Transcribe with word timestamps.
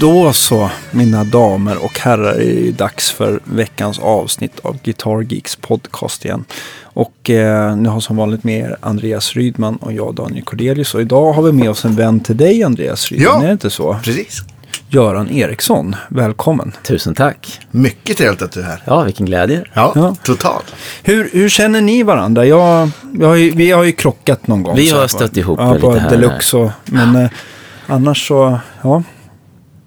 Då 0.00 0.32
så, 0.32 0.70
mina 0.90 1.24
damer 1.24 1.84
och 1.84 1.98
herrar, 1.98 2.34
är 2.34 2.54
det 2.64 2.70
dags 2.72 3.10
för 3.10 3.40
veckans 3.44 3.98
avsnitt 3.98 4.60
av 4.62 4.78
Guitar 4.82 5.22
Geeks 5.32 5.56
podcast 5.56 6.24
igen. 6.24 6.44
Och 6.82 7.30
eh, 7.30 7.76
nu 7.76 7.88
har 7.88 8.00
som 8.00 8.16
vanligt 8.16 8.44
med 8.44 8.58
er 8.60 8.76
Andreas 8.80 9.32
Rydman 9.32 9.76
och 9.76 9.92
jag 9.92 10.14
Daniel 10.14 10.44
Cordelius. 10.44 10.94
Och 10.94 11.00
idag 11.00 11.32
har 11.32 11.42
vi 11.42 11.52
med 11.52 11.70
oss 11.70 11.84
en 11.84 11.96
vän 11.96 12.20
till 12.20 12.36
dig 12.36 12.62
Andreas 12.64 13.08
Rydman, 13.12 13.32
Ja. 13.34 13.42
är 13.42 13.46
det 13.46 13.52
inte 13.52 13.70
så? 13.70 13.96
Precis. 14.04 14.42
Göran 14.88 15.30
Eriksson, 15.30 15.96
välkommen. 16.08 16.72
Tusen 16.82 17.14
tack. 17.14 17.60
Mycket 17.70 18.16
trevligt 18.16 18.42
att 18.42 18.52
du 18.52 18.60
är 18.60 18.64
här. 18.64 18.82
Ja, 18.84 19.02
vilken 19.02 19.26
glädje. 19.26 19.64
Ja, 19.72 19.92
Ja. 19.94 20.16
totalt. 20.22 20.74
Hur, 21.02 21.30
hur 21.32 21.48
känner 21.48 21.80
ni 21.80 22.02
varandra? 22.02 22.46
Jag, 22.46 22.90
jag 23.18 23.28
har 23.28 23.34
ju, 23.34 23.50
vi 23.50 23.70
har 23.70 23.84
ju 23.84 23.92
krockat 23.92 24.46
någon 24.46 24.62
gång. 24.62 24.76
Vi 24.76 24.90
har 24.90 25.06
stött 25.08 25.36
ihop 25.36 25.58
ja, 25.62 25.74
på 25.80 25.88
lite 25.90 26.00
här 26.02 26.10
Deluxe 26.10 26.56
och, 26.56 26.70
Men 26.84 27.16
eh, 27.16 27.30
annars 27.86 28.28
så, 28.28 28.58
ja. 28.82 29.02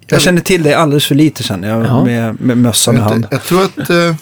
Jag 0.09 0.21
känner 0.21 0.41
till 0.41 0.63
dig 0.63 0.73
alldeles 0.73 1.05
för 1.05 1.15
lite 1.15 1.43
känner 1.43 1.69
jag, 1.69 1.85
Ja. 1.85 2.03
med, 2.05 2.41
med 2.41 2.57
mössan 2.57 2.95
i 2.95 2.97
Jag, 2.97 3.03
hand. 3.05 3.27
jag 3.31 3.43
tror 3.43 3.63
att 3.63 3.89
eh, 3.89 4.15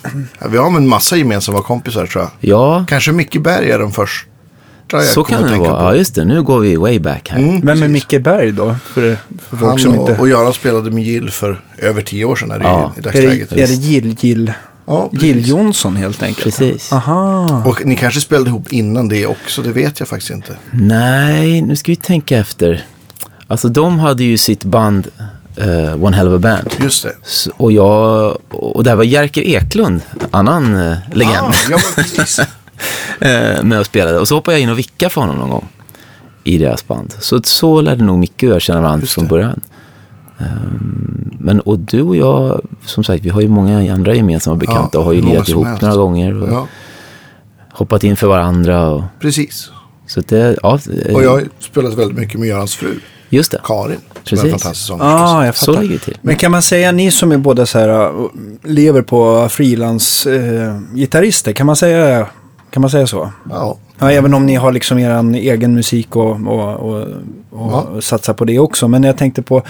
vi 0.52 0.58
har 0.58 0.68
en 0.78 0.88
massa 0.88 1.16
gemensamma 1.18 1.62
kompisar 1.62 2.06
tror 2.06 2.24
jag. 2.24 2.32
Ja, 2.40 2.86
Kanske 2.88 3.12
Micke 3.12 3.38
Berg 3.42 3.72
är 3.72 3.80
den 3.80 3.92
första 3.92 4.28
jag 4.92 5.04
så 5.04 5.24
kan 5.24 5.42
det 5.44 5.50
tänka 5.50 5.70
vara. 5.70 5.80
på. 5.80 5.84
Ja, 5.86 5.96
just 5.96 6.16
det. 6.16 6.26
Nu 6.26 6.44
går 6.44 6.60
vi 6.60 6.76
way 6.76 7.00
back 7.00 7.30
här. 7.30 7.40
Mm, 7.40 7.62
Vem 7.62 7.84
är. 7.84 7.88
Micke 7.88 8.22
Berg 8.24 8.52
då? 8.52 8.76
För, 8.86 9.18
för 9.50 9.58
folk 9.58 9.62
Han 9.70 9.80
som 9.80 10.00
och, 10.00 10.10
inte... 10.10 10.22
och 10.22 10.30
Göran 10.30 10.54
spelade 10.54 10.92
med 10.92 11.04
Gill 11.04 11.30
för 11.32 11.62
över 11.78 12.02
tio 12.02 12.26
år 12.26 12.36
sedan 12.36 12.52
är 12.52 12.60
det 12.60 12.66
Ja. 12.66 12.94
i, 12.96 12.98
i 12.98 13.00
är, 13.00 13.04
dagsläget. 13.04 13.50
det, 13.50 13.62
är 13.64 13.68
det 13.68 13.74
Gill, 13.74 14.16
Gill, 14.20 14.54
Ja. 14.88 15.10
Gill 15.12 15.48
Jonsson 15.50 15.96
helt 15.96 16.24
enkelt? 16.24 16.44
Precis. 16.58 16.94
Aha. 16.94 17.64
Och 17.66 17.86
ni 17.86 17.96
kanske 17.96 18.22
spelade 18.22 18.50
ihop 18.50 18.72
innan 18.74 19.08
det 19.08 19.26
också, 19.28 19.62
det 19.62 19.72
vet 19.72 20.00
jag 20.00 20.10
faktiskt 20.10 20.32
inte. 20.32 20.56
Nej, 20.72 21.62
nu 21.62 21.76
ska 21.76 21.92
vi 21.92 21.96
tänka 21.96 22.38
efter. 22.38 22.86
Alltså, 23.48 23.68
de 23.70 24.00
hade 24.00 24.24
ju 24.24 24.38
sitt 24.38 24.64
band 24.64 25.08
eh, 25.58 26.04
One 26.04 26.16
Hell 26.16 26.28
of 26.28 26.34
a 26.34 26.38
Band. 26.40 26.70
Just 26.84 27.04
det. 27.04 27.14
S- 27.24 27.50
Och 27.58 27.72
jag, 27.72 28.38
och 28.50 28.84
där 28.84 28.96
var 28.96 29.04
Jerker 29.04 29.42
Eklund, 29.42 30.02
annan 30.32 30.76
uh, 30.76 30.98
legend, 31.14 31.38
Ah, 31.38 31.54
ja, 31.72 32.46
eh, 33.28 33.64
med 33.64 33.80
och 33.80 33.86
spelade. 33.86 34.20
Och 34.20 34.28
så 34.28 34.36
hoppade 34.36 34.58
jag 34.58 34.62
in 34.64 34.70
och 34.70 34.78
vickade 34.80 35.10
för 35.10 35.22
honom 35.22 35.36
någon 35.38 35.50
gång 35.50 35.68
i 36.44 36.58
deras 36.58 36.88
band. 36.88 37.14
Så, 37.20 37.42
så 37.44 37.82
lärde 37.82 38.04
nog 38.04 38.20
Micke 38.20 38.44
och 38.44 38.50
jag 38.50 38.62
känna 38.62 38.82
varandra 38.82 39.08
från 39.08 39.24
det. 39.24 39.30
början. 39.30 39.62
Ehm, 40.40 41.32
men 41.40 41.60
och 41.60 41.80
du 41.80 42.02
och 42.02 42.16
jag, 42.16 42.62
som 42.86 43.04
sagt, 43.04 43.24
vi 43.26 43.30
har 43.30 43.42
ju 43.42 43.48
många 43.48 43.94
andra 43.94 44.16
gemensamma 44.16 44.56
bekanta 44.56 44.90
Ja, 44.94 45.00
och 45.00 45.06
har 45.06 45.14
ju 45.14 45.22
lirat 45.22 45.50
ihop 45.50 45.66
helst. 45.68 45.82
några 45.82 45.96
gånger. 45.96 46.42
Och 46.44 46.50
Ja, 46.54 46.68
hoppat 47.72 48.04
in 48.04 48.16
för 48.16 48.28
varandra. 48.28 48.88
Och, 48.90 49.04
precis. 49.20 49.70
så 50.08 50.22
det, 50.22 50.58
ja, 50.64 50.80
Och 51.14 51.24
jag 51.24 51.30
har 51.30 51.44
spelat 51.60 51.94
väldigt 51.94 52.18
mycket 52.18 52.40
med 52.40 52.50
Görans 52.50 52.76
fru, 52.76 53.00
Just 53.30 53.52
det, 53.52 53.60
Karin. 53.64 53.98
Som 54.24 54.38
är 54.38 54.40
Precis. 54.42 54.44
en 54.44 54.50
fantastisk 54.50 54.88
sångerska. 54.88 55.10
Ah, 55.10 55.46
jag 55.46 55.56
så 55.58 55.66
fattar. 55.66 55.82
ligger 55.82 55.94
det 55.96 56.02
till. 56.06 56.18
Men 56.22 56.36
kan 56.36 56.52
man 56.52 56.62
säga, 56.62 56.92
ni 56.92 57.12
som 57.12 57.32
är 57.32 57.38
båda 57.38 57.66
så 57.66 57.80
här, 57.80 57.90
uh, 57.90 58.28
lever 58.64 59.02
på 59.02 59.50
frilans-gitarrister, 59.50 61.54
kan 61.54 61.66
man 61.66 61.76
säga 61.76 62.28
kan 62.72 62.82
man 62.82 62.90
säga 62.90 63.08
så? 63.08 63.30
Ja, 63.50 63.78
Ja, 64.00 64.12
även 64.12 64.34
om 64.34 64.46
ni 64.46 64.56
har 64.56 64.72
liksom 64.72 65.00
er 65.00 65.34
egen 65.36 65.74
musik 65.76 66.16
och, 66.16 66.32
och, 66.48 66.74
och, 66.74 67.02
och 67.50 67.72
Ja. 67.72 67.88
satsar 68.02 68.34
på 68.34 68.46
det 68.46 68.60
också. 68.60 68.88
Men 68.88 69.04
jag 69.04 69.18
tänkte 69.18 69.42
på, 69.42 69.62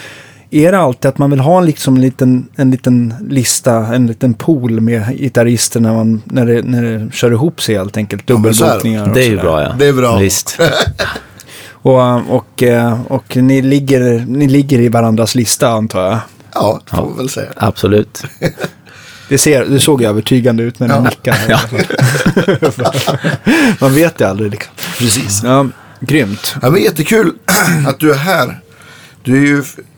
är 0.51 0.71
det 0.71 0.79
alltid 0.79 1.09
att 1.09 1.17
man 1.17 1.29
vill 1.31 1.39
ha 1.39 1.61
liksom 1.61 1.95
en, 1.95 2.01
liten, 2.01 2.47
en 2.55 2.71
liten 2.71 3.13
lista, 3.29 3.75
en 3.95 4.07
liten 4.07 4.33
pool 4.33 4.81
med 4.81 5.17
gitarrister 5.17 5.79
när, 5.79 5.93
man, 5.93 6.21
när, 6.25 6.45
det, 6.45 6.61
när 6.61 6.83
det 6.83 7.11
kör 7.13 7.31
ihop 7.31 7.61
sig 7.61 7.75
helt 7.77 7.97
enkelt? 7.97 8.23
Ja, 8.25 8.37
men 8.37 8.53
så 8.53 8.65
är 8.65 8.67
det. 8.67 8.73
Dubbelbokningar 8.73 9.09
och 9.09 9.13
Det 9.15 9.23
är 9.23 9.29
ju 9.29 9.37
sådär. 9.37 9.43
bra 9.43 9.63
ja. 9.63 9.73
Det 9.79 9.85
är 9.87 9.93
bra. 9.93 10.17
Visst. 10.17 10.59
Och, 11.85 12.35
och, 12.35 12.63
eh, 12.63 13.01
och 13.07 13.35
ni, 13.37 13.61
ligger, 13.61 14.25
ni 14.27 14.47
ligger 14.47 14.79
i 14.79 14.89
varandras 14.89 15.35
lista 15.35 15.69
antar 15.69 16.03
jag. 16.03 16.19
ja 16.53 16.79
får 16.87 17.09
vi 17.11 17.17
väl 17.17 17.29
säga. 17.29 17.49
Absolut. 17.55 18.23
Det, 19.29 19.37
ser, 19.37 19.65
det 19.65 19.79
såg 19.79 20.01
övertygande 20.03 20.63
ut 20.63 20.79
när 20.79 20.87
Ja. 20.89 20.99
nickade. 21.01 21.59
man 23.81 23.93
vet 23.93 24.17
det 24.17 24.29
aldrig 24.29 24.51
liksom. 24.51 24.73
Precis. 24.97 25.41
Ja, 25.43 25.67
grymt. 25.99 26.55
Ja, 26.61 26.69
men 26.69 26.81
jättekul 26.81 27.31
att 27.87 27.99
du 27.99 28.11
är 28.11 28.15
här. 28.17 28.59
Du 29.23 29.37
är 29.37 29.41
ju, 29.47 29.57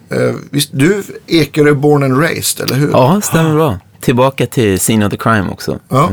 eh, 0.10 0.36
visst, 0.52 0.70
du 0.74 0.98
är 0.98 1.04
Ekerö 1.28 1.74
born 1.74 2.04
and 2.04 2.22
raised, 2.22 2.66
eller 2.66 2.76
hur? 2.80 2.90
Ja, 2.92 3.22
stämmer 3.24 3.54
bra. 3.56 3.80
Tillbaka 4.02 4.46
till 4.46 4.80
Scene 4.80 5.06
of 5.06 5.12
the 5.12 5.18
Crime 5.18 5.50
också. 5.50 5.80
Ja. 5.90 6.10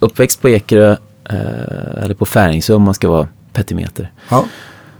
Uppväxt 0.00 0.40
på 0.42 0.48
Ekerö, 0.48 0.90
eh, 1.30 2.04
eller 2.04 2.14
på 2.14 2.26
Färingsö 2.26 2.74
om 2.74 2.82
man 2.82 2.94
ska 2.94 3.08
vara 3.08 3.28
petimeter. 3.52 4.12
Ja. 4.28 4.44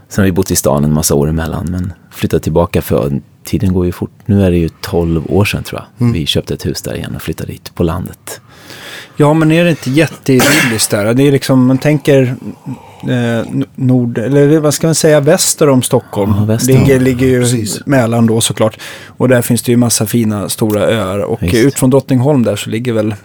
Sen 0.09 0.21
har 0.21 0.25
vi 0.25 0.31
bott 0.31 0.51
i 0.51 0.55
stan 0.55 0.83
en 0.83 0.93
massa 0.93 1.15
år 1.15 1.29
emellan, 1.29 1.67
men 1.71 1.93
flyttat 2.11 2.43
tillbaka 2.43 2.81
för 2.81 3.21
tiden 3.43 3.73
går 3.73 3.85
ju 3.85 3.91
fort. 3.91 4.11
Nu 4.25 4.43
är 4.43 4.51
det 4.51 4.57
ju 4.57 4.69
12 4.81 5.23
år 5.29 5.45
sedan 5.45 5.63
tror 5.63 5.81
jag. 5.81 6.01
Mm. 6.01 6.13
Vi 6.13 6.25
köpte 6.25 6.53
ett 6.53 6.65
hus 6.65 6.81
där 6.81 6.95
igen 6.95 7.15
och 7.15 7.21
flyttade 7.21 7.51
dit 7.51 7.75
på 7.75 7.83
landet. 7.83 8.41
Ja, 9.17 9.33
men 9.33 9.51
är 9.51 9.63
det 9.63 9.69
inte 9.69 9.89
jätteidylliskt 9.91 10.91
där? 10.91 11.13
Det 11.13 11.23
är 11.23 11.31
liksom, 11.31 11.65
man 11.65 11.77
tänker 11.77 12.35
eh, 13.09 13.45
nord, 13.75 14.17
eller 14.17 14.59
vad 14.59 14.73
ska 14.73 14.87
man 14.87 14.95
säga, 14.95 15.19
väster 15.19 15.69
om 15.69 15.81
Stockholm. 15.81 16.33
Ja, 16.37 16.45
väster. 16.45 16.73
Ligger, 16.73 16.99
ligger 16.99 17.27
ju 17.27 17.41
Precis. 17.41 17.85
Mälaren 17.85 18.25
då 18.25 18.41
såklart. 18.41 18.79
Och 19.07 19.29
där 19.29 19.41
finns 19.41 19.61
det 19.61 19.71
ju 19.71 19.77
massa 19.77 20.05
fina 20.05 20.49
stora 20.49 20.81
öar. 20.81 21.19
Och 21.19 21.43
Visst. 21.43 21.55
ut 21.55 21.79
från 21.79 21.89
Drottningholm 21.89 22.43
där 22.43 22.55
så 22.55 22.69
ligger 22.69 22.93
väl 22.93 23.15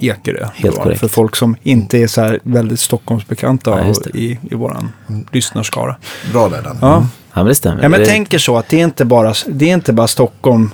Ekerö. 0.00 0.46
Helt 0.54 0.76
korrekt. 0.76 1.00
För 1.00 1.08
folk 1.08 1.36
som 1.36 1.56
inte 1.62 1.98
är 1.98 2.06
så 2.06 2.20
här 2.20 2.40
väldigt 2.42 2.80
Stockholmsbekanta 2.80 3.70
Ja, 3.70 3.86
just 3.86 4.06
i, 4.06 4.38
i 4.50 4.54
våran 4.54 4.92
lyssnarskara. 5.32 5.96
Bra 6.32 6.48
där, 6.48 6.62
Dan. 6.62 6.76
Ja. 6.80 7.06
Ja, 7.32 7.42
men 7.42 7.46
det 7.46 7.54
stämmer. 7.54 7.82
Ja, 7.82 7.88
men 7.88 8.00
det, 8.00 8.06
tänker 8.06 8.38
så 8.38 8.56
att 8.56 8.68
det 8.68 8.80
är 8.80 8.84
inte 8.84 9.04
bara, 9.04 9.34
det 9.46 9.70
är 9.70 9.74
inte 9.74 9.92
bara 9.92 10.08
Stockholm 10.08 10.70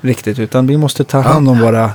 riktigt, 0.00 0.38
utan 0.38 0.66
vi 0.66 0.76
måste 0.76 1.04
ta 1.04 1.20
hand 1.20 1.48
om 1.48 1.60
våra 1.60 1.90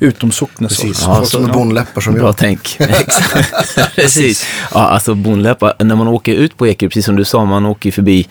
utomsocknes. 0.00 0.76
Precis. 0.76 1.02
Ja, 1.06 1.14
Folk 1.14 1.28
så- 1.28 1.36
som 1.40 1.50
är 1.50 1.52
bondläppar 1.54 2.00
som 2.00 2.14
Bra 2.14 2.22
jag. 2.26 2.36
tänk. 2.36 2.76
Exakt. 2.80 3.94
precis. 3.96 4.46
Ja, 4.74 4.80
alltså 4.80 5.14
Bonläppa, 5.14 5.74
när 5.78 5.96
man 5.96 6.08
åker 6.08 6.34
ut 6.34 6.56
på 6.56 6.66
Ekerö, 6.66 6.88
precis 6.88 7.04
som 7.04 7.16
du 7.16 7.24
sa, 7.24 7.44
man 7.44 7.66
åker 7.66 7.90
förbi 7.92 8.28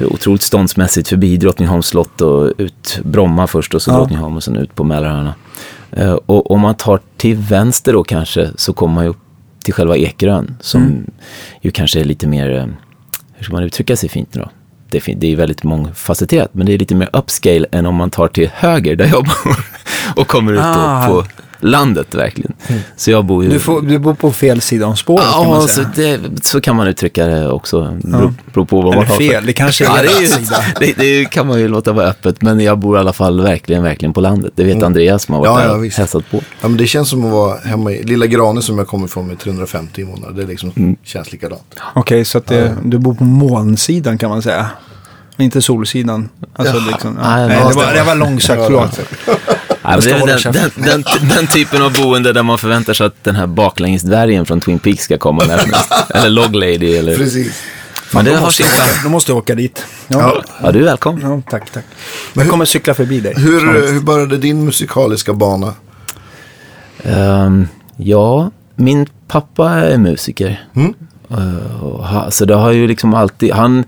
otroligt 0.00 0.42
ståndsmässigt 0.42 1.08
förbi 1.08 1.36
Drottningholms 1.36 1.86
slott 1.86 2.20
och 2.20 2.52
ut 2.58 2.98
Bromma 3.04 3.46
först 3.46 3.74
och 3.74 3.82
så 3.82 3.90
Ja. 3.90 3.94
Drottningholm 3.96 4.36
och 4.36 4.44
sen 4.44 4.56
ut 4.56 4.74
på 4.74 4.84
Mälaröarna. 4.84 5.34
Eh, 5.92 6.12
och 6.12 6.50
om 6.50 6.60
man 6.60 6.74
tar 6.74 7.00
till 7.16 7.36
vänster 7.36 7.92
då 7.92 8.04
kanske 8.04 8.50
så 8.56 8.72
kommer 8.72 8.94
man 8.94 9.04
ju 9.04 9.10
upp 9.10 9.18
till 9.64 9.74
själva 9.74 9.96
Ekerön 9.96 10.56
som 10.60 11.06
ju 11.60 11.70
kanske 11.70 12.00
är 12.00 12.04
lite 12.04 12.26
mer, 12.26 12.54
eh, 12.56 12.66
hur 13.34 13.44
ska 13.44 13.52
man 13.52 13.62
uttrycka 13.62 13.96
sig 13.96 14.08
fint 14.08 14.34
nu 14.34 14.40
då? 14.40 14.50
Det 14.90 14.96
är, 14.98 15.00
fin- 15.00 15.20
det 15.20 15.32
är 15.32 15.36
väldigt 15.36 15.62
mångfacetterat, 15.64 16.48
men 16.54 16.66
det 16.66 16.74
är 16.74 16.78
lite 16.78 16.94
mer 16.94 17.10
upscale 17.12 17.66
än 17.72 17.86
om 17.86 17.94
man 17.94 18.10
tar 18.10 18.28
till 18.28 18.50
höger 18.54 18.96
där 18.96 19.06
jag 19.06 19.24
bor 19.24 19.56
och 20.16 20.26
kommer 20.28 20.52
ut 20.52 20.60
Ah. 20.62 21.06
på 21.06 21.24
landet 21.66 22.14
verkligen. 22.14 22.52
Så 22.96 23.10
jag 23.10 23.24
bor 23.24 23.44
ju... 23.44 23.50
Du, 23.50 23.58
får, 23.58 23.82
du 23.82 23.98
bor 23.98 24.14
på 24.14 24.32
fel 24.32 24.60
sida 24.60 24.86
om 24.86 24.96
spåret 24.96 25.24
kan 25.32 25.46
man 25.48 25.60
Ja, 25.60 25.60
så, 25.60 25.68
säga. 25.68 25.90
det, 25.94 26.20
så 26.46 26.60
kan 26.60 26.76
man 26.76 26.86
uttrycka 26.88 27.26
det 27.26 27.48
också. 27.48 27.98
Beror, 28.04 28.34
beror 28.54 28.64
på 28.64 28.76
vad 28.76 28.84
man 28.84 28.92
Eller 28.94 29.06
har 29.06 29.16
för- 29.16 29.24
fel, 29.28 29.46
det 29.46 29.52
kanske 29.52 29.84
är 29.84 29.88
Ja, 29.88 30.02
det, 30.02 30.24
är 30.24 30.26
sida. 30.26 30.56
det, 30.80 30.92
det 30.98 31.24
kan 31.24 31.46
man 31.46 31.60
ju 31.60 31.68
låta 31.68 31.92
vara 31.92 32.06
öppet, 32.06 32.42
men 32.42 32.60
jag 32.60 32.78
bor 32.78 32.96
i 32.96 33.00
alla 33.00 33.12
fall 33.12 33.40
verkligen, 33.40 33.82
verkligen 33.82 34.12
på 34.12 34.20
landet. 34.20 34.52
Det 34.56 34.64
vet 34.64 34.82
Andreas 34.82 35.22
som 35.24 35.34
har 35.34 35.40
varit 35.40 35.50
Ja, 35.60 35.66
där 35.68 35.74
ja, 35.74 35.86
och 35.86 35.86
hälsat 35.86 36.30
på. 36.30 36.36
Ja, 36.60 36.68
men 36.68 36.76
det 36.76 36.86
känns 36.86 37.08
som 37.08 37.24
att 37.24 37.30
vara 37.30 37.58
hemma 37.58 37.92
i 37.92 38.02
lilla 38.02 38.26
Grane 38.26 38.62
som 38.62 38.78
jag 38.78 38.86
kommer 38.88 39.06
från 39.06 39.26
med 39.26 39.38
350 39.38 40.00
i 40.00 40.04
månaden. 40.04 40.36
Det 40.36 40.46
liksom 40.46 40.72
Mm. 40.76 40.96
känns 41.02 41.32
likadant. 41.32 41.62
Okej, 41.94 42.24
så 42.24 42.38
att 42.38 42.46
det, 42.46 42.76
du 42.84 42.98
bor 42.98 43.14
på 43.14 43.24
molnsidan 43.24 44.18
kan 44.18 44.30
man 44.30 44.42
säga. 44.42 44.66
Inte 45.38 45.62
solsidan. 45.62 46.28
Alltså, 46.56 46.76
Jaha. 46.76 46.86
liksom, 46.90 47.18
ja. 47.22 47.36
Nej, 47.36 47.48
Nej, 47.48 47.58
ja, 47.60 47.68
det, 47.68 47.74
var, 47.74 47.94
det 47.94 48.02
var 48.02 48.14
långsökt, 48.14 48.62
förlåt. 48.64 49.00
Ja, 49.82 50.00
men 50.04 50.26
den, 50.26 50.52
den, 50.52 50.70
den, 50.74 51.04
den 51.28 51.46
typen 51.46 51.82
av 51.82 51.92
boende 51.92 52.32
där 52.32 52.42
man 52.42 52.58
förväntar 52.58 52.92
sig 52.92 53.06
att 53.06 53.24
den 53.24 53.36
här 53.36 53.46
baklängesdvärgen 53.46 54.46
från 54.46 54.60
Twin 54.60 54.78
Peaks 54.78 55.04
ska 55.04 55.18
komma 55.18 55.44
när 55.44 55.58
som 55.58 55.72
helst. 55.72 55.92
Eller 56.14 56.30
Log 56.30 56.54
Lady. 56.54 56.96
Eller... 56.96 57.16
Precis. 57.16 57.62
Men 58.14 58.24
det 58.24 58.30
Då 58.30 58.36
har 58.36 58.42
måste, 58.44 58.62
sin 58.62 58.72
åka, 58.72 59.02
då 59.04 59.08
måste 59.08 59.30
jag 59.30 59.38
åka 59.38 59.54
dit. 59.54 59.86
Ja, 60.08 60.18
Ja. 60.18 60.42
Ja, 60.62 60.72
du 60.72 60.80
är 60.80 60.84
välkommen. 60.84 61.30
ja, 61.30 61.42
tack, 61.50 61.70
tack. 61.70 61.84
Jag 62.34 62.48
kommer 62.48 62.64
cykla 62.64 62.94
förbi 62.94 63.20
dig. 63.20 63.34
Hur, 63.36 63.92
hur 63.92 64.00
började 64.00 64.36
din 64.36 64.64
musikaliska 64.64 65.32
bana? 65.32 65.74
Ehm, 67.02 67.68
ja, 67.96 68.50
min 68.76 69.06
pappa 69.28 69.70
är 69.70 69.98
musiker. 69.98 70.64
Mm. 70.76 70.94
Och 71.80 72.06
ha, 72.08 72.30
så 72.30 72.44
det 72.44 72.54
har 72.54 72.72
ju 72.72 72.86
liksom 72.86 73.14
alltid, 73.14 73.52
han 73.52 73.84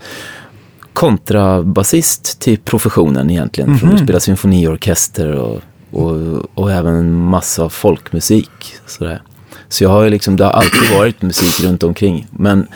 kontrabasist 0.99 2.39
till 2.39 2.57
professionen 2.57 3.29
egentligen. 3.29 3.77
För 3.77 3.87
att 3.87 3.99
spela 3.99 4.19
symfoniorkester 4.19 5.31
och, 5.31 5.61
och, 5.91 6.17
och 6.53 6.71
även 6.71 7.13
massa 7.13 7.69
folkmusik. 7.69 8.49
Sådär. 8.87 9.21
Så 9.69 9.83
jag 9.83 9.89
har 9.89 10.03
ju 10.03 10.09
liksom, 10.09 10.35
det 10.35 10.43
har 10.43 10.51
alltid 10.51 10.89
varit 10.97 11.21
musik 11.21 11.67
runt 11.67 11.83
omkring. 11.83 12.27
Men 12.31 12.67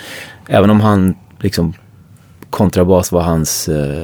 även 0.47 0.69
om 0.69 0.81
han 0.81 1.15
liksom 1.39 1.73
kontrabas 2.49 3.11
var 3.11 3.21
hans 3.21 3.69
eh, 3.69 4.03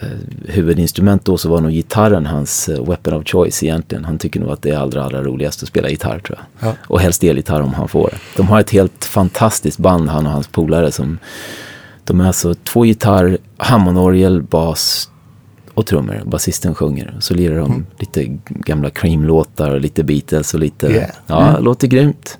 eh, 0.00 0.08
huvudinstrument 0.48 1.24
då 1.24 1.38
så 1.38 1.48
var 1.48 1.60
nog 1.60 1.72
gitarren 1.72 2.26
hans 2.26 2.68
eh, 2.68 2.84
weapon 2.84 3.14
of 3.14 3.26
choice 3.26 3.62
egentligen. 3.62 4.04
Han 4.04 4.18
tycker 4.18 4.40
nog 4.40 4.50
att 4.50 4.62
det 4.62 4.70
är 4.70 4.78
allra, 4.78 5.04
allra 5.04 5.22
roligast 5.22 5.62
att 5.62 5.68
spela 5.68 5.88
gitarr 5.88 6.18
tror 6.18 6.38
jag. 6.38 6.68
Ja. 6.68 6.76
Och 6.86 7.00
helst 7.00 7.24
elgitarr 7.24 7.60
om 7.60 7.74
han 7.74 7.88
får 7.88 8.08
det. 8.10 8.18
De 8.36 8.48
har 8.48 8.60
ett 8.60 8.70
helt 8.70 9.04
fantastiskt 9.04 9.78
band 9.78 10.08
han 10.08 10.26
och 10.26 10.32
hans 10.32 10.48
polare 10.48 10.92
som 10.92 11.18
De 12.04 12.20
är 12.20 12.26
alltså 12.26 12.54
två 12.54 12.84
gitarr, 12.84 13.38
Hammondorgel, 13.56 14.42
bas 14.42 15.10
och 15.74 15.86
trummor. 15.86 16.22
Basisten 16.26 16.74
sjunger. 16.74 17.16
Så 17.20 17.34
lirar 17.34 17.58
de 17.58 17.70
Mm. 17.72 17.86
lite 17.98 18.38
gamla 18.48 18.90
Cream-låtar 18.90 19.70
och 19.70 19.80
lite 19.80 20.04
Beatles 20.04 20.54
och 20.54 20.60
lite... 20.60 20.86
Yeah. 20.86 21.10
Ja, 21.26 21.58
låter 21.58 21.86
grymt. 21.88 22.38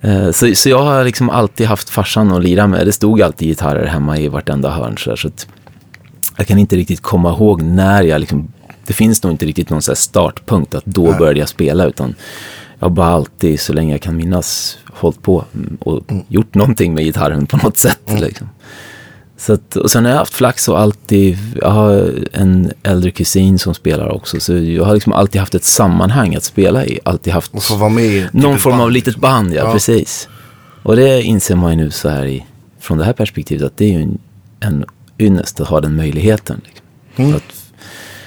Eh, 0.00 0.30
Så, 0.30 0.54
så 0.54 0.68
jag 0.68 0.82
har 0.82 1.04
liksom 1.04 1.30
alltid 1.30 1.66
haft 1.66 1.90
farsan 1.90 2.32
att 2.32 2.42
lira 2.42 2.66
med. 2.66 2.86
Det 2.86 2.92
stod 2.92 3.22
alltid 3.22 3.48
gitarrer 3.48 3.86
hemma 3.86 4.18
i 4.18 4.28
vartenda 4.28 4.70
hörn. 4.70 4.98
Så, 4.98 5.28
att 5.28 5.46
jag 6.36 6.46
kan 6.46 6.58
inte 6.58 6.76
riktigt 6.76 7.00
komma 7.00 7.30
ihåg 7.30 7.62
när 7.62 8.02
jag 8.02 8.20
liksom... 8.20 8.52
Det 8.86 8.92
finns 8.92 9.22
nog 9.22 9.32
inte 9.32 9.46
riktigt 9.46 9.70
någon 9.70 9.82
startpunkt 9.82 10.74
att 10.74 10.84
då 10.84 11.12
började 11.18 11.38
jag 11.38 11.48
spela. 11.48 11.84
Utan 11.84 12.14
jag 12.78 12.88
har 12.88 12.90
bara 12.94 13.08
alltid, 13.08 13.60
så 13.60 13.72
länge 13.72 13.94
jag 13.94 14.00
kan 14.00 14.16
minnas, 14.16 14.78
hållit 14.92 15.22
på 15.22 15.44
och 15.80 16.04
gjort 16.28 16.54
någonting 16.54 16.94
med 16.94 17.04
gitarren 17.04 17.46
på 17.46 17.56
något 17.56 17.76
sätt. 17.76 18.00
Liksom. 18.20 18.48
Så 19.38 19.52
att, 19.52 19.76
och 19.76 19.90
sen 19.90 20.04
har 20.04 20.12
jag 20.12 20.18
haft 20.18 20.34
flax 20.34 20.68
och 20.68 20.80
alltid, 20.80 21.38
jag 21.60 21.70
har 21.70 22.14
en 22.32 22.72
äldre 22.82 23.10
kusin 23.10 23.58
som 23.58 23.74
spelar 23.74 24.08
också. 24.08 24.40
Så 24.40 24.58
jag 24.58 24.84
har 24.84 24.94
liksom 24.94 25.12
alltid 25.12 25.40
haft 25.40 25.54
ett 25.54 25.64
sammanhang 25.64 26.34
att 26.34 26.44
spela 26.44 26.86
i. 26.86 26.98
Alltid 27.04 27.32
haft 27.32 27.54
Och 27.54 27.62
få 27.62 27.74
vara 27.76 27.90
med 27.90 28.04
i 28.04 28.26
någon 28.32 28.58
form 28.58 28.80
av 28.80 28.90
litet 28.90 29.06
liksom. 29.06 29.20
band, 29.20 29.54
ja, 29.54 29.72
precis. 29.72 30.28
Och 30.82 30.96
det 30.96 31.22
inser 31.22 31.56
man 31.56 31.70
ju 31.70 31.76
nu 31.76 31.90
så 31.90 32.08
här 32.08 32.26
i, 32.26 32.46
från 32.80 32.98
det 32.98 33.04
här 33.04 33.12
perspektivet 33.12 33.66
att 33.66 33.76
det 33.76 33.84
är 33.84 33.88
ju 33.88 34.02
en, 34.02 34.18
en 34.60 34.84
ynnest 35.18 35.60
att 35.60 35.68
ha 35.68 35.80
den 35.80 35.96
möjligheten. 35.96 36.60
Liksom, 36.64 36.84
Mm. 37.16 37.34
Att 37.36 37.72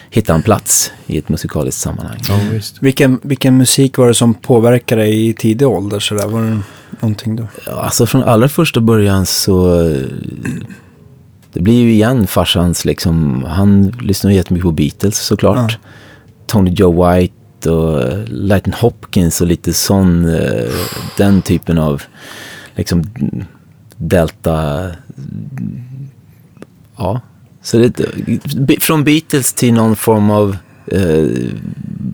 hitta 0.10 0.34
en 0.34 0.42
plats 0.44 0.92
i 1.08 1.18
ett 1.18 1.30
musikaliskt 1.30 1.82
sammanhang. 1.82 2.18
Ja, 2.30 2.40
visst. 2.52 2.78
Vilken, 2.84 3.20
vilken 3.24 3.58
musik 3.58 3.98
var 3.98 4.08
det 4.08 4.14
som 4.14 4.34
påverkade 4.34 5.02
dig 5.02 5.28
i 5.30 5.34
tidig 5.34 5.68
ålder? 5.68 6.00
Så 6.00 6.16
där? 6.16 6.28
Var 6.28 6.42
det 6.42 6.60
någonting 7.00 7.36
då? 7.36 7.48
Ja, 7.66 7.72
Alltså 7.72 8.06
från 8.06 8.24
allra 8.24 8.50
första 8.50 8.80
början 8.80 9.26
så... 9.26 9.88
Det 11.54 11.62
blir 11.62 11.82
ju 11.82 11.92
igen 11.92 12.28
farsans 12.28 12.86
liksom... 12.86 13.44
Han 13.48 13.88
lyssnar 14.02 14.32
jättemycket 14.32 14.64
på 14.66 14.72
Beatles 14.72 15.18
såklart. 15.18 15.80
Tony 16.48 16.72
Joe 16.72 17.14
White 17.14 17.70
och 17.70 18.02
eh, 18.04 18.24
Lightning 18.26 18.76
Hopkins 18.80 19.42
och 19.42 19.48
lite 19.48 19.74
sån... 19.74 20.26
eh, 20.26 20.72
Den 21.18 21.42
typen 21.42 21.78
av 21.78 22.02
liksom 22.76 23.04
Delta... 23.98 24.88
Ja. 26.98 27.22
Så 27.62 27.78
det, 27.78 28.02
från 28.82 29.04
Beatles 29.04 29.54
till 29.54 29.74
någon 29.74 29.96
form 29.96 30.32
av 30.32 30.58
eh, 30.88 31.28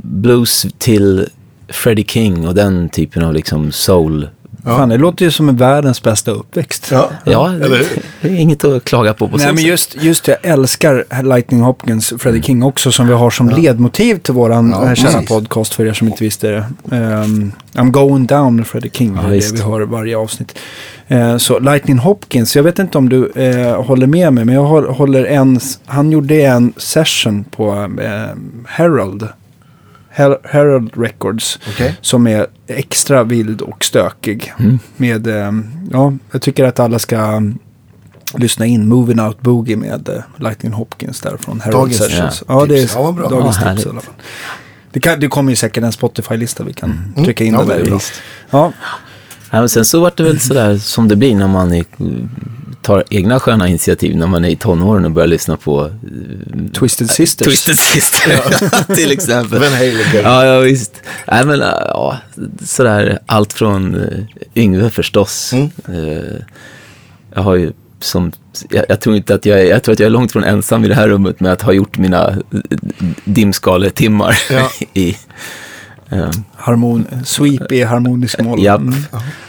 blues 0.04 0.66
till 0.78 1.28
Freddie 1.68 2.04
King 2.04 2.48
och 2.48 2.56
den 2.56 2.90
typen 2.90 3.24
av 3.24 3.34
liksom 3.34 3.72
soul 3.72 4.30
Fan, 4.76 4.90
det 4.90 4.98
låter 4.98 5.26
ju 5.26 5.32
som 5.32 5.50
en 5.50 5.58
världens 5.58 6.04
bästa 6.04 6.32
uppväxt. 6.32 6.88
Ja, 6.92 7.10
Ja, 7.26 7.50
eller 7.54 7.68
hur? 7.78 7.86
det 8.22 8.28
är 8.28 8.36
inget 8.36 8.64
att 8.64 8.84
klaga 8.84 9.14
på 9.14 9.28
på 9.28 9.38
Nej, 9.38 9.54
men 9.54 9.64
just, 9.64 9.96
just 10.04 10.24
det, 10.24 10.38
jag 10.44 10.52
älskar 10.54 11.24
Lightning 11.24 11.62
Hopkins. 11.62 12.14
Freddie 12.20 12.42
King 12.42 12.64
också, 12.64 12.92
som 12.92 13.08
vi 13.08 13.14
har 13.14 13.30
som 13.30 13.50
ledmotiv 13.50 14.16
till 14.18 14.34
våran 14.34 14.70
Ja, 14.70 14.86
ja, 14.90 14.96
kära 14.96 15.22
podcast 15.22 15.74
för 15.74 15.86
er 15.86 15.94
som 15.94 16.08
inte 16.08 16.24
visste 16.24 16.48
det. 16.50 16.96
Ehm, 16.96 17.52
I'm 17.74 17.92
going 17.92 18.26
down 18.28 18.56
med 18.56 18.68
Freddie 18.68 18.90
King, 18.94 19.14
Ja, 19.16 19.22
det 19.22 19.28
är 19.28 19.30
det 19.30 19.36
visst. 19.36 19.56
vi 19.56 19.62
har 19.62 19.82
varje 19.82 20.18
avsnitt. 20.18 20.58
Eh, 21.08 21.38
så 21.38 21.60
Lightning 21.60 21.98
Hopkins, 21.98 22.56
jag 22.56 22.64
vet 22.64 22.80
inte 22.80 22.98
om 22.98 23.10
du 23.10 23.32
eh, 23.36 23.84
håller 23.84 24.08
med 24.08 24.34
mig, 24.34 24.46
men 24.46 24.56
jag 24.56 24.64
håll- 24.64 24.90
håller 24.90 25.26
en, 25.26 25.60
han 25.86 26.12
gjorde 26.12 26.36
en 26.42 26.74
session 26.78 27.44
på 27.44 27.72
eh, 28.02 28.38
Herald. 28.68 29.28
Her- 30.18 30.38
Herald 30.44 30.92
Records. 30.98 31.60
Okej. 31.70 31.96
Som 32.02 32.28
är 32.28 32.48
extra 32.68 33.24
vild 33.24 33.62
och 33.62 33.84
stökig. 33.86 34.54
Mm. 34.60 34.80
Med, 34.98 35.28
eh, 35.28 35.52
ja, 35.92 36.14
jag 36.32 36.42
tycker 36.42 36.64
att 36.66 36.80
alla 36.80 37.00
ska 37.00 37.16
mm, 37.18 37.58
lyssna 38.34 38.66
in 38.66 38.88
Moving 38.88 39.20
Out 39.20 39.42
Boogie 39.42 39.76
med 39.78 40.10
eh, 40.10 40.22
Lightning 40.38 40.72
Hopkins 40.74 41.22
där 41.22 41.38
från 41.38 41.60
Herald 41.60 41.78
Dagens 41.82 41.98
Sessions. 41.98 42.44
ja, 42.48 42.60
Ja, 42.62 42.66
det 42.66 42.80
är 42.80 42.90
Ja, 42.96 43.12
bra. 43.12 43.30
dagens 43.30 43.58
Ja, 43.66 43.72
tips 43.74 43.86
i 43.86 43.90
alla 43.90 44.02
fall. 44.02 44.14
Det, 44.92 45.00
kan, 45.00 45.20
det 45.20 45.28
kommer 45.28 45.52
ju 45.52 45.56
säkert 45.56 45.84
en 45.84 45.92
Spotify-lista 45.92 46.64
vi 46.64 46.74
kan 46.74 46.92
Mm. 47.16 47.26
trycka 47.26 47.44
in 47.44 47.54
Ja, 47.54 47.60
den 47.60 47.68
men 47.68 47.78
där. 47.78 47.84
det 47.84 47.90
är 47.90 47.92
bra. 47.92 48.00
i. 48.00 48.02
Ja, 48.50 48.72
Ja, 49.52 49.60
men 49.60 49.70
sen 49.70 49.86
så 49.86 50.00
var 50.02 50.12
det 50.18 50.24
väl 50.24 50.40
sådär 50.40 50.78
som 50.78 51.08
det 51.08 51.16
blir 51.16 51.36
när 51.36 51.48
man 51.48 51.74
är, 51.74 51.86
tar 52.82 53.04
egna 53.10 53.40
sköna 53.40 53.68
initiativ 53.68 54.16
när 54.16 54.28
man 54.28 54.46
är 54.46 54.50
i 54.50 54.56
tonåren 54.56 55.06
och 55.06 55.12
börjar 55.12 55.28
lyssna 55.28 55.58
på 55.58 55.86
eh, 55.86 56.72
Twisted 56.74 57.10
Sisters. 57.10 57.48
Twisted 57.48 57.80
Sister 57.80 58.96
till 58.96 59.12
exempel. 59.12 59.60
Van 59.60 59.72
Halen. 59.74 60.24
Ja, 60.24 60.46
ja 60.46 60.60
visst. 60.60 61.02
Nej, 61.28 61.46
men 61.46 61.62
äh, 61.62 61.68
ja, 61.68 62.18
sådär 62.66 63.20
allt 63.26 63.54
från 63.54 64.10
Yngve 64.56 64.90
förstås. 64.90 65.54
Mm. 65.54 65.70
Eh, 65.88 66.42
jag 67.34 67.42
har 67.42 67.56
ju 67.56 67.72
som, 68.00 68.32
jag, 68.70 68.86
jag 68.90 69.02
tror 69.02 69.16
inte 69.16 69.36
att 69.36 69.46
jag 69.46 69.66
jag 69.66 69.84
tror 69.84 69.94
att 69.94 70.00
jag 70.00 70.08
är 70.08 70.12
långt 70.12 70.32
från 70.32 70.44
ensam 70.44 70.86
i 70.86 70.88
det 70.88 70.96
här 70.96 71.10
rummet 71.10 71.40
med 71.40 71.52
att 71.52 71.62
ha 71.62 71.74
gjort 71.74 71.98
mina 71.98 72.38
dimskaletimmar 73.24 74.38
Ja. 74.50 74.70
i 74.94 75.18
eh, 76.10 76.30
Harmon, 76.56 77.06
sweep 77.26 77.72
i 77.72 77.84
harmonisk 77.84 78.42
moll. 78.42 78.64
Japp, 78.64 78.82
Mm. 78.82 78.94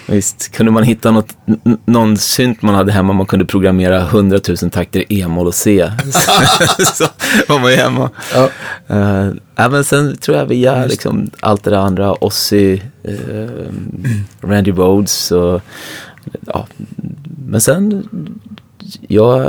visst. 0.06 0.52
Kunde 0.52 0.72
man 0.72 0.82
hitta 0.82 1.10
något, 1.10 1.36
någon 1.84 2.16
synt 2.16 2.62
man 2.62 2.74
hade 2.74 2.92
hemma, 2.92 3.12
man 3.12 3.26
kunde 3.26 3.44
programmera 3.44 4.04
hundratusen 4.04 4.70
takter 4.70 5.12
i 5.12 5.20
E-moll 5.20 5.46
och 5.46 5.54
C. 5.54 5.90
så 6.94 7.04
var 7.48 7.58
man 7.58 7.70
ju 7.70 7.76
hemma. 7.76 8.10
Ja. 8.34 8.50
Uh, 8.96 9.32
även 9.56 9.84
sen 9.84 10.16
tror 10.16 10.36
jag 10.36 10.46
via 10.46 10.84
liksom, 10.86 11.30
allt 11.40 11.64
det 11.64 11.70
där 11.70 11.78
andra, 11.78 12.24
Ozzy, 12.24 12.80
uh, 13.08 13.48
Randy 14.40 14.70
Rhodes 14.72 15.30
och 15.32 15.60
ja. 16.46 16.66
Men 17.46 17.60
sen, 17.60 18.08
jag 19.08 19.46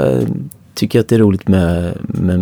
tycker 0.79 0.99
att 0.99 1.07
det 1.09 1.15
är 1.15 1.19
roligt 1.19 1.47
med, 1.47 1.93
med, 2.01 2.39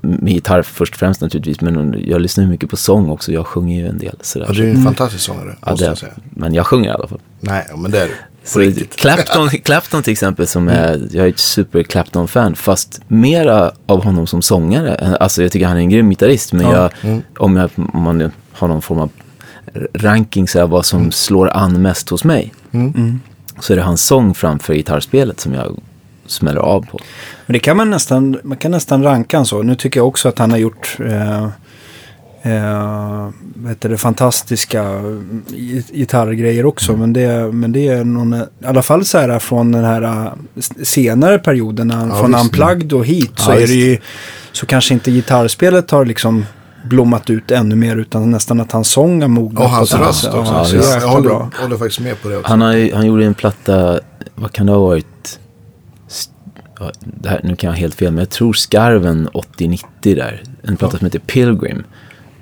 med 0.00 0.32
gitarr 0.32 0.62
först 0.62 0.92
och 0.94 0.98
främst 0.98 1.20
naturligtvis. 1.20 1.60
Men 1.60 2.04
jag 2.06 2.20
lyssnar 2.20 2.44
ju 2.44 2.50
mycket 2.50 2.70
på 2.70 2.76
sång 2.76 3.10
också. 3.10 3.32
Jag 3.32 3.46
sjunger 3.46 3.80
ju 3.80 3.86
en 3.88 3.98
del. 3.98 4.16
Sådär. 4.20 4.46
Ja, 4.48 4.52
du 4.54 4.64
är 4.70 4.74
en 4.74 4.84
fantastisk 4.84 5.24
sångare, 5.24 5.42
Mm. 5.44 5.56
Ja, 5.64 5.70
måste 5.70 5.84
det, 5.84 5.88
jag 5.88 5.98
säga. 5.98 6.12
men 6.30 6.54
jag 6.54 6.66
sjunger 6.66 6.88
i 6.88 6.92
alla 6.92 7.08
fall. 7.08 7.20
Nej, 7.40 7.66
men 7.76 7.90
det 7.90 8.00
är 8.02 8.06
du. 8.08 8.14
Så. 8.44 8.70
Clapton, 8.96 9.48
Clapton 9.64 10.02
till 10.02 10.12
exempel, 10.12 10.46
som 10.46 10.68
är, 10.68 11.08
jag 11.10 11.24
är 11.26 11.28
ett 11.30 11.38
super 11.38 11.82
Clapton-fan, 11.82 12.54
fast 12.56 13.00
mera 13.08 13.72
av 13.86 14.04
honom 14.04 14.26
som 14.26 14.42
sångare. 14.42 15.16
Alltså 15.20 15.42
jag 15.42 15.52
tycker 15.52 15.66
han 15.66 15.76
är 15.76 15.80
en 15.80 15.90
grym 15.90 16.10
gitarrist, 16.10 16.52
men 16.52 16.62
Ja. 16.66 16.90
jag, 17.02 17.20
om, 17.38 17.56
jag, 17.56 17.70
om 17.92 18.02
man 18.02 18.30
har 18.52 18.68
någon 18.68 18.82
form 18.82 18.98
av 18.98 19.10
ranking, 19.94 20.48
så 20.48 20.58
här, 20.58 20.66
vad 20.66 20.86
som 20.86 21.12
slår 21.12 21.48
an 21.48 21.82
mest 21.82 22.08
hos 22.08 22.24
mig, 22.24 22.52
Mm. 22.72 23.20
så 23.60 23.72
är 23.72 23.76
det 23.76 23.82
hans 23.82 24.02
sång 24.06 24.34
framför 24.34 24.74
gitarrspelet 24.74 25.40
som 25.40 25.54
jag 25.54 25.80
smäller 26.26 26.60
av 26.60 26.80
på. 26.86 26.98
Men 27.46 27.52
det 27.52 27.58
kan 27.58 27.76
man 27.76 27.90
nästan, 27.90 28.38
man 28.44 28.56
kan 28.58 28.70
nästan 28.70 29.02
ranka 29.02 29.36
han 29.36 29.46
så. 29.46 29.62
Nu 29.62 29.74
tycker 29.74 30.00
jag 30.00 30.06
också 30.08 30.28
att 30.28 30.38
han 30.38 30.50
har 30.50 30.58
gjort 30.58 30.96
eh, 31.00 31.44
eh, 32.42 33.28
vad 33.56 33.68
heter 33.68 33.88
det, 33.88 33.96
fantastiska 33.98 34.82
gi- 35.48 35.92
gitarrgrejer 35.94 36.66
också. 36.66 36.92
Mm. 36.92 37.00
Men, 37.00 37.12
det, 37.12 37.52
men 37.52 37.72
det 37.72 37.88
är 37.88 38.04
någon, 38.04 38.34
i 38.34 38.42
alla 38.66 38.82
fall 38.82 39.04
så 39.04 39.18
här 39.18 39.38
från 39.38 39.72
den 39.72 39.84
här 39.84 40.02
eh, 40.02 40.32
senare 40.82 41.38
perioden, 41.38 41.88
när 41.88 41.94
han- 41.96 42.08
Ja, 42.08 42.18
från 42.20 42.32
visst. 42.32 42.44
Unplugged 42.44 42.92
och 42.92 43.06
hit, 43.06 43.32
så 43.36 43.50
Ja, 43.50 43.54
är 43.54 43.60
visst. 43.60 43.72
det 43.72 43.78
ju, 43.78 43.98
så 44.52 44.66
kanske 44.66 44.94
inte 44.94 45.10
gitarrspelet 45.10 45.90
har 45.90 46.04
liksom 46.04 46.46
blommat 46.84 47.30
ut 47.30 47.50
ännu 47.50 47.74
mer 47.76 47.96
utan 47.96 48.30
nästan 48.30 48.60
att 48.60 48.72
hans 48.72 48.88
sång 48.88 49.20
har 49.22 49.28
mognat. 49.28 49.62
Och 49.64 49.70
hans 49.70 49.94
röst 49.94 50.24
också. 50.24 50.52
Ja, 50.52 50.66
Ja, 50.74 50.82
så 50.82 50.98
jag 51.00 51.08
håller, 51.08 51.30
håller 51.62 51.76
faktiskt 51.76 52.00
med 52.00 52.22
på 52.22 52.28
det 52.28 52.36
också. 52.36 52.48
Han, 52.48 52.60
har, 52.60 52.94
han 52.94 53.06
gjorde 53.06 53.24
en 53.26 53.34
platta, 53.34 54.00
vad 54.34 54.52
kan 54.52 54.66
det 54.66 54.72
ha 54.72 54.78
varit? 54.78 55.38
Ja, 56.84 57.28
här, 57.30 57.40
nu 57.44 57.56
kan 57.56 57.68
jag 57.68 57.74
ha 57.74 57.80
helt 57.80 57.94
fel, 57.94 58.12
men 58.12 58.18
jag 58.18 58.30
tror 58.30 58.52
Skarven 58.52 59.28
80-90 59.28 59.80
där. 60.02 60.42
En 60.62 60.76
platta 60.76 60.98
som 60.98 61.04
heter 61.04 61.18
Pilgrim. 61.18 61.84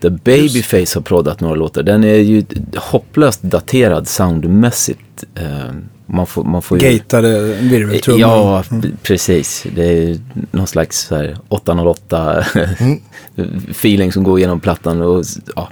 Där 0.00 0.10
Babyface 0.10 0.94
har 0.98 1.00
proddat 1.00 1.40
några 1.40 1.54
låtar. 1.54 1.82
Den 1.82 2.04
är 2.04 2.14
ju 2.14 2.44
hopplöst 2.76 3.42
daterad 3.42 4.08
soundmässigt. 4.08 5.24
Eh, 5.34 5.72
man, 6.06 6.26
får, 6.26 6.44
man 6.44 6.62
får 6.62 6.78
ju... 6.82 6.90
Gatade 6.90 7.54
virveltrummor. 7.60 8.20
Ja, 8.20 8.64
p- 8.70 8.88
precis. 9.02 9.66
Det 9.74 9.84
är 9.84 10.18
någon 10.50 10.66
slags 10.66 10.98
så 11.06 11.16
här 11.16 11.36
808 11.48 12.44
feeling 13.70 14.12
som 14.12 14.22
går 14.24 14.38
igenom 14.38 14.60
plattan. 14.60 15.02
Och, 15.02 15.24
ja, 15.56 15.68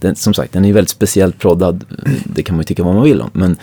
den, 0.00 0.16
som 0.16 0.34
sagt, 0.34 0.52
den 0.52 0.64
är 0.64 0.72
väldigt 0.72 0.90
speciellt 0.90 1.38
proddad. 1.38 1.84
Det 2.24 2.42
kan 2.42 2.56
man 2.56 2.60
ju 2.60 2.64
tycka 2.64 2.82
vad 2.82 2.94
man 2.94 3.04
vill 3.04 3.20
om. 3.20 3.30
Men 3.32 3.56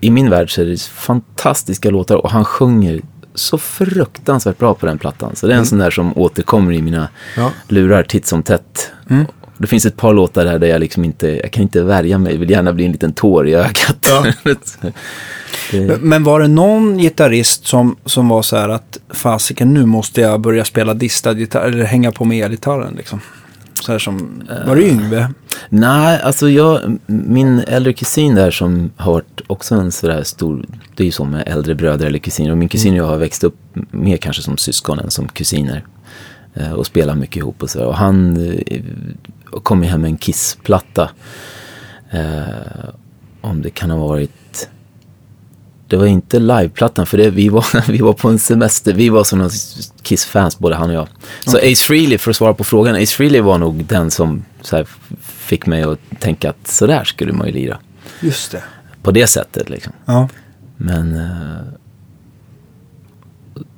i 0.00 0.10
min 0.10 0.30
värld 0.30 0.54
så 0.54 0.60
är 0.62 0.66
det 0.66 0.80
fantastiska 0.82 1.90
låtar 1.90 2.16
och 2.16 2.30
han 2.30 2.44
sjunger 2.44 3.00
så 3.34 3.58
fruktansvärt 3.58 4.58
bra 4.58 4.74
på 4.74 4.86
den 4.86 4.98
plattan. 4.98 5.36
Så 5.36 5.46
det 5.46 5.54
är 5.54 5.58
en 5.58 5.66
sån 5.66 5.78
där 5.78 5.90
som 5.90 6.18
återkommer 6.18 6.72
i 6.72 6.82
mina 6.82 7.08
Ja. 7.36 7.50
lurar 7.68 8.02
titt 8.02 8.26
som 8.26 8.42
tätt. 8.42 8.90
Det 9.58 9.66
finns 9.66 9.86
ett 9.86 9.96
par 9.96 10.14
låtar 10.14 10.44
där, 10.44 10.58
där 10.58 10.66
jag 10.68 10.80
liksom 10.80 11.04
inte, 11.04 11.28
jag 11.28 11.50
kan 11.50 11.62
inte 11.62 11.82
värja 11.82 12.18
mig, 12.18 12.36
vill 12.36 12.50
gärna 12.50 12.72
bli 12.72 12.84
en 12.84 12.92
liten 12.92 13.12
tår 13.12 13.48
i 13.48 13.54
ögat. 13.54 13.96
Ja. 14.08 14.26
det, 15.70 16.02
Men 16.02 16.24
var 16.24 16.40
det 16.40 16.48
någon 16.48 16.98
gitarrist 16.98 17.66
som, 17.66 17.96
som 18.04 18.28
var 18.28 18.42
så 18.42 18.56
här 18.56 18.68
att 18.68 18.98
fasiken 19.10 19.74
nu 19.74 19.86
måste 19.86 20.20
jag 20.20 20.40
börja 20.40 20.64
spela 20.64 20.94
distad 20.94 21.32
gitarr 21.32 21.66
eller 21.68 21.84
hänga 21.84 22.12
på 22.12 22.24
med 22.24 22.44
elgitarren 22.44 22.94
liksom? 22.96 23.20
Så 23.74 23.92
här 23.92 23.98
som, 23.98 24.42
var 24.66 24.76
det 24.76 24.88
Yngve? 24.88 25.32
Nej, 25.68 26.20
alltså 26.22 26.48
jag, 26.48 26.98
min 27.06 27.58
äldre 27.58 27.92
kusin 27.92 28.34
där 28.34 28.50
som 28.50 28.90
har 28.96 29.12
varit 29.12 29.40
också 29.46 29.74
en 29.74 29.92
sådär 29.92 30.22
stor, 30.22 30.66
det 30.94 31.02
är 31.02 31.04
ju 31.04 31.12
så 31.12 31.24
med 31.24 31.48
äldre 31.48 31.74
bröder 31.74 32.06
eller 32.06 32.18
kusiner. 32.18 32.50
Och 32.50 32.58
min 32.58 32.68
kusin 32.68 32.92
och 32.92 32.98
jag 32.98 33.06
har 33.06 33.16
växt 33.16 33.44
upp 33.44 33.56
mer 33.90 34.16
kanske 34.16 34.42
som 34.42 34.56
syskon 34.56 34.98
än 34.98 35.10
som 35.10 35.28
kusiner. 35.28 35.84
Eh, 36.54 36.72
och 36.72 36.86
spelar 36.86 37.14
mycket 37.14 37.36
ihop 37.36 37.62
och 37.62 37.70
så. 37.70 37.84
Och 37.84 37.96
han 37.96 38.36
eh, 38.66 38.82
kom 39.62 39.82
ju 39.82 39.88
hem 39.88 40.00
med 40.00 40.10
en 40.10 40.16
Kiss-platta. 40.16 41.10
Eh, 42.10 42.88
om 43.40 43.62
det 43.62 43.70
kan 43.70 43.90
ha 43.90 43.98
varit 43.98 44.68
det 45.90 45.96
var 45.96 46.06
inte 46.06 46.38
liveplattan 46.38 47.06
för 47.06 47.18
det, 47.18 47.30
vi, 47.30 47.48
var, 47.48 47.90
vi 47.92 47.98
var 47.98 48.12
på 48.12 48.28
en 48.28 48.38
semester, 48.38 48.92
vi 48.92 49.08
var 49.08 49.24
sådana 49.24 49.50
Kiss-fans 50.02 50.58
både 50.58 50.74
han 50.74 50.90
och 50.90 50.96
jag. 50.96 51.08
Så 51.44 51.56
okay. 51.56 51.72
Ace 51.72 51.82
Frehley, 51.84 52.18
för 52.18 52.30
att 52.30 52.36
svara 52.36 52.54
på 52.54 52.64
frågan, 52.64 52.94
Ace 52.94 53.16
Frehley 53.16 53.40
var 53.40 53.58
nog 53.58 53.84
den 53.84 54.10
som 54.10 54.44
här, 54.72 54.86
fick 55.20 55.66
mig 55.66 55.82
att 55.82 55.98
tänka 56.18 56.50
att 56.50 56.66
sådär 56.66 57.04
skulle 57.04 57.32
man 57.32 57.46
ju 57.46 57.52
lira. 57.52 57.78
Just 58.20 58.52
det. 58.52 58.62
På 59.02 59.10
det 59.10 59.26
sättet 59.26 59.70
liksom. 59.70 59.92
Ja. 60.04 60.28
Men 60.76 61.16
eh, 61.16 61.72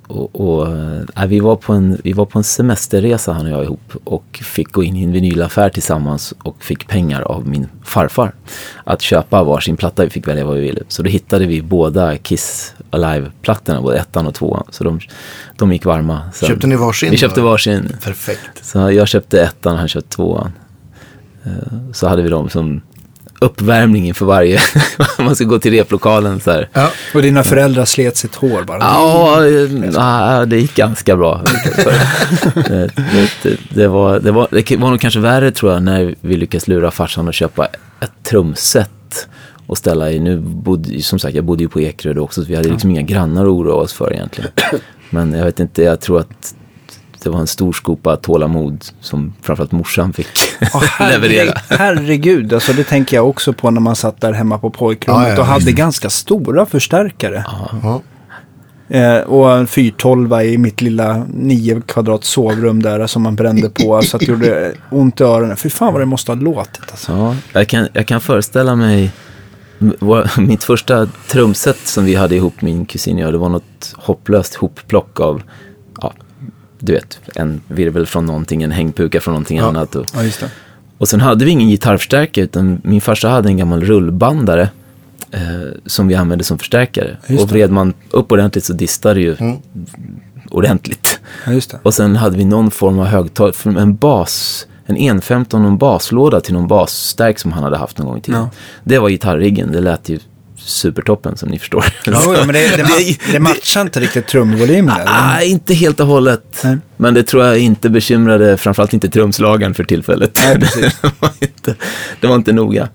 och, 0.07 0.41
och 0.41 0.67
äh, 1.15 1.25
vi, 1.27 1.39
var 1.39 1.55
på 1.55 1.73
en, 1.73 2.01
vi 2.03 2.13
var 2.13 2.25
på 2.25 2.39
en 2.39 2.43
semesterresa 2.43 3.33
han 3.33 3.45
och 3.45 3.51
jag 3.51 3.63
ihop 3.63 3.93
och 4.03 4.39
fick 4.43 4.71
gå 4.71 4.83
in 4.83 4.95
i 4.95 5.03
en 5.03 5.11
vinylaffär 5.11 5.69
tillsammans 5.69 6.33
och 6.43 6.63
fick 6.63 6.87
pengar 6.87 7.21
av 7.21 7.47
min 7.47 7.67
farfar 7.83 8.33
att 8.83 9.01
köpa 9.01 9.43
varsin 9.43 9.77
platta. 9.77 10.03
Vi 10.03 10.09
fick 10.09 10.27
välja 10.27 10.45
vad 10.45 10.55
vi 10.55 10.61
ville. 10.61 10.81
Så 10.87 11.03
då 11.03 11.09
hittade 11.09 11.45
vi 11.45 11.61
båda 11.61 12.17
Kiss 12.17 12.73
Alive-plattorna, 12.89 13.81
både 13.81 13.97
ettan 13.97 14.27
och 14.27 14.33
tvåan. 14.33 14.63
Så 14.69 14.83
de, 14.83 14.99
de 15.57 15.73
gick 15.73 15.85
varma. 15.85 16.31
Sen, 16.33 16.49
köpte 16.49 16.67
ni 16.67 16.75
varsin? 16.75 17.11
Vi 17.11 17.17
köpte 17.17 17.41
varsin. 17.41 17.97
Perfekt. 18.03 18.65
Så 18.65 18.91
jag 18.91 19.07
köpte 19.07 19.41
ettan 19.41 19.73
och 19.73 19.79
han 19.79 19.87
köpte 19.87 20.09
tvåan. 20.09 20.51
Eh, 21.43 21.91
så 21.93 22.07
hade 22.07 22.21
vi 22.21 22.29
dem 22.29 22.49
som 22.49 22.81
uppvärmning 23.43 24.07
inför 24.07 24.25
varje, 24.25 24.59
man 25.17 25.35
ska 25.35 25.45
gå 25.45 25.59
till 25.59 25.71
replokalen 25.71 26.39
så 26.39 26.51
här. 26.51 26.69
Ja. 26.73 26.89
Och 27.13 27.21
dina 27.21 27.43
föräldrar 27.43 27.85
slet 27.85 28.17
sitt 28.17 28.35
hår 28.35 28.63
bara? 28.63 28.79
Ja, 28.79 29.45
ja 29.93 30.45
det 30.45 30.57
gick 30.57 30.75
ganska 30.75 31.17
bra. 31.17 31.41
det, 32.55 32.89
det, 33.43 33.57
det, 33.69 33.87
var, 33.87 34.19
det, 34.19 34.31
var, 34.31 34.47
det 34.51 34.77
var 34.77 34.89
nog 34.89 35.01
kanske 35.01 35.19
värre 35.19 35.51
tror 35.51 35.71
jag 35.71 35.83
när 35.83 36.15
vi 36.21 36.37
lyckades 36.37 36.67
lura 36.67 36.91
farsan 36.91 37.27
att 37.27 37.35
köpa 37.35 37.65
ett 37.99 38.11
trumset 38.23 39.27
och 39.67 39.77
ställa 39.77 40.11
i. 40.11 40.19
Nu 40.19 40.39
bodde, 40.39 41.01
som 41.01 41.19
sagt, 41.19 41.35
jag 41.35 41.45
bodde 41.45 41.63
ju 41.63 41.69
på 41.69 41.81
Ekerö 41.81 42.19
också, 42.19 42.41
så 42.43 42.47
vi 42.47 42.55
hade 42.55 42.69
liksom 42.69 42.91
inga 42.91 43.01
grannar 43.01 43.41
att 43.41 43.49
oroa 43.49 43.75
oss 43.75 43.93
för 43.93 44.13
egentligen. 44.13 44.51
Men 45.09 45.33
jag 45.33 45.45
vet 45.45 45.59
inte, 45.59 45.83
jag 45.83 45.99
tror 45.99 46.19
att 46.19 46.55
det 47.23 47.29
var 47.29 47.39
en 47.39 47.47
stor 47.47 47.73
skopa 47.73 48.15
tålamod 48.15 48.85
som 48.99 49.33
framförallt 49.41 49.71
morsan 49.71 50.13
fick 50.13 50.27
oh, 50.73 51.09
leverera. 51.09 51.53
Herregud, 51.69 52.53
alltså 52.53 52.73
det 52.73 52.83
tänker 52.83 53.17
jag 53.17 53.29
också 53.29 53.53
på 53.53 53.71
när 53.71 53.81
man 53.81 53.95
satt 53.95 54.21
där 54.21 54.33
hemma 54.33 54.57
på 54.57 54.69
pojkrummet 54.69 55.27
ja, 55.27 55.33
ja, 55.33 55.39
och 55.39 55.45
hade 55.45 55.63
mm. 55.63 55.75
ganska 55.75 56.09
stora 56.09 56.65
förstärkare. 56.65 57.45
Ja. 57.83 58.01
Eh, 58.89 59.17
och 59.17 59.51
en 59.51 59.67
412 59.67 60.41
i 60.41 60.57
mitt 60.57 60.81
lilla 60.81 61.25
9 61.33 61.81
kvadrat 61.81 62.23
sovrum 62.23 62.81
där 62.81 63.07
som 63.07 63.21
man 63.21 63.35
brände 63.35 63.69
på 63.69 64.01
så 64.01 64.17
att 64.17 64.19
det 64.19 64.27
gjorde 64.27 64.73
ont 64.89 65.21
i 65.21 65.23
öronen. 65.23 65.57
Fy 65.57 65.69
fan 65.69 65.93
vad 65.93 66.01
det 66.01 66.05
måste 66.05 66.31
ha 66.31 66.35
låtit. 66.35 66.91
Alltså. 66.91 67.11
Ja, 67.11 67.35
jag 67.53 67.67
kan, 67.67 67.87
jag 67.93 68.07
kan 68.07 68.21
föreställa 68.21 68.75
mig 68.75 69.11
mitt 70.37 70.63
första 70.63 71.07
trumset 71.27 71.77
som 71.83 72.05
vi 72.05 72.15
hade 72.15 72.35
ihop, 72.35 72.61
min 72.61 72.85
kusin 72.85 73.15
och 73.15 73.21
jag, 73.21 73.33
det 73.33 73.37
var 73.37 73.49
något 73.49 73.93
hopplöst 73.95 74.55
hopplock 74.55 75.19
av 75.19 75.41
du 76.85 76.93
vet, 76.93 77.19
en 77.35 77.61
virvel 77.67 78.05
från 78.05 78.25
någonting, 78.25 78.63
en 78.63 78.71
hängpuka 78.71 79.21
från 79.21 79.31
någonting 79.31 79.57
ja. 79.57 79.65
annat. 79.65 79.95
Och, 79.95 80.05
ja, 80.13 80.47
och 80.97 81.07
sen 81.07 81.21
hade 81.21 81.45
vi 81.45 81.51
ingen 81.51 81.69
gitarrförstärkare 81.69 82.45
utan 82.45 82.81
min 82.83 83.01
farsa 83.01 83.29
hade 83.29 83.49
en 83.49 83.57
gammal 83.57 83.83
rullbandare 83.83 84.69
eh, 85.31 85.41
som 85.85 86.07
vi 86.07 86.15
använde 86.15 86.43
som 86.43 86.59
förstärkare. 86.59 87.17
Och 87.39 87.49
vred 87.49 87.71
man 87.71 87.93
upp 88.09 88.31
ordentligt 88.31 88.63
så 88.63 88.73
distade 88.73 89.15
det 89.15 89.21
ju 89.21 89.35
mm. 89.39 89.57
ordentligt. 90.49 91.19
Ja, 91.45 91.79
och 91.83 91.93
sen 91.93 92.15
hade 92.15 92.37
vi 92.37 92.45
någon 92.45 92.71
form 92.71 92.99
av 92.99 93.05
högtalare, 93.05 93.81
en 93.81 93.95
bas, 93.95 94.67
en 94.85 94.97
1.15 94.97 95.53
och 95.53 95.67
en 95.67 95.77
baslåda 95.77 96.39
till 96.39 96.53
någon 96.53 96.67
basstärk 96.67 97.39
som 97.39 97.51
han 97.51 97.63
hade 97.63 97.77
haft 97.77 97.97
någon 97.97 98.07
gång 98.07 98.17
i 98.17 98.21
tiden. 98.21 98.41
Ja. 98.41 98.49
Det 98.83 98.99
var 98.99 99.09
gitarriggen, 99.09 99.71
det 99.71 99.81
lät 99.81 100.09
ju 100.09 100.19
supertoppen 100.65 101.37
som 101.37 101.49
ni 101.49 101.59
förstår. 101.59 101.85
Ja, 102.05 102.43
men 102.45 102.47
det, 102.47 102.77
det, 102.77 103.17
det 103.31 103.39
matchar 103.39 103.81
inte 103.81 103.99
riktigt 103.99 104.27
trumvolymen? 104.27 104.95
Nej, 105.05 105.49
inte 105.49 105.73
helt 105.73 105.99
och 105.99 106.07
hållet. 106.07 106.61
Nej. 106.63 106.77
Men 106.97 107.13
det 107.13 107.23
tror 107.23 107.45
jag 107.45 107.59
inte 107.59 107.89
bekymrade, 107.89 108.57
framförallt 108.57 108.93
inte 108.93 109.09
trumslagaren 109.09 109.73
för 109.73 109.83
tillfället. 109.83 110.39
Nej, 110.45 110.57
det, 111.01 111.11
var 111.19 111.31
inte, 111.41 111.75
det 112.19 112.27
var 112.27 112.35
inte 112.35 112.53
noga. 112.53 112.89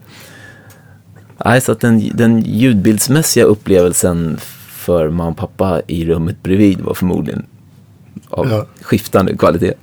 Nej, 1.44 1.60
så 1.60 1.72
att 1.72 1.80
den, 1.80 2.10
den 2.14 2.40
ljudbildsmässiga 2.40 3.44
upplevelsen 3.44 4.38
för 4.68 5.10
mamma 5.10 5.30
och 5.30 5.36
pappa 5.36 5.82
i 5.86 6.06
rummet 6.06 6.42
bredvid 6.42 6.80
var 6.80 6.94
förmodligen 6.94 7.46
av 8.30 8.48
ja. 8.50 8.66
skiftande 8.80 9.36
kvalitet. 9.36 9.74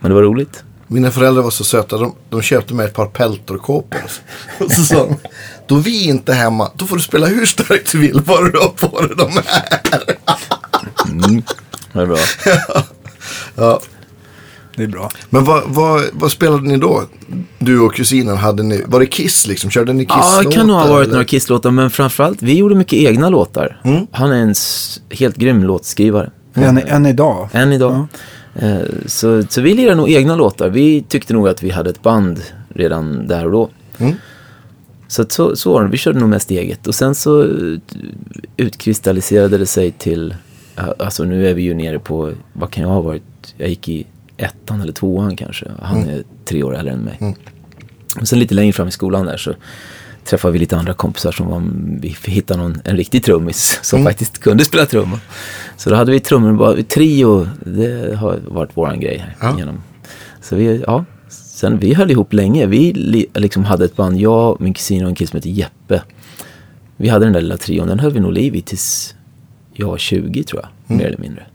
Men 0.00 0.10
det 0.10 0.14
var 0.14 0.22
roligt. 0.22 0.64
Mina 0.86 1.10
föräldrar 1.10 1.42
var 1.42 1.50
så 1.50 1.64
söta. 1.64 1.98
De, 1.98 2.14
de 2.28 2.42
köpte 2.42 2.74
mig 2.74 2.86
ett 2.86 2.94
par 2.94 3.06
peltorkåpor. 3.06 4.00
Och 4.58 4.72
så 4.72 4.84
sa 4.84 5.06
de, 5.06 5.16
då 5.68 5.74
vi 5.74 6.04
är 6.04 6.10
inte 6.10 6.32
hemma, 6.32 6.70
då 6.76 6.86
får 6.86 6.96
du 6.96 7.02
spela 7.02 7.26
hur 7.26 7.46
starkt 7.46 7.92
du 7.92 7.98
vill, 7.98 8.22
bara 8.22 8.50
du 8.50 8.58
har 8.58 8.68
på 8.68 9.00
dig 9.00 9.16
de 9.16 9.32
här. 9.32 10.16
mm, 11.24 11.42
det 11.92 12.00
är 12.00 12.06
bra. 12.06 12.18
ja. 12.74 12.84
ja. 13.54 13.80
Det 14.76 14.84
är 14.84 14.88
bra. 14.88 15.10
Men 15.30 15.44
vad, 15.44 15.62
vad, 15.66 16.02
vad, 16.12 16.32
spelade 16.32 16.62
ni 16.62 16.76
då? 16.76 17.02
Du 17.58 17.80
och 17.80 17.94
kusinen, 17.94 18.36
hade 18.36 18.62
ni, 18.62 18.82
var 18.86 19.00
det 19.00 19.06
Kiss 19.06 19.46
liksom? 19.46 19.70
Körde 19.70 19.92
ni 19.92 20.04
Kiss-låtar? 20.04 20.42
Ja, 20.42 20.48
det 20.48 20.54
kan 20.54 20.66
nog 20.66 20.76
ha 20.76 20.86
varit 20.86 21.04
eller? 21.04 21.12
några 21.12 21.24
Kiss-låtar, 21.24 21.70
men 21.70 21.90
framförallt, 21.90 22.42
vi 22.42 22.54
gjorde 22.54 22.74
mycket 22.74 22.98
egna 22.98 23.28
låtar. 23.28 23.80
Mm. 23.84 24.06
Han 24.12 24.32
är 24.32 24.42
en 24.42 24.54
helt 25.10 25.36
grym 25.36 25.64
låtskrivare. 25.64 26.30
Än, 26.54 26.78
än 26.78 27.06
idag? 27.06 27.48
Än 27.52 27.72
idag. 27.72 28.06
Ja. 28.54 28.66
Eh, 28.66 28.82
så, 29.06 29.42
så 29.48 29.60
vi 29.60 29.74
lirade 29.74 29.96
nog 29.96 30.10
egna 30.10 30.36
låtar. 30.36 30.68
Vi 30.68 31.04
tyckte 31.08 31.32
nog 31.32 31.48
att 31.48 31.62
vi 31.62 31.70
hade 31.70 31.90
ett 31.90 32.02
band 32.02 32.42
redan 32.68 33.28
där 33.28 33.44
och 33.44 33.52
då. 33.52 33.70
Mm. 33.98 34.14
Så, 35.08 35.24
så, 35.28 35.56
så 35.56 35.72
var 35.72 35.84
det. 35.84 35.90
Vi 35.90 35.98
körde 35.98 36.18
nog 36.18 36.28
mest 36.28 36.50
eget. 36.50 36.86
Och 36.86 36.94
sen 36.94 37.14
så 37.14 37.46
utkristalliserade 38.56 39.58
det 39.58 39.66
sig 39.66 39.90
till, 39.90 40.34
alltså 40.98 41.24
nu 41.24 41.48
är 41.48 41.54
vi 41.54 41.62
ju 41.62 41.74
nere 41.74 41.98
på, 41.98 42.32
vad 42.52 42.70
kan 42.70 42.82
jag 42.82 42.90
ha 42.90 43.00
varit? 43.00 43.22
Jag 43.56 43.68
gick 43.68 43.88
i 43.88 44.06
ettan 44.36 44.80
eller 44.80 44.92
tvåan 44.92 45.36
kanske. 45.36 45.66
Han 45.82 46.02
mm. 46.02 46.14
är 46.14 46.22
tre 46.44 46.62
år 46.62 46.76
äldre 46.76 46.92
än 46.92 47.00
mig. 47.00 47.16
Mm. 47.20 47.34
Och 48.20 48.28
sen 48.28 48.38
lite 48.38 48.54
längre 48.54 48.72
fram 48.72 48.88
i 48.88 48.90
skolan 48.90 49.26
där 49.26 49.36
så 49.36 49.54
träffade 50.24 50.52
vi 50.52 50.58
lite 50.58 50.76
andra 50.76 50.94
kompisar 50.94 51.32
som 51.32 51.46
var, 51.48 51.62
vi 52.00 52.16
hittade 52.24 52.62
någon, 52.62 52.80
en 52.84 52.96
riktig 52.96 53.24
trummis 53.24 53.78
som 53.82 54.00
mm. 54.00 54.10
faktiskt 54.10 54.38
kunde 54.38 54.64
spela 54.64 54.86
trummor. 54.86 55.18
Så 55.76 55.90
då 55.90 55.96
hade 55.96 56.12
vi 56.12 56.20
trummor, 56.20 56.52
bara, 56.52 56.82
trio, 56.82 57.48
det 57.66 58.16
har 58.16 58.38
varit 58.46 58.76
våran 58.76 59.00
grej 59.00 59.18
här. 59.18 59.36
Ja. 59.40 59.58
Genom. 59.58 59.82
Så 60.40 60.56
vi, 60.56 60.82
ja, 60.86 61.04
sen 61.58 61.78
vi 61.78 61.94
höll 61.94 62.10
ihop 62.10 62.32
länge. 62.32 62.66
Vi 62.66 62.92
liksom 63.34 63.64
hade 63.64 63.84
ett 63.84 63.96
band, 63.96 64.16
jag, 64.16 64.60
min 64.60 64.74
kusin 64.74 65.02
och 65.02 65.08
en 65.08 65.14
kille 65.14 65.28
som 65.28 65.36
heter 65.36 65.50
Jeppe. 65.50 66.02
Vi 66.96 67.08
hade 67.08 67.26
den 67.26 67.32
där 67.32 67.40
lilla 67.40 67.56
trion, 67.56 67.88
den 67.88 68.00
höll 68.00 68.12
vi 68.12 68.20
nog 68.20 68.32
liv 68.32 68.56
i 68.56 68.60
tills 68.62 69.14
jag 69.72 69.86
var 69.86 69.98
20 69.98 70.42
tror 70.44 70.62
jag, 70.62 70.70
mm. 70.86 70.98
mer 70.98 71.06
eller 71.06 71.18
mindre. 71.18 71.46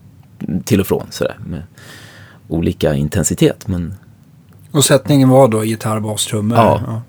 Till 0.63 0.79
och 0.79 0.87
från 0.87 1.05
sådär, 1.09 1.37
med 1.45 1.63
olika 2.47 2.95
intensitet. 2.95 3.67
Men... 3.67 3.93
Och 4.71 4.85
sättningen 4.85 5.29
var 5.29 5.47
då 5.47 5.63
gitarr, 5.63 5.99
bas, 5.99 6.25
trummor? 6.25 6.57
Ja. 6.57 6.81
ja 6.87 7.01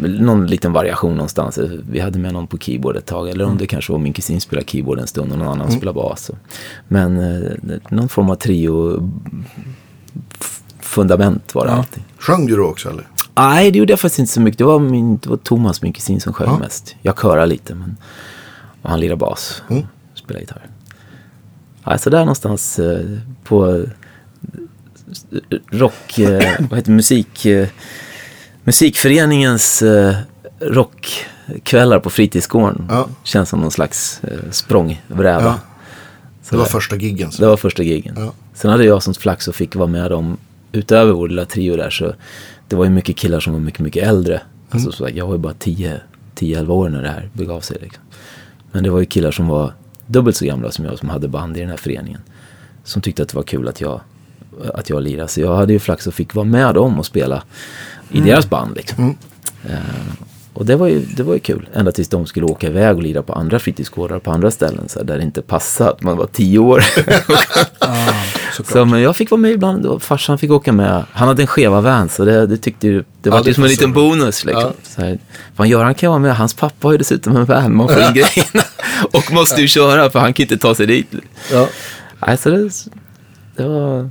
någon 0.00 0.46
liten 0.46 0.72
variation 0.72 1.14
någonstans. 1.14 1.58
Vi 1.90 2.00
hade 2.00 2.18
med 2.18 2.32
någon 2.32 2.46
på 2.46 2.58
keyboard 2.58 2.96
ett 2.96 3.06
tag. 3.06 3.28
Eller 3.28 3.44
om 3.44 3.50
mm. 3.50 3.58
det 3.58 3.66
kanske 3.66 3.92
var 3.92 3.98
min 3.98 4.12
kusin 4.12 4.40
spelade 4.40 4.66
keyboard 4.66 4.98
en 4.98 5.06
stund 5.06 5.32
och 5.32 5.38
någon 5.38 5.48
annan 5.48 5.66
mm. 5.66 5.76
spelade 5.76 5.96
bas. 5.96 6.30
Men 6.88 7.18
eh, 7.18 7.52
någon 7.88 8.08
form 8.08 8.30
av 8.30 8.34
trio 8.34 9.02
fundament 10.84 11.54
var 11.54 11.64
det 11.64 11.70
ja. 11.70 11.76
alltid. 11.76 12.02
Sjöng 12.18 12.46
du 12.46 12.56
då 12.56 12.64
också 12.64 12.88
eller? 12.88 13.08
Nej, 13.34 13.70
det 13.70 13.78
gjorde 13.78 13.92
jag 13.92 14.00
faktiskt 14.00 14.18
inte 14.18 14.32
så 14.32 14.40
mycket. 14.40 14.58
Det 14.58 14.64
var, 14.64 14.78
min, 14.78 15.16
det 15.16 15.28
var 15.28 15.36
Thomas, 15.36 15.82
min 15.82 15.92
kusin, 15.92 16.20
som 16.20 16.32
sjöng 16.32 16.48
ja. 16.48 16.58
mest. 16.58 16.96
Jag 17.02 17.20
körade 17.20 17.46
lite, 17.46 17.74
men 17.74 17.96
och 18.84 18.90
han 18.90 19.00
lirade 19.00 19.16
bas 19.16 19.62
och 19.66 19.70
mm. 19.70 19.86
spelade 20.14 20.40
gitarr. 20.40 20.66
Ja, 21.84 21.98
så 21.98 22.10
där 22.10 22.18
någonstans 22.18 22.78
eh, 22.78 23.00
på 23.44 23.76
eh, 23.76 23.88
rock, 25.70 26.18
eh, 26.18 26.52
vad 26.70 26.78
heter 26.78 26.92
musik... 26.92 27.46
Eh, 27.46 27.68
musikföreningens 28.66 29.82
rockkvällar 30.60 32.00
på 32.00 32.10
fritidsgården. 32.10 32.86
Ja. 32.90 33.08
Känns 33.22 33.48
som 33.48 33.60
någon 33.60 33.70
slags 33.70 34.20
språngbräda. 34.50 35.44
Ja. 35.44 35.58
det 36.50 36.56
var 36.56 36.64
första 36.64 36.96
giggen. 36.96 37.32
Så. 37.32 37.42
Det 37.42 37.48
var 37.48 37.56
första 37.56 37.82
giggen. 37.82 38.14
Ja. 38.18 38.32
Sen 38.54 38.70
hade 38.70 38.84
jag 38.84 39.02
som 39.02 39.14
flax 39.14 39.48
och 39.48 39.54
fick 39.54 39.74
vara 39.74 39.86
med 39.86 40.10
dem 40.10 40.36
utöver 40.74 41.12
vår 41.12 41.28
lilla 41.28 41.44
trio 41.44 41.76
där. 41.76 41.90
Så 41.90 42.14
det 42.68 42.76
var 42.76 42.84
ju 42.84 42.90
mycket 42.90 43.16
killar 43.16 43.40
som 43.40 43.52
var 43.52 43.60
mycket, 43.60 43.80
mycket 43.80 44.08
äldre. 44.08 44.34
Mm. 44.34 44.46
Alltså, 44.70 44.92
så 44.92 45.08
jag 45.14 45.26
var 45.26 45.32
ju 45.32 45.38
bara 45.38 45.54
10-11 45.54 46.68
år 46.68 46.88
när 46.88 47.02
det 47.02 47.08
här 47.08 47.30
begav 47.32 47.60
sig. 47.60 47.76
Liksom. 47.80 48.02
Men 48.72 48.84
det 48.84 48.90
var 48.90 49.00
ju 49.00 49.06
killar 49.06 49.30
som 49.30 49.48
var 49.48 49.72
dubbelt 50.06 50.36
så 50.36 50.44
gamla 50.44 50.70
som 50.70 50.84
jag 50.84 50.98
som 50.98 51.08
hade 51.08 51.28
band 51.28 51.56
i 51.56 51.60
den 51.60 51.70
här 51.70 51.76
föreningen. 51.76 52.20
Som 52.84 53.02
tyckte 53.02 53.22
att 53.22 53.28
det 53.28 53.36
var 53.36 53.42
kul 53.42 53.68
att 53.68 53.80
jag 53.80 54.00
att 54.74 54.90
jag 54.90 55.02
lirade. 55.02 55.28
Så 55.28 55.40
jag 55.40 55.56
hade 55.56 55.72
ju 55.72 55.78
flax 55.78 56.06
och 56.06 56.14
fick 56.14 56.34
vara 56.34 56.44
med 56.44 56.74
dem 56.74 56.98
och 56.98 57.06
spela 57.06 57.42
i 58.10 58.20
deras 58.20 58.50
band. 58.50 58.76
Liksom. 58.76 59.16
Eh, 59.68 59.78
och 60.52 60.66
det 60.66 60.76
var, 60.76 60.88
ju, 60.88 61.00
det 61.00 61.22
var 61.22 61.34
ju 61.34 61.40
kul. 61.40 61.68
Ända 61.74 61.92
tills 61.92 62.08
de 62.08 62.26
skulle 62.26 62.46
åka 62.46 62.66
iväg 62.66 62.96
och 62.96 63.02
lira 63.02 63.22
på 63.22 63.32
andra 63.32 63.58
fritidsgårdar 63.58 64.18
på 64.18 64.30
andra 64.30 64.50
ställen. 64.50 64.88
Så 64.88 64.98
här, 64.98 65.06
där 65.06 65.16
det 65.16 65.22
inte 65.22 65.42
passade 65.42 65.90
att 65.90 66.02
man 66.02 66.16
var 66.16 66.26
tio 66.26 66.58
år. 66.58 66.84
så, 68.64 68.84
men 68.84 69.00
jag 69.02 69.16
fick 69.16 69.30
vara 69.30 69.40
med 69.40 69.50
ibland 69.50 69.86
och 69.86 70.02
farsan 70.02 70.38
fick 70.38 70.50
åka 70.50 70.72
med. 70.72 71.04
Han 71.12 71.28
hade 71.28 71.42
en 71.42 71.46
skeva 71.46 71.80
van 71.80 72.08
så 72.08 72.24
det, 72.24 72.46
det 72.46 72.56
tyckte 72.56 72.86
ju, 72.86 73.04
det 73.22 73.30
var 73.30 73.36
Ja, 73.36 73.42
det 73.42 73.46
liksom 73.48 73.64
en 73.64 73.70
liten 73.70 73.92
bonus. 73.92 74.44
Liksom. 74.44 74.62
Ja. 74.62 74.72
Så 74.82 75.02
här, 75.02 75.18
fan 75.54 75.68
Göran 75.68 75.94
kan 75.94 76.10
vara 76.10 76.18
med, 76.18 76.36
hans 76.36 76.54
pappa 76.54 76.88
har 76.88 76.92
ju 76.92 76.98
dessutom 76.98 77.36
en 77.36 77.44
van. 77.44 77.76
Man 77.76 77.88
får 77.88 78.02
in 78.02 78.12
grejerna. 78.14 78.64
Och 79.12 79.32
måste 79.32 79.60
ju 79.60 79.68
köra 79.68 80.10
för 80.10 80.18
han 80.18 80.32
kan 80.32 80.42
inte 80.44 80.56
ta 80.58 80.74
sig 80.74 80.86
dit. 80.86 81.06
Ja. 81.52 81.68
Nej, 82.26 82.36
så 82.36 82.50
det, 82.50 82.70
det 83.56 83.68
var 83.68 84.10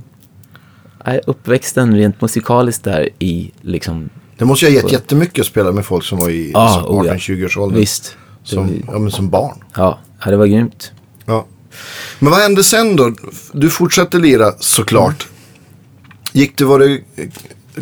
nej, 1.06 1.20
uppväxten 1.26 1.96
rent 1.96 2.20
musikaliskt 2.20 2.84
där 2.84 3.08
i 3.18 3.50
liksom, 3.60 4.08
Det 4.38 4.44
måste 4.44 4.66
ju 4.66 4.72
ha 4.72 4.82
gett 4.82 4.92
jättemycket 4.92 5.40
att 5.40 5.46
spela 5.46 5.72
med 5.72 5.84
folk 5.84 6.04
som 6.04 6.18
var 6.18 6.30
i 6.30 6.50
Ja, 6.52 6.84
oh 6.88 7.06
ja. 7.06 7.14
18-20-årsåldern. 7.14 7.78
visst. 7.78 8.16
Som, 8.42 8.82
ja, 8.86 8.98
men 8.98 9.10
som 9.10 9.30
barn. 9.30 9.58
Ja, 9.76 9.98
ja, 10.24 10.30
det 10.30 10.36
var 10.36 10.46
grymt. 10.46 10.92
Ja. 11.26 11.46
Men 12.18 12.30
vad 12.30 12.40
hände 12.40 12.64
sen 12.64 12.96
då? 12.96 13.12
Du 13.52 13.70
fortsatte 13.70 14.18
lira 14.18 14.52
såklart. 14.58 15.28
Gick 16.32 16.58
du, 16.58 16.64
var 16.64 16.78
det 16.78 16.92
eh, 16.92 17.28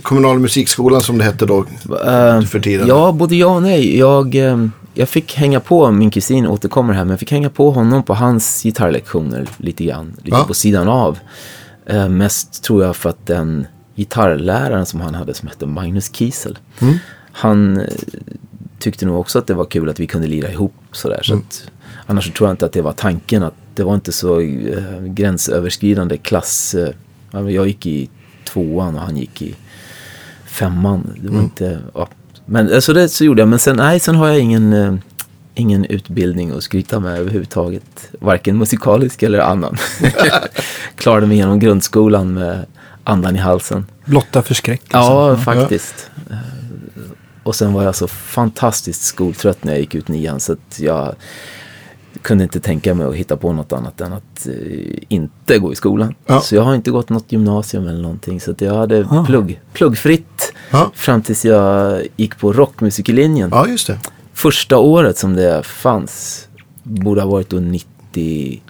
kommunala 0.03 0.39
musikskolan 0.39 1.03
som 1.03 1.19
det 1.19 1.25
hette 1.25 1.47
då? 1.47 1.59
Eh, 2.07 2.43
för 2.43 2.61
tiden? 2.61 2.89
Ja, 2.89 3.13
både 3.13 3.37
ja 3.37 3.47
och 3.47 3.63
nej. 3.63 3.99
Jag, 3.99 4.35
eh, 4.35 4.67
jag 4.95 5.09
fick 5.09 5.35
hänga 5.35 5.61
på, 5.61 5.91
min 5.91 6.11
kusin 6.11 6.47
återkommer 6.47 6.95
här, 6.95 7.05
men 7.05 7.11
jag 7.11 7.19
fick 7.21 7.31
hänga 7.33 7.51
på 7.51 7.71
honom 7.71 8.03
på 8.03 8.15
hans 8.15 8.63
gitarrlektioner 8.63 9.47
lite 9.57 9.85
grann. 9.85 10.13
Lite 10.23 10.37
Ja. 10.37 10.45
på 10.45 10.55
sidan 10.55 10.89
av. 10.89 11.19
Eh, 11.87 12.09
mest 12.09 12.63
tror 12.65 12.85
jag 12.85 12.97
för 12.97 13.11
att 13.11 13.27
den 13.27 13.67
gitarrläraren 13.97 14.87
som 14.87 15.01
han 15.01 15.15
hade 15.15 15.35
som 15.35 15.49
hette 15.49 15.67
Magnus 15.67 16.11
Kiesel. 16.15 16.59
Mm. 16.81 16.95
Han 17.33 17.83
tyckte 18.79 19.07
nog 19.07 19.21
också 19.21 19.39
att 19.39 19.47
det 19.47 19.55
var 19.55 19.65
kul 19.65 19.89
att 19.89 20.01
vi 20.01 20.07
kunde 20.07 20.27
lira 20.29 20.51
ihop 20.51 20.75
sådär. 20.93 21.21
Så 21.23 21.33
Mm. 21.33 21.45
att, 21.49 21.65
annars 22.07 22.33
tror 22.33 22.49
jag 22.49 22.53
inte 22.55 22.67
att 22.67 22.73
det 22.73 22.83
var 22.83 22.93
tanken 22.93 23.43
att 23.43 23.55
det 23.75 23.85
var 23.85 23.95
inte 23.95 24.13
så 24.13 24.41
eh, 24.41 25.03
gränsöverskridande 25.05 26.17
klass. 26.17 26.75
Eh, 26.75 26.89
ja, 27.31 27.51
jag 27.51 27.67
gick 27.67 27.87
i 27.87 28.11
tvåan 28.45 28.95
och 28.95 29.01
han 29.01 29.17
gick 29.17 29.43
i 29.43 29.55
femman. 30.47 31.13
Det 31.23 31.29
var 31.29 31.41
inte, 31.41 31.81
ja. 31.95 32.09
Men 32.47 32.75
alltså 32.75 32.93
det 32.93 33.09
så 33.09 33.25
gjorde 33.25 33.43
jag. 33.43 33.49
Men 33.49 33.59
sen, 33.59 33.77
nej, 33.77 34.01
sen 34.01 34.15
har 34.15 34.29
jag 34.29 34.39
ingen, 34.39 35.01
ingen 35.55 35.85
utbildning 35.85 36.51
att 36.51 36.63
skryta 36.63 37.01
med 37.01 37.19
överhuvudtaget. 37.19 38.11
Varken 38.21 38.59
musikalisk 38.59 39.23
eller 39.23 39.39
annan. 39.39 39.77
Klarade 40.97 41.27
mig 41.27 41.37
genom 41.37 41.59
grundskolan 41.59 42.35
med 42.35 42.67
andan 43.05 43.37
i 43.37 43.39
halsen. 43.39 43.87
Blotta 44.05 44.43
förskräckelse. 44.43 44.97
Ja, 44.99 45.37
faktiskt. 45.37 46.11
Eh, 46.31 46.37
Och 47.43 47.55
sen 47.55 47.73
var 47.73 47.83
jag 47.83 47.95
så 47.95 48.09
fantastiskt 48.09 49.03
skoltrött 49.03 49.65
när 49.65 49.73
jag 49.73 49.81
gick 49.81 49.95
ut 49.95 50.09
nian 50.09 50.41
så 50.41 50.53
att 50.53 50.79
jag 50.81 51.15
kunde 52.23 52.45
inte 52.45 52.61
tänka 52.61 52.95
mig 52.95 53.07
att 53.07 53.15
hitta 53.15 53.37
på 53.37 53.53
något 53.53 53.73
annat 53.73 54.01
än 54.01 54.13
att 54.13 54.47
eh, 54.47 54.53
inte 55.09 55.59
gå 55.59 55.73
i 55.73 55.77
skolan. 55.77 56.15
Ja. 56.27 56.41
Så 56.41 56.55
jag 56.55 56.63
har 56.63 56.75
inte 56.75 56.91
gått 56.91 57.09
något 57.09 57.33
gymnasium 57.33 57.87
eller 57.89 58.03
någonting 58.03 58.41
så 58.41 58.51
att 58.51 58.61
jag 58.61 58.75
hade 58.75 59.07
Ah. 59.11 59.25
plugg, 59.27 59.61
pluggfritt 59.73 60.53
Ja. 60.71 60.91
fram 60.95 61.23
tills 61.23 61.45
jag 61.45 62.03
gick 62.17 62.39
på 62.39 62.53
rockmusiklinjen. 62.53 63.49
Ja, 63.53 63.69
just 63.69 63.87
det. 63.87 63.99
Första 64.35 64.79
året 64.79 65.19
som 65.19 65.35
det 65.35 65.63
fanns 65.67 66.49
borde 66.83 67.21
ha 67.21 67.29
varit 67.29 67.51
då 67.51 67.57
91 67.61 68.63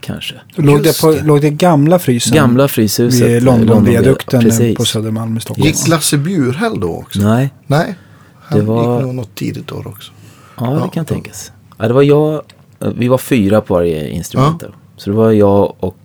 kanske. 0.00 0.34
Låg, 0.54 0.82
det 0.82 1.00
på, 1.00 1.10
det. 1.10 1.22
låg 1.22 1.40
det 1.40 1.50
gamla 1.50 1.98
frysen? 1.98 2.34
Gamla 2.36 2.68
Fryshuset. 2.68 3.22
Vid 3.28 3.36
eh, 3.36 3.42
Londonviadukten 3.42 4.40
Precis. 4.42 4.76
på 4.76 4.84
Södermalm 4.84 5.36
i 5.36 5.40
Stockholm. 5.40 5.66
Gick 5.66 5.88
Lasse 5.88 6.18
Bjurhäll 6.18 6.80
då 6.80 6.88
också? 6.96 7.20
Nej, 7.20 7.50
Nej. 7.66 7.94
Han 8.40 8.58
Det 8.58 8.64
var- 8.64 8.96
gick 8.96 9.06
nog 9.06 9.14
något 9.14 9.34
tidigt 9.34 9.72
år 9.72 9.86
också. 9.88 10.12
Ja, 10.60 10.66
det 10.66 10.72
Ja. 10.76 10.88
kan 10.88 11.04
tänkas. 11.04 11.52
Ja, 11.78 11.88
det 11.88 11.94
var 11.94 12.02
jag, 12.02 12.34
eh, 12.80 12.88
vi 12.96 13.08
var 13.08 13.18
fyra 13.18 13.60
på 13.60 13.74
varje 13.74 14.08
instrument 14.08 14.60
där. 14.60 14.70
Så 14.96 15.10
det 15.10 15.16
var 15.16 15.30
jag 15.30 15.74
och 15.80 15.96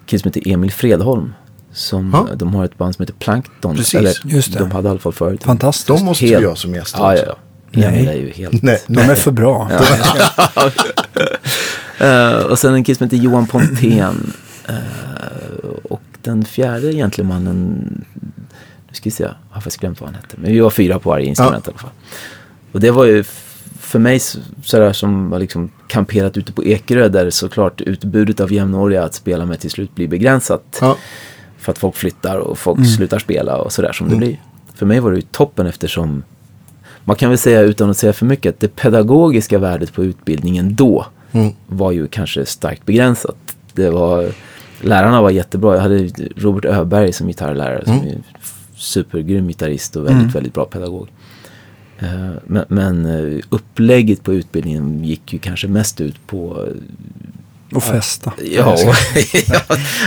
en 0.00 0.06
kille 0.06 0.20
som 0.22 0.28
heter 0.34 0.50
Emil 0.52 0.72
Fredholm. 0.72 1.32
Som, 1.72 2.10
Ja. 2.12 2.28
eh, 2.32 2.36
De 2.36 2.54
har 2.54 2.64
ett 2.64 2.78
band 2.78 2.94
som 2.94 3.02
heter 3.02 3.14
Plankton. 3.14 3.76
Precis, 3.76 3.94
Eller, 3.94 4.12
just 4.24 4.52
det. 4.52 4.58
De 4.58 4.70
hade 4.70 4.88
i 4.88 4.90
alla 4.90 4.98
fall 5.00 5.12
förut. 5.12 5.42
Fantastiskt. 5.44 5.86
De 5.88 6.04
måste 6.04 6.26
Helt- 6.26 6.42
vi 6.42 6.46
ha 6.46 6.56
som 6.56 6.74
gäster 6.74 6.98
Ja, 7.00 7.16
ja, 7.16 7.22
ja. 7.26 7.36
Emil 7.88 8.04
Nej. 8.04 8.16
är 8.16 8.20
ju 8.20 8.30
helt... 8.30 8.62
Nej, 8.62 8.80
De 8.86 8.98
är 9.00 9.14
för 9.14 9.30
bra. 9.30 9.70
Eh, 11.98 12.32
och 12.36 12.58
sen 12.58 12.74
en 12.74 12.84
kille 12.84 12.96
som 12.98 13.04
heter 13.04 13.16
Johan 13.16 13.46
Pontén. 13.46 14.32
Eh, 14.68 14.74
och 15.90 16.02
den 16.22 16.44
fjärde 16.44 16.94
egentligen 16.94 17.28
mannen, 17.28 18.04
nu 18.88 18.94
ska 18.94 19.04
vi 19.04 19.10
se, 19.10 19.22
jag 19.24 19.34
har 19.50 19.60
faktiskt 19.60 19.80
glömt 19.80 20.00
vad 20.00 20.08
han 20.10 20.14
hette. 20.14 20.36
Men 20.36 20.52
vi 20.52 20.60
var 20.60 20.70
fyra 20.70 20.98
på 20.98 21.10
varje 21.10 21.26
instrument 21.26 21.66
i 21.68 21.70
alla 21.70 21.78
fall. 21.78 21.90
Och 22.72 22.80
det 22.80 22.90
var 22.90 23.04
ju 23.04 23.24
för 23.92 23.98
mig 23.98 24.20
sådär 24.64 24.92
som 24.92 25.32
har 25.32 25.38
liksom 25.38 25.70
kamperat 25.88 26.36
ute 26.36 26.52
på 26.52 26.64
Ekerö 26.64 27.08
där 27.08 27.30
såklart 27.30 27.80
utbudet 27.80 28.40
av 28.40 28.52
jämnåriga 28.52 29.02
att 29.04 29.14
spela 29.14 29.46
med 29.46 29.60
till 29.60 29.70
slut 29.70 29.94
blir 29.94 30.08
begränsat. 30.08 30.78
Ja. 30.80 30.96
För 31.58 31.72
att 31.72 31.78
folk 31.78 31.96
flyttar 31.96 32.38
och 32.38 32.58
folk 32.58 32.86
slutar 32.96 33.18
spela 33.18 33.56
och 33.56 33.72
sådär 33.72 33.92
som 33.92 34.08
det 34.08 34.16
blir. 34.16 34.40
För 34.74 34.86
mig 34.86 35.00
var 35.00 35.10
det 35.10 35.16
ju 35.16 35.22
toppen 35.22 35.66
eftersom 35.66 36.22
man 37.04 37.16
kan 37.16 37.28
väl 37.28 37.38
säga 37.38 37.60
utan 37.60 37.90
att 37.90 37.96
säga 37.96 38.12
för 38.12 38.26
mycket 38.26 38.54
att 38.54 38.60
det 38.60 38.76
pedagogiska 38.76 39.58
värdet 39.58 39.92
på 39.92 40.04
utbildningen 40.04 40.74
då 40.74 41.06
Mm. 41.34 41.52
var 41.66 41.92
ju 41.92 42.06
kanske 42.08 42.46
starkt 42.46 42.86
begränsat. 42.86 43.36
Det 43.72 43.90
var, 43.90 44.26
lärarna 44.80 45.22
var 45.22 45.30
jättebra. 45.30 45.74
Jag 45.74 45.82
hade 45.82 46.08
Robert 46.36 46.64
Öberg 46.64 47.12
som 47.12 47.26
gitarrlärare 47.26 47.84
som 47.84 47.94
är 47.94 48.12
en 48.12 48.22
supergrym 48.76 49.48
gitarrist 49.48 49.96
och 49.96 50.06
väldigt, 50.06 50.34
väldigt 50.34 50.54
bra 50.54 50.64
pedagog. 50.64 51.08
Eh, 52.02 52.30
Men, 52.46 52.64
men 52.68 53.06
eh, 53.06 53.40
upplägget 53.50 54.22
på 54.22 54.34
utbildningen 54.34 55.04
gick 55.04 55.32
ju 55.32 55.38
kanske 55.38 55.68
mest 55.68 56.00
ut 56.00 56.26
på 56.26 56.68
Och 57.74 57.82
festa. 57.82 58.32
Ja, 58.44 58.76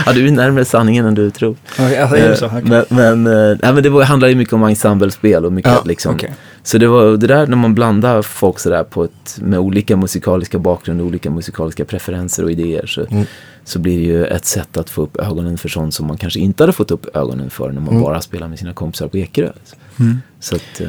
ja, 0.06 0.12
du 0.12 0.26
är 0.26 0.30
närmare 0.30 0.64
sanningen 0.64 1.06
än 1.06 1.14
du 1.14 1.30
tror. 1.30 1.56
Alltså, 1.78 2.16
är 2.16 2.28
det 2.28 2.36
så? 2.36 2.44
Eh, 2.46 2.56
Okej. 2.56 2.62
Men, 2.64 2.84
men, 3.24 3.26
eh, 3.50 3.58
nej, 3.62 3.72
men 3.74 3.82
det 3.82 3.88
var, 3.90 4.04
handlade 4.04 4.32
ju 4.32 4.38
mycket 4.38 4.54
om 4.54 4.62
ensemblespel 4.64 5.44
och 5.44 5.52
mycket 5.52 5.72
Ja, 5.72 5.82
liksom. 5.84 6.14
okej. 6.14 6.34
Så 6.62 6.78
det 6.78 6.86
var 6.88 7.16
det 7.16 7.26
där 7.26 7.46
när 7.46 7.56
man 7.56 7.74
blandar 7.74 8.22
folk 8.22 8.58
sådär 8.58 8.84
på 8.84 9.04
ett, 9.04 9.38
med 9.42 9.58
olika 9.58 9.96
musikaliska 9.96 10.58
bakgrund, 10.58 11.00
olika 11.00 11.30
musikaliska 11.30 11.84
preferenser 11.84 12.44
och 12.44 12.50
idéer. 12.50 12.86
Så, 12.86 13.06
Mm. 13.10 13.24
så 13.64 13.78
blir 13.78 13.98
det 13.98 14.04
ju 14.04 14.24
ett 14.26 14.44
sätt 14.46 14.76
att 14.76 14.90
få 14.90 15.02
upp 15.02 15.16
ögonen 15.16 15.58
för 15.58 15.68
sånt 15.68 15.94
som 15.94 16.06
man 16.06 16.16
kanske 16.16 16.40
inte 16.40 16.62
hade 16.62 16.72
fått 16.72 16.90
upp 16.90 17.16
ögonen 17.16 17.50
för 17.50 17.72
när 17.72 17.80
man 17.80 17.88
Mm. 17.90 18.02
bara 18.02 18.20
spelar 18.20 18.48
med 18.48 18.58
sina 18.58 18.72
kompisar 18.72 19.08
på 19.08 19.16
Ekerö. 19.18 19.52
Mm. 20.00 20.18
Så 20.40 20.56
att, 20.56 20.80
eh, 20.80 20.88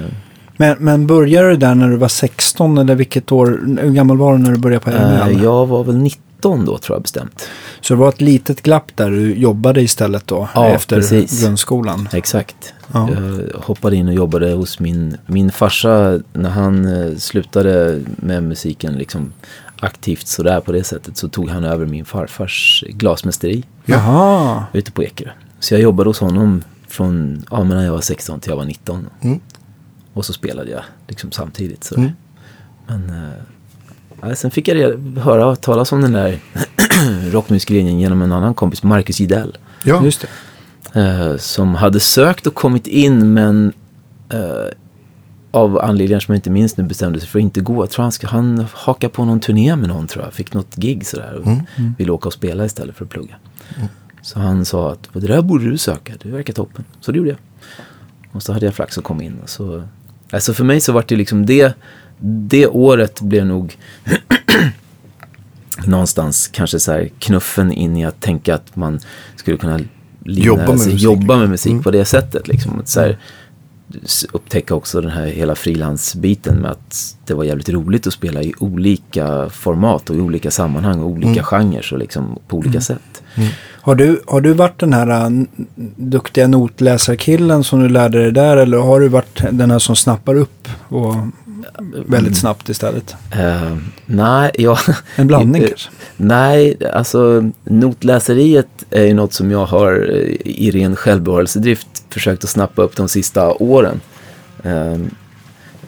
Men, 0.58 0.78
men 0.80 1.08
började 1.08 1.50
du 1.50 1.56
där 1.56 1.76
när 1.76 1.89
du 1.89 1.96
var 1.98 2.08
16 2.08 2.78
eller 2.78 2.96
vilket 2.96 3.32
år? 3.32 3.60
Hur 3.82 3.91
gammal 3.91 4.17
var 4.17 4.34
du 4.34 4.39
när 4.39 4.52
du 4.52 4.58
började 4.58 4.86
på 4.86 4.89
eh, 4.89 4.96
RML? 4.96 5.43
jag 5.43 5.65
var 5.65 5.84
väl 5.84 5.98
19 5.98 6.65
då 6.65 6.78
tror 6.78 6.96
jag 6.96 7.02
bestämt. 7.02 7.50
Så 7.82 7.93
det 7.93 8.00
var 8.00 8.10
ett 8.10 8.22
litet 8.22 8.62
glapp 8.62 8.91
där 8.96 9.10
du 9.10 9.36
jobbade 9.36 9.82
istället 9.82 10.28
då? 10.28 10.50
Ja, 10.56 10.67
efter 10.67 10.96
precis. 10.96 11.43
grundskolan? 11.43 12.10
Exakt. 12.13 12.74
Ja. 12.93 13.10
Jag 13.12 13.60
hoppade 13.60 13.96
in 13.96 14.08
och 14.08 14.13
jobbade 14.13 14.52
hos 14.52 14.80
min, 14.80 15.17
min 15.26 15.52
farsa 15.52 16.20
när 16.34 16.50
han 16.50 16.86
eh, 16.86 17.15
slutade 17.15 18.02
med 18.15 18.43
musiken 18.43 18.93
liksom 18.93 19.34
aktivt 19.80 20.28
sådär 20.28 20.60
på 20.60 20.72
det 20.72 20.84
sättet 20.84 21.17
så 21.17 21.28
tog 21.30 21.50
han 21.50 21.63
över 21.63 21.86
min 21.86 22.06
farfars 22.06 22.84
glasmästeri 22.88 23.63
Jaha. 23.86 24.63
ute 24.74 24.91
på 24.91 25.04
Ekerö. 25.04 25.32
Så 25.60 25.74
jag 25.74 25.82
jobbade 25.82 26.10
hos 26.10 26.20
honom 26.20 26.63
från 26.88 27.43
ja, 27.52 27.63
men 27.63 27.78
när 27.78 27.86
jag 27.86 27.91
var 27.91 28.02
16 28.02 28.39
till 28.39 28.50
jag 28.50 28.58
var 28.58 28.65
19. 28.65 29.10
Mm. 29.22 29.39
Och 30.18 30.26
så 30.26 30.34
spelade 30.34 30.72
jag 30.72 30.82
liksom 31.08 31.32
samtidigt. 31.32 31.84
Så. 31.84 31.96
Mm. 31.96 32.12
Men 32.88 33.10
eh, 34.24 34.34
sen 34.34 34.52
fick 34.52 34.68
jag 34.68 35.00
höra 35.18 35.56
talas 35.56 35.92
om 35.92 36.02
den 36.02 36.14
där 36.14 36.40
rockmusiklinjen 37.32 38.00
genom 38.00 38.22
en 38.22 38.32
annan 38.32 38.54
kompis, 38.54 38.84
Marcus 38.84 39.20
Gidell. 39.20 39.58
Ja. 39.84 40.04
Just 40.04 40.26
det. 40.94 41.02
Eh, 41.02 41.38
som 41.38 41.76
hade 41.76 42.00
sökt 42.00 42.48
och 42.48 42.54
kommit 42.54 42.88
in 42.88 43.34
men 43.34 43.74
eh, 44.30 44.40
av 45.52 45.80
anledningar 45.82 46.20
som 46.20 46.34
jag 46.34 46.38
inte 46.38 46.50
minns 46.50 46.78
nu 46.78 46.84
bestämde 46.84 47.20
sig 47.20 47.30
för 47.30 47.40
att 47.40 47.44
inte 47.44 47.62
gå. 47.62 47.84
Jag 47.84 47.90
tror 47.90 48.04
han, 48.04 48.12
ska, 48.12 48.28
han 48.28 48.66
hakade 48.74 49.14
på 49.14 49.26
någon 49.26 49.40
turné 49.40 49.76
med 49.76 49.90
någon 49.90 50.08
tror 50.08 50.24
jag. 50.24 50.34
Fick 50.34 50.54
något 50.54 50.76
gig 50.76 51.06
sådär 51.08 51.34
och 51.42 51.48
Mm. 51.48 51.96
ville 51.98 52.12
åka 52.12 52.28
och 52.28 52.34
spela 52.34 52.66
istället 52.66 52.96
för 52.96 53.06
att 53.06 53.12
plugga. 53.12 53.36
Så 54.22 54.40
han 54.40 54.66
sa 54.66 54.92
att 54.92 55.10
det 55.14 55.28
där 55.28 55.42
borde 55.42 55.70
du 55.70 55.78
söka, 55.78 56.14
det 56.24 56.30
verkar 56.30 56.54
toppen. 56.54 56.86
Så 57.02 57.12
det 57.12 57.18
gjorde 57.18 57.30
jag. 57.30 57.40
Och 58.32 58.44
så 58.44 58.54
hade 58.54 58.66
jag 58.66 58.76
flax 58.76 58.98
att 58.98 59.04
komma 59.04 59.24
in. 59.24 59.40
Och 59.44 59.50
så, 59.50 59.84
alltså 60.32 60.54
för 60.54 60.63
mig 60.63 60.82
så 60.82 60.92
var 60.94 61.06
det 61.08 61.16
liksom 61.16 61.46
det, 61.46 61.74
det 62.20 62.68
året 62.68 63.22
blev 63.22 63.46
nog 63.46 63.78
någonstans 65.86 66.48
kanske 66.48 66.80
så 66.80 66.92
här 66.92 67.10
knuffen 67.20 67.72
in 67.72 67.98
i 67.98 68.06
att 68.06 68.22
tänka 68.22 68.56
att 68.56 68.76
man 68.76 69.00
skulle 69.36 69.58
kunna 69.58 69.80
Jobba 70.30 70.68
med 70.68 70.80
sig, 70.80 70.92
musik. 70.94 71.02
jobba 71.02 71.38
med 71.38 71.50
musik 71.50 71.72
Mm. 71.72 71.84
på 71.84 71.92
det 71.92 72.06
sättet. 72.06 72.48
Liksom. 72.48 72.80
Att 72.80 72.88
så 72.88 73.00
här, 73.00 73.18
upptäcka 74.32 74.76
också 74.76 75.02
den 75.02 75.12
här 75.12 75.26
hela 75.28 75.56
frilansbiten 75.56 76.56
med 76.58 76.72
att 76.72 77.16
det 77.26 77.34
var 77.34 77.44
jävligt 77.44 77.70
roligt 77.70 78.08
att 78.08 78.13
spela 78.13 78.42
i 78.44 78.54
olika 78.60 79.50
format 79.50 80.10
och 80.10 80.16
i 80.16 80.20
olika 80.20 80.52
sammanhang 80.52 81.00
och 81.00 81.10
olika 81.10 81.44
genrer 81.44 81.90
och 81.94 82.00
liksom 82.00 82.40
på 82.48 82.58
olika 82.58 82.82
sätt. 82.82 83.24
Har 83.88 83.95
du, 83.95 84.21
har 84.28 84.41
du 84.41 84.54
varit 84.54 84.80
den 84.80 84.93
här 84.93 85.30
uh, 85.30 85.43
duktiga 85.95 86.47
notläsarkillen 86.47 87.63
som 87.63 87.80
du 87.80 87.89
lärde 87.89 88.21
dig 88.21 88.32
där 88.32 88.58
eller 88.58 88.78
har 88.78 89.00
du 89.00 89.08
varit 89.08 89.41
den 89.52 89.71
här 89.71 89.80
som 89.80 89.95
snappar 89.95 90.36
upp 90.36 90.67
och 90.88 91.15
väldigt 92.06 92.38
snabbt 92.38 92.69
istället? 92.69 93.15
Uh, 93.36 93.78
nej, 94.06 94.52
jag... 94.54 94.78
En 95.15 95.28
blandning 95.28 95.63
kanske? 95.67 95.89
Nej, 96.17 96.78
alltså 96.93 97.52
notläseriet 97.63 98.67
är 98.89 99.04
ju 99.04 99.13
något 99.13 99.34
som 99.34 99.52
jag 99.52 99.65
har 99.65 100.10
eh, 100.12 100.38
i 100.43 100.71
ren 100.71 100.95
självbevarelsedrift 100.95 101.88
försökt 102.10 102.43
att 102.43 102.50
snappa 102.50 102.82
upp 102.82 102.95
de 102.95 103.10
sista 103.10 103.54
åren. 103.54 104.02
Uh, 104.65 105.06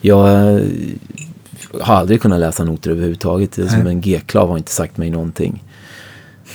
jag 0.01 0.17
har 1.81 1.95
aldrig 1.95 2.21
kunnat 2.21 2.39
läsa 2.39 2.63
noter 2.63 2.91
överhuvudtaget. 2.91 3.51
Det 3.51 3.61
är 3.61 3.67
som 3.67 3.87
en 3.87 4.01
G-klav 4.01 4.49
har 4.49 4.57
inte 4.57 4.71
sagt 4.71 4.97
mig 4.97 5.09
någonting. 5.09 5.63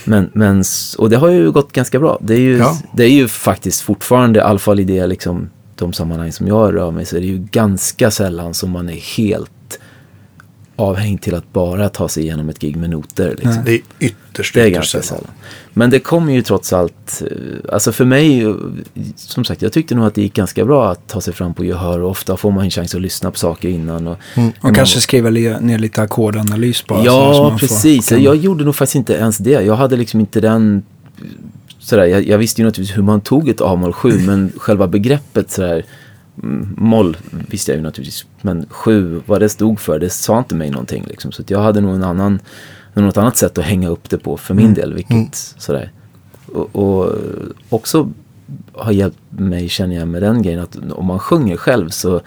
Men, 0.07 0.31
men, 0.33 0.65
och 0.99 1.11
det 1.11 1.17
har 1.17 1.29
ju 1.29 1.53
gått 1.53 1.73
ganska 1.73 1.99
bra. 1.99 2.19
Det 2.21 2.35
är 2.35 2.41
ju, 2.41 2.59
ja. 2.59 2.79
det 2.93 3.05
är 3.05 3.11
ju 3.11 3.29
faktiskt 3.29 3.81
fortfarande, 3.81 4.39
i 4.39 4.43
alla 4.43 4.59
fall 4.59 4.81
i 4.81 4.85
det, 4.85 5.07
liksom, 5.07 5.51
de 5.77 5.93
sammanhang 5.93 6.33
som 6.33 6.49
jag 6.49 6.75
rör 6.75 6.91
mig 6.91 7.05
så 7.05 7.17
är 7.17 7.21
det 7.21 7.27
ju 7.27 7.39
ganska 7.39 8.11
sällan 8.11 8.55
som 8.55 8.71
man 8.71 8.89
är 8.89 9.17
helt 9.17 9.51
avhängd 10.77 11.23
till 11.23 11.35
att 11.35 11.53
bara 11.53 11.89
ta 11.89 12.09
sig 12.09 12.23
igenom 12.23 12.49
ett 12.49 12.59
gig 12.59 12.77
med 12.77 12.91
noter. 12.91 13.31
Liksom. 13.31 13.65
Det 13.65 13.75
är 13.75 13.81
ytterst, 13.99 14.55
det 14.55 14.63
är 14.63 14.69
ganska 14.69 15.03
sällan. 15.03 15.31
Men 15.73 15.91
det 15.91 15.99
kommer 15.99 16.33
ju 16.33 16.43
trots 16.43 16.73
allt, 16.73 17.23
eh, 17.31 17.73
alltså 17.73 17.93
för 17.93 18.05
mig, 18.05 18.55
som 19.17 19.45
sagt, 19.45 19.63
jag 19.63 19.73
tyckte 19.73 19.95
nog 19.95 20.07
att 20.07 20.15
det 20.15 20.23
gick 20.23 20.35
ganska 20.35 20.65
bra 20.65 20.91
att 20.91 21.09
ta 21.09 21.21
sig 21.21 21.35
fram 21.35 21.55
på 21.55 21.65
gehör 21.65 22.01
och 22.01 22.11
ofta 22.11 22.37
får 22.37 22.51
man 22.51 22.65
en 22.65 22.71
chans 22.71 22.95
att 22.95 23.01
lyssna 23.01 23.31
på 23.31 23.39
saker 23.39 23.69
innan. 23.69 24.07
Och, 24.07 24.19
mm. 24.35 24.53
och 24.61 24.75
kanske 24.75 25.01
skriva 25.01 25.31
ner 25.31 25.79
lite 25.79 26.03
ackordanalys 26.03 26.87
bara. 26.87 27.05
Ja, 27.05 27.57
precis. 27.61 28.09
Får, 28.09 28.17
kan... 28.17 28.25
Jag 28.25 28.37
gjorde 28.37 28.65
nog 28.65 28.77
faktiskt 28.77 28.97
inte 28.97 29.15
ens 29.15 29.39
det. 29.39 29.51
Jag 29.63 29.77
hade 29.77 29.97
liksom 29.97 30.21
inte 30.21 30.41
den 30.41 30.83
sådär, 31.79 32.05
jag, 32.05 32.29
jag 32.29 32.39
visste 32.39 32.61
ju 32.61 32.65
naturligtvis 32.65 32.99
hur 32.99 33.03
man 33.03 33.21
tog 33.21 33.49
ett 33.49 33.61
A-moll 33.61 33.93
7 33.93 34.19
men 34.27 34.53
själva 34.57 34.87
begreppet 34.87 35.51
sådär 35.51 35.85
moll 36.77 37.17
visste 37.31 37.73
jag 37.73 37.77
ju 37.77 37.83
naturligtvis. 37.83 38.27
Men 38.41 38.67
sju, 38.71 39.23
vad 39.27 39.41
det 39.41 39.49
stod 39.49 39.81
för, 39.81 39.99
det 39.99 40.11
sa 40.11 40.39
inte 40.39 40.55
mig 40.55 40.71
någonting. 40.71 41.05
Liksom. 41.09 41.33
Så 41.33 41.43
jag 41.47 41.63
hade 41.63 41.81
nog 41.81 41.95
en 41.95 42.05
annan, 42.05 42.39
något 42.95 43.17
annat 43.17 43.37
sätt 43.37 43.59
att 43.59 43.65
hänga 43.65 43.89
upp 43.89 44.11
det 44.11 44.19
på 44.19 44.37
för 44.37 44.55
min 44.55 44.65
mm. 44.65 44.75
del. 44.75 44.95
Vilket 44.95 45.13
mm. 45.13 45.29
sådär. 45.33 45.93
Och, 46.47 46.77
och, 46.77 47.13
också 47.69 48.13
har 48.73 48.93
hjälpt 48.93 49.19
mig, 49.31 49.69
känner 49.69 49.97
jag, 49.97 50.09
med 50.09 50.23
den 50.23 50.43
grejen 50.43 50.61
att 50.61 50.77
om 50.91 51.07
man 51.07 51.19
sjunger 51.19 51.57
själv 51.57 51.89
så 51.89 52.21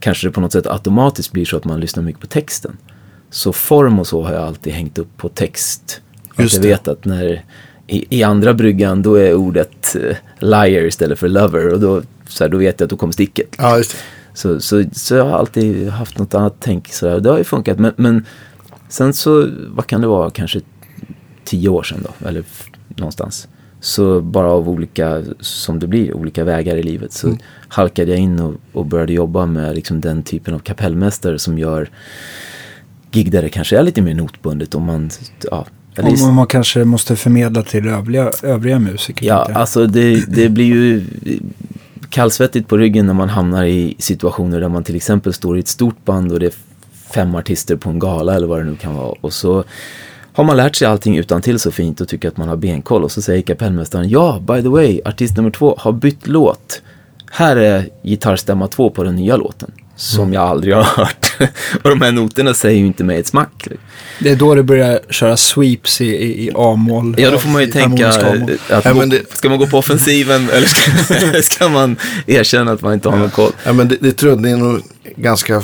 kanske 0.00 0.26
det 0.26 0.32
på 0.32 0.40
något 0.40 0.52
sätt 0.52 0.66
automatiskt 0.66 1.32
blir 1.32 1.44
så 1.44 1.56
att 1.56 1.64
man 1.64 1.80
lyssnar 1.80 2.02
mycket 2.02 2.20
på 2.20 2.26
texten. 2.26 2.76
Så 3.30 3.52
form 3.52 3.98
och 3.98 4.06
så 4.06 4.22
har 4.22 4.32
jag 4.32 4.42
alltid 4.42 4.72
hängt 4.72 4.98
upp 4.98 5.16
på 5.16 5.28
text. 5.28 6.00
Just 6.38 6.58
att 6.58 6.64
jag 6.64 6.70
vet 6.70 6.88
att 6.88 7.04
när 7.04 7.44
i, 7.86 8.18
i, 8.18 8.22
andra 8.22 8.54
bryggan 8.54 9.02
då 9.02 9.14
är 9.14 9.34
ordet 9.34 9.96
uh, 9.96 10.14
liar 10.38 10.84
istället 10.84 11.18
för 11.18 11.28
lover 11.28 11.72
och 11.72 11.80
då 11.80 12.02
så 12.28 12.44
här, 12.44 12.48
då 12.48 12.58
vet 12.58 12.80
jag 12.80 12.86
att 12.86 12.90
då 12.90 12.96
kommer 12.96 13.12
sticket. 13.12 13.54
Ja. 13.58 13.82
Så, 14.34 14.60
så, 14.60 14.84
så 14.92 15.14
jag 15.14 15.24
har 15.24 15.38
alltid 15.38 15.88
haft 15.88 16.18
något 16.18 16.34
annat 16.34 16.56
tänk. 16.60 16.92
Så 16.92 17.06
där. 17.06 17.20
Det 17.20 17.30
har 17.30 17.38
ju 17.38 17.44
funkat. 17.44 17.78
Men, 17.78 17.92
men 17.96 18.26
sen 18.88 19.14
så, 19.14 19.48
vad 19.68 19.86
kan 19.86 20.00
det 20.00 20.06
vara, 20.06 20.30
kanske 20.30 20.60
tio 21.44 21.68
år 21.68 21.82
sedan 21.82 21.98
då, 22.02 22.28
eller 22.28 22.44
någonstans. 22.88 23.48
Så 23.80 24.20
bara 24.20 24.52
av 24.52 24.68
olika, 24.68 25.22
som 25.40 25.78
det 25.78 25.86
blir, 25.86 26.14
olika 26.14 26.44
vägar 26.44 26.76
i 26.76 26.82
livet 26.82 27.12
så 27.12 27.26
mm. 27.26 27.38
halkade 27.68 28.10
jag 28.10 28.20
in 28.20 28.40
och, 28.40 28.54
och 28.72 28.86
började 28.86 29.12
jobba 29.12 29.46
med 29.46 29.74
liksom 29.74 30.00
den 30.00 30.22
typen 30.22 30.54
av 30.54 30.58
kapellmästare 30.58 31.38
som 31.38 31.58
gör 31.58 31.90
gig 33.10 33.30
där 33.30 33.42
det 33.42 33.48
kanske 33.48 33.78
är 33.78 33.82
lite 33.82 34.02
mer 34.02 34.14
notbundet. 34.14 34.74
Och 34.74 34.82
man, 34.82 35.10
ja, 35.50 35.66
om 36.28 36.34
man 36.34 36.46
kanske 36.46 36.84
måste 36.84 37.16
förmedla 37.16 37.62
till 37.62 37.88
övriga, 37.88 38.32
övriga 38.42 38.78
musiker. 38.78 39.26
Ja, 39.26 39.50
alltså 39.54 39.86
det, 39.86 40.34
det 40.34 40.48
blir 40.48 40.66
ju 40.66 41.04
kallsvettigt 42.10 42.68
på 42.68 42.76
ryggen 42.76 43.06
när 43.06 43.14
man 43.14 43.28
hamnar 43.28 43.64
i 43.64 43.96
situationer 43.98 44.60
där 44.60 44.68
man 44.68 44.84
till 44.84 44.96
exempel 44.96 45.32
står 45.32 45.56
i 45.56 45.60
ett 45.60 45.68
stort 45.68 46.04
band 46.04 46.32
och 46.32 46.40
det 46.40 46.46
är 46.46 46.54
fem 47.14 47.34
artister 47.34 47.76
på 47.76 47.90
en 47.90 47.98
gala 47.98 48.34
eller 48.34 48.46
vad 48.46 48.58
det 48.58 48.64
nu 48.64 48.76
kan 48.76 48.94
vara. 48.94 49.14
Och 49.20 49.32
så 49.32 49.64
har 50.32 50.44
man 50.44 50.56
lärt 50.56 50.76
sig 50.76 50.88
allting 50.88 51.16
utan 51.16 51.42
till 51.42 51.58
så 51.58 51.70
fint 51.70 52.00
och 52.00 52.08
tycker 52.08 52.28
att 52.28 52.36
man 52.36 52.48
har 52.48 52.56
benkoll. 52.56 53.04
Och 53.04 53.12
så 53.12 53.22
säger 53.22 53.42
kapellmästaren, 53.42 54.08
ja, 54.08 54.40
by 54.40 54.62
the 54.62 54.68
way, 54.68 55.00
artist 55.04 55.36
nummer 55.36 55.50
två 55.50 55.74
har 55.78 55.92
bytt 55.92 56.26
låt. 56.26 56.82
Här 57.30 57.56
är 57.56 57.88
gitarrstämma 58.02 58.68
två 58.68 58.90
på 58.90 59.04
den 59.04 59.16
nya 59.16 59.36
låten 59.36 59.72
som 59.98 60.22
mm. 60.22 60.34
jag 60.34 60.42
aldrig 60.42 60.74
har 60.74 60.82
hört. 60.82 61.32
och 61.82 61.90
de 61.90 62.00
här 62.00 62.12
noterna 62.12 62.54
säger 62.54 62.78
ju 62.78 62.86
inte 62.86 63.04
mig 63.04 63.18
ett 63.18 63.26
smack. 63.26 63.68
Det 64.18 64.30
är 64.30 64.36
då 64.36 64.54
du 64.54 64.62
börjar 64.62 65.00
köra 65.10 65.36
sweeps 65.36 66.00
i, 66.00 66.06
i, 66.06 66.46
i 66.46 66.50
A-moll. 66.54 67.14
Ja, 67.18 67.30
då 67.30 67.38
får 67.38 67.48
man 67.48 67.62
ju 67.62 67.70
tänka 67.70 68.08
att 68.08 68.22
ja, 68.68 69.06
det... 69.06 69.36
ska 69.36 69.48
man 69.48 69.58
gå 69.58 69.66
på 69.66 69.78
offensiven 69.78 70.50
eller 70.52 70.66
ska, 70.66 71.42
ska, 71.42 71.68
man 71.68 71.96
erkänna 72.26 72.72
att 72.72 72.82
man 72.82 72.94
inte 72.94 73.08
har 73.08 73.16
någon 73.16 73.30
koll? 73.30 73.52
Ja, 73.64 73.72
men 73.72 73.88
det, 73.88 73.96
det 74.00 74.12
tror 74.12 74.32
jag 74.32 74.42
det 74.42 74.50
är 74.50 74.56
nog 74.56 74.82
ganska, 75.16 75.62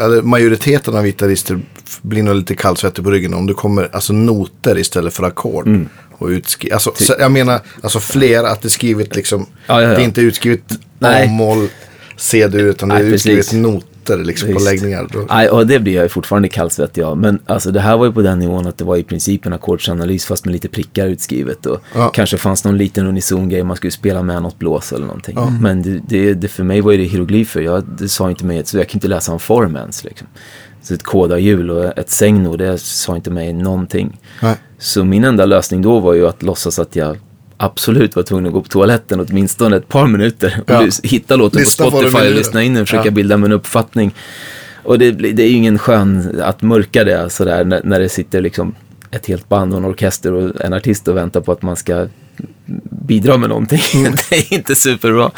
eller 0.00 0.22
majoriteten 0.22 0.96
av 0.96 1.04
gitarrister 1.04 1.60
blir 2.02 2.22
nog 2.22 2.34
lite 2.34 2.54
kallsvettig 2.54 3.04
på 3.04 3.10
ryggen 3.10 3.34
om 3.34 3.46
det 3.46 3.54
kommer 3.54 3.88
alltså 3.92 4.12
noter 4.12 4.78
istället 4.78 5.14
för 5.14 5.22
ackord. 5.22 5.66
Mm. 5.66 5.88
Och 6.18 6.28
utskri- 6.28 6.72
alltså, 6.72 6.92
jag 7.18 7.32
menar, 7.32 7.60
alltså 7.82 8.00
fler 8.00 8.44
att 8.44 8.62
det 8.62 8.68
är 8.68 8.70
skrivet 8.70 9.16
liksom, 9.16 9.46
ja, 9.66 9.82
ja, 9.82 9.88
ja. 9.88 9.88
det 9.88 10.02
är 10.02 10.04
inte 10.04 10.20
utskrivet 10.20 10.62
A-moll 11.00 11.68
C-dur 12.16 12.64
utan 12.64 12.88
det 12.88 12.94
är 12.94 13.00
utskrivet 13.00 13.52
noter 13.52 14.16
liksom 14.16 14.52
på 14.52 14.60
läggningar. 14.60 15.08
Nej, 15.28 15.48
och 15.48 15.66
det 15.66 15.78
blir 15.78 15.94
jag 15.94 16.10
fortfarande 16.10 16.48
kallsvettig 16.48 17.02
av. 17.02 17.18
Men 17.18 17.38
alltså 17.46 17.70
det 17.70 17.80
här 17.80 17.96
var 17.96 18.06
ju 18.06 18.12
på 18.12 18.22
den 18.22 18.38
nivån 18.38 18.66
att 18.66 18.78
det 18.78 18.84
var 18.84 18.96
i 18.96 19.02
princip 19.02 19.46
en 19.46 19.52
ackordsanalys 19.52 20.24
fast 20.24 20.44
med 20.44 20.52
lite 20.52 20.68
prickar 20.68 21.06
utskrivet. 21.06 21.66
Och 21.66 21.80
ja. 21.94 22.08
kanske 22.08 22.36
fanns 22.36 22.64
någon 22.64 22.78
liten 22.78 23.06
unison 23.06 23.48
grej 23.48 23.62
man 23.62 23.76
skulle 23.76 23.90
spela 23.90 24.22
med 24.22 24.42
något 24.42 24.58
blås 24.58 24.92
eller 24.92 25.06
någonting. 25.06 25.34
Ja. 25.36 25.50
Men 25.60 25.82
det, 25.82 26.00
det, 26.08 26.34
det, 26.34 26.48
för 26.48 26.64
mig 26.64 26.80
var 26.80 26.92
ju 26.92 26.98
det 26.98 27.04
hieroglyfer. 27.04 27.60
Jag, 27.60 27.84
det 27.98 28.08
sa 28.08 28.30
inte 28.30 28.44
mig, 28.44 28.62
så 28.64 28.78
jag 28.78 28.88
kan 28.88 28.96
inte 28.96 29.08
läsa 29.08 29.32
en 29.32 29.38
form 29.38 29.76
ens. 29.76 30.04
Liksom. 30.04 30.28
Så 30.82 30.94
ett 30.94 31.02
kodarhjul 31.02 31.70
och 31.70 31.98
ett 31.98 32.10
sängno, 32.10 32.56
det 32.56 32.78
sa 32.78 33.16
inte 33.16 33.30
mig 33.30 33.52
någonting. 33.52 34.20
Nej. 34.42 34.56
Så 34.78 35.04
min 35.04 35.24
enda 35.24 35.46
lösning 35.46 35.82
då 35.82 36.00
var 36.00 36.14
ju 36.14 36.28
att 36.28 36.42
låtsas 36.42 36.78
att 36.78 36.96
jag 36.96 37.16
absolut 37.56 38.16
var 38.16 38.22
tvungen 38.22 38.46
att 38.46 38.52
gå 38.52 38.62
på 38.62 38.68
toaletten 38.68 39.20
åtminstone 39.20 39.76
ett 39.76 39.88
par 39.88 40.06
minuter 40.06 40.60
och 40.66 40.70
ja. 40.70 40.88
hitta 41.02 41.36
låten 41.36 41.60
Lista 41.60 41.84
på 41.84 41.90
Spotify 41.90 42.28
och 42.28 42.34
lyssna 42.34 42.62
in 42.62 42.76
och 42.76 42.88
försöka 42.88 43.04
ja. 43.04 43.10
bilda 43.10 43.36
mig 43.36 43.46
en 43.46 43.52
uppfattning. 43.52 44.14
Och 44.82 44.98
det, 44.98 45.10
det 45.10 45.42
är 45.42 45.48
ju 45.48 45.56
ingen 45.56 45.78
skön 45.78 46.40
att 46.42 46.62
mörka 46.62 47.04
det 47.04 47.30
sådär 47.30 47.64
när, 47.64 47.80
när 47.84 48.00
det 48.00 48.08
sitter 48.08 48.40
liksom 48.40 48.74
ett 49.10 49.26
helt 49.26 49.48
band 49.48 49.72
och 49.72 49.78
en 49.78 49.84
orkester 49.84 50.32
och 50.32 50.60
en 50.60 50.72
artist 50.72 51.08
och 51.08 51.16
väntar 51.16 51.40
på 51.40 51.52
att 51.52 51.62
man 51.62 51.76
ska 51.76 52.06
bidra 53.06 53.36
med 53.36 53.48
någonting. 53.48 53.80
Mm. 53.94 54.12
det 54.30 54.36
är 54.36 54.52
inte 54.52 54.74
superbra. 54.74 55.30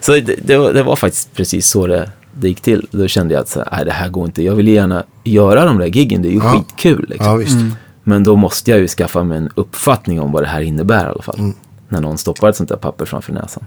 Så 0.00 0.12
det, 0.12 0.20
det, 0.20 0.56
var, 0.56 0.72
det, 0.72 0.82
var, 0.82 0.96
faktiskt 0.96 1.34
precis 1.34 1.66
så 1.66 1.86
det, 1.86 2.10
det 2.32 2.48
gick 2.48 2.60
till. 2.60 2.86
Då 2.90 3.08
kände 3.08 3.34
jag 3.34 3.40
att 3.40 3.48
så, 3.48 3.64
nej, 3.72 3.84
det 3.84 3.92
här 3.92 4.08
går 4.08 4.26
inte. 4.26 4.42
Jag 4.42 4.54
vill 4.54 4.68
gärna 4.68 5.04
göra 5.24 5.64
de 5.64 5.78
där 5.78 5.86
giggen. 5.86 6.22
Det 6.22 6.28
är 6.28 6.32
ju 6.32 6.38
ja. 6.38 6.52
skitkul. 6.52 7.06
Liksom. 7.08 7.26
Ja, 7.26 7.34
mm. 7.34 7.72
Men 8.08 8.24
då 8.24 8.36
måste 8.36 8.70
jag 8.70 8.80
ju 8.80 8.88
skaffa 8.88 9.24
mig 9.24 9.38
en 9.38 9.50
uppfattning 9.54 10.20
om 10.20 10.32
vad 10.32 10.42
det 10.42 10.46
här 10.46 10.60
innebär 10.60 11.04
i 11.04 11.08
alla 11.08 11.22
fall. 11.22 11.38
Mm. 11.38 11.54
När 11.88 12.00
någon 12.00 12.18
stoppar 12.18 12.48
ett 12.48 12.56
sånt 12.56 12.68
där 12.68 12.76
papper 12.76 13.04
framför 13.04 13.32
näsan. 13.32 13.64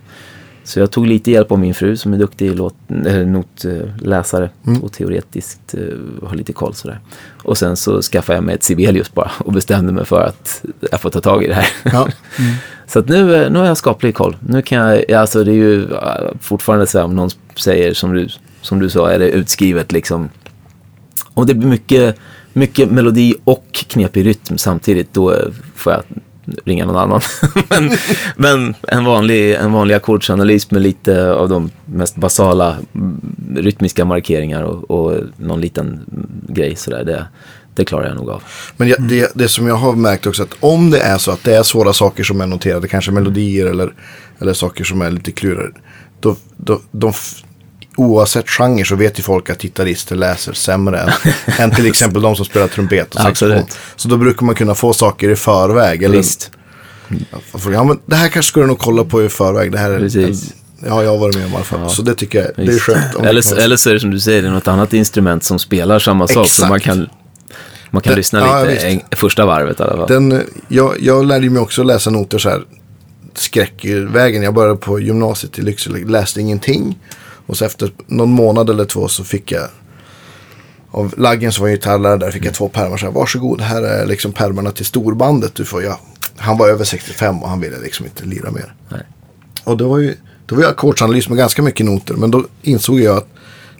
Så 0.63 0.79
jag 0.79 0.91
tog 0.91 1.07
lite 1.07 1.31
hjälp 1.31 1.51
av 1.51 1.59
min 1.59 1.73
fru 1.73 1.97
som 1.97 2.13
är 2.13 2.17
duktig 2.17 2.55
låt, 2.55 2.75
äh, 3.05 3.15
notläsare 3.15 4.49
mm. 4.67 4.81
och 4.83 4.91
teoretiskt 4.91 5.73
äh, 5.73 6.27
har 6.27 6.35
lite 6.35 6.53
koll 6.53 6.73
sådär. 6.73 6.99
Och 7.43 7.57
sen 7.57 7.77
så 7.77 8.01
skaffade 8.01 8.37
jag 8.37 8.43
mig 8.43 8.55
ett 8.55 8.63
Sibelius 8.63 9.13
bara 9.13 9.31
och 9.37 9.53
bestämde 9.53 9.91
mig 9.91 10.05
för 10.05 10.21
att 10.21 10.65
jag 10.91 11.01
får 11.01 11.09
ta 11.09 11.21
tag 11.21 11.43
i 11.43 11.47
det 11.47 11.53
här. 11.53 11.67
Ja. 11.83 12.07
Mm. 12.39 12.53
så 12.87 12.99
att 12.99 13.07
nu, 13.07 13.35
eh, 13.35 13.51
nu 13.51 13.59
har 13.59 13.65
jag 13.65 13.77
skaplig 13.77 14.15
koll. 14.15 14.37
Nu 14.47 14.61
kan 14.61 14.77
jag, 14.77 15.11
alltså 15.11 15.43
det 15.43 15.51
är 15.51 15.55
ju 15.55 15.87
fortfarande 16.39 16.87
så 16.87 16.97
här 16.97 17.05
om 17.05 17.15
någon 17.15 17.29
säger 17.55 17.93
som 17.93 18.13
du, 18.13 18.27
som 18.61 18.79
du 18.79 18.89
sa, 18.89 19.11
är 19.11 19.19
det 19.19 19.29
utskrivet 19.29 19.91
liksom. 19.91 20.29
Och 21.33 21.45
det 21.45 21.53
blir 21.53 21.69
mycket 21.69 22.17
mycket 22.53 22.91
melodi 22.91 23.35
och 23.43 23.65
knepig 23.73 24.25
rytm 24.25 24.57
samtidigt, 24.57 25.13
då 25.13 25.35
får 25.75 25.93
jag 25.93 26.03
ringa 26.65 26.85
någon 26.85 26.95
annan. 26.97 27.21
men, 27.69 27.91
men 28.35 28.75
en 28.87 29.05
vanlig, 29.05 29.55
en 29.55 29.71
vanlig 29.71 29.95
ackordsanalys 29.95 30.71
med 30.71 30.81
lite 30.81 31.33
av 31.33 31.49
de 31.49 31.71
mest 31.85 32.15
basala 32.15 32.77
mm, 32.95 33.21
rytmiska 33.55 34.05
markeringar 34.05 34.63
och, 34.63 34.91
och 34.91 35.17
någon 35.37 35.61
liten 35.61 35.99
grej 36.47 36.75
sådär, 36.75 37.03
det, 37.03 37.27
det 37.75 37.85
klarar 37.85 38.07
jag 38.07 38.15
nog 38.15 38.29
av. 38.29 38.43
Men 38.77 38.87
jag, 38.87 39.01
det, 39.01 39.31
det 39.35 39.47
som 39.47 39.67
jag 39.67 39.75
har 39.75 39.93
märkt 39.93 40.25
också 40.25 40.43
att 40.43 40.55
om 40.59 40.89
det 40.89 40.99
är 40.99 41.17
så 41.17 41.31
att 41.31 41.43
det 41.43 41.55
är 41.55 41.63
svåra 41.63 41.93
saker 41.93 42.23
som 42.23 42.41
är 42.41 42.47
noterade, 42.47 42.87
kanske 42.87 43.11
melodier 43.11 43.65
eller, 43.65 43.93
eller 44.39 44.53
saker 44.53 44.83
som 44.83 45.01
är 45.01 45.11
lite 45.11 45.31
klurigare, 45.31 45.71
då, 46.19 46.35
då, 46.57 46.81
de, 46.91 47.13
oavsett 48.01 48.49
genre 48.49 48.85
så 48.85 48.95
vet 48.95 49.19
ju 49.19 49.23
folk 49.23 49.49
att 49.49 49.61
gitarrister 49.61 50.15
läser 50.15 50.53
sämre 50.53 50.99
än, 50.99 51.09
än 51.59 51.71
till 51.71 51.85
exempel 51.85 52.21
de 52.21 52.35
som 52.35 52.45
spelar 52.45 52.67
trumpet 52.67 53.15
och 53.15 53.21
saxofon. 53.21 53.65
Så 53.95 54.07
då 54.07 54.17
brukar 54.17 54.45
man 54.45 54.55
kunna 54.55 54.75
få 54.75 54.93
saker 54.93 55.29
i 55.29 55.35
förväg. 55.35 56.03
Eller, 56.03 56.17
Visst. 56.17 56.51
Ja, 57.73 57.83
men 57.83 57.99
det 58.05 58.15
här 58.15 58.29
kanske 58.29 58.49
skulle 58.49 58.63
du 58.63 58.67
nog 58.67 58.79
kolla 58.79 59.03
på 59.03 59.23
i 59.23 59.29
förväg. 59.29 59.71
Det 59.71 59.77
här 59.77 59.91
är. 59.91 60.31
Ja, 60.85 61.03
jag 61.03 61.11
har 61.11 61.17
varit 61.17 61.35
med 61.35 61.45
om 61.45 61.51
i 61.51 61.55
alla 61.55 61.63
fall. 61.63 61.79
Ja. 61.81 61.89
Så 61.89 62.01
det 62.01 62.15
tycker 62.15 62.39
jag 62.39 62.65
det 62.67 62.73
är 62.73 62.79
skönt. 62.79 63.15
Eller, 63.15 63.59
eller 63.59 63.75
så 63.75 63.89
är 63.89 63.93
det 63.93 63.99
som 63.99 64.11
du 64.11 64.19
säger, 64.19 64.41
det 64.41 64.47
är 64.47 64.51
något 64.51 64.67
annat 64.67 64.93
instrument 64.93 65.43
som 65.43 65.59
spelar 65.59 65.99
samma 65.99 66.27
sak. 66.27 66.47
Så 66.47 66.65
man 66.65 66.79
kan, 66.79 67.09
man 67.89 68.01
kan 68.01 68.11
den, 68.11 68.17
lyssna 68.17 68.63
lite 68.63 68.87
ja, 68.87 69.17
första 69.17 69.45
varvet 69.45 69.79
i 69.79 69.83
alla 69.83 69.97
fall. 69.97 70.07
Den, 70.07 70.43
jag, 70.67 70.95
jag 70.99 71.25
lärde 71.25 71.49
mig 71.49 71.61
också 71.61 71.83
läsa 71.83 72.09
noter 72.09 72.37
så 72.37 72.49
här 72.49 72.61
skräckvägen. 73.33 74.43
Jag 74.43 74.53
började 74.53 74.77
på 74.77 74.99
gymnasiet 74.99 75.59
i 75.59 75.61
Lycksele, 75.61 76.07
läste 76.07 76.41
ingenting. 76.41 76.99
Och 77.51 77.57
så 77.57 77.65
efter 77.65 77.91
någon 78.07 78.29
månad 78.29 78.69
eller 78.69 78.85
två 78.85 79.07
så 79.07 79.23
fick 79.23 79.51
jag 79.51 79.67
av 80.91 81.13
Laggen 81.17 81.51
som 81.51 81.63
var 81.63 81.69
gitarrlärare 81.69 82.17
där 82.17 82.31
fick 82.31 82.45
jag 82.45 82.53
två 82.53 82.69
pärmar. 82.69 82.97
Så 82.97 83.05
här, 83.05 83.13
Varsågod, 83.13 83.61
här 83.61 83.81
är 83.81 84.05
liksom 84.05 84.31
pärmarna 84.31 84.71
till 84.71 84.85
storbandet. 84.85 85.55
Du 85.55 85.65
får, 85.65 85.83
ja. 85.83 85.99
Han 86.37 86.57
var 86.57 86.69
över 86.69 86.83
65 86.83 87.43
och 87.43 87.49
han 87.49 87.59
ville 87.59 87.79
liksom 87.79 88.05
inte 88.05 88.25
lira 88.25 88.51
mer. 88.51 88.73
Nej. 88.89 89.01
Och 89.63 89.77
det 89.77 89.83
var 89.83 89.97
ju, 89.97 90.15
det 90.45 90.55
var 90.55 90.61
ju 90.61 90.69
ackordsanalys 90.69 91.29
med 91.29 91.37
ganska 91.37 91.61
mycket 91.61 91.85
noter. 91.85 92.13
Men 92.13 92.31
då 92.31 92.45
insåg 92.61 92.99
jag 92.99 93.17
att 93.17 93.27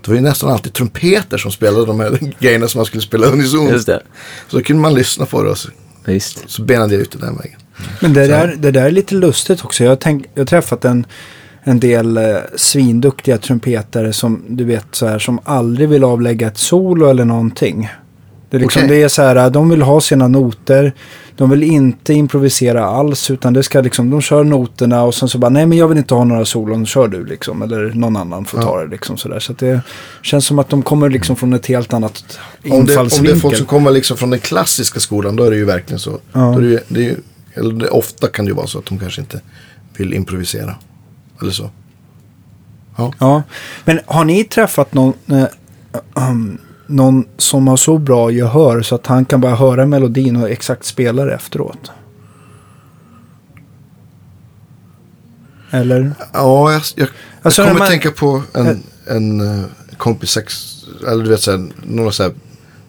det 0.02 0.08
var 0.08 0.16
ju 0.16 0.22
nästan 0.22 0.50
alltid 0.50 0.74
trumpeter 0.74 1.38
som 1.38 1.52
spelade 1.52 1.86
de 1.86 2.00
här 2.00 2.34
grejerna 2.40 2.68
som 2.68 2.80
man 2.80 2.86
skulle 2.86 3.04
spela 3.04 3.28
unisont. 3.28 3.72
Just 3.72 3.88
det. 3.88 4.04
Så 4.48 4.58
då 4.58 4.64
kunde 4.64 4.82
man 4.82 4.94
lyssna 4.94 5.26
på 5.26 5.44
det 5.44 5.50
och 5.50 5.58
så, 5.58 5.70
Visst. 6.06 6.44
så 6.48 6.62
benade 6.62 6.94
jag 6.94 7.02
ut 7.02 7.12
det 7.12 7.18
den 7.18 7.38
vägen. 7.38 7.60
Men 8.00 8.14
det 8.14 8.28
där, 8.28 8.56
det 8.58 8.72
där 8.72 8.86
är 8.86 8.92
lite 8.92 9.16
lustigt 9.16 9.66
också. 9.66 9.84
Jag, 9.84 9.92
har 9.92 10.22
jag 10.34 10.42
har 10.42 10.46
träffat 10.46 10.86
en, 10.86 11.06
en 11.64 11.80
del 11.80 12.18
eh, 12.18 12.24
svinduktiga 12.56 13.38
trumpetare 13.38 14.14
som 14.14 14.44
du 14.48 14.64
vet 14.64 14.86
så 14.92 15.08
här 15.08 15.20
som 15.20 15.40
aldrig 15.44 15.90
vill 15.90 16.04
avlägga 16.04 16.48
ett 16.48 16.58
solo 16.58 17.08
eller 17.10 17.26
någonting. 17.26 17.90
Det 18.50 18.58
är, 18.58 18.62
liksom, 18.62 18.80
Okej. 18.86 18.98
det 18.98 19.04
är 19.04 19.08
så 19.08 19.22
här, 19.22 19.50
de 19.50 19.70
vill 19.70 19.82
ha 19.82 20.02
sina 20.02 20.28
noter. 20.28 20.94
De 21.36 21.50
vill 21.50 21.64
inte 21.64 22.14
improvisera 22.14 22.86
alls 22.86 23.32
utan 23.32 23.54
det 23.54 23.64
ska 23.64 23.82
liksom, 23.82 24.10
de 24.10 24.22
kör 24.22 24.44
noterna 24.44 25.04
och 25.04 25.16
sen 25.16 25.30
så 25.30 25.38
bara 25.38 25.50
nej 25.50 25.66
men 25.66 25.78
jag 25.78 25.88
vill 25.88 25.98
inte 25.98 26.14
ha 26.14 26.24
några 26.24 26.46
solon, 26.46 26.86
kör 26.86 27.08
du 27.08 27.26
liksom. 27.26 27.62
Eller 27.62 27.92
någon 27.94 28.16
annan 28.18 28.46
får 28.46 28.62
ta 28.62 28.82
det 28.82 28.88
liksom 28.88 29.18
sådär. 29.18 29.40
Så 29.40 29.52
att 29.52 29.58
det 29.58 29.82
känns 30.22 30.46
som 30.46 30.60
att 30.60 30.70
de 30.70 30.82
kommer 30.82 31.10
liksom 31.10 31.36
från 31.36 31.54
ett 31.54 31.66
helt 31.66 31.94
annat 31.94 32.40
Om 32.64 32.70
det, 32.70 32.76
om 32.76 32.86
det 32.86 32.92
är 32.92 32.94
infallsvinkel. 32.94 33.40
folk 33.40 33.58
som 33.58 33.66
kommer 33.66 33.92
liksom 33.92 34.18
från 34.18 34.30
den 34.30 34.40
klassiska 34.40 35.00
skolan 35.00 35.36
då 35.36 35.44
är 35.44 35.52
det 35.52 35.58
ju 35.58 35.66
verkligen 35.66 36.00
så. 36.00 36.20
Ja. 36.34 36.40
Då 36.40 36.58
är 36.58 36.62
det, 36.62 36.68
ju- 36.68 36.80
det 36.88 37.00
är 37.00 37.04
ju, 37.04 37.16
eller 37.54 37.74
det, 37.74 37.88
ofta 37.90 38.28
kan 38.28 38.46
det 38.46 38.50
ju 38.50 38.56
vara 38.56 38.68
så 38.68 38.80
att 38.80 38.86
de 38.86 39.00
kanske 39.00 39.22
inte 39.22 39.42
vill 39.98 40.14
improvisera. 40.14 40.76
Eller 41.42 41.52
så. 41.52 41.70
Ja, 43.20 43.44
men 43.86 44.00
har 44.06 44.26
ni 44.26 44.44
träffat 44.44 44.94
någon, 44.94 45.14
eh, 45.28 45.46
um, 46.30 46.58
någon 46.88 47.26
som 47.38 47.68
har 47.68 47.78
så 47.78 47.98
bra 47.98 48.32
gehör 48.32 48.82
så 48.82 48.96
att 48.96 49.08
han 49.08 49.26
kan 49.26 49.42
bara 49.42 49.56
höra 49.56 49.86
melodin 49.86 50.36
och 50.36 50.50
exakt 50.50 50.86
spela 50.86 51.26
det 51.26 51.34
efteråt? 51.34 51.92
Eller? 55.72 56.12
Ja, 56.34 56.72
jag, 56.74 56.82
jag, 56.96 57.08
Alltså, 57.42 57.62
jag 57.62 57.70
kommer 57.70 57.80
man- 57.80 57.90
tänka 57.90 58.12
på 58.12 58.44
en, 58.54 58.84
en 59.08 59.60
eh, 59.60 59.66
kompis 59.98 60.32
sax, 60.32 60.76
eller 61.08 61.24
du 61.24 61.30
vet 61.30 61.42
såhär, 61.42 61.70
några 61.84 62.12
såhär 62.12 62.32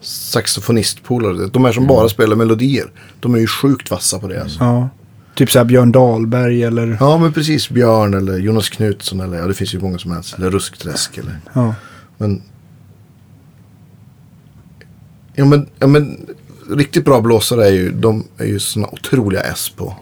saxofonistpolare. 0.01 1.47
De 1.47 1.65
här 1.65 1.71
som 1.71 1.87
bara 1.87 2.09
spelar 2.09 2.35
melodier. 2.35 2.91
De 3.19 3.35
är 3.35 3.39
ju 3.39 3.47
sjukt 3.47 3.91
vassa 3.91 4.19
på 4.19 4.27
det 4.27 4.41
alltså. 4.41 4.63
Ja. 4.63 4.89
Typ 5.35 5.51
såhär 5.51 5.65
Björn 5.65 5.91
Dahlberg 5.91 6.63
eller? 6.63 6.97
Ja 6.99 7.17
men 7.17 7.33
precis, 7.33 7.69
Björn 7.69 8.13
eller 8.13 8.37
Jonas 8.37 8.69
Knutsson 8.69 9.19
eller 9.19 9.37
ja 9.37 9.47
det 9.47 9.53
finns 9.53 9.73
ju 9.73 9.79
många 9.79 9.97
som 9.97 10.11
helst. 10.11 10.33
Eller 10.37 10.51
Ruskträsk 10.51 11.17
eller. 11.17 11.39
Ja. 11.53 11.75
Men. 12.17 12.41
Ja 15.35 15.45
men, 15.45 15.69
ja 15.79 15.87
men 15.87 16.27
riktigt 16.69 17.05
bra 17.05 17.21
blåsare 17.21 17.67
är 17.67 17.71
ju, 17.71 17.91
de 17.91 18.27
är 18.37 18.45
ju 18.45 18.59
såna 18.59 18.87
otroliga 18.87 19.41
S 19.41 19.71
på. 19.75 19.95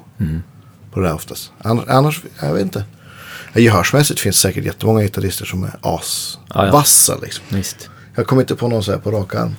På 0.92 1.00
det 1.00 1.06
där 1.08 1.14
oftast. 1.14 1.52
Annars, 1.62 1.86
annars 1.88 2.22
jag 2.42 2.54
vet 2.54 2.64
inte. 2.64 2.84
Gehörsmässigt 3.56 4.20
finns 4.20 4.40
säkert 4.40 4.66
jättemånga 4.66 5.02
gitarrister 5.02 5.46
som 5.46 5.64
är 5.64 5.72
as 5.82 6.40
Ja, 6.54 6.66
ja. 6.66 6.72
vassa 6.72 7.18
liksom. 7.22 7.46
Visst. 7.50 7.90
Jag 8.16 8.28
kommer 8.28 8.42
inte 8.42 8.56
på 8.56 8.68
någon 8.68 8.84
så 8.84 8.92
här 8.92 9.00
på 9.00 9.12
rak 9.12 9.36
arm. 9.36 9.56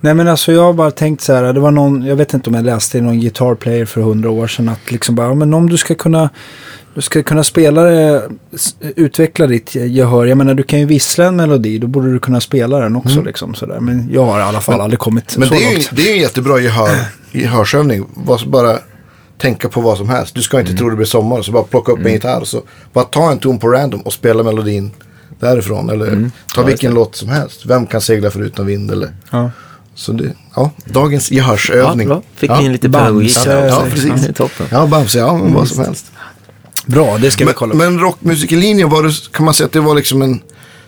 Nej 0.00 0.14
men 0.14 0.28
alltså 0.28 0.52
jag 0.52 0.62
har 0.62 0.72
bara 0.72 0.90
tänkt 0.90 1.20
så 1.22 1.32
här, 1.34 1.52
det 1.52 1.60
var 1.60 1.70
någon, 1.70 2.02
jag 2.02 2.16
vet 2.16 2.34
inte 2.34 2.50
om 2.50 2.54
jag 2.56 2.64
läste 2.64 2.98
i 2.98 3.00
någon 3.00 3.20
Guitar 3.20 3.54
Player 3.54 3.84
för 3.84 4.00
hundra 4.00 4.30
år 4.30 4.46
sedan 4.46 4.68
att 4.68 4.90
liksom 4.90 5.14
bara, 5.14 5.34
men 5.34 5.54
om 5.54 5.68
du 5.70 5.76
ska 5.76 5.94
kunna, 5.94 6.30
du 6.94 7.00
ska 7.00 7.22
kunna 7.22 7.44
spela 7.44 7.82
det, 7.82 8.22
utveckla 8.96 9.46
ditt 9.46 9.74
gehör, 9.74 10.26
jag 10.26 10.38
menar 10.38 10.54
du 10.54 10.62
kan 10.62 10.78
ju 10.78 10.84
vissla 10.86 11.24
en 11.24 11.36
melodi, 11.36 11.78
då 11.78 11.86
borde 11.86 12.12
du 12.12 12.18
kunna 12.18 12.40
spela 12.40 12.78
den 12.80 12.96
också 12.96 13.22
liksom 13.22 13.54
sådär. 13.54 13.80
Men 13.80 14.08
jag 14.12 14.24
har 14.24 14.38
i 14.40 14.42
alla 14.42 14.60
fall 14.60 14.80
aldrig 14.80 14.98
kommit 14.98 15.36
Men 15.36 15.48
så 15.48 15.54
det 15.54 15.72
långt. 15.72 15.90
det 15.92 16.02
är 16.02 16.06
ju 16.06 16.12
en 16.12 16.20
jättebra 16.22 16.58
gehör, 16.60 16.90
gehörsövning. 17.32 18.06
Bara, 18.46 18.78
tänka 19.38 19.68
på 19.68 19.80
vad 19.80 19.96
som 19.98 20.08
helst. 20.08 20.34
Du 20.34 20.42
ska 20.42 20.56
Mm. 20.56 20.66
inte 20.66 20.78
tro 20.78 20.90
det 20.90 20.96
blir 20.96 21.06
sommar. 21.06 21.42
Så 21.42 21.52
bara 21.52 21.62
plocka 21.62 21.92
upp 21.92 22.06
en 22.06 22.12
gitarr. 22.12 22.40
och 22.40 22.48
Så 22.48 22.62
bara 22.92 23.04
ta 23.04 23.32
en 23.32 23.38
ton 23.38 23.58
på 23.58 23.68
random 23.68 24.00
och 24.00 24.12
spela 24.12 24.42
melodin 24.42 24.90
därifrån. 25.40 25.90
Eller 25.90 26.06
Mm. 26.08 26.30
ta 26.54 26.62
vilken 26.62 26.94
låt 26.94 27.16
som 27.16 27.28
helst. 27.28 27.66
Vem 27.66 27.86
kan 27.86 28.00
segla 28.00 28.30
förutom 28.30 28.66
vind? 28.66 28.90
Eller. 28.90 29.08
Ja. 29.30 29.50
Så 30.00 30.12
det, 30.12 30.32
ja, 30.54 30.70
dagens 30.84 31.30
Ja, 31.32 31.36
gehörsövning. 31.36 32.08
bra. 32.08 32.22
Fick 32.34 32.50
ja. 32.50 32.58
ni 32.58 32.64
in 32.66 32.72
lite 32.72 32.88
Bamse. 32.88 33.04
pedagogik 33.04 33.36
Ja, 33.46 33.66
också. 33.66 33.90
precis. 33.90 34.28
är 34.28 34.32
toppen. 34.32 34.66
Ja, 34.70 34.86
Bamse, 34.86 35.18
ja, 35.18 35.36
men 35.38 35.52
vad 35.54 35.68
som 35.68 35.84
helst. 35.84 36.12
Bra, 36.86 37.18
det 37.18 37.30
ska 37.30 37.46
vi 37.46 37.52
kolla 37.52 37.74
Men, 37.74 37.86
på. 37.86 37.90
men 37.90 38.00
rockmusiklinjen, 38.00 38.88
var 38.90 39.02
det, 39.02 39.12
kan 39.32 39.44
man 39.44 39.54
säga 39.54 39.66
att 39.66 39.72
det 39.72 39.80
var 39.80 39.94
liksom 39.94 40.22
en 40.22 40.40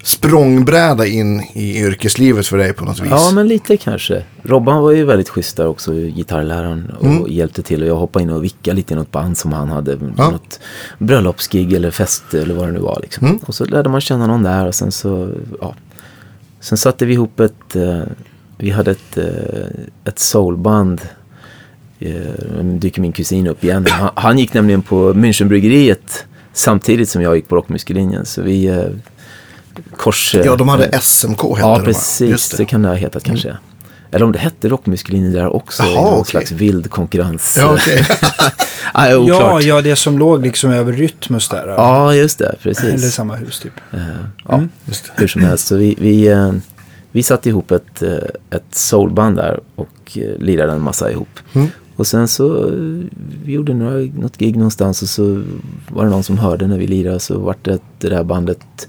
språngbräda 0.03 1.07
in 1.07 1.41
i 1.55 1.79
yrkeslivet 1.79 2.47
för 2.47 2.59
dig 2.59 2.73
på 2.73 2.85
något 2.85 3.01
vis? 3.01 3.09
Ja, 3.11 3.31
men 3.35 3.49
lite 3.49 3.77
kanske. 3.77 4.23
Robban 4.43 4.83
var 4.83 4.91
ju 4.93 5.05
väldigt 5.05 5.29
schysst 5.29 5.57
där 5.57 5.67
också, 5.67 5.93
gitarrläraren. 5.93 6.91
Och 6.91 7.29
hjälpte 7.29 7.63
till. 7.63 7.83
Och 7.83 7.89
jag 7.89 7.97
hoppade 7.97 8.23
in 8.23 8.31
och 8.31 8.45
vickade 8.45 8.77
lite 8.77 8.95
i 8.95 8.97
något 8.97 9.11
band 9.13 9.39
som 9.39 9.53
han 9.53 9.69
hade. 9.69 9.99
Ja. 10.17 10.31
Något 10.31 10.61
bröllopsgig 10.99 11.73
eller 11.73 11.91
fest 11.91 12.35
eller 12.35 12.55
vad 12.55 12.69
det 12.69 12.73
nu 12.73 12.81
var. 12.81 12.99
Liksom. 13.03 13.41
Och 13.47 13.55
så 13.55 13.65
lärde 13.65 13.89
man 13.89 14.01
känna 14.01 14.27
någon 14.27 14.43
där 14.43 14.67
och 14.67 14.75
sen 14.75 14.93
så, 14.93 15.31
ja. 15.61 15.75
Sen 16.61 16.79
satte 16.79 17.05
vi 17.07 17.13
ihop 17.13 17.41
ett, 17.41 17.77
eh, 17.77 18.01
vi 18.63 18.71
hade 18.71 18.91
ett, 18.91 19.17
eh, 19.17 19.25
ett 20.05 20.19
soulband. 20.19 21.01
Eh, 22.01 22.11
nu 22.63 22.79
dyker 22.79 23.01
min 23.01 23.13
kusin 23.13 23.47
upp 23.47 23.65
igen. 23.65 23.87
Han, 23.91 24.11
han 24.15 24.39
gick 24.39 24.55
nämligen 24.55 24.83
på 24.83 25.13
Münchenbryggeriet 25.15 26.25
samtidigt 26.53 27.09
som 27.09 27.23
jag 27.23 27.37
gick 27.37 27.49
på 27.49 27.57
rockmusiklinjen. 27.57 28.27
Så 28.27 28.43
vi 28.43 28.67
eh, 28.67 28.85
kors... 29.97 30.35
Ja, 30.35 30.57
de 30.57 30.69
hade 30.69 31.01
SMK 31.01 31.43
hette 31.43 31.61
Ja, 31.61 31.79
de, 31.79 31.85
precis. 31.85 32.49
Det. 32.51 32.57
det. 32.57 32.63
Mm. 32.63 32.69
kan 32.69 32.83
det 32.83 32.89
ha 32.89 32.95
hetat 32.95 33.25
kanske. 33.25 33.57
Eller 34.11 34.25
om 34.25 34.33
det 34.33 34.39
hette 34.39 34.69
rockmusiklinjen 34.69 35.33
där 35.33 35.57
också. 35.57 35.83
Jaha, 35.83 35.91
i 35.93 35.95
någon 35.95 36.13
okej. 36.15 36.25
slags 36.31 36.51
vild 36.53 36.91
konkurrens. 36.91 37.57
Ja, 37.61 37.75
okej. 37.75 38.07
ah, 38.93 39.09
Ja, 39.11 39.61
ja, 39.61 39.81
det 39.81 39.97
som 39.97 40.19
låg 40.19 40.43
liksom 40.43 40.71
över 40.71 40.93
Rytmus 40.93 41.49
där. 41.49 41.69
Ja, 41.69 42.15
just 42.15 42.39
det. 42.39 42.45
Eller 42.45 42.59
Precis. 42.63 43.15
samma 43.15 43.35
hus 43.37 43.59
typ. 43.61 43.73
Eh, 43.93 44.01
ja, 44.49 44.55
Mm. 44.55 44.69
Just 44.85 45.05
det. 45.05 45.11
hur 45.17 45.29
som 45.29 45.43
helst. 45.43 45.67
Så 45.67 45.77
vi, 45.77 45.97
vi, 46.01 46.29
vi 47.13 47.23
satte 47.23 47.49
ihop 47.49 47.71
ett, 47.71 48.03
eh, 48.03 48.29
ett 48.51 48.75
soulband 48.75 49.37
där 49.37 49.61
och 49.75 50.19
eh, 50.19 50.39
lirade 50.39 50.73
en 50.73 50.83
massa 50.83 51.11
ihop. 51.11 51.39
Mm. 51.53 51.69
Och 51.97 52.07
sen 52.07 52.29
så 52.29 52.69
eh, 52.69 53.05
vi 53.45 53.53
gjorde 53.53 53.75
några, 53.75 53.99
något 53.99 54.37
gig 54.37 54.57
någonstans 54.57 55.03
och 55.03 55.09
så 55.09 55.43
var 55.89 56.05
det 56.05 56.11
någon 56.11 56.23
som 56.23 56.39
hörde 56.39 56.67
när 56.67 56.79
vi 56.79 56.87
lirade 56.87 57.21
så 57.21 57.39
vart 57.39 57.65
det 57.65 57.79
det 57.99 58.09
där 58.09 58.25
bandet 58.25 58.89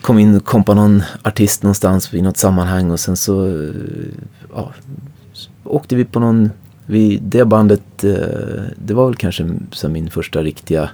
kom 0.00 0.18
in 0.18 0.36
och 0.36 0.44
kompa 0.44 0.74
någon 0.74 1.02
artist 1.22 1.62
någonstans 1.62 2.14
i 2.14 2.22
något 2.22 2.36
sammanhang 2.36 2.90
och 2.90 3.00
sen 3.00 3.16
så 3.16 3.64
ja, 4.54 4.72
åkte 5.64 5.96
vi 5.96 6.04
på 6.04 6.20
någon, 6.20 6.50
vi, 6.86 7.20
det 7.22 7.44
bandet, 7.44 7.82
det 8.76 8.94
var 8.94 9.06
väl 9.06 9.16
kanske 9.16 9.46
min 9.88 10.10
första 10.10 10.42
riktiga 10.42 10.90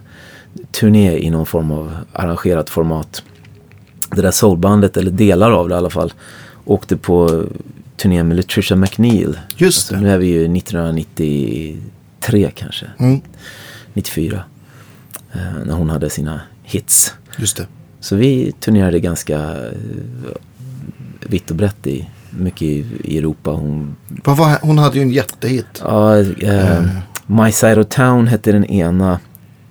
turné 0.70 1.18
i 1.18 1.30
någon 1.30 1.46
form 1.46 1.70
av 1.70 1.96
arrangerat 2.12 2.70
format. 2.70 3.22
Det 4.10 4.22
där 4.22 4.30
soulbandet, 4.30 4.96
eller 4.96 5.10
delar 5.10 5.50
av 5.50 5.68
det 5.68 5.74
i 5.74 5.78
alla 5.78 5.90
fall, 5.90 6.12
åkte 6.64 6.96
på 6.96 7.44
turné 7.96 8.22
med 8.22 8.36
Latricia 8.36 8.76
McNeil. 8.76 9.38
Just 9.56 9.78
Alltså, 9.78 9.94
det. 9.94 10.00
nu 10.00 10.10
är 10.10 10.18
vi 10.18 10.26
ju 10.26 10.48
1993 10.56 12.50
kanske, 12.54 12.86
Mm, 12.98 13.20
94. 13.92 14.44
eh, 15.32 15.38
när 15.66 15.74
hon 15.74 15.90
hade 15.90 16.10
sina 16.10 16.40
hits. 16.62 17.14
just 17.38 17.56
det. 17.56 17.66
Så 18.00 18.16
vi 18.16 18.52
turnerade 18.60 19.00
ganska 19.00 19.38
eh, 19.38 19.72
vitt 21.20 21.50
och 21.50 21.56
brett 21.56 21.86
i 21.86 22.08
mycket 22.30 22.62
i, 22.62 23.18
Europa. 23.18 23.50
Hon, 23.50 23.96
var, 24.24 24.58
hon 24.62 24.78
hade 24.78 24.96
ju 24.96 25.02
en 25.02 25.10
jättehit. 25.10 25.66
ja, 25.84 26.18
eh, 26.18 26.84
My 27.26 27.52
Side 27.52 27.78
of 27.78 27.86
Town 27.88 28.26
hette 28.26 28.52
den 28.52 28.64
ena 28.64 29.20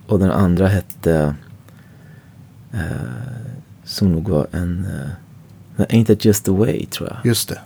och 0.06 0.18
den 0.18 0.30
andra 0.30 0.68
hette 0.68 1.34
eh, 2.72 2.80
som 3.86 4.12
nog 4.12 4.28
var 4.28 4.46
en 4.52 4.86
eh, 5.78 5.82
Ain't 5.88 6.06
That 6.06 6.24
Just 6.24 6.44
The 6.44 6.50
Way 6.50 6.86
tror 6.86 7.08
jag. 7.08 7.18
Just 7.30 7.48
det. 7.48 7.58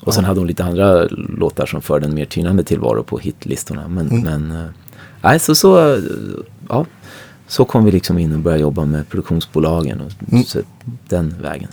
Och 0.00 0.14
sen 0.14 0.24
hade 0.24 0.40
hon 0.40 0.46
lite 0.46 0.64
andra 0.64 1.04
låtar 1.38 1.66
som 1.66 1.82
förde 1.82 2.06
en 2.06 2.14
mer 2.14 2.24
tynande 2.24 2.64
tillvaro 2.64 3.02
på 3.02 3.18
hitlistorna. 3.18 3.88
Men, 3.88 4.06
men 4.06 4.50
eh, 4.50 4.66
nej, 5.22 5.38
så, 5.38 5.54
så, 5.54 5.94
eh, 5.94 6.00
ja, 6.68 6.86
så 7.48 7.64
kom 7.64 7.84
vi 7.84 7.90
liksom 7.90 8.18
in 8.18 8.32
och 8.32 8.38
började 8.38 8.62
jobba 8.62 8.84
med 8.84 9.08
produktionsbolagen 9.08 10.00
och 10.00 10.12
så, 10.46 10.60
den 11.08 11.34
vägen. 11.42 11.68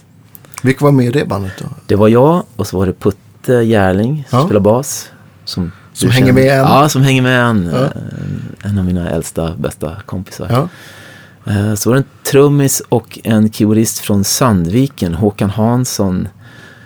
Vilka 0.63 0.85
var 0.85 0.91
med 0.91 1.05
i 1.05 1.11
det 1.11 1.25
bandet 1.27 1.53
då? 1.59 1.65
Det 1.85 1.95
var 1.95 2.07
jag 2.07 2.43
och 2.55 2.67
så 2.67 2.77
var 2.77 2.85
det 2.85 2.93
Putte 2.93 3.53
Järling 3.53 4.25
som 4.29 4.39
Ja. 4.39 4.45
spelar 4.45 4.61
bas. 4.61 5.09
Som, 5.45 5.71
Som 5.93 6.09
hänger 6.09 6.27
känner. 6.27 6.41
med 6.41 6.51
än? 6.59 6.65
Ja, 6.65 6.89
som 6.89 7.01
hänger 7.01 7.21
med 7.21 7.41
än. 7.45 7.69
Ja. 7.73 7.89
En 8.69 8.77
av 8.79 8.85
mina 8.85 9.09
äldsta, 9.09 9.55
bästa 9.57 9.95
kompisar. 10.05 10.69
Eh, 11.45 11.73
Så 11.75 11.89
var 11.89 11.95
det 11.95 12.01
en 12.01 12.07
trummis 12.31 12.81
och 12.89 13.19
en 13.23 13.51
keyboardist 13.51 13.99
från 13.99 14.23
Sandviken, 14.23 15.13
Håkan 15.13 15.49
Hansson. 15.49 16.27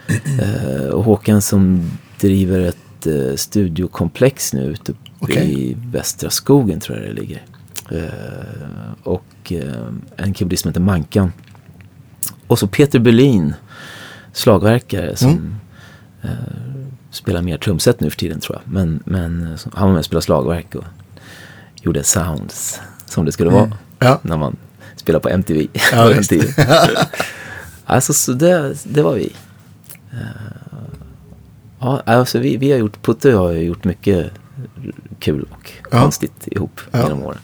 Eh, 0.42 0.90
Och 0.90 1.04
Håkan 1.04 1.42
som 1.42 1.92
driver 2.20 2.60
ett 2.62 3.08
eh, 3.08 3.36
studiokomplex 3.36 4.54
nu 4.54 4.64
ute 4.66 4.94
Okej. 5.20 5.62
i 5.70 5.78
Västra 5.92 6.30
skogen 6.30 6.80
tror 6.80 6.98
jag 6.98 7.08
det 7.08 7.14
ligger. 7.22 7.42
Och 9.04 9.52
en 10.18 10.34
keyboardist 10.34 10.62
som 10.64 10.70
heter 10.70 10.82
Mankan. 10.82 11.32
Och 12.48 12.60
så 12.60 12.68
Peter 12.68 13.00
Berlin, 13.00 13.54
slagverkare 14.34 15.16
som 15.16 15.30
Mm. 15.30 15.56
spelar 17.12 17.42
mer 17.42 17.58
trumset 17.58 18.00
nu 18.02 18.10
för 18.10 18.18
tiden 18.18 18.40
tror 18.40 18.60
jag. 18.64 18.74
Men, 18.74 19.04
men 19.06 19.58
han 19.74 19.88
var 19.88 19.94
med 19.94 20.00
och 20.00 20.06
spelade 20.06 20.26
slagverk 20.26 20.76
och 20.76 20.84
gjorde 21.82 22.04
sounds 22.04 22.82
som 23.06 23.26
det 23.26 23.32
skulle 23.32 23.50
vara 23.50 23.72
Ja. 24.00 24.20
när 24.22 24.38
man 24.38 24.56
spelar 24.96 25.20
på 25.20 25.30
MTV. 25.30 25.68
Ja, 25.92 26.14
på 26.18 26.24
tiden. 26.24 26.48
alltså 27.86 28.14
så 28.14 28.34
det, 28.34 28.74
det 28.84 29.02
var 29.02 29.14
vi. 29.14 29.34
Eh, 30.12 30.18
ja, 31.80 32.02
alltså 32.06 32.40
vi, 32.40 32.58
vi 32.58 32.72
har 32.72 32.80
gjort, 32.80 33.02
Putte 33.06 33.32
har 33.32 33.52
gjort 33.52 33.84
mycket 33.84 34.32
kul 35.20 35.46
och 35.52 35.72
Ja. 35.92 36.02
konstigt 36.02 36.48
ihop 36.48 36.82
Ja. 36.92 37.04
genom 37.04 37.24
åren. 37.24 37.40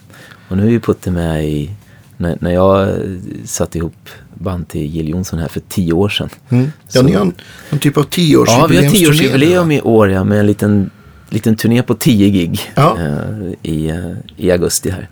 Och 0.50 0.58
nu 0.58 0.66
är 0.66 0.70
ju 0.72 0.80
Putte 0.80 1.12
med 1.12 1.46
i, 1.50 1.72
när, 2.18 2.38
när 2.42 2.52
jag 2.52 2.98
satte 3.46 3.78
ihop 3.78 4.10
band 4.34 4.68
till 4.68 4.86
Jill 4.96 5.10
Johnson 5.10 5.40
här 5.40 5.48
för 5.48 5.60
tio 5.70 5.94
år 5.94 6.10
sedan. 6.10 6.30
Mm. 6.50 6.64
Ja, 6.66 6.70
Så- 6.88 7.02
ni 7.02 7.12
har 7.14 7.22
en, 7.22 7.34
en 7.70 7.80
typ 7.80 7.98
av 7.98 8.04
tioårsjubileumsturné. 8.04 8.76
Ja, 8.76 8.82
vi 8.82 8.86
har 8.88 8.94
tioårsjubileum 8.94 9.72
i 9.72 9.82
år 9.82 10.10
ja, 10.10 10.24
med 10.24 10.40
en 10.40 10.48
liten, 10.48 10.90
liten 11.30 11.56
turné 11.56 11.82
på 11.84 11.94
tio 11.94 12.30
gig 12.30 12.72
Ja. 12.76 12.98
eh, 13.00 13.52
i, 13.62 13.90
eh, 13.90 14.12
i 14.38 14.52
augusti 14.52 14.90
här. 14.90 15.10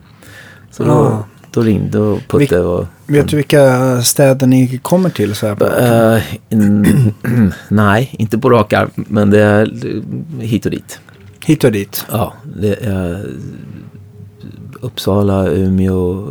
Så 0.71 0.83
då. 0.83 1.25
Då 1.51 1.61
ringde 1.61 1.99
och 1.99 2.19
Putte 2.27 2.59
och... 2.59 2.85
Vet 3.07 3.27
du 3.27 3.35
vilka 3.35 4.01
städer 4.01 4.47
ni 4.47 4.77
kommer 4.77 5.09
till 5.09 5.35
så 5.35 5.47
här 5.47 5.55
på 5.55 5.65
in, 6.49 7.13
nej, 7.69 8.15
inte 8.19 8.37
på 8.37 8.49
rak 8.49 8.73
arm, 8.73 8.89
men 8.95 9.29
det 9.29 9.41
är 9.43 9.71
hit 10.41 10.65
och 10.65 10.71
dit. 10.71 10.99
Hit 11.45 11.63
och 11.63 11.71
dit. 11.71 12.05
Ja, 12.11 12.33
det 12.43 12.73
är 12.73 13.25
Uppsala, 14.81 15.47
Umeå, 15.47 16.27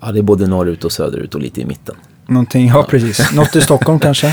ja 0.00 0.12
det 0.12 0.18
är 0.18 0.22
både 0.22 0.46
norrut 0.46 0.84
och 0.84 0.92
söderut 0.92 1.34
och 1.34 1.40
lite 1.40 1.60
i 1.60 1.64
mitten. 1.64 1.94
Någonting, 2.26 2.68
ja 2.68 2.86
precis. 2.88 3.32
Något 3.32 3.56
i 3.56 3.60
Stockholm 3.60 3.98
kanske? 4.00 4.26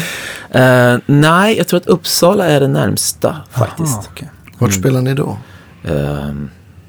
Eh, 0.49 0.97
nej, 1.05 1.57
jag 1.57 1.67
tror 1.67 1.79
att 1.79 1.87
Uppsala 1.87 2.45
är 2.45 2.59
det 2.59 2.67
närmsta 2.67 3.35
faktiskt. 3.51 3.97
Aha, 3.97 4.05
okej. 4.11 4.29
Vart 4.57 4.73
spelar 4.73 5.01
ni 5.01 5.13
då? 5.13 5.37
Eh, 5.83 6.33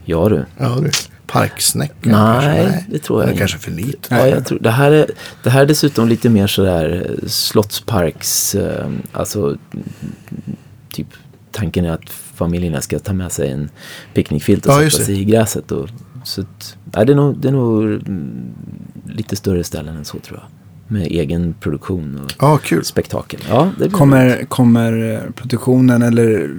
ja 0.05 0.29
du. 0.29 0.45
Ja, 0.59 0.77
du. 0.81 0.91
Parksnäckan 1.33 2.13
Nej, 2.13 2.65
kanske? 2.67 2.85
det 2.89 2.99
tror 2.99 3.21
jag 3.23 3.31
inte. 3.31 3.39
kanske 3.39 3.59
för 3.59 3.71
lite. 3.71 4.15
Ja, 4.15 4.27
jag 4.29 4.47
tror, 4.47 4.59
det, 4.59 4.71
här 4.71 4.91
är, 4.93 5.07
det 5.43 5.51
här 5.51 5.63
är 5.63 5.67
dessutom 5.67 6.09
lite 6.09 6.29
mer 6.29 6.47
sådär 6.47 7.07
eh, 7.23 7.29
slottsparks, 7.29 8.55
eh, 8.55 8.91
alltså 9.13 9.57
typ 10.93 11.07
tanken 11.53 11.85
är 11.85 11.91
att 11.91 12.11
familjerna 12.35 12.81
ska 12.81 12.99
ta 12.99 13.13
med 13.13 13.33
sig 13.33 13.51
en 13.51 13.71
picknickfilt 14.15 14.67
och 14.67 14.73
Ja, 14.73 14.77
sätta 14.91 14.99
det. 14.99 15.05
sig 15.05 15.21
i 15.21 15.25
gräset. 15.25 15.73
Och, 15.73 15.89
så 16.25 16.41
att, 16.41 16.77
nej, 16.95 17.07
det 17.07 17.13
är 17.13 17.17
nog, 17.17 17.39
det 17.39 17.49
är 17.49 17.53
nog 17.53 17.85
mm, 17.85 18.55
lite 19.07 19.37
större 19.37 19.65
ställen 19.65 19.97
än 19.97 20.05
så 20.05 20.19
tror 20.19 20.39
jag. 20.39 20.60
Med 20.93 21.07
egen 21.07 21.55
produktion 21.61 22.21
och 22.25 22.33
Ja, 22.39 22.59
kul. 22.59 22.85
spektakel. 22.85 23.41
Ja, 23.49 23.71
det 23.79 23.85
roligt. 23.85 23.93
Kommer, 23.97 24.45
kommer 24.45 25.13
eh, 25.15 25.31
produktionen 25.37 26.03
eller 26.03 26.51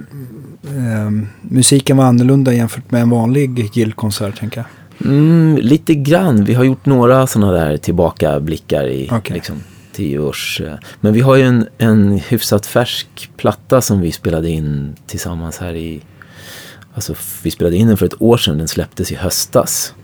ehm, 0.68 1.26
musiken 1.42 1.96
vara 1.96 2.08
annorlunda 2.08 2.52
jämfört 2.52 2.90
med 2.90 3.02
en 3.02 3.10
vanlig 3.10 3.70
Gill-konsert 3.72 4.38
tänker 4.38 4.58
jag? 4.60 4.66
Mm, 5.12 5.56
lite 5.56 5.94
grann. 5.94 6.44
Vi 6.44 6.54
har 6.54 6.64
gjort 6.64 6.86
några 6.86 7.26
sådana 7.26 7.52
där 7.52 7.76
tillbakablickar 7.76 8.86
i 8.88 9.08
Okej. 9.12 9.34
liksom, 9.34 9.56
tio 9.92 10.18
års... 10.18 10.60
eh, 10.60 10.74
Men 11.00 11.12
vi 11.12 11.20
har 11.20 11.36
ju 11.36 11.42
en, 11.42 11.66
en 11.78 12.12
hyfsat 12.28 12.66
färsk 12.66 13.30
platta 13.36 13.80
som 13.80 14.00
vi 14.00 14.12
spelade 14.12 14.50
in 14.50 14.96
tillsammans 15.06 15.58
här 15.58 15.74
i... 15.74 16.00
Alltså 16.94 17.14
vi 17.42 17.50
spelade 17.50 17.76
in 17.76 17.86
den 17.88 17.96
för 17.96 18.06
ett 18.06 18.22
år 18.22 18.36
sedan, 18.36 18.58
den 18.58 18.68
släpptes 18.68 19.12
i 19.12 19.14
höstas. 19.14 19.94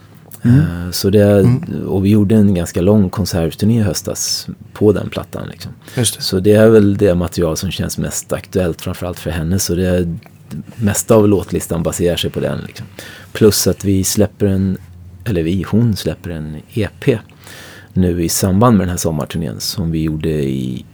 Eh, 0.42 0.90
Så 0.90 1.10
det, 1.10 1.46
Och 1.86 2.04
vi 2.04 2.08
gjorde 2.08 2.34
en 2.34 2.54
ganska 2.54 2.80
lång 2.80 3.10
konsertturné 3.10 3.78
i 3.78 3.82
höstas 3.82 4.48
på 4.72 4.92
den 4.92 5.08
plattan. 5.08 5.48
Liksom. 5.50 5.72
Det. 5.94 6.04
Så 6.04 6.40
det 6.40 6.52
är 6.52 6.68
väl 6.68 6.96
det 6.96 7.14
material 7.14 7.56
som 7.56 7.70
känns 7.70 7.98
mest 7.98 8.32
aktuellt 8.32 8.80
framförallt 8.82 9.18
för 9.18 9.30
henne. 9.30 9.58
Så 9.58 9.74
det 9.74 9.88
är, 9.88 10.16
mesta 10.76 11.14
av 11.14 11.28
låtlistan 11.28 11.82
baserar 11.82 12.16
sig 12.16 12.30
på 12.30 12.40
den. 12.40 12.58
Liksom. 12.66 12.86
Plus 13.32 13.66
att 13.66 13.84
vi 13.84 14.04
släpper 14.04 14.46
en, 14.46 14.78
eller 15.24 15.42
vi, 15.42 15.62
hon 15.62 15.96
släpper 15.96 16.30
en 16.30 16.56
EP 16.74 17.18
nu 17.92 18.24
i 18.24 18.28
samband 18.28 18.76
med 18.76 18.86
den 18.86 18.90
här 18.90 18.96
sommarturnén 18.96 19.60
som 19.60 19.90
vi 19.90 20.02
gjorde 20.02 20.28
i, 20.28 20.84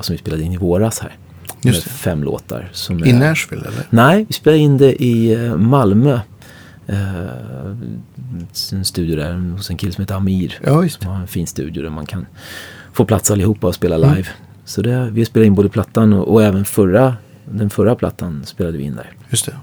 som 0.00 0.12
vi 0.12 0.18
spelade 0.18 0.42
in 0.42 0.52
i 0.52 0.56
våras 0.56 0.98
här. 1.00 1.16
Just 1.62 1.86
med 1.86 1.92
det. 1.94 1.98
fem 1.98 2.22
låtar. 2.24 2.68
Som 2.72 3.04
I 3.04 3.10
är, 3.10 3.14
Nashville 3.14 3.62
eller? 3.62 3.86
Nej, 3.90 4.24
vi 4.28 4.34
spelade 4.34 4.58
in 4.62 4.78
det 4.78 5.02
i 5.02 5.32
eh, 5.32 5.56
Malmö. 5.56 6.20
Eh, 6.86 6.96
en 8.72 8.84
studio 8.84 9.16
där 9.16 9.52
hos 9.56 9.70
en 9.70 9.76
kille 9.76 9.92
som 9.92 10.02
heter 10.02 10.14
Amir. 10.14 10.58
Ja, 10.64 10.78
visst. 10.80 11.02
Som 11.02 11.10
har 11.10 11.20
en 11.20 11.26
fin 11.26 11.46
studio 11.46 11.82
där 11.82 11.90
man 11.90 12.06
kan 12.06 12.26
få 12.92 13.04
plats 13.04 13.30
allihopa 13.30 13.66
och 13.66 13.74
spela 13.74 13.96
Mm. 13.96 14.14
live. 14.14 14.28
Så 14.64 14.82
det, 14.82 15.08
vi 15.12 15.24
spelade 15.24 15.46
in 15.46 15.54
både 15.54 15.68
plattan 15.68 16.12
och, 16.12 16.28
och 16.32 16.42
även 16.42 16.64
förra, 16.64 17.16
den 17.44 17.70
förra 17.70 17.94
plattan 17.94 18.42
spelade 18.44 18.78
vi 18.78 18.84
in 18.84 18.96
där. 18.96 19.12
Just 19.30 19.46
det. 19.46 19.56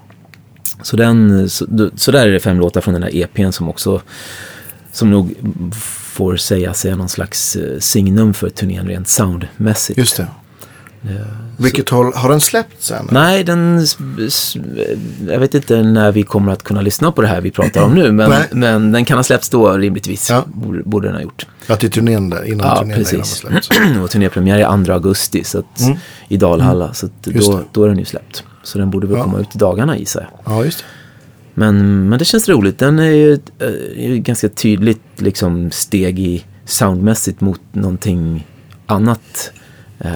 Så, 0.82 0.98
den, 0.98 1.50
så, 1.50 1.90
så 1.96 2.12
där 2.12 2.28
är 2.28 2.32
det 2.32 2.40
fem 2.40 2.60
låtar 2.60 2.82
från 2.82 2.94
den 2.94 3.04
här 3.04 3.16
EPn 3.16 3.52
som 3.52 3.70
också, 3.70 4.02
som 4.92 5.10
nog 5.12 5.34
får 5.92 6.36
sägas 6.36 6.86
är 6.86 6.96
någon 6.96 7.10
slags 7.10 7.56
eh, 7.56 7.80
signum 7.80 8.34
för 8.34 8.50
turnén 8.50 8.88
rent 8.88 9.08
soundmässigt. 9.08 9.98
Just 10.00 10.18
det. 10.18 10.28
Vilket 11.58 11.90
håll, 11.90 12.14
har 12.16 12.30
den 12.30 12.42
släppts 12.42 12.92
än? 12.92 13.08
Nej, 13.12 13.44
den, 13.44 13.86
jag 15.28 15.40
vet 15.40 15.54
inte 15.54 15.84
när 15.84 16.12
vi 16.12 16.24
kommer 16.24 16.52
att 16.52 16.64
kunna 16.64 16.82
lyssna 16.82 17.12
på 17.12 17.22
det 17.22 17.28
här 17.28 17.42
vi 17.42 17.52
pratar 17.52 17.84
om 17.84 17.94
nu. 17.96 18.12
Men, 18.12 18.34
men 18.52 18.92
den 18.92 19.06
kan 19.06 19.18
ha 19.18 19.24
släppts 19.24 19.50
då 19.50 19.72
rimligtvis. 19.78 20.30
Ja. 20.30 20.44
Borde, 20.86 21.08
den 21.08 21.16
ha 21.16 21.22
gjort. 21.22 21.46
Ja, 21.68 21.76
till 21.76 21.92
turnén 21.92 22.30
där, 22.30 22.44
innan 22.44 22.68
Ja, 22.68 22.76
turnén 22.76 22.86
innan 22.88 22.98
precis. 23.04 23.42
den 23.42 23.52
släppts. 23.62 23.70
och 24.04 24.10
turnépremiär 24.10 24.60
är 24.60 24.86
2 24.86 24.94
augusti 24.94 25.44
så 25.44 25.60
att, 25.60 25.80
Mm. 25.82 25.98
i 26.28 26.38
Dalhalla. 26.38 26.94
Så 26.94 27.06
att 27.06 27.12
Just 27.28 27.52
då, 27.52 27.62
då 27.72 27.84
är 27.84 27.90
den 27.90 28.00
ju 28.00 28.06
släppt. 28.06 28.44
Så 28.64 28.78
den 28.78 28.90
borde 28.92 29.08
väl 29.08 29.18
Ja. 29.18 29.24
komma 29.24 29.40
ut 29.40 29.56
i 29.56 29.58
dagarna 29.58 29.98
gissar 29.98 30.22
jag. 30.46 30.54
Ja, 30.56 30.66
just 30.66 30.78
det. 30.80 30.84
Men, 31.54 32.10
men 32.10 32.20
det 32.20 32.26
känns 32.26 32.50
roligt. 32.50 32.80
Den 32.80 33.00
är 33.00 33.12
ju 33.12 33.34
ett 33.34 33.62
ett 33.62 34.24
ganska 34.24 34.50
tydligt 34.50 35.02
liksom, 35.16 35.72
steg 35.72 36.20
i 36.20 36.46
soundmässigt 36.66 37.42
mot 37.42 37.62
någonting 37.72 38.48
annat. 38.86 39.52
Eh, 40.06 40.12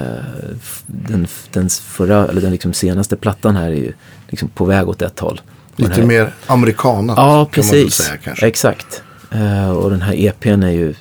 Den, 0.87 1.27
den, 1.51 1.69
förra, 1.69 2.27
eller 2.27 2.41
den 2.41 2.51
liksom 2.51 2.73
senaste 2.73 3.15
plattan 3.15 3.55
här 3.55 3.67
är 3.67 3.75
ju 3.75 3.93
liksom 4.29 4.49
på 4.49 4.65
väg 4.65 4.89
åt 4.89 5.01
ett 5.01 5.19
håll. 5.19 5.41
Lite 5.75 6.01
mer 6.01 6.33
amerikanat 6.47 7.17
Ja, 7.17 7.23
kan 7.25 7.35
man 7.35 7.45
precis. 7.45 7.93
säga 7.93 8.17
kanske. 8.17 8.47
Exakt. 8.47 9.03
Eh, 9.31 9.69
och 9.69 9.89
den 9.89 10.01
här 10.01 10.13
EPn 10.13 10.63
är 10.63 10.71
ju 10.71 10.93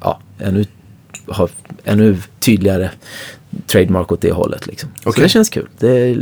ja, 0.00 0.20
ännu, 0.38 0.64
har 1.26 1.50
ännu 1.84 2.16
tydligare 2.40 2.90
trademark 3.66 4.12
åt 4.12 4.20
det 4.20 4.32
hållet. 4.32 4.66
Liksom. 4.66 4.90
Så 5.02 5.08
Okej. 5.08 5.22
det 5.22 5.28
känns 5.28 5.48
kul. 5.48 5.68
Det 5.78 6.16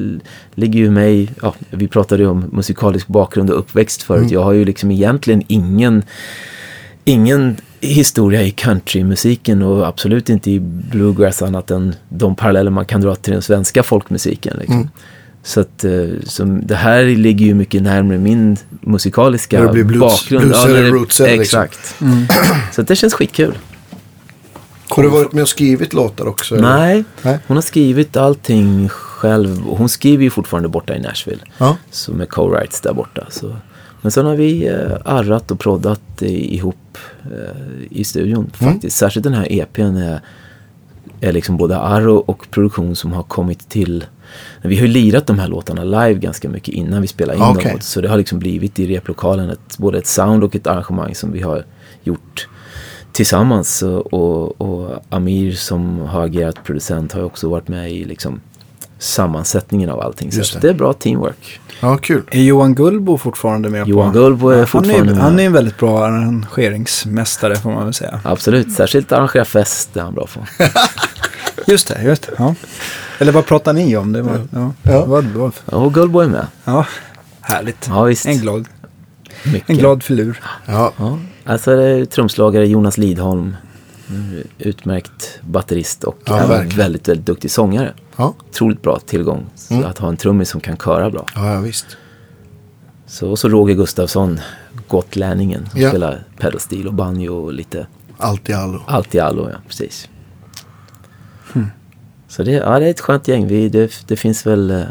ligger 0.55 0.79
ju 0.79 0.91
mig, 0.91 1.31
ja, 1.43 1.55
vi 1.71 1.89
pratade 1.89 2.23
ju 2.23 2.29
om 2.29 2.51
musikalisk 2.53 3.07
bakgrund 3.07 3.51
och 3.51 3.59
uppväxt 3.59 4.03
förut. 4.03 4.21
Mm. 4.21 4.33
Jag 4.33 4.43
har 4.43 4.53
ju 4.53 4.65
liksom 4.65 4.91
egentligen 4.91 5.43
ingen, 5.49 6.03
ingen 7.05 7.57
historia 7.81 8.43
i 8.43 8.51
countrymusiken 8.51 9.63
och 9.63 9.87
absolut 9.87 10.29
inte 10.29 10.51
i 10.51 10.61
bluegrass 10.61 11.43
annat 11.43 11.71
än 11.71 11.95
de 12.09 12.35
paralleller 12.37 12.71
man 12.71 12.85
kan 12.87 13.01
dra 13.01 13.15
till 13.15 13.33
den 13.33 13.43
svenska 13.43 13.83
folkmusiken. 13.83 14.57
Liksom. 14.59 14.75
Mm. 14.77 14.89
Så 15.43 15.61
att 15.61 15.85
eh, 15.85 15.93
som, 16.25 16.67
det 16.67 16.75
här 16.77 17.05
ligger 17.05 17.47
ju 17.47 17.55
mycket 17.55 17.83
närmare 17.83 18.19
min 18.19 18.57
musikaliska 18.81 19.59
När 19.61 19.67
det 19.67 19.73
blir 19.73 19.85
blues- 19.85 19.99
bakgrund. 20.01 20.45
blues 20.45 20.65
eller 20.65 20.75
när 20.75 20.83
det- 20.83 20.91
roots 20.91 21.21
eller 21.21 21.37
liksom. 21.39 21.63
Exakt. 21.63 21.95
Så 22.75 22.81
att 22.81 22.89
det 22.89 22.97
känns 22.97 23.15
skitkul. 23.15 23.59
Har 24.89 25.03
du 25.03 25.09
varit 25.09 25.33
med 25.33 25.43
och 25.43 25.49
skrivit 25.49 25.93
låtar 25.93 26.27
också? 26.27 26.55
Nej, 26.55 27.05
Nej. 27.23 27.39
hon 27.47 27.57
har 27.57 27.63
skrivit 27.63 28.17
allting 28.17 28.89
själv. 28.89 29.69
Och 29.69 29.79
Hon 29.79 29.89
skriver 29.89 30.25
ju 30.25 30.31
fortfarande 30.31 30.69
borta 30.69 30.97
i 30.97 31.01
Nashville. 31.01 31.43
Ja, 31.59 31.77
Så 31.91 32.13
med 32.13 32.29
co-writes 32.29 32.83
där 32.83 32.93
borta. 32.93 33.27
Så. 33.31 33.57
Men 34.03 34.11
sen 34.11 34.27
har 34.27 34.37
vi 34.37 34.67
eh, 34.67 34.97
arrat 35.05 35.51
och 35.51 35.59
proddat 35.59 36.23
ihop 36.23 36.99
eh, 37.25 37.83
i 37.91 38.05
studion 38.05 38.51
Mm. 38.61 38.73
faktiskt. 38.75 38.97
Särskilt 38.97 39.25
den 39.25 39.35
här 39.35 39.53
EPn 39.53 39.97
är, 39.97 40.21
är 41.21 41.33
liksom 41.33 41.57
både 41.57 41.79
arr 41.79 42.09
och, 42.09 42.47
produktion 42.51 42.97
som 42.97 43.13
har 43.13 43.23
kommit 43.23 43.69
till. 43.69 44.05
Vi 44.63 44.77
har 44.77 44.87
ju 44.87 44.93
lirat 44.93 45.27
de 45.27 45.39
här 45.39 45.49
låtarna 45.49 45.85
live 45.85 46.15
ganska 46.15 46.49
mycket 46.49 46.75
innan 46.75 47.03
vi 47.03 47.09
spelar 47.09 47.35
in 47.35 47.43
Okej. 47.43 47.73
dem. 47.73 47.81
Så 47.81 48.01
det 48.01 48.09
har 48.09 48.17
liksom 48.17 48.39
blivit 48.39 48.79
i 48.79 48.87
replokalen 48.87 49.51
ett, 49.51 49.79
både 49.79 49.99
ett 49.99 50.07
sound 50.07 50.45
och 50.45 50.57
ett 50.57 50.67
arrangemang 50.67 51.15
som 51.15 51.33
vi 51.33 51.41
har 51.43 51.65
gjort 52.03 52.49
tillsammans. 53.13 53.83
Och, 53.83 54.13
och, 54.15 54.61
och 54.61 55.05
Amir 55.09 55.53
som 55.53 55.99
har 55.99 56.25
agerat 56.25 56.65
producent 56.65 57.13
har 57.13 57.21
ju 57.21 57.27
också 57.27 57.49
varit 57.49 57.69
med 57.69 57.93
i 57.93 58.05
liksom 58.05 58.41
sammansättningen 58.99 59.91
av 59.91 60.01
allting. 60.01 60.33
Så 60.33 60.39
Just 60.39 60.53
det. 60.53 60.61
det 60.61 60.69
är 60.69 60.75
bra 60.75 60.93
teamwork. 60.93 61.61
ja 61.81 61.97
kul. 61.97 62.23
Är 62.31 62.43
Johan 62.43 62.75
Gullbo 62.75 63.19
fortfarande 63.19 63.69
med 63.69 63.89
Johan 63.89 64.13
på? 64.13 64.19
Gullbo 64.19 64.49
är 64.49 64.57
han 64.59 64.67
fortfarande 64.67 65.11
är, 65.11 65.15
med. 65.15 65.23
Han 65.25 65.41
är 65.41 65.47
en 65.47 65.53
väldigt 65.53 65.79
bra 65.79 66.05
arrangeringsmästare 66.07 67.57
får 67.57 67.71
man 67.71 67.85
väl 67.85 67.95
säga. 67.95 68.21
Absolut, 68.25 68.73
särskilt 68.73 69.13
arrangera 69.13 69.45
fest 69.45 69.97
är 69.97 70.01
han 70.01 70.15
bra 70.15 70.27
på. 70.35 70.65
Just 71.67 71.89
det, 71.89 72.03
just 72.03 72.23
det. 72.23 72.33
Ja. 72.39 72.55
Eller 73.19 73.33
vad 73.33 73.47
pratar 73.47 73.73
ni 73.73 73.97
om? 73.97 74.13
Det 74.13 74.23
var, 74.23 74.41
ja. 74.53 74.73
Ja. 74.83 75.23
Det 75.23 75.39
var, 75.39 75.53
Och 75.65 75.95
Gullbo 75.95 76.21
är 76.21 76.29
med. 76.29 76.47
ja. 76.65 76.87
Härligt. 77.41 77.87
Ja, 77.89 78.03
visst. 78.03 78.27
En 78.27 78.39
glad 78.39 78.69
Mycket. 79.45 79.71
En 79.71 79.77
glad 79.77 80.03
filur. 80.03 80.41
Ja, 80.67 80.93
Ja, 80.99 81.19
alltså 81.45 81.77
det 81.77 81.85
är 81.85 82.05
trumslagare 82.05 82.67
Jonas 82.67 82.99
Lidholm. 82.99 83.57
Utmärkt 84.59 85.41
batterist 85.43 86.05
och 86.05 86.19
Ja, 86.25 86.39
även 86.41 86.69
väldigt, 86.69 87.09
väldigt 87.09 87.27
duktig 87.27 87.51
sångare. 87.51 87.93
ja, 88.17 88.35
Otroligt 88.51 88.83
bra 88.83 88.99
tillgång. 89.07 89.47
Mm. 89.71 89.85
Att 89.85 89.99
ha 89.99 90.09
en 90.09 90.17
trummis 90.17 90.49
som 90.51 90.61
kan 90.61 90.77
köra 90.77 91.11
bra. 91.11 91.27
ja, 91.35 91.55
ja 91.55 91.61
visst. 91.61 91.87
Så, 93.07 93.31
och 93.31 93.39
så 93.39 93.49
Roger 93.49 93.75
Gustafsson, 93.75 94.41
gotlänningen, 94.89 95.69
som 95.71 95.81
Ja. 95.81 95.89
spelar 95.89 96.25
pedalstil 96.39 96.87
och 96.87 96.95
banjo 96.95 97.35
och 97.35 97.53
lite 97.53 97.87
Allt 98.19 98.49
i 98.49 98.53
allo. 98.53 98.83
allt 98.87 99.15
i 99.15 99.19
allo. 99.21 99.51
Ja, 99.53 99.57
precis. 99.69 100.09
Så 102.29 102.43
det, 102.43 102.51
ja, 102.53 102.79
det 102.79 102.87
är 102.87 102.91
ett 102.91 103.01
skönt 103.01 103.29
gäng. 103.29 103.47
Vi, 103.47 103.69
det, 103.69 103.93
det 104.07 104.17
finns 104.17 104.47
väl 104.47 104.71
eh, 104.71 104.83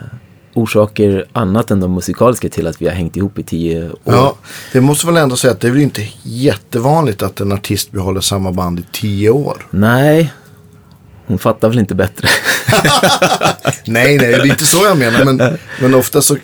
orsaker 0.57 1.25
annat 1.33 1.71
än 1.71 1.79
de 1.79 1.93
musikaliska 1.93 2.49
till 2.49 2.67
att 2.67 2.81
vi 2.81 2.87
har 2.87 2.93
hängt 2.93 3.15
ihop 3.17 3.39
i 3.39 3.43
tio 3.43 3.89
år. 3.89 3.97
Ja, 4.03 4.35
det 4.73 4.81
måste 4.81 5.07
väl 5.07 5.17
ändå 5.17 5.35
säga 5.35 5.53
att 5.53 5.59
det 5.59 5.67
är 5.67 5.71
väl 5.71 5.81
inte 5.81 6.03
jättevanligt 6.23 7.21
att 7.21 7.41
en 7.41 7.51
artist 7.51 7.91
behåller 7.91 8.21
samma 8.21 8.51
band 8.51 8.79
i 8.79 8.83
tio 8.91 9.29
år. 9.29 9.67
Nej, 9.69 10.33
hon 11.27 11.39
fattar 11.39 11.69
väl 11.69 11.79
inte 11.79 11.95
bättre. 11.95 12.27
Nej, 13.85 14.17
nej, 14.17 14.17
det 14.17 14.25
är 14.33 14.45
inte 14.45 14.65
så 14.65 14.85
jag 14.85 14.97
menar. 14.97 15.25
Men, 15.25 15.57
men 15.81 15.95
ofta 15.95 16.21
så, 16.21 16.37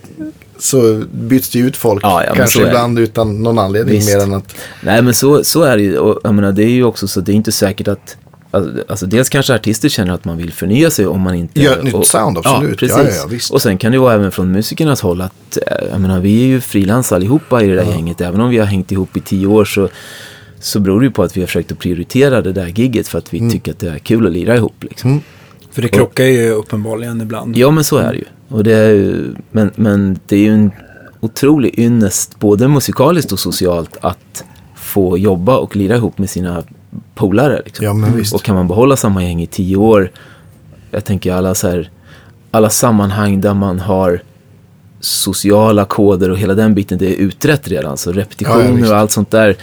så 0.60 1.04
byts 1.12 1.50
det 1.50 1.60
ut 1.60 1.78
folk. 1.78 2.04
Ja, 2.04 2.24
ja, 2.24 2.36
Kanske 2.36 2.68
ibland 2.68 3.00
utan 3.00 3.44
någon 3.44 3.60
anledning 3.60 3.96
Visst. 3.96 4.10
mer 4.10 4.24
än 4.24 4.34
att... 4.34 4.56
Nej 4.82 5.02
men 5.02 5.14
så, 5.14 5.44
så 5.44 5.64
är 5.64 5.78
det 5.78 5.84
ju. 5.84 5.98
Och, 5.98 6.20
jag 6.24 6.34
menar, 6.34 6.52
det 6.52 6.64
är 6.64 6.70
ju 6.70 6.84
också 6.84 7.08
så 7.08 7.22
det 7.22 7.32
är 7.32 7.36
inte 7.36 7.52
säkert 7.52 7.88
att 7.88 8.18
Alltså, 8.54 8.84
alltså 8.88 9.06
dels 9.06 9.30
kanske 9.30 9.56
artister 9.56 9.90
känner 9.90 10.14
att 10.14 10.26
man 10.26 10.38
vill 10.38 10.54
förnya 10.54 10.92
sig 10.92 11.08
om 11.08 11.22
man 11.22 11.36
inte... 11.36 11.62
Gör 11.62 11.78
ett 11.78 11.84
nytt 11.84 11.94
och- 11.94 12.08
sound, 12.08 12.38
absolut. 12.38 12.70
Ja, 12.72 12.88
precis. 12.88 13.16
ja, 13.16 13.22
ja, 13.22 13.28
visst. 13.30 13.52
och 13.52 13.62
sen 13.62 13.78
kan 13.78 13.92
det 13.92 13.98
vara 13.98 14.14
även 14.14 14.32
från 14.32 14.52
musikernas 14.52 15.02
håll 15.02 15.22
att, 15.22 15.58
eh, 15.58 15.88
jag 15.92 16.02
menar, 16.02 16.20
vi 16.20 16.44
är 16.44 16.48
ju 16.48 16.62
frilans 16.62 17.12
allihopa 17.12 17.64
i 17.64 17.68
det 17.68 17.76
där 17.76 17.84
gänget. 17.84 18.22
Även 18.22 18.42
om 18.42 18.50
vi 18.50 18.58
har 18.58 18.66
hängt 18.66 18.92
ihop 18.92 19.18
i 19.18 19.20
tio 19.20 19.48
år 19.48 19.66
så, 19.66 19.90
så 20.60 20.80
beror 20.80 21.00
det 21.00 21.06
ju 21.06 21.12
på 21.12 21.24
att 21.24 21.38
vi 21.38 21.42
har 21.42 21.48
försökt 21.48 21.72
att 21.72 21.80
prioritera 21.80 22.42
det 22.42 22.52
där 22.54 22.68
gigget 22.68 23.08
för 23.08 23.18
att 23.18 23.34
vi 23.34 23.52
tycker 23.52 23.72
att 23.72 23.80
det 23.80 23.90
är 23.90 24.00
kul 24.00 24.28
att 24.28 24.34
lira 24.34 24.56
ihop. 24.56 24.76
Liksom. 24.84 25.10
Mm. 25.10 25.22
För 25.72 25.82
det 25.82 25.88
krockar 25.88 26.26
ju 26.26 26.50
uppenbarligen 26.50 27.22
ibland. 27.22 27.58
Ja, 27.58 27.72
men 27.72 27.84
så 27.84 27.98
är 27.98 28.12
det 28.12 28.18
ju. 28.18 28.26
Och 28.50 28.64
det 28.64 28.74
är 28.74 28.90
ju 28.90 29.36
men, 29.52 29.72
men 29.76 30.20
det 30.28 30.36
är 30.36 30.40
ju 30.40 30.54
en 30.54 30.72
otrolig 31.20 31.80
ynnest, 31.80 32.40
både 32.40 32.68
musikaliskt 32.68 33.32
och 33.32 33.40
socialt, 33.40 33.98
att 34.02 34.44
få 34.76 35.18
jobba 35.18 35.58
och 35.58 35.76
lira 35.76 35.96
ihop 35.96 36.18
med 36.18 36.30
sina 36.30 36.64
polare. 37.16 37.62
Liksom. 37.66 37.86
Ja, 37.86 37.94
men 37.94 38.16
visst. 38.18 38.34
Och 38.36 38.44
kan 38.44 38.56
man 38.56 38.68
behålla 38.68 38.96
samma 38.96 39.24
gäng 39.24 39.42
i 39.42 39.48
tio 39.48 39.76
år, 39.78 40.12
jag 40.92 41.06
tänker 41.06 41.34
alla 41.34 41.56
så 41.56 41.68
här, 41.70 41.90
alla 42.52 42.70
sammanhang 42.70 43.42
där 43.42 43.54
man 43.54 43.80
har 43.80 44.22
sociala 45.00 45.86
koder 45.86 46.30
och 46.32 46.38
hela 46.38 46.54
den 46.54 46.74
biten, 46.76 46.98
det 46.98 47.08
är 47.14 47.16
utrett 47.16 47.68
redan. 47.68 47.98
Så 47.98 48.10
Ja, 48.10 48.14
ja, 48.16 48.22
repetitioner 48.22 48.72
visst. 48.72 48.92
och 48.92 48.98
allt 48.98 49.12
sånt 49.12 49.32
där, 49.32 49.56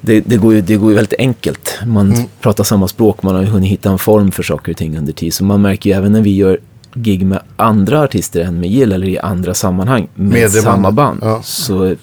det, 0.00 0.20
det, 0.20 0.36
går 0.36 0.54
ju, 0.54 0.60
det 0.60 0.76
går 0.76 0.90
ju 0.90 0.94
väldigt 0.96 1.18
enkelt. 1.18 1.78
Man 1.86 2.12
Mm. 2.12 2.26
pratar 2.40 2.64
samma 2.64 2.88
språk, 2.88 3.22
man 3.22 3.34
har 3.34 3.42
ju 3.42 3.48
hunnit 3.48 3.70
hitta 3.70 3.90
en 3.90 3.98
form 3.98 4.30
för 4.32 4.42
saker 4.42 4.72
och 4.72 4.78
ting 4.78 4.98
under 4.98 5.12
tid. 5.12 5.34
Så 5.34 5.44
man 5.44 5.62
märker 5.62 5.90
ju 5.90 5.96
även 5.96 6.12
när 6.12 6.20
vi 6.20 6.36
gör 6.36 6.58
gig 6.94 7.26
med 7.26 7.40
andra 7.56 8.00
artister 8.02 8.40
än 8.40 8.60
med 8.60 8.70
Jill 8.70 8.92
eller 8.92 9.06
i 9.08 9.18
andra 9.18 9.54
sammanhang 9.54 10.08
med, 10.14 10.28
Med 10.32 10.50
samma 10.50 10.90
band. 10.90 11.18
ja. 11.22 11.42
Så 11.42 11.94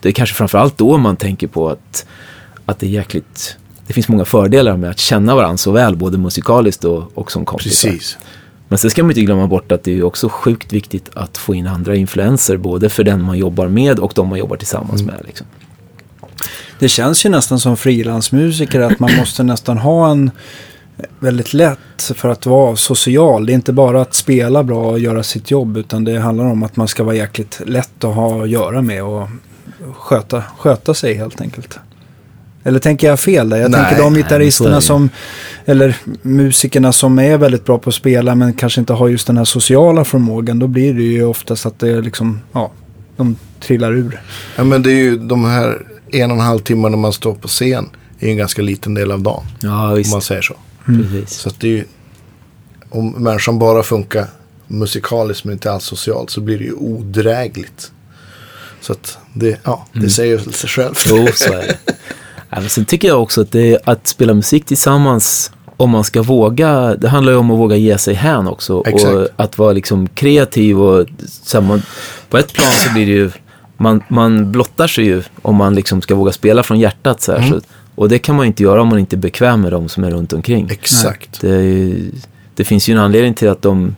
det 0.00 0.08
är 0.08 0.12
kanske 0.12 0.34
framförallt 0.34 0.78
då 0.78 0.98
man 0.98 1.16
tänker 1.16 1.46
på 1.46 1.68
att, 1.68 2.06
att 2.66 2.78
det 2.78 2.86
är 2.86 2.90
jäkligt 2.90 3.56
det 3.86 3.92
finns 3.92 4.08
många 4.08 4.24
fördelar 4.24 4.76
med 4.76 4.90
att 4.90 4.98
känna 4.98 5.34
varandra 5.34 5.56
så 5.56 5.72
väl, 5.72 5.96
både 5.96 6.18
musikaliskt 6.18 6.84
och, 6.84 7.18
och 7.18 7.32
som 7.32 7.44
kompisar. 7.44 7.90
Precis. 7.90 8.18
Men 8.68 8.78
sen 8.78 8.90
ska 8.90 9.02
man 9.02 9.10
inte 9.10 9.20
glömma 9.20 9.46
bort 9.46 9.72
att 9.72 9.84
det 9.84 9.98
är 9.98 10.02
också 10.02 10.28
sjukt 10.28 10.72
viktigt 10.72 11.10
att 11.14 11.38
få 11.38 11.54
in 11.54 11.66
andra 11.66 11.96
influenser, 11.96 12.56
både 12.56 12.88
för 12.88 13.04
den 13.04 13.22
man 13.22 13.38
jobbar 13.38 13.68
med 13.68 13.98
och 13.98 14.12
de 14.14 14.28
man 14.28 14.38
jobbar 14.38 14.56
tillsammans 14.56 15.02
Mm. 15.02 15.14
med. 15.14 15.24
Liksom. 15.26 15.46
Det 16.78 16.88
känns 16.88 17.26
ju 17.26 17.30
nästan 17.30 17.60
som 17.60 17.76
frilansmusiker 17.76 18.80
att 18.80 19.00
man 19.00 19.16
måste 19.16 19.42
nästan 19.42 19.78
ha 19.78 20.10
en 20.10 20.30
väldigt 21.18 21.54
lätt 21.54 22.12
för 22.14 22.28
att 22.28 22.46
vara 22.46 22.76
social. 22.76 23.46
Det 23.46 23.52
är 23.52 23.54
inte 23.54 23.72
bara 23.72 24.00
att 24.00 24.14
spela 24.14 24.62
bra 24.62 24.90
och 24.90 24.98
göra 24.98 25.22
sitt 25.22 25.50
jobb 25.50 25.76
utan 25.76 26.04
det 26.04 26.18
handlar 26.18 26.44
om 26.44 26.62
att 26.62 26.76
man 26.76 26.88
ska 26.88 27.04
vara 27.04 27.14
jäkligt 27.16 27.60
lätt 27.66 28.04
att 28.04 28.14
ha 28.14 28.42
att 28.42 28.50
göra 28.50 28.82
med 28.82 29.04
och 29.04 29.28
sköta, 29.96 30.42
sköta 30.58 30.94
sig 30.94 31.14
helt 31.14 31.40
enkelt. 31.40 31.78
Eller 32.66 32.78
tänker 32.78 33.06
jag 33.06 33.20
fel 33.20 33.48
där? 33.48 33.56
Jag 33.56 33.70
Nej, 33.70 33.80
tänker 33.84 34.02
de 34.02 34.14
gitarristerna 34.14 34.80
som, 34.80 35.08
eller 35.64 35.96
musikerna 36.22 36.92
som 36.92 37.18
är 37.18 37.38
väldigt 37.38 37.64
bra 37.64 37.78
på 37.78 37.88
att 37.90 37.94
spela 37.94 38.34
men 38.34 38.52
kanske 38.52 38.80
inte 38.80 38.92
har 38.92 39.08
just 39.08 39.26
den 39.26 39.36
här 39.36 39.44
sociala 39.44 40.04
förmågan. 40.04 40.58
Då 40.58 40.66
blir 40.66 40.94
det 40.94 41.02
ju 41.02 41.24
oftast 41.24 41.66
att 41.66 41.78
det 41.78 41.88
är 41.90 42.02
liksom, 42.02 42.40
ja, 42.52 42.70
de 43.16 43.36
trillar 43.60 43.92
ur. 43.92 44.20
Ja, 44.56 44.64
men 44.64 44.82
det 44.82 44.90
är 44.92 44.96
ju 45.04 45.16
de 45.16 45.44
här 45.44 45.86
en 46.12 46.30
och 46.30 46.36
en 46.36 46.42
halv 46.42 46.58
timmar 46.58 46.90
när 46.90 46.98
man 46.98 47.12
står 47.12 47.34
på 47.34 47.48
scen. 47.48 47.88
är 48.20 48.26
ju 48.26 48.30
en 48.32 48.36
ganska 48.38 48.62
liten 48.62 48.94
del 48.94 49.10
av 49.12 49.22
dagen. 49.22 49.44
Ja, 49.60 49.88
Om 49.90 49.96
visst. 49.96 50.12
man 50.12 50.22
säger 50.22 50.42
så. 50.42 50.54
Precis. 50.86 51.30
Så 51.30 51.48
att 51.48 51.60
det 51.60 51.66
är 51.66 51.72
ju, 51.72 51.84
om 52.90 53.10
människan 53.10 53.58
bara 53.58 53.82
funkar 53.82 54.26
musikaliskt 54.66 55.44
men 55.44 55.52
inte 55.52 55.72
alls 55.72 55.84
socialt 55.84 56.30
så 56.30 56.40
blir 56.40 56.58
det 56.58 56.64
ju 56.64 56.72
odrägligt. 56.72 57.92
Så 58.80 58.92
att 58.92 59.18
det, 59.32 59.60
ja, 59.64 59.86
det 59.92 60.10
säger 60.10 60.38
sig 60.38 60.68
självt. 60.70 61.04
Jo, 61.08 61.26
så 61.34 61.52
är 61.52 61.56
det. 61.58 61.76
Men 62.60 62.68
sen 62.68 62.84
tycker 62.84 63.08
jag 63.08 63.22
också 63.22 63.40
att, 63.40 63.52
det, 63.52 63.78
att 63.84 64.06
spela 64.06 64.34
musik 64.34 64.64
tillsammans, 64.64 65.52
om 65.76 65.90
man 65.90 66.04
ska 66.04 66.22
våga, 66.22 66.96
det 66.96 67.08
handlar 67.08 67.32
ju 67.32 67.38
om 67.38 67.50
att 67.50 67.58
våga 67.58 67.76
ge 67.76 67.98
sig 67.98 68.14
hän 68.14 68.48
också. 68.48 68.74
Och 68.74 68.88
Exakt. 68.88 69.30
att 69.36 69.58
vara 69.58 69.72
liksom 69.72 70.08
kreativ 70.08 70.80
och 70.80 71.06
så 71.26 71.60
här, 71.60 71.68
man, 71.68 71.82
på 72.30 72.38
ett 72.38 72.52
plan 72.52 72.72
så 72.72 72.92
blir 72.92 73.06
det 73.06 73.12
ju, 73.12 73.30
man, 73.76 74.02
man 74.08 74.52
blottar 74.52 74.86
sig 74.86 75.04
ju 75.04 75.22
om 75.42 75.56
man 75.56 75.74
liksom 75.74 76.02
ska 76.02 76.14
våga 76.14 76.32
spela 76.32 76.62
från 76.62 76.78
hjärtat 76.78 77.20
så 77.20 77.32
här. 77.32 77.48
Så, 77.48 77.60
och 77.94 78.08
det 78.08 78.18
kan 78.18 78.36
man 78.36 78.44
ju 78.44 78.46
inte 78.46 78.62
göra 78.62 78.82
om 78.82 78.88
man 78.88 78.98
inte 78.98 79.16
är 79.16 79.18
bekväm 79.18 79.60
med 79.60 79.72
de 79.72 79.88
som 79.88 80.04
är 80.04 80.10
runt 80.10 80.32
omkring. 80.32 80.68
Exakt. 80.70 81.40
Det, 81.40 81.48
är 81.48 81.96
det 82.54 82.64
finns 82.64 82.88
ju 82.88 82.92
en 82.92 83.00
anledning 83.00 83.34
till 83.34 83.48
att 83.48 83.62
de, 83.62 83.96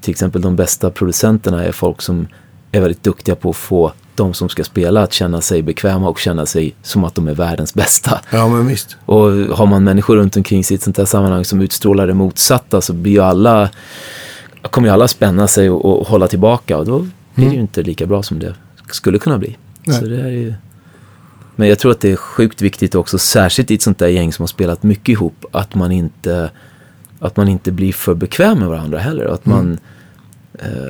till 0.00 0.10
exempel 0.10 0.42
de 0.42 0.56
bästa 0.56 0.90
producenterna 0.90 1.64
är 1.64 1.72
folk 1.72 2.02
som 2.02 2.26
är 2.72 2.80
väldigt 2.80 3.02
duktiga 3.02 3.34
på 3.34 3.50
att 3.50 3.56
få 3.56 3.92
de 4.18 4.34
som 4.34 4.48
ska 4.48 4.64
spela 4.64 5.02
att 5.02 5.12
känna 5.12 5.40
sig 5.40 5.62
bekväma 5.62 6.08
och 6.08 6.18
känna 6.18 6.46
sig 6.46 6.74
som 6.82 7.04
att 7.04 7.14
de 7.14 7.28
är 7.28 7.34
världens 7.34 7.74
bästa. 7.74 8.20
Ja, 8.30 8.48
men 8.48 8.66
visst. 8.66 8.96
Och 9.04 9.30
har 9.30 9.66
man 9.66 9.84
människor 9.84 10.16
runt 10.16 10.36
omkring 10.36 10.64
sig 10.64 10.74
i 10.74 10.76
ett 10.76 10.82
sånt 10.82 10.98
här 10.98 11.04
sammanhang 11.04 11.44
som 11.44 11.60
utstrålar 11.60 12.06
det 12.06 12.14
motsatta 12.14 12.80
så 12.80 12.92
blir 12.92 13.12
ju 13.12 13.20
alla, 13.20 13.70
kommer 14.62 14.88
ju 14.88 14.94
alla 14.94 15.08
spänna 15.08 15.48
sig 15.48 15.70
och, 15.70 16.00
och 16.00 16.06
hålla 16.06 16.28
tillbaka 16.28 16.76
och 16.76 16.86
då 16.86 17.06
blir 17.34 17.48
det 17.48 17.54
ju 17.54 17.60
inte 17.60 17.82
lika 17.82 18.06
bra 18.06 18.22
som 18.22 18.38
det 18.38 18.54
skulle 18.90 19.18
kunna 19.18 19.38
bli. 19.38 19.56
Nej. 19.84 20.00
Så 20.00 20.04
det 20.06 20.20
är 20.20 20.28
ju... 20.28 20.54
Men 21.56 21.68
jag 21.68 21.78
tror 21.78 21.92
att 21.92 22.00
det 22.00 22.12
är 22.12 22.16
sjukt 22.16 22.62
viktigt 22.62 22.94
också, 22.94 23.18
särskilt 23.18 23.70
i 23.70 23.74
ett 23.74 23.82
sånt 23.82 23.98
där 23.98 24.08
gäng 24.08 24.32
som 24.32 24.42
har 24.42 24.48
spelat 24.48 24.82
mycket 24.82 25.08
ihop, 25.08 25.44
att 25.52 25.74
man 25.74 25.92
inte, 25.92 26.50
att 27.18 27.36
man 27.36 27.48
inte 27.48 27.72
blir 27.72 27.92
för 27.92 28.14
bekväm 28.14 28.58
med 28.58 28.68
varandra 28.68 28.98
heller. 28.98 29.24
Att 29.24 29.46
man, 29.46 29.78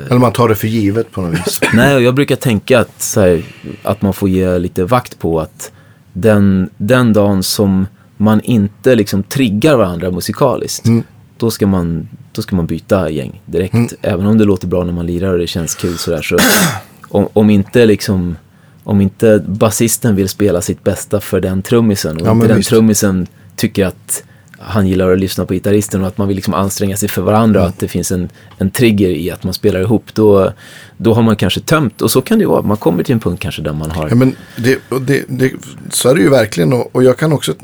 Eller 0.06 0.18
man 0.18 0.32
tar 0.32 0.48
det 0.48 0.54
för 0.54 0.68
givet 0.68 1.10
på 1.12 1.20
något 1.22 1.34
vis. 1.46 1.60
Nej, 1.74 2.02
jag 2.02 2.14
brukar 2.14 2.36
tänka 2.36 2.80
att, 2.80 3.12
här, 3.16 3.42
att 3.82 4.02
man 4.02 4.12
får 4.14 4.28
ge 4.28 4.58
lite 4.58 4.84
vakt 4.84 5.18
på 5.18 5.40
att 5.40 5.72
den, 6.12 6.70
den 6.76 7.12
dagen 7.12 7.42
som 7.42 7.86
man 8.16 8.40
inte 8.40 8.94
liksom 8.94 9.22
triggar 9.22 9.76
varandra 9.76 10.10
musikaliskt, 10.10 10.86
Mm. 10.86 11.02
då, 11.38 11.50
ska 11.50 11.66
man, 11.66 12.08
då 12.32 12.42
ska 12.42 12.56
man 12.56 12.66
byta 12.66 13.10
gäng 13.10 13.42
direkt. 13.46 13.74
Mm. 13.74 13.88
Även 14.02 14.26
om 14.26 14.38
det 14.38 14.44
låter 14.44 14.66
bra 14.66 14.84
när 14.84 14.92
man 14.92 15.06
lirar 15.06 15.32
och 15.32 15.38
det 15.38 15.46
känns 15.46 15.74
kul 15.74 15.98
sådär. 15.98 16.22
Så 16.22 16.36
om, 17.08 17.28
om 17.32 17.50
inte 17.50 17.86
liksom 17.86 18.36
om 18.84 19.00
inte 19.00 19.42
basisten 19.46 20.16
vill 20.16 20.28
spela 20.28 20.60
sitt 20.60 20.84
bästa 20.84 21.20
för 21.20 21.40
den 21.40 21.62
trummisen 21.62 22.16
och 22.16 22.26
Ja, 22.26 22.32
inte 22.32 22.46
den 22.48 22.56
visst. 22.56 22.68
trummisen 22.68 23.26
tycker 23.56 23.86
att 23.86 24.24
han 24.58 24.86
gillar 24.86 25.12
att 25.12 25.18
lyssna 25.18 25.46
på 25.46 25.54
gitarristen 25.54 26.00
och 26.00 26.06
att 26.08 26.18
man 26.18 26.28
vill 26.28 26.34
liksom 26.34 26.54
anstränga 26.54 26.96
sig 26.96 27.08
för 27.08 27.22
varandra 27.22 27.60
Mm. 27.60 27.68
att 27.68 27.78
det 27.78 27.88
finns 27.88 28.12
en, 28.12 28.28
en 28.58 28.70
trigger 28.70 29.08
i 29.08 29.30
att 29.30 29.44
man 29.44 29.54
spelar 29.54 29.80
ihop 29.80 30.14
då, 30.14 30.52
då 30.96 31.14
har 31.14 31.22
man 31.22 31.36
kanske 31.36 31.60
tömt 31.60 32.02
och 32.02 32.10
så 32.10 32.22
kan 32.22 32.38
det 32.38 32.42
ju 32.42 32.48
vara. 32.48 32.62
Man 32.62 32.76
kommer 32.76 33.02
till 33.02 33.12
en 33.12 33.20
punkt 33.20 33.42
kanske 33.42 33.62
där 33.62 33.72
man 33.72 33.90
har 33.90 34.08
Ja, 34.08 34.14
men 34.14 34.36
det, 34.56 34.78
det, 35.00 35.24
det, 35.28 35.52
så 35.90 36.08
är 36.08 36.14
det 36.14 36.20
ju 36.20 36.28
verkligen. 36.30 36.72
Och, 36.72 36.96
och 36.96 37.02
jag 37.04 37.16
kan 37.16 37.32
också... 37.32 37.54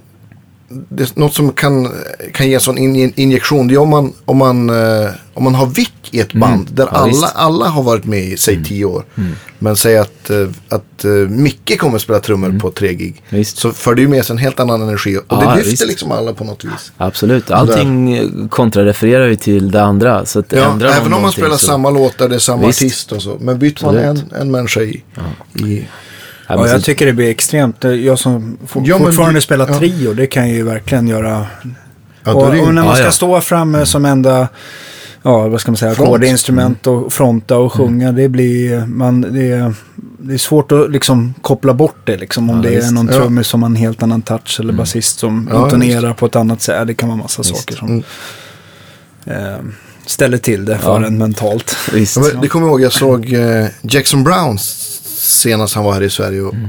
Det 0.89 1.17
något 1.17 1.35
som 1.35 1.53
kan, 1.53 1.93
kan 2.33 2.49
ge 2.49 2.55
en 2.55 2.61
sån 2.61 2.79
in, 2.79 3.13
injektion. 3.17 3.69
Det 3.69 3.75
är 3.75 3.79
om 3.79 3.89
man, 3.89 4.13
om 4.25 4.37
man, 4.37 4.71
eh, 4.71 5.09
om 5.35 5.45
man 5.45 5.55
har 5.55 5.67
vick 5.67 5.93
i 6.11 6.21
ett 6.21 6.33
band. 6.33 6.69
Där 6.73 6.83
Mm. 6.83 6.95
Ja, 6.95 6.99
alla, 7.01 7.07
visst. 7.09 7.23
Mm. 7.25 7.33
alla 7.35 7.69
har 7.69 7.83
varit 7.83 8.05
med 8.05 8.21
i, 8.25 8.37
säg 8.37 8.65
tio 8.65 8.85
år. 8.85 9.05
Men 9.59 9.77
säg 9.77 9.99
att, 9.99 10.31
eh, 10.31 10.49
att 10.69 11.05
eh, 11.05 11.11
Micke 11.11 11.79
kommer 11.79 11.97
att 11.97 12.03
spela 12.03 12.19
trummor 12.21 12.59
på 12.61 12.71
tre 12.71 12.95
gig. 12.95 13.23
Mm. 13.29 13.39
Visst. 13.39 13.57
Så 13.59 13.71
för 13.73 13.95
det 13.95 14.01
ju 14.03 14.09
med 14.09 14.25
sig 14.25 14.35
en 14.35 14.39
helt 14.39 14.61
annan 14.61 14.83
energi. 14.83 15.17
Och 15.17 15.23
Ja, 15.29 15.37
det 15.41 15.57
lyfter 15.57 15.71
visst. 15.71 15.87
liksom 15.87 16.13
alla 16.13 16.33
på 16.33 16.45
något 16.45 16.65
vis. 16.65 16.93
Absolut, 16.97 17.51
allting 17.51 18.49
kontrarefererar 18.49 19.27
ju 19.27 19.37
till 19.37 19.71
det 19.71 19.83
andra. 19.83 20.27
Så 20.27 20.39
att 20.39 20.53
Ja, 20.53 20.73
ändrar 20.73 20.89
även 20.89 21.13
om 21.13 21.23
man 21.23 21.33
spelar 21.33 21.57
så- 21.57 21.67
samma 21.67 21.91
låtar, 21.91 22.29
det 22.29 22.35
är 22.35 22.39
samma 22.39 22.67
Visst. 22.67 22.83
artist 22.83 23.13
och 23.13 23.23
så. 23.23 23.37
Men 23.41 23.59
byter 23.59 23.85
man 23.85 23.97
en, 23.97 24.21
en 24.41 24.51
människa 24.51 24.81
i, 24.81 25.03
i 25.55 25.85
Ja, 26.49 26.55
Ja, 26.55 26.69
jag 26.69 26.81
så- 26.81 26.85
tycker 26.85 27.07
det 27.07 27.13
blir 27.13 27.31
extremt. 27.31 27.85
Jag 27.85 28.19
som 28.19 28.59
for, 28.67 28.83
Ja, 28.87 28.99
fortfarande 28.99 29.35
du- 29.37 29.41
spelar 29.43 29.69
ja. 29.69 29.79
trio, 29.79 30.15
det 30.15 30.27
kan 30.27 30.49
ju 30.51 30.63
verkligen 30.63 31.09
göra... 31.09 31.47
och, 32.27 32.43
och 32.43 32.75
när 32.75 32.85
man 32.85 32.97
ska 32.97 33.05
ja. 33.05 33.11
stå 33.11 33.41
framme 33.41 33.87
som 33.87 34.05
enda 34.05 34.49
ja, 35.23 35.49
vad 35.49 35.61
ska 35.61 35.71
man 35.71 35.77
säga, 35.77 35.95
Front. 35.95 36.09
ackordinstrument 36.09 36.87
och 36.87 37.13
fronta 37.13 37.57
och 37.59 37.73
sjunga. 37.73 38.13
Det 38.13 38.29
blir, 38.29 38.87
man, 38.87 39.21
det, 39.21 39.47
är, 39.51 39.75
det 40.19 40.35
är 40.35 40.39
svårt 40.39 40.73
att 40.73 40.91
liksom 40.91 41.35
koppla 41.41 41.75
bort 41.75 41.97
det 42.05 42.17
liksom. 42.17 42.51
Om 42.51 42.57
Ja, 42.57 42.63
det 42.71 42.75
är 42.77 42.91
någon 42.93 43.07
Ja. 43.07 43.13
trummis 43.19 43.47
som 43.49 43.63
har 43.63 43.71
en 43.71 43.77
helt 43.77 44.03
annan 44.03 44.23
touch 44.23 44.61
eller 44.61 44.73
basist 44.73 45.19
som 45.19 45.49
Ja, 45.53 45.65
intonerar 45.65 46.13
på 46.15 46.27
ett 46.27 46.37
annat 46.37 46.63
sätt. 46.63 46.87
Det 46.87 46.95
kan 46.95 47.09
vara 47.09 47.19
massa 47.19 47.43
Visst. 47.43 47.57
saker 47.57 47.77
som 47.77 47.89
Mm. 47.89 48.03
eh, 49.55 49.59
ställer 50.07 50.39
till 50.39 50.65
det 50.65 50.79
för 50.79 51.01
Ja. 51.01 51.07
en 51.07 51.19
mentalt. 51.19 51.77
Visst. 51.93 52.17
Ja, 52.17 52.23
men 52.33 52.41
det 52.41 52.49
kommer 52.49 52.67
jag 52.67 52.71
ihåg, 52.73 52.81
jag 52.81 52.93
såg 52.93 53.33
eh, 53.33 53.67
Jackson 53.83 54.25
Brown 54.25 54.59
senast 55.25 55.75
han 55.75 55.85
var 55.85 55.93
här 55.93 56.03
i 56.03 56.11
Sverige. 56.11 56.41
Och 56.43 56.55
Mm. 56.55 56.69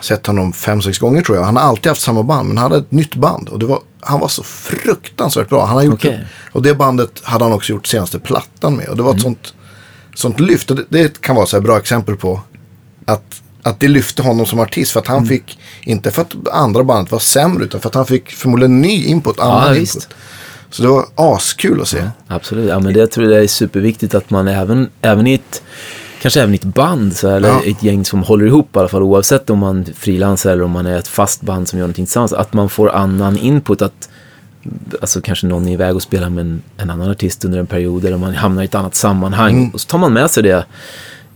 sett 0.00 0.26
honom 0.26 0.52
fem, 0.52 0.82
sex 0.82 0.98
gånger 0.98 1.22
tror 1.22 1.38
jag. 1.38 1.44
Han 1.44 1.56
har 1.56 1.62
alltid 1.62 1.86
haft 1.86 2.00
samma 2.02 2.22
band, 2.22 2.48
men 2.48 2.56
han 2.58 2.70
hade 2.72 2.84
ett 2.84 2.92
nytt 2.92 3.14
band. 3.14 3.48
Och 3.48 3.58
det 3.58 3.66
var, 3.66 3.80
han 4.00 4.20
var 4.20 4.28
så 4.28 4.42
fruktansvärt 4.42 5.48
bra. 5.48 5.66
Han 5.66 5.76
har 5.76 5.82
gjort 5.82 5.94
Okej. 5.94 6.10
det, 6.10 6.26
och 6.52 6.62
det 6.62 6.74
bandet 6.74 7.20
hade 7.24 7.44
han 7.44 7.52
också 7.52 7.72
gjort 7.72 7.86
senaste 7.86 8.18
plattan 8.18 8.76
med. 8.76 8.88
Och 8.88 8.96
det 8.96 9.02
var 9.02 9.10
ett 9.10 9.14
Mm. 9.24 9.34
sånt, 9.34 9.54
sånt 10.14 10.40
lyft. 10.40 10.70
Och 10.70 10.76
det, 10.76 10.84
det 10.88 11.20
kan 11.20 11.36
vara 11.36 11.46
så 11.46 11.56
här 11.56 11.62
bra 11.62 11.78
exempel 11.78 12.16
på 12.16 12.40
att, 13.04 13.42
att 13.62 13.80
det 13.80 13.88
lyfte 13.88 14.22
honom 14.22 14.46
som 14.46 14.60
artist. 14.60 14.92
För 14.92 15.00
att 15.00 15.08
Mm. 15.08 15.18
han 15.18 15.26
fick, 15.28 15.58
inte 15.82 16.10
för 16.10 16.22
att 16.22 16.48
andra 16.52 16.84
bandet 16.84 17.12
var 17.12 17.18
sämre, 17.18 17.64
utan 17.64 17.80
för 17.80 17.88
att 17.88 17.94
han 17.94 18.06
fick 18.06 18.30
förmodligen 18.30 18.80
ny 18.80 19.04
input, 19.04 19.40
annan 19.40 19.74
visst. 19.74 19.94
input. 19.94 20.14
Så 20.70 20.82
det 20.82 20.88
var 20.88 21.04
askul 21.14 21.80
att 21.80 21.88
se. 21.88 22.10
Absolut, 22.28 22.68
ja, 22.68 22.78
men 22.80 22.94
det 22.94 23.06
tror 23.06 23.32
jag 23.32 23.42
är 23.42 23.48
superviktigt 23.48 24.14
att 24.14 24.30
man 24.30 24.48
även, 24.48 24.90
även 25.02 25.26
i 25.26 25.34
ett, 25.34 25.62
kanske 26.26 26.40
även 26.42 26.54
ett 26.54 26.64
band, 26.64 27.16
så, 27.16 27.28
eller 27.28 27.48
Ja. 27.48 27.62
ett 27.64 27.82
gäng 27.82 28.04
som 28.04 28.22
håller 28.22 28.46
ihop 28.46 28.76
i 28.76 28.78
alla 28.78 28.88
fall, 28.88 29.02
oavsett 29.02 29.50
om 29.50 29.58
man 29.58 29.84
frilansar 29.96 30.52
eller 30.52 30.64
om 30.64 30.70
man 30.70 30.86
är 30.86 30.98
ett 30.98 31.08
fast 31.08 31.42
band 31.42 31.68
som 31.68 31.78
gör 31.78 31.82
någonting 31.86 32.04
tillsammans, 32.06 32.32
att 32.32 32.52
man 32.52 32.68
får 32.68 32.90
annan 32.90 33.38
input, 33.38 33.82
att 33.82 34.08
alltså 35.00 35.20
kanske 35.20 35.46
någon 35.46 35.68
är 35.68 35.72
iväg 35.72 35.94
och 35.96 36.02
spelar 36.02 36.30
med 36.30 36.40
en, 36.42 36.62
en 36.76 36.90
annan 36.90 37.10
artist 37.10 37.44
under 37.44 37.58
en 37.58 37.66
period, 37.66 38.04
eller 38.04 38.16
man 38.16 38.34
hamnar 38.34 38.62
i 38.62 38.64
ett 38.64 38.74
annat 38.74 38.94
sammanhang, 38.94 39.54
Mm. 39.56 39.70
och 39.70 39.80
så 39.80 39.86
tar 39.88 39.98
man 39.98 40.12
med 40.12 40.30
sig 40.30 40.42
det 40.42 40.64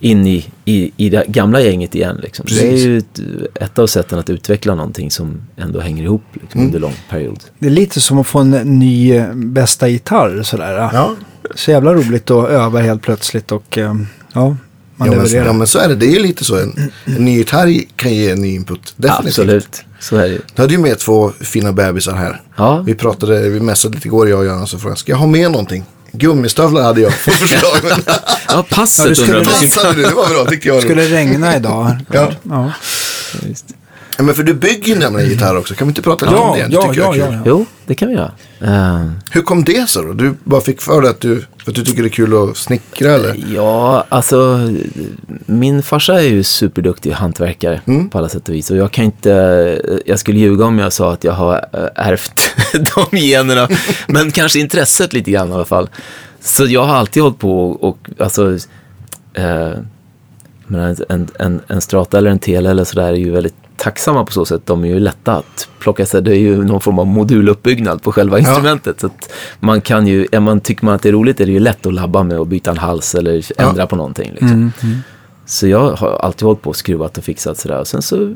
in 0.01 0.27
i, 0.27 0.47
i, 0.65 0.93
i 0.97 1.09
det 1.11 1.25
gamla 1.29 1.61
gänget 1.61 1.95
igen. 1.95 2.19
Liksom. 2.23 2.47
Det 2.49 2.69
är 2.73 2.77
ju 2.77 2.99
ett, 2.99 3.21
ett 3.55 3.79
av 3.79 3.87
sätten 3.87 4.19
att 4.19 4.31
utveckla 4.31 4.75
någonting 4.75 5.11
som 5.11 5.41
ändå 5.57 5.81
hänger 5.81 6.03
ihop 6.05 6.23
liksom, 6.33 6.61
Mm. 6.61 6.67
under 6.69 6.81
lång 6.81 6.95
period. 7.11 7.39
Det 7.59 7.67
är 7.67 7.71
lite 7.71 8.01
som 8.01 8.19
att 8.19 8.27
få 8.27 8.39
en 8.39 8.51
ny 8.51 9.13
eh, 9.17 9.35
bästa 9.35 9.89
gitarr 9.89 10.43
sådär. 10.43 10.91
Ja, 10.93 11.15
Så 11.55 11.71
jävla 11.71 11.95
roligt 11.95 12.31
att 12.31 12.49
öva 12.49 12.81
helt 12.81 13.03
plötsligt 13.03 13.53
och 13.53 13.79
eh, 13.79 13.95
ja, 14.33 14.57
man 15.01 15.09
ja, 15.09 15.15
men, 15.15 15.25
levererar. 15.25 15.47
ja 15.47 15.53
men 15.53 15.67
så 15.67 15.79
är 15.79 15.89
det. 15.89 15.95
Det 15.95 16.07
är 16.07 16.13
ju 16.13 16.19
lite 16.19 16.45
så. 16.45 16.57
En, 16.57 16.93
en 17.05 17.25
ny 17.25 17.37
gitarr 17.39 17.81
kan 17.97 18.15
ge 18.15 18.31
en 18.31 18.41
ny 18.41 18.55
input. 18.55 18.95
Definitivt. 18.97 19.29
Absolut, 19.29 19.83
så 20.01 20.17
är 20.17 20.23
det 20.23 20.29
ju. 20.29 20.41
Du 20.55 20.63
hade 20.63 20.75
ju 20.75 20.81
med 20.81 20.99
två 20.99 21.33
fina 21.41 21.73
bebisar 21.73 22.15
här. 22.15 22.43
Ja. 22.57 22.83
Vi 22.87 22.95
pratade, 22.95 23.49
vi 23.49 23.61
messade 23.61 23.95
lite 23.95 24.09
igår 24.09 24.29
jag 24.29 24.39
och 24.39 24.45
Göran 24.45 24.67
så 24.67 24.79
frågade 24.79 24.93
jag, 24.93 24.99
ska 24.99 25.13
jag 25.13 25.19
ha 25.19 25.27
med 25.27 25.51
någonting? 25.51 25.85
Gummistövlar 26.13 26.83
hade 26.83 27.01
jag 27.01 27.15
fått 27.15 27.35
förslag. 27.35 27.77
Men 27.83 28.03
Ja, 28.49 28.67
passet 28.71 29.05
Ja, 29.05 29.09
du 29.09 29.15
skulle 29.15 29.39
undrar 29.39 29.53
jag 29.53 29.63
om 29.63 29.69
du 29.69 29.77
passade 29.77 30.03
det, 30.03 30.15
var 30.15 30.29
bra 30.29 30.45
tyckte 30.47 30.69
jag. 30.69 30.83
Skulle 30.83 31.03
det 31.03 31.09
regna 31.09 31.57
idag? 31.57 31.97
Ja. 32.13 32.33
ja. 32.43 32.73
Visst. 33.43 33.65
Ja, 34.21 34.25
men 34.25 34.35
för 34.35 34.43
du 34.43 34.55
bygger 34.55 34.87
ju 34.95 34.99
nämligen 34.99 35.31
gitarr 35.31 35.57
också. 35.57 35.75
Kan 35.75 35.87
vi 35.87 35.91
inte 35.91 36.03
prata 36.03 36.25
lite 36.27 36.37
Ja, 36.37 36.43
om 36.51 36.59
det? 36.59 36.65
Det 36.67 36.73
ja, 36.73 36.93
ja, 36.97 37.17
ja, 37.17 37.27
ja. 37.33 37.39
Jo, 37.47 37.67
det 37.87 37.95
kan 37.95 38.09
vi 38.09 38.15
göra. 38.15 38.33
Eh, 38.61 39.11
Hur 39.31 39.43
kom 39.43 39.65
det 39.65 39.89
sig 39.89 40.03
då? 40.03 40.13
Du 40.13 40.35
bara 40.45 40.61
fick 40.61 40.81
för 40.81 41.01
dig 41.03 41.11
att 41.11 41.21
du, 41.21 41.41
för 41.65 41.71
att 41.71 41.75
du 41.75 41.85
tycker 41.85 42.03
det 42.03 42.09
är 42.09 42.11
kul 42.11 42.35
att 42.51 42.57
snickra 42.57 43.13
eller? 43.13 43.37
ja, 43.55 44.05
alltså 44.09 44.69
min 45.47 45.83
farsa 45.83 46.15
är 46.23 46.29
ju 46.29 46.43
superduktig 46.43 47.11
hantverkare 47.11 47.81
Mm. 47.87 48.09
på 48.11 48.19
alla 48.19 48.29
sätt 48.29 48.49
och 48.49 48.55
vis. 48.55 48.71
Och 48.71 48.77
jag 48.77 48.91
kan 48.91 49.05
inte, 49.05 50.01
jag 50.07 50.19
skulle 50.19 50.39
ljuga 50.39 50.65
om 50.65 50.79
jag 50.79 50.93
sa 50.93 51.13
att 51.13 51.25
jag 51.25 51.33
har 51.33 51.55
eh, 51.73 52.07
ärvt 52.07 52.55
de 53.13 53.17
generna. 53.19 53.69
men 54.09 54.31
kanske 54.31 54.59
intresset 54.61 55.13
lite 55.13 55.31
grann 55.31 55.51
i 55.51 55.53
alla 55.53 55.65
fall. 55.65 55.89
Så 56.41 56.65
jag 56.67 56.85
har 56.85 56.95
alltid 56.95 57.23
hållit 57.23 57.39
på 57.39 57.71
och, 57.71 57.99
alltså, 58.19 58.59
men 60.67 60.81
en, 60.81 60.97
en, 61.09 61.29
en, 61.39 61.61
en 61.69 61.81
strata 61.81 62.19
eller 62.19 62.31
en 62.31 62.39
tele 62.39 62.71
eller 62.71 62.85
sådär 62.85 63.09
är 63.09 63.13
ju 63.17 63.31
väldigt 63.31 63.55
tacksamma 63.81 64.25
på 64.25 64.33
så 64.33 64.45
sätt. 64.45 64.63
De 64.65 64.85
är 64.85 64.89
ju 64.89 65.01
lätta 65.01 65.37
att 65.37 65.69
plocka 65.79 66.07
sig. 66.07 66.23
Det 66.23 66.37
är 66.37 66.39
ju 66.39 66.65
någon 66.65 66.81
form 66.81 66.99
av 66.99 67.07
moduluppbyggnad 67.07 68.03
på 68.03 68.13
själva 68.13 68.39
instrumentet. 68.39 69.01
Så 69.01 69.07
att 69.07 69.33
man 69.61 69.81
kan 69.81 70.07
ju, 70.07 70.27
är 70.33 70.41
man, 70.41 70.61
tycker 70.61 70.85
man 70.85 70.95
att 70.95 71.03
det 71.03 71.09
är 71.09 71.13
roligt 71.13 71.41
är 71.41 71.47
det 71.47 71.53
ju 71.53 71.61
lätt 71.61 71.87
att 71.87 71.95
labba 71.95 72.23
med 72.23 72.39
och 72.39 72.47
byta 72.47 72.71
en 72.71 72.79
hals 72.79 73.15
eller 73.15 73.61
ändra 73.61 73.87
på 73.87 73.97
någonting. 73.97 74.31
Liksom. 74.31 74.73
Så 75.47 75.67
jag 75.67 75.91
har 75.91 76.09
alltid 76.09 76.43
hållit 76.43 76.63
på 76.63 76.71
och 76.71 76.77
skruvat 76.77 77.19
och 77.19 77.25
fixat 77.25 77.59
sådär. 77.59 77.81
Och 77.81 77.87
sen 77.87 78.03
så 78.03 78.35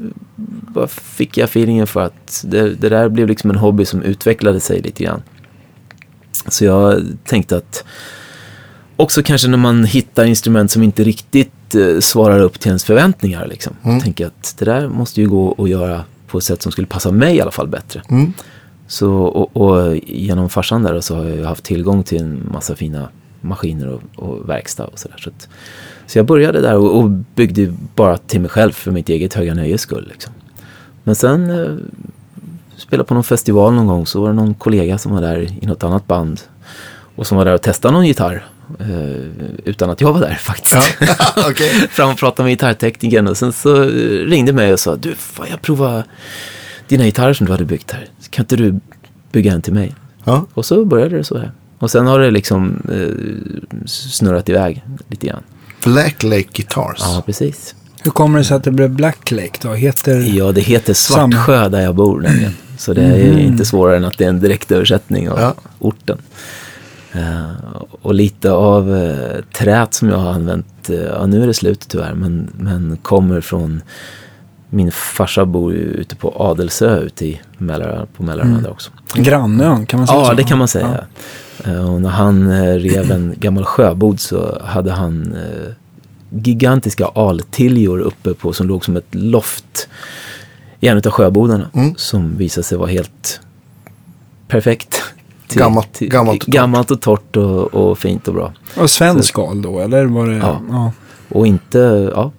fick 0.89 1.37
jag 1.37 1.45
feelingen 1.45 1.87
för 1.87 2.01
att 2.01 2.45
det, 2.45 2.75
det 2.75 2.89
där 2.89 3.09
blev 3.09 3.29
liksom 3.29 3.51
en 3.51 3.57
hobby 3.57 3.85
som 3.85 4.03
utvecklade 4.03 4.61
sig 4.61 4.81
lite 4.81 5.05
grann. 5.05 5.23
Så 6.49 6.65
jag 6.65 7.03
tänkte 7.25 7.57
att 7.57 7.85
också 8.97 9.23
kanske 9.23 9.49
när 9.49 9.59
man 9.59 9.85
hittar 9.85 10.25
instrument 10.25 10.71
som 10.71 10.83
inte 10.83 11.05
riktigt 11.05 11.53
svarar 12.01 12.41
upp 12.41 12.61
till 12.61 12.69
ens 12.69 12.85
förväntningar. 12.85 13.47
Liksom. 13.47 13.77
Mm. 13.83 14.01
Tänker 14.01 14.27
att 14.27 14.55
det 14.59 14.65
där 14.65 14.89
måste 14.89 15.21
ju 15.21 15.29
gå 15.29 15.55
att 15.59 15.69
göra 15.69 16.05
på 16.27 16.39
ett 16.39 16.45
sätt 16.45 16.63
som 16.63 16.73
skulle 16.73 16.87
passa 16.87 17.13
mig 17.13 17.37
i 17.37 17.41
alla 17.41 17.51
fall 17.51 17.69
bättre. 17.69 18.03
Mm. 18.09 18.33
Så, 18.87 19.13
och, 19.13 19.57
och 19.57 19.97
genom 19.97 20.49
farsan 20.49 20.83
där 20.83 21.01
så 21.01 21.17
har 21.17 21.25
jag 21.25 21.47
haft 21.47 21.65
tillgång 21.65 22.03
till 22.03 22.21
en 22.21 22.49
massa 22.53 22.77
fina 22.77 23.09
maskiner 23.41 23.89
och, 23.89 24.03
och 24.17 24.49
verkstad 24.49 24.85
och 24.85 24.99
sådär. 24.99 25.17
Så, 25.19 25.31
att, 25.31 25.49
så 26.07 26.19
jag 26.19 26.27
började 26.27 26.61
där 26.61 26.77
och, 26.77 26.99
och 26.99 27.11
byggde 27.11 27.75
bara 27.95 28.17
till 28.17 28.41
mig 28.41 28.51
själv 28.51 28.73
för 28.73 28.91
mitt 28.91 29.09
eget 29.09 29.35
höga 29.35 29.55
nöjes 29.55 29.81
skull. 29.81 30.09
Liksom. 30.13 30.33
Men 31.03 31.15
sen 31.15 31.51
eh, 31.51 31.73
spelade 32.77 33.07
på 33.07 33.15
någon 33.15 33.25
festival 33.25 33.75
någon 33.75 33.87
gång 33.87 34.07
så 34.07 34.21
var 34.21 34.29
det 34.29 34.35
någon 34.35 34.55
kollega 34.55 34.99
som 34.99 35.13
var 35.13 35.21
där 35.21 35.49
i 35.61 35.67
något 35.67 35.85
annat 35.85 36.07
band 36.07 36.41
och 37.17 37.27
som 37.27 37.39
var 37.39 37.45
där 37.45 37.55
och 37.55 37.63
testade 37.63 37.95
någon 37.95 38.07
gitarr. 38.07 38.45
Eh, 38.81 38.87
utan 39.65 39.91
att 39.91 40.01
jag 40.01 40.13
var 40.13 40.21
där 40.21 40.35
faktiskt. 40.35 40.99
Okej. 41.49 41.69
Fram 41.91 42.11
och 42.11 42.19
pratade 42.19 42.43
med 42.43 42.53
gitarrteknikern 42.53 43.27
och 43.29 43.37
sen 43.37 43.53
så 43.53 43.85
ringde 44.27 44.53
mig 44.53 44.73
och 44.73 44.81
sa 44.81 44.97
du, 44.97 45.15
får 45.15 45.47
jag 45.51 45.63
prova 45.63 46.05
dina 46.89 47.05
gitarrer 47.05 47.35
som 47.35 47.47
du 47.47 47.53
hade 47.53 47.65
byggt 47.65 47.91
här? 47.93 48.09
Kan 48.31 48.43
inte 48.43 48.57
du 48.57 48.81
bygga 49.33 49.53
en 49.53 49.63
till 49.63 49.75
mig? 49.75 49.95
Ja. 50.25 50.47
Och 50.55 50.65
så 50.65 50.85
började 50.85 51.17
det 51.17 51.25
så 51.25 51.39
här. 51.39 51.53
Och 51.79 51.91
sen 51.91 52.07
har 52.07 52.19
det 52.19 52.31
liksom 52.31 52.83
eh, 52.93 53.87
snurrat 53.87 54.49
iväg 54.49 54.83
lite 55.09 55.27
grann. 55.27 55.43
Black 55.85 56.23
Lake 56.23 56.49
Guitars. 56.53 56.99
Ja, 57.01 57.23
precis. 57.27 57.75
Hur 58.03 58.11
kommer 58.11 58.39
det 58.39 58.45
sig 58.45 58.57
att 58.57 58.65
det 58.65 58.71
blev 58.71 58.91
Black 58.91 59.31
Lake 59.31 59.59
då? 59.63 59.73
Heter... 59.73 60.37
Ja, 60.37 60.53
det 60.53 60.61
heter 60.61 60.95
Svartsjö 60.95 61.69
där 61.69 61.81
jag 61.81 61.95
bor 61.95 62.21
nämligen. 62.21 62.53
Så 62.79 62.93
det 62.93 63.03
är 63.03 63.39
inte 63.39 63.65
svårare 63.65 63.97
än 63.97 64.05
att 64.05 64.19
det 64.19 64.25
är 64.25 64.29
en 64.29 64.41
direkt 64.41 64.73
översättning 64.73 65.31
av 65.31 65.41
Ja. 65.41 65.55
orten. 65.79 66.19
Eh, 67.15 67.51
och 68.03 68.15
lite 68.15 68.53
av 68.53 68.91
uh, 68.91 69.43
trät 69.59 69.95
som 69.95 70.09
jag 70.09 70.17
har 70.17 70.33
använt, 70.33 70.91
eh, 70.91 70.97
ja 70.97 71.27
nu 71.27 71.43
är 71.43 71.47
det 71.47 71.55
slut 71.55 71.85
tyvärr, 71.89 72.15
men, 72.15 72.51
men 72.59 72.97
kommer 73.03 73.41
från 73.41 73.83
min 74.71 74.93
farsa 74.93 75.45
bor 75.45 75.73
ju 75.73 75.79
ute 75.79 76.17
på 76.17 76.35
Adelsö 76.37 76.99
ute 77.01 77.27
i 77.27 77.41
Mälarö, 77.59 78.07
på 78.17 78.23
Mälarön 78.23 78.63
där 78.63 78.71
också. 78.71 78.91
Grannön, 79.15 79.87
kan 79.87 80.01
man 80.01 80.07
säga 80.07 80.19
Ja, 80.21 80.27
så? 80.27 80.35
det 80.35 80.43
kan 80.45 80.59
man 80.59 80.69
säga. 80.69 81.05
Eh, 81.65 81.95
Och 81.95 82.01
när 82.01 82.11
han 82.11 82.51
eh, 82.51 82.75
rev 82.75 83.11
en 83.11 83.35
gammal 83.39 83.65
sjöbod 83.65 84.21
så 84.21 84.59
hade 84.65 84.93
han 84.93 85.35
eh, 85.35 85.73
gigantiska 86.31 87.07
altiljor 87.07 87.99
uppe 87.99 88.35
på 88.35 88.53
som 88.53 88.69
låg 88.69 88.85
som 88.85 88.97
ett 88.97 89.15
loft 89.15 89.89
i 90.81 90.89
en 90.89 90.97
av 90.97 91.11
sjöbodarna. 91.11 91.71
Mm. 91.75 91.95
Som 91.97 92.37
visade 92.37 92.65
sig 92.65 92.79
vara 92.79 92.91
helt 92.91 93.41
perfekt. 94.49 95.04
Gammalt- 95.61 95.99
gammalt 96.01 96.37
och 96.43 96.47
torrt. 96.47 96.55
gammalt 96.55 96.91
och 96.91 97.01
torrt 97.01 97.37
och, 97.37 97.75
och 97.75 97.99
fint 97.99 98.29
och 98.29 98.35
bra. 98.35 98.53
Och 98.77 98.91
svensk 98.91 99.39
al 99.39 99.63
då, 99.63 99.81
eller 99.81 100.05
var 100.07 100.27
det? 100.27 100.37
Ja. 100.37 100.61
ja. 100.71 100.93
Och 101.29 101.47
inte, 101.47 102.11
ja, 102.15 102.33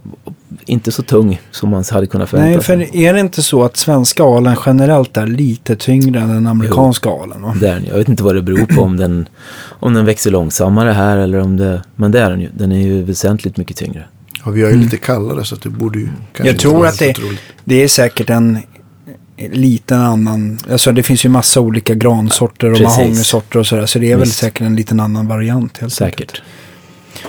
inte 0.66 0.92
så 0.92 1.04
tung 1.04 1.42
som 1.52 1.70
man 1.70 1.84
hade 1.92 2.08
kunnat 2.08 2.30
förvänta 2.30 2.50
Nej, 2.50 2.64
sig. 2.64 2.88
för 2.92 2.98
är 2.98 3.14
det 3.14 3.20
inte 3.20 3.42
så 3.42 3.64
att 3.64 3.78
svenska 3.78 4.24
alen 4.24 4.56
generellt 4.66 5.18
är 5.18 5.28
lite 5.28 5.76
tyngre 5.76 6.20
än 6.20 6.30
den 6.30 6.48
amerikanska 6.48 7.10
alen? 7.10 7.42
Va? 7.42 7.56
Det 7.62 7.68
är 7.70 7.74
den. 7.74 7.86
Jag 7.86 7.98
vet 7.98 8.10
inte 8.10 8.24
vad 8.24 8.36
det 8.36 8.42
beror 8.42 8.66
på, 8.66 8.82
om 8.82 8.98
den, 8.98 9.28
om 9.68 9.94
den 9.94 10.06
växer 10.06 10.32
långsammare 10.32 10.92
här 10.92 11.18
eller 11.18 11.40
om 11.40 11.58
det... 11.58 11.82
Men 11.96 12.12
det 12.12 12.20
är 12.20 12.30
den 12.30 12.42
ju. 12.42 12.50
Den 12.58 12.72
är 12.72 12.82
ju 12.82 13.04
väsentligt 13.04 13.58
mycket 13.58 13.78
tyngre. 13.78 14.06
Och 14.44 14.58
vi 14.58 14.64
har 14.64 14.70
ju 14.70 14.78
lite 14.78 14.98
kallare 14.98 15.46
så 15.46 15.56
att 15.56 15.62
det 15.62 15.70
borde 15.70 16.00
ju 16.00 16.08
kanske 16.34 16.52
Jag 16.52 16.60
tror 16.60 16.88
att 16.88 17.00
det, 17.00 17.16
det 17.64 17.84
är 17.84 17.88
säkert 17.88 18.30
en 18.30 18.58
liten 19.38 20.02
annan, 20.02 20.60
alltså 20.72 20.92
det 20.92 21.04
finns 21.04 21.26
ju 21.26 21.30
massa 21.30 21.60
olika 21.60 21.94
gransorter 21.94 22.72
och 22.72 22.82
mahognysorter 22.82 23.60
och 23.60 23.68
sådär. 23.68 23.86
Så 23.86 24.00
det 24.00 24.12
är 24.12 24.16
väl 24.16 24.26
Visst. 24.26 24.38
säkert 24.38 24.62
en 24.62 24.76
liten 24.76 25.00
annan 25.00 25.28
variant 25.28 25.78
helt 25.78 26.02
enkelt. 26.02 26.32
Säkert. 26.32 26.42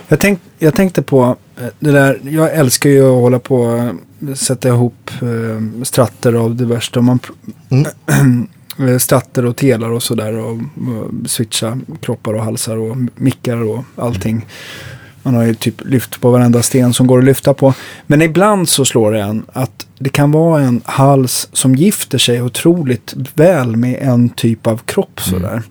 Jag, 0.08 0.20
tänk, 0.20 0.40
jag 0.58 0.74
tänkte 0.74 1.02
på 1.02 1.36
eh, 1.60 1.66
det 1.78 1.90
där, 1.90 2.20
jag 2.22 2.54
älskar 2.54 2.90
ju 2.90 3.06
att 3.06 3.20
hålla 3.20 3.38
på 3.38 3.56
och 4.30 4.38
sätta 4.38 4.68
ihop 4.68 5.10
eh, 5.22 5.82
stratter 5.82 6.32
av 6.32 6.56
det 6.56 6.64
värsta. 6.64 7.00
Man, 7.00 7.18
eh, 8.78 8.98
stratter 8.98 9.46
och 9.46 9.56
telar 9.56 9.90
och 9.90 10.02
sådär 10.02 10.36
och, 10.36 10.52
och 10.52 11.30
switcha 11.30 11.78
kroppar 12.00 12.34
och 12.34 12.44
halsar 12.44 12.76
och 12.76 12.96
mickar 13.14 13.56
och 13.56 13.84
allting. 13.96 14.46
Man 15.26 15.34
har 15.34 15.44
ju 15.44 15.54
typ 15.54 15.74
lyft 15.84 16.20
på 16.20 16.30
varenda 16.30 16.62
sten 16.62 16.92
som 16.92 17.06
går 17.06 17.18
att 17.18 17.24
lyfta 17.24 17.54
på. 17.54 17.74
Men 18.06 18.22
ibland 18.22 18.68
så 18.68 18.84
slår 18.84 19.12
det 19.12 19.20
en 19.20 19.44
att 19.52 19.86
det 19.98 20.08
kan 20.10 20.30
vara 20.30 20.62
en 20.62 20.80
hals 20.84 21.48
som 21.52 21.74
gifter 21.74 22.18
sig 22.18 22.42
otroligt 22.42 23.14
väl 23.34 23.76
med 23.76 23.98
en 24.02 24.28
typ 24.28 24.66
av 24.66 24.78
kropp 24.78 25.20
sådär. 25.20 25.62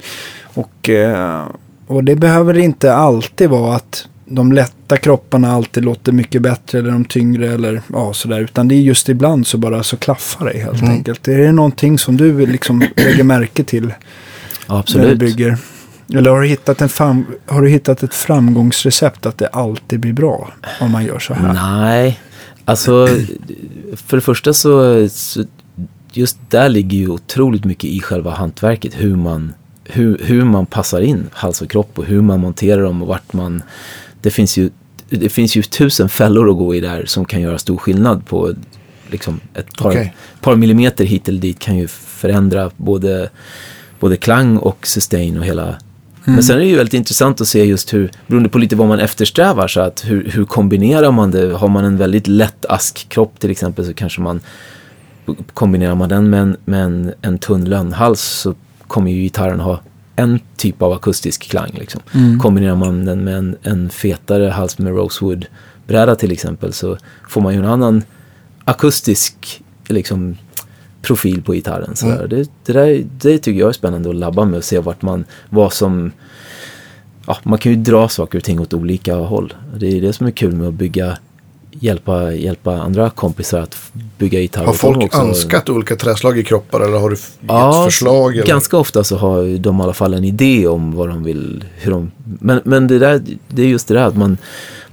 Och 0.43 0.89
eh, 0.89 1.41
och 1.87 2.03
det 2.03 2.15
behöver 2.15 2.57
inte 2.57 2.93
alltid 2.93 3.49
vara 3.49 3.75
att 3.75 4.07
de 4.25 4.51
lätta 4.51 4.97
kropparna 4.97 5.51
alltid 5.51 5.83
låter 5.85 6.11
mycket 6.11 6.41
bättre 6.41 6.79
eller 6.79 6.91
de 6.91 7.05
tyngre 7.05 7.53
eller 7.53 7.81
ja 7.93 8.13
sådär. 8.13 8.39
Utan 8.41 8.67
det 8.67 8.75
är 8.75 8.79
just 8.79 9.09
ibland 9.09 9.47
så 9.47 9.57
bara 9.57 9.83
så 9.83 9.97
klaffar 9.97 10.45
det 10.53 10.59
helt 10.59 10.81
Mm. 10.81 10.91
enkelt. 10.93 11.27
Är 11.27 11.37
det 11.37 11.51
någonting 11.51 11.97
som 11.97 12.17
du 12.17 12.45
liksom 12.45 12.83
lägger 12.95 13.23
märke 13.23 13.63
till 13.63 13.83
Ja, 13.83 13.89
när 14.67 14.75
du 14.75 14.79
absolut. 14.79 15.19
bygger? 15.19 15.57
Eller 16.13 16.31
har 16.31 16.41
du, 16.41 16.47
hittat 16.47 16.81
en 16.81 16.89
fram, 16.89 17.25
har 17.45 17.61
du 17.61 17.69
hittat 17.69 18.03
ett 18.03 18.13
framgångsrecept 18.13 19.25
att 19.25 19.37
det 19.37 19.47
alltid 19.47 19.99
blir 19.99 20.13
bra 20.13 20.53
om 20.79 20.91
man 20.91 21.05
gör 21.05 21.19
så 21.19 21.33
här? 21.33 21.53
Nej, 21.53 22.19
alltså 22.65 23.07
för 23.95 24.17
det 24.17 24.21
första 24.21 24.53
så, 24.53 25.09
så 25.09 25.45
just 26.11 26.37
där 26.49 26.69
ligger 26.69 26.97
ju 26.97 27.09
otroligt 27.09 27.65
mycket 27.65 27.89
i 27.89 28.01
själva 28.01 28.31
hantverket. 28.31 28.93
Hur 28.95 29.15
man, 29.15 29.53
hur, 29.83 30.21
hur 30.23 30.45
man 30.45 30.65
passar 30.65 31.01
in 31.01 31.29
hals 31.31 31.61
och 31.61 31.69
kropp 31.69 31.99
och 31.99 32.05
hur 32.05 32.21
man 32.21 32.39
monterar 32.39 32.81
dem 32.81 33.01
och 33.01 33.07
vart 33.07 33.33
man... 33.33 33.63
Det 34.21 34.31
finns 34.31 34.57
ju, 34.57 34.69
det 35.09 35.29
finns 35.29 35.55
ju 35.55 35.61
tusen 35.61 36.09
fällor 36.09 36.49
att 36.49 36.57
gå 36.57 36.75
i 36.75 36.79
där 36.79 37.05
som 37.05 37.25
kan 37.25 37.41
göra 37.41 37.57
stor 37.57 37.77
skillnad 37.77 38.25
på 38.25 38.53
liksom 39.11 39.39
ett 39.53 39.77
par, 39.77 39.89
Okej. 39.89 40.15
par 40.41 40.55
millimeter 40.55 41.05
hit 41.05 41.29
eller 41.29 41.39
dit 41.39 41.59
kan 41.59 41.77
ju 41.77 41.87
förändra 41.87 42.71
både, 42.77 43.29
både 43.99 44.17
klang 44.17 44.57
och 44.57 44.87
sustain 44.87 45.37
och 45.37 45.45
hela 45.45 45.75
men 46.25 46.43
sen 46.43 46.55
är 46.55 46.59
det 46.59 46.65
ju 46.65 46.75
väldigt 46.75 46.93
intressant 46.93 47.41
att 47.41 47.47
se 47.47 47.65
just 47.65 47.93
hur, 47.93 48.11
beroende 48.27 48.49
på 48.49 48.57
lite 48.57 48.75
vad 48.75 48.87
man 48.87 48.99
eftersträvar, 48.99 49.67
så 49.67 49.81
att 49.81 50.03
hur, 50.05 50.29
hur 50.31 50.45
kombinerar 50.45 51.11
man 51.11 51.31
det? 51.31 51.53
Har 51.53 51.67
man 51.67 51.85
en 51.85 51.97
väldigt 51.97 52.27
lätt 52.27 52.65
askkropp 52.65 53.39
till 53.39 53.51
exempel 53.51 53.85
så 53.85 53.93
kanske 53.93 54.21
man 54.21 54.41
kombinerar 55.53 55.95
man 55.95 56.09
den 56.09 56.29
med 56.29 56.41
en, 56.41 56.57
med 56.65 56.83
en, 56.83 57.13
en 57.21 57.37
tunn 57.37 57.65
lönnhals 57.65 58.21
så 58.21 58.55
kommer 58.87 59.11
ju 59.11 59.21
gitarren 59.21 59.59
ha 59.59 59.81
en 60.15 60.39
typ 60.57 60.81
av 60.81 60.91
akustisk 60.91 61.43
klang. 61.43 61.71
Liksom. 61.73 62.01
Kombinerar 62.41 62.75
man 62.75 63.05
den 63.05 63.23
med 63.23 63.35
en, 63.35 63.55
en 63.63 63.89
fetare 63.89 64.49
hals 64.49 64.77
med 64.77 64.93
rosewood-bräda 64.93 66.15
till 66.15 66.31
exempel 66.31 66.73
så 66.73 66.97
får 67.29 67.41
man 67.41 67.53
ju 67.53 67.59
en 67.59 67.65
annan 67.65 68.03
akustisk 68.63 69.63
liksom, 69.87 70.37
profil 71.05 71.41
på 71.43 71.53
gitarren. 71.53 71.95
Så 71.95 72.05
där. 72.05 72.27
Det, 72.27 72.49
det, 72.65 72.73
där, 72.73 73.05
det 73.21 73.37
tycker 73.37 73.59
jag 73.59 73.69
är 73.69 73.73
spännande 73.73 74.09
att 74.09 74.15
labba 74.15 74.45
med 74.45 74.57
och 74.57 74.63
se 74.63 74.79
vart 74.79 75.01
man, 75.01 75.25
vad 75.49 75.73
som... 75.73 76.11
Ja, 77.27 77.37
man 77.43 77.59
kan 77.59 77.71
ju 77.71 77.77
dra 77.77 78.07
saker 78.07 78.37
och 78.37 78.43
ting 78.43 78.59
åt 78.59 78.73
olika 78.73 79.15
håll. 79.15 79.53
Det 79.77 79.97
är 79.97 80.01
det 80.01 80.13
som 80.13 80.27
är 80.27 80.31
kul 80.31 80.55
med 80.55 80.67
att 80.67 80.73
bygga, 80.73 81.17
hjälpa, 81.85 82.33
hjälpa 82.33 82.77
andra 82.77 83.09
kompisar 83.09 83.59
att 83.59 83.77
bygga 84.17 84.39
gitarrer. 84.39 84.65
Har 84.65 84.73
folk 84.73 85.03
också. 85.03 85.21
önskat 85.21 85.69
olika 85.69 85.95
träslag 85.95 86.37
i 86.39 86.43
kroppar 86.43 86.79
eller 86.79 86.97
har 86.99 87.09
du 87.09 87.15
gett 87.15 87.31
Ja, 87.47 87.83
förslag? 87.85 88.35
Eller? 88.35 88.47
ganska 88.47 88.77
ofta 88.77 89.03
så 89.03 89.17
har 89.17 89.57
de 89.57 89.79
i 89.79 89.83
alla 89.83 89.93
fall 89.93 90.13
en 90.13 90.23
idé 90.23 90.67
om 90.67 90.91
vad 90.95 91.09
de 91.09 91.23
vill, 91.23 91.63
hur 91.75 91.91
de... 91.91 92.11
Men, 92.39 92.61
men 92.65 92.87
det, 92.87 92.99
där, 92.99 93.21
det 93.47 93.61
är 93.61 93.67
just 93.67 93.87
det 93.87 93.93
där 93.93 94.05
att 94.05 94.17
man, 94.17 94.37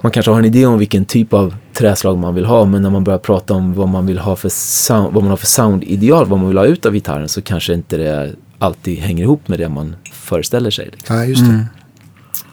man 0.03 0.13
kanske 0.13 0.31
har 0.31 0.39
en 0.39 0.45
idé 0.45 0.67
om 0.67 0.79
vilken 0.79 1.05
typ 1.05 1.33
av 1.33 1.55
träslag 1.75 2.19
man 2.19 2.35
vill 2.35 2.45
ha, 2.45 2.65
men 2.65 2.83
när 2.83 2.91
man 2.91 3.05
börjar 3.05 3.19
prata 3.19 3.55
om 3.55 3.75
vad 3.75 3.89
man 3.89 4.07
vill 4.07 4.19
ha 4.19 4.37
för 4.37 4.49
sound, 4.49 5.15
vad 5.15 5.23
man 5.23 5.31
har 5.31 5.37
för 5.37 5.47
soundideal, 5.47 6.27
vad 6.27 6.39
man 6.39 6.49
vill 6.49 6.59
ha 6.59 6.65
ut 6.65 6.87
av 6.87 6.93
gitarren, 6.93 7.29
så 7.29 7.43
kanske 7.43 7.75
inte 7.75 7.97
det 7.97 8.33
alltid 8.59 8.99
hänger 8.99 9.25
ihop 9.25 9.49
med 9.49 9.59
det 9.59 9.69
man 9.69 9.97
föreställer 10.13 10.71
sig. 10.71 10.89
Liksom. 10.93 11.17
Nej, 11.17 11.29
just 11.29 11.47
det. 11.47 11.67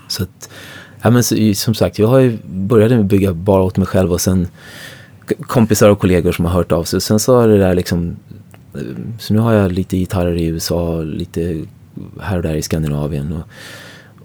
Så 0.08 0.24
att, 0.24 0.50
ja, 1.02 1.10
men 1.10 1.24
så, 1.24 1.54
som 1.54 1.74
sagt, 1.74 2.00
jag 2.00 2.08
har 2.08 2.20
ju 2.20 2.38
började 2.46 2.96
med 2.96 3.04
att 3.04 3.10
bygga 3.10 3.34
bara 3.34 3.62
åt 3.62 3.78
mig 3.78 3.88
själv 3.88 4.12
och 4.12 4.22
sen 4.22 4.48
kompisar 5.42 5.90
och 5.90 6.00
kollegor 6.00 6.32
som 6.32 6.46
har 6.46 6.52
hört 6.52 6.72
av 6.72 6.84
sig. 6.84 6.98
Och 6.98 7.04
sen 7.04 7.20
så 7.20 7.36
har 7.36 7.48
det 7.48 7.58
där 7.58 7.74
liksom, 7.74 8.16
eh, 8.74 8.82
så 9.20 9.34
nu 9.34 9.40
har 9.40 9.54
jag 9.54 9.72
lite 9.72 9.98
gitarrer 9.98 10.36
i 10.36 10.46
USA, 10.46 11.02
lite 11.02 11.66
här 12.22 12.38
och 12.38 12.44
där 12.44 12.56
i 12.56 12.62
Skandinavien. 12.62 13.34
Och, 13.34 13.44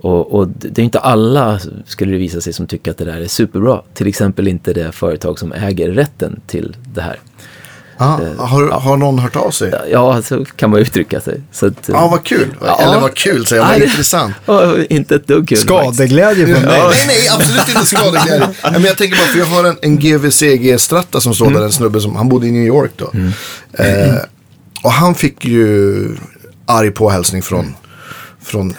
och, 0.01 0.33
och 0.33 0.49
det 0.49 0.69
det 0.69 0.83
är 0.83 0.85
inte 0.85 0.99
alla, 0.99 1.61
skulle 1.85 2.13
det 2.13 2.19
visa 2.19 2.41
sig, 2.41 2.53
som 2.53 2.67
tycker 2.67 2.91
att 2.91 2.99
det 2.99 3.05
där 3.05 3.21
är 3.21 3.27
superbra. 3.27 3.83
Till 3.95 4.07
exempel 4.07 4.49
inte 4.49 4.73
det 4.73 4.93
företag 4.93 5.39
som 5.39 5.53
äger 5.53 5.91
rätten 5.91 6.41
till 6.47 6.77
det 6.95 7.01
här. 7.01 7.19
Ah, 7.97 8.19
har, 8.39 8.69
har 8.71 8.97
någon 8.97 9.19
hört 9.19 9.37
av 9.37 9.51
sig? 9.51 9.73
Ja, 9.93 10.23
så 10.23 10.45
kan 10.45 10.71
man 10.71 10.81
uttrycka 10.81 11.21
sig. 11.21 11.41
Så 11.53 11.67
att, 11.67 11.75
Ja, 11.89 12.09
vad 12.09 12.25
kul. 12.25 12.55
Ja. 12.67 12.81
Eller 12.83 13.01
vad 13.01 13.15
kul 13.15 13.47
säger 13.47 13.63
jag, 13.63 13.69
Nej, 13.69 13.79
vad 13.81 13.89
det- 13.89 13.91
intressant. 13.91 14.35
Ja, 14.47 14.77
inte 14.91 15.15
ett 15.15 15.27
dugg 15.27 15.49
kul. 15.49 15.59
Skadeglädje 15.59 16.47
Nej, 16.47 16.55
dig. 16.55 16.63
nej, 16.91 17.05
nej, 17.07 17.29
absolut 17.39 17.69
inte 17.69 17.85
skadeglädje. 17.87 18.49
Men 18.73 18.85
jag 18.85 18.99
tänker 18.99 19.17
bara, 19.19 19.27
för 19.27 19.39
jag 19.39 19.47
har 19.47 19.65
en, 19.65 19.77
en 19.83 19.99
GVCG 19.99 20.81
Stratta 20.81 21.21
som 21.21 21.35
står 21.35 21.51
där, 21.51 21.63
en 21.63 21.73
snubbe 21.73 22.01
som, 22.01 22.17
han 22.17 22.29
bodde 22.29 22.47
i 22.47 22.51
New 22.51 22.67
York 22.67 22.91
då. 22.97 23.11
Eh, 23.85 24.15
och 24.83 24.93
han 24.93 25.15
fick 25.15 25.45
ju 25.45 26.17
arg 26.67 26.91
påhälsning 26.91 27.43
från, 27.43 27.75
från 28.45 28.75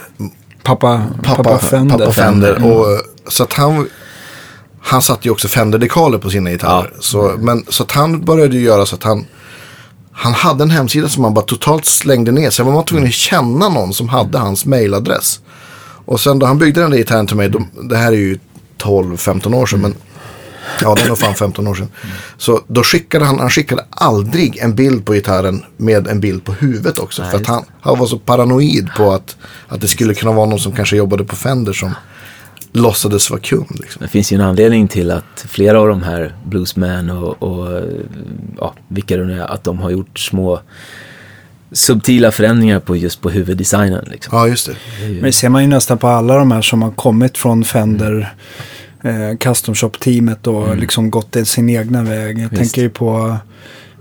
Pappa, 0.64 1.04
pappa, 1.24 1.44
pappa, 1.44 1.60
Fender. 1.60 1.98
pappa 1.98 2.12
Fender. 2.14 2.64
Och, 2.66 2.86
så 3.28 3.44
att 3.44 3.54
han, 3.54 3.88
han 4.86 5.02
satte 5.02 5.28
ju 5.28 5.32
också 5.32 5.48
Fender-dekaler 5.48 6.18
på 6.18 6.30
sina 6.30 6.50
gitarrer. 6.50 6.92
Ja. 6.96 7.02
Så, 7.02 7.36
men, 7.40 7.66
så 7.68 7.84
att 7.84 7.92
han 7.92 8.26
började 8.26 8.56
ju 8.56 8.62
göra 8.62 8.86
så 8.86 8.96
att 8.96 9.04
han, 9.04 9.26
han 10.12 10.34
hade 10.34 10.64
en 10.64 10.70
hemsida 10.70 11.10
som 11.10 11.24
han 11.24 11.34
bara 11.34 11.46
totalt 11.46 11.86
slängde 11.86 12.32
ner. 12.32 12.64
Man 12.64 12.74
var 12.74 12.84
tvungen 12.84 13.08
att 13.08 13.14
känna 13.14 13.70
någon 13.70 13.94
som 13.94 14.10
hade 14.10 14.38
hans 14.38 14.66
mailadress. 14.66 15.40
Och 16.06 16.20
sen 16.20 16.40
då 16.40 16.46
han 16.46 16.58
byggde 16.58 16.82
den 16.82 16.92
där 16.92 16.98
gitarren 16.98 17.28
till 17.28 17.36
mig, 17.36 17.50
då, 17.50 17.62
det 17.90 17.98
här 17.98 18.12
är 18.12 18.18
ju 18.18 18.40
12-15 18.78 19.56
år 19.56 19.66
sedan. 19.66 19.82
Men, 19.82 19.96
ja, 20.82 20.96
det 20.96 21.02
är 21.02 21.08
nog 21.08 21.18
fan 21.18 21.36
15 21.36 21.68
år 21.68 21.76
sedan. 21.76 21.90
Så 22.38 22.62
då 22.68 22.84
skickade 22.84 23.26
han, 23.26 23.40
han 23.40 23.50
skickade 23.50 23.86
aldrig 23.90 24.58
en 24.58 24.76
bild 24.76 25.06
på 25.06 25.14
gitarren 25.14 25.64
med 25.78 26.08
en 26.08 26.20
bild 26.20 26.44
på 26.46 26.54
huvudet 26.54 27.00
också. 27.00 27.24
för 27.24 27.38
att 27.38 27.48
han, 27.48 27.64
han 27.82 28.00
var 28.00 28.08
så 28.08 28.20
paranoid 28.20 28.90
på 28.98 29.12
att, 29.12 29.36
att 29.68 29.82
det 29.82 29.88
skulle 29.88 30.14
kunna 30.14 30.32
vara 30.32 30.46
någon 30.46 30.60
som 30.60 30.72
kanske 30.72 30.96
jobbade 30.96 31.24
på 31.24 31.36
Fender 31.36 31.74
som 31.74 31.96
låtsades 32.76 33.30
vara 33.30 33.40
kund. 33.40 33.80
Liksom. 33.80 34.02
Det 34.02 34.08
finns 34.08 34.32
ju 34.32 34.36
en 34.36 34.42
anledning 34.42 34.88
till 34.88 35.12
att 35.12 35.46
flera 35.48 35.80
av 35.80 35.88
de 35.88 36.04
här 36.04 36.36
bluesmen 36.46 37.10
och, 37.10 37.44
och 37.44 37.84
ja, 38.60 38.74
vilka 38.88 39.18
det 39.18 39.26
nu 39.26 39.40
är, 39.40 39.46
att 39.46 39.64
de 39.64 39.80
har 39.80 39.90
gjort 39.90 40.20
små 40.20 40.60
subtila 41.72 42.32
förändringar 42.32 42.80
på 42.80 42.96
just 42.96 43.22
på 43.22 43.30
huvuddesignen. 43.30 44.06
Liksom. 44.12 44.38
Ja, 44.38 44.48
just 44.48 44.68
det. 44.68 44.76
Men 45.08 45.24
det 45.24 45.32
ser 45.32 45.50
man 45.50 45.62
ju 45.62 45.68
nästan 45.68 45.98
på 45.98 46.08
alla 46.08 46.36
de 46.38 46.52
här 46.52 46.62
som 46.62 46.82
har 46.82 46.92
kommit 46.92 47.38
från 47.38 47.64
Fender 47.64 48.34
eh, 49.04 49.38
Custom 49.40 49.76
Shop-teamet 49.76 50.48
och 50.48 50.78
liksom 50.78 51.12
gått 51.12 51.38
sin 51.44 51.70
egna 51.70 52.04
väg. 52.04 52.40
Jag 52.40 52.50
Visst. 52.50 52.62
tänker 52.62 52.82
ju 52.82 52.90
på 52.90 53.38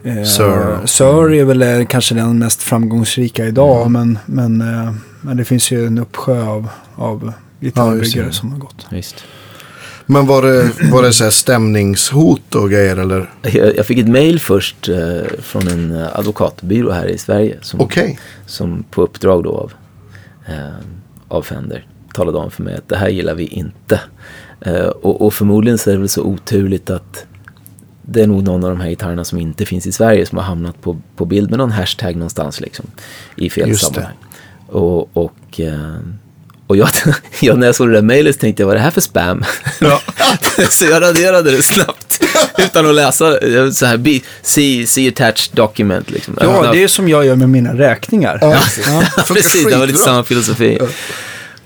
eh, 0.04 0.24
Sir. 0.24 0.86
Sir 0.86 1.32
är 1.32 1.44
väl 1.44 1.62
eh, 1.62 1.86
kanske 1.86 2.14
den 2.14 2.38
mest 2.38 2.62
framgångsrika 2.62 3.46
idag. 3.46 3.90
Men, 3.90 4.18
men, 4.26 4.60
eh, 4.60 4.94
men 5.20 5.36
det 5.36 5.44
finns 5.44 5.70
ju 5.70 5.86
en 5.86 5.98
uppsjö 5.98 6.46
av, 6.46 6.68
av 6.94 7.32
gitarrbyggare 7.64 8.26
det. 8.26 8.32
som 8.32 8.52
har 8.52 8.58
gått. 8.58 8.86
Visst. 8.90 9.24
Men 10.06 10.26
var 10.26 10.42
det, 10.42 10.70
var 10.92 11.02
det 11.02 11.12
så 11.12 11.24
här 11.24 11.30
stämningshot 11.30 12.54
och 12.54 12.70
grejer 12.70 12.96
eller? 12.96 13.30
Jag, 13.42 13.76
jag 13.76 13.86
fick 13.86 13.98
ett 13.98 14.08
mail 14.08 14.40
först 14.40 14.88
eh, 14.88 15.22
från 15.42 15.68
en 15.68 15.96
eh, 15.96 16.18
advokatbyrå 16.18 16.90
här 16.90 17.06
i 17.06 17.18
Sverige 17.18 17.58
som, 17.62 17.80
Okej. 17.80 18.18
som 18.46 18.84
på 18.90 19.02
uppdrag 19.02 19.44
då 19.44 19.56
av, 19.56 19.72
eh, 20.46 20.74
av 21.28 21.42
Fender 21.42 21.86
talade 22.14 22.38
om 22.38 22.50
för 22.50 22.62
mig 22.62 22.74
att 22.74 22.88
det 22.88 22.96
här 22.96 23.08
gillar 23.08 23.34
vi 23.34 23.46
inte. 23.46 24.00
Eh, 24.60 24.86
och, 24.86 25.26
och 25.26 25.34
förmodligen 25.34 25.78
så 25.78 25.90
är 25.90 25.94
det 25.94 26.00
väl 26.00 26.08
så 26.08 26.22
oturligt 26.22 26.90
att 26.90 27.26
det 28.02 28.22
är 28.22 28.26
nog 28.26 28.42
någon 28.42 28.64
av 28.64 28.70
de 28.70 28.80
här 28.80 28.88
gitarrerna 28.88 29.24
som 29.24 29.38
inte 29.38 29.66
finns 29.66 29.86
i 29.86 29.92
Sverige 29.92 30.26
som 30.26 30.38
har 30.38 30.44
hamnat 30.44 30.82
på, 30.82 31.00
på 31.16 31.24
bild 31.24 31.50
med 31.50 31.58
någon 31.58 31.72
hashtag 31.72 32.16
någonstans 32.16 32.60
liksom. 32.60 32.86
I 33.36 33.50
fel 33.50 33.68
Just 33.68 33.88
det. 33.88 33.94
sammanhang. 33.94 34.16
Och, 34.66 35.16
och, 35.16 35.60
eh, 35.60 35.96
och 36.66 36.76
jag, 36.76 36.88
jag, 37.40 37.58
när 37.58 37.66
jag 37.66 37.74
såg 37.74 37.88
det 37.88 37.94
där 37.94 38.02
mejlet 38.02 38.40
tänkte 38.40 38.62
jag, 38.62 38.66
vad 38.66 38.74
är 38.74 38.78
det 38.78 38.84
här 38.84 38.90
för 38.90 39.00
spam? 39.00 39.44
så 40.70 40.84
jag 40.84 41.02
raderade 41.02 41.50
det 41.50 41.62
snabbt. 41.62 42.24
Utan 42.58 42.86
att 42.86 42.94
läsa 42.94 43.38
så 43.72 43.86
här, 43.86 43.96
be, 43.96 44.20
see, 44.42 44.86
see 44.86 45.08
attached 45.08 45.56
document 45.56 46.10
liksom. 46.10 46.38
Ja, 46.40 46.72
det 46.72 46.82
är 46.82 46.88
som 46.88 47.08
jag 47.08 47.26
gör 47.26 47.36
med 47.36 47.48
mina 47.48 47.74
räkningar. 47.74 48.38
Ja, 48.40 48.58
Ja, 48.86 49.02
precis, 49.34 49.64
det 49.64 49.76
var 49.76 49.86
lite 49.86 49.98
samma 49.98 50.24
filosofi. 50.24 50.78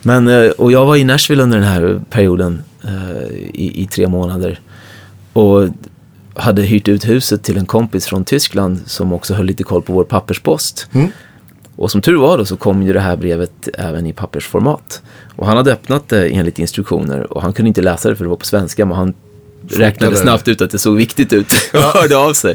Men, 0.02 0.28
eh, 0.28 0.50
och 0.50 0.72
jag 0.72 0.84
var 0.84 0.96
i 0.96 1.04
Nashville 1.04 1.42
under 1.42 1.58
den 1.58 1.66
här 1.66 2.00
perioden 2.10 2.62
eh, 2.84 3.36
i, 3.54 3.82
i 3.82 3.86
tre 3.86 4.08
månader. 4.08 4.60
Och 5.32 5.68
hade 6.34 6.62
hyrt 6.62 6.88
ut 6.88 7.08
huset 7.08 7.42
till 7.42 7.56
en 7.56 7.66
kompis 7.66 8.06
från 8.06 8.24
Tyskland 8.24 8.80
som 8.86 9.12
också 9.12 9.34
höll 9.34 9.46
lite 9.46 9.64
koll 9.64 9.82
på 9.82 9.92
vår 9.92 10.04
papperspost. 10.04 10.86
Mm. 10.92 11.10
Och 11.78 11.90
som 11.90 12.00
tur 12.00 12.16
var 12.16 12.38
då 12.38 12.44
så 12.44 12.56
kom 12.56 12.82
ju 12.82 12.92
det 12.92 13.00
här 13.00 13.16
brevet 13.16 13.68
även 13.74 14.06
i 14.06 14.12
pappersformat. 14.12 15.02
Och 15.36 15.46
han 15.46 15.56
hade 15.56 15.72
öppnat 15.72 16.08
det 16.08 16.28
enligt 16.28 16.58
instruktioner 16.58 17.32
och 17.32 17.42
han 17.42 17.52
kunde 17.52 17.68
inte 17.68 17.82
läsa 17.82 18.08
det 18.08 18.16
för 18.16 18.24
det 18.24 18.30
var 18.30 18.36
på 18.36 18.44
svenska 18.44 18.86
men 18.86 18.96
han 18.96 19.14
räknade 19.68 20.12
det. 20.12 20.18
snabbt 20.18 20.48
ut 20.48 20.62
att 20.62 20.70
det 20.70 20.78
såg 20.78 20.96
viktigt 20.96 21.32
ut 21.32 21.52
och 21.72 21.80
hörde 21.80 22.16
av 22.16 22.32
sig. 22.32 22.54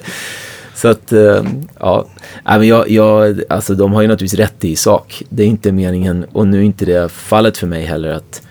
Så 0.76 0.88
att, 0.88 1.12
eh, 1.12 1.44
ja, 1.80 2.08
men 2.44 2.68
jag, 2.68 2.90
jag, 2.90 3.42
alltså 3.50 3.76
de 3.76 3.94
har 3.94 4.02
ju 4.02 4.08
naturligtvis 4.08 4.40
rätt 4.40 4.66
i 4.66 4.76
sak. 4.76 5.24
Det 5.30 5.44
är 5.44 5.48
inte 5.48 5.72
meningen, 5.72 6.26
och 6.32 6.48
nu 6.48 6.58
är 6.58 6.64
inte 6.64 6.86
det 6.86 7.12
fallet 7.12 7.58
för 7.58 7.68
mig 7.68 7.86
heller 7.86 8.10
att, 8.10 8.42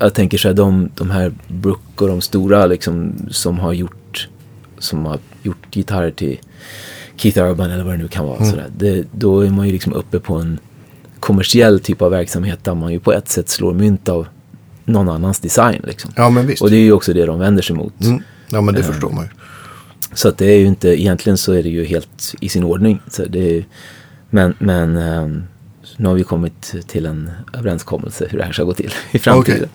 jag 0.00 0.14
tänker 0.14 0.38
så 0.38 0.48
här, 0.48 0.54
de, 0.54 0.90
de 0.94 1.10
här 1.10 1.32
Brook 1.48 2.02
och 2.02 2.08
de 2.08 2.20
stora 2.20 2.66
liksom 2.66 3.12
som 3.30 3.58
har 3.58 3.72
gjort, 3.72 4.28
som 4.78 5.06
har 5.06 5.18
gjort 5.42 5.74
gitarrer 5.74 6.10
till 6.10 6.38
Keith 7.16 7.38
Urban 7.38 7.70
eller 7.70 7.84
vad 7.84 7.94
det 7.94 7.98
nu 7.98 8.08
kan 8.08 8.26
vara. 8.26 8.44
Sådär. 8.44 8.66
Det, 8.76 9.04
då 9.12 9.40
är 9.40 9.50
man 9.50 9.66
ju 9.66 9.72
liksom 9.72 9.92
uppe 9.92 10.20
på 10.20 10.34
en 10.34 10.58
kommersiell 11.20 11.80
typ 11.80 12.02
av 12.02 12.10
verksamhet 12.10 12.64
där 12.64 12.74
man 12.74 12.92
ju 12.92 13.00
på 13.00 13.12
ett 13.12 13.28
sätt 13.28 13.48
slår 13.48 13.74
mynt 13.74 14.08
av 14.08 14.26
någon 14.84 15.08
annans 15.08 15.40
design. 15.40 15.82
Liksom. 15.86 16.12
Ja, 16.16 16.30
men 16.30 16.46
visst. 16.46 16.62
Och 16.62 16.70
det 16.70 16.76
är 16.76 16.80
ju 16.80 16.92
också 16.92 17.12
det 17.12 17.26
de 17.26 17.38
vänder 17.38 17.62
sig 17.62 17.76
mot. 17.76 18.00
Mm. 18.00 18.22
Ja, 18.48 18.60
men 18.60 18.74
det 18.74 18.82
förstår 18.82 19.10
man 19.10 19.24
ju. 19.24 19.30
Så 20.14 20.28
att 20.28 20.38
det 20.38 20.46
är 20.46 20.58
ju 20.58 20.66
inte, 20.66 20.88
egentligen 20.88 21.38
så 21.38 21.52
är 21.52 21.62
det 21.62 21.68
ju 21.68 21.84
helt 21.84 22.34
i 22.40 22.48
sin 22.48 22.64
ordning. 22.64 23.00
Så 23.08 23.24
det 23.24 23.58
är, 23.58 23.64
men 24.30 24.54
men 24.58 24.96
ehm, 24.96 25.42
nu 25.96 26.08
har 26.08 26.14
vi 26.14 26.24
kommit 26.24 26.74
till 26.86 27.06
en 27.06 27.30
överenskommelse 27.52 28.26
hur 28.30 28.38
det 28.38 28.44
här 28.44 28.52
ska 28.52 28.64
gå 28.64 28.74
till 28.74 28.92
i 29.10 29.18
framtiden. 29.18 29.62
Eh, 29.62 29.68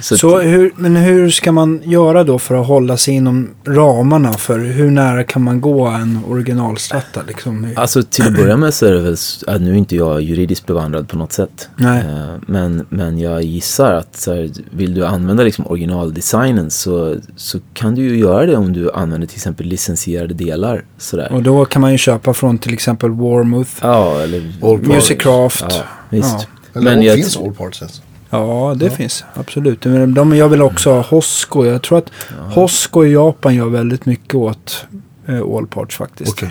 så 0.00 0.18
Så 0.18 0.38
hur, 0.40 0.72
men 0.76 0.96
hur 0.96 1.30
ska 1.30 1.52
man 1.52 1.80
göra 1.84 2.24
då 2.24 2.38
för 2.38 2.54
att 2.60 2.66
hålla 2.66 2.96
sig 2.96 3.14
inom 3.14 3.50
ramarna 3.66 4.32
för 4.32 4.58
hur 4.58 4.90
nära 4.90 5.24
kan 5.24 5.42
man 5.42 5.60
gå 5.60 5.86
en 5.86 6.18
originalstratta 6.28 7.20
liksom? 7.28 7.68
Alltså 7.76 8.02
till 8.02 8.26
att 8.26 8.36
börja 8.36 8.56
med 8.56 8.74
så 8.74 8.86
är 8.86 8.92
det 8.92 9.00
väl, 9.00 9.16
att 9.46 9.60
nu 9.60 9.70
är 9.70 9.74
inte 9.74 9.96
jag 9.96 10.22
juridiskt 10.22 10.66
bevandrad 10.66 11.08
på 11.08 11.16
något 11.16 11.32
sätt. 11.32 11.68
Nej. 11.76 12.00
Eh, 12.00 12.34
Men, 12.46 12.86
men 12.88 13.18
jag 13.18 13.42
gissar 13.42 13.92
att 13.92 14.16
så 14.16 14.34
här, 14.34 14.50
vill 14.70 14.94
du 14.94 15.06
använda 15.06 15.42
liksom 15.42 15.66
originaldesignen 15.66 16.70
så, 16.70 17.16
så 17.36 17.58
kan 17.74 17.94
du 17.94 18.02
ju 18.02 18.16
göra 18.18 18.46
det 18.46 18.56
om 18.56 18.72
du 18.72 18.92
använder 18.92 19.26
till 19.26 19.36
exempel 19.36 19.66
licensierade 19.66 20.34
delar. 20.34 20.84
Sådär. 20.98 21.32
Och 21.32 21.42
då 21.42 21.64
kan 21.64 21.82
man 21.82 21.92
ju 21.92 21.98
köpa 21.98 22.34
från 22.34 22.58
till 22.58 22.72
exempel 22.72 23.10
Warmouth, 23.10 23.70
Ja, 23.80 24.20
eller... 24.20 24.52
Musicraft. 24.94 25.64
Ja, 25.70 25.82
visst. 26.10 26.32
Ja. 26.74 26.80
Eller 26.80 26.94
Men 26.94 27.02
jag- 27.04 27.14
finns 27.16 27.36
all 27.36 27.52
parts 27.54 27.82
ens? 27.82 28.02
Ja, 28.32 28.74
det 28.76 28.90
finns 28.90 29.24
absolut. 29.34 29.84
Men 29.84 30.14
de, 30.14 30.36
jag 30.36 30.48
vill 30.48 30.62
också 30.62 30.90
ha 30.90 31.00
Hosco. 31.00 31.64
Jag 31.64 31.82
tror 31.82 31.98
att 31.98 32.10
Hosco 32.54 33.04
i 33.04 33.12
Japan 33.12 33.54
gör 33.54 33.68
väldigt 33.68 34.06
mycket 34.06 34.34
åt 34.34 34.86
eh, 35.26 35.40
All 35.56 35.66
Parts 35.66 35.96
faktiskt. 35.96 36.32
Okej. 36.32 36.50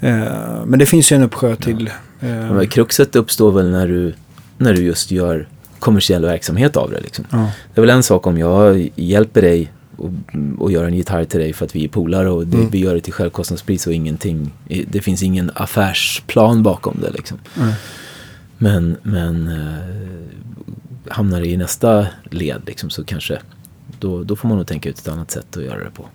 Eh, 0.00 0.64
men 0.66 0.78
det 0.78 0.86
finns 0.86 1.12
ju 1.12 1.16
en 1.16 1.22
uppsjö 1.22 1.56
till. 1.56 1.90
Eh, 2.20 2.26
Men 2.28 2.68
kruxet 2.68 3.16
uppstår 3.16 3.52
väl 3.52 3.70
när 3.70 3.86
du, 3.88 4.14
när 4.58 4.72
du 4.74 4.82
just 4.82 5.10
gör 5.10 5.48
kommersiell 5.78 6.22
verksamhet 6.24 6.76
av 6.76 6.90
det. 6.90 7.00
Liksom. 7.00 7.24
ja. 7.30 7.50
Det 7.74 7.80
är 7.80 7.82
väl 7.82 7.90
en 7.90 8.02
sak 8.02 8.26
om 8.26 8.38
jag 8.38 8.90
hjälper 8.94 9.42
dig 9.42 9.72
och, 9.96 10.10
och 10.58 10.72
gör 10.72 10.84
en 10.84 10.94
gitarr 10.94 11.24
till 11.24 11.40
dig 11.40 11.52
för 11.52 11.64
att 11.64 11.76
vi 11.76 11.84
är 11.84 11.88
polare 11.88 12.30
och 12.30 12.46
det, 12.46 12.56
Mm. 12.56 12.70
vi 12.70 12.78
gör 12.78 12.94
det 12.94 13.00
till 13.00 13.12
självkostnadspris 13.12 13.86
och 13.86 13.92
ingenting. 13.92 14.52
Det 14.88 15.00
finns 15.00 15.22
ingen 15.22 15.50
affärsplan 15.54 16.62
bakom 16.62 16.98
det 17.02 17.10
liksom. 17.10 17.38
Mm. 17.56 17.72
Men, 18.58 18.96
men 19.02 19.48
eh, 19.48 21.12
hamnar 21.12 21.40
det 21.40 21.46
i 21.46 21.56
nästa 21.56 22.06
led 22.30 22.62
liksom, 22.66 22.90
så 22.90 23.04
kanske 23.04 23.38
då, 23.98 24.24
då 24.24 24.36
får 24.36 24.48
man 24.48 24.58
nog 24.58 24.66
tänka 24.66 24.88
ut 24.88 24.98
ett 24.98 25.08
annat 25.08 25.30
sätt 25.30 25.56
att 25.56 25.62
göra 25.64 25.84
det 25.84 25.90
på. 25.90 26.06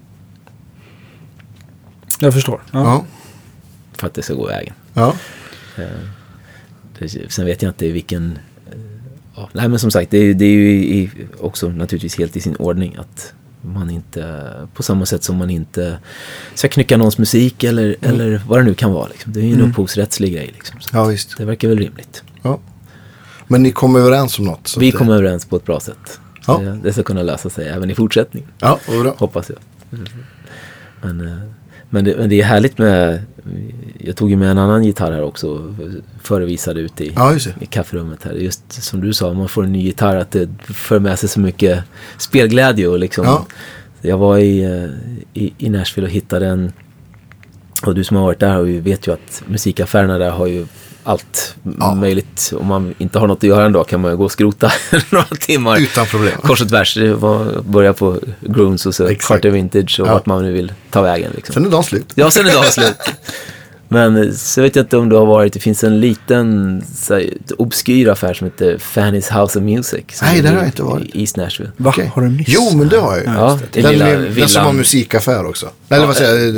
Jag 2.20 2.34
förstår. 2.34 2.62
Ja. 2.72 2.80
Ja. 2.84 3.06
För 3.94 4.08
att 4.08 4.14
det 4.14 4.22
ska 4.22 4.34
gå 4.34 4.48
vägen. 4.48 4.74
Ja. 4.94 5.16
Eh, 5.78 5.84
det, 7.00 7.32
sen 7.32 7.46
vet 7.46 7.62
jag 7.62 7.70
inte 7.70 7.90
vilken... 7.92 8.40
eh, 8.72 8.78
ja, 9.36 9.50
nej 9.54 9.70
men 9.70 9.80
som 9.80 9.92
sagt, 9.92 10.12
det, 10.12 10.18
är- 10.18 10.34
det 10.34 10.46
är 10.46 10.50
ju 10.54 10.72
i, 10.72 11.12
också 11.40 11.70
naturligtvis 11.70 12.18
helt 12.18 12.36
i 12.36 12.42
sin 12.42 12.56
ordning 12.56 12.96
att 12.96 13.34
man 13.62 13.90
inte, 13.90 14.52
på 14.74 14.84
samma 14.84 15.06
sätt 15.06 15.24
som 15.24 15.36
man 15.38 15.50
inte 15.50 15.98
ska 16.56 16.68
knycka 16.68 16.98
någons 16.98 17.18
musik 17.18 17.64
eller, 17.64 17.96
eller 18.02 18.42
vad 18.48 18.60
det 18.60 18.64
nu 18.64 18.74
kan 18.74 18.92
vara. 18.94 19.08
Liksom. 19.08 19.34
Det 19.34 19.40
är 19.40 19.44
ju 19.44 19.50
en 19.54 19.56
Mm. 19.60 19.70
upphovsrättslig 19.72 20.34
grej. 20.34 20.52
Liksom. 20.54 20.80
Ja, 20.94 21.06
visst. 21.06 21.38
Det 21.38 21.46
verkar 21.46 21.68
väl 21.68 21.78
rimligt. 21.80 22.24
Ja. 22.42 22.60
Men 23.48 23.64
ni 23.64 23.72
kom 23.72 23.96
överens 23.96 24.40
om 24.40 24.46
något? 24.46 24.76
Vi 24.80 24.92
det- 24.92 24.98
kom 24.98 25.10
överens 25.10 25.46
på 25.46 25.56
ett 25.56 25.66
bra 25.66 25.80
sätt. 25.80 26.20
Ja. 26.48 26.58
det, 26.58 26.80
det 26.84 26.94
ska 26.94 27.04
kunna 27.04 27.24
lösa 27.24 27.50
sig 27.50 27.68
även 27.68 27.92
i 27.92 27.96
fortsättningen. 27.96 28.50
Ja, 28.60 28.80
bra. 29.04 29.16
Hoppas 29.18 29.50
jag. 29.50 29.58
Men, 31.02 31.28
eh, 31.28 31.38
men, 31.90 32.04
det, 32.06 32.16
men 32.18 32.30
det 32.30 32.42
är 32.42 32.46
härligt 32.46 32.78
med... 32.78 33.24
Jag 33.98 34.16
tog 34.16 34.30
ju 34.30 34.36
med 34.36 34.52
en 34.52 34.58
annan 34.58 34.84
gitarr 34.84 35.12
här 35.12 35.24
också. 35.24 35.48
och 35.50 35.72
Förevisade 36.22 36.80
ut 36.80 37.02
i, 37.02 37.12
Ja, 37.16 37.36
i 37.60 37.66
kafferummet 37.66 38.24
här. 38.24 38.34
Just 38.34 38.72
som 38.84 39.02
du 39.02 39.14
sa, 39.14 39.34
man 39.34 39.50
får 39.50 39.64
en 39.64 39.72
ny 39.72 39.82
gitarr. 39.82 40.16
Att 40.16 40.32
det 40.32 40.50
för 40.64 41.00
med 41.00 41.20
sig 41.20 41.30
så 41.30 41.40
mycket 41.40 41.84
spelglädje. 42.18 42.88
Och 42.88 43.00
liksom, 43.00 43.26
Ja. 43.26 43.46
Jag 44.02 44.18
var 44.18 44.38
i, 44.38 44.64
eh, 44.64 44.90
i, 45.44 45.54
i 45.58 45.70
Nashville 45.70 46.08
och 46.08 46.14
hittade 46.14 46.48
en... 46.48 46.72
Och 47.86 47.96
du 47.96 48.04
som 48.04 48.18
har 48.18 48.24
varit 48.24 48.40
där 48.40 48.58
och 48.58 48.68
vet 48.70 49.08
ju 49.08 49.14
att 49.14 49.44
musikaffärerna 49.48 50.18
där 50.18 50.30
har 50.32 50.48
ju 50.48 50.66
allt 51.04 51.56
Ja. 51.80 51.96
möjligt. 51.96 52.54
Om 52.60 52.68
man 52.68 52.94
inte 52.98 53.20
har 53.20 53.28
något 53.28 53.38
att 53.38 53.44
göra 53.44 53.66
en 53.66 53.72
dag 53.72 53.88
kan 53.88 54.02
man 54.02 54.18
gå 54.18 54.24
och 54.24 54.32
skrota 54.32 54.72
några 55.10 55.26
timmar. 55.26 55.78
Utan 55.80 56.06
problem. 56.06 56.34
Kors 56.44 56.62
och 56.62 56.70
tvärs. 56.70 56.98
Börja 57.64 57.94
på 57.94 58.20
Grooms 58.42 58.86
och 58.86 58.96
så. 58.96 59.10
Carter 59.20 59.50
Vintage 59.50 60.00
och 60.00 60.08
Ja. 60.08 60.14
vart 60.14 60.26
man 60.26 60.44
nu 60.44 60.52
vill 60.52 60.74
ta 60.90 61.02
vägen. 61.02 61.32
Liksom. 61.36 61.54
Sen 61.54 61.66
är 61.66 61.70
dagen 61.70 61.84
slut. 61.84 62.06
Ja, 62.16 62.32
sen 62.32 62.48
är 62.48 62.54
dagen 62.54 62.72
slut. 62.72 62.96
Men 63.94 64.18
eh, 64.18 64.32
så 64.32 64.62
vet 64.62 64.76
jag 64.76 64.84
inte 64.84 64.98
om 64.98 65.10
du 65.10 65.16
har 65.16 65.26
varit, 65.26 65.54
det 65.54 65.60
finns 65.60 65.84
en 65.84 66.00
liten 66.00 66.82
så 66.96 67.14
här, 67.14 67.30
obskyr 67.58 68.08
affär 68.10 68.34
som 68.34 68.46
heter 68.48 68.78
Fanny's 68.78 69.42
House 69.42 69.60
of 69.60 69.64
Music. 69.66 70.04
Nej, 70.22 70.42
där 70.42 70.50
har 70.50 70.58
jag 70.58 70.66
inte 70.66 70.84
varit. 70.84 71.16
I 71.16 71.22
East 71.22 71.38
Nashville. 71.38 71.72
Va? 71.78 71.90
Okej. 71.90 72.12
Har 72.16 72.22
du 72.22 72.30
missat? 72.30 72.54
Jo, 72.54 72.78
men 72.78 72.90
det 72.90 72.98
har 72.98 73.18
jag 73.18 73.26
ju. 73.26 73.32
Ja, 73.32 73.60
det 73.72 73.80
är 73.80 73.84
den, 73.84 74.02
är- 74.02 74.30
den 74.40 74.48
som 74.50 74.66
har 74.66 74.74
musikaffär 74.74 75.46
också. 75.46 75.70
Eller 75.90 76.06
vad 76.08 76.16
säger 76.16 76.56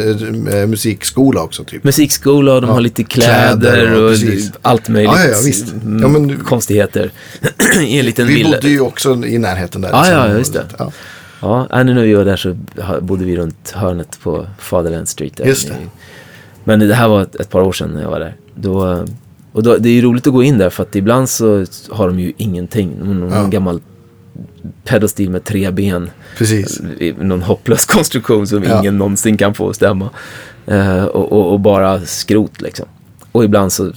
jag, 0.51 0.61
eh, 0.61 0.67
musikskola 0.67 1.41
också 1.41 1.63
typ. 1.63 1.83
Musikskola 1.83 2.53
och 2.53 2.61
de 2.61 2.67
Ja, 2.67 2.73
har 2.73 2.81
lite 2.81 3.03
kläder, 3.03 3.59
kläder 3.71 4.03
och 4.03 4.11
och, 4.11 4.17
allt 4.61 4.89
möjligt. 4.89 5.11
Ja, 5.15 5.23
ja, 5.25 5.37
visst. 5.45 5.73
mm, 5.73 6.01
Ja, 6.01 6.07
men 6.07 6.37
Konstigheter. 6.39 7.11
I 7.81 7.99
en 7.99 8.05
liten 8.05 8.27
Vi 8.27 8.33
villa. 8.35 8.49
bodde 8.57 8.69
ju 8.69 8.79
också 8.79 9.25
i 9.25 9.37
närheten 9.37 9.81
där. 9.81 9.89
Ja, 9.89 10.07
ja, 10.09 10.23
samma 10.23 10.37
just 10.37 10.53
det. 10.53 10.63
Ja. 10.77 10.91
Ja, 11.69 11.83
nu 11.83 11.93
när 11.93 12.03
vi 12.03 12.13
var 12.13 12.25
där 12.25 12.35
så 12.35 12.57
bodde 13.01 13.25
vi 13.25 13.35
runt 13.37 13.71
hörnet 13.75 14.19
på 14.23 14.47
Fatherland 14.59 15.07
Street. 15.09 15.37
Där 15.37 15.45
Just 15.45 15.67
det. 15.67 15.73
I- 15.73 15.87
Men 16.63 16.79
det 16.79 16.93
här 16.95 17.07
var 17.07 17.21
ett, 17.21 17.35
ett 17.35 17.49
par 17.49 17.61
år 17.61 17.71
sedan 17.71 17.89
när 17.93 18.01
jag 18.01 18.09
var 18.09 18.19
där. 18.19 18.35
Då, 18.55 19.05
och 19.51 19.63
då, 19.63 19.77
det 19.77 19.89
är 19.89 19.93
ju 19.93 20.01
roligt 20.01 20.27
att 20.27 20.33
gå 20.33 20.43
in 20.43 20.57
där 20.57 20.69
för 20.69 20.83
att 20.83 20.95
ibland 20.95 21.29
så 21.29 21.65
har 21.89 22.07
de 22.07 22.19
ju 22.19 22.33
ingenting. 22.37 22.91
Någon, 22.99 23.31
Ja. 23.31 23.47
gammal 23.47 23.81
pedalstil 24.83 25.29
med 25.29 25.43
tre 25.43 25.71
ben. 25.71 26.09
Precis. 26.37 26.81
Någon 27.19 27.41
hopplös 27.41 27.85
konstruktion 27.95 28.47
som 28.47 28.63
Ja. 28.63 28.79
ingen 28.79 28.97
någonsin 28.97 29.37
kan 29.37 29.53
få 29.53 29.69
att 29.69 29.75
stämma. 29.75 30.09
Eh, 30.65 31.03
och, 31.05 31.31
och, 31.31 31.51
och 31.53 31.59
bara 31.59 32.01
skrot 32.01 32.61
liksom. 32.61 32.85
Och 33.31 33.43
ibland 33.43 33.71
så 33.71 33.91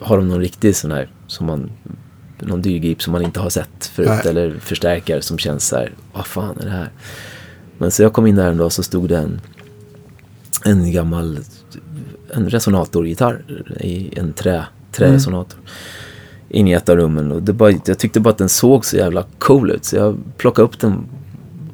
har 0.00 0.16
de 0.16 0.28
någon 0.28 0.40
riktig 0.40 0.76
sån 0.76 0.92
här, 0.92 1.08
som 1.26 1.46
man, 1.46 1.70
någon 2.40 2.62
dyrgrip 2.62 3.02
som 3.02 3.12
man 3.12 3.22
inte 3.22 3.40
har 3.40 3.50
sett 3.50 3.86
förut. 3.86 4.08
Nej. 4.08 4.20
Eller 4.30 4.54
förstärkare 4.60 5.22
som 5.22 5.38
känns 5.38 5.68
så 5.68 5.76
här, 5.76 5.92
vad 6.12 6.26
fan 6.26 6.58
är 6.60 6.64
det 6.64 6.70
här? 6.70 6.90
Men 7.78 7.90
så 7.90 8.02
jag 8.02 8.12
kom 8.12 8.26
in 8.26 8.36
där 8.36 8.48
en 8.50 8.56
dag 8.56 8.72
så 8.72 8.82
stod 8.82 9.08
det 9.08 9.18
en, 9.18 9.40
en 10.64 10.92
gammal 10.92 11.38
en 12.34 12.50
resonatorgitarr 12.50 13.42
i 13.80 14.18
en 14.18 14.32
trä, 14.32 14.64
träresonator. 14.92 15.58
In 16.48 16.68
i 16.68 16.72
ett 16.72 16.88
av 16.88 16.96
rummen 16.96 17.32
och 17.32 17.42
det 17.42 17.52
bara, 17.52 17.70
jag 17.86 17.98
tyckte 17.98 18.20
bara 18.20 18.30
att 18.30 18.38
den 18.38 18.48
såg 18.48 18.84
så 18.84 18.96
jävla 18.96 19.24
cool 19.38 19.70
ut 19.70 19.84
så 19.84 19.96
jag 19.96 20.18
plockade 20.36 20.64
upp 20.66 20.80
den 20.80 21.06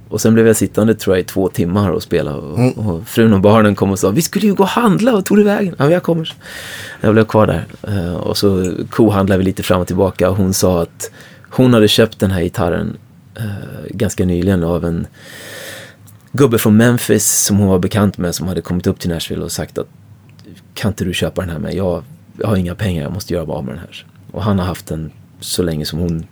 och 0.09 0.20
sen 0.20 0.34
blev 0.34 0.46
jag 0.46 0.57
sittande 0.57 0.94
tror 0.94 1.16
jag 1.16 1.20
i 1.20 1.24
två 1.24 1.48
timmar 1.48 1.90
och 1.90 2.02
spelade 2.02 2.36
och, 2.38 2.59
Mm. 2.59 2.72
och 2.72 3.07
frun 3.09 3.32
och 3.32 3.40
barnen 3.40 3.74
kom 3.74 3.90
och 3.90 3.98
sa 3.98 4.11
vi 4.11 4.22
skulle 4.22 4.46
ju 4.46 4.55
gå 4.55 4.62
och 4.62 4.68
handla 4.68 5.16
och 5.16 5.24
tog 5.24 5.36
du 5.36 5.42
vägen? 5.42 5.74
Ja, 5.78 5.90
jag 5.90 6.02
kommer. 6.02 6.32
Jag 7.00 7.12
blev 7.14 7.24
kvar 7.24 7.46
där 7.46 7.64
Eh, 7.88 8.14
och 8.14 8.36
så 8.36 8.72
kohandlade 8.90 9.38
vi 9.38 9.44
lite 9.44 9.62
fram 9.62 9.80
och 9.80 9.86
tillbaka 9.86 10.30
och 10.30 10.36
hon 10.36 10.55
sa 10.55 10.82
att 10.82 11.11
hon 11.50 11.74
hade 11.74 11.88
köpt 11.88 12.18
den 12.20 12.30
här 12.30 12.42
gitarren 12.42 12.96
eh, 13.36 13.44
ganska 13.90 14.24
nyligen 14.24 14.64
av 14.64 14.84
en 14.84 15.07
gubbe 16.32 16.59
från 16.59 16.76
Memphis 16.76 17.44
som 17.44 17.59
hon 17.59 17.68
var 17.68 17.78
bekant 17.78 18.18
med 18.18 18.34
som 18.34 18.48
hade 18.48 18.61
kommit 18.61 18.86
upp 18.86 18.98
till 19.00 19.11
Nashville 19.11 19.44
och 19.44 19.52
sagt 19.52 19.78
att 19.78 19.86
kan 20.75 20.91
inte 20.91 21.05
du 21.05 21.14
köpa 21.14 21.41
den 21.41 21.51
här 21.51 21.59
med? 21.59 21.75
Jag, 21.75 22.03
jag 22.39 22.49
har 22.49 22.57
inga 22.57 22.75
pengar, 22.75 23.03
jag 23.03 23.12
måste 23.12 23.35
göra 23.35 23.53
av 23.53 23.64
med 23.64 23.75
den 23.75 23.81
här. 23.81 24.07
Och 24.33 24.43
han 24.43 24.59
har 24.59 24.66
haft 24.66 24.87
den 24.87 25.11
så 25.41 25.62
länge 25.62 25.85
som 25.85 25.99
hon, 25.99 26.27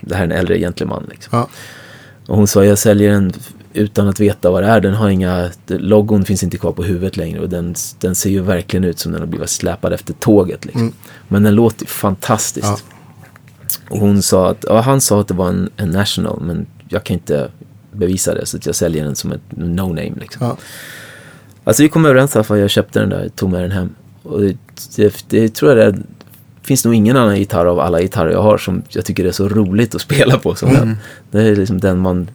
det 0.00 0.14
här 0.14 0.22
är 0.22 0.24
en 0.24 0.32
äldre 0.32 0.58
gentleman 0.58 1.06
liksom. 1.10 1.38
Ja. 1.38 1.48
Och 2.26 2.36
hon 2.36 2.46
sa 2.46 2.64
jag 2.64 2.78
säljer 2.78 3.12
den 3.12 3.32
utan 3.72 4.08
att 4.08 4.20
veta 4.20 4.50
vad 4.50 4.62
det 4.62 4.68
är. 4.68 4.80
Den 4.80 4.94
har 4.94 5.08
inga, 5.08 5.50
logon 5.66 6.24
finns 6.24 6.42
inte 6.42 6.58
kvar 6.58 6.72
på 6.72 6.82
huvudet 6.82 7.16
längre 7.16 7.40
och 7.40 7.48
den, 7.48 7.74
den 7.98 8.14
ser 8.14 8.30
ju 8.30 8.40
verkligen 8.40 8.84
ut 8.84 8.98
som 8.98 9.12
den 9.12 9.20
har 9.20 9.26
blivit 9.26 9.50
släpad 9.50 9.92
efter 9.92 10.14
tåget 10.14 10.64
liksom. 10.64 10.82
Mm. 10.82 10.94
Men 11.28 11.42
den 11.42 11.54
låter 11.54 11.86
fantastiskt. 11.86 12.66
Ja. 12.66 13.88
Och 13.90 13.98
hon 13.98 14.22
sa 14.22 14.50
att, 14.50 14.64
ja, 14.68 14.80
han 14.80 15.00
sa 15.00 15.20
att 15.20 15.28
det 15.28 15.34
var 15.34 15.48
en, 15.48 15.70
en 15.76 15.90
national 15.90 16.40
men 16.40 16.66
jag 16.88 17.04
kan 17.04 17.14
inte 17.14 17.50
bevisa 17.92 18.34
det 18.34 18.46
så 18.46 18.56
att 18.56 18.66
jag 18.66 18.74
säljer 18.74 19.04
den 19.04 19.16
som 19.16 19.32
ett 19.32 19.50
no-name 19.50 20.18
liksom. 20.20 20.46
Ja. 20.46 20.56
Alltså 21.64 21.82
vi 21.82 21.88
kom 21.88 22.04
överens 22.06 22.34
i 22.34 22.38
alla 22.38 22.44
fall, 22.44 22.58
jag 22.58 22.70
köpte 22.70 23.00
den 23.00 23.08
där, 23.08 23.28
tog 23.28 23.50
med 23.50 23.62
den 23.62 23.70
hem. 23.70 23.94
Och 24.22 24.40
det, 24.40 24.56
det, 24.96 25.24
det 25.28 25.48
tror 25.54 25.76
jag 25.78 25.94
det 25.94 26.02
finns 26.62 26.84
nog 26.84 26.94
ingen 26.94 27.16
annan 27.16 27.38
gitarr 27.38 27.66
av 27.66 27.80
alla 27.80 28.00
gitarrer 28.00 28.30
jag 28.30 28.42
har 28.42 28.58
som 28.58 28.82
jag 28.88 29.04
tycker 29.04 29.22
det 29.22 29.28
är 29.28 29.32
så 29.32 29.48
roligt 29.48 29.94
att 29.94 30.00
spela 30.00 30.38
på 30.38 30.54
som 30.54 30.74
den. 30.74 30.96
Det 31.30 31.42
är 31.42 31.56
liksom 31.56 31.80
den 31.80 31.98
man, 31.98 32.30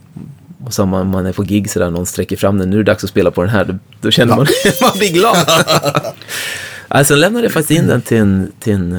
och 0.65 0.73
så 0.73 0.85
man, 0.85 1.07
man 1.07 1.25
är 1.25 1.33
på 1.33 1.43
gig 1.43 1.69
sådär, 1.69 1.89
någon 1.91 2.05
sträcker 2.05 2.37
fram 2.37 2.57
den, 2.57 2.69
nu 2.69 2.75
är 2.75 2.83
det 2.83 2.91
dags 2.91 3.03
att 3.03 3.09
spela 3.09 3.31
på 3.31 3.41
den 3.41 3.49
här, 3.49 3.65
då, 3.65 3.73
då 4.01 4.11
känner 4.11 4.35
man, 4.35 4.47
man 4.81 4.91
blir 4.97 5.13
glad. 5.13 5.35
alltså 6.87 7.13
sen 7.13 7.19
lämnade 7.19 7.45
jag 7.45 7.51
faktiskt 7.53 7.79
in 7.81 7.87
den 7.87 8.01
till 8.01 8.17
en, 8.17 8.51
till 8.59 8.73
en 8.73 8.91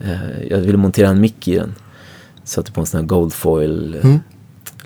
eh, 0.00 0.10
eh, 0.12 0.42
jag 0.50 0.58
ville 0.58 0.78
montera 0.78 1.08
en 1.08 1.20
mick 1.20 1.48
i 1.48 1.54
den. 1.56 1.74
Satte 2.44 2.72
på 2.72 2.80
en 2.80 2.86
sån 2.86 3.00
här 3.00 3.06
Goldfoil 3.06 3.94
eh, 3.94 4.04
Mm. 4.04 4.20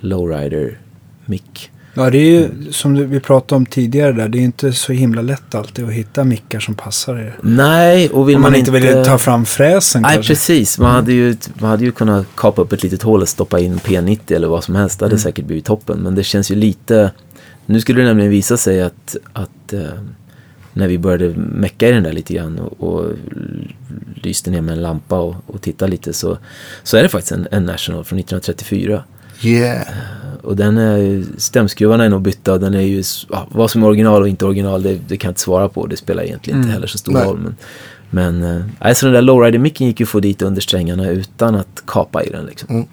lowrider 0.01 0.79
mick. 1.25 1.70
Ja, 1.95 2.11
det 2.11 2.19
är 2.19 2.25
ju 2.31 2.49
som 2.73 3.11
vi 3.11 3.21
pratade 3.21 3.57
om 3.57 3.67
tidigare 3.67 4.13
där. 4.13 4.29
Det 4.29 4.39
är 4.39 4.43
inte 4.43 4.73
så 4.73 4.93
himla 4.93 5.23
lätt 5.23 5.55
alltid 5.55 5.85
att 5.85 5.93
hitta 5.93 6.25
mickar 6.25 6.61
som 6.61 6.75
passar 6.75 7.17
er. 7.17 7.39
Nej, 7.43 8.09
och 8.09 8.29
vill 8.29 8.37
Om 8.37 8.43
man, 8.43 8.51
man 8.53 8.59
inte 8.59 8.71
vill 8.71 9.05
ta 9.05 9.19
fram 9.19 9.45
fräsen 9.45 10.03
Nej, 10.03 10.15
kanske. 10.15 10.33
precis. 10.33 10.79
Man 10.79 10.91
hade, 10.91 11.13
ju, 11.13 11.37
man 11.61 11.71
hade 11.71 11.85
ju 11.85 11.93
kunnat 11.93 12.27
kapa 12.37 12.63
upp 12.63 12.73
ett 12.73 12.83
litet 12.83 13.03
hål 13.03 13.23
och 13.23 13.29
stoppa 13.29 13.61
in 13.61 13.79
P90 13.79 14.33
eller 14.35 14.49
vad 14.49 14.65
som 14.65 14.75
helst. 14.75 14.99
Det 14.99 15.05
hade 15.05 15.13
Mm. 15.15 15.23
säkert 15.23 15.45
blivit 15.45 15.65
toppen. 15.65 15.99
Men 15.99 16.15
det 16.15 16.23
känns 16.23 16.51
ju 16.51 16.55
lite... 16.55 17.11
Nu 17.67 17.81
skulle 17.81 18.01
det 18.01 18.07
nämligen 18.07 18.31
visa 18.31 18.57
sig 18.57 18.83
att, 18.83 19.17
att 19.33 19.73
eh, 19.73 19.81
när 20.73 20.89
vi 20.89 20.99
började 20.99 21.29
mecka 21.37 21.89
i 21.89 21.93
den 21.93 22.03
där 22.03 22.13
lite 22.13 22.35
grann 22.35 22.59
och, 22.59 22.89
och 22.89 23.13
lyste 24.15 24.51
ner 24.51 24.61
med 24.61 24.73
en 24.73 24.83
lampa 24.83 25.19
och, 25.19 25.35
och 25.47 25.61
titta 25.61 25.87
lite 25.87 26.13
så, 26.13 26.39
så 26.83 26.97
är 26.97 27.03
det 27.03 27.09
faktiskt 27.09 27.33
en, 27.33 27.49
en 27.51 27.65
National 27.65 28.05
från 28.05 28.19
1934. 28.19 29.03
Yeah. 29.43 29.87
Och 30.43 30.57
den 30.57 30.79
är, 30.79 31.25
stämskruvarna 31.37 32.05
är 32.05 32.09
nog 32.09 32.23
bytta 32.23 32.59
den 32.59 32.75
är 32.75 32.81
ju, 32.81 33.03
vad 33.49 33.71
som 33.71 33.83
är 33.83 33.87
original 33.87 34.23
och 34.23 34.29
inte 34.29 34.45
original 34.47 34.83
det, 34.83 34.99
det 35.09 35.17
kan 35.17 35.29
jag 35.29 35.31
inte 35.33 35.41
svara 35.41 35.69
på. 35.69 35.87
Det 35.87 35.97
spelar 35.97 36.23
egentligen 36.23 36.59
inte 36.59 36.67
Mm. 36.67 36.75
heller 36.75 36.87
så 36.87 36.99
stor 36.99 37.13
Nej. 37.13 37.25
roll. 37.25 37.39
Men, 37.39 37.55
men 38.11 38.57
eh, 38.57 38.65
nej, 38.81 38.95
så 38.95 39.07
den 39.07 39.15
där 39.15 39.23
lowrider-micken 39.23 39.87
gick 39.87 40.01
ju 40.01 40.05
att 40.05 40.09
få 40.11 40.21
dit 40.21 40.43
under 40.43 40.61
strängarna 40.61 41.09
utan 41.11 41.55
att 41.55 41.83
kapa 41.87 42.23
i 42.25 42.31
den 42.31 42.47
liksom. 42.47 42.75
Mm. 42.75 42.87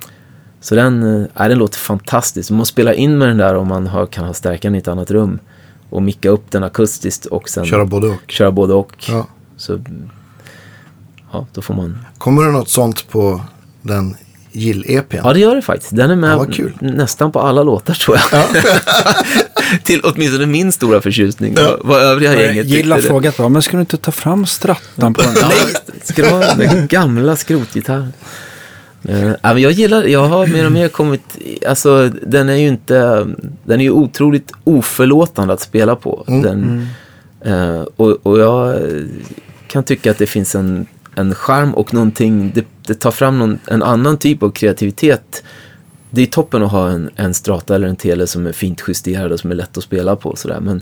Så 0.62 0.76
den, 0.76 1.04
eh, 1.22 1.28
nej, 1.40 1.50
den 1.50 1.58
låter 1.58 1.78
fantastiskt. 1.78 2.52
Man 2.52 2.66
spelar 2.66 2.94
in 2.94 3.18
med 3.18 3.28
den 3.28 3.38
där 3.38 3.56
om 3.56 3.68
man 3.68 3.88
har, 3.88 4.06
kan 4.06 4.26
ha 4.26 4.34
stärkan 4.34 4.76
i 4.76 4.78
ett 4.78 4.88
annat 4.88 5.12
rum. 5.12 5.40
Och 5.90 6.04
micka 6.04 6.30
upp 6.30 6.52
den 6.52 6.64
akustiskt 6.64 7.26
och 7.26 7.50
sen 7.50 7.66
Köra 7.66 7.86
både 7.86 8.08
och. 8.08 8.32
köra 8.32 8.52
både 8.52 8.74
och. 8.74 9.06
Ja. 9.08 9.28
Så 9.58 9.80
ja, 11.32 11.48
då 11.54 11.62
får 11.62 11.74
man 11.74 11.98
Kommer 12.18 12.44
det 12.46 12.52
något 12.52 12.70
sånt 12.70 13.10
på 13.10 13.42
den 13.82 14.16
Gill-EPn? 14.58 15.22
Ja, 15.24 15.34
det 15.34 15.40
gör 15.40 15.56
det 15.56 15.62
faktiskt. 15.62 15.96
Den 15.96 16.12
är 16.12 16.16
med 16.16 16.56
Ja, 16.58 16.66
nästan 16.80 17.32
på 17.32 17.40
alla 17.40 17.64
låtar 17.64 17.94
tror 17.94 18.18
jag. 18.32 18.46
Till 19.84 20.02
åtminstone 20.04 20.46
min 20.46 20.72
stora 20.72 21.02
förtjusning. 21.02 21.56
Vad, 21.56 21.80
vad 21.84 22.02
övriga 22.02 22.42
gänget 22.42 22.66
Gilla 22.66 22.96
tyckte. 22.96 23.10
frågat 23.10 23.52
men 23.52 23.62
ska 23.62 23.78
du 23.78 23.82
inte 23.82 23.98
ta 23.98 24.12
fram 24.12 24.46
strattan 24.46 25.14
på 25.14 25.22
den? 25.22 25.34
Ja, 25.42 25.52
ska 26.04 26.22
du 26.22 26.30
ha 26.30 26.54
den 26.54 26.88
gamla 26.88 27.36
skrotgitarren? 27.36 28.14
Uh, 29.10 29.28
ja, 29.28 29.54
men 29.54 29.62
jag 29.62 29.72
gillar, 29.72 30.04
jag 30.04 30.26
har 30.26 30.48
mer 30.48 30.66
och 30.66 30.72
mer 30.72 30.88
kommit, 30.88 31.22
alltså 31.68 32.10
den 32.10 32.50
är 32.50 32.56
ju 32.56 32.68
inte, 32.68 33.28
den 33.64 33.80
är 33.80 33.84
ju 33.84 33.92
otroligt 33.92 34.52
oförlåtande 34.64 35.54
att 35.54 35.62
spela 35.62 35.96
på. 35.96 36.24
Den, 36.28 36.88
eh, 37.46 37.82
och, 37.96 38.18
och 38.24 38.40
jag 38.40 38.82
kan 39.68 39.84
tycka 39.84 40.12
att 40.12 40.18
det 40.18 40.26
finns 40.26 40.56
en, 40.56 40.86
en 41.18 41.36
charm 41.36 41.74
och 41.74 41.94
någonting, 41.94 42.52
det, 42.56 42.66
det 42.88 42.94
tar 42.94 43.12
fram 43.12 43.40
någon, 43.40 43.60
en 43.68 43.84
annan 43.84 44.18
typ 44.18 44.44
av 44.44 44.52
kreativitet. 44.52 45.44
Det 46.10 46.22
är 46.22 46.26
toppen 46.26 46.64
att 46.64 46.72
ha 46.72 46.90
en, 46.90 47.10
en 47.16 47.34
strata 47.34 47.76
eller 47.76 47.88
en 47.88 47.96
tele 47.96 48.28
som 48.28 48.48
är 48.48 48.52
fint 48.52 48.84
justerad 48.88 49.32
och 49.32 49.40
som 49.40 49.52
är 49.52 49.56
lätt 49.56 49.78
att 49.78 49.84
spela 49.84 50.16
på. 50.16 50.30
och 50.30 50.38
Sådär. 50.38 50.60
Men, 50.60 50.82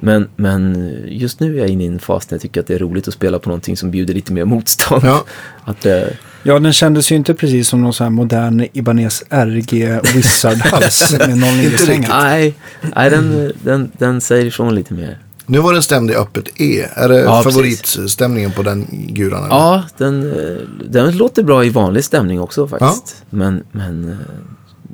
men, 0.00 0.28
men 0.36 0.92
just 1.06 1.40
nu 1.40 1.56
är 1.56 1.58
jag 1.58 1.68
inne 1.68 1.84
i 1.84 1.86
en 1.86 1.98
fas 1.98 2.30
när 2.30 2.36
jag 2.36 2.42
tycker 2.42 2.60
att 2.60 2.66
det 2.66 2.74
är 2.74 2.78
roligt 2.78 3.08
att 3.08 3.14
spela 3.14 3.38
på 3.38 3.48
någonting 3.48 3.76
som 3.76 3.90
bjuder 3.90 4.14
lite 4.14 4.32
mer 4.32 4.44
motstånd. 4.44 5.02
Ja. 5.04 5.24
Att, 5.64 5.86
eh, 5.86 6.02
Ja, 6.42 6.58
den 6.58 6.72
kändes 6.72 7.12
ju 7.12 7.16
inte 7.16 7.34
precis 7.34 7.68
som 7.68 7.82
någon 7.82 7.92
sån 7.92 8.04
här 8.04 8.10
modern 8.10 8.66
Ibanez 8.72 9.24
RG 9.30 10.00
Wizard-hals 10.14 11.18
med 11.18 11.36
09-strängar. 11.36 12.08
nej, 12.08 12.54
nej 12.94 13.10
den, 13.10 13.52
den, 13.62 13.92
den 13.98 14.20
säger 14.20 14.46
ifrån 14.46 14.74
lite 14.74 14.94
mer. 14.94 15.18
Nu 15.48 15.58
var 15.58 15.72
den 15.72 15.82
stämd 15.82 16.10
i 16.10 16.14
öppet 16.14 16.60
E. 16.60 16.86
Är 16.94 17.08
det 17.08 17.20
Ja, 17.20 17.42
favoritstämningen 17.42 18.52
på 18.52 18.62
den 18.62 18.86
guran? 19.08 19.38
eller? 19.44 19.54
Ja, 19.56 19.82
den, 19.96 20.30
eh, 20.32 20.56
den 20.90 21.16
låter 21.16 21.42
bra 21.42 21.64
i 21.64 21.70
vanlig 21.70 22.04
stämning 22.04 22.40
också 22.40 22.68
faktiskt. 22.68 23.24
Men, 23.30 23.62
men 23.72 24.10
eh, 24.10 24.16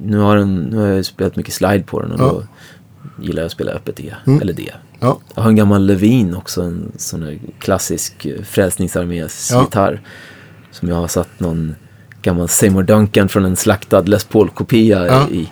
nu, 0.03 0.19
har 0.19 0.37
den, 0.37 0.55
nu 0.63 0.77
har 0.79 0.87
jag 0.87 1.05
spelat 1.07 1.37
mycket 1.37 1.55
slide 1.55 1.83
på 1.85 2.01
den 2.03 2.13
och 2.13 2.21
Ja. 2.21 2.25
då 2.33 2.43
gillar 3.25 3.43
jag 3.43 3.47
att 3.47 3.53
spela 3.53 3.73
öppet 3.73 4.01
E. 4.01 4.15
Mm. 4.27 4.41
Eller 4.43 4.53
D. 4.53 4.71
Ja. 5.01 5.19
Jag 5.35 5.43
har 5.43 5.51
en 5.51 5.57
gammal 5.57 5.87
Levin 5.87 6.37
också, 6.37 6.63
en 6.63 6.93
sån 6.97 7.23
här 7.23 7.39
klassisk 7.59 8.27
eh, 8.27 8.43
Frälsningsarmés 8.43 9.49
Ja. 9.53 9.61
gitarr. 9.61 10.01
Som 10.71 10.89
jag 10.89 10.97
har 10.97 11.09
satt 11.09 11.41
någon 11.41 11.75
gammal 12.23 12.49
Seymour 12.49 12.83
Duncan 12.83 13.29
från 13.29 13.45
en 13.45 13.57
slaktad 13.57 14.01
Les 14.03 14.25
Paul-kopia 14.25 15.07
Ja. 15.07 15.29
i. 15.31 15.49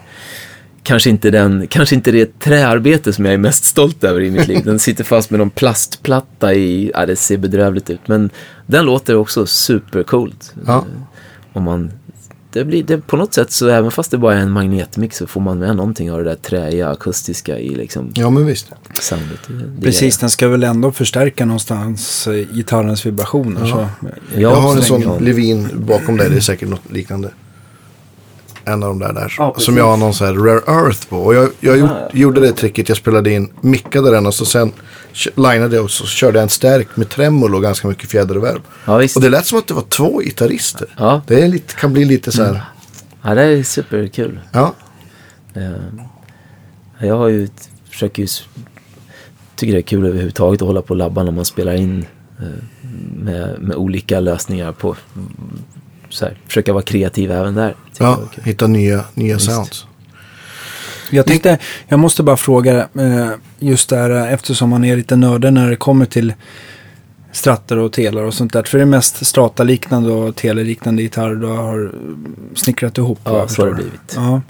Kanske 0.84 1.10
inte, 1.10 1.30
den, 1.30 1.66
kanske 1.66 1.94
inte 1.94 2.10
det 2.10 2.38
träarbete 2.38 3.12
som 3.12 3.24
jag 3.24 3.34
är 3.34 3.38
mest 3.38 3.64
stolt 3.64 4.04
över 4.04 4.20
i 4.20 4.30
mitt 4.30 4.48
liv. 4.48 4.60
Den 4.64 4.78
sitter 4.78 5.04
fast 5.04 5.30
med 5.30 5.38
någon 5.40 5.50
plastplatta 5.50 6.54
i, 6.54 6.90
ja 6.94 7.06
det 7.06 7.16
ser 7.16 7.38
bedrövligt 7.38 7.90
ut. 7.90 8.00
Men 8.06 8.30
den 8.66 8.84
låter 8.84 9.16
också 9.16 9.46
supercoolt. 9.46 10.54
Ja. 10.66 10.84
Om 11.52 11.62
man, 11.62 11.90
det 12.52 12.64
blir, 12.64 12.82
det, 12.82 12.98
på 12.98 13.16
något 13.16 13.34
sätt 13.34 13.50
så 13.52 13.68
även 13.68 13.90
fast 13.90 14.10
det 14.10 14.18
bara 14.18 14.34
är 14.34 14.40
en 14.40 14.50
magnetmix 14.50 15.16
så 15.16 15.26
får 15.26 15.40
man 15.40 15.58
med 15.58 15.76
någonting 15.76 16.12
av 16.12 16.18
det 16.18 16.24
där 16.24 16.34
träiga 16.36 16.88
akustiska 16.88 17.58
i 17.58 17.68
liksom 17.74 18.12
ja, 18.14 18.30
men 18.30 18.46
visst. 18.46 18.66
soundet. 19.00 19.38
Det- 19.48 19.54
det 19.54 19.82
Precis, 19.82 20.18
den 20.18 20.30
ska 20.30 20.48
väl 20.48 20.64
ändå 20.64 20.92
förstärka 20.92 21.44
någonstans 21.46 22.26
eh, 22.26 22.34
gitarrens 22.54 23.06
vibrationer. 23.06 23.66
Så. 23.66 23.88
Ja, 24.00 24.08
jag 24.36 24.54
har 24.54 24.76
en 24.76 24.82
sån 24.82 25.02
jag- 25.02 25.20
Levin 25.22 25.68
bakom 25.74 26.16
dig. 26.16 26.30
Det 26.30 26.36
är 26.36 26.40
säkert 26.40 26.68
något 26.68 26.92
liknande. 26.92 27.30
En 28.64 28.82
av 28.82 28.88
de 28.88 28.98
där 28.98 29.12
där. 29.12 29.34
Ja, 29.38 29.54
som 29.58 29.76
jag 29.76 29.84
har 29.84 29.96
någon 29.96 30.14
sån 30.14 30.26
här 30.26 30.34
Rare 30.34 30.84
Earth 30.84 31.08
på. 31.08 31.16
Och 31.16 31.34
jag, 31.34 31.50
jag 31.60 31.78
gjort, 31.78 31.90
ja. 31.90 32.08
gjorde 32.12 32.40
det 32.40 32.52
tricket. 32.52 32.88
Jag 32.88 32.98
spelade 32.98 33.30
in, 33.30 33.52
mickade 33.60 34.10
den 34.10 34.26
och 34.26 34.34
så 34.34 34.44
sen 34.44 34.72
linade 35.36 35.76
jag 35.76 35.84
och 35.84 35.90
så 35.90 36.06
körde 36.06 36.38
jag 36.38 36.42
en 36.42 36.48
stärk 36.48 36.96
med 36.96 37.08
tremolo 37.08 37.56
och 37.56 37.62
ganska 37.62 37.88
mycket 37.88 38.10
fjäderreverb. 38.10 38.62
Ja. 38.84 38.94
Och 39.14 39.20
det 39.20 39.28
lät 39.28 39.46
som 39.46 39.58
att 39.58 39.66
det 39.66 39.74
var 39.74 39.82
två 39.82 40.18
gitarrister. 40.20 40.94
Ja. 40.98 41.22
Det 41.26 41.42
är 41.42 41.48
lite, 41.48 41.74
kan 41.74 41.92
bli 41.92 42.04
lite 42.04 42.32
så 42.32 42.44
här. 42.44 42.62
Ja, 43.22 43.34
det 43.34 43.42
är 43.42 43.62
superkul. 43.62 44.40
Ja. 44.52 44.74
Eh, 45.54 45.72
Jag 47.00 47.16
har 47.16 47.28
ju, 47.28 47.48
försöker 47.90 48.22
ju, 48.22 48.28
tycker 49.56 49.72
det 49.72 49.78
är 49.78 49.82
kul 49.82 50.06
överhuvudtaget 50.06 50.62
att 50.62 50.66
hålla 50.68 50.82
på 50.82 50.90
och 50.90 50.96
labba 50.96 51.22
när 51.22 51.32
man 51.32 51.44
spelar 51.44 51.74
in 51.74 52.06
eh, 52.38 52.46
med, 53.16 53.60
med 53.60 53.76
olika 53.76 54.20
lösningar 54.20 54.72
på, 54.72 54.96
mm, 55.16 55.28
så 55.36 55.81
här, 56.20 56.36
försöka 56.46 56.72
vara 56.72 56.82
kreativ 56.82 57.30
även 57.30 57.54
där. 57.54 57.74
Ja. 57.98 58.20
Hitta 58.44 58.66
nya, 58.66 59.04
nya 59.14 59.38
sounds. 59.38 59.86
Jag 61.10 61.26
tänkte, 61.26 61.58
jag 61.88 61.98
måste 62.00 62.22
bara 62.22 62.36
fråga 62.36 62.78
eh, 62.78 63.30
just 63.58 63.88
där 63.88 64.10
eh, 64.10 64.32
eftersom 64.32 64.70
man 64.70 64.84
är 64.84 64.96
lite 64.96 65.16
nördig 65.16 65.52
när 65.52 65.70
det 65.70 65.76
kommer 65.76 66.06
till 66.06 66.34
strattar 67.32 67.76
och 67.76 67.92
telar 67.92 68.22
och 68.22 68.34
sånt 68.34 68.52
där. 68.52 68.62
För 68.62 68.78
det 68.78 68.84
är 68.84 68.86
mest 68.86 69.26
strata-liknande 69.26 70.12
och 70.12 70.36
tele-liknande 70.36 71.02
gitarrer 71.02 71.34
du 71.34 71.46
har 71.46 71.92
snickrat 72.54 72.98
ihop. 72.98 73.20
Ja, 73.24 73.48
så 73.48 73.62
har 73.62 73.68
det 73.68 73.74
blivit. 73.74 74.16
Ja. 74.16 74.42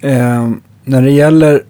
Eh, 0.00 0.50
när 0.84 1.02
det 1.02 1.10
gäller 1.10 1.64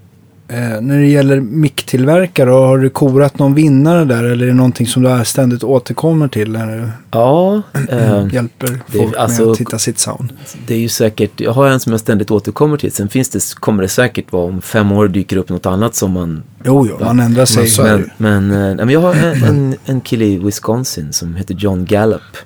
Eh, 0.53 0.81
när 0.81 0.99
det 0.99 1.07
gäller 1.07 1.41
micktillverkare, 1.41 2.51
har 2.51 2.79
du 2.79 2.91
korat 2.91 3.39
någon 3.39 3.55
vinnare 3.55 4.05
där 4.05 4.25
eller 4.25 4.45
är 4.45 4.49
det 4.49 4.55
någonting 4.55 4.87
som 4.87 5.03
du 5.03 5.09
är 5.09 5.25
ständigt 5.25 5.65
återkommer 5.65 6.29
till 6.29 6.53
när 6.53 6.67
du 6.79 6.89
Ja, 7.11 7.63
eh, 7.89 8.27
hjälper 8.35 8.81
det- 8.87 8.99
folk 8.99 9.17
alltså- 9.17 9.43
med 9.43 9.53
att 9.53 9.59
hitta 9.61 9.79
sitt 9.79 9.99
sound? 9.99 10.33
det 10.67 10.75
är 10.75 10.79
ju 10.79 10.89
säkert, 10.89 11.41
jag 11.41 11.53
har 11.53 11.67
en 11.69 11.81
som 11.81 11.93
jag 11.93 12.01
ständigt 12.01 12.31
återkommer 12.31 12.77
till. 12.77 12.93
Sen 12.93 13.09
finns 13.09 13.29
det, 13.29 13.55
kommer 13.55 13.83
det 13.83 13.89
säkert 13.89 14.33
vara 14.33 14.45
om 14.45 14.63
fem 14.63 14.93
år 14.93 15.09
dyker 15.09 15.37
upp 15.37 15.49
något 15.49 15.67
annat 15.67 15.95
som 15.95 16.13
man 16.13 16.43
Jo, 16.65 16.87
jo, 16.91 16.97
man 17.05 17.21
ändrar 17.21 17.45
sig. 17.45 17.69
Men 17.85 17.87
är 17.87 17.99
Men, 18.17 18.49
men, 18.49 18.71
eh, 18.71 18.77
men 18.77 18.89
jag 18.89 19.01
har 19.01 19.15
en, 19.15 19.43
en, 19.45 19.75
en 19.85 20.01
kille 20.01 20.25
i 20.25 20.39
Wisconsin 20.39 21.13
som 21.13 21.35
heter 21.35 21.55
John 21.55 21.85
Gallup. 21.85 22.37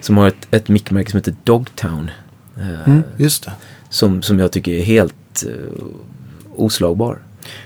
Som 0.00 0.16
har 0.16 0.28
ett, 0.28 0.46
ett 0.50 0.68
mickmärke 0.68 1.10
som 1.10 1.18
heter 1.18 1.34
Dogtown. 1.44 2.10
Eh, 2.56 2.88
Mm. 2.90 3.02
Just 3.16 3.44
det. 3.44 3.52
som, 3.88 4.22
som 4.22 4.38
jag 4.38 4.52
tycker 4.52 4.72
är 4.72 4.82
helt 4.82 5.44
eh, 5.46 5.84
oslagbar. 6.56 7.18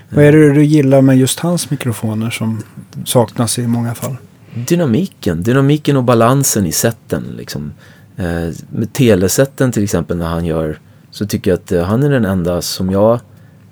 Vad 0.09 0.25
är 0.25 0.31
det 0.31 0.53
du 0.53 0.63
gillar 0.63 1.01
med 1.01 1.17
just 1.17 1.39
hans 1.39 1.69
mikrofoner 1.69 2.29
som 2.29 2.63
saknas 3.05 3.59
i 3.59 3.67
många 3.67 3.95
fall? 3.95 4.17
Dynamiken, 4.53 5.43
dynamiken 5.43 5.97
och 5.97 6.03
balansen 6.03 6.65
i 6.65 6.71
sätten. 6.71 7.23
Liksom. 7.37 7.71
Eh, 8.17 8.53
med 8.69 8.93
telesätten 8.93 9.71
till 9.71 9.83
exempel 9.83 10.17
när 10.17 10.27
han 10.27 10.45
gör 10.45 10.79
så 11.11 11.25
tycker 11.25 11.51
jag 11.51 11.57
att 11.57 11.71
eh, 11.71 11.83
han 11.83 12.03
är 12.03 12.09
den 12.09 12.25
enda 12.25 12.61
som 12.61 12.91
jag 12.91 13.19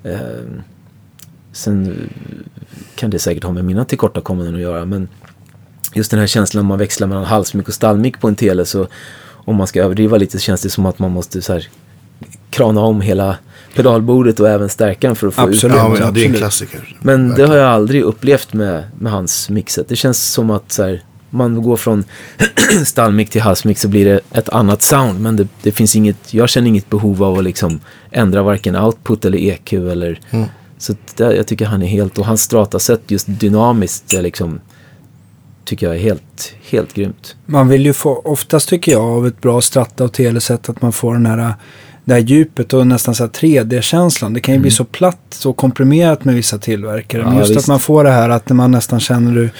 eh, 0.04 0.18
sen 1.52 2.08
kan 2.94 3.10
det 3.10 3.18
säkert 3.18 3.44
ha 3.44 3.52
med 3.52 3.64
mina 3.64 3.84
tillkortakommanden 3.84 4.54
att 4.54 4.60
göra 4.60 4.84
men 4.84 5.08
just 5.94 6.10
den 6.10 6.20
här 6.20 6.26
känslan 6.26 6.66
man 6.66 6.78
växlar 6.78 7.08
mellan 7.08 7.24
halsmick 7.24 7.68
och 7.68 7.74
stallmick 7.74 8.20
på 8.20 8.28
en 8.28 8.36
tele 8.36 8.64
så 8.64 8.86
om 9.22 9.56
man 9.56 9.66
ska 9.66 9.82
överdriva 9.82 10.16
lite 10.16 10.32
så 10.32 10.42
känns 10.42 10.62
det 10.62 10.70
som 10.70 10.86
att 10.86 10.98
man 10.98 11.10
måste 11.10 11.42
så 11.42 11.52
här 11.52 11.68
krana 12.50 12.80
om 12.80 13.00
hela 13.00 13.36
pedalbordet 13.76 14.40
och 14.40 14.48
även 14.48 14.68
stärkan 14.68 15.16
för 15.16 15.26
att 15.28 15.34
få 15.34 15.42
Absolut. 15.42 15.64
ut 15.64 15.80
Ja, 15.80 15.88
men, 15.88 16.00
ja, 16.02 16.10
det 16.10 16.20
är 16.20 16.24
en 16.24 16.30
absolut. 16.30 16.38
klassiker. 16.38 16.96
men 17.02 17.22
det 17.22 17.28
Verkligen. 17.28 17.50
har 17.50 17.56
jag 17.56 17.68
aldrig 17.68 18.02
upplevt 18.02 18.52
med, 18.52 18.84
med 18.98 19.12
hans 19.12 19.50
mixet. 19.50 19.88
Det 19.88 19.96
känns 19.96 20.24
som 20.32 20.50
att 20.50 20.72
så 20.72 20.82
här, 20.82 21.02
man 21.30 21.62
går 21.62 21.76
från 21.76 22.04
stallmick 22.86 23.30
till 23.30 23.40
halsmick 23.42 23.78
så 23.78 23.88
blir 23.88 24.04
det 24.04 24.20
ett 24.32 24.48
annat 24.48 24.82
sound. 24.82 25.20
Men 25.20 25.36
det, 25.36 25.48
det 25.62 25.72
finns 25.72 25.96
inget, 25.96 26.34
jag 26.34 26.48
känner 26.48 26.68
inget 26.68 26.90
behov 26.90 27.22
av 27.22 27.38
att 27.38 27.44
liksom 27.44 27.80
ändra 28.10 28.42
varken 28.42 28.76
output 28.76 29.24
eller 29.24 29.38
EQ 29.38 29.72
eller 29.72 30.20
Mm. 30.30 30.46
så 30.78 30.94
det, 31.16 31.36
jag 31.36 31.46
tycker 31.46 31.66
han 31.66 31.82
är 31.82 31.86
helt, 31.86 32.18
och 32.18 32.26
hans 32.26 32.42
stratasätt 32.42 33.00
just 33.06 33.26
dynamiskt 33.28 34.14
är 34.14 34.22
liksom 34.22 34.60
tycker 35.64 35.86
jag 35.86 35.96
är 35.96 36.00
helt, 36.00 36.52
helt 36.70 36.94
grymt. 36.94 37.36
Man 37.46 37.68
vill 37.68 37.86
ju 37.86 37.92
få, 37.92 38.14
oftast 38.24 38.68
tycker 38.68 38.92
jag 38.92 39.02
av 39.02 39.26
ett 39.26 39.40
bra 39.40 39.60
stratta 39.60 40.04
och 40.04 40.12
telesätt 40.12 40.68
att 40.68 40.82
man 40.82 40.92
får 40.92 41.12
den 41.12 41.26
här, 41.26 41.54
det 42.10 42.14
här 42.14 42.20
djupet 42.20 42.72
och 42.72 42.86
nästan 42.86 43.14
så 43.14 43.22
här 43.24 43.30
3D-känslan. 43.30 44.32
Det 44.32 44.40
kan 44.40 44.54
ju 44.54 44.60
bli 44.60 44.70
så 44.70 44.84
platt 44.84 45.42
och 45.44 45.56
komprimerat 45.56 46.24
med 46.24 46.34
vissa 46.34 46.58
tillverkare. 46.58 47.24
Men 47.24 47.32
Ja, 47.34 47.38
just 47.40 47.50
visst. 47.50 47.60
att 47.60 47.66
man 47.68 47.80
får 47.80 48.04
det 48.04 48.10
här 48.10 48.28
att 48.28 48.48
man 48.48 48.70
nästan 48.70 49.00
känner 49.00 49.34
det 49.42 49.50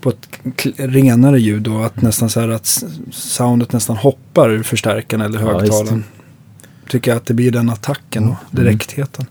på 0.00 0.10
ett 0.10 0.28
renare 0.76 1.40
ljud 1.40 1.68
och 1.68 1.86
att 1.86 2.02
nästan 2.02 2.30
så 2.30 2.40
här 2.40 2.48
att 2.48 2.84
soundet 3.12 3.72
nästan 3.72 3.96
hoppar 3.96 4.50
ur 4.50 4.62
förstärkaren 4.62 5.20
eller 5.20 5.40
Ja, 5.40 5.46
högtalaren. 5.58 6.04
Tycker 6.88 7.10
jag 7.10 7.16
att 7.18 7.26
det 7.26 7.34
blir 7.34 7.50
den 7.50 7.70
attacken 7.70 8.28
och 8.28 8.36
direktheten. 8.50 9.26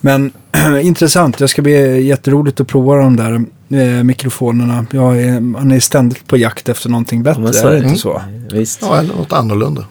Men 0.00 0.32
intressant, 0.82 1.38
det 1.38 1.48
ska 1.48 1.62
bli 1.62 2.06
jätteroligt 2.06 2.60
att 2.60 2.68
prova 2.68 2.96
de 2.96 3.16
där 3.16 3.32
eh, 3.80 4.02
mikrofonerna. 4.04 4.86
Jag 4.90 5.22
är, 5.22 5.40
man 5.40 5.72
är 5.72 5.80
ständigt 5.80 6.26
på 6.26 6.36
jakt 6.36 6.68
efter 6.68 6.88
någonting 6.88 7.22
bättre, 7.22 7.42
men 7.42 7.54
så 7.54 7.66
är 7.66 7.70
det 7.70 7.76
är 7.76 7.82
det. 7.82 7.88
inte 7.88 8.00
så? 8.00 8.22
Visst. 8.52 8.78
Ja, 8.82 8.98
eller 8.98 9.14
något 9.14 9.32
annorlunda. 9.32 9.84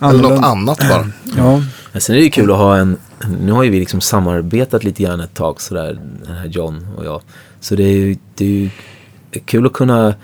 Eller 0.00 0.22
något 0.22 0.44
annat 0.44 0.78
bara. 0.78 1.06
Ja, 1.36 1.62
Men 1.92 2.00
sen 2.00 2.14
är 2.14 2.18
det 2.18 2.24
ju 2.24 2.30
kul 2.30 2.50
att 2.50 2.56
ha 2.58 2.76
en, 2.76 2.96
nu 3.40 3.52
har 3.52 3.62
ju 3.62 3.70
vi 3.70 3.78
liksom 3.78 4.00
samarbetat 4.00 4.84
lite 4.84 5.02
grann 5.02 5.20
ett 5.20 5.34
tag 5.34 5.60
sådär, 5.60 5.98
den 6.26 6.36
här 6.36 6.46
John 6.46 6.86
och 6.96 7.04
jag. 7.04 7.22
Så 7.60 7.74
det 7.74 7.82
är 7.84 7.96
ju, 7.96 8.16
det 8.34 8.44
är 8.44 8.48
ju 8.48 8.70
kul 9.44 9.66
att 9.66 9.72
kunna 9.72 10.14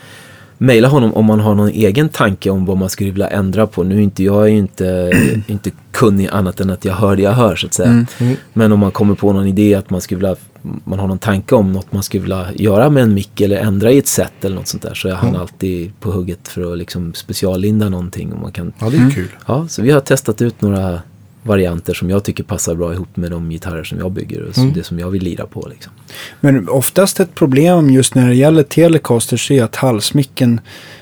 mejla 0.60 0.88
honom 0.88 1.14
om 1.14 1.24
man 1.24 1.40
har 1.40 1.54
någon 1.54 1.68
egen 1.68 2.08
tanke 2.08 2.50
om 2.50 2.66
vad 2.66 2.76
man 2.76 2.88
skulle 2.88 3.10
vilja 3.10 3.28
ändra 3.28 3.66
på. 3.66 3.82
Nu 3.82 3.96
är 3.96 4.00
inte 4.00 4.24
jag 4.24 4.42
är 4.42 4.48
ju 4.48 4.58
inte, 4.58 5.12
inte 5.46 5.70
kunnig 5.90 6.28
annat 6.32 6.60
än 6.60 6.70
att 6.70 6.84
jag 6.84 6.94
hör 6.94 7.16
det 7.16 7.22
jag 7.22 7.32
hör 7.32 7.56
så 7.56 7.66
att 7.66 7.74
säga. 7.74 8.06
Men 8.52 8.72
om 8.72 8.80
man 8.80 8.90
kommer 8.90 9.14
på 9.14 9.32
någon 9.32 9.46
idé 9.46 9.74
att 9.74 9.90
man 9.90 10.00
skulle 10.00 10.18
vilja, 10.18 10.36
man 10.84 10.98
har 10.98 11.08
någon 11.08 11.18
tanke 11.18 11.54
om 11.54 11.72
något 11.72 11.92
man 11.92 12.02
skulle 12.02 12.20
vilja 12.20 12.46
göra 12.54 12.90
med 12.90 13.02
en 13.02 13.14
mick 13.14 13.40
eller 13.40 13.56
ändra 13.56 13.92
i 13.92 13.98
ett 13.98 14.06
sätt 14.06 14.44
eller 14.44 14.56
något 14.56 14.68
sånt 14.68 14.82
där 14.82 14.94
så 14.94 15.08
är 15.08 15.12
han 15.12 15.36
alltid 15.36 16.00
på 16.00 16.10
hugget 16.10 16.48
för 16.48 16.72
att 16.72 16.78
liksom 16.78 17.14
speciallinda 17.14 17.88
någonting. 17.88 18.32
Och 18.32 18.40
man 18.40 18.52
kan 18.52 18.72
Ja, 18.78 18.90
det 18.90 18.96
är 18.96 19.10
kul. 19.10 19.28
Ja, 19.46 19.68
så 19.68 19.82
vi 19.82 19.90
har 19.90 20.00
testat 20.00 20.42
ut 20.42 20.60
några 20.60 21.00
varianter 21.42 21.94
som 21.94 22.10
jag 22.10 22.24
tycker 22.24 22.44
passar 22.44 22.74
bra 22.74 22.94
ihop 22.94 23.16
med 23.16 23.30
de 23.30 23.50
gitarrer 23.50 23.84
som 23.84 23.98
jag 23.98 24.12
bygger 24.12 24.42
och 24.42 24.54
så 24.54 24.60
det 24.60 24.84
som 24.84 24.98
jag 24.98 25.10
vill 25.10 25.22
lira 25.22 25.46
på. 25.46 25.68
Liksom. 25.70 25.92
men 26.40 26.68
oftast 26.68 27.20
ett 27.20 27.34
problem 27.34 27.90
just 27.90 28.14
när 28.14 28.28
det 28.28 28.34
gäller 28.34 28.62
Telecasters 28.62 29.50
är 29.50 29.64
att 29.64 29.76
halsmicken 29.76 30.60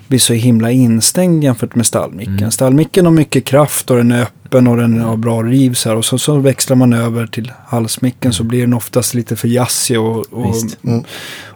blir 0.08 0.18
så 0.18 0.32
himla 0.32 0.70
instängd 0.70 1.44
jämfört 1.44 1.74
med 1.74 1.86
stallmicken. 1.86 2.38
Mm. 2.38 2.50
Stallmicken 2.50 3.04
har 3.04 3.12
mycket 3.12 3.44
kraft 3.44 3.90
och 3.90 3.96
den 3.96 4.12
är 4.12 4.22
öppen 4.22 4.66
och 4.66 4.76
den 4.76 5.00
har 5.00 5.16
bra 5.16 5.42
rivs 5.42 5.84
här. 5.84 5.96
Och 5.96 6.04
så, 6.04 6.18
så 6.18 6.38
växlar 6.38 6.76
man 6.76 6.92
över 6.92 7.26
till 7.26 7.52
halsmicken 7.66 8.32
så 8.32 8.44
blir 8.44 8.60
den 8.60 8.74
oftast 8.74 9.14
lite 9.14 9.36
för 9.36 9.48
jazzig 9.48 10.00
och, 10.00 10.32
och, 10.32 10.54
Mm. 10.82 11.04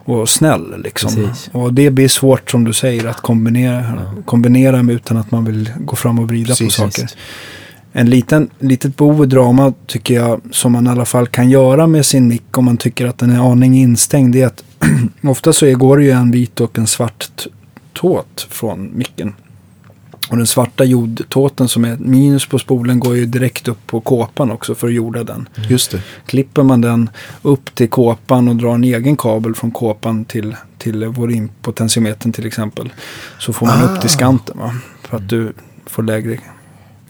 Och 0.05 0.29
snäll. 0.29 0.81
Liksom. 0.83 1.15
Precis. 1.15 1.49
Och 1.53 1.73
det 1.73 1.89
blir 1.89 2.07
svårt 2.07 2.51
som 2.51 2.63
du 2.63 2.73
säger 2.73 3.05
att 3.05 3.21
kombinera, 3.21 4.01
kombinera 4.25 4.83
med 4.83 4.95
utan 4.95 5.17
att 5.17 5.31
man 5.31 5.45
vill 5.45 5.71
gå 5.77 5.95
fram 5.95 6.19
och 6.19 6.27
vrida 6.27 6.47
Precis, 6.47 6.77
på 6.77 6.81
saker. 6.81 7.01
visst. 7.01 7.17
En 7.95 8.09
liten, 8.09 8.49
litet 8.59 8.97
bov 8.97 9.23
i 9.23 9.27
drama 9.27 9.73
tycker 9.87 10.13
jag 10.13 10.41
som 10.51 10.71
man 10.71 10.87
i 10.87 10.89
alla 10.89 11.05
fall 11.05 11.27
kan 11.27 11.49
göra 11.49 11.87
med 11.87 12.05
sin 12.05 12.27
mick 12.27 12.57
om 12.57 12.65
man 12.65 12.77
tycker 12.77 13.07
att 13.07 13.17
den 13.17 13.29
är 13.29 13.51
aning 13.51 13.77
instängd. 13.77 14.33
Det 14.33 14.41
är 14.41 14.47
att 14.47 14.63
ofta 15.23 15.53
så 15.53 15.75
går 15.75 15.97
det 15.97 16.03
ju 16.03 16.11
en 16.11 16.31
vit 16.31 16.61
och 16.61 16.77
en 16.77 16.87
svart 16.87 17.47
tåt 17.93 18.47
från 18.49 18.97
micken. 18.97 19.33
Och 20.29 20.37
den 20.37 20.47
svarta 20.47 20.83
jordtåten 20.83 21.67
som 21.67 21.85
är 21.85 21.97
minus 21.97 22.45
på 22.45 22.59
spolen 22.59 22.99
går 22.99 23.15
ju 23.15 23.25
direkt 23.25 23.67
upp 23.67 23.87
på 23.87 24.01
kåpan 24.01 24.51
också 24.51 24.75
för 24.75 24.87
att 24.87 24.93
jorda 24.93 25.23
den. 25.23 25.49
Just 25.69 25.91
det. 25.91 26.01
Klipper 26.25 26.63
man 26.63 26.81
den 26.81 27.09
upp 27.41 27.75
till 27.75 27.89
kåpan 27.89 28.47
och 28.47 28.55
drar 28.55 28.75
en 28.75 28.83
egen 28.83 29.17
kabel 29.17 29.55
från 29.55 29.71
kåpan 29.71 30.25
till, 30.25 30.55
till 30.77 31.05
volympotentiometern 31.05 32.31
till 32.31 32.45
exempel. 32.45 32.93
Så 33.39 33.53
får 33.53 33.65
man 33.65 33.83
upp 33.83 34.01
till 34.01 34.09
skanten 34.09 34.57
va? 34.57 34.75
För 35.01 35.17
att 35.17 35.29
du 35.29 35.53
får 35.85 36.03
lägre 36.03 36.37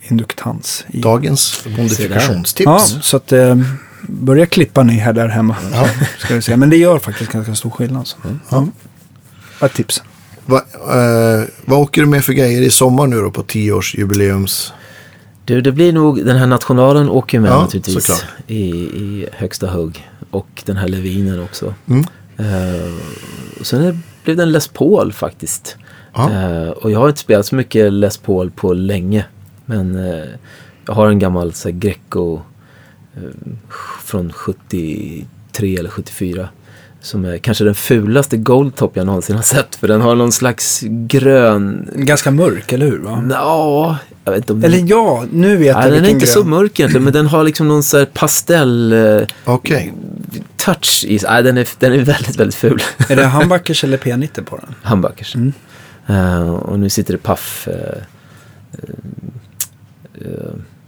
induktans. 0.08 0.84
I. 0.88 1.00
Dagens 1.00 1.64
modifikationstips. 1.76 2.64
Ja, 2.66 2.78
så 3.02 3.16
att 3.16 3.32
eh, 3.32 3.56
börja 4.08 4.46
klippa 4.46 4.82
ni 4.82 4.92
här 4.92 5.12
där 5.12 5.28
hemma. 5.28 5.56
Ska 6.18 6.34
vi 6.34 6.42
säga. 6.42 6.56
Men 6.56 6.70
det 6.70 6.76
gör 6.76 6.98
faktiskt 6.98 7.32
ganska 7.32 7.54
stor 7.54 7.70
skillnad. 7.70 8.06
Så. 8.06 8.16
Ja. 8.48 8.66
Ett 9.66 9.74
tips. 9.74 10.02
Va, 10.46 10.56
eh, 10.72 11.44
vad 11.64 11.78
åker 11.78 12.00
du 12.00 12.06
med 12.06 12.24
för 12.24 12.32
grejer 12.32 12.62
i 12.62 12.70
sommar 12.70 13.06
nu 13.06 13.20
då 13.20 13.30
på 13.30 13.42
10-årsjubileums? 13.42 14.72
Du, 15.44 15.60
det 15.60 15.72
blir 15.72 15.92
nog, 15.92 16.24
den 16.26 16.36
här 16.36 16.46
nationalen 16.46 17.08
åker 17.08 17.40
med 17.40 17.50
Ja, 17.50 17.60
naturligtvis 17.62 18.24
i, 18.46 18.60
i 18.70 19.26
högsta 19.32 19.66
hugg. 19.70 20.08
Och 20.30 20.62
den 20.64 20.76
här 20.76 20.88
Levinen 20.88 21.42
också. 21.42 21.74
Mm. 21.88 22.04
Eh, 22.38 22.92
sen 23.62 23.82
är- 23.84 23.98
blev 24.24 24.36
det 24.36 24.42
en 24.42 24.52
Les 24.52 24.68
Paul 24.68 25.12
faktiskt. 25.12 25.76
Ja. 26.14 26.30
Eh, 26.32 26.68
och 26.68 26.90
jag 26.90 26.98
har 26.98 27.08
inte 27.08 27.20
spelat 27.20 27.46
så 27.46 27.54
mycket 27.54 27.92
Les 27.92 28.16
Paul 28.18 28.50
på 28.50 28.72
länge. 28.72 29.24
Men 29.66 29.96
eh, 29.96 30.24
jag 30.86 30.94
har 30.94 31.08
en 31.08 31.18
gammal 31.18 31.52
så 31.52 31.68
här, 31.68 31.76
Greco 31.76 32.40
eh, 33.16 33.22
från 34.04 34.32
73 34.32 35.26
eller 35.76 35.90
74. 35.90 36.48
Som 37.00 37.24
är 37.24 37.38
kanske 37.38 37.64
den 37.64 37.74
fulaste 37.74 38.36
Goldtop 38.36 38.96
jag 38.96 39.06
någonsin 39.06 39.36
har 39.36 39.42
sett. 39.42 39.74
För 39.74 39.88
den 39.88 40.00
har 40.00 40.14
någon 40.14 40.32
slags 40.32 40.80
grön... 40.88 41.90
Ganska 41.94 42.30
mörk, 42.30 42.72
eller 42.72 42.86
hur? 42.86 42.98
Va? 42.98 43.24
Ja, 43.30 43.98
jag 44.24 44.32
vet 44.32 44.38
inte 44.40 44.52
om 44.52 44.64
Eller 44.64 44.84
ja, 44.90 45.24
nu 45.32 45.56
vet 45.56 45.66
jag 45.66 45.84
Ja, 45.84 45.90
den 45.90 46.04
är 46.04 46.08
inte 46.08 46.26
grön. 46.26 46.34
så 46.34 46.44
mörk 46.44 46.80
egentligen, 46.80 47.04
men 47.04 47.12
den 47.12 47.26
har 47.26 47.44
liksom 47.44 47.68
någon 47.68 47.82
så 47.82 47.98
här 47.98 48.04
pastell 48.04 48.92
eh, 48.92 49.26
Okej. 49.44 49.92
touch 50.56 51.04
i. 51.08 51.20
Nej, 51.28 51.42
den 51.42 51.56
är, 51.58 51.68
den 51.78 51.92
är 51.92 51.98
väldigt, 51.98 52.36
väldigt 52.36 52.54
ful. 52.54 52.82
Är 53.08 53.16
det 53.16 53.26
Humbuckers 53.26 53.84
eller 53.84 53.98
P90 53.98 54.44
på 54.44 54.56
den? 54.56 54.74
Humbuckers. 54.82 55.34
Mm. 55.34 55.52
Eh, 56.06 56.50
och 56.50 56.78
nu 56.78 56.90
sitter 56.90 57.18
det 57.22 57.28
eh, 57.66 57.74
eh, 58.72 58.94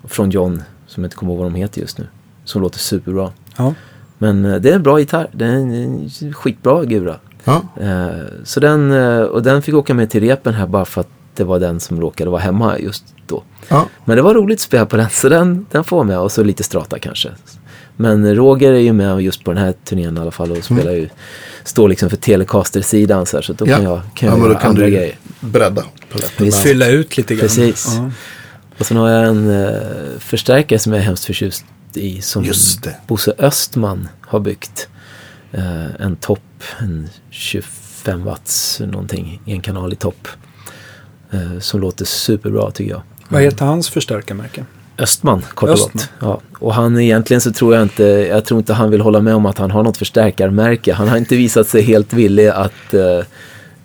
från 0.04 0.30
John, 0.30 0.62
som 0.86 1.02
jag 1.02 1.06
inte 1.06 1.16
kommer 1.16 1.32
ihåg 1.32 1.38
vad 1.38 1.52
de 1.52 1.54
heter 1.54 1.80
just 1.80 1.98
nu. 1.98 2.06
Som 2.44 2.62
låter 2.62 2.78
superbra. 2.78 3.32
Ja. 3.56 3.74
Men 4.18 4.44
eh, 4.44 4.56
det 4.56 4.70
är 4.70 4.74
en 4.74 4.82
bra 4.82 4.98
gitarr. 4.98 5.28
Det 5.32 5.44
är 5.44 5.48
en, 5.48 5.74
en 5.74 6.10
skitbra 6.32 6.84
gura. 6.84 7.16
Ja. 7.44 7.62
Eh, 7.80 8.08
så 8.44 8.60
den, 8.60 8.92
eh, 8.92 9.20
och 9.20 9.42
den 9.42 9.62
fick 9.62 9.74
åka 9.74 9.94
med 9.94 10.10
till 10.10 10.20
repen 10.20 10.54
här 10.54 10.66
bara 10.66 10.84
för 10.84 11.00
att 11.00 11.08
det 11.34 11.44
var 11.44 11.58
den 11.60 11.80
som 11.80 12.00
råkade 12.00 12.30
vara 12.30 12.40
hemma 12.40 12.78
just 12.78 13.04
då. 13.26 13.42
Ja. 13.68 13.88
Men 14.04 14.16
det 14.16 14.22
var 14.22 14.34
roligt 14.34 14.56
att 14.56 14.60
spela 14.60 14.86
på 14.86 14.96
den, 14.96 15.10
så 15.10 15.28
den, 15.28 15.66
den 15.70 15.84
får 15.84 16.04
med. 16.04 16.18
Och 16.18 16.32
så 16.32 16.42
lite 16.42 16.62
strata 16.62 16.98
kanske. 16.98 17.30
Men 17.96 18.34
Roger 18.34 18.72
är 18.72 18.78
ju 18.78 18.92
med 18.92 19.20
just 19.20 19.44
på 19.44 19.52
den 19.52 19.62
här 19.62 19.74
turnén 19.84 20.16
i 20.16 20.20
alla 20.20 20.30
fall 20.30 20.50
och 20.50 20.64
spelar 20.64 20.92
ju, 20.92 21.08
står 21.64 21.88
liksom 21.88 22.10
för 22.10 22.16
Telecaster-sidan 22.16 23.26
så, 23.26 23.36
här, 23.36 23.42
så 23.42 23.52
då 23.52 23.66
kan 23.66 23.82
jag, 23.84 24.00
kan 24.14 24.28
jag 24.28 24.38
ja, 24.38 24.40
men 24.40 24.50
göra 24.50 24.60
kan 24.60 24.70
andra 24.70 24.84
du 24.84 24.90
grejer. 24.90 25.18
bredda 25.40 25.82
paletten. 26.12 26.52
Fylla 26.52 26.88
ut 26.88 27.16
lite 27.16 27.34
grann. 27.34 27.40
Precis. 27.40 27.94
Ja. 27.96 28.10
Och 28.78 28.86
sen 28.86 28.96
har 28.96 29.08
jag 29.08 29.26
en 29.28 29.50
eh, 29.50 30.18
förstärkare 30.18 30.78
som 30.78 30.92
jag 30.92 31.00
är 31.00 31.04
hemskt 31.04 31.24
förtjust 31.24 31.64
i 31.94 32.22
som 32.22 32.44
Just 32.44 32.82
det. 32.82 32.96
Bosse 33.06 33.32
Östman 33.38 34.08
har 34.20 34.40
byggt. 34.40 34.88
Eh, 35.52 36.00
en 36.00 36.16
topp, 36.16 36.62
en 36.78 37.08
25 37.30 38.24
watts 38.24 38.80
någonting, 38.80 39.42
en 39.44 39.60
kanal 39.60 39.92
i 39.92 39.96
topp. 39.96 40.28
Eh, 41.30 41.58
som 41.60 41.80
låter 41.80 42.04
superbra 42.04 42.70
tycker 42.70 42.90
jag. 42.90 43.02
Vad 43.28 43.42
heter 43.42 43.64
hans 43.64 43.90
förstärkarmärke? 43.90 44.64
Östman, 44.98 45.42
kort 45.54 45.70
och 45.70 45.78
gott. 45.78 46.10
Ja. 46.20 46.40
Och 46.58 46.74
han 46.74 47.00
egentligen 47.00 47.40
så 47.40 47.52
tror 47.52 47.74
jag 47.74 47.82
inte, 47.82 48.04
jag 48.04 48.44
tror 48.44 48.58
inte 48.58 48.74
han 48.74 48.90
vill 48.90 49.00
hålla 49.00 49.20
med 49.20 49.34
om 49.34 49.46
att 49.46 49.58
han 49.58 49.70
har 49.70 49.82
något 49.82 49.96
förstärkarmärke. 49.96 50.92
Han 50.92 51.08
har 51.08 51.16
inte 51.16 51.36
visat 51.36 51.68
sig 51.68 51.82
helt 51.82 52.12
villig 52.12 52.48
att, 52.48 52.94
eh, 52.94 53.20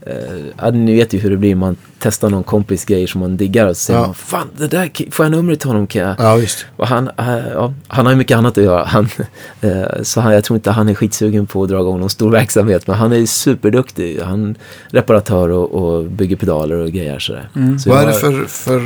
eh, 0.06 0.14
ja, 0.58 0.72
ni 0.72 0.96
vet 0.96 1.14
ju 1.14 1.20
hur 1.20 1.30
det 1.30 1.38
blir, 1.38 1.56
man 1.56 1.76
testar 2.00 2.30
någon 2.30 2.44
kompis 2.44 2.86
grejer 2.86 3.08
som 3.08 3.22
man 3.22 3.38
diggar 3.38 3.68
och 3.68 3.78
så 3.78 3.82
säger 3.84 4.00
Ja. 4.00 4.06
man, 4.06 4.16
fan 4.16 4.48
det 4.58 4.68
där, 4.68 5.12
får 5.12 5.26
jag 5.26 5.32
numret 5.32 5.60
till 5.60 5.70
honom 5.70 5.88
kan 5.88 6.02
jag? 6.02 6.16
Ja, 6.20 6.36
visst. 6.36 6.66
Och 6.76 6.88
han, 6.88 7.08
eh, 7.18 7.38
ja, 7.54 7.74
han 7.88 8.06
har 8.06 8.14
ju 8.14 8.18
mycket 8.18 8.38
annat 8.38 8.58
att 8.58 8.64
göra. 8.64 8.86
Han, 8.86 9.10
eh, 9.62 9.84
så 10.04 10.22
han, 10.22 10.34
jag 10.34 10.44
tror 10.44 10.56
inte 10.58 10.72
han 10.72 10.90
är 10.90 10.94
skitsugen 10.94 11.48
på 11.48 11.64
att 11.64 11.70
dra 11.70 11.80
igång 11.80 12.00
någon 12.00 12.10
stor 12.10 12.32
verksamhet. 12.32 12.88
Men 12.88 12.96
han 12.96 13.14
är 13.14 13.26
superduktig. 13.26 14.20
Han 14.22 14.50
är 14.50 14.56
reparatör 14.96 15.50
och, 15.50 15.72
och 15.72 16.06
bygger 16.06 16.36
pedaler 16.36 16.76
och 16.76 16.92
grejer 16.92 17.20
sådär. 17.20 17.50
Så 17.84 17.90
Vad 17.90 18.04
är 18.04 18.08
det 18.08 18.14
för, 18.14 18.46
för 18.46 18.78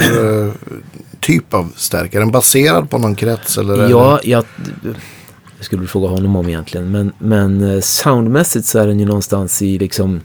eh, 0.45 0.51
typ 1.19 1.53
av 1.53 1.73
stärkare? 1.75 2.17
Är 2.19 2.19
den 2.19 2.31
baserad 2.31 2.89
på 2.89 2.97
någon 2.97 3.15
krets? 3.15 3.57
Eller 3.57 3.89
Ja, 3.89 4.19
jag, 4.23 4.43
skulle 5.59 5.87
fråga 5.87 6.07
honom 6.07 6.35
om 6.35 6.47
egentligen. 6.49 6.91
Men, 6.91 7.11
men 7.17 7.75
eh, 7.75 7.81
soundmässigt 7.81 8.65
så 8.67 8.79
är 8.79 8.87
den 8.87 8.99
ju 8.99 9.05
någonstans 9.05 9.61
i 9.61 9.77
liksom 9.77 10.21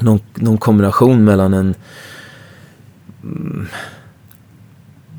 någon, 0.00 0.20
någon 0.34 0.58
kombination 0.58 1.24
mellan 1.24 1.54
en 1.54 1.74
mm, 3.24 3.66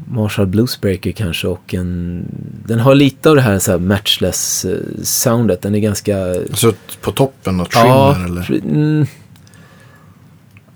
Marshall 0.10 0.48
Bluesbreaker 0.48 1.12
kanske 1.12 1.48
och 1.48 1.74
en... 1.74 2.26
Den 2.66 2.80
har 2.80 2.96
lite 2.96 3.30
av 3.30 3.36
det 3.36 3.42
här, 3.42 3.60
så 3.60 3.72
här 3.72 3.80
matchless 3.80 4.66
eh, 4.66 4.78
soundet. 5.04 5.62
Den 5.62 5.76
är 5.76 5.80
ganska... 5.80 6.16
så 6.54 6.74
på 7.02 7.12
toppen 7.12 7.60
och 7.60 7.70
trimmer 7.70 8.26
eller? 8.26 8.42
fri- 8.42 8.62
Mm, 8.66 9.06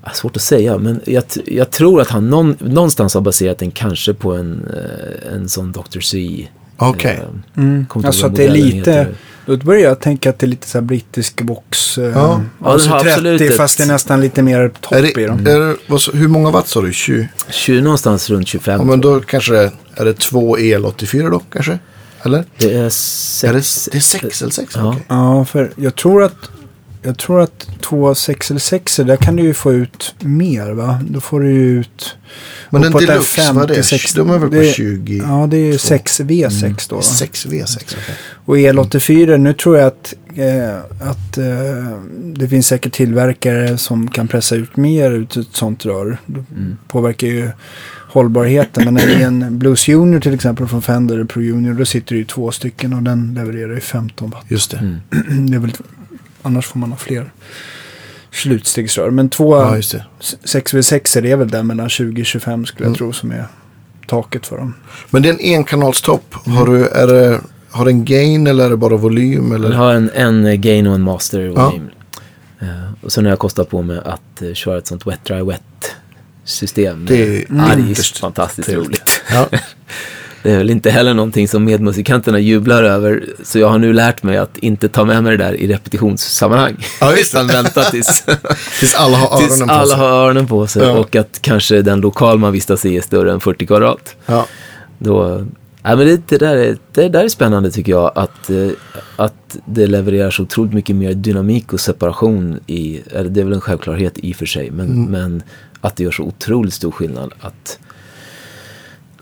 Ja, 0.03 0.09
Svårt 0.13 0.35
att 0.35 0.41
säga, 0.41 0.77
men 0.77 1.01
jag, 1.05 1.23
jag 1.45 1.71
tror 1.71 2.01
att 2.01 2.07
han 2.09 2.29
någon, 2.29 2.55
någonstans 2.59 3.13
har 3.13 3.21
baserat 3.21 3.57
den 3.57 3.71
kanske 3.71 4.13
på 4.13 4.33
en, 4.35 4.65
eh, 4.73 5.33
en 5.33 5.49
sån 5.49 5.71
Dr. 5.71 5.99
C. 5.99 6.47
Okej. 6.89 7.19
eh, 7.21 7.61
Mm. 7.63 7.85
Alltså 7.93 8.25
att 8.25 8.35
det 8.35 8.45
är 8.45 8.49
lite, 8.51 8.77
heter. 8.91 9.15
Då 9.45 9.57
börjar 9.57 9.81
jag 9.81 9.99
tänka 9.99 10.29
att 10.29 10.39
det 10.39 10.45
är 10.45 10.47
lite 10.47 10.67
så 10.67 10.77
här 10.77 10.85
brittisk 10.85 11.41
box. 11.41 11.97
eh, 11.97 12.03
Ja. 12.05 12.41
Ja, 12.63 12.69
alltså 12.69 12.87
den 12.89 12.97
har 12.97 13.03
30 13.03 13.11
absolut 13.13 13.57
fast 13.57 13.77
det 13.77 13.83
är 13.83 13.87
nästan 13.87 14.21
lite 14.21 14.41
mer 14.43 14.71
topp 14.81 14.93
Är 14.93 15.01
det, 15.01 15.21
i 15.21 15.25
dem. 15.25 15.47
är 15.47 15.59
det, 15.59 15.75
vad, 15.87 16.01
hur 16.13 16.27
många 16.27 16.51
watt 16.51 16.67
sa 16.67 16.81
du? 16.81 16.93
20? 16.93 17.29
20, 17.49 17.81
någonstans 17.81 18.29
runt 18.29 18.47
25. 18.47 18.79
Ja, 18.79 18.85
men 18.85 19.01
då 19.01 19.19
kanske 19.21 19.53
det 19.53 19.71
är 19.95 20.05
det 20.05 20.13
två 20.13 20.57
el84 20.57 21.29
då 21.31 21.39
kanske? 21.53 21.79
Eller? 22.23 22.43
Det 22.57 22.73
är 22.73 22.83
Är 23.45 23.53
det, 23.53 23.57
är 23.97 23.99
6 23.99 24.41
eller 24.41 24.51
6? 24.51 24.73
Ja. 24.75 24.89
Okej. 24.89 25.03
Ja, 25.07 25.45
för 25.45 25.71
jag 25.75 25.95
tror 25.95 26.23
att 26.23 26.35
jag 27.01 27.17
tror 27.17 27.41
att 27.41 27.67
två 27.81 28.15
6 28.15 28.51
eller 28.51 28.59
6 28.59 28.95
där 28.95 29.15
kan 29.15 29.35
du 29.35 29.43
ju 29.43 29.53
få 29.53 29.73
ut 29.73 30.15
mer 30.19 30.71
va? 30.71 30.99
Då 31.09 31.19
får 31.21 31.39
du 31.39 31.51
ju 31.51 31.79
ut... 31.79 32.17
Men 32.69 32.81
den 32.81 32.91
deluxe, 32.91 33.51
vad 33.53 33.63
är 33.63 33.67
det? 33.67 33.73
56. 33.73 34.13
De 34.13 34.29
är 34.29 34.37
väl 34.37 34.49
på 34.49 34.55
Det- 34.55 34.73
20? 34.73 35.17
Ja, 35.27 35.47
det 35.51 35.57
är 35.57 35.65
ju 35.65 35.77
Två. 35.77 35.95
6V6 35.95 36.89
då. 36.89 36.95
Va? 36.95 37.01
6 37.01 37.45
V6, 37.45 37.77
okej. 37.83 38.15
Och 38.45 38.57
El84, 38.57 39.37
nu 39.37 39.53
tror 39.53 39.77
jag 39.77 39.87
att, 39.87 40.13
eh, 40.35 40.77
att 41.09 41.37
eh, 41.37 41.97
det 42.33 42.47
finns 42.47 42.67
säkert 42.67 42.93
tillverkare 42.93 43.77
som 43.77 44.07
kan 44.11 44.27
pressa 44.27 44.55
ut 44.55 44.77
mer 44.77 45.11
ut 45.11 45.37
ett 45.37 45.47
sånt 45.51 45.85
rör. 45.85 46.17
Det 46.25 46.43
Mm. 46.55 46.77
påverkar 46.87 47.27
ju 47.27 47.49
hållbarheten. 48.09 48.85
Men 48.85 48.93
när 48.93 49.07
det 49.07 49.13
är 49.13 49.27
en 49.27 49.59
Blues 49.59 49.87
Junior 49.87 50.19
till 50.19 50.33
exempel 50.33 50.67
från 50.67 50.81
Fender 50.81 51.23
Pro 51.23 51.41
Junior 51.41 51.73
då 51.73 51.85
sitter 51.85 52.15
det 52.15 52.19
ju 52.19 52.25
två 52.25 52.51
stycken 52.51 52.93
och 52.93 53.03
den 53.03 53.33
levererar 53.33 53.73
ju 53.73 53.79
15 53.79 54.29
watt. 54.29 54.45
Just 54.47 54.71
det. 54.71 54.77
Mm. 54.77 54.97
Det 55.49 55.55
är 55.55 55.59
väl, 55.59 55.71
annars 56.41 56.65
får 56.67 56.79
man 56.79 56.91
ha 56.91 56.97
fler 56.97 57.31
slutstegsrör. 58.31 59.09
Men 59.11 59.29
två 59.29 59.55
Ja, 59.57 59.75
just 59.75 59.91
det. 59.91 60.05
6V6 60.43 61.25
är 61.25 61.35
väl 61.35 61.49
där 61.49 61.63
mellan 61.63 61.87
20-25 61.87 62.65
skulle 62.65 62.83
jag 62.83 62.87
Mm. 62.87 62.97
tro 62.97 63.13
som 63.13 63.31
är 63.31 63.45
taket 64.07 64.47
för 64.47 64.57
dem. 64.57 64.73
Men 65.09 65.21
det 65.21 65.29
är 65.29 65.33
en 65.33 65.39
enkanalstopp. 65.57 66.35
Mm. 66.45 66.57
Har 66.57 66.65
du, 66.65 66.87
är 66.87 67.07
det, 67.07 67.41
har 67.69 67.85
den 67.85 68.05
gain 68.05 68.47
eller 68.47 68.65
är 68.65 68.69
det 68.69 68.77
bara 68.77 68.95
volym? 68.97 69.49
Den 69.49 69.63
Eller? 69.63 69.75
har 69.75 69.93
en, 69.93 70.09
en 70.09 70.61
gain 70.61 70.87
och 70.87 70.95
en 70.95 71.01
master 71.01 71.39
Ja. 71.55 71.69
volym. 71.69 71.89
Eh, 72.59 72.67
och 73.01 73.11
sen 73.11 73.25
har 73.25 73.29
jag 73.31 73.39
kostat 73.39 73.69
på 73.69 73.81
mig 73.81 74.01
att 74.05 74.41
uh, 74.41 74.53
köra 74.53 74.77
ett 74.77 74.87
sånt 74.87 75.07
wet 75.07 75.25
dry 75.25 75.41
wet 75.43 75.61
system. 76.43 77.05
Det 77.05 77.23
är 77.23 77.45
Ja, 77.49 77.75
det 77.75 77.91
är 77.91 78.19
fantastiskt 78.19 78.67
trevligt. 78.67 78.87
roligt. 78.89 79.21
Ja. 79.31 79.49
Det 80.43 80.51
är 80.51 80.57
väl 80.57 80.69
inte 80.69 80.89
heller 80.91 81.13
någonting 81.13 81.47
som 81.47 81.63
medmusikanterna 81.63 82.39
jublar 82.39 82.83
över. 82.83 83.23
Så 83.43 83.59
jag 83.59 83.67
har 83.69 83.79
nu 83.79 83.93
lärt 83.93 84.23
mig 84.23 84.37
att 84.37 84.57
inte 84.57 84.89
ta 84.89 85.05
med 85.05 85.23
mig 85.23 85.37
det 85.37 85.43
där 85.43 85.53
i 85.53 85.67
repetitionssammanhang. 85.67 86.75
Ja, 87.01 87.15
just. 87.17 87.33
Utan 87.33 87.47
vänta 87.47 87.83
tills, 87.83 88.25
Tills 88.79 88.95
alla 88.95 89.17
har 89.17 89.37
tills 89.37 89.51
öronen 89.51 89.67
på 89.67 89.73
alla 89.73 89.87
sig. 89.87 89.97
har 89.97 90.07
öronen 90.07 90.47
på 90.47 90.67
sig. 90.67 90.83
Ja. 90.83 90.91
Och 90.99 91.15
att 91.15 91.39
kanske 91.41 91.81
den 91.81 92.01
lokal 92.01 92.39
man 92.39 92.51
vistas 92.53 92.85
i 92.85 92.97
är 92.97 93.01
större 93.01 93.31
än 93.31 93.39
40 93.39 93.65
kvadrat. 93.65 94.15
Ja. 94.25 94.45
Då, 94.97 95.45
ja, 95.83 95.95
men 95.95 96.07
det, 96.07 96.27
det, 96.27 96.37
där 96.37 96.55
är, 96.57 96.77
det 96.93 97.09
där 97.09 97.23
är 97.23 97.29
spännande 97.29 97.71
tycker 97.71 97.91
jag. 97.91 98.11
Att, 98.15 98.49
eh, 98.49 98.67
att 99.15 99.57
det 99.65 99.87
levererar 99.87 100.31
så 100.31 100.43
otroligt 100.43 100.73
mycket 100.73 100.95
mer 100.95 101.13
dynamik 101.13 101.73
och 101.73 101.79
separation 101.79 102.59
i, 102.67 103.01
eller 103.11 103.29
det 103.29 103.39
är 103.39 103.43
väl 103.43 103.53
en 103.53 103.61
självklarhet 103.61 104.13
i 104.17 104.31
och 104.31 104.35
för 104.35 104.45
sig. 104.45 104.71
Men, 104.71 104.85
Mm. 104.87 105.11
men 105.11 105.43
att 105.81 105.95
det 105.95 106.03
gör 106.03 106.11
så 106.11 106.23
otroligt 106.23 106.73
stor 106.73 106.91
skillnad. 106.91 107.33
Att 107.41 107.79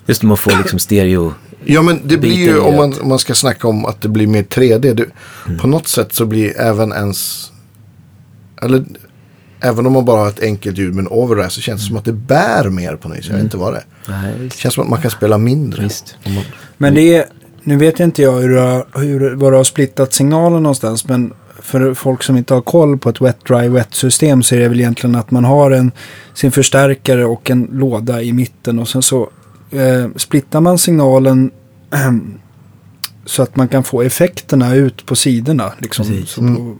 just 0.09 0.23
när 0.23 0.27
man 0.27 0.37
får 0.37 0.51
liksom 0.57 0.79
stereo. 0.79 1.33
Ja 1.65 1.81
men 1.81 2.01
det 2.07 2.17
blir 2.17 2.33
ju 2.35 2.59
om 2.59 2.75
man, 2.75 2.93
om 3.01 3.09
man 3.09 3.19
ska 3.19 3.33
snacka 3.35 3.67
om 3.67 3.85
att 3.85 4.01
det 4.01 4.09
blir 4.09 4.27
mer 4.27 4.43
3D. 4.43 4.93
Det, 4.93 5.05
Mm. 5.47 5.59
På 5.59 5.67
något 5.67 5.87
sätt 5.87 6.13
så 6.13 6.25
blir 6.25 6.59
även 6.59 6.91
ens... 6.91 7.51
Eller 8.61 8.83
även 9.61 9.85
om 9.85 9.93
man 9.93 10.05
bara 10.05 10.21
har 10.21 10.29
ett 10.29 10.43
enkelt 10.43 10.77
ljud 10.77 10.93
med 10.95 11.01
en 11.01 11.07
overdrive 11.11 11.49
så 11.49 11.61
känns 11.61 11.81
det 11.81 11.87
som 11.87 11.97
att 11.97 12.05
det 12.05 12.13
bär 12.13 12.69
mer 12.69 12.95
på 12.95 13.07
något 13.09 13.17
vis. 13.17 13.27
Jag 13.27 13.35
vet 13.35 13.43
inte 13.43 13.57
vad 13.57 13.73
det 13.73 13.83
är. 14.07 14.33
Det 14.43 14.53
känns 14.53 14.73
som 14.73 14.83
att 14.83 14.89
man 14.89 15.01
kan 15.01 15.11
spela 15.11 15.37
mindre. 15.37 15.83
visst. 15.83 16.15
Men 16.77 16.93
det 16.93 17.15
är, 17.15 17.25
nu 17.63 17.77
vet 17.77 17.99
inte 17.99 18.21
jag 18.21 18.31
hur, 18.39 18.49
du 18.49 18.57
har- 18.59 18.85
hur, 18.99 19.35
var 19.35 19.51
du 19.51 19.57
har 19.57 19.63
splittat 19.63 20.13
signalen 20.13 20.63
någonstans. 20.63 21.07
Men 21.07 21.33
för 21.61 21.93
folk 21.93 22.23
som 22.23 22.37
inte 22.37 22.53
har 22.53 22.61
koll 22.61 22.97
på 22.97 23.09
ett 23.09 23.21
wet 23.21 23.37
dry 23.47 23.67
wet 23.67 23.93
system 23.95 24.43
så 24.43 24.55
är 24.55 24.59
det 24.59 24.67
väl 24.67 24.79
egentligen 24.79 25.15
att 25.15 25.31
man 25.31 25.43
har 25.45 25.71
en, 25.71 25.91
sin 26.33 26.51
förstärkare 26.51 27.25
och 27.25 27.49
en 27.49 27.69
låda 27.73 28.21
i 28.21 28.33
mitten. 28.33 28.79
Och 28.79 28.87
sen 28.87 29.01
så 29.01 29.29
eh, 29.71 30.07
splittar 30.15 30.61
man 30.61 30.77
signalen 30.77 31.51
så 33.25 33.43
att 33.43 33.55
man 33.55 33.67
kan 33.67 33.83
få 33.83 34.01
effekterna 34.01 34.75
ut 34.75 35.05
på 35.05 35.15
sidorna. 35.15 35.73
Liksom, 35.79 36.05
Precis. 36.05 36.29
så 36.29 36.41
på 36.41 36.77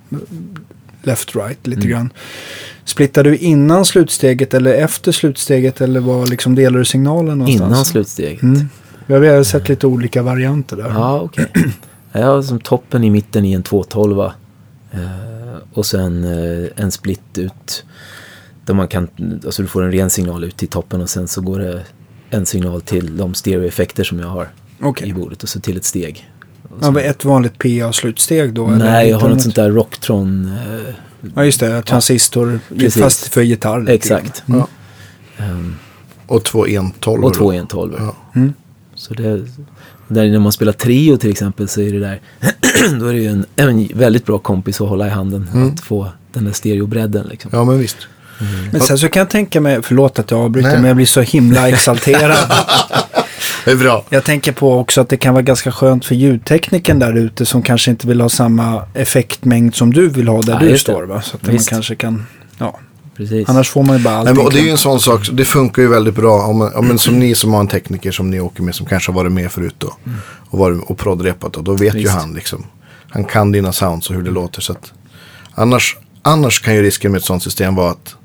left 1.04 1.36
right 1.36 1.68
lite 1.68 1.88
grann. 1.88 2.14
Splittar 2.86 3.24
du 3.24 3.38
innan 3.38 3.86
slutsteget 3.86 4.54
eller 4.54 4.74
efter 4.74 5.12
slutsteget 5.12 5.82
eller 5.82 6.00
vad 6.00 6.30
liksom 6.30 6.56
delar 6.56 6.80
du 6.80 6.86
signalen 6.86 7.38
någonstans? 7.38 7.72
Innan 7.72 7.86
slutsteget. 7.86 8.42
Mm. 8.42 8.70
Ja, 9.08 9.20
vi 9.20 9.28
har 9.28 9.44
sett 9.44 9.70
lite 9.70 9.88
olika 9.88 10.22
varianter 10.22 10.76
där. 10.76 10.90
Ja, 10.90 11.20
okej. 11.20 11.46
Jag 12.12 12.26
har 12.26 12.42
som 12.42 12.60
toppen 12.60 13.04
i 13.04 13.10
mitten 13.10 13.46
i 13.46 13.54
en 13.54 13.64
212. 13.64 14.20
Eh, 14.20 14.30
och 15.74 15.86
sen 15.86 16.24
eh, 16.24 16.70
en 16.76 16.92
split 16.92 17.38
ut. 17.38 17.86
Där 18.66 18.74
man 18.74 18.88
kan, 18.88 19.08
alltså 19.46 19.62
du 19.62 19.68
får 19.68 19.84
en 19.84 19.92
ren 19.92 20.10
signal 20.10 20.44
ut 20.44 20.58
till 20.58 20.68
toppen 20.68 21.02
och 21.02 21.10
sen 21.10 21.28
så 21.28 21.42
går 21.42 21.60
det 21.60 21.84
en 22.30 22.46
signal 22.46 22.82
till 22.82 23.18
de 23.18 23.34
stereoeffekter 23.34 24.04
som 24.04 24.20
jag 24.20 24.28
har 24.28 24.50
Okej. 24.82 25.10
i 25.10 25.14
bordet 25.14 25.44
och 25.44 25.50
så 25.50 25.60
till 25.60 25.78
ett 25.78 25.86
steg. 25.86 26.30
Ja, 26.82 26.92
men 26.92 27.06
ett 27.06 27.26
vanligt 27.26 27.58
PA-slutsteg 27.58 28.54
då? 28.54 28.68
eller 28.68 28.78
Nej, 28.78 29.10
jag 29.10 29.20
har 29.20 29.30
något 29.30 29.42
sånt 29.42 29.56
där 29.56 29.72
Rocktron. 29.72 30.46
Eh, 30.46 30.94
Ja, 31.36 31.46
just 31.46 31.60
det. 31.60 31.82
Transistor, 31.82 32.60
Precis. 32.78 33.04
fast 33.04 33.28
för 33.28 33.42
gitarr. 33.42 33.90
exakt. 33.90 34.44
grann. 34.46 34.58
Ja. 35.38 35.44
Ehm, 35.46 35.76
Och 36.28 36.44
två 36.44 36.68
112 36.68 37.24
och 37.24 37.34
två 37.34 37.54
112. 37.54 37.96
Ja. 37.98 38.16
Mm. 38.36 38.54
Så 38.96 39.14
det, 39.14 39.46
där 40.08 40.28
när 40.32 40.40
man 40.40 40.52
spelar 40.52 40.72
trio 40.74 41.18
till 41.18 41.32
exempel 41.32 41.68
så 41.68 41.82
är 41.82 41.94
det 41.94 42.00
där, 42.00 42.22
då 43.00 43.06
är 43.06 43.14
det 43.14 43.20
ju 43.20 43.28
en, 43.28 43.46
en 43.56 43.88
väldigt 43.94 44.26
bra 44.26 44.38
kompis 44.40 44.82
att 44.82 44.90
hålla 44.90 45.08
i 45.08 45.10
handen. 45.10 45.50
Mm. 45.54 45.68
Att 45.74 45.80
få 45.80 46.08
den 46.34 46.46
där 46.46 46.52
stereobredden 46.52 47.28
liksom. 47.28 47.52
ja 47.54 47.64
men 47.66 47.78
visst. 47.80 47.98
Men 48.72 48.82
sen 48.82 48.98
så 48.98 49.10
kan 49.10 49.20
jag 49.20 49.30
tänka 49.30 49.62
mig, 49.62 49.80
förlåt 49.84 50.20
att 50.20 50.32
jag 50.32 50.40
avbryter, 50.40 50.70
Nej. 50.70 50.78
men 50.78 50.88
jag 50.88 50.96
blir 50.96 51.06
så 51.06 51.22
himla 51.22 51.70
exalterad. 51.70 52.38
Det 53.66 53.72
är 53.72 53.76
bra. 53.76 54.06
jag 54.10 54.24
tänker 54.24 54.52
på 54.52 54.80
också 54.80 55.02
att 55.02 55.10
det 55.10 55.18
kan 55.18 55.34
vara 55.34 55.42
ganska 55.42 55.72
skönt 55.72 56.06
för 56.06 56.16
ljudtekniken 56.16 57.00
där 57.00 57.18
ute 57.18 57.46
som 57.46 57.62
kanske 57.62 57.92
inte 57.92 58.08
vill 58.08 58.22
ha 58.22 58.30
samma 58.30 58.84
effektmängd 58.94 59.76
som 59.76 59.94
du 59.94 60.10
vill 60.10 60.28
ha 60.28 60.42
där 60.42 60.54
Ja, 60.54 60.60
du 60.60 60.78
står. 60.78 61.04
Va? 61.04 61.22
Så 61.22 61.36
att 61.36 61.44
man 61.44 61.52
Visst. 61.52 61.70
kanske 61.70 61.96
kan, 61.96 62.26
ja. 62.58 62.80
Precis. 63.18 63.50
Annars 63.50 63.70
får 63.70 63.84
man 63.84 63.98
ju 63.98 64.04
bara 64.04 64.12
Nej, 64.12 64.20
allting. 64.20 64.36
men, 64.36 64.46
och 64.46 64.54
det 64.54 64.60
är 64.60 64.64
ju 64.64 64.70
en 64.70 64.78
sån 64.78 65.00
sak, 65.00 65.28
det 65.32 65.46
funkar 65.46 65.82
ju 65.82 65.88
väldigt 65.88 66.16
bra. 66.16 66.42
Om, 66.42 66.58
man- 66.58 66.72
ja, 66.76 66.82
men 66.82 67.00
som 67.00 67.20
ni 67.20 67.36
som 67.36 67.54
har 67.54 67.60
en 67.60 67.68
tekniker 67.68 68.12
som 68.12 68.30
ni 68.32 68.40
åker 68.40 68.64
med 68.64 68.76
som 68.76 68.86
kanske 68.86 69.12
har 69.12 69.16
varit 69.16 69.32
med 69.32 69.52
förut 69.52 69.76
då. 69.78 69.94
Och, 70.50 70.60
varit, 70.60 70.84
och 70.90 70.98
proddrepat 70.98 71.54
då. 71.54 71.62
Då 71.62 71.74
vet 71.74 71.96
ju 71.96 72.00
Visst. 72.00 72.14
han 72.14 72.34
liksom. 72.34 72.66
Han 73.10 73.24
kan 73.24 73.52
dina 73.52 73.72
sounds 73.74 74.10
och 74.10 74.16
hur 74.16 74.24
det 74.24 74.32
låter. 74.32 74.62
Så 74.62 74.72
att, 74.72 74.92
annars, 75.56 75.98
annars 76.22 76.62
kan 76.62 76.76
ju 76.76 76.82
risken 76.84 77.12
med 77.12 77.20
ett 77.20 77.26
sånt 77.26 77.44
system 77.44 77.76
vara 77.76 77.92
att, 77.92 78.16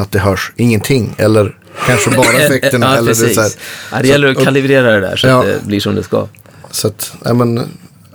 att 0.00 0.12
det 0.12 0.18
hörs 0.18 0.52
ingenting. 0.56 1.14
Eller 1.18 1.56
kanske 1.86 2.10
bara 2.10 2.32
effekterna. 2.42 2.86
ja, 2.86 2.92
eller 2.92 3.02
det, 3.02 3.20
precis. 3.20 3.34
så 3.34 3.40
här. 3.40 3.50
ja, 3.92 3.98
det 4.02 4.08
gäller 4.08 4.28
att 4.30 4.36
och- 4.36 4.44
kalibrera 4.44 4.92
det 4.92 5.00
där 5.00 5.16
så 5.16 5.26
Ja. 5.26 5.40
att 5.40 5.46
det 5.46 5.66
blir 5.66 5.80
som 5.80 5.94
det 5.94 6.02
ska. 6.02 6.26
Så 6.70 6.88
att, 6.88 7.12
nej 7.24 7.34
men, 7.34 7.60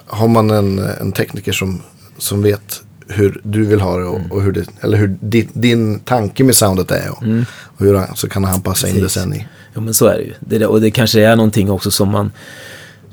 har 0.08 0.28
man 0.28 0.50
en, 0.52 0.80
en 0.80 1.12
tekniker 1.12 1.52
som, 1.52 1.82
som 2.18 2.42
vet 2.44 2.82
hur 3.08 3.42
du 3.44 3.66
vill 3.66 3.82
ha 3.82 3.98
det 3.98 4.06
och, 4.06 4.20
och 4.30 4.42
hur 4.42 4.52
det, 4.52 4.66
eller 4.82 4.98
hur 4.98 5.18
din, 5.22 5.50
din 5.54 6.00
tanke 6.00 6.44
med 6.44 6.56
soundet 6.56 6.92
är. 6.92 7.10
Och, 7.12 7.24
och 7.64 7.86
hur, 7.86 8.16
så 8.16 8.30
kan 8.30 8.44
han 8.44 8.62
passa 8.62 8.88
in 8.88 8.96
det 8.96 9.02
Precis. 9.02 9.22
sen 9.22 9.34
i. 9.34 9.48
Jo 9.76 9.82
men 9.82 9.94
så 9.94 10.06
är 10.06 10.16
det 10.18 10.24
ju. 10.24 10.34
Det 10.40 10.66
och 10.66 10.82
det 10.82 10.92
kanske 10.92 11.22
är 11.22 11.36
någonting 11.36 11.72
också 11.72 11.92
som 11.92 12.10
man, 12.10 12.32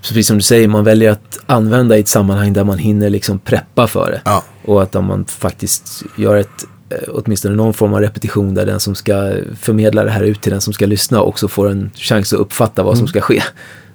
precis 0.02 0.26
som 0.26 0.36
du 0.36 0.42
säger, 0.42 0.68
man 0.68 0.84
väljer 0.84 1.10
att 1.10 1.38
använda 1.46 1.96
i 1.96 2.00
ett 2.00 2.08
sammanhang 2.08 2.52
där 2.52 2.64
man 2.64 2.78
hinner 2.78 3.10
liksom 3.10 3.38
preppa 3.38 3.86
för 3.86 4.10
det. 4.10 4.20
Ja. 4.24 4.44
Och 4.64 4.82
att 4.82 4.94
om 4.94 5.04
man 5.04 5.24
faktiskt 5.24 6.02
gör 6.16 6.36
ett, 6.36 6.64
åtminstone 7.08 7.54
någon 7.56 7.74
form 7.74 7.94
av 7.94 8.00
repetition 8.00 8.54
där 8.54 8.66
den 8.66 8.80
som 8.80 8.94
ska 8.94 9.32
förmedla 9.60 10.04
det 10.04 10.10
här 10.10 10.22
ut 10.22 10.40
till 10.40 10.52
den 10.52 10.60
som 10.60 10.72
ska 10.72 10.86
lyssna 10.86 11.22
också 11.22 11.48
får 11.48 11.70
en 11.70 11.90
chans 11.94 12.32
att 12.32 12.40
uppfatta 12.40 12.82
vad 12.82 12.98
som 12.98 13.06
ska 13.08 13.20
ske. 13.20 13.42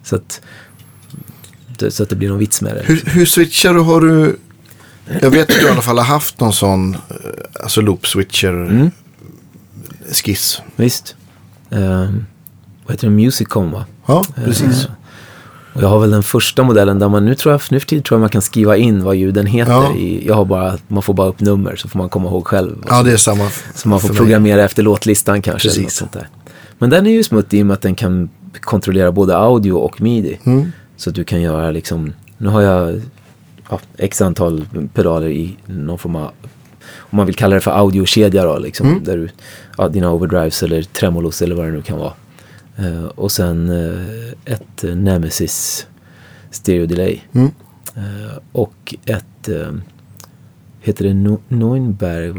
Så 0.04 0.16
att, 0.16 0.42
så 1.90 2.04
att 2.04 2.10
det 2.10 2.16
blir 2.16 2.30
någon 2.30 2.38
vits 2.40 2.62
med 2.62 2.76
det. 2.76 2.82
Hur, 2.86 3.04
hur 3.06 3.26
switchar 3.26 3.74
du? 3.74 3.80
Har 3.80 4.02
du... 4.02 4.40
Jag 5.22 5.30
vet 5.32 5.50
att 5.50 5.60
du 5.60 5.68
i 5.68 5.70
alla 5.70 5.82
fall 5.82 5.98
har 5.98 6.06
haft 6.06 6.40
någon 6.40 6.54
sån 6.54 6.94
eh, 6.94 7.00
alltså 7.64 7.82
loop 7.82 8.08
switcher 8.08 8.54
Mm. 8.54 8.92
skiss. 10.12 10.62
Visst. 10.76 11.16
Um, 11.70 12.26
vad 12.86 12.94
heter 12.94 13.08
det? 13.08 13.14
Musicom 13.14 13.72
va? 13.72 13.86
Ja, 14.06 14.26
precis. 14.36 14.86
Eh, 14.86 14.92
Och 15.78 15.84
jag 15.84 15.88
har 15.88 16.00
väl 16.00 16.12
den 16.12 16.24
första 16.24 16.64
modellen 16.64 17.00
där 17.00 17.10
man, 17.10 17.26
nu 17.26 17.36
tror 17.36 17.52
jag, 17.54 17.62
nu 17.72 17.80
för 17.80 17.88
tiden 17.88 18.04
tror 18.04 18.16
jag 18.16 18.22
man 18.22 18.30
kan 18.30 18.42
skriva 18.42 18.78
in 18.78 19.04
vad 19.04 19.16
ljuden 19.16 19.46
heter. 19.46 19.72
Ja. 19.72 19.94
I, 19.96 20.28
jag 20.28 20.36
har 20.36 20.46
bara, 20.46 20.78
man 20.88 21.04
får 21.04 21.14
bara 21.14 21.28
upp 21.28 21.40
nummer 21.40 21.76
så 21.76 21.88
får 21.90 21.98
man 22.00 22.10
komma 22.10 22.30
ihåg 22.30 22.48
själv. 22.48 22.76
Ja, 22.88 23.04
det 23.04 23.12
är 23.12 23.18
samma. 23.18 23.50
så 23.76 23.88
man 23.90 24.00
får 24.00 24.10
programmera 24.10 24.64
efter 24.64 24.84
låtlistan 24.84 25.42
kanske. 25.42 25.70
Eller 25.70 25.78
något 25.80 25.86
Precis. 25.86 25.98
sånt 26.00 26.12
där. 26.12 26.28
Men 26.80 26.90
den 26.90 27.08
är 27.08 27.12
ju 27.12 27.24
smuttig 27.24 27.60
i 27.60 27.62
och 27.62 27.66
med 27.66 27.74
att 27.74 27.82
den 27.82 27.96
kan 27.96 28.30
kontrollera 28.62 29.12
både 29.12 29.38
audio 29.38 29.72
och 29.72 30.02
midi. 30.02 30.40
Mm. 30.44 30.72
Så 30.98 31.10
att 31.10 31.16
du 31.16 31.24
kan 31.24 31.42
göra 31.42 31.72
liksom, 31.72 32.14
nu 32.38 32.50
har 32.50 32.62
jag 32.62 33.02
ja, 33.70 33.80
x 33.98 34.22
antal 34.22 34.66
pedaler 34.94 35.28
i 35.30 35.58
någon 35.66 35.98
form 35.98 36.16
av, 36.16 36.32
om 36.98 37.18
man 37.18 37.26
vill 37.26 37.36
kalla 37.36 37.56
det 37.56 37.62
för 37.62 37.72
audiokedja 37.72 38.44
då, 38.46 38.58
liksom, 38.58 38.88
Mm. 38.88 39.04
där 39.04 39.18
du, 39.18 39.30
ja, 39.78 39.88
dina 39.90 40.12
overdrives 40.12 40.64
eller 40.64 40.82
tremolos 40.82 41.42
eller 41.42 41.56
vad 41.56 41.66
det 41.66 41.72
nu 41.72 41.82
kan 41.82 41.98
vara. 41.98 42.14
Eh, 42.78 43.04
och 43.04 43.32
sen 43.32 43.70
eh, 43.70 44.54
ett 44.54 44.84
eh, 44.84 44.96
Nemesis 44.96 45.88
stereo 46.52 46.86
delay. 46.86 47.22
Mm. 47.34 47.52
Och 48.52 48.96
ett, 49.06 49.50
heter 50.80 51.06
det 51.06 51.14
no 51.14 51.40
Neuenberg? 51.48 52.34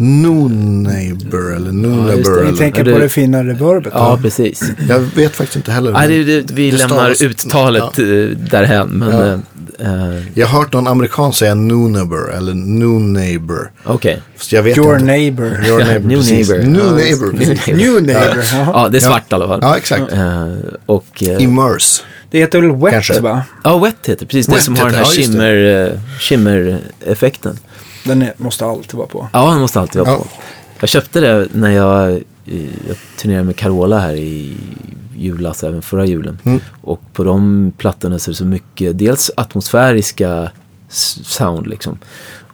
No 0.00 0.48
neighbor 0.88 1.54
eller 1.56 1.72
no 1.72 2.10
Ja, 2.10 2.16
det. 2.16 2.50
Ni 2.50 2.56
tänker 2.58 2.78
Ja, 2.78 2.84
på 2.92 2.98
det- 2.98 3.04
det 3.04 3.08
fina 3.08 3.44
reverbet. 3.44 3.92
Ja, 3.96 4.10
då? 4.16 4.22
precis. 4.22 4.62
Jag 4.88 4.98
vet 4.98 5.36
faktiskt 5.36 5.56
inte 5.56 5.72
heller. 5.72 5.92
Nej, 5.92 6.08
det, 6.08 6.24
det, 6.42 6.54
vi 6.54 6.70
Det 6.70 6.76
lämnar 6.76 6.96
stavas- 7.14 7.22
uttalet 7.22 7.82
ja. 7.96 8.02
därhän. 8.50 8.88
Men 8.88 9.10
Ja. 9.78 9.86
eh, 9.86 10.14
eh, 10.14 10.22
Jag 10.34 10.46
har 10.46 10.58
hört 10.58 10.72
någon 10.72 10.86
amerikan 10.86 11.32
säga 11.32 11.54
no 11.54 11.88
neighbor 11.88 12.34
eller 12.34 12.54
no 12.54 12.98
neighbor. 12.98 13.70
okej. 13.84 14.22
Vet 14.52 14.76
Your 14.78 14.92
inte. 14.94 15.04
neighbor. 15.04 15.46
Your 15.66 15.80
Ja, 15.80 15.86
neighbor, 15.86 16.08
new 16.08 16.18
precis. 16.18 16.48
neighbor. 16.50 16.70
New 16.70 16.84
Ja, 16.86 16.92
neighbor. 16.92 17.26
new 17.32 17.38
precis. 17.38 17.66
New 17.66 18.02
neighbor. 18.02 18.44
Ja, 18.52 18.88
det 18.88 18.98
är 18.98 19.02
Ja. 19.02 19.08
svart 19.08 19.32
i 19.32 19.34
alla 19.34 19.46
fall. 19.46 19.58
Ja, 19.62 19.76
exakt. 19.76 20.12
Eh, 20.12 20.46
och, 20.86 21.22
eh, 21.22 21.42
Immerse. 21.42 22.02
Det 22.30 22.38
heter 22.38 22.60
väl 22.60 22.70
Wet 22.76 22.92
Kanske. 22.92 23.20
va? 23.20 23.42
ja, 23.64 23.78
wet 23.78 23.94
heter 24.02 24.16
det. 24.20 24.26
Precis 24.26 24.46
det 24.46 24.52
Wet 24.52 24.62
som 24.64 24.76
har 24.76 24.84
den 24.90 24.94
här 24.94 25.04
det, 25.16 25.70
ja, 25.70 25.86
eh, 25.86 26.00
shimmer-effekten. 26.20 27.58
Den 28.08 28.22
är, 28.22 28.32
måste 28.36 28.66
alltid 28.66 28.94
vara 28.94 29.06
på. 29.06 29.28
Ja, 29.32 29.50
den 29.50 29.60
måste 29.60 29.80
alltid 29.80 30.00
vara 30.00 30.10
Ja. 30.10 30.18
på. 30.18 30.26
Jag 30.80 30.88
köpte 30.88 31.20
det 31.20 31.48
när 31.52 31.70
jag, 31.70 32.10
eh, 32.46 32.64
jag 32.88 32.96
turnerade 33.20 33.44
med 33.44 33.56
Carola 33.56 33.98
här 33.98 34.14
i 34.14 34.56
julas, 35.16 35.64
även 35.64 35.82
förra 35.82 36.06
julen. 36.06 36.38
Mm. 36.44 36.60
Och 36.82 37.00
på 37.12 37.24
de 37.24 37.72
plattorna 37.78 38.18
så 38.18 38.30
är 38.30 38.32
det 38.32 38.36
så 38.36 38.44
mycket, 38.44 38.98
dels 38.98 39.30
atmosfäriska 39.36 40.50
sound 40.88 41.66
liksom. 41.66 41.98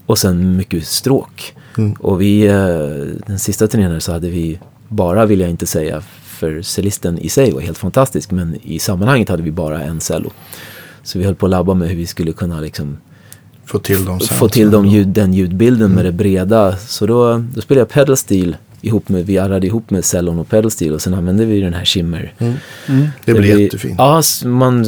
Och 0.06 0.18
sen 0.18 0.56
mycket 0.56 0.86
stråk. 0.86 1.54
Mm. 1.78 1.92
Och 1.92 2.20
vi, 2.20 2.46
eh, 2.46 3.16
den 3.26 3.38
sista 3.38 3.66
turnén 3.66 3.92
här 3.92 4.00
så 4.00 4.12
hade 4.12 4.28
vi 4.30 4.58
bara, 4.88 5.26
vill 5.26 5.40
jag 5.40 5.50
inte 5.50 5.66
säga, 5.66 6.02
för 6.24 6.62
cellisten 6.62 7.18
i 7.18 7.28
sig 7.28 7.52
var 7.52 7.60
helt 7.60 7.78
fantastisk. 7.78 8.30
Men 8.30 8.56
i 8.62 8.78
sammanhanget 8.78 9.28
hade 9.28 9.42
vi 9.42 9.50
bara 9.50 9.82
en 9.82 10.00
cello. 10.00 10.30
Så 11.02 11.18
vi 11.18 11.24
höll 11.24 11.34
på 11.34 11.46
att 11.46 11.50
labba 11.50 11.74
med 11.74 11.88
hur 11.88 11.96
vi 11.96 12.06
skulle 12.06 12.32
kunna 12.32 12.60
liksom 12.60 12.96
Få 13.66 13.78
till 13.78 14.04
dem 14.04 14.20
sen. 14.20 14.38
få 14.38 14.48
till 14.48 14.70
de 14.70 14.86
ljud, 14.86 15.08
den 15.08 15.34
ljudbilden 15.34 15.90
med 15.90 16.04
det 16.04 16.12
breda. 16.12 16.76
Så 16.76 17.06
då, 17.06 17.44
då 17.54 17.60
spelade 17.60 17.80
jag 17.80 17.88
pedal 17.88 18.16
steel 18.16 18.56
ihop 18.86 19.08
med, 19.08 19.26
vi 19.26 19.38
arrade 19.38 19.66
ihop 19.66 19.90
med 19.90 20.04
cellon 20.04 20.38
och 20.38 20.48
pedal 20.48 20.70
steel 20.70 20.94
och 20.94 21.02
sen 21.02 21.14
använde 21.14 21.44
vi 21.44 21.60
den 21.60 21.74
här 21.74 21.84
shimmer. 21.84 22.32
Mm. 22.38 23.08
Det 23.24 23.34
blir 23.34 23.60
jättefint. 23.60 23.94
Ja, 23.98 24.22
man, 24.44 24.86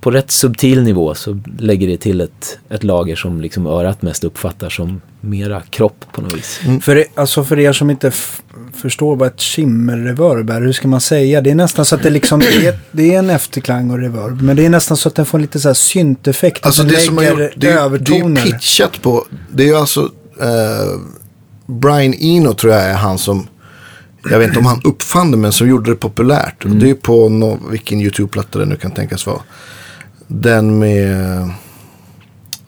på 0.00 0.10
rätt 0.10 0.30
subtil 0.30 0.82
nivå 0.82 1.14
så 1.14 1.40
lägger 1.58 1.88
det 1.88 1.96
till 1.96 2.20
ett, 2.20 2.58
ett 2.68 2.84
lager 2.84 3.16
som 3.16 3.40
liksom 3.40 3.66
örat 3.66 4.02
mest 4.02 4.24
uppfattar 4.24 4.70
som 4.70 5.00
mera 5.20 5.60
kropp 5.60 6.04
på 6.12 6.20
något 6.20 6.36
vis. 6.36 6.60
För, 6.82 6.96
er- 6.96 7.06
alltså 7.14 7.44
för 7.44 7.58
er 7.58 7.72
som 7.72 7.90
inte 7.90 8.12
förstår 8.74 9.16
vad 9.16 9.28
ett 9.28 9.40
shimmer-reverb 9.40 10.50
är, 10.50 10.60
hur 10.60 10.72
ska 10.72 10.88
man 10.88 11.00
säga? 11.00 11.40
Det 11.40 11.50
är 11.50 11.54
nästan 11.54 11.84
så 11.84 11.94
att 11.94 12.02
det 12.02 12.10
liksom, 12.10 12.40
det 12.40 12.66
är, 12.66 12.78
det 12.92 13.14
är 13.14 13.18
en 13.18 13.30
efterklang 13.30 13.90
och 13.90 13.98
reverb, 13.98 14.42
men 14.42 14.56
det 14.56 14.66
är 14.66 14.70
nästan 14.70 14.96
så 14.96 15.08
att 15.08 15.14
den 15.14 15.26
får 15.26 15.38
lite 15.38 15.60
så 15.60 15.68
här 15.68 15.74
synteffekt. 15.74 16.66
Alltså 16.66 16.82
det 16.82 16.96
som 16.96 17.16
lägger 17.16 17.42
gjort, 17.42 17.52
det 17.56 17.70
är, 17.70 17.88
det 17.98 18.16
är 18.18 18.44
pitchat 18.44 19.02
på, 19.02 19.26
det 19.52 19.68
är 19.68 19.74
alltså, 19.76 20.00
eh, 20.40 21.00
Brian 21.66 22.14
Eno 22.14 22.54
tror 22.54 22.72
jag 22.72 22.82
är 22.82 22.94
han 22.94 23.18
som, 23.18 23.46
jag 24.30 24.38
vet 24.38 24.48
inte 24.48 24.58
om 24.58 24.66
han 24.66 24.80
uppfann 24.84 25.30
det 25.30 25.36
men 25.36 25.52
som 25.52 25.68
gjorde 25.68 25.90
det 25.90 25.96
populärt. 25.96 26.64
Och 26.64 26.70
det 26.70 26.90
är 26.90 26.94
på 26.94 27.28
no, 27.28 27.58
vilken 27.70 28.00
YouTube-platta 28.00 28.58
det 28.58 28.64
nu 28.66 28.76
kan 28.76 28.90
tänkas 28.90 29.26
vara. 29.26 29.40
Den 30.26 30.78
med, 30.78 31.50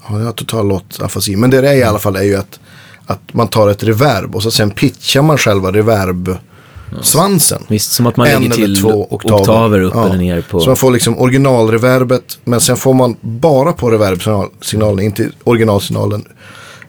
ja 0.08 0.18
jag 0.18 0.24
har 0.24 0.32
total 0.32 0.68
låt 0.68 1.00
afasi. 1.00 1.36
Men 1.36 1.50
det 1.50 1.60
det 1.60 1.68
är 1.70 1.74
i 1.74 1.82
alla 1.82 1.98
fall 1.98 2.16
är 2.16 2.22
ju 2.22 2.36
att, 2.36 2.60
att 3.06 3.34
man 3.34 3.48
tar 3.48 3.68
ett 3.68 3.82
reverb 3.82 4.36
och 4.36 4.42
så 4.42 4.50
sen 4.50 4.70
pitchar 4.70 5.22
man 5.22 5.38
själva 5.38 5.70
reverb-svansen. 5.72 7.62
Visst, 7.68 7.92
som 7.92 8.06
att 8.06 8.16
man 8.16 8.26
En 8.26 8.42
lägger 8.42 8.54
till 8.54 8.80
två 8.80 9.06
oktaver. 9.10 9.40
oktaver 9.40 9.80
upp 9.80 9.92
Ja. 9.94 10.06
eller 10.06 10.16
ner 10.18 10.40
på... 10.40 10.60
Så 10.60 10.66
man 10.68 10.76
får 10.76 10.90
liksom 10.90 11.18
originalreverbet, 11.18 12.38
men 12.44 12.60
sen 12.60 12.76
får 12.76 12.94
man 12.94 13.16
bara 13.20 13.72
på 13.72 13.90
reverbsignalen, 13.90 15.00
inte 15.04 15.30
originalsignalen, 15.44 16.24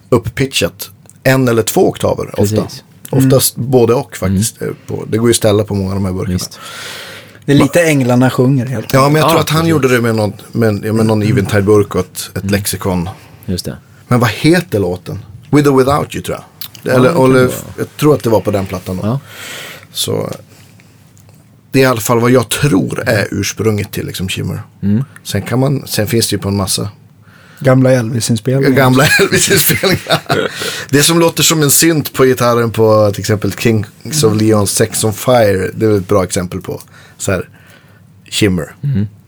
upppitchat 0.08 0.90
en 1.22 1.48
eller 1.48 1.62
två 1.62 1.88
oktaver 1.88 2.40
ofta. 2.40 2.62
Precis. 2.62 2.84
Oftast 3.10 3.56
både 3.56 3.94
och 3.94 4.16
faktiskt. 4.16 4.62
eh, 4.62 4.68
På, 4.86 5.04
det 5.08 5.18
går 5.18 5.28
ju 5.28 5.30
att 5.30 5.36
ställa 5.36 5.64
på 5.64 5.74
många 5.74 5.88
av 5.90 5.94
de 5.94 6.04
här 6.04 6.12
burkarna. 6.12 6.32
Visst. 6.34 6.58
Det 7.44 7.52
är 7.52 7.56
lite 7.56 7.82
Änglarna 7.84 8.30
sjunger 8.30 8.66
helt 8.66 8.92
Ja, 8.92 9.08
men 9.08 9.14
jag 9.20 9.24
Ja, 9.24 9.30
tror 9.30 9.40
att 9.40 9.50
han 9.50 9.60
precis. 9.60 9.70
gjorde 9.70 9.88
det 9.88 10.00
med 10.00 10.14
någon, 10.14 10.32
med, 10.52 10.94
med 10.94 11.06
någon 11.06 11.22
Eventide-burk 11.22 11.94
och 11.94 12.00
ett, 12.00 12.30
ett 12.36 12.50
lexikon. 12.50 13.08
Just 13.46 13.64
det. 13.64 13.76
Men 14.08 14.20
vad 14.20 14.30
heter 14.30 14.78
låten? 14.78 15.24
With 15.50 15.68
or 15.68 15.78
without 15.78 16.14
you 16.14 16.24
tror 16.24 16.36
jag. 16.36 16.44
Ja, 16.82 16.92
Eller, 16.92 17.40
jag 17.78 17.96
tror 18.00 18.14
att 18.14 18.22
det 18.22 18.30
var 18.30 18.40
på 18.40 18.50
den 18.50 18.66
plattan 18.66 18.96
då. 18.96 19.06
Ja. 19.06 19.20
Så 19.92 20.30
det 21.70 21.78
är 21.78 21.82
i 21.82 21.86
alla 21.86 22.00
fall 22.00 22.20
vad 22.20 22.30
jag 22.30 22.48
tror 22.48 23.02
är 23.08 23.28
ursprunget 23.30 23.92
till 23.92 24.06
liksom 24.06 24.28
Shimmer. 24.28 24.62
Mm. 24.82 25.04
Sen, 25.24 25.42
kan 25.42 25.58
man, 25.58 25.86
sen 25.86 26.06
finns 26.06 26.28
det 26.28 26.36
ju 26.36 26.42
på 26.42 26.48
en 26.48 26.56
massa 26.56 26.88
Gamla 27.60 27.90
Elvis-inspelningar. 27.92 28.70
gamla 28.76 29.04
Elvis-inspelningar. 29.20 30.50
det 30.90 31.02
som 31.02 31.18
låter 31.20 31.42
som 31.42 31.62
en 31.62 31.70
synt 31.70 32.12
på 32.12 32.24
gitarren 32.24 32.70
på 32.70 33.10
till 33.12 33.20
exempel 33.20 33.52
Kings 33.52 34.24
of 34.24 34.40
Leons 34.40 34.70
Sex 34.70 35.04
on 35.04 35.12
Fire. 35.12 35.70
Det 35.74 35.86
är 35.86 35.96
ett 35.96 36.08
bra 36.08 36.24
exempel 36.24 36.60
på 36.60 36.80
så 37.18 37.32
här 37.32 37.48
Shimmer. 38.30 38.74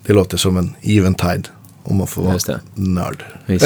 Det 0.06 0.12
låter 0.12 0.36
som 0.36 0.56
en 0.56 0.74
Eventide. 0.82 1.42
Om 1.82 1.96
man 1.96 2.06
får 2.06 2.22
vara 2.22 2.38
nörd. 2.74 3.24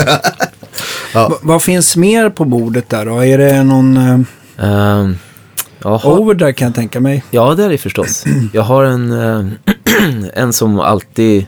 Va- 1.15 1.39
vad 1.43 1.63
finns 1.63 1.97
mer 1.97 2.31
på 2.31 2.45
bordet 2.45 2.89
där 2.89 3.07
då? 3.07 3.25
Är 3.25 3.39
det 3.39 3.63
någon 3.65 3.97
uh, 3.97 4.21
Ehm, 4.59 5.17
jaha. 5.83 6.01
over 6.19 6.35
där 6.35 6.53
kan 6.53 6.67
jag 6.67 6.75
tänka 6.75 7.01
mig? 7.01 7.25
Ja, 7.31 7.55
det 7.55 7.65
är 7.65 7.69
det 7.69 7.79
förstås. 7.79 8.25
Jag 8.53 8.63
har 8.63 8.85
en, 8.85 9.13
eh, 9.13 9.47
en 10.35 10.53
som 10.53 10.81
alltid, 10.81 11.47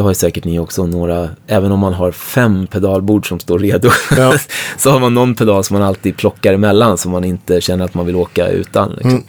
det 0.00 0.04
har 0.04 0.10
ju 0.10 0.14
säkert 0.14 0.44
ni 0.44 0.58
också, 0.58 0.86
några, 0.86 1.28
även 1.46 1.72
om 1.72 1.80
man 1.80 1.94
har 1.94 2.12
fem 2.12 2.66
pedalbord 2.66 3.28
som 3.28 3.40
står 3.40 3.58
redo, 3.58 3.90
Ja. 4.16 4.34
så 4.78 4.90
har 4.90 5.00
man 5.00 5.14
någon 5.14 5.34
pedal 5.34 5.64
som 5.64 5.74
man 5.74 5.82
alltid 5.82 6.16
plockar 6.16 6.52
emellan 6.52 6.98
som 6.98 7.12
man 7.12 7.24
inte 7.24 7.60
känner 7.60 7.84
att 7.84 7.94
man 7.94 8.06
vill 8.06 8.16
åka 8.16 8.48
utan. 8.48 8.90
Liksom. 8.90 9.10
Mm. 9.10 9.22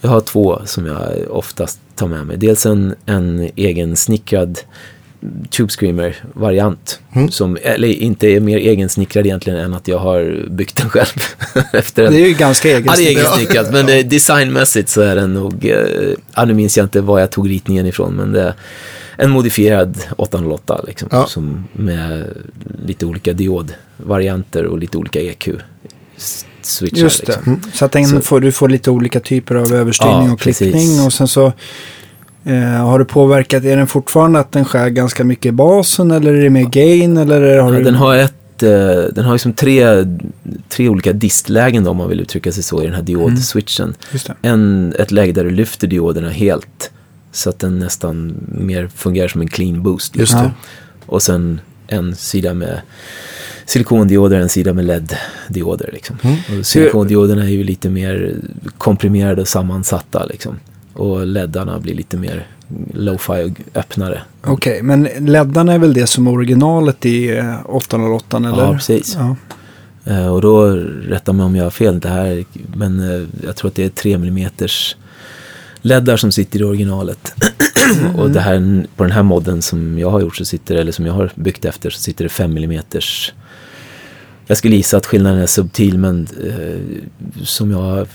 Jag 0.00 0.10
har 0.10 0.20
två 0.20 0.60
som 0.64 0.86
jag 0.86 1.00
oftast 1.30 1.80
tar 1.94 2.06
med 2.06 2.26
mig. 2.26 2.36
Dels 2.36 2.66
en, 2.66 2.94
en 3.06 3.50
egen 3.56 3.96
snickrad 3.96 4.58
Tube 5.50 5.70
Screamer-variant. 5.70 7.00
Mm. 7.12 7.30
Som, 7.30 7.58
eller 7.62 7.88
inte 7.88 8.26
är 8.26 8.40
mer 8.40 8.58
egensnickrad 8.58 9.26
egentligen 9.26 9.58
än 9.58 9.74
att 9.74 9.88
jag 9.88 9.98
har 9.98 10.46
byggt 10.50 10.76
den 10.76 10.90
själv. 10.90 11.22
Efter 11.72 12.04
en, 12.04 12.12
Det 12.12 12.20
är 12.20 12.28
ju 12.28 12.34
ganska 12.34 12.68
eget. 12.68 12.86
Ja, 12.86 13.00
egensnickrat, 13.00 13.72
men 13.72 13.86
det, 13.86 14.02
designmässigt 14.02 14.88
så 14.88 15.00
är 15.00 15.16
den 15.16 15.34
nog, 15.34 15.64
eh, 15.64 16.14
ja, 16.34 16.44
nu 16.44 16.54
minns 16.54 16.76
jag 16.76 16.84
inte 16.84 17.00
var 17.00 17.20
jag 17.20 17.30
tog 17.30 17.50
ritningen 17.50 17.86
ifrån, 17.86 18.14
men 18.14 18.32
det 18.32 18.54
en 19.16 19.30
modifierad 19.30 19.98
808 20.16 20.80
liksom, 20.86 21.08
Ja. 21.12 21.26
som 21.26 21.64
med 21.72 22.24
lite 22.86 23.06
olika 23.06 23.32
diodvarianter 23.32 24.64
och 24.64 24.78
lite 24.78 24.98
olika 24.98 25.20
EQ-switchar. 25.20 26.96
Just 26.98 27.26
det. 27.26 27.32
Liksom. 27.36 27.60
Så 27.74 27.84
att 27.84 27.92
den 27.92 28.06
Så- 28.06 28.20
får, 28.20 28.40
du 28.40 28.52
får 28.52 28.68
lite 28.68 28.90
olika 28.90 29.20
typer 29.20 29.54
av 29.54 29.72
överstyrning 29.74 30.26
Ja, 30.26 30.32
och 30.32 30.40
klippning. 30.40 30.72
precis. 30.72 31.06
Och 31.06 31.12
sen 31.12 31.28
så 31.28 31.52
eh, 32.44 32.58
har 32.62 32.98
du 32.98 33.04
påverkat, 33.04 33.64
är 33.64 33.76
den 33.76 33.86
fortfarande 33.86 34.38
att 34.38 34.52
den 34.52 34.64
skär 34.64 34.88
ganska 34.88 35.24
mycket 35.24 35.46
i 35.46 35.52
basen 35.52 36.10
eller 36.10 36.32
är 36.34 36.42
det 36.42 36.50
mer 36.50 36.64
gain? 36.64 37.16
Eller 37.16 37.58
har 37.58 37.72
Ja, 37.72 37.78
du... 37.78 37.84
den 37.84 37.94
har 37.94 38.16
ett, 38.16 38.62
eh, 38.62 38.68
den 39.12 39.24
har 39.24 39.32
liksom 39.32 39.52
tre, 39.52 39.86
tre 40.68 40.88
olika 40.88 41.12
distlägen 41.12 41.84
då, 41.84 41.90
om 41.90 41.96
man 41.96 42.08
vill 42.08 42.20
uttrycka 42.20 42.52
sig 42.52 42.62
så 42.62 42.82
i 42.82 42.86
den 42.86 42.94
här 42.94 43.02
diodswitchen. 43.02 43.94
En, 44.42 44.94
ett 44.98 45.10
läge 45.10 45.32
där 45.32 45.44
du 45.44 45.50
lyfter 45.50 45.86
dioderna 45.86 46.28
helt 46.30 46.90
så 47.32 47.50
att 47.50 47.58
den 47.58 47.78
nästan 47.78 48.34
mer 48.48 48.88
fungerar 48.88 49.28
som 49.28 49.40
en 49.40 49.48
clean 49.48 49.82
boost. 49.82 50.16
Just 50.16 50.32
det. 50.32 50.50
Och 51.06 51.22
sen 51.22 51.60
en 51.86 52.16
sida 52.16 52.54
med 52.54 52.80
silikondioder, 53.66 54.40
en 54.40 54.48
sida 54.48 54.72
med 54.72 54.84
LED-dioder. 54.84 55.90
Liksom. 55.92 56.16
Mm. 56.22 56.36
Och 56.58 56.66
silikondioderna 56.66 57.42
är 57.42 57.48
ju 57.48 57.64
lite 57.64 57.90
mer 57.90 58.34
komprimerade 58.78 59.40
och 59.40 59.48
sammansatta. 59.48 60.26
Liksom. 60.26 60.56
Och 60.94 61.26
LEDarna 61.26 61.80
blir 61.80 61.94
lite 61.94 62.16
mer 62.16 62.46
lo-fi 62.94 63.50
och 63.50 63.78
öppnare. 63.78 64.22
Okej, 64.44 64.82
men 64.82 65.08
leddarna 65.18 65.72
är 65.72 65.78
väl 65.78 65.94
det 65.94 66.06
som 66.06 66.28
originalet 66.28 67.06
i 67.06 67.36
eh, 67.36 67.56
808 67.66 68.36
eller? 68.36 68.48
Ja, 68.48 68.72
precis. 68.72 69.16
Ja. 69.18 69.36
Eh, 70.04 70.26
och 70.26 70.40
då, 70.40 70.66
rätta 71.06 71.32
mig 71.32 71.46
om 71.46 71.56
jag 71.56 71.64
har 71.64 71.70
fel, 71.70 72.00
det 72.00 72.08
här, 72.08 72.44
men 72.76 73.00
eh, 73.00 73.28
jag 73.44 73.56
tror 73.56 73.68
att 73.68 73.74
det 73.74 73.84
är 73.84 73.88
3 73.88 74.12
mm 74.12 74.50
leddar 75.82 76.16
som 76.16 76.32
sitter 76.32 76.60
i 76.60 76.64
originalet. 76.64 77.34
och 78.16 78.30
det 78.30 78.40
här, 78.40 78.86
på 78.96 79.04
den 79.04 79.12
här 79.12 79.22
modden 79.22 79.62
som 79.62 79.98
jag 79.98 80.10
har 80.10 80.20
gjort 80.20 80.36
så 80.36 80.44
sitter, 80.44 80.74
eller 80.74 80.92
som 80.92 81.06
jag 81.06 81.12
har 81.12 81.32
byggt 81.34 81.64
efter, 81.64 81.90
så 81.90 82.00
sitter 82.00 82.24
det 82.24 82.28
5 82.28 82.56
mm 82.56 82.82
jag 84.46 84.58
skulle 84.58 84.76
gissa 84.76 84.96
att 84.96 85.06
skillnaden 85.06 85.38
är 85.38 85.46
subtil 85.46 85.98
men 85.98 86.28
eh, 86.46 87.04
som 87.44 87.70
jag 87.70 87.78
har 87.78 88.06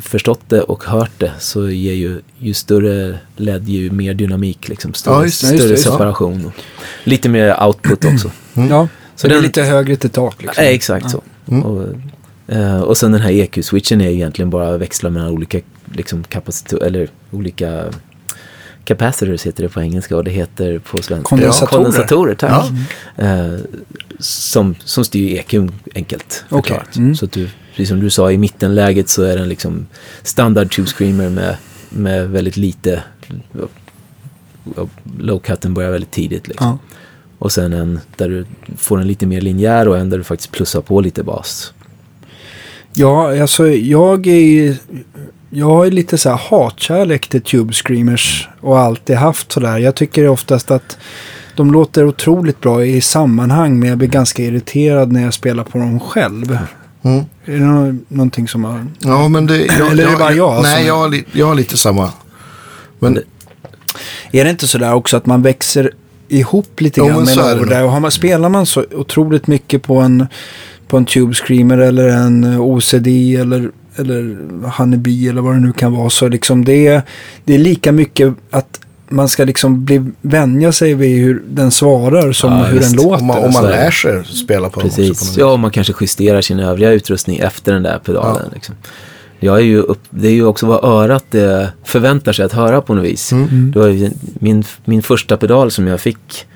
förstått 0.00 0.40
det 0.48 0.60
och 0.60 0.84
hört 0.84 1.10
det 1.18 1.32
så 1.38 1.70
ger 1.70 1.92
ju, 1.92 2.20
ju 2.38 2.54
större 2.54 3.18
LED 3.36 3.68
ju 3.68 3.90
mer 3.90 4.14
dynamik 4.14 4.68
liksom. 4.68 4.94
Större, 4.94 5.14
Ja, 5.14 5.24
just 5.24 5.38
större 5.46 5.68
just 5.70 5.86
ja. 5.86 5.92
separation. 5.92 6.46
Och 6.46 6.52
lite 7.04 7.28
mer 7.28 7.64
output 7.64 8.04
också. 8.14 8.30
ja. 8.54 8.88
Så 9.16 9.28
det 9.28 9.32
är 9.32 9.34
den- 9.34 9.42
lite 9.44 9.62
högre 9.62 9.96
till 9.96 10.10
tak 10.10 10.42
liksom. 10.42 10.64
Ja, 10.64 10.70
exakt 10.70 11.10
så. 11.10 11.22
Mm. 11.48 11.62
Och, 11.62 11.84
eh, 12.48 12.80
och 12.80 12.96
sen 12.96 13.12
den 13.12 13.20
här 13.20 13.30
EQ-switchen 13.30 14.00
är 14.00 14.08
egentligen 14.10 14.50
bara 14.50 14.76
växlar 14.76 15.10
mellan 15.10 15.28
olika 15.28 15.60
liksom, 15.94 16.24
kapacitet 16.24 16.82
eller 16.82 17.08
olika 17.30 17.84
capacitors 18.84 19.46
heter 19.46 19.62
det 19.62 19.68
på 19.68 19.80
engelska 19.80 20.16
och 20.16 20.24
det 20.24 20.30
heter 20.30 20.78
på 20.78 21.02
svenska 21.02 21.28
Kondensatorer. 21.28 21.84
kondensatorer 21.84 22.34
tack. 22.34 22.64
Ja. 23.16 23.24
Eh, 23.24 23.58
som, 24.18 24.74
som 24.84 25.04
styr 25.04 25.38
EQn 25.38 25.72
enkelt 25.94 26.44
förklarat. 26.48 26.96
mm. 26.96 27.16
Så 27.16 27.24
att 27.24 27.32
du, 27.32 27.48
precis 27.70 27.88
som 27.88 28.00
du 28.00 28.10
sa, 28.10 28.32
i 28.32 28.38
mittenläget 28.38 29.08
så 29.08 29.22
är 29.22 29.36
den 29.36 29.48
liksom 29.48 29.86
standard 30.22 30.70
tube 30.74 30.88
screamer 30.88 31.28
med, 31.30 31.56
med 31.90 32.28
väldigt 32.30 32.56
lite 32.56 33.02
low-cutten 35.18 35.74
börjar 35.74 35.90
väldigt 35.90 36.10
tidigt. 36.10 36.48
Liksom. 36.48 36.66
Ja. 36.66 36.78
Och 37.38 37.52
sen 37.52 37.72
en 37.72 38.00
där 38.16 38.28
du 38.28 38.46
får 38.76 39.00
en 39.00 39.06
lite 39.06 39.26
mer 39.26 39.40
linjär 39.40 39.88
och 39.88 39.98
en 39.98 40.10
där 40.10 40.18
du 40.18 40.24
faktiskt 40.24 40.52
plussar 40.52 40.80
på 40.80 41.00
lite 41.00 41.22
bas. 41.22 41.72
Ja, 42.94 43.40
alltså 43.42 43.68
jag 43.68 44.26
är 44.26 44.76
jag 45.50 45.66
har 45.66 45.86
lite 45.86 46.18
så 46.18 46.30
här 46.30 46.36
hatkärlek 46.50 47.28
till 47.28 47.42
Tube 47.42 47.72
Screamers 47.72 48.48
och 48.60 48.78
alltid 48.78 49.16
haft 49.16 49.52
sådär. 49.52 49.78
Jag 49.78 49.94
tycker 49.94 50.28
oftast 50.28 50.70
att 50.70 50.98
de 51.56 51.72
låter 51.72 52.04
otroligt 52.06 52.60
bra 52.60 52.84
i 52.84 53.00
sammanhang 53.00 53.78
men 53.78 53.88
jag 53.88 53.98
blir 53.98 54.08
ganska 54.08 54.42
irriterad 54.42 55.12
när 55.12 55.22
jag 55.22 55.34
spelar 55.34 55.64
på 55.64 55.78
dem 55.78 56.00
själv. 56.00 56.58
Mm. 57.02 57.24
Är 57.44 57.52
det 57.52 57.58
nå- 57.64 57.98
någonting 58.08 58.48
som 58.48 58.64
har... 58.64 58.86
Ja, 58.98 59.28
men 59.28 59.46
det... 59.46 59.56
Jag, 59.66 59.90
Eller 59.90 60.06
är 60.06 60.10
det 60.10 60.16
bara 60.16 60.32
jag 60.32 60.62
Nej, 60.62 60.76
som- 60.76 60.86
jag, 60.86 60.94
har 60.98 61.20
jag 61.32 61.46
har 61.46 61.54
lite 61.54 61.76
samma. 61.76 62.10
Men 62.98 63.18
Är 64.32 64.44
det 64.44 64.50
inte 64.50 64.66
sådär 64.68 64.94
också 64.94 65.16
att 65.16 65.26
man 65.26 65.42
växer 65.42 65.90
ihop 66.28 66.80
lite 66.80 67.00
Jo, 67.00 67.06
grann 67.06 67.24
med 67.24 67.36
nog. 67.56 67.68
där? 67.68 67.84
Och 67.84 67.90
har 67.90 68.00
man, 68.00 68.10
spelar 68.10 68.48
man 68.48 68.66
så 68.66 68.84
otroligt 68.92 69.46
mycket 69.46 69.82
på 69.82 69.96
en, 70.00 70.26
på 70.88 70.96
en 70.96 71.04
Tube 71.04 71.34
Screamer 71.34 71.78
eller 71.78 72.08
en 72.08 72.44
OCD 72.60 73.06
eller, 73.40 73.70
eller 73.98 74.36
Honeybee 74.78 75.28
eller 75.28 75.40
vad 75.40 75.54
det 75.54 75.60
nu 75.60 75.72
kan 75.72 75.92
vara 75.92 76.10
så 76.10 76.28
liksom 76.28 76.64
det 76.64 76.86
är, 76.86 77.02
det 77.44 77.54
är 77.54 77.58
lika 77.58 77.92
mycket 77.92 78.34
att 78.50 78.80
man 79.10 79.28
ska 79.28 79.44
liksom 79.44 79.84
bli, 79.84 80.04
vänja 80.20 80.72
sig 80.72 80.94
vid 80.94 81.18
hur 81.24 81.42
den 81.48 81.70
svarar 81.70 82.32
som 82.32 82.52
Ja, 82.52 82.64
hur 82.64 82.78
visst. 82.78 82.96
den 82.96 83.04
låter. 83.04 83.20
om 83.20 83.26
man, 83.26 83.44
om 83.44 83.52
man 83.52 83.64
lär 83.64 83.90
sig 83.90 84.24
spela 84.24 84.70
på 84.70 84.80
dem 84.80 84.88
också. 84.88 85.02
Precis. 85.02 85.34
På 85.34 85.40
Ja, 85.40 85.52
och 85.52 85.58
man 85.60 85.70
kanske 85.70 85.92
justerar 86.00 86.40
sin 86.40 86.60
övriga 86.60 86.90
utrustning 86.90 87.36
efter 87.38 87.72
den 87.72 87.82
där 87.82 87.98
pedalen. 87.98 88.42
Ja. 88.44 88.50
Liksom. 88.54 88.74
Jag 89.40 89.56
är 89.56 89.62
ju 89.62 89.78
upp, 89.78 90.00
det 90.10 90.28
är 90.28 90.32
ju 90.32 90.44
också 90.44 90.66
vad 90.66 90.84
örat 90.84 91.34
eh, 91.34 91.64
förväntar 91.84 92.32
sig 92.32 92.44
att 92.44 92.52
höra 92.52 92.80
på 92.80 92.94
något 92.94 93.04
vis. 93.04 93.32
Mm. 93.32 93.70
Det 93.74 93.78
var 93.78 94.10
min, 94.40 94.64
min 94.84 95.02
första 95.02 95.36
pedal 95.36 95.70
som 95.70 95.86
jag 95.86 96.00
fick 96.00 96.46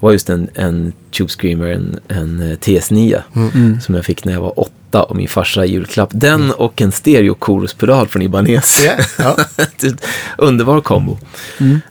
var 0.00 0.12
just 0.12 0.30
en, 0.30 0.48
en 0.54 0.92
Tube 1.10 1.30
Screamer, 1.30 1.66
en, 1.66 1.98
en 2.08 2.40
eh, 2.40 2.56
TS9. 2.56 3.22
Mm. 3.34 3.80
Som 3.80 3.94
jag 3.94 4.04
fick 4.04 4.24
när 4.24 4.32
jag 4.32 4.40
var 4.40 4.60
åtta 4.60 4.72
och 4.94 5.16
min 5.16 5.28
farsa 5.28 5.64
i 5.66 5.70
julklapp. 5.72 6.08
Den 6.12 6.50
och 6.50 6.80
en 6.82 6.92
stereo 6.92 7.34
pedal 7.78 8.08
från 8.08 8.22
Ibanez. 8.22 8.84
Ja, 8.84 8.92
ja. 9.18 9.36
Underbar 10.38 10.80
kombo. 10.80 11.18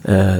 Eh, 0.03 0.35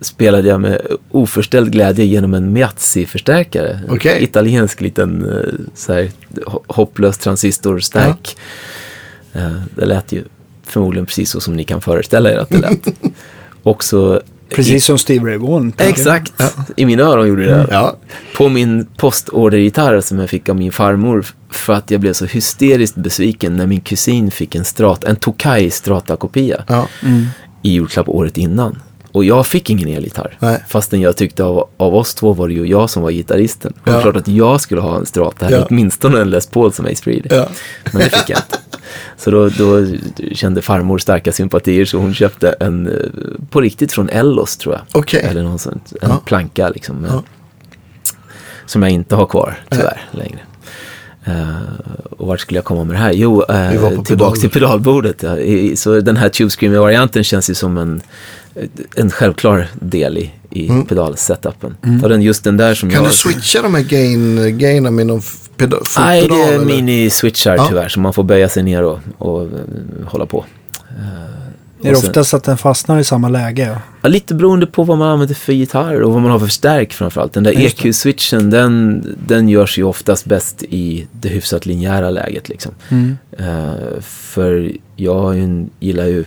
spelade 0.00 0.48
jag 0.48 0.60
med 0.60 0.80
oförställd 1.10 1.72
glädje 1.72 2.04
genom 2.04 2.34
en 2.34 2.52
Miazzi-förstärkare. 2.52 3.80
Okej. 3.88 4.22
Italiensk 4.24 4.80
liten 4.80 5.30
eh, 5.30 5.54
så 5.74 5.92
här, 5.92 6.10
ho- 6.46 6.62
hopplös 6.66 7.18
transistorstärk. 7.18 8.36
Eh, 9.32 9.52
det 9.76 9.84
lät 9.86 10.12
ju 10.12 10.24
förmodligen 10.66 11.06
precis 11.06 11.30
så 11.30 11.40
som 11.40 11.56
ni 11.56 11.64
kan 11.64 11.80
föreställa 11.80 12.30
er 12.32 12.36
att 12.38 12.48
det 12.48 12.58
lät. 12.58 12.86
Också 13.62 14.22
Precis 14.54 14.84
som 14.84 14.98
Steve 14.98 15.30
Ray 15.30 15.36
Vaughan. 15.36 15.72
Exakt, 15.78 16.32
i 16.76 16.86
mina 16.86 17.02
öron 17.02 17.28
gjorde 17.28 17.44
det. 17.44 17.66
Ja. 17.70 17.96
På 18.36 18.48
min 18.48 18.86
postordergitarr 18.96 20.00
som 20.00 20.18
jag 20.18 20.30
fick 20.30 20.48
av 20.48 20.56
min 20.56 20.72
farmor 20.72 21.26
för 21.50 21.72
att 21.72 21.90
jag 21.90 22.00
blev 22.00 22.12
så 22.12 22.24
hysteriskt 22.24 22.96
besviken 22.96 23.56
när 23.56 23.66
min 23.66 23.80
kusin 23.80 24.30
fick 24.30 24.54
en, 24.54 24.64
strat, 24.64 25.04
en 25.04 25.16
Tokai 25.16 25.70
Strata-kopia 25.70 26.64
Ja. 26.68 26.88
i 27.62 27.70
julklapp 27.72 28.08
året 28.08 28.38
innan. 28.38 28.78
Och 29.12 29.24
jag 29.24 29.46
fick 29.46 29.70
ingen 29.70 29.88
elgitarr. 29.88 30.36
Nej. 30.38 30.64
Fastän 30.68 31.00
jag 31.00 31.16
tyckte 31.16 31.44
av, 31.44 31.68
av 31.76 31.94
oss 31.94 32.14
två 32.14 32.32
var 32.32 32.48
det 32.48 32.54
ju 32.54 32.66
jag 32.66 32.90
som 32.90 33.02
var 33.02 33.10
gitarristen. 33.10 33.72
Och 33.82 33.88
Ja. 33.88 33.96
är 33.96 34.02
klart 34.02 34.16
att 34.16 34.28
jag 34.28 34.60
skulle 34.60 34.80
ha 34.80 34.96
en 34.96 35.06
Strata, 35.06 35.50
Ja. 35.50 35.66
åtminstone 35.70 36.20
en 36.20 36.30
Les 36.30 36.46
Paul 36.46 36.72
som 36.72 36.86
Ace 36.86 37.02
Frehley. 37.02 37.28
Ja. 37.30 37.48
Men 37.92 38.02
det 38.02 38.10
fick 38.16 38.30
jag 38.30 38.38
inte. 38.38 38.58
Så 39.16 39.30
då, 39.30 39.48
då 39.48 39.86
kände 40.32 40.62
farmor 40.62 40.98
starka 40.98 41.32
sympatier 41.32 41.84
så 41.84 41.98
hon 41.98 42.14
köpte 42.14 42.50
en 42.60 42.86
eh, 42.86 42.94
på 43.50 43.60
riktigt 43.60 43.92
från 43.92 44.08
Ellos 44.08 44.56
tror 44.56 44.74
jag. 44.74 44.82
Okej. 45.00 45.20
Eller 45.30 45.42
någon 45.42 45.58
sånt, 45.58 45.92
en 46.02 46.10
Ja. 46.10 46.20
planka 46.24 46.68
liksom. 46.68 46.96
med- 46.96 47.10
Ja. 47.10 47.22
Som 48.66 48.82
jag 48.82 48.92
inte 48.92 49.16
har 49.16 49.26
kvar 49.26 49.58
tyvärr 49.70 50.00
längre. 50.10 50.38
Eh, 51.24 51.56
och 52.18 52.26
vart 52.26 52.40
skulle 52.40 52.58
jag 52.58 52.64
komma 52.64 52.84
med 52.84 52.94
det 52.96 53.00
här? 53.00 53.12
Jo, 53.12 53.42
uh, 53.50 53.80
var 53.80 53.96
på 53.96 54.02
tillbaks 54.04 54.40
till 54.40 54.50
pedalbordet. 54.50 55.22
Ja. 55.22 55.38
I, 55.38 55.76
så 55.76 56.00
den 56.00 56.16
här 56.16 56.28
Tube 56.28 56.50
Screamer-varianten 56.50 57.24
känns 57.24 57.50
ju 57.50 57.54
som 57.54 57.78
en, 57.78 58.00
en 58.96 59.10
självklar 59.10 59.68
del 59.80 60.18
i, 60.18 60.30
i 60.50 60.68
pedalsetupen. 60.88 61.76
Och 62.02 62.08
den, 62.08 62.22
just 62.22 62.44
den 62.44 62.56
där 62.56 62.74
som 62.74 62.88
Mm. 62.88 62.94
Kan 62.96 63.04
jag... 63.04 63.12
du 63.12 63.16
switcha 63.16 63.62
de 63.62 63.74
här 63.74 63.82
gain, 63.82 64.58
gainen 64.58 64.94
med 64.94 65.06
någon 65.06 65.22
peda, 65.56 65.76
Nej, 65.98 66.28
det 66.28 66.34
är 66.34 66.52
eller? 66.52 66.64
mini-switchar 66.64 67.56
Ja. 67.56 67.66
tyvärr, 67.68 67.88
så 67.88 68.00
man 68.00 68.12
får 68.12 68.24
böja 68.24 68.48
sig 68.48 68.62
ner 68.62 68.82
och, 68.82 68.98
och 69.18 69.42
eh, 69.42 69.48
hålla 70.06 70.26
på. 70.26 70.44
Är 71.84 71.90
det 71.90 71.96
oftast 71.96 72.34
att 72.34 72.44
den 72.44 72.58
fastnar 72.58 72.98
i 72.98 73.04
samma 73.04 73.28
läge? 73.28 73.62
Ja. 73.66 73.78
Ja, 74.02 74.08
lite 74.08 74.34
beroende 74.34 74.66
på 74.66 74.82
vad 74.84 74.98
man 74.98 75.08
använder 75.08 75.34
för 75.34 75.52
gitarr 75.52 76.00
och 76.00 76.12
vad 76.12 76.22
man 76.22 76.30
har 76.30 76.38
för 76.38 76.46
stärk 76.46 76.92
framförallt. 76.92 77.32
Den 77.32 77.42
där. 77.42 77.52
EQ-switchen, 77.52 78.50
den, 78.50 79.04
den 79.26 79.48
görs 79.48 79.78
ju 79.78 79.82
oftast 79.84 80.24
bäst 80.24 80.62
i 80.62 81.06
det 81.12 81.28
hyfsat 81.28 81.66
linjära 81.66 82.10
läget. 82.10 82.48
Liksom. 82.48 82.72
Mm. 82.88 83.16
Eh, 83.38 84.00
för 84.02 84.72
jag 84.96 85.36
gillar 85.80 86.06
ju 86.06 86.24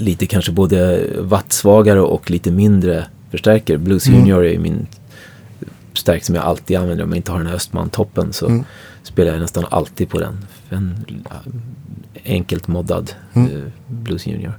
lite 0.00 0.26
kanske 0.26 0.52
både 0.52 1.06
wattsvagare 1.18 2.00
och 2.00 2.30
lite 2.30 2.50
mindre 2.50 3.06
förstärkare. 3.30 3.78
Blues 3.78 4.06
Mm. 4.06 4.18
Junior 4.20 4.44
är 4.44 4.58
min 4.58 4.86
stärk 5.94 6.24
som 6.24 6.34
jag 6.34 6.44
alltid 6.44 6.76
använder. 6.76 7.04
Om 7.04 7.10
jag 7.10 7.16
inte 7.16 7.32
har 7.32 7.38
den 7.38 7.46
här 7.46 7.54
Östman-toppen 7.54 8.32
så 8.32 8.46
Mm. 8.46 8.64
spelar 9.02 9.32
jag 9.32 9.40
nästan 9.40 9.64
alltid 9.70 10.08
på 10.08 10.18
den. 10.18 10.38
En 10.68 11.04
ja, 11.30 11.36
enkelt 12.24 12.68
moddad 12.68 13.12
Mm. 13.34 13.48
eh, 13.56 13.62
Blues 13.86 14.26
Junior. 14.26 14.52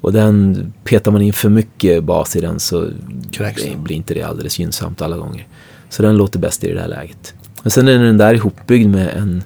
Och 0.00 0.12
den, 0.12 0.72
petar 0.84 1.10
man 1.12 1.22
in 1.22 1.32
för 1.32 1.48
mycket 1.48 2.04
bas 2.04 2.36
i 2.36 2.40
den 2.40 2.60
så 2.60 2.88
Kräks 3.32 3.62
blir 3.76 3.96
inte 3.96 4.14
det 4.14 4.22
alldeles 4.22 4.58
gynnsamt 4.58 5.02
alla 5.02 5.16
gånger. 5.16 5.46
Så 5.88 6.02
den 6.02 6.16
låter 6.16 6.38
bäst 6.38 6.64
i 6.64 6.72
det 6.72 6.80
här 6.80 6.88
läget. 6.88 7.34
Och 7.62 7.72
sen 7.72 7.88
är 7.88 7.98
den 7.98 8.18
där 8.18 8.34
ihopbyggd 8.34 8.88
med 8.90 9.08
en, 9.16 9.44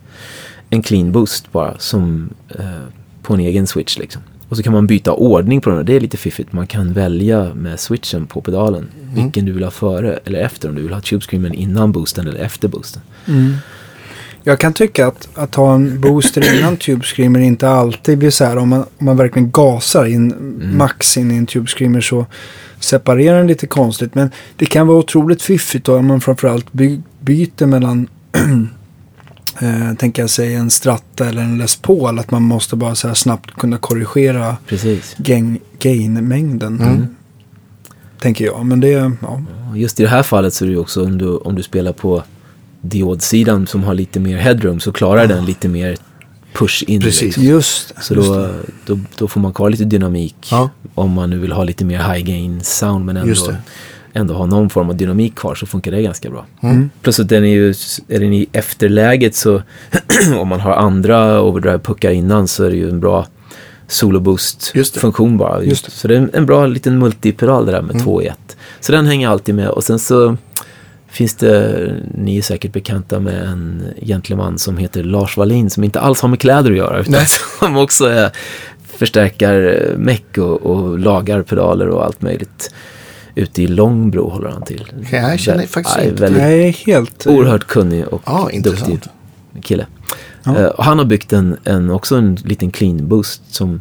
en 0.70 0.82
clean 0.82 1.12
boost 1.12 1.52
bara 1.52 1.78
som 1.78 2.30
eh, 2.48 2.64
på 3.22 3.34
en 3.34 3.40
egen 3.40 3.66
switch 3.66 3.98
liksom. 3.98 4.22
Och 4.48 4.56
så 4.56 4.62
kan 4.62 4.72
man 4.72 4.86
byta 4.86 5.12
ordning 5.12 5.60
på 5.60 5.70
den 5.70 5.78
och 5.78 5.84
det 5.84 5.96
är 5.96 6.00
lite 6.00 6.16
fiffigt. 6.16 6.52
Man 6.52 6.66
kan 6.66 6.92
välja 6.92 7.54
med 7.54 7.80
switchen 7.80 8.26
på 8.26 8.40
pedalen 8.40 8.88
vilken 9.14 9.44
du 9.44 9.52
vill 9.52 9.64
ha 9.64 9.70
före 9.70 10.18
eller 10.24 10.38
efter. 10.38 10.68
Om 10.68 10.74
du 10.74 10.82
vill 10.82 10.92
ha 10.92 11.00
tube 11.00 11.24
screamen 11.24 11.54
innan 11.54 11.92
boosten 11.92 12.28
eller 12.28 12.40
efter 12.40 12.68
boosten. 12.68 13.02
Jag 14.48 14.58
kan 14.58 14.72
tycka 14.72 15.06
att, 15.06 15.28
att 15.34 15.54
ha 15.54 15.74
en 15.74 16.00
booster 16.00 16.58
innan 16.58 16.76
Tube 16.76 17.04
Screamer 17.04 17.40
inte 17.40 17.68
alltid 17.68 18.18
blir 18.18 18.30
så 18.30 18.44
här. 18.44 18.56
Om 18.56 18.68
man, 18.68 18.80
om 18.98 19.06
man 19.06 19.16
verkligen 19.16 19.50
gasar 19.50 20.04
in 20.04 20.34
max 20.76 21.16
in 21.16 21.30
i 21.30 21.36
en 21.36 21.46
Tube 21.46 21.66
Screamer 21.66 22.00
så 22.00 22.26
separerar 22.80 23.38
den 23.38 23.46
lite 23.46 23.66
konstigt. 23.66 24.14
Men 24.14 24.30
det 24.56 24.66
kan 24.66 24.86
vara 24.86 24.98
otroligt 24.98 25.42
fiffigt 25.42 25.86
då 25.86 25.96
om 25.96 26.06
man 26.06 26.20
framförallt 26.20 26.72
by, 26.72 27.00
byter 27.20 27.66
mellan 27.66 28.08
eh, 29.60 29.94
tänker 29.94 30.22
jag 30.22 30.30
säga 30.30 30.58
en 30.58 30.70
Strata 30.70 31.26
eller 31.28 31.42
en 31.42 31.58
Les 31.58 31.76
Paul. 31.76 32.18
Att 32.18 32.30
man 32.30 32.42
måste 32.42 32.76
bara 32.76 32.94
så 32.94 33.08
här 33.08 33.14
snabbt 33.14 33.50
kunna 33.50 33.78
korrigera 33.78 34.56
Precis. 34.68 35.16
gain- 35.18 35.58
gain-mängden. 35.78 36.80
Mm. 36.80 37.06
Tänker 38.20 38.44
jag. 38.44 38.66
Men 38.66 38.80
det, 38.80 38.88
ja. 39.22 39.42
Just 39.74 40.00
i 40.00 40.02
det 40.02 40.08
här 40.08 40.22
fallet 40.22 40.54
så 40.54 40.64
är 40.64 40.68
det 40.68 40.76
också 40.76 41.04
om 41.04 41.18
du, 41.18 41.28
om 41.36 41.54
du 41.54 41.62
spelar 41.62 41.92
på 41.92 42.22
diodsidan 42.80 43.66
som 43.66 43.84
har 43.84 43.94
lite 43.94 44.20
mer 44.20 44.38
headroom 44.38 44.80
så 44.80 44.92
klarar 44.92 45.26
den 45.26 45.44
lite 45.44 45.68
mer 45.68 45.96
push 46.52 46.84
in. 46.86 47.00
Precis. 47.00 47.22
liksom. 47.22 47.42
Just 47.44 47.94
Så 48.02 48.14
just 48.14 48.28
då, 48.28 48.48
då, 48.86 48.98
då 49.18 49.28
får 49.28 49.40
man 49.40 49.52
kvar 49.52 49.70
lite 49.70 49.84
dynamik 49.84 50.36
Ja. 50.50 50.70
om 50.94 51.10
man 51.12 51.30
nu 51.30 51.38
vill 51.38 51.52
ha 51.52 51.64
lite 51.64 51.84
mer 51.84 51.98
high 52.14 52.24
gain 52.26 52.60
sound 52.62 53.04
men 53.04 53.16
ändå. 53.16 53.34
Ändå 54.16 54.34
ha 54.34 54.46
någon 54.46 54.70
form 54.70 54.88
av 54.90 54.96
dynamik 54.96 55.34
kvar 55.34 55.54
så 55.54 55.66
funkar 55.66 55.90
det 55.90 56.02
ganska 56.02 56.30
bra. 56.30 56.46
Mm. 56.60 56.90
Plus 57.02 57.20
att 57.20 57.28
den 57.28 57.44
är 57.44 57.48
ju, 57.48 57.68
är 58.08 58.20
den 58.20 58.32
i 58.32 58.46
efterläget 58.52 59.34
så 59.34 59.62
om 60.38 60.48
man 60.48 60.60
har 60.60 60.72
andra 60.72 61.40
overdrive-puckar 61.40 62.10
innan 62.10 62.48
så 62.48 62.64
är 62.64 62.70
det 62.70 62.76
ju 62.76 62.88
en 62.88 63.00
bra 63.00 63.26
solo 63.88 64.20
boost 64.20 64.72
Just 64.74 64.94
det. 64.94 65.00
funktion 65.00 65.36
bara. 65.36 65.62
Just 65.62 65.84
det. 65.84 65.90
Så 65.90 66.08
det 66.08 66.16
är 66.16 66.28
en, 66.32 66.46
bra 66.46 66.66
liten 66.66 66.98
multipedal 66.98 67.66
det 67.66 67.72
där 67.72 67.82
med 67.82 67.96
Mm. 68.00 68.20
i 68.20 68.26
ett. 68.26 68.56
Så 68.80 68.92
den 68.92 69.06
hänger 69.06 69.28
alltid 69.28 69.54
med 69.54 69.68
och 69.68 69.84
sen 69.84 69.98
så 69.98 70.36
finns 71.08 71.34
det, 71.34 71.92
ni 72.14 72.38
är 72.38 72.42
säkert 72.42 72.72
bekanta 72.72 73.20
med 73.20 73.42
en 73.42 73.82
gentleman 74.02 74.58
som 74.58 74.76
heter 74.76 75.02
Lars 75.04 75.36
Wallin 75.36 75.70
som 75.70 75.84
inte 75.84 76.00
alls 76.00 76.20
har 76.20 76.28
med 76.28 76.40
kläder 76.40 76.70
att 76.70 76.76
göra 76.76 77.00
utan 77.00 77.12
Nej. 77.12 77.26
som 77.58 77.76
också 77.76 78.04
är 78.04 78.30
förstärkar 78.98 79.84
meck 79.96 80.38
och, 80.38 80.62
och 80.66 80.98
lagar 80.98 81.42
pedaler 81.42 81.88
och 81.88 82.04
allt 82.04 82.22
möjligt. 82.22 82.70
Ute 83.38 83.62
i 83.62 83.66
Långbro 83.66 84.30
håller 84.30 84.48
han 84.50 84.62
till. 84.62 84.92
Okej, 85.00 85.20
jag 85.20 85.38
känner 85.38 85.66
faktiskt 85.66 85.96
Nej, 85.96 86.08
inte. 86.08 86.26
är 86.26 86.72
helt... 86.86 87.26
oerhört 87.26 87.66
kunnig 87.66 88.08
och 88.08 88.22
Ja, 88.26 88.50
intressant. 88.50 88.90
duktig 88.90 89.10
kille. 89.62 89.86
Ja. 90.44 90.56
Eh, 90.58 90.66
och 90.66 90.84
han 90.84 90.98
har 90.98 91.04
byggt 91.04 91.32
en, 91.32 91.56
en, 91.64 91.90
också 91.90 92.16
en 92.16 92.34
liten 92.34 92.70
clean 92.70 93.08
boost 93.08 93.54
som 93.54 93.80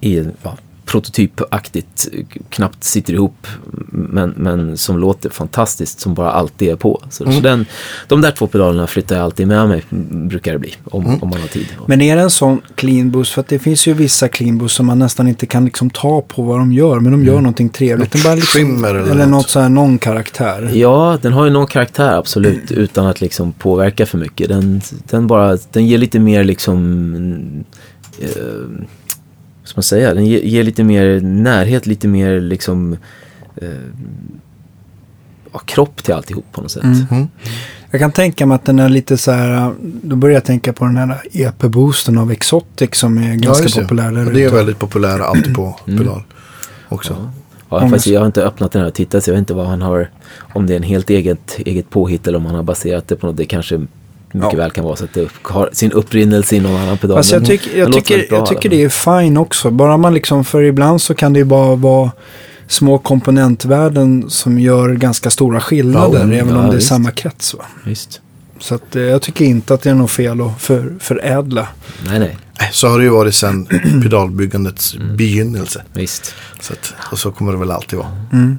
är 0.00 0.32
ja, 0.42 0.56
prototypaktigt, 0.84 2.08
knappt 2.48 2.84
sitter 2.84 3.12
ihop, 3.14 3.46
men, 3.90 4.30
men 4.36 4.76
som 4.76 4.98
låter 4.98 5.30
fantastiskt, 5.30 6.00
som 6.00 6.14
bara 6.14 6.30
alltid 6.30 6.68
är 6.68 6.76
på. 6.76 7.02
Så, 7.10 7.24
Mm. 7.24 7.36
så 7.36 7.42
den, 7.42 7.66
de 8.08 8.20
där 8.20 8.30
två 8.30 8.46
pedalerna 8.46 8.86
flyttar 8.86 9.16
jag 9.16 9.24
alltid 9.24 9.48
med 9.48 9.68
mig, 9.68 9.82
brukar 10.10 10.52
det 10.52 10.58
bli, 10.58 10.74
om, 10.84 11.06
Mm. 11.06 11.22
om 11.22 11.28
man 11.28 11.40
har 11.40 11.48
tid. 11.48 11.66
Men 11.86 12.00
är 12.00 12.16
det 12.16 12.22
en 12.22 12.30
sån 12.30 12.60
clean 12.74 13.10
boost? 13.10 13.32
För 13.32 13.40
att 13.40 13.48
det 13.48 13.58
finns 13.58 13.86
ju 13.86 13.92
vissa 13.94 14.28
clean 14.28 14.58
boost 14.58 14.74
som 14.76 14.86
man 14.86 14.98
nästan 14.98 15.28
inte 15.28 15.46
kan 15.46 15.64
liksom 15.64 15.90
ta 15.90 16.20
på 16.20 16.42
vad 16.42 16.58
de 16.58 16.72
gör. 16.72 17.00
Men 17.00 17.12
de 17.12 17.24
gör 17.24 17.36
någonting 17.36 17.68
trevligt. 17.68 18.12
De 18.12 18.22
bara 18.22 18.34
liksom, 18.34 18.60
skimmer 18.60 18.88
eller 18.94 19.10
eller 19.10 19.26
något. 19.26 19.30
något 19.30 19.48
så 19.50 19.60
här, 19.60 19.68
någon 19.68 19.98
karaktär. 19.98 20.70
Ja, 20.74 21.18
den 21.22 21.32
har 21.32 21.44
ju 21.44 21.50
någon 21.50 21.66
karaktär 21.66 22.12
absolut, 22.18 22.70
utan 22.70 23.06
att 23.06 23.20
liksom 23.20 23.52
påverka 23.52 24.06
för 24.06 24.18
mycket. 24.18 24.48
Den, 24.48 24.80
den 25.10 25.26
bara, 25.26 25.58
den 25.72 25.86
ger 25.86 25.98
lite 25.98 26.18
mer 26.18 26.44
liksom, 26.44 27.64
eh, 28.20 28.28
ska 29.74 29.78
man 29.78 29.82
säga, 29.82 30.14
den 30.14 30.26
ger, 30.26 30.40
ger 30.40 30.62
lite 30.62 30.84
mer 30.84 31.20
närhet, 31.20 31.86
lite 31.86 32.08
mer 32.08 32.40
liksom, 32.40 32.96
eh, 33.56 33.68
ja, 35.52 35.58
kropp 35.58 36.02
till 36.02 36.14
alltihop 36.14 36.44
på 36.52 36.60
något 36.60 36.70
sätt. 36.70 36.84
Mm. 36.84 37.28
Jag 37.90 38.00
kan 38.00 38.12
tänka 38.12 38.46
mig 38.46 38.54
att 38.54 38.64
den 38.64 38.78
är 38.78 38.88
lite 38.88 39.16
så 39.16 39.30
här, 39.30 39.74
då 39.80 40.16
börjar 40.16 40.34
jag 40.34 40.44
tänka 40.44 40.72
på 40.72 40.84
den 40.84 40.96
här 40.96 41.22
EP-boosten 41.32 42.18
av 42.18 42.32
Exotic 42.32 42.90
som 42.92 43.18
är 43.18 43.34
ganska 43.34 43.80
det. 43.80 43.82
populär 43.82 44.12
där 44.12 44.32
Det 44.32 44.44
är 44.44 44.50
väldigt 44.50 44.78
populära 44.78 45.24
alltid 45.24 45.54
på 45.54 45.80
pedal 45.84 46.22
också. 46.88 47.30
Ja, 47.68 47.80
Många 47.80 47.90
fast 47.90 48.06
jag 48.06 48.20
har 48.20 48.26
inte 48.26 48.42
öppnat 48.42 48.72
den 48.72 48.80
här 48.80 48.88
och 48.88 48.94
tittat 48.94 49.24
så 49.24 49.30
jag 49.30 49.34
vet 49.34 49.38
inte 49.40 49.54
vad 49.54 49.66
han 49.66 49.82
har, 49.82 50.10
om 50.38 50.66
det 50.66 50.72
är 50.72 50.76
en 50.76 50.82
helt 50.82 51.10
eget, 51.10 51.58
eget 51.58 51.90
påhitt 51.90 52.26
eller 52.26 52.38
om 52.38 52.46
han 52.46 52.54
har 52.54 52.62
baserat 52.62 53.08
det 53.08 53.16
på 53.16 53.26
något. 53.26 53.36
Det 53.36 53.44
kanske 53.44 53.86
mycket 54.34 54.52
Ja. 54.52 54.58
väl 54.58 54.70
kan 54.70 54.84
vara 54.84 54.96
så 54.96 55.04
att 55.04 55.14
det 55.14 55.28
har 55.42 55.70
sin 55.72 55.92
upprinnelse 55.92 56.56
i 56.56 56.60
någon 56.60 56.80
annan 56.80 56.98
pedal. 56.98 57.16
Fast 57.16 57.32
jag, 57.32 57.42
den 57.42 57.58
jag 57.76 57.92
tycker, 57.92 58.26
jag 58.30 58.46
tycker 58.46 58.68
det 58.68 58.82
är 58.82 58.88
fine 58.88 59.36
också. 59.36 59.70
Bara 59.70 59.96
man 59.96 60.14
liksom, 60.14 60.44
för 60.44 60.62
ibland 60.62 61.02
så 61.02 61.14
kan 61.14 61.32
det 61.32 61.38
ju 61.38 61.44
bara 61.44 61.74
vara 61.74 62.10
små 62.66 62.98
komponentvärden 62.98 64.24
som 64.30 64.58
gör 64.58 64.88
ganska 64.88 65.30
stora 65.30 65.60
skillnader. 65.60 66.18
Ja, 66.18 66.24
mm, 66.24 66.38
även 66.38 66.54
ja, 66.54 66.60
om 66.60 66.66
det 66.66 66.72
är 66.72 66.76
visst. 66.76 66.88
samma 66.88 67.10
krets. 67.10 67.54
Va? 67.54 67.64
Visst. 67.84 68.20
Så 68.60 68.74
att, 68.74 68.96
eh, 68.96 69.02
jag 69.02 69.22
tycker 69.22 69.44
inte 69.44 69.74
att 69.74 69.82
det 69.82 69.90
är 69.90 69.94
något 69.94 70.10
fel 70.10 70.40
att 70.40 70.62
för, 70.62 70.94
förädla. 71.00 71.68
Nej, 72.06 72.18
nej. 72.18 72.36
Så 72.72 72.88
har 72.88 72.98
det 72.98 73.04
ju 73.04 73.10
varit 73.10 73.34
sedan 73.34 73.66
pedalbyggandets 74.02 74.96
begynnelse. 75.16 75.82
Visst. 75.92 76.34
Så 76.60 76.72
att, 76.72 76.94
och 77.12 77.18
så 77.18 77.30
kommer 77.32 77.52
det 77.52 77.58
väl 77.58 77.70
alltid 77.70 77.98
vara. 77.98 78.08
Mm. 78.32 78.58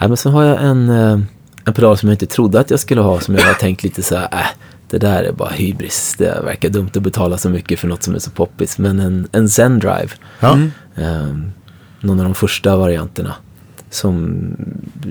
Nej, 0.00 0.08
men 0.08 0.16
sen 0.16 0.32
har 0.32 0.44
jag 0.44 0.62
en, 0.62 0.88
eh, 0.88 1.18
en 1.64 1.74
pedal 1.74 1.98
som 1.98 2.08
jag 2.08 2.14
inte 2.14 2.26
trodde 2.26 2.60
att 2.60 2.70
jag 2.70 2.80
skulle 2.80 3.00
ha. 3.00 3.20
Som 3.20 3.34
jag 3.34 3.42
har 3.42 3.54
tänkt 3.54 3.82
lite 3.82 4.02
så 4.02 4.16
här, 4.16 4.28
äh, 4.32 4.46
det 4.92 4.98
där 4.98 5.22
är 5.24 5.32
bara 5.32 5.48
hybris. 5.50 6.14
Det 6.18 6.40
verkar 6.44 6.68
dumt 6.68 6.90
att 6.94 7.02
betala 7.02 7.38
så 7.38 7.48
mycket 7.48 7.78
för 7.80 7.88
något 7.88 8.02
som 8.02 8.14
är 8.14 8.18
så 8.18 8.30
poppis. 8.30 8.78
Men 8.78 9.00
en, 9.00 9.28
en 9.32 9.48
Zen 9.48 9.78
Drive. 9.78 10.08
Ja. 10.40 10.58
Eh, 10.96 11.26
någon 12.00 12.18
av 12.20 12.24
de 12.24 12.34
första 12.34 12.76
varianterna. 12.76 13.34
Som 13.90 14.42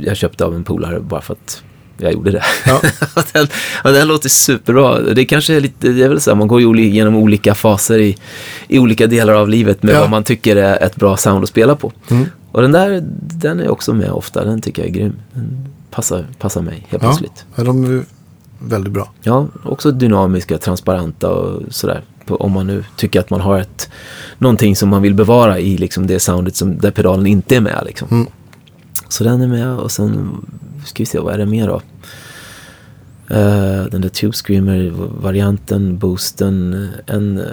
jag 0.01 0.17
köpte 0.17 0.45
av 0.45 0.55
en 0.55 0.63
polare 0.63 0.99
bara 0.99 1.21
för 1.21 1.33
att 1.33 1.63
jag 1.97 2.13
gjorde 2.13 2.31
det. 2.31 2.43
Ja. 2.65 2.75
och 3.15 3.23
den, 3.33 3.47
och 3.83 3.91
den 3.91 4.07
låter 4.07 4.29
superbra. 4.29 4.99
Det 4.99 5.25
kanske 5.25 5.55
är 5.55 5.61
lite, 5.61 5.89
det 5.89 6.03
är 6.03 6.09
väl 6.09 6.21
så 6.21 6.29
här, 6.31 6.35
man 6.35 6.47
går 6.47 6.61
ju 6.61 6.89
genom 6.89 7.15
olika 7.15 7.55
faser 7.55 7.99
i, 7.99 8.17
i 8.67 8.79
olika 8.79 9.07
delar 9.07 9.33
av 9.33 9.49
livet 9.49 9.83
med 9.83 9.95
Ja. 9.95 9.99
vad 9.99 10.09
man 10.09 10.23
tycker 10.23 10.55
är 10.55 10.83
ett 10.83 10.95
bra 10.95 11.17
sound 11.17 11.43
att 11.43 11.49
spela 11.49 11.75
på. 11.75 11.91
Mm. 12.09 12.25
Och 12.51 12.61
den 12.61 12.71
där, 12.71 13.01
den 13.19 13.59
är 13.59 13.69
också 13.69 13.93
med 13.93 14.11
ofta. 14.11 14.43
Den 14.45 14.61
tycker 14.61 14.81
jag 14.81 14.89
är 14.89 14.93
grym. 14.93 15.13
Den 15.33 15.67
passar, 15.91 16.25
passar 16.39 16.61
mig 16.61 16.73
helt 16.89 17.03
Ja. 17.03 17.09
plötsligt. 17.09 17.45
ja, 17.55 17.63
de 17.63 18.05
väldigt 18.61 18.93
bra. 18.93 19.11
Ja, 19.21 19.47
också 19.63 19.91
dynamiska, 19.91 20.57
transparenta 20.57 21.29
och 21.29 21.61
sådär. 21.69 22.01
Om 22.27 22.51
man 22.51 22.67
nu 22.67 22.83
tycker 22.95 23.19
att 23.19 23.29
man 23.29 23.41
har 23.41 23.59
ett, 23.59 23.89
någonting 24.37 24.75
som 24.75 24.89
man 24.89 25.01
vill 25.01 25.13
bevara 25.13 25.59
i 25.59 25.77
liksom 25.77 26.07
det 26.07 26.19
soundet 26.19 26.55
som, 26.55 26.77
där 26.77 26.91
pedalen 26.91 27.27
inte 27.27 27.55
är 27.55 27.61
med. 27.61 27.83
Liksom. 27.85 28.07
Mm. 28.11 28.27
Så 29.07 29.23
den 29.23 29.41
är 29.41 29.47
med 29.47 29.69
och 29.69 29.91
sen 29.91 30.29
ska 30.85 31.01
vi 31.01 31.05
se, 31.05 31.19
vad 31.19 31.33
är 31.33 31.37
det 31.37 31.45
mer 31.45 31.67
då? 31.67 31.81
Eh, 33.35 33.85
den 33.91 34.01
där 34.01 34.09
Tube 34.09 34.33
Screamer-varianten, 34.33 35.97
boosten, 35.97 36.89
en, 37.05 37.37
eh, 37.39 37.45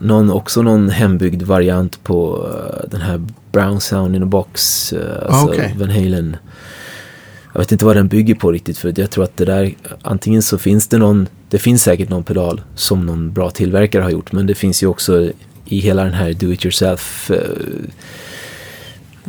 någon, 0.00 0.30
också 0.30 0.62
någon 0.62 0.88
hembyggd 0.88 1.42
variant 1.42 2.04
på 2.04 2.48
eh, 2.52 2.90
den 2.90 3.00
här 3.00 3.22
Brown 3.52 3.80
Sound 3.80 4.16
in 4.16 4.22
a 4.22 4.26
Box, 4.26 4.92
uh, 4.92 5.00
alltså 5.26 5.46
okej. 5.46 5.76
Van 5.78 5.90
Halen. 5.90 6.36
Jag 7.56 7.58
vet 7.60 7.72
inte 7.72 7.84
vad 7.84 7.96
den 7.96 8.08
bygger 8.08 8.34
på 8.34 8.52
riktigt 8.52 8.78
för 8.78 9.00
jag 9.00 9.10
tror 9.10 9.24
att 9.24 9.36
det 9.36 9.44
där, 9.44 9.74
antingen 10.02 10.42
så 10.42 10.58
finns 10.58 10.88
det 10.88 10.98
någon, 10.98 11.28
det 11.50 11.58
finns 11.58 11.82
säkert 11.82 12.08
någon 12.08 12.24
pedal 12.24 12.62
som 12.74 13.06
någon 13.06 13.32
bra 13.32 13.50
tillverkare 13.50 14.02
har 14.02 14.10
gjort 14.10 14.32
men 14.32 14.46
det 14.46 14.54
finns 14.54 14.82
ju 14.82 14.86
också 14.86 15.30
i 15.64 15.78
hela 15.78 16.04
den 16.04 16.12
här 16.14 16.32
do 16.32 16.52
it 16.52 16.64
yourself 16.64 17.30
eh, 17.30 17.38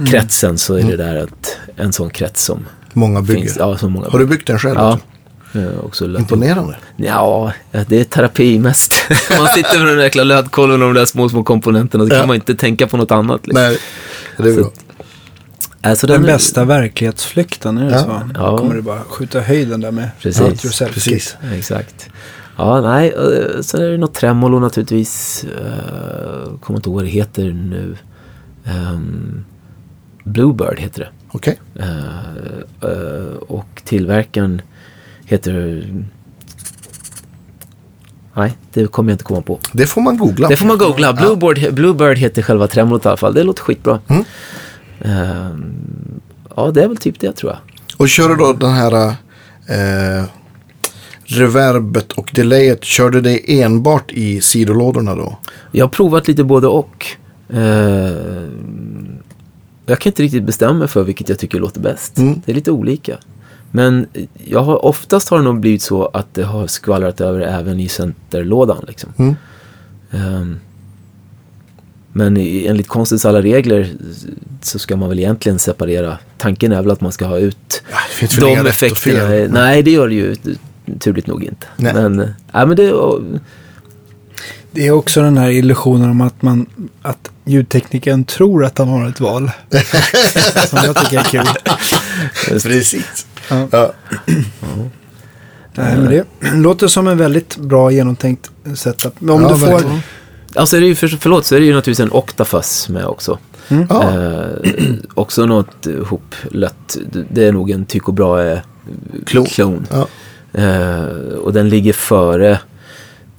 kretsen 0.05 0.57
så 0.57 0.75
är 0.75 0.83
det 0.83 0.97
där 0.97 1.15
att 1.15 1.57
en 1.75 1.93
sån 1.93 2.09
krets 2.09 2.43
som 2.45 2.65
Många 2.93 3.21
bygger. 3.21 3.41
finns. 3.41 3.57
Ja, 3.59 3.77
som 3.77 3.91
många 3.91 4.07
Har 4.09 4.19
du 4.19 4.25
byggt 4.25 4.47
den 4.47 4.59
själv 4.59 4.75
Ja. 4.79 4.93
också? 4.93 5.59
Eh, 5.59 5.79
också. 5.85 6.05
Imponerande. 6.05 6.75
Ja, 6.97 7.53
det 7.87 7.99
är 7.99 8.03
terapi 8.03 8.59
mest. 8.59 8.93
man 9.39 9.47
sitter 9.47 9.77
med 9.79 9.87
den 9.87 9.97
där 9.97 10.03
jäkla 10.03 10.23
lödkolven 10.23 10.81
och 10.81 10.93
de 10.93 10.99
där 10.99 11.05
små, 11.05 11.29
små 11.29 11.43
komponenterna. 11.43 12.07
Så 12.07 12.13
Ja. 12.13 12.19
kan 12.19 12.27
man 12.27 12.35
inte 12.35 12.55
tänka 12.55 12.87
på 12.87 12.97
något 12.97 13.11
annat. 13.11 13.47
Liksom. 13.47 13.63
Nej, 13.63 13.77
det 14.37 14.49
är 14.49 14.53
bra. 14.55 14.71
Alltså, 15.85 16.07
Den 16.07 16.23
är- 16.23 16.27
bästa 16.27 16.65
verklighetsflykten, 16.65 17.77
är 17.77 17.85
det 17.85 17.91
Ja. 17.91 17.99
så? 18.03 18.21
Ja. 18.35 18.57
kommer 18.57 18.75
du 18.75 18.81
bara 18.81 18.99
skjuta 18.99 19.39
höjden 19.39 19.81
där 19.81 19.91
med 19.91 20.09
Precis. 20.21 20.79
Precis. 20.79 21.37
Exakt. 21.53 22.09
Ja, 22.57 22.81
nej. 22.81 23.09
eh, 23.09 23.61
Sen 23.61 23.81
är 23.81 23.89
det 23.89 23.97
något 23.97 24.13
tremolo 24.13 24.59
naturligtvis. 24.59 25.45
Uh, 25.45 26.57
kommer 26.59 26.79
inte 26.79 26.89
ihåg 26.89 26.95
vad 26.95 27.03
det 27.03 27.09
heter 27.09 27.43
nu. 27.43 27.97
Ehm, 28.65 29.45
Bluebird 30.23 30.79
heter 30.79 30.99
det. 30.99 31.09
Okej. 31.31 31.59
Eh, 31.75 31.97
eh, 32.91 33.35
och 33.47 33.81
tillverkaren 33.85 34.61
heter... 35.25 35.87
Nej, 38.33 38.57
det 38.73 38.87
kommer 38.87 39.11
jag 39.11 39.13
inte 39.13 39.23
komma 39.23 39.41
på. 39.41 39.59
Det 39.71 39.87
får 39.87 40.01
man 40.01 40.17
googla. 40.17 40.47
Det 40.47 40.57
får 40.57 40.65
man 40.65 40.77
googla. 40.77 41.13
Bluebird, 41.13 41.73
Bluebird 41.73 42.17
heter 42.17 42.41
själva 42.41 42.67
tremolot 42.67 43.05
i 43.05 43.07
alla 43.07 43.17
fall. 43.17 43.33
Det 43.33 43.43
låter 43.43 43.61
skitbra. 43.63 43.99
Mm. 44.07 44.25
Ehm, 45.05 46.21
ja, 46.55 46.71
det 46.71 46.83
är 46.83 46.87
väl 46.87 46.97
typ 46.97 47.19
det 47.19 47.31
tror 47.31 47.51
jag. 47.51 47.59
Och 47.97 48.09
kör 48.09 48.29
du 48.29 48.35
då 48.35 48.53
den 48.53 48.71
här 48.71 49.07
eh, 49.67 50.25
reverbet 51.23 52.11
och 52.11 52.31
delayet. 52.33 52.83
Kör 52.83 53.09
du 53.09 53.21
det 53.21 53.61
enbart 53.61 54.11
i 54.11 54.41
sidolådorna 54.41 55.15
då? 55.15 55.37
Jag 55.71 55.85
har 55.85 55.89
provat 55.89 56.27
lite 56.27 56.43
både 56.43 56.67
och. 56.67 57.05
Eh, 57.49 58.45
jag 59.85 59.99
kan 59.99 60.09
inte 60.09 60.23
riktigt 60.23 60.43
bestämma 60.43 60.73
mig 60.73 60.87
för 60.87 61.03
vilket 61.03 61.29
jag 61.29 61.39
tycker 61.39 61.59
låter 61.59 61.79
bäst. 61.79 62.17
Mm. 62.17 62.41
Det 62.45 62.51
är 62.51 62.55
lite 62.55 62.71
olika. 62.71 63.17
Men 63.71 64.07
jag 64.45 64.59
har, 64.59 64.85
oftast 64.85 65.29
har 65.29 65.37
det 65.37 65.43
nog 65.43 65.59
blivit 65.59 65.81
så 65.81 66.05
att 66.05 66.33
det 66.33 66.43
har 66.43 66.67
skvallrat 66.67 67.21
över 67.21 67.39
även 67.39 67.79
i 67.79 67.89
centerlådan. 67.89 68.85
Liksom. 68.87 69.13
Mm. 69.17 69.35
Ehm, 70.11 70.59
men 72.17 72.37
enligt 72.37 72.87
konstens 72.87 73.25
alla 73.25 73.41
regler 73.41 73.89
så 74.61 74.79
ska 74.79 74.95
man 74.95 75.09
väl 75.09 75.19
egentligen 75.19 75.59
separera. 75.59 76.17
Tanken 76.37 76.71
är 76.71 76.81
väl 76.81 76.91
att 76.91 77.01
man 77.01 77.11
ska 77.11 77.25
ha 77.25 77.37
ut 77.37 77.83
Ja, 78.21 78.27
de 78.39 78.59
och 78.59 78.67
effekterna. 78.67 79.27
fel. 79.27 79.51
Nej, 79.51 79.83
det 79.83 79.91
gör 79.91 80.07
det 80.07 80.13
ju 80.15 80.35
turligt 80.99 81.27
nog 81.27 81.43
inte. 81.43 81.67
Nej. 81.77 81.93
Men, 81.93 82.19
äh, 82.19 82.27
nej, 82.53 82.65
men 82.67 82.75
det, 82.77 82.93
Det 84.71 84.87
är 84.87 84.91
också 84.91 85.21
den 85.21 85.37
här 85.37 85.49
illusionen 85.49 86.09
om 86.09 86.21
att, 86.21 86.41
man, 86.41 86.65
att 87.01 87.31
ljudteknikern 87.45 88.23
tror 88.25 88.65
att 88.65 88.77
han 88.77 88.87
har 88.87 89.09
ett 89.09 89.19
val. 89.19 89.51
Som 90.67 90.79
jag 90.85 90.95
tycker 90.95 91.19
är 91.19 91.23
kul. 91.23 91.45
Precis. 92.63 93.27
Ja. 93.49 93.67
Ja. 93.71 93.93
Nej, 95.77 95.97
men 95.97 96.05
det 96.09 96.25
låter 96.53 96.87
som 96.87 97.07
en 97.07 97.17
väldigt 97.17 97.57
bra 97.57 97.91
genomtänkt 97.91 98.51
setup. 98.75 99.13
Men 99.21 99.35
om 99.35 99.41
Ja, 99.41 99.49
du 99.53 99.59
får... 99.59 99.67
verkligen. 99.67 99.99
Alltså 100.55 100.77
är 100.77 100.81
det 100.81 100.87
ju, 100.87 100.95
för, 100.95 101.07
förlåt, 101.07 101.45
så 101.45 101.55
är 101.55 101.59
det 101.59 101.65
ju 101.65 101.73
naturligtvis 101.73 102.05
en 102.05 102.11
Octafuzz 102.11 102.89
med 102.89 103.05
också. 103.05 103.37
Ja. 103.89 104.03
Eh, 104.13 104.47
också 105.13 105.45
något 105.45 105.87
eh, 105.87 105.93
hoplött. 106.07 106.97
Det- 107.29 107.45
är 107.45 107.51
nog 107.51 107.71
en 107.71 107.85
Tycho 107.85 108.11
Brahe 108.11 108.61
Klon. 109.25 109.45
klon. 109.45 109.87
Ja. 109.91 110.07
Eh, 110.61 111.05
och 111.37 111.53
den 111.53 111.69
ligger 111.69 111.93
före 111.93 112.59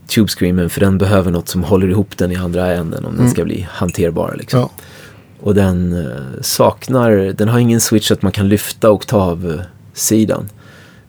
Tube 0.06 0.28
Screamen 0.28 0.70
för 0.70 0.80
den 0.80 0.98
behöver 0.98 1.30
något 1.30 1.48
som 1.48 1.64
håller 1.64 1.88
ihop 1.88 2.16
den 2.16 2.32
i 2.32 2.36
andra 2.36 2.66
änden 2.74 3.04
om 3.04 3.16
den 3.16 3.30
ska 3.30 3.44
bli 3.44 3.66
hanterbar. 3.70 4.34
Liksom. 4.38 4.60
Ja. 4.60 4.70
Och 5.40 5.54
den 5.54 5.92
eh, 6.06 6.40
saknar, 6.40 7.10
den 7.36 7.48
har 7.48 7.58
ingen 7.58 7.80
switch 7.80 8.10
att 8.10 8.22
man 8.22 8.32
kan 8.32 8.48
lyfta 8.48 8.90
oktavsidan. 8.90 10.48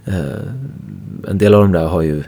Eh, 0.06 0.16
en 1.28 1.38
del 1.38 1.54
av 1.54 1.62
de 1.62 1.72
där 1.72 1.86
har 1.88 2.02
ju 2.02 2.24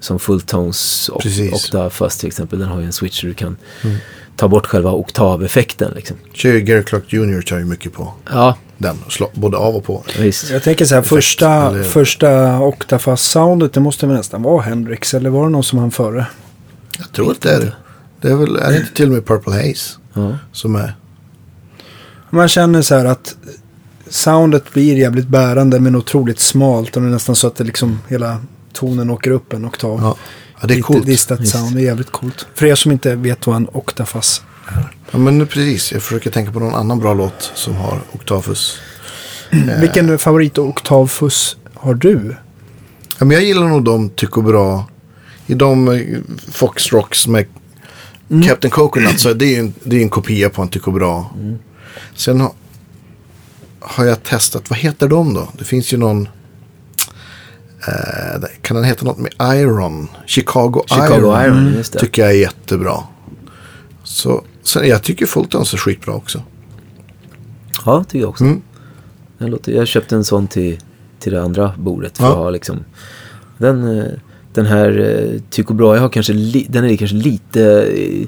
som 0.00 0.18
fulltones 0.18 1.08
och 1.08 1.22
Precis. 1.22 1.52
Octafuzz 1.52 2.16
till 2.18 2.26
exempel, 2.26 2.58
den 2.58 2.68
har 2.68 2.80
ju 2.80 2.86
en 2.86 2.92
switch 2.92 3.20
där 3.22 3.28
du 3.28 3.34
kan 3.34 3.56
ta 4.36 4.48
bort 4.48 4.66
själva 4.66 4.92
oktaveffekten. 4.92 5.92
Liksom. 5.96 6.16
Kör 6.32 6.52
ju 6.52 6.60
Gary 6.60 6.82
Clark 6.84 7.12
Jr. 7.12 7.42
kör 7.42 7.58
ju 7.58 7.64
mycket 7.64 7.92
på 7.92 8.12
Ja, 8.32 8.56
den. 8.78 8.96
Slå, 9.08 9.30
både 9.34 9.56
av 9.56 9.74
och 9.76 9.84
på. 9.84 10.04
visst. 10.18 10.50
Jag 10.50 10.62
tänker 10.62 10.84
så 10.84 10.94
här, 10.94 11.02
första, 11.02 11.50
eller- 11.70 11.82
första 11.82 12.58
Octafast-soundet, 12.60 13.72
det 13.72 13.80
måste 13.80 14.06
väl 14.06 14.16
nästan 14.16 14.42
vara 14.42 14.62
Hendrix, 14.62 15.14
eller 15.14 15.30
var 15.30 15.44
det 15.44 15.50
någon 15.50 15.64
som 15.64 15.78
han 15.78 15.90
före? 15.90 16.26
Jag 16.98 17.12
tror 17.12 17.30
att 17.30 17.40
det 17.40 17.50
är 17.54 17.60
det. 17.60 17.72
Det 18.20 18.28
är 18.28 18.34
väl, 18.36 18.56
är 18.56 18.70
det 18.70 18.76
inte 18.76 18.94
till 18.94 19.06
och 19.06 19.12
med 19.12 19.26
Purple 19.26 19.52
Haze 19.52 19.98
Ja. 20.14 20.38
som 20.52 20.76
är... 20.76 20.96
Man 22.30 22.48
känner 22.48 22.82
så 22.82 22.94
här 22.94 23.04
att 23.04 23.36
soundet 24.08 24.72
blir 24.72 24.96
jävligt 24.96 25.26
bärande 25.28 25.80
men 25.80 25.96
otroligt 25.96 26.40
smalt. 26.40 26.96
Och 26.96 27.02
det 27.02 27.08
är 27.08 27.12
nästan 27.12 27.36
så 27.36 27.46
att 27.46 27.56
det 27.56 27.64
liksom 27.64 27.98
hela 28.08 28.38
tonen 28.72 29.10
åker 29.10 29.30
upp 29.30 29.52
en 29.52 29.64
oktav. 29.64 30.00
Ja, 30.02 30.16
ja 30.60 30.66
det 30.66 30.74
är 30.74 30.82
coolt. 30.82 31.06
distat 31.06 31.48
sound, 31.48 31.76
det 31.76 31.82
är 31.82 31.84
jävligt 31.84 32.10
coolt. 32.10 32.46
För 32.54 32.66
er 32.66 32.74
som 32.74 32.92
inte 32.92 33.14
vet 33.14 33.46
vad 33.46 33.56
en 33.56 33.68
oktafas 33.72 34.42
är. 34.66 34.90
Ja, 35.10 35.18
men 35.18 35.46
precis. 35.46 35.92
Jag 35.92 36.02
försöker 36.02 36.30
tänka 36.30 36.52
på 36.52 36.60
någon 36.60 36.74
annan 36.74 36.98
bra 36.98 37.14
låt 37.14 37.52
som 37.54 37.76
har 37.76 38.00
oktavfus. 38.12 38.78
Vilken 39.80 40.18
favorit 40.18 40.58
oktavfuss 40.58 41.56
har 41.74 41.94
du? 41.94 42.36
Ja, 43.18 43.24
men 43.24 43.30
jag 43.30 43.44
gillar 43.44 43.68
nog 43.68 43.84
de 43.84 44.10
Tycho 44.10 44.42
Bra. 44.42 44.88
I 45.46 45.54
de 45.54 45.88
eh, 45.88 46.18
Fox 46.52 46.92
Rocks 46.92 47.26
med 47.26 47.46
Captain 48.46 48.70
Coconut 48.70 49.20
så 49.20 49.32
det 49.34 49.44
är 49.44 49.48
ju 49.48 49.56
en, 49.56 49.74
det 49.84 49.96
är 49.96 50.02
en 50.02 50.08
kopia 50.08 50.50
på 50.50 50.62
en 50.62 50.68
Tycho 50.68 50.90
Bra. 50.90 51.30
Sen 52.14 52.40
har, 52.40 52.52
har 53.80 54.04
jag 54.04 54.22
testat, 54.22 54.70
vad 54.70 54.78
heter 54.78 55.08
de 55.08 55.34
då? 55.34 55.48
Det 55.58 55.64
finns 55.64 55.92
ju 55.92 55.96
någon. 55.96 56.28
Eh, 57.88 58.42
kan 58.62 58.74
den 58.76 58.84
heta 58.84 59.04
något 59.04 59.18
med 59.18 59.32
Iron? 59.58 60.08
Chicago, 60.26 60.84
Chicago 60.86 61.14
Iron. 61.16 61.44
Iron, 61.44 61.72
just 61.76 61.92
det. 61.92 61.98
Tycker 61.98 62.22
jag 62.22 62.30
är 62.30 62.36
jättebra. 62.36 62.96
Så, 64.04 64.44
sen, 64.62 64.88
jag 64.88 65.02
tycker 65.02 65.26
Fultons 65.26 65.72
är 65.74 65.78
skitbra 65.78 66.14
också. 66.14 66.42
Ja, 67.84 68.04
tycker 68.04 68.18
jag 68.20 68.28
också. 68.28 68.44
Mm. 68.44 68.62
Den 69.38 69.50
låter, 69.50 69.72
jag 69.72 69.88
köpte 69.88 70.14
en 70.16 70.24
sån 70.24 70.46
till, 70.48 70.78
till 71.18 71.32
det 71.32 71.42
andra 71.42 71.72
bordet. 71.78 72.16
För 72.18 72.24
Ja. 72.24 72.30
att 72.30 72.36
ha 72.36 72.50
liksom, 72.50 72.84
den, 73.58 73.98
eh, 73.98 74.04
den 74.54 74.66
här 74.66 74.98
eh, 74.98 75.40
Tycho 75.50 75.74
Brahe 75.74 75.98
har 76.00 76.08
kanske, 76.08 76.32
li, 76.32 76.66
den 76.68 76.84
är 76.84 76.96
kanske 76.96 77.16
lite 77.16 77.82
eh, 77.82 78.26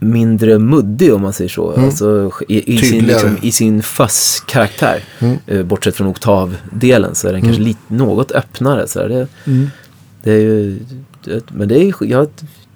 mindre 0.00 0.58
muddig 0.58 1.14
om 1.14 1.22
man 1.22 1.32
säger 1.32 1.48
så. 1.48 1.72
Alltså, 1.72 2.30
i, 2.48 2.74
i, 2.74 2.78
sin, 2.78 3.06
liksom, 3.06 3.36
I 3.42 3.52
sin 3.52 3.82
fuzz-karaktär. 3.82 5.04
Mm. 5.18 5.38
Eh, 5.46 5.62
bortsett 5.62 5.96
från 5.96 6.06
oktavdelen 6.06 7.14
så 7.14 7.28
är 7.28 7.32
den 7.32 7.42
kanske 7.42 7.62
lite, 7.62 7.80
något 7.88 8.32
öppnare. 8.32 8.88
Så. 8.88 9.08
Det, 9.08 9.26
det 10.22 10.32
är 10.32 10.38
ju, 10.38 10.78
det, 11.24 11.50
men 11.50 11.68
det 11.68 11.82
är, 11.84 11.94
jag, 12.00 12.28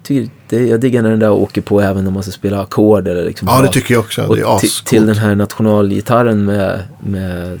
tycker, 0.03 0.31
det, 0.49 0.67
jag 0.67 0.79
diggar 0.79 1.01
när 1.01 1.09
den 1.09 1.19
där 1.19 1.31
åker 1.31 1.61
på 1.61 1.81
även 1.81 2.03
när 2.03 2.11
man 2.11 2.23
ska 2.23 2.31
spela 2.31 2.61
ackord. 2.61 3.07
Liksom 3.07 3.47
Ja, 3.47 3.61
det 3.61 3.67
tycker 3.67 3.93
jag 3.93 4.01
också. 4.01 4.23
och 4.23 4.35
Det 4.35 4.41
är 4.41 4.55
ascoolt. 4.55 4.85
till 4.85 5.05
den 5.05 5.17
här 5.17 5.35
nationalgitarren 5.35 6.45
med, 6.45 6.83
med, 6.99 7.59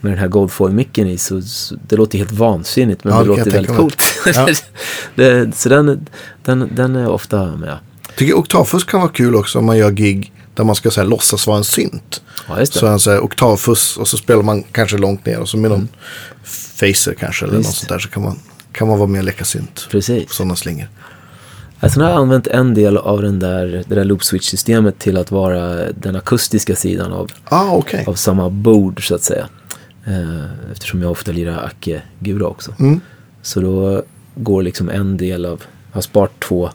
med 0.00 0.12
den 0.12 0.18
här 0.18 0.28
Goldfoil-micken 0.28 1.08
i 1.08 1.18
så, 1.18 1.42
så 1.42 1.76
det 1.88 1.96
låter 1.96 2.18
helt 2.18 2.32
vansinnigt 2.32 3.04
men 3.04 3.12
Ja, 3.14 3.20
det 3.20 3.26
låter 3.26 3.50
väldigt 3.50 3.76
coolt. 3.76 4.02
det, 5.14 5.56
så 5.56 5.68
den, 5.68 6.06
den, 6.42 6.70
den 6.74 6.96
är 6.96 7.08
ofta 7.08 7.56
med. 7.56 7.78
Tycker 8.16 8.34
oktavfuss 8.34 8.84
kan 8.84 9.00
vara 9.00 9.10
kul 9.12 9.34
också 9.36 9.58
om 9.58 9.66
man 9.66 9.78
gör 9.78 9.90
gig 9.90 10.32
där 10.54 10.64
man 10.64 10.74
ska 10.74 10.90
så 10.90 11.00
här, 11.00 11.08
låtsas 11.08 11.46
vara 11.46 11.58
en 11.58 11.64
synt. 11.64 12.22
Ja, 12.48 12.58
just. 12.60 12.74
Så 12.74 12.86
en 12.86 13.00
så 13.00 13.10
här, 13.10 13.20
oktavfuss 13.20 13.96
och 13.96 14.08
så 14.08 14.16
spelar 14.16 14.42
man 14.42 14.62
kanske 14.62 14.98
långt 14.98 15.26
ner 15.26 15.38
och 15.38 15.48
så 15.48 15.56
med 15.56 15.70
någon 15.70 15.88
facer 16.44 17.14
kanske 17.14 17.44
eller 17.46 17.56
Visst. 17.56 17.68
något 17.68 17.76
sånt 17.76 17.88
där 17.88 17.98
så 17.98 18.08
kan 18.08 18.22
man, 18.22 18.38
kan 18.72 18.88
man 18.88 18.98
vara 18.98 19.08
med 19.08 19.18
och 19.18 19.24
leka 19.24 19.44
synt. 19.44 19.86
Precis. 19.90 20.32
Sådana 20.32 20.56
slingor. 20.56 20.88
Alltså, 21.82 21.98
nu 21.98 22.04
har 22.04 22.12
jag 22.12 22.20
använt 22.20 22.46
en 22.46 22.74
del 22.74 22.96
av 22.96 23.22
den 23.22 23.38
där, 23.38 23.84
det 23.88 23.94
där 23.94 24.04
loop 24.04 24.24
switch-systemet 24.24 24.98
till 24.98 25.16
att 25.16 25.30
vara 25.30 25.92
den 25.92 26.16
akustiska 26.16 26.76
sidan 26.76 27.12
av, 27.12 27.30
Ah, 27.44 27.70
okej. 27.72 28.04
av 28.06 28.14
samma 28.14 28.50
bord 28.50 29.08
så 29.08 29.14
att 29.14 29.22
säga. 29.22 29.48
Eh, 30.06 30.72
eftersom 30.72 31.02
jag 31.02 31.10
ofta 31.10 31.32
lirar 31.32 31.64
Acke-gura 31.64 32.46
också. 32.46 32.74
Mm. 32.80 33.00
Så 33.42 33.60
då 33.60 34.02
går 34.34 34.62
liksom 34.62 34.88
en 34.88 35.16
del 35.16 35.46
av, 35.46 35.50
jag 35.52 35.66
har 35.92 36.00
sparat 36.00 36.40
två 36.40 36.70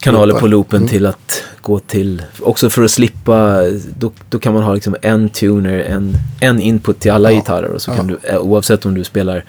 kanaler 0.00 0.34
på 0.34 0.46
loopen 0.46 0.76
Mm. 0.76 0.88
till 0.88 1.06
att 1.06 1.42
gå 1.60 1.78
till, 1.78 2.22
också 2.40 2.70
för 2.70 2.82
att 2.82 2.90
slippa, 2.90 3.62
då, 3.98 4.12
då 4.28 4.38
kan 4.38 4.54
man 4.54 4.62
ha 4.62 4.74
liksom 4.74 4.96
en 5.02 5.28
tuner, 5.28 5.78
en, 5.78 6.14
en 6.40 6.60
input 6.60 7.00
till 7.00 7.10
alla 7.12 7.30
Ja. 7.32 7.36
gitarrer 7.38 7.68
och 7.68 7.82
så 7.82 7.90
Ja. 7.90 7.94
kan 7.96 8.06
du, 8.06 8.18
eh, 8.22 8.38
oavsett 8.38 8.86
om 8.86 8.94
du 8.94 9.04
spelar 9.04 9.44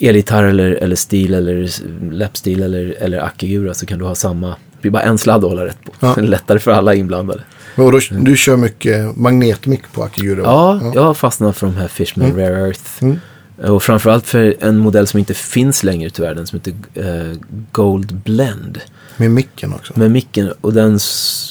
elgitarr 0.00 0.44
eller, 0.44 0.70
eller 0.70 0.96
stil 0.96 1.34
eller 1.34 1.68
läppstil 2.12 2.62
eller, 2.62 2.94
eller 3.00 3.18
ackegura 3.18 3.74
så 3.74 3.86
kan 3.86 3.98
du 3.98 4.04
ha 4.04 4.14
samma, 4.14 4.48
det 4.48 4.80
blir 4.80 4.90
bara 4.90 5.02
en 5.02 5.18
sladd 5.18 5.44
att 5.44 5.50
hålla 5.50 5.64
rätt 5.66 5.84
på. 5.84 5.92
Ja. 6.00 6.14
Lättare 6.20 6.58
för 6.58 6.70
alla 6.70 6.94
inblandade. 6.94 7.40
Och 7.76 7.92
då, 7.92 8.00
du 8.10 8.36
kör 8.36 8.56
mycket 8.56 9.16
magnetmick 9.16 9.92
på 9.92 10.02
Akigura? 10.02 10.42
va? 10.42 10.80
Ja, 10.82 10.92
jag 10.94 11.02
har 11.02 11.14
fastnat 11.14 11.56
för 11.56 11.66
de 11.66 11.76
här 11.76 11.88
Fishman 11.88 12.36
Rare 12.36 12.66
Earth. 12.66 12.80
Mm. 13.02 13.20
Och 13.62 13.82
framförallt 13.82 14.26
för 14.26 14.54
en 14.60 14.78
modell 14.78 15.06
som 15.06 15.18
inte 15.18 15.34
finns 15.34 15.82
längre 15.84 16.10
tyvärr, 16.10 16.34
den 16.34 16.46
som 16.46 16.60
heter 16.60 16.74
eh, 16.94 17.38
Gold 17.72 18.14
Blend. 18.14 18.80
Med 19.16 19.30
micken 19.30 19.72
också? 19.72 19.92
Med 19.96 20.10
micken 20.10 20.52
och 20.60 20.72
den 20.72 20.98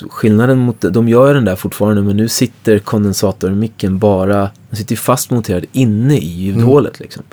skillnaden 0.10 0.58
mot, 0.58 0.82
de 0.82 1.10
gör 1.10 1.34
den 1.34 1.46
där 1.46 1.56
fortfarande 1.56 2.02
men 2.02 2.18
nu 2.18 2.28
sitter 2.28 2.80
kondensatormicken 2.80 4.00
bara, 4.00 4.50
den 4.70 4.78
sitter 4.78 4.96
fast 4.96 5.30
monterad 5.30 5.66
inne 5.72 6.18
i 6.18 6.26
ljudhålet 6.26 7.00
liksom. 7.00 7.24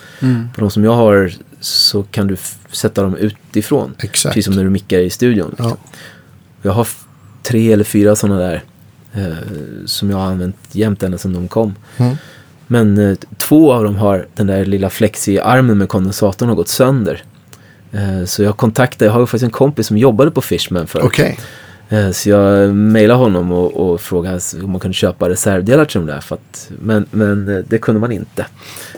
På 0.55 0.61
de 0.61 0.71
som 0.71 0.85
jag 0.85 0.95
har 0.95 1.33
så 1.61 2.03
kan 2.03 2.27
du 2.27 2.37
sätta 2.73 3.03
dem 3.03 3.17
utifrån. 3.17 3.95
Exakt. 3.99 4.35
Precis 4.35 4.45
som 4.45 4.55
när 4.55 4.65
du 4.65 4.71
mickar 4.71 4.99
i 4.99 5.11
studion. 5.11 5.51
Liksom. 5.51 5.67
Ja. 5.67 5.99
Jag 6.63 6.73
har 6.73 6.89
tre 7.43 7.73
eller 7.73 7.85
fyra 7.85 8.17
sådana 8.17 8.41
där 8.41 8.63
eh, 9.13 9.35
som 9.87 10.11
jag 10.11 10.17
har 10.17 10.27
använt 10.27 10.57
jämt 10.73 11.03
ända 11.03 11.19
sedan 11.19 11.33
de 11.33 11.49
kom. 11.49 11.75
Mm. 11.97 12.17
Men 12.75 12.99
eh, 13.11 13.17
två 13.39 13.73
av 13.73 13.85
dem 13.85 13.97
har 13.97 14.27
den 14.35 14.47
där 14.47 14.65
lilla 14.65 14.91
flexi-armen 14.91 15.79
med 15.79 15.89
kondensatorn 15.89 16.49
har 16.49 16.57
gått 16.57 16.69
sönder. 16.69 17.23
Eh, 17.93 18.25
så 18.27 18.43
jag 18.43 18.57
kontaktade, 18.57 19.05
jag 19.05 19.13
har 19.13 19.27
faktiskt 19.27 19.45
en 19.45 19.51
kompis 19.51 19.87
som 19.87 19.99
jobbade 19.99 20.31
på 20.31 20.41
Fishman 20.41 20.87
förut. 20.87 21.05
Okej. 21.07 21.39
Eh, 21.89 22.11
så 22.11 22.29
jag 22.31 22.75
mejlade 22.75 23.19
honom 23.21 23.53
och, 23.53 23.77
och 23.93 24.01
frågade 24.01 24.41
om 24.65 24.71
man 24.71 24.81
kunde 24.81 24.95
köpa 24.95 25.29
reservdelar 25.29 25.85
till 25.85 26.01
de 26.01 26.07
där. 26.07 26.21
För 26.21 26.35
att, 26.35 26.71
men, 26.83 27.07
men 27.11 27.65
det 27.69 27.79
kunde 27.79 28.01
man 28.01 28.13
inte. 28.13 28.47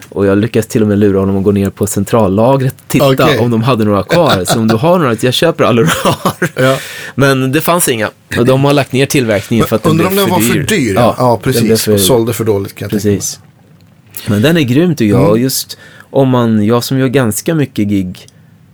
Och 0.09 0.27
jag 0.27 0.39
lyckades 0.39 0.67
till 0.67 0.83
och 0.83 0.89
med 0.89 0.99
lura 0.99 1.21
honom 1.21 1.37
att 1.37 1.45
gå 1.45 1.53
ner 1.53 1.71
på 1.71 1.87
centrallagret 1.87 2.75
och 2.83 2.89
titta 2.89 3.13
Okej. 3.13 3.39
om 3.39 3.51
de 3.51 3.63
hade 3.63 3.85
några 3.85 4.03
kvar. 4.03 4.45
Så 4.45 4.59
om 4.59 4.69
du 4.69 4.75
har 4.75 4.99
några, 4.99 5.17
jag 5.21 5.35
köper 5.35 5.65
alla 5.65 5.83
du 5.83 5.89
har. 6.05 6.51
Ja. 6.63 6.77
Men 7.15 7.53
det 7.53 7.61
fanns 7.61 7.89
inga. 7.89 8.11
Och 8.39 8.45
de 8.47 8.65
har 8.65 8.73
lagt 8.73 8.93
ner 8.93 9.07
tillverkningen 9.07 9.67
för 9.67 9.77
att 9.77 9.83
den 9.83 9.91
Undrar 9.93 10.11
blev 10.11 10.25
om 10.25 10.31
den 10.31 10.49
var 10.49 10.55
för 10.55 10.61
dyr? 10.61 10.95
Ja, 10.95 11.15
ja 11.19 11.41
precis. 11.43 11.85
för- 11.85 11.93
Och 11.93 12.01
sålde 12.01 12.33
för 12.33 12.45
dåligt 12.45 12.75
kan 12.75 12.89
jag 12.93 13.03
tänka 13.03 13.09
mig. 13.09 13.21
Men 14.29 14.43
den 14.43 14.57
är 14.57 14.61
grym 14.61 14.95
tycker 14.95 15.11
jag. 15.15 15.21
Mm. 15.21 15.31
Och 15.31 15.39
just 15.39 15.79
om 16.11 16.29
man, 16.29 16.65
jag 16.65 16.85
som 16.85 16.99
gör 16.99 17.09
ganska 17.09 17.55
mycket 17.55 17.89
gig 17.89 18.27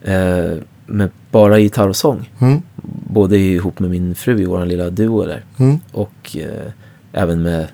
eh, 0.03 0.53
med 0.87 1.11
bara 1.31 1.59
gitarr 1.59 1.89
och 1.89 1.97
sång. 1.97 2.31
Mm. 2.39 2.63
Både 3.07 3.39
ihop 3.39 3.79
med 3.79 3.91
min 3.91 4.15
fru 4.15 4.43
i 4.43 4.45
vår 4.45 4.67
lilla 4.67 4.91
duo 4.91 5.25
där. 5.27 5.45
Mm. 5.59 5.81
Och 5.93 6.37
eh, 6.37 6.73
även 7.13 7.43
med 7.43 7.67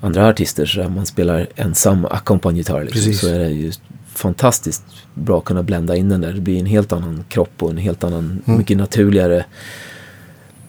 andra 0.00 0.28
artister. 0.28 0.66
Så 0.66 0.88
man 0.88 1.06
spelar 1.06 1.46
ensam 1.56 2.04
ackompanjgitarr. 2.10 2.84
Liksom, 2.84 3.00
Precis. 3.00 3.20
så 3.20 3.28
är 3.28 3.38
det 3.38 3.48
ju 3.48 3.72
fantastiskt 4.14 4.84
bra 5.14 5.38
att 5.38 5.44
kunna 5.44 5.62
blända 5.62 5.96
in 5.96 6.08
den 6.08 6.20
där. 6.20 6.32
Det 6.32 6.40
blir 6.40 6.58
en 6.60 6.66
helt 6.66 6.92
annan 6.92 7.24
kropp 7.28 7.62
och 7.62 7.70
en 7.70 7.76
helt 7.76 8.04
annan, 8.04 8.42
Mm. 8.46 8.58
mycket 8.58 8.76
naturligare 8.76 9.44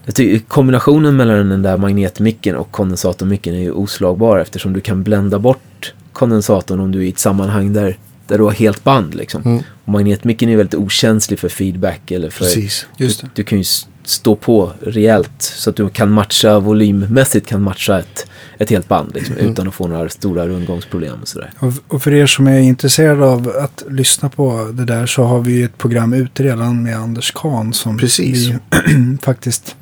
jag 0.05 0.15
tycker 0.15 0.39
kombinationen 0.47 1.15
mellan 1.15 1.49
den 1.49 1.61
där 1.61 1.77
magnetmicken 1.77 2.55
och 2.55 2.71
kondensatormicken 2.71 3.55
är 3.55 3.59
ju 3.59 3.71
oslagbar 3.71 4.39
eftersom 4.39 4.73
du 4.73 4.81
kan 4.81 5.03
blända 5.03 5.39
bort 5.39 5.93
kondensatorn 6.19 6.79
om 6.79 6.91
du 6.91 6.99
är 6.99 7.03
i 7.03 7.09
ett 7.09 7.19
sammanhang 7.19 7.73
där, 7.73 7.97
där 8.27 8.37
du 8.37 8.43
har 8.43 8.51
helt 8.51 8.83
band. 8.83 9.15
Liksom. 9.15 9.41
Mm. 9.45 9.63
Och 9.85 9.89
magnetmicken 9.91 10.49
är 10.49 10.57
väldigt 10.57 10.75
okänslig 10.79 11.39
för 11.39 11.49
feedback. 11.49 12.11
Eller 12.11 12.29
för, 12.29 12.45
Precis. 12.45 12.85
Just 12.97 13.21
det. 13.21 13.27
Du 13.33 13.43
kan 13.43 13.57
ju 13.57 13.63
stå 14.03 14.35
på 14.35 14.71
rejält 14.81 15.31
så 15.41 15.69
att 15.69 15.75
du 15.75 15.89
kan 15.89 16.11
matcha 16.11 16.59
volymmässigt 16.59 17.47
kan 17.47 17.61
matcha 17.61 17.99
ett, 17.99 18.27
ett 18.57 18.69
helt 18.69 18.87
band 18.87 19.11
liksom, 19.15 19.35
Mm. 19.35 19.51
utan 19.51 19.67
att 19.67 19.73
få 19.73 19.87
några 19.87 20.09
stora 20.09 20.47
rundgångsproblem. 20.47 21.21
Och 21.21 21.27
sådär. 21.27 21.51
Och 21.87 22.03
för 22.03 22.13
er 22.13 22.25
som 22.25 22.47
är 22.47 22.59
intresserade 22.59 23.25
av 23.25 23.53
att 23.59 23.83
lyssna 23.89 24.29
på 24.29 24.69
det 24.73 24.85
där 24.85 25.05
så 25.05 25.23
har 25.23 25.39
vi 25.39 25.63
ett 25.63 25.77
program 25.77 26.13
ute 26.13 26.43
redan 26.43 26.83
med 26.83 26.97
Anders 26.97 27.31
Kahn 27.35 27.73
som 27.73 27.97
Precis. 27.97 28.47
vi 28.47 29.17
faktiskt 29.21 29.75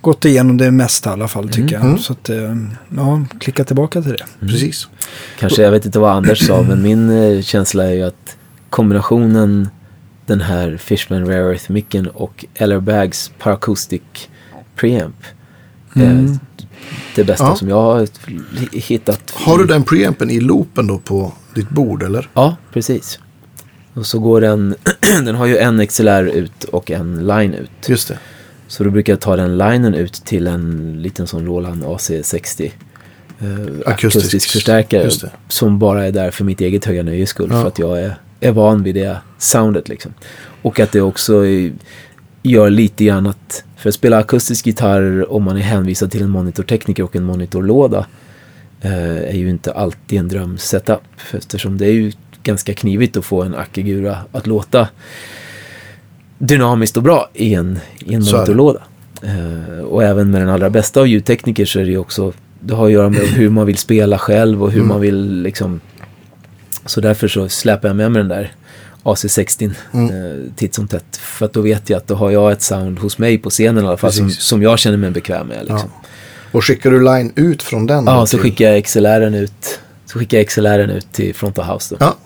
gått 0.00 0.24
igenom 0.24 0.56
det 0.56 0.70
mesta 0.70 1.10
i 1.10 1.12
alla 1.12 1.28
fall 1.28 1.48
tycker 1.48 1.76
Mm. 1.76 1.90
jag. 1.90 2.00
Så 2.00 2.12
att, 2.12 2.28
eh, 2.28 2.56
ja, 2.96 3.24
klicka 3.40 3.64
tillbaka 3.64 4.02
till 4.02 4.12
det. 4.12 4.46
Precis. 4.46 4.88
Kanske, 5.38 5.62
jag 5.62 5.70
vet 5.70 5.86
inte 5.86 5.98
vad 5.98 6.12
Anders 6.12 6.46
sa, 6.46 6.62
men 6.62 6.82
min 6.82 7.10
eh, 7.10 7.42
känsla 7.42 7.84
är 7.84 7.92
ju 7.94 8.02
att 8.02 8.36
kombinationen 8.70 9.68
den 10.26 10.40
här 10.40 10.76
Fishman 10.76 11.26
Rare 11.26 11.52
Earth-micken 11.54 12.06
och 12.06 12.44
Eller 12.54 12.80
Bags 12.80 13.30
Paracoustic 13.38 14.02
Preamp 14.76 15.16
är 15.94 16.02
Mm. 16.10 16.38
det 17.14 17.24
bästa 17.24 17.44
Ja. 17.44 17.56
som 17.56 17.68
jag 17.68 17.82
har 17.82 18.06
hittat. 18.72 19.30
Har 19.34 19.58
du 19.58 19.64
den 19.66 19.82
preampen 19.82 20.30
i 20.30 20.40
loopen 20.40 20.86
då 20.86 20.98
på 20.98 21.32
ditt 21.54 21.68
bord 21.70 22.02
eller? 22.02 22.28
Ja, 22.34 22.56
precis. 22.72 23.18
Och 23.94 24.06
så 24.06 24.18
går 24.18 24.40
den, 24.40 24.74
den 25.24 25.34
har 25.34 25.46
ju 25.46 25.56
en 25.58 25.86
XLR 25.86 26.24
ut 26.26 26.64
och 26.64 26.90
en 26.90 27.26
line 27.26 27.54
ut. 27.54 27.70
Just 27.88 28.08
det. 28.08 28.18
Så 28.70 28.84
då 28.84 28.90
brukar 28.90 29.12
jag 29.12 29.20
ta 29.20 29.36
den 29.36 29.58
linen 29.58 29.94
ut 29.94 30.12
till 30.12 30.46
en 30.46 30.94
liten 31.02 31.26
sån 31.26 31.46
Roland 31.46 31.84
AC60 31.84 32.70
eh, 33.40 33.92
akustisk, 33.92 34.50
förstärkare. 34.50 35.02
Just 35.02 35.20
det. 35.20 35.30
Som 35.48 35.78
bara 35.78 36.06
är 36.06 36.12
där 36.12 36.30
för 36.30 36.44
mitt 36.44 36.60
eget 36.60 36.84
höga 36.84 37.02
nöjes 37.02 37.30
skull. 37.30 37.48
Ja. 37.52 37.60
För 37.60 37.68
att 37.68 37.78
jag 37.78 38.02
är, 38.02 38.14
är 38.40 38.52
van 38.52 38.82
vid 38.82 38.94
det 38.94 39.16
soundet 39.38 39.88
liksom. 39.88 40.14
Och 40.62 40.80
att 40.80 40.92
det 40.92 41.00
också 41.00 41.46
är, 41.46 41.72
gör 42.42 42.70
lite 42.70 43.04
grann 43.04 43.26
att 43.26 43.64
för 43.76 43.88
att 43.88 43.94
spela 43.94 44.18
akustisk 44.18 44.66
gitarr 44.66 45.32
om 45.32 45.42
man 45.42 45.56
är 45.56 45.60
hänvisad 45.60 46.10
till 46.10 46.22
en 46.22 46.30
monitortekniker 46.30 47.02
och 47.02 47.16
en 47.16 47.24
monitorlåda 47.24 48.06
eh, 48.80 49.16
är 49.16 49.36
ju 49.36 49.50
inte 49.50 49.72
alltid 49.72 50.18
en 50.18 50.28
drömsetup. 50.28 51.00
Eftersom 51.32 51.78
det 51.78 51.86
är 51.86 51.92
ju 51.92 52.12
ganska 52.42 52.74
knivigt 52.74 53.16
att 53.16 53.24
få 53.24 53.42
en 53.42 53.54
Akigura 53.54 54.18
att 54.32 54.46
låta 54.46 54.88
dynamiskt 56.44 56.96
och 56.96 57.02
bra 57.02 57.30
i 57.34 57.54
en, 57.54 57.78
i 57.98 58.14
en 58.14 58.20
monitorlåda. 58.20 58.80
Eh, 59.22 59.84
och 59.84 60.04
även 60.04 60.30
med 60.30 60.40
den 60.42 60.48
allra 60.48 60.70
bästa 60.70 61.00
av 61.00 61.06
ljudtekniker 61.08 61.64
så 61.64 61.78
är 61.80 61.84
det 61.84 61.90
ju 61.90 61.98
också, 61.98 62.32
det 62.60 62.74
har 62.74 62.86
att 62.86 62.92
göra 62.92 63.08
med 63.08 63.20
hur 63.20 63.50
man 63.50 63.66
vill 63.66 63.76
spela 63.78 64.18
själv 64.18 64.62
och 64.62 64.70
hur 64.70 64.78
Mm. 64.78 64.88
man 64.88 65.00
vill 65.00 65.42
liksom 65.42 65.80
så 66.86 67.00
därför 67.00 67.28
så 67.28 67.48
släpar 67.48 67.88
jag 67.88 67.96
med 67.96 68.12
mig 68.12 68.22
den 68.22 68.28
där 68.28 68.52
AC60 69.02 69.70
Mm. 69.92 70.06
eh, 70.08 70.52
titt 70.56 70.74
som 70.74 70.88
tätt. 70.88 71.16
För 71.16 71.46
att 71.46 71.52
då 71.52 71.60
vet 71.60 71.90
jag 71.90 71.96
att 71.96 72.06
då 72.08 72.14
har 72.14 72.30
jag 72.30 72.52
ett 72.52 72.62
sound 72.62 72.98
hos 72.98 73.18
mig 73.18 73.38
på 73.38 73.50
scenen 73.50 73.84
i 73.84 73.86
alla 73.88 73.96
fall 73.96 74.12
som, 74.12 74.30
som 74.30 74.62
jag 74.62 74.78
känner 74.78 74.96
mig 74.96 75.10
bekväm 75.10 75.46
med. 75.46 75.58
Liksom. 75.60 75.90
Och 76.52 76.64
skickar 76.64 76.90
du 76.90 77.04
line 77.04 77.32
ut 77.36 77.62
från 77.62 77.86
den? 77.86 78.04
Ja, 78.06 78.26
så 78.26 78.30
till- 78.36 78.38
skickar 78.42 78.64
jag 78.70 78.76
XLR'n 78.84 79.36
ut, 79.36 79.80
så 80.06 80.18
skickar 80.18 80.38
jag 80.38 80.46
XLR'n 80.46 80.90
ut 80.96 81.12
till 81.12 81.34
front 81.34 81.58
of 81.58 81.66
house 81.66 81.94
då. 81.98 82.04
Ja, 82.04 82.16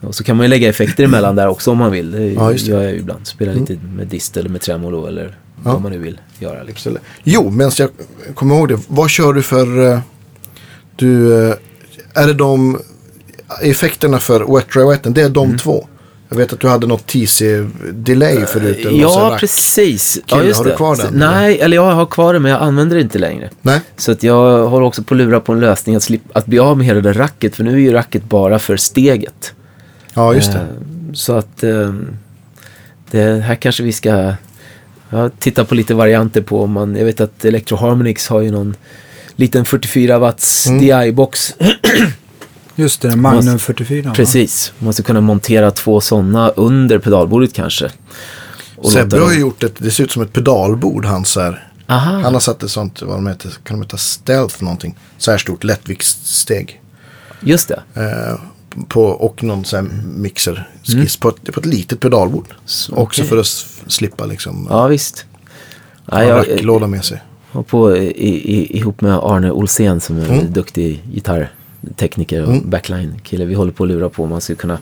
Och 0.00 0.14
så 0.14 0.24
kan 0.24 0.36
man 0.36 0.44
ju 0.46 0.50
lägga 0.50 0.68
effekter 0.68 1.04
emellan 1.04 1.36
där 1.36 1.48
också 1.48 1.70
om 1.70 1.78
man 1.78 1.90
vill. 1.92 2.10
Det 2.10 2.26
Ja, 2.32 2.52
just 2.52 2.66
det. 2.66 2.72
gör 2.72 2.82
jag 2.82 2.92
ju 2.92 2.98
ibland. 2.98 3.26
Spela 3.26 3.52
lite 3.52 3.78
med 3.96 4.06
dist 4.06 4.36
eller 4.36 4.48
med 4.50 4.60
tremolo 4.60 5.06
eller 5.06 5.38
Ja. 5.64 5.72
vad 5.72 5.82
man 5.82 5.92
nu 5.92 5.98
vill 5.98 6.20
göra. 6.38 6.62
Liksom. 6.62 6.98
Jo, 7.24 7.50
men 7.50 7.70
jag 7.78 7.90
kommer 8.34 8.54
ihåg 8.56 8.68
det. 8.68 8.78
Vad 8.88 9.10
kör 9.10 9.32
du 9.32 9.42
för... 9.42 9.92
eh, 9.92 10.00
Du, 10.96 11.34
eh, 11.48 11.54
är 12.14 12.26
det 12.26 12.32
de 12.34 12.80
effekterna 13.62 14.18
för 14.18 14.54
Wet 14.56 14.70
Dry 14.72 14.84
Wetten? 14.84 15.12
Det 15.14 15.22
är 15.22 15.28
de 15.28 15.44
Mm. 15.46 15.58
två. 15.58 15.86
Jag 16.28 16.36
vet 16.36 16.52
att 16.52 16.60
du 16.60 16.68
hade 16.68 16.86
något 16.86 17.06
TC-delay 17.06 18.44
förut. 18.46 18.78
eller 18.86 19.00
Ja, 19.00 19.36
precis. 19.40 20.18
Ja, 20.26 20.42
just 20.42 20.58
har 20.58 20.64
du 20.64 20.76
kvar 20.76 20.96
den, 20.96 21.06
Nej, 21.14 21.60
eller 21.60 21.76
jag 21.76 21.90
har 21.94 22.06
kvar 22.06 22.32
det 22.34 22.38
men 22.40 22.50
jag 22.50 22.62
använder 22.62 22.96
det 22.96 23.02
inte 23.02 23.18
längre. 23.18 23.50
Nej, 23.62 23.80
Så 23.96 24.12
att 24.12 24.22
jag 24.22 24.66
håller 24.68 24.86
också 24.86 25.02
på 25.02 25.14
att 25.14 25.18
lura 25.18 25.40
på 25.40 25.52
en 25.52 25.60
lösning 25.60 25.96
att, 25.96 26.02
slippa, 26.02 26.38
att 26.38 26.46
bli 26.46 26.58
av 26.58 26.76
med 26.78 26.86
hela 26.86 27.00
det 27.00 27.12
racket. 27.12 27.56
För 27.56 27.64
nu 27.64 27.72
är 27.72 27.78
ju 27.78 27.92
racket 27.92 28.24
bara 28.24 28.58
för 28.58 28.76
steget. 28.76 29.52
Ja 30.18 30.34
just 30.34 30.52
det. 30.52 30.58
Eh, 30.58 30.64
Så 31.12 31.32
att 31.36 31.62
eh, 31.64 31.92
det 33.10 33.40
här 33.42 33.54
kanske 33.54 33.82
vi 33.82 33.92
ska 33.92 34.34
ja, 35.10 35.30
titta 35.38 35.64
på 35.64 35.74
lite 35.74 35.94
varianter 35.94 36.42
på. 36.42 36.62
Om 36.62 36.72
man, 36.72 36.96
jag 36.96 37.04
vet 37.04 37.20
att 37.20 37.44
Electro 37.44 37.76
Harmonix 37.76 38.28
har 38.28 38.40
ju 38.40 38.50
någon 38.50 38.76
liten 39.36 39.64
44 39.64 40.18
watts 40.18 40.66
Mm. 40.66 40.80
DI-box. 40.80 41.54
Just 42.76 43.00
det, 43.02 43.16
Magnum 43.16 43.58
44. 43.58 44.08
va? 44.08 44.14
Precis, 44.14 44.72
man 44.78 44.92
ska 44.92 45.02
kunna 45.02 45.20
montera 45.20 45.70
två 45.70 46.00
sådana 46.00 46.48
under 46.48 46.98
pedalbordet 46.98 47.52
kanske. 47.52 47.90
Sebbe 48.92 49.18
har 49.20 49.32
ju 49.32 49.40
gjort 49.40 49.62
ett, 49.62 49.74
det 49.78 49.90
ser 49.90 50.04
ut 50.04 50.10
som 50.12 50.22
ett 50.22 50.32
pedalbord 50.32 51.04
hans 51.04 51.36
här. 51.36 51.68
Aha, 51.86 52.20
Han 52.20 52.32
har 52.32 52.40
satt 52.40 52.62
ett 52.62 52.70
sånt, 52.70 53.02
vad 53.02 53.16
de 53.16 53.26
heter, 53.26 53.50
kan 53.50 53.78
de 53.78 53.82
heta 53.82 53.96
stealth 53.96 54.62
någonting? 54.64 54.98
Så 55.18 55.30
här 55.30 55.38
stort 55.38 55.64
lättviktssteg. 55.64 56.80
just 57.40 57.68
det. 57.68 57.82
Eh, 57.94 58.38
på, 58.88 59.02
och 59.04 59.42
någon 59.42 59.64
sån 59.64 59.76
här 59.86 59.92
mixerskiss 60.16 61.16
på, 61.16 61.28
ett, 61.28 61.52
på 61.54 61.60
ett 61.60 61.66
litet 61.66 62.00
pedalbord. 62.00 62.44
Mm. 62.50 62.56
Så, 62.64 62.94
Också 62.94 63.22
för 63.24 63.36
att 63.38 63.46
slippa 63.86 64.26
liksom 64.26 64.66
Ja, 64.70 64.86
visst. 64.86 65.24
Ja, 66.10 66.24
jag 66.24 66.36
racklåda 66.38 66.86
med 66.86 67.04
sig. 67.04 67.22
har 67.50 67.62
på 67.62 67.96
i, 67.96 68.06
i, 68.28 68.78
ihop 68.78 69.00
med 69.00 69.12
Arne 69.22 69.50
Olsén 69.50 70.00
som 70.00 70.18
är 70.18 70.24
Mm. 70.28 70.38
en 70.40 70.52
duktig 70.52 71.02
gitarrtekniker 71.12 72.42
och 72.42 72.52
Mm. 72.52 72.70
backline-kille. 72.70 73.44
Vi 73.44 73.54
håller 73.54 73.72
på 73.72 73.84
att 73.84 73.88
lura 73.90 74.08
på 74.08 74.22
om 74.24 74.30
man 74.30 74.40
ska 74.40 74.54
kunna 74.54 74.78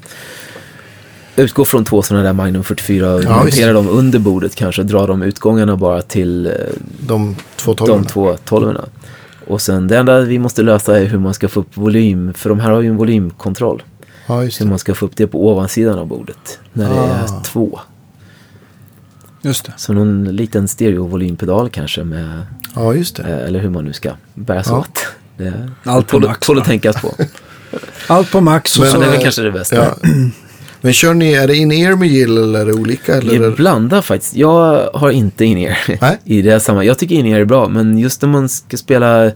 utgå 1.36 1.64
från 1.64 1.84
två 1.84 2.02
sådana 2.02 2.24
där 2.24 2.32
Magnum 2.32 2.64
44 2.64 3.14
och 3.14 3.24
Ja, 3.24 3.38
montera 3.38 3.72
dem 3.72 3.88
under 3.88 4.18
bordet 4.18 4.54
kanske. 4.54 4.82
Dra 4.82 5.06
de 5.06 5.22
utgångarna 5.22 5.76
bara 5.76 6.02
till 6.02 6.46
eh, 6.46 6.52
De 7.00 7.36
två 7.56 7.72
de 7.72 7.76
tolvorna. 7.76 8.04
två 8.04 8.36
tolvorna. 8.44 8.84
Och 9.46 9.60
sen 9.60 9.88
det 9.88 9.98
enda 9.98 10.20
vi 10.20 10.38
måste 10.38 10.62
lösa 10.62 11.00
är 11.00 11.04
hur 11.04 11.18
man 11.18 11.34
ska 11.34 11.48
få 11.48 11.60
upp 11.60 11.76
volym. 11.76 12.34
För 12.34 12.48
de 12.48 12.60
här 12.60 12.70
har 12.70 12.80
ju 12.80 12.88
en 12.88 12.96
volymkontroll. 12.96 13.82
Ja, 14.26 14.44
just 14.44 14.60
Hur 14.60 14.66
man 14.66 14.78
ska 14.78 14.94
få 14.94 15.06
upp 15.06 15.16
det 15.16 15.26
på 15.26 15.48
ovansidan 15.48 15.98
av 15.98 16.06
bordet. 16.06 16.58
När 16.72 16.88
det 16.90 17.00
Ah. 17.00 17.04
är 17.06 17.42
två. 17.44 17.80
Just 19.42 19.64
det. 19.64 19.72
Så 19.76 19.92
någon 19.92 20.24
liten 20.24 20.68
stereovolympedal 20.68 21.68
kanske 21.70 22.04
med 22.04 22.42
Ja, 22.74 22.94
just 22.94 23.16
det. 23.16 23.22
Eh, 23.22 23.46
Eller 23.48 23.58
hur 23.60 23.70
man 23.70 23.84
nu 23.84 23.92
ska 23.92 24.10
bära 24.34 24.62
sig 24.62 24.72
Ja. 24.72 24.78
åt. 24.78 25.06
Det 25.36 25.70
Allt 25.84 26.06
på 26.06 26.10
tål, 26.20 26.28
max, 26.28 26.46
tål 26.46 26.58
att 26.58 26.64
tänkas 26.64 27.02
på. 27.02 27.14
Allt 28.08 28.32
på 28.32 28.40
max 28.40 28.76
och 28.76 28.82
Men, 28.82 28.92
så... 28.92 29.00
Det 29.00 29.06
är 29.06 29.10
väl 29.10 29.22
kanske 29.22 29.42
det 29.42 29.52
bästa. 29.52 29.76
Ja. 29.76 29.94
Men 30.80 30.92
kör 30.92 31.14
ni, 31.14 31.32
är 31.32 31.46
det 31.46 31.56
in-ear 31.56 31.96
med 31.96 32.08
gill 32.08 32.38
eller 32.38 32.60
är 32.60 32.66
det 32.66 32.72
olika? 32.72 33.14
Eller? 33.14 33.42
Jag 33.42 33.54
blandar 33.56 34.02
faktiskt. 34.02 34.36
Jag 34.36 34.90
har 34.94 35.10
inte 35.10 35.44
in-ear 35.44 35.78
Nej. 36.00 36.18
i 36.24 36.42
det 36.42 36.50
här 36.50 36.58
sammanhanget. 36.58 36.88
Jag 36.88 36.98
tycker 36.98 37.14
in-ear 37.14 37.40
är 37.40 37.44
bra, 37.44 37.68
men 37.68 37.98
just 37.98 38.22
när 38.22 38.28
man 38.28 38.48
ska 38.48 38.76
spela 38.76 39.30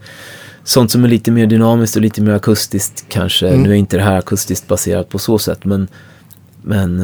sånt 0.64 0.90
som 0.90 1.04
är 1.04 1.08
lite 1.08 1.30
mer 1.30 1.46
dynamiskt 1.46 1.96
och 1.96 2.02
lite 2.02 2.20
mer 2.22 2.32
akustiskt 2.32 3.04
kanske. 3.08 3.48
Mm. 3.48 3.62
Nu 3.62 3.70
är 3.70 3.74
inte 3.74 3.96
det 3.96 4.02
här 4.02 4.18
akustiskt 4.18 4.68
baserat 4.68 5.08
på 5.08 5.18
så 5.18 5.38
sätt, 5.38 5.64
men, 5.64 5.88
men 6.62 7.00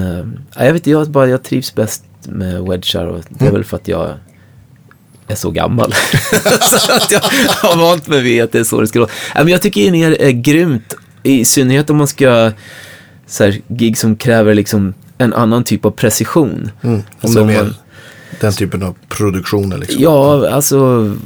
äh, 0.56 0.64
jag 0.66 0.72
vet 0.72 0.80
inte, 0.80 0.90
jag, 0.90 1.10
bara, 1.10 1.28
jag 1.28 1.42
trivs 1.42 1.74
bäst 1.74 2.04
med 2.28 2.62
wedgar 2.62 3.06
och 3.06 3.24
det 3.28 3.36
är 3.44 3.48
Mm. 3.48 3.54
väl 3.54 3.64
för 3.64 3.76
att 3.76 3.88
jag 3.88 4.10
är 5.28 5.34
så 5.34 5.50
gammal. 5.50 5.92
så 6.60 6.92
att 6.92 7.10
jag 7.10 7.20
har 7.20 7.76
vant 7.76 8.08
mig 8.08 8.22
vid 8.22 8.42
att 8.42 8.52
det 8.52 8.58
är 8.58 8.64
så 8.64 8.80
det 8.80 8.86
ska 8.86 8.98
låta. 8.98 9.12
Nej, 9.34 9.44
men 9.44 9.52
jag 9.52 9.62
tycker 9.62 9.80
in-ear 9.80 10.16
är 10.20 10.30
grymt, 10.30 10.94
i 11.22 11.44
synnerhet 11.44 11.90
om 11.90 11.96
man 11.96 12.08
ska 12.08 12.52
så 13.26 13.44
här, 13.44 13.60
gig 13.68 13.98
som 13.98 14.16
kräver 14.16 14.54
liksom 14.54 14.94
en 15.18 15.32
annan 15.34 15.64
typ 15.64 15.84
av 15.84 15.90
precision. 15.90 16.70
Mm. 16.82 16.94
Om 16.96 17.02
Alltså, 17.20 17.44
det 17.44 17.54
är 17.54 17.60
om 17.60 17.66
man- 17.66 17.74
den 18.40 18.52
typen 18.52 18.82
av 18.82 18.94
produktioner 19.08 19.78
liksom. 19.78 20.02
Ja, 20.02 20.50
alltså 20.50 20.78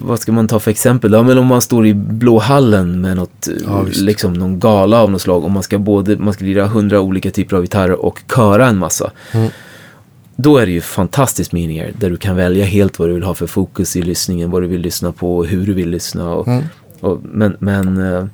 vad 0.05 0.19
ska 0.21 0.33
man 0.33 0.49
ta 0.49 0.61
för 0.61 0.71
exempel? 0.71 1.13
Ja, 1.13 1.23
men 1.23 1.39
om 1.39 1.47
man 1.47 1.63
står 1.63 1.87
i 1.87 1.95
Blå 1.95 2.39
hallen 2.39 3.01
med 3.01 3.17
något, 3.17 3.49
Ja, 3.67 3.83
visst. 3.83 4.01
liksom 4.01 4.33
någon 4.33 4.59
gala 4.61 5.03
av 5.03 5.11
något 5.11 5.23
slag 5.23 5.45
och 5.45 5.51
man 5.51 5.63
ska 5.63 5.79
både, 5.79 6.17
man 6.17 6.35
ska 6.35 6.45
lira 6.45 6.67
hundra 6.67 7.01
olika 7.01 7.31
typer 7.31 7.57
av 7.57 7.63
gitarrer 7.63 8.05
och 8.05 8.21
köra 8.35 8.67
en 8.67 8.79
massa. 8.79 9.11
Mm. 9.33 9.51
Då 10.37 10.59
är 10.59 10.67
det 10.67 10.73
ju 10.73 10.81
fantastiskt 10.81 11.53
med 11.53 11.63
in-ear, 11.63 11.93
där 11.99 12.11
du 12.11 12.17
kan 12.17 12.37
välja 12.37 12.65
helt 12.65 12.99
vad 12.99 13.09
du 13.09 13.13
vill 13.15 13.23
ha 13.23 13.35
för 13.35 13.47
fokus 13.47 13.97
i 13.97 14.03
lyssningen, 14.03 14.51
vad 14.51 14.63
du 14.63 14.67
vill 14.67 14.81
lyssna 14.81 15.13
på 15.13 15.37
och 15.37 15.47
hur 15.47 15.67
du 15.67 15.73
vill 15.73 15.91
lyssna. 15.91 16.31
Och, 16.35 16.49
Mm. 16.49 16.65
och, 17.01 17.21
men 17.23 17.57
men 17.59 17.97
eh, 17.97 18.19
eh, 18.19 18.25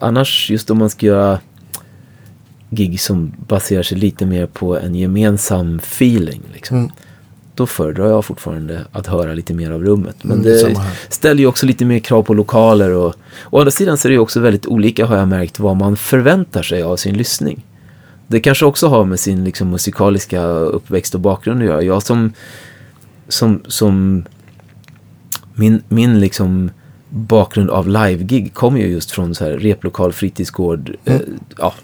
annars, 0.00 0.50
just 0.50 0.70
om 0.70 0.78
man 0.78 0.90
ska 0.90 1.06
göra 1.06 1.38
gig 2.70 3.00
som 3.00 3.32
baserar 3.48 3.82
sig 3.82 3.98
lite 3.98 4.26
mer 4.26 4.46
på 4.46 4.78
en 4.78 4.94
gemensam 4.94 5.76
feeling. 5.78 6.42
Liksom 6.52 6.76
Mm. 6.76 6.90
då 7.54 7.66
föredrar 7.66 8.08
jag 8.08 8.24
fortfarande 8.24 8.84
att 8.92 9.06
höra 9.06 9.34
lite 9.34 9.54
mer 9.54 9.70
av 9.70 9.84
rummet. 9.84 10.16
Men 10.22 10.32
Mm, 10.40 10.44
det 10.44 10.76
ställer 11.08 11.40
ju 11.40 11.46
också 11.46 11.66
lite 11.66 11.84
mer 11.84 11.98
krav 11.98 12.22
på 12.22 12.34
lokaler 12.34 12.90
och 12.90 13.14
å 13.50 13.58
andra 13.58 13.70
sidan 13.70 13.98
så 13.98 14.08
är 14.08 14.10
det 14.10 14.14
ju 14.14 14.20
också 14.20 14.40
väldigt 14.40 14.66
olika 14.66 15.06
har 15.06 15.16
jag 15.16 15.28
märkt 15.28 15.58
vad 15.58 15.76
man 15.76 15.96
förväntar 15.96 16.62
sig 16.62 16.82
av 16.82 16.96
sin 16.96 17.16
lyssning. 17.16 17.66
Det 18.26 18.40
kanske 18.40 18.64
också 18.64 18.88
har 18.88 19.04
med 19.04 19.20
sin 19.20 19.44
liksom, 19.44 19.70
musikaliska 19.70 20.42
uppväxt 20.46 21.14
och 21.14 21.20
bakgrund 21.20 21.60
att 21.60 21.66
göra. 21.66 21.82
Jag 21.82 22.02
som, 22.02 22.32
som, 23.28 23.60
som 23.66 24.24
min, 25.54 25.82
min 25.88 26.20
liksom 26.20 26.70
bakgrund 27.08 27.70
av 27.70 27.88
live-gig 27.88 28.54
kommer 28.54 28.80
ju 28.80 28.86
just 28.86 29.10
från 29.10 29.34
så 29.34 29.44
här 29.44 29.50
replokal, 29.52 30.12
fritidsgård. 30.12 30.96
Mm. 31.04 31.20
Eh, 31.20 31.26
ja. 31.58 31.74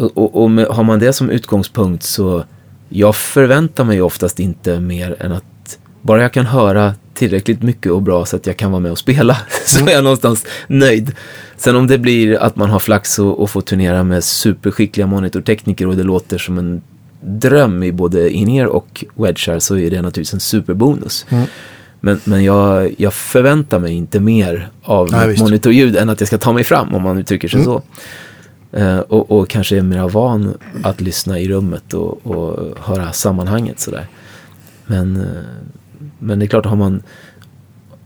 Och, 0.00 0.18
och, 0.18 0.42
och 0.42 0.50
med, 0.50 0.66
har 0.66 0.82
man 0.82 0.98
det 0.98 1.12
som 1.12 1.30
utgångspunkt 1.30 2.02
så 2.02 2.44
jag 2.88 3.16
förväntar 3.16 3.84
mig 3.84 4.02
oftast 4.02 4.40
inte 4.40 4.80
mer 4.80 5.16
än 5.20 5.32
att 5.32 5.78
bara 6.02 6.22
jag 6.22 6.32
kan 6.32 6.46
höra 6.46 6.94
tillräckligt 7.14 7.62
mycket 7.62 7.92
och 7.92 8.02
bra 8.02 8.24
så 8.24 8.36
att 8.36 8.46
jag 8.46 8.56
kan 8.56 8.70
vara 8.70 8.80
med 8.80 8.92
och 8.92 8.98
spela 8.98 9.36
så 9.66 9.86
är 9.86 9.90
jag 9.90 10.04
någonstans 10.04 10.46
nöjd. 10.68 11.12
Sen 11.56 11.76
om 11.76 11.86
det 11.86 11.98
blir 11.98 12.36
att 12.42 12.56
man 12.56 12.70
har 12.70 12.78
flax 12.78 13.18
och, 13.18 13.40
och 13.42 13.50
får 13.50 13.60
turnera 13.60 14.04
med 14.04 14.24
superskickliga 14.24 15.06
monitortekniker 15.06 15.86
och 15.86 15.96
det 15.96 16.02
låter 16.02 16.38
som 16.38 16.58
en 16.58 16.82
dröm 17.20 17.82
i 17.82 17.92
både 17.92 18.30
in-ear 18.30 18.66
och 18.66 19.04
wedgar 19.14 19.58
så 19.58 19.76
är 19.76 19.90
det 19.90 20.02
naturligtvis 20.02 20.34
en 20.34 20.40
superbonus. 20.40 21.26
Mm. 21.28 21.46
Men, 22.00 22.20
men 22.24 22.44
jag, 22.44 22.94
jag 22.98 23.14
förväntar 23.14 23.78
mig 23.78 23.92
inte 23.92 24.20
mer 24.20 24.68
av 24.82 25.08
Nej, 25.12 25.38
monitorljud 25.38 25.96
än 25.96 26.08
att 26.08 26.20
jag 26.20 26.26
ska 26.26 26.38
ta 26.38 26.52
mig 26.52 26.64
fram 26.64 26.94
om 26.94 27.02
man 27.02 27.18
uttrycker 27.18 27.48
sig 27.48 27.60
Mm. 27.60 27.64
så. 27.64 27.82
Eh, 28.72 28.98
och, 28.98 29.30
och 29.30 29.48
kanske 29.48 29.78
är 29.78 29.82
mer 29.82 30.08
van 30.08 30.54
att 30.82 31.00
lyssna 31.00 31.38
i 31.38 31.48
rummet 31.48 31.94
och, 31.94 32.26
och 32.26 32.78
höra 32.78 33.12
sammanhanget 33.12 33.80
sådär. 33.80 34.06
Men, 34.86 35.16
eh, 35.16 35.42
men 36.18 36.38
det 36.38 36.44
är 36.44 36.46
klart, 36.46 36.66
har 36.66 36.76
man, 36.76 37.02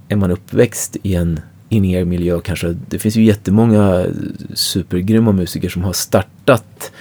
är 0.08 0.16
man 0.16 0.30
uppväxt 0.30 0.96
i 1.02 1.14
en 1.14 1.40
in 1.68 2.08
miljö 2.08 2.40
kanske, 2.40 2.76
det 2.88 2.98
finns 2.98 3.16
ju 3.16 3.24
jättemånga 3.24 4.06
supergrymma 4.54 5.32
musiker 5.32 5.68
som 5.68 5.84
har 5.84 5.92
startat 5.92 6.92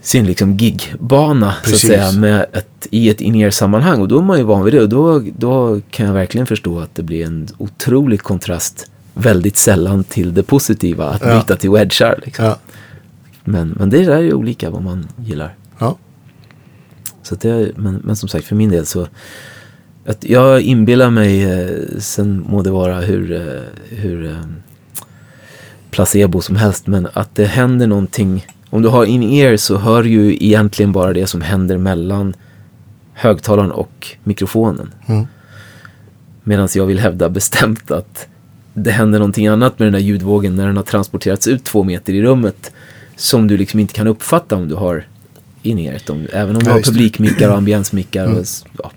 sin 0.00 0.26
liksom 0.26 0.56
gigbana 0.56 1.54
så 1.64 1.74
att 1.74 1.80
säga 1.80 2.12
med 2.12 2.46
ett, 2.52 2.86
i 2.90 3.10
ett 3.10 3.20
in 3.20 3.52
sammanhang. 3.52 4.00
Och 4.00 4.08
då 4.08 4.18
är 4.18 4.22
man 4.22 4.38
ju 4.38 4.44
van 4.44 4.64
vid 4.64 4.74
det. 4.74 4.82
Och 4.82 4.88
då, 4.88 5.22
då 5.38 5.80
kan 5.90 6.06
jag 6.06 6.12
verkligen 6.12 6.46
förstå 6.46 6.80
att 6.80 6.94
det 6.94 7.02
blir 7.02 7.26
en 7.26 7.48
otrolig 7.58 8.20
kontrast 8.20 8.89
väldigt 9.14 9.56
sällan 9.56 10.04
till 10.04 10.34
det 10.34 10.42
positiva 10.42 11.06
att 11.08 11.22
Ja. 11.24 11.34
byta 11.38 11.56
till 11.56 11.70
wedgar. 11.70 12.20
Liksom. 12.24 12.44
Ja. 12.44 12.58
Men, 13.44 13.68
men 13.68 13.90
det 13.90 14.04
där 14.04 14.16
är 14.16 14.20
ju 14.22 14.32
olika 14.34 14.70
vad 14.70 14.82
man 14.82 15.08
gillar. 15.16 15.54
ja. 15.78 15.96
Så 17.22 17.34
det, 17.34 17.72
men, 17.76 17.94
men 18.04 18.16
som 18.16 18.28
sagt, 18.28 18.46
för 18.46 18.56
min 18.56 18.70
del 18.70 18.86
så 18.86 19.06
att 20.06 20.24
jag 20.24 20.60
inbillar 20.60 21.10
mig, 21.10 21.42
eh, 21.44 21.70
sen 21.98 22.44
må 22.48 22.62
det 22.62 22.70
vara 22.70 23.00
hur, 23.00 23.32
eh, 23.32 23.62
hur 23.96 24.26
eh, 24.30 24.36
placebo 25.90 26.40
som 26.40 26.56
helst, 26.56 26.86
men 26.86 27.08
att 27.12 27.34
det 27.34 27.44
händer 27.44 27.86
någonting. 27.86 28.46
Om 28.70 28.82
du 28.82 28.88
har 28.88 29.04
in-ear 29.04 29.56
så 29.56 29.76
hör 29.78 30.04
ju 30.04 30.34
egentligen 30.44 30.92
bara 30.92 31.12
det 31.12 31.26
som 31.26 31.40
händer 31.40 31.78
mellan 31.78 32.34
högtalaren 33.12 33.70
och 33.72 34.08
mikrofonen. 34.24 34.92
Mm. 35.06 35.26
Medan 36.44 36.68
jag 36.74 36.86
vill 36.86 36.98
hävda 36.98 37.28
bestämt 37.28 37.90
att 37.90 38.26
det 38.74 38.90
händer 38.90 39.18
någonting 39.18 39.46
annat 39.46 39.78
med 39.78 39.86
den 39.86 39.92
där 39.92 40.00
ljudvågen 40.00 40.56
när 40.56 40.66
den 40.66 40.76
har 40.76 40.84
transporterats 40.84 41.48
ut 41.48 41.64
två 41.64 41.84
meter 41.84 42.12
i 42.12 42.22
rummet 42.22 42.72
som 43.16 43.48
du 43.48 43.56
liksom 43.56 43.80
inte 43.80 43.94
kan 43.94 44.06
uppfatta 44.06 44.56
om 44.56 44.68
du 44.68 44.74
har 44.74 45.06
in-earet. 45.62 46.10
Om, 46.10 46.26
även 46.32 46.56
om 46.56 46.62
du 46.62 46.70
Ja, 46.70 46.74
har 46.74 46.82
publikmickar 46.82 47.48
och 47.48 47.56
ambiensmickar. 47.56 48.24
Mm. 48.24 48.38
Och, 48.38 48.44
ja. 48.78 48.90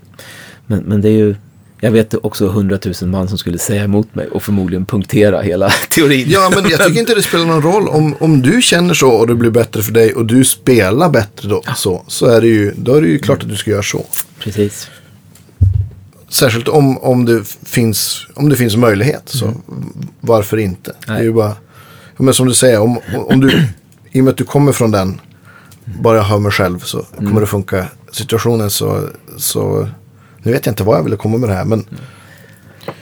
men, 0.66 0.82
men 0.82 1.00
det 1.00 1.08
är 1.08 1.12
ju, 1.18 1.34
jag 1.80 1.90
vet 1.90 2.14
också 2.14 2.48
hundratusen 2.48 3.10
man 3.10 3.28
som 3.28 3.38
skulle 3.38 3.58
säga 3.58 3.84
emot 3.84 4.14
mig 4.14 4.28
och 4.28 4.42
förmodligen 4.42 4.86
punktera 4.86 5.42
hela 5.42 5.68
teorin. 5.90 6.26
Ja, 6.28 6.52
men 6.54 6.70
jag 6.70 6.86
tycker 6.86 7.00
inte 7.00 7.14
det 7.14 7.22
spelar 7.22 7.44
någon 7.46 7.62
roll. 7.62 7.88
Om, 7.88 8.14
om 8.20 8.42
du 8.42 8.62
känner 8.62 8.94
så 8.94 9.10
och 9.10 9.26
det 9.26 9.34
blir 9.34 9.50
bättre 9.50 9.82
för 9.82 9.92
dig 9.92 10.14
och 10.14 10.26
du 10.26 10.44
spelar 10.44 11.08
bättre 11.08 11.48
då, 11.48 11.62
så, 11.76 12.04
så 12.08 12.26
är 12.26 12.40
det 12.40 12.48
ju, 12.48 12.72
då 12.76 12.94
är 12.94 13.02
det 13.02 13.08
ju 13.08 13.18
klart 13.18 13.42
att 13.42 13.48
du 13.48 13.56
ska 13.56 13.70
göra 13.70 13.82
så. 13.82 14.06
Precis. 14.38 14.88
Särskilt 16.34 16.68
om, 16.68 16.98
om, 16.98 17.24
det, 17.24 17.44
finns, 17.62 18.26
om 18.34 18.48
det 18.48 18.56
finns 18.56 18.76
möjlighet. 18.76 19.22
Så 19.24 19.52
varför 20.20 20.56
inte? 20.56 20.92
Det 21.06 21.12
är 21.12 21.14
Nej. 21.14 21.24
ju 21.24 21.32
bara, 21.32 21.52
men 22.16 22.34
som 22.34 22.46
du 22.46 22.54
säger, 22.54 22.80
om, 22.80 22.98
om 23.14 23.40
du, 23.40 23.62
i 24.12 24.20
och 24.20 24.24
med 24.24 24.30
att 24.30 24.36
du 24.36 24.44
kommer 24.44 24.72
från 24.72 24.90
den, 24.90 25.20
bara 25.84 26.16
jag 26.16 26.24
hör 26.24 26.38
mig 26.38 26.52
själv 26.52 26.78
så 26.78 27.02
kommer 27.16 27.40
det 27.40 27.46
funka. 27.46 27.86
Situationen 28.12 28.70
så, 28.70 29.08
så, 29.38 29.88
nu 30.42 30.52
vet 30.52 30.66
jag 30.66 30.72
inte 30.72 30.84
vad 30.84 30.98
jag 30.98 31.04
ville 31.04 31.16
komma 31.16 31.38
med 31.38 31.48
det 31.48 31.54
här, 31.54 31.64
men 31.64 31.84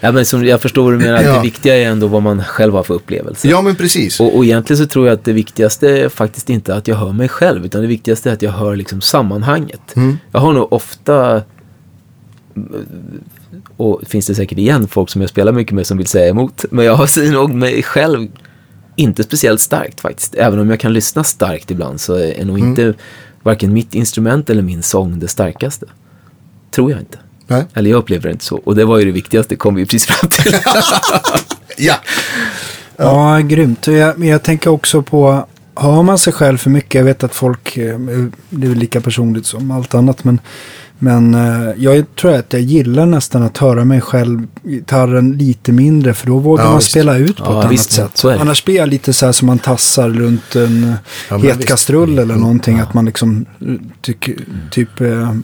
Ja, 0.00 0.12
men 0.12 0.26
som, 0.26 0.44
jag 0.44 0.60
förstår 0.60 0.82
vad 0.84 0.92
du 0.92 0.98
menar, 0.98 1.18
att 1.18 1.24
Ja. 1.26 1.32
det 1.36 1.42
viktiga 1.42 1.76
är 1.76 1.86
ändå 1.86 2.06
vad 2.06 2.22
man 2.22 2.44
själv 2.44 2.74
har 2.74 2.82
för 2.82 2.94
upplevelse. 2.94 3.48
ja 3.48 3.62
men 3.62 3.76
precis. 3.76 4.20
Och, 4.20 4.36
och 4.36 4.44
egentligen 4.44 4.78
så 4.78 4.86
tror 4.86 5.06
jag 5.06 5.14
att 5.14 5.24
det 5.24 5.32
viktigaste 5.32 5.88
är 5.88 6.08
faktiskt 6.08 6.50
inte 6.50 6.74
att 6.74 6.88
jag 6.88 6.96
hör 6.96 7.12
mig 7.12 7.28
själv, 7.28 7.64
utan 7.64 7.80
det 7.80 7.86
viktigaste 7.86 8.30
är 8.30 8.34
att 8.34 8.42
jag 8.42 8.52
hör 8.52 8.76
liksom 8.76 9.00
sammanhanget. 9.00 9.96
Mm. 9.96 10.18
Jag 10.32 10.40
har 10.40 10.52
nog 10.52 10.72
ofta, 10.72 11.42
och 13.76 14.00
finns 14.06 14.26
det 14.26 14.34
säkert 14.34 14.58
igen 14.58 14.88
folk 14.88 15.10
som 15.10 15.20
jag 15.20 15.30
spelar 15.30 15.52
mycket 15.52 15.74
med 15.74 15.86
som 15.86 15.98
vill 15.98 16.06
säga 16.06 16.28
emot, 16.28 16.64
men 16.70 16.84
jag 16.84 16.94
har 16.94 17.32
nog 17.32 17.54
mig 17.54 17.82
själv 17.82 18.28
inte 18.96 19.22
speciellt 19.22 19.60
starkt 19.60 20.00
faktiskt. 20.00 20.34
Även 20.34 20.58
om 20.58 20.70
jag 20.70 20.80
kan 20.80 20.92
lyssna 20.92 21.24
starkt 21.24 21.70
ibland 21.70 22.00
så 22.00 22.14
är 22.14 22.44
nog 22.44 22.58
Mm. 22.58 22.68
inte 22.70 22.94
varken 23.42 23.72
mitt 23.72 23.94
instrument 23.94 24.50
eller 24.50 24.62
min 24.62 24.82
sång 24.82 25.18
det 25.18 25.28
starkaste. 25.28 25.86
Tror 26.70 26.90
jag 26.90 27.00
inte. 27.00 27.18
Nej. 27.46 27.64
Eller 27.74 27.90
jag 27.90 27.98
upplever 27.98 28.22
det 28.22 28.32
inte 28.32 28.44
så. 28.44 28.56
Och 28.56 28.74
det 28.76 28.84
var 28.84 28.98
ju 28.98 29.04
det 29.04 29.10
viktigaste, 29.12 29.56
kom 29.56 29.74
vi 29.74 29.80
ju 29.80 29.86
precis 29.86 30.06
fram 30.06 30.30
till. 30.30 30.54
Ja, 31.78 31.94
Ja, 32.96 33.38
grymt. 33.38 33.88
Och 33.88 33.94
Jag, 33.94 34.18
men 34.18 34.28
jag 34.28 34.42
tänker 34.42 34.70
också 34.70 35.02
på, 35.02 35.46
hör 35.74 36.02
man 36.02 36.18
sig 36.18 36.32
själv 36.32 36.58
för 36.58 36.70
mycket, 36.70 36.94
jag 36.94 37.04
vet 37.04 37.24
att 37.24 37.34
folk, 37.34 37.76
eh, 37.76 37.98
det 38.50 38.66
är 38.66 38.68
väl 38.68 38.78
lika 38.78 39.00
personligt 39.00 39.46
som 39.46 39.70
allt 39.70 39.94
annat, 39.94 40.24
men, 40.24 40.40
men 41.02 41.34
eh, 41.34 41.70
jag 41.76 42.04
tror 42.20 42.32
att 42.34 42.52
jag 42.52 42.62
gillar 42.62 43.06
nästan 43.06 43.42
att 43.42 43.58
höra 43.58 43.84
mig 43.84 44.00
själv, 44.00 44.46
gitarren 44.64 45.32
lite 45.32 45.72
mindre, 45.72 46.14
för 46.14 46.26
då 46.26 46.38
vågar 46.38 46.64
Ja, 46.64 46.70
man 46.70 46.78
visst. 46.78 46.90
spela 46.90 47.16
ut 47.18 47.36
på 47.36 47.42
Ja, 47.44 47.50
ett 47.50 47.56
annat 47.56 47.72
visst, 47.72 47.90
sätt. 47.92 48.24
Annars 48.24 48.64
blir 48.64 48.76
jag 48.76 48.88
lite 48.88 49.12
så 49.12 49.26
här 49.26 49.32
som 49.32 49.46
man 49.46 49.58
tassar 49.58 50.08
runt 50.10 50.56
en 50.56 50.84
eh, 50.84 50.90
Ja, 51.30 51.38
men 51.38 51.42
het 51.46 51.56
visst. 51.58 51.68
kastrull 51.68 52.18
eller 52.18 52.36
någonting, 52.36 52.78
att 52.78 52.94
man 52.94 53.04
liksom 53.04 53.46
eh, 53.60 53.66
tyck, 54.00 54.28
typ 54.70 55.00
eh, 55.00 55.34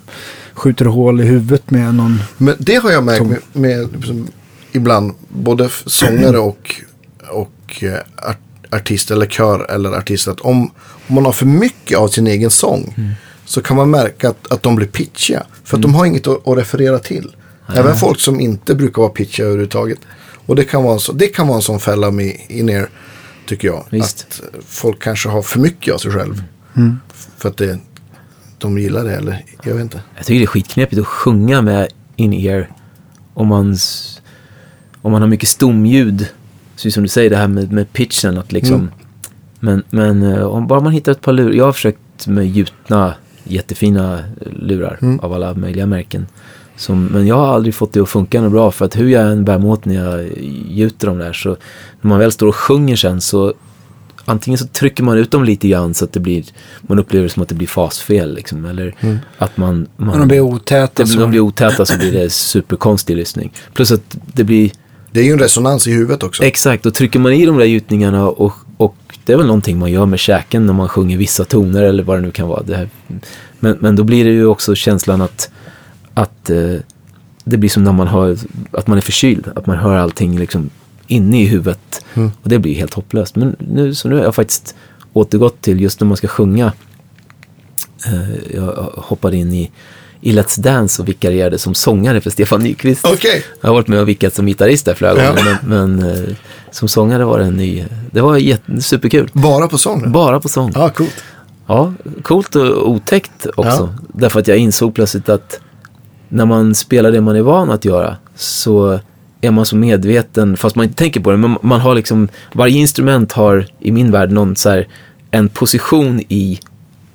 skjuter 0.55 0.85
hål 0.85 1.20
i 1.20 1.24
huvudet 1.24 1.70
med 1.70 1.94
någon 1.94 2.18
men 2.36 2.55
det 2.59 2.74
har 2.76 2.90
jag 2.90 3.05
märkt 3.05 3.26
med, 3.26 3.39
med 3.52 3.89
liksom, 3.97 4.26
ibland, 4.72 5.12
både 5.28 5.68
sångare 5.86 6.39
och, 6.39 6.74
och 7.30 7.85
eh, 7.85 8.28
art, 8.30 8.39
artist 8.70 9.10
eller 9.10 9.26
kör 9.26 9.70
eller 9.70 9.93
artist, 9.93 10.28
att 10.28 10.40
om, 10.40 10.70
om 11.09 11.14
man 11.14 11.24
har 11.24 11.32
för 11.32 11.47
mycket 11.47 11.98
av 11.98 12.09
sin 12.09 12.26
egen 12.26 12.51
sång 12.51 12.94
Mm. 12.98 13.10
Så 13.48 13.62
kan 13.62 13.76
man 13.76 13.90
märka 13.90 14.28
att, 14.28 14.52
att 14.52 14.62
de 14.62 14.76
blir 14.76 14.86
pitchiga. 14.86 15.42
För 15.64 15.76
att 15.76 15.82
de 15.82 15.94
har 15.94 16.06
inget 16.06 16.26
att, 16.26 16.48
att 16.48 16.58
referera 16.58 16.98
till. 16.98 17.36
Även 17.74 17.96
folk 17.96 18.20
som 18.20 18.40
inte 18.40 18.74
brukar 18.74 19.02
vara 19.02 19.12
pitchiga 19.12 19.46
överhuvudtaget. 19.46 19.98
Och 20.46 20.56
det 20.56 20.64
kan 20.64 20.82
vara 20.82 20.94
en, 20.94 21.00
så, 21.00 21.12
det 21.12 21.26
kan 21.26 21.46
vara 21.46 21.56
en 21.56 21.62
sån 21.62 21.80
fälla 21.80 22.10
med 22.10 22.36
in 22.48 22.68
er, 22.68 22.88
tycker 23.46 23.68
jag. 23.68 23.84
Visst. 23.90 24.26
Att 24.28 24.64
folk 24.66 25.02
kanske 25.02 25.28
har 25.28 25.42
för 25.42 25.60
mycket 25.60 25.94
av 25.94 25.98
sig 25.98 26.12
själv. 26.12 26.42
Mm. 26.76 26.98
För 27.36 27.48
att 27.48 27.56
det, 27.56 27.78
de 28.58 28.78
gillar 28.78 29.04
det, 29.04 29.16
eller 29.16 29.44
jag 29.62 29.74
vet 29.74 29.82
inte. 29.82 30.00
Jag 30.16 30.26
tycker 30.26 30.38
det 30.38 30.44
är 30.44 30.46
skitknepigt 30.46 31.00
att 31.00 31.06
sjunga 31.06 31.62
med 31.62 31.88
in-ear 32.16 32.70
om 33.34 33.46
man, 33.46 33.76
om 35.02 35.12
man 35.12 35.22
har 35.22 35.28
mycket 35.28 35.48
stomljud. 35.48 36.28
Så 36.76 36.90
som 36.90 37.02
du 37.02 37.08
säger 37.08 37.30
det 37.30 37.36
här 37.36 37.48
med, 37.48 37.72
med 37.72 37.92
pitchen. 37.92 38.38
Att 38.38 38.52
liksom, 38.52 38.76
Mm. 38.76 38.90
Men, 39.60 39.82
men 39.90 40.22
eh, 40.22 40.42
om 40.42 40.66
bara 40.66 40.80
man 40.80 40.92
hittar 40.92 41.12
ett 41.12 41.20
par 41.20 41.32
lurar. 41.32 41.52
Jag 41.52 41.64
har 41.64 41.72
försökt 41.72 42.26
med 42.26 42.46
gjutna 42.46 43.14
jättefina 43.48 44.24
lurar 44.60 44.98
Mm. 45.02 45.20
av 45.20 45.32
alla 45.32 45.54
möjliga 45.54 45.86
märken. 45.86 46.26
Som, 46.76 47.04
men 47.06 47.26
jag 47.26 47.34
har 47.36 47.46
aldrig 47.46 47.74
fått 47.74 47.92
det 47.92 48.00
att 48.00 48.08
funka 48.08 48.40
något 48.42 48.52
bra. 48.52 48.70
För 48.70 48.84
att 48.84 48.96
hur 48.96 49.08
jag 49.08 49.32
än 49.32 49.44
bär 49.44 49.58
mig 49.58 49.68
åt 49.68 49.84
när 49.84 49.94
jag 49.94 50.28
gjuter 50.70 51.06
dem 51.06 51.18
där. 51.18 51.32
Så 51.32 51.48
när 52.00 52.08
man 52.08 52.18
väl 52.18 52.32
står 52.32 52.46
och 52.46 52.56
sjunger 52.56 52.96
sen 52.96 53.20
så 53.20 53.54
antingen 54.24 54.58
så 54.58 54.66
trycker 54.66 55.02
man 55.02 55.18
ut 55.18 55.30
dem 55.30 55.44
lite 55.44 55.68
grann 55.68 55.94
så 55.94 56.04
att 56.04 56.12
det 56.12 56.20
blir, 56.20 56.44
man 56.80 56.98
upplever 56.98 57.22
det 57.24 57.30
som 57.32 57.42
att 57.42 57.48
det 57.48 57.54
blir 57.54 57.68
fasfel 57.68 58.34
liksom. 58.34 58.64
Eller 58.64 58.94
Mm. 59.00 59.18
att 59.38 59.56
man, 59.56 59.86
man 59.96 60.18
de 60.18 60.28
blir 60.28 60.40
otäta. 60.40 61.02
det, 61.02 61.08
så. 61.08 61.20
de 61.20 61.30
blir 61.30 61.40
otäta 61.40 61.86
så 61.86 61.98
blir 61.98 62.12
det 62.12 62.30
superkonstig 62.32 63.16
lyssning. 63.16 63.52
Plus 63.74 63.92
att 63.92 64.16
det 64.32 64.44
blir, 64.44 64.70
Det 65.10 65.20
är 65.20 65.24
ju 65.24 65.32
en 65.32 65.38
resonans 65.38 65.86
i 65.86 65.92
huvudet 65.92 66.22
också. 66.22 66.42
exakt, 66.42 66.82
då 66.84 66.90
trycker 66.90 67.18
man 67.18 67.32
i 67.32 67.46
de 67.46 67.56
där 67.58 67.64
gjutningarna 67.64 68.26
och, 68.28 68.40
och 68.46 68.52
det 69.28 69.32
är 69.34 69.36
väl 69.36 69.46
någonting 69.46 69.78
man 69.78 69.90
gör 69.92 70.06
med 70.06 70.18
käken 70.18 70.66
när 70.66 70.72
man 70.72 70.88
sjunger 70.88 71.16
vissa 71.16 71.44
toner 71.44 71.82
eller 71.82 72.02
vad 72.02 72.16
det 72.16 72.20
nu 72.20 72.30
kan 72.30 72.48
vara. 72.48 72.88
Men, 73.60 73.76
men 73.80 73.96
då 73.96 74.05
blir 74.05 74.24
det 74.24 74.30
ju 74.30 74.46
också 74.46 74.74
känslan 74.74 75.20
att, 75.20 75.50
att 76.14 76.50
eh, 76.50 76.74
det 77.44 77.56
blir 77.56 77.70
som 77.70 77.84
när 77.84 77.92
man 77.92 78.09
hör, 78.09 78.36
att 78.70 78.86
man 78.86 78.98
är 78.98 79.02
förkyld. 79.02 79.48
Att 79.55 79.66
man 79.66 79.76
hör 79.76 79.96
allting 79.96 80.38
liksom 80.38 80.70
inne 81.06 81.42
i 81.42 81.46
huvudet. 81.46 82.05
Mm. 82.14 82.30
Och 82.42 82.48
det 82.48 82.59
blir 82.59 82.74
helt 82.74 82.94
hopplöst. 82.94 83.36
Men 83.36 83.56
nu, 83.59 83.94
så 83.94 84.09
nu 84.09 84.16
har 84.16 84.22
jag 84.22 84.34
faktiskt 84.34 84.74
återgått 85.12 85.60
till 85.60 85.80
just 85.80 86.00
när 86.00 86.09
man 86.09 86.16
ska 86.16 86.28
sjunga. 86.28 86.72
Eh, 88.06 88.55
jag 88.55 88.72
hoppade 88.96 89.36
in 89.36 89.52
i, 89.52 89.70
i 90.20 90.32
Let's 90.32 90.60
Dance 90.60 91.02
och 91.02 91.08
vikarierade 91.08 91.58
som 91.58 91.74
sångare 91.74 92.20
för 92.20 92.30
Stefan 92.30 92.60
Nyqvist. 92.60 93.06
Okej. 93.06 93.44
Jag 93.60 93.68
har 93.68 93.74
varit 93.74 93.88
med 93.88 94.00
och 94.00 94.08
vickat 94.08 94.34
som 94.34 94.46
gitarrist 94.46 94.84
där 94.84 94.94
flera 94.94 95.22
Ja. 95.24 95.28
gånger. 95.30 95.58
Men, 95.64 95.96
men 95.96 96.10
eh, 96.10 96.34
som 96.70 96.88
sångare 96.88 97.24
var 97.24 97.38
det 97.38 97.44
en 97.44 97.56
ny, 97.56 97.84
det 98.10 98.20
var 98.20 98.36
jätte, 98.36 98.80
superkul. 98.80 99.30
Bara 99.32 99.68
på 99.68 99.78
sång? 99.78 100.12
Bara 100.12 100.40
på 100.40 100.48
sång. 100.48 100.72
Ja, 100.74 100.88
coolt. 100.90 101.22
Ja, 101.66 101.92
coolt 102.22 102.54
och 102.56 102.90
otäckt 102.90 103.46
också. 103.56 103.94
Därför 104.14 104.40
att 104.40 104.48
jag 104.48 104.58
insåg 104.58 104.94
plötsligt 104.94 105.28
att 105.28 105.60
när 106.28 106.46
man 106.46 106.74
spelar 106.74 107.12
det 107.12 107.20
man 107.20 107.36
är 107.36 107.42
van 107.42 107.70
att 107.70 107.84
göra 107.84 108.16
så 108.34 109.00
är 109.40 109.50
man 109.50 109.66
så 109.66 109.76
medveten, 109.76 110.56
fast 110.56 110.76
man 110.76 110.84
inte 110.84 110.96
tänker 110.96 111.20
på 111.20 111.30
det, 111.30 111.36
men 111.36 111.56
man 111.62 111.80
har 111.80 111.94
liksom, 111.94 112.28
varje 112.54 112.78
instrument 112.78 113.32
har 113.32 113.66
i 113.80 113.92
min 113.92 114.10
värld 114.10 114.30
någon 114.32 114.56
så 114.56 114.70
här, 114.70 114.88
en 115.30 115.48
position 115.48 116.20
i, 116.28 116.60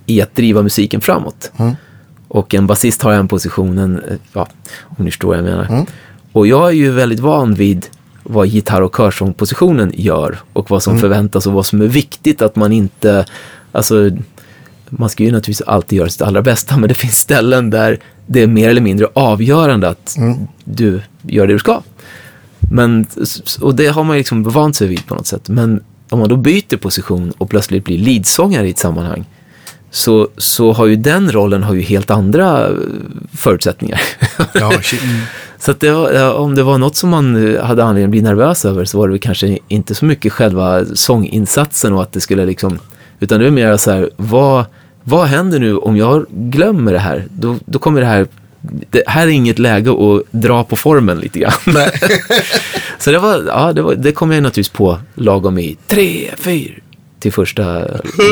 i 0.05 0.21
att 0.21 0.35
driva 0.35 0.61
musiken 0.61 1.01
framåt. 1.01 1.51
Mm. 1.57 1.75
Och 2.33 2.53
en 2.53 2.67
basist 2.67 3.01
har 3.01 3.13
en 3.13 3.27
position, 3.27 3.77
en, 3.77 3.99
eh, 3.99 4.17
ja, 4.33 4.47
om 4.83 5.05
ni 5.05 5.11
förstår 5.11 5.27
vad 5.27 5.37
jag 5.37 5.43
menar. 5.43 5.65
Mm. 5.65 5.85
Och 6.31 6.47
jag 6.47 6.67
är 6.67 6.73
ju 6.73 6.91
väldigt 6.91 7.19
van 7.19 7.53
vid 7.53 7.85
vad 8.23 8.47
gitarr 8.47 8.81
och 8.81 8.95
körsångpositionen 8.97 9.91
gör 9.95 10.39
och 10.53 10.69
vad 10.69 10.83
som 10.83 10.99
förväntas 10.99 11.47
och 11.47 11.53
vad 11.53 11.65
som 11.65 11.81
är 11.81 11.87
viktigt 11.87 12.41
att 12.41 12.55
man 12.55 12.71
inte, 12.71 13.25
alltså 13.71 14.09
man 14.89 15.09
ska 15.09 15.23
ju 15.23 15.31
naturligtvis 15.31 15.61
alltid 15.61 15.97
göra 15.97 16.09
sitt 16.09 16.21
allra 16.21 16.41
bästa, 16.41 16.77
men 16.77 16.87
det 16.89 16.93
finns 16.93 17.17
ställen 17.19 17.69
där 17.69 17.99
det 18.25 18.41
är 18.41 18.47
mer 18.47 18.69
eller 18.69 18.81
mindre 18.81 19.07
avgörande 19.13 19.89
att 19.89 20.17
du 20.63 21.01
gör 21.21 21.47
det 21.47 21.53
du 21.53 21.59
ska. 21.59 21.81
Men, 22.71 23.05
och 23.61 23.75
det 23.75 23.87
har 23.87 24.03
man 24.03 24.17
liksom 24.17 24.43
vant 24.43 24.75
sig 24.75 24.87
vid 24.87 25.05
på 25.07 25.15
något 25.15 25.27
sätt. 25.27 25.49
Men 25.49 25.83
om 26.09 26.19
man 26.19 26.29
då 26.29 26.35
byter 26.35 26.77
position 26.77 27.33
och 27.37 27.49
plötsligt 27.49 27.83
blir 27.83 27.97
leadsångare 27.97 28.67
i 28.67 28.71
ett 28.71 28.77
sammanhang, 28.77 29.25
så, 29.93 30.27
så 30.37 30.71
har 30.73 30.85
ju 30.85 30.95
den 30.95 31.31
rollen 31.31 31.63
har 31.63 31.73
ju 31.73 31.81
helt 31.81 32.11
andra 32.11 32.67
eh, 32.67 32.73
förutsättningar. 33.37 34.01
Ja. 34.53 34.71
Så 35.59 35.71
att 35.71 35.79
det, 35.79 35.91
var- 35.91 36.33
om 36.33 36.55
det 36.55 36.63
var 36.63 36.77
något 36.77 36.95
som 36.95 37.09
man 37.09 37.55
eh, 37.55 37.63
hade 37.65 37.83
anledning 37.83 38.03
att 38.05 38.11
bli 38.11 38.21
nervös 38.21 38.65
över 38.65 38.85
så 38.85 38.97
var 38.97 39.07
det 39.09 39.19
kanske 39.19 39.57
inte 39.67 39.95
så 39.95 40.05
mycket 40.05 40.33
själva 40.33 40.85
sånginsatsen 40.93 41.93
och 41.93 42.01
att 42.01 42.11
det 42.11 42.21
skulle 42.21 42.45
liksom, 42.45 42.79
utan 43.19 43.39
det 43.39 43.47
är 43.47 43.51
mer 43.51 43.77
så 43.77 43.91
här, 43.91 44.09
vad, 44.17 44.65
vad 45.03 45.27
händer 45.27 45.59
nu 45.59 45.77
om 45.77 45.97
jag 45.97 46.25
glömmer 46.29 46.93
det 46.93 46.99
här? 46.99 47.25
Då, 47.29 47.55
då 47.65 47.79
kommer 47.79 48.01
det 48.01 48.07
här, 48.07 48.27
det 48.89 49.03
här 49.07 49.27
är 49.27 49.31
inget 49.31 49.59
läge 49.59 49.91
att 49.91 50.23
dra 50.31 50.63
på 50.63 50.75
formen 50.75 51.17
lite 51.19 51.39
grann. 51.39 51.51
så 52.99 53.11
det 53.11 53.19
var, 53.19 53.43
ja, 53.47 53.73
det, 53.73 53.81
var, 53.81 53.95
det 53.95 54.11
kom 54.11 54.31
jag 54.31 54.43
naturligtvis 54.43 54.69
på 54.77 54.97
lagom 55.15 55.57
i 55.59 55.77
tre, 55.87 56.29
fyra, 56.37 56.73
till 57.23 57.33
första 57.33 57.85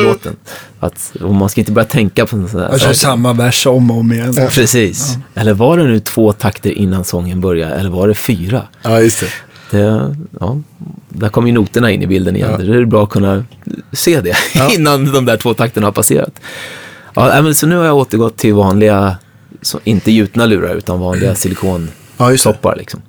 låten. 0.04 0.36
Att, 0.80 1.12
man 1.20 1.48
ska 1.48 1.60
inte 1.60 1.72
börja 1.72 1.88
tänka 1.88 2.26
på 2.26 2.48
sådana 2.48 2.68
Jag 2.70 2.80
kör 2.80 2.92
samma 2.92 3.32
vers 3.32 3.66
om 3.66 3.90
och 3.90 3.96
om 3.96 4.12
igen. 4.12 4.34
Precis. 4.34 5.16
Eller 5.34 5.54
var 5.54 5.76
det 5.76 5.84
nu 5.84 6.00
två 6.00 6.32
takter 6.32 6.70
innan 6.70 7.04
sången 7.04 7.40
började, 7.40 7.74
eller 7.74 7.90
var 7.90 8.08
det 8.08 8.14
fyra? 8.14 8.62
Ja, 8.82 9.00
just 9.00 9.20
det. 9.20 9.26
Det, 9.70 10.16
ja, 10.40 10.60
där 11.08 11.28
kommer 11.28 11.48
ju 11.48 11.54
noterna 11.54 11.90
in 11.90 12.02
i 12.02 12.06
bilden 12.06 12.36
igen. 12.36 12.50
Ja. 12.50 12.58
Det 12.58 12.76
är 12.76 12.84
bra 12.84 13.02
att 13.02 13.10
kunna 13.10 13.44
se 13.92 14.20
det 14.20 14.36
Ja. 14.54 14.72
innan 14.74 15.12
de 15.12 15.24
där 15.24 15.36
två 15.36 15.54
takterna 15.54 15.86
har 15.86 15.92
passerat. 15.92 16.40
Ja, 17.14 17.42
men 17.42 17.54
så 17.54 17.66
nu 17.66 17.76
har 17.76 17.84
jag 17.84 17.96
återgått 17.96 18.36
till 18.36 18.54
vanliga, 18.54 19.16
så, 19.62 19.80
inte 19.84 20.12
gjutna 20.12 20.46
lurar, 20.46 20.74
utan 20.74 21.00
vanliga 21.00 21.34
silikontoppar. 21.34 21.94
Ja, 22.16 22.30
just 22.30 22.44
det. 22.62 22.74
Liksom. 22.76 23.02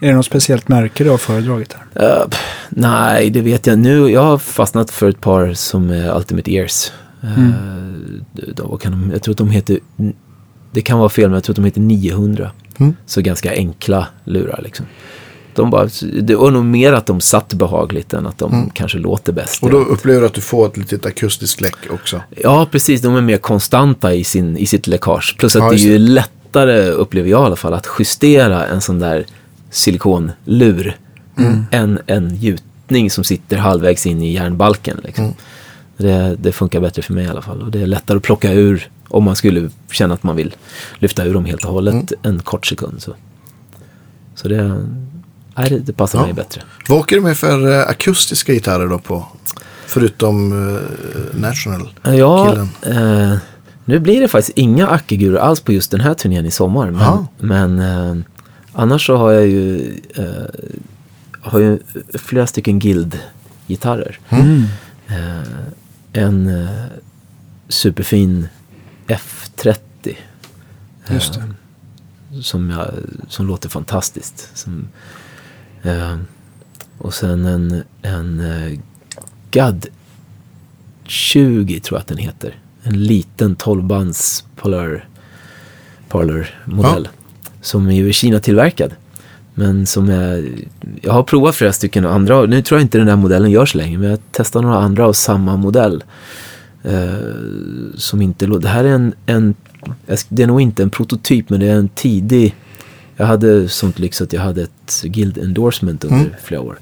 Är 0.00 0.08
det 0.08 0.14
något 0.14 0.26
speciellt 0.26 0.68
märke 0.68 1.04
du 1.04 1.10
har 1.10 1.18
föredragit 1.18 1.72
här? 1.72 2.24
Pff, 2.26 2.40
nej, 2.68 3.30
det 3.30 3.40
vet 3.40 3.66
jag. 3.66 3.78
Nu, 3.78 4.10
jag 4.10 4.22
har 4.22 4.38
fastnat 4.38 4.90
för 4.90 5.08
ett 5.08 5.20
par 5.20 5.54
som 5.54 5.90
är 5.90 6.16
Ultimate 6.16 6.52
Ears. 6.52 6.92
Eh, 7.22 7.48
då, 8.54 8.76
kan 8.76 8.92
de, 8.92 9.10
jag 9.12 9.22
tror 9.22 9.32
att 9.32 9.38
de 9.38 9.50
heter, 9.50 9.78
det 10.72 10.80
kan 10.80 10.98
vara 10.98 11.08
fel, 11.08 11.24
men 11.24 11.34
jag 11.34 11.44
tror 11.44 11.52
att 11.52 11.56
de 11.56 11.64
heter 11.64 11.80
900. 11.80 12.50
Mm. 12.78 12.96
Så 13.06 13.20
ganska 13.20 13.52
enkla 13.52 14.06
lurar 14.24 14.60
liksom. 14.64 14.86
De 15.54 15.70
bara, 15.70 15.88
det 16.22 16.34
var 16.36 16.50
nog 16.50 16.64
mer 16.64 16.92
att 16.92 17.06
de 17.06 17.20
satt 17.20 17.54
behagligt 17.54 18.12
än 18.12 18.26
att 18.26 18.38
de 18.38 18.70
kanske 18.74 18.98
låter 18.98 19.32
bäst. 19.32 19.62
Och 19.62 19.70
då 19.70 19.76
upplever 19.76 20.20
du 20.20 20.26
att 20.26 20.34
du 20.34 20.40
får 20.40 20.66
ett 20.66 20.76
litet 20.76 21.06
akustiskt 21.06 21.60
läck 21.60 21.76
också. 21.90 22.22
Ja, 22.36 22.68
precis. 22.70 23.02
De 23.02 23.16
är 23.16 23.20
mer 23.20 23.36
konstanta 23.36 24.14
i, 24.14 24.24
sin, 24.24 24.56
i 24.56 24.66
sitt 24.66 24.86
läckage. 24.86 25.36
Plus 25.38 25.56
att 25.56 25.62
Ja, 25.62 25.70
det 25.70 25.76
är 25.76 25.78
ju 25.78 25.98
lättare, 25.98 26.90
upplever 26.90 27.30
jag 27.30 27.42
i 27.42 27.44
alla 27.46 27.56
fall, 27.56 27.74
att 27.74 27.86
justera 27.98 28.66
en 28.66 28.80
sån 28.80 28.98
där 28.98 29.26
silikonlur 29.70 30.96
än 31.70 31.98
en 32.06 32.36
gjutning 32.36 33.10
som 33.10 33.24
sitter 33.24 33.56
halvvägs 33.56 34.06
in 34.06 34.22
i 34.22 34.32
järnbalken. 34.32 35.00
Liksom. 35.04 35.34
Det, 35.96 36.36
det 36.40 36.52
funkar 36.52 36.80
bättre 36.80 37.02
för 37.02 37.12
mig 37.14 37.24
i 37.24 37.28
alla 37.28 37.42
fall. 37.42 37.62
Och 37.62 37.70
det 37.70 37.82
är 37.82 37.86
lättare 37.86 38.16
att 38.16 38.22
plocka 38.22 38.52
ur 38.52 38.88
om 39.08 39.24
man 39.24 39.36
skulle 39.36 39.70
känna 39.90 40.14
att 40.14 40.22
man 40.22 40.36
vill 40.36 40.54
lyfta 40.98 41.24
ur 41.24 41.34
dem 41.34 41.44
helt 41.44 41.64
och 41.64 41.72
hållet 41.72 42.12
en 42.22 42.38
kort 42.38 42.66
sekund. 42.66 43.02
Så, 43.02 43.14
så 44.34 44.48
det, 44.48 44.86
nej, 45.56 45.80
det, 45.84 45.92
passar 45.92 46.18
Ja. 46.18 46.24
mig 46.24 46.32
bättre. 46.34 46.62
Vad 46.88 46.98
åker 46.98 47.16
du 47.16 47.22
med 47.22 47.36
för 47.36 47.72
eh, 47.80 47.88
akustiska 47.88 48.52
gitarrer 48.52 48.86
då 48.86 48.98
på? 48.98 49.26
Förutom 49.86 50.52
eh, 50.76 50.80
National. 51.40 51.88
Ja, 52.02 52.50
killen. 52.50 52.68
eh, 53.32 53.38
nu 53.84 53.98
blir 53.98 54.20
det 54.20 54.28
faktiskt 54.28 54.58
inga 54.58 54.86
Akiguror 54.88 55.38
alls 55.38 55.60
på 55.60 55.72
just 55.72 55.90
den 55.90 56.00
här 56.00 56.14
turnén 56.14 56.46
i 56.46 56.50
sommar. 56.50 56.90
Men, 56.90 57.26
men 57.38 57.78
eh, 57.80 58.22
annars 58.80 59.06
så 59.06 59.16
har 59.16 59.32
jag 59.32 59.46
ju, 59.46 60.00
eh, 60.14 60.70
har 61.40 61.58
ju 61.60 61.78
flera 62.14 62.46
stycken 62.46 62.78
Guild-gitarrer. 62.78 64.18
Mm. 64.28 64.64
Eh, 65.08 65.42
en 66.12 66.46
eh, 66.46 66.86
superfin 67.68 68.48
F30. 69.06 69.76
Just 71.10 71.34
det. 71.34 71.40
Eh, 71.40 72.40
som, 72.40 72.70
jag, 72.70 72.90
som 73.28 73.46
låter 73.46 73.68
fantastiskt. 73.68 74.50
Som, 74.54 74.88
eh, 75.82 76.16
och 76.98 77.14
sen 77.14 77.44
en, 77.44 77.82
en 78.02 78.40
eh, 78.40 78.78
GAD 79.50 79.86
20 81.04 81.80
tror 81.80 81.96
jag 81.96 82.00
att 82.00 82.08
den 82.08 82.18
heter. 82.18 82.58
En 82.82 83.04
liten 83.04 83.56
12-bands 83.56 84.44
Polar, 84.56 85.08
Parlor 86.08 86.46
modell. 86.64 87.08
Som 87.60 87.86
är 87.86 87.94
ju 87.94 88.12
Kina-tillverkad. 88.12 88.94
Men 89.54 89.86
som 89.86 90.08
är, 90.08 90.48
jag 91.02 91.12
har 91.12 91.22
provat 91.22 91.54
flera 91.54 91.72
stycken 91.72 92.06
andra, 92.06 92.42
nu 92.42 92.62
tror 92.62 92.78
jag 92.80 92.84
inte 92.84 92.98
den 92.98 93.06
där 93.06 93.16
modellen 93.16 93.50
görs 93.50 93.74
längre, 93.74 93.98
men 93.98 94.10
jag 94.10 94.18
testar 94.32 94.62
några 94.62 94.78
andra 94.78 95.06
av 95.06 95.12
samma 95.12 95.56
modell. 95.56 96.04
Eh, 96.82 97.14
som 97.96 98.22
inte, 98.22 98.46
det 98.46 98.68
här 98.68 98.84
är 98.84 98.88
en, 98.88 99.12
en, 99.26 99.54
det 100.28 100.42
är 100.42 100.46
nog 100.46 100.60
inte 100.60 100.82
en 100.82 100.90
prototyp, 100.90 101.50
men 101.50 101.60
det 101.60 101.66
är 101.66 101.74
en 101.76 101.88
tidig, 101.88 102.54
jag 103.16 103.26
hade 103.26 103.68
sånt 103.68 103.98
lyx 103.98 104.22
att 104.22 104.32
jag 104.32 104.40
hade 104.40 104.62
ett 104.62 105.02
Guild 105.04 105.38
endorsement 105.38 106.04
under 106.04 106.18
Mm. 106.18 106.30
flera 106.42 106.60
år. 106.60 106.78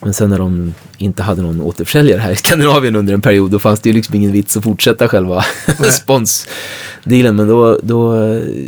Men 0.00 0.14
sen 0.14 0.30
när 0.30 0.38
de 0.38 0.74
inte 0.98 1.22
hade 1.22 1.42
någon 1.42 1.60
återförsäljare 1.60 2.20
här 2.20 2.32
i 2.32 2.36
Skandinavien 2.36 2.96
under 2.96 3.14
en 3.14 3.20
period, 3.20 3.50
då 3.50 3.58
fanns 3.58 3.80
det 3.80 3.88
ju 3.88 3.94
liksom 3.94 4.14
ingen 4.14 4.32
vits 4.32 4.56
att 4.56 4.64
fortsätta 4.64 5.08
själva 5.08 5.44
sponsdealen. 5.92 7.36
Men 7.36 7.48
då, 7.48 7.78
då, 7.82 8.12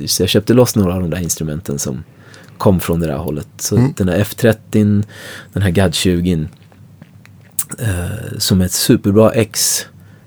så 0.07 0.23
jag 0.23 0.29
köpte 0.29 0.55
loss 0.55 0.77
några 0.77 0.95
av 0.95 1.01
de 1.01 1.11
där 1.11 1.21
instrumenten 1.23 1.79
som 1.79 2.05
kom 2.59 2.81
från 2.81 3.01
det 3.01 3.07
där 3.07 3.17
hållet. 3.17 3.49
Så 3.59 3.77
Mm. 3.77 3.93
den 3.97 4.07
där 4.07 4.19
F30, 4.25 5.05
den 5.53 5.63
här 5.63 5.71
GAD 5.71 5.95
20, 5.95 6.49
eh, 7.79 8.39
som 8.39 8.61
är 8.61 8.65
ett 8.65 8.73
superbra 8.73 9.31
X, 9.33 9.87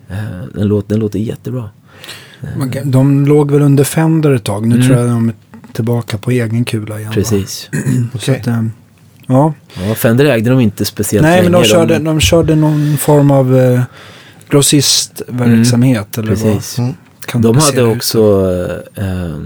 eh, 0.09 0.17
den, 0.55 0.67
låter, 0.67 0.89
den 0.89 0.99
låter 0.99 1.19
jättebra. 1.19 1.69
Kan- 2.73 2.91
De 2.91 3.25
låg 3.25 3.51
väl 3.51 3.61
under 3.61 3.83
Fender 3.83 4.31
ett 4.31 4.43
tag. 4.43 4.67
Nu 4.67 4.75
Mm. 4.75 4.87
tror 4.87 4.99
jag 4.99 5.09
de 5.09 5.29
är 5.29 5.35
tillbaka 5.73 6.17
på 6.17 6.31
egen 6.31 6.65
kula 6.65 6.99
igen. 6.99 7.11
Precis. 7.13 7.69
Så 8.13 8.17
Okej. 8.31 8.39
att, 8.41 8.47
eh, 8.47 8.63
ja. 9.27 9.53
Ja, 9.87 9.95
Fender 9.95 10.25
ägde 10.25 10.49
de 10.49 10.59
inte 10.59 10.85
speciellt 10.85 11.23
Nej, 11.23 11.37
länge. 11.37 11.49
men 11.49 11.61
de 11.61 11.67
körde, 11.67 11.99
de 11.99 12.19
körde 12.19 12.55
någon 12.55 12.97
form 12.97 13.31
av 13.31 13.57
eh, 13.57 13.81
grossistverksamhet. 14.49 16.17
eller 16.17 16.27
Precis. 16.27 16.77
Mm. 16.77 16.89
vad 16.89 17.25
kan 17.25 17.41
De 17.41 17.57
hade 17.57 17.83
också, 17.83 18.51
eh, 18.95 19.05
eh, 19.05 19.37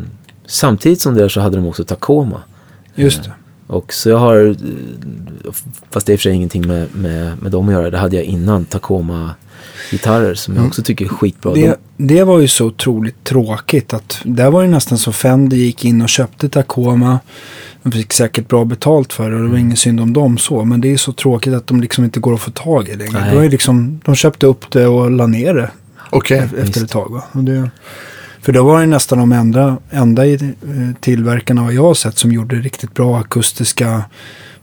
samtidigt 0.46 1.02
som 1.02 1.16
det 1.16 1.30
så 1.30 1.42
hade 1.42 1.58
de 1.58 1.66
också 1.68 1.84
Tacoma. 1.84 2.42
Just 2.96 3.24
det. 3.24 3.32
Och 3.68 3.94
så 3.94 4.10
jag 4.10 4.18
har, 4.18 4.48
eh, 4.48 5.52
fast 5.92 6.08
det 6.08 6.12
är 6.12 6.14
i 6.14 6.16
och 6.16 6.20
för 6.20 6.24
sig 6.24 6.34
ingenting 6.34 6.68
med, 6.68 6.96
med, 6.96 7.42
med 7.42 7.52
dem 7.52 7.68
att 7.68 7.74
göra, 7.74 7.90
det 7.90 7.98
hade 7.98 8.16
jag 8.16 8.26
innan 8.26 8.66
Tacoma-gitarrer 8.66 10.34
som 10.34 10.56
jag 10.56 10.66
också 10.66 10.82
tycker 10.84 11.06
är 11.06 11.10
skitbra. 11.10 11.54
Det, 11.54 11.80
det 11.98 12.24
var 12.24 12.40
ju 12.40 12.48
så 12.48 12.66
otroligt 12.66 13.24
tråkigt 13.24 13.94
att 13.94 14.20
där 14.24 14.50
var 14.52 14.64
det 14.64 14.70
nästan 14.70 14.98
så 14.98 15.12
Fender 15.12 15.58
gick 15.58 15.86
in 15.86 16.02
och 16.02 16.10
köpte 16.10 16.50
Tacoma. 16.50 17.20
De 17.84 17.92
fick 17.92 18.14
säkert 18.14 18.48
bra 18.48 18.66
betalt 18.66 19.14
för 19.14 19.30
det 19.30 19.36
och 19.36 19.42
det 19.42 19.46
Mm. 19.46 19.52
var 19.52 19.58
ingen 19.60 19.78
synd 19.78 20.00
om 20.00 20.14
dem 20.14 20.38
så. 20.38 20.66
Men 20.66 20.82
det 20.82 20.94
är 20.94 20.98
så 20.98 21.14
tråkigt 21.14 21.54
att 21.54 21.68
de 21.68 21.82
liksom 21.82 22.04
inte 22.04 22.20
går 22.20 22.34
att 22.34 22.42
få 22.42 22.52
tag 22.52 22.90
i 22.90 22.96
längre. 22.96 23.30
Det 23.30 23.36
var 23.36 23.44
ju 23.44 23.50
liksom, 23.50 24.02
de 24.06 24.16
köpte 24.16 24.46
upp 24.46 24.72
det 24.72 24.88
och 24.88 25.12
la 25.12 25.28
ner 25.28 25.54
det 25.54 25.70
e- 26.36 26.38
efter 26.44 26.62
visst. 26.62 26.78
ett 26.78 26.90
tag. 26.90 27.12
Va? 27.12 27.24
Det, 27.42 27.70
för 28.42 28.52
då 28.54 28.64
var 28.64 28.80
det 28.82 28.86
nästan 28.88 29.18
de 29.18 29.32
enda, 29.32 29.78
enda 29.90 30.26
eh, 30.28 30.40
tillverkarna 31.00 31.72
jag 31.72 31.84
har 31.84 31.94
sett 31.94 32.18
som 32.18 32.32
gjorde 32.32 32.56
riktigt 32.56 32.94
bra 32.94 33.20
akustiska 33.20 34.04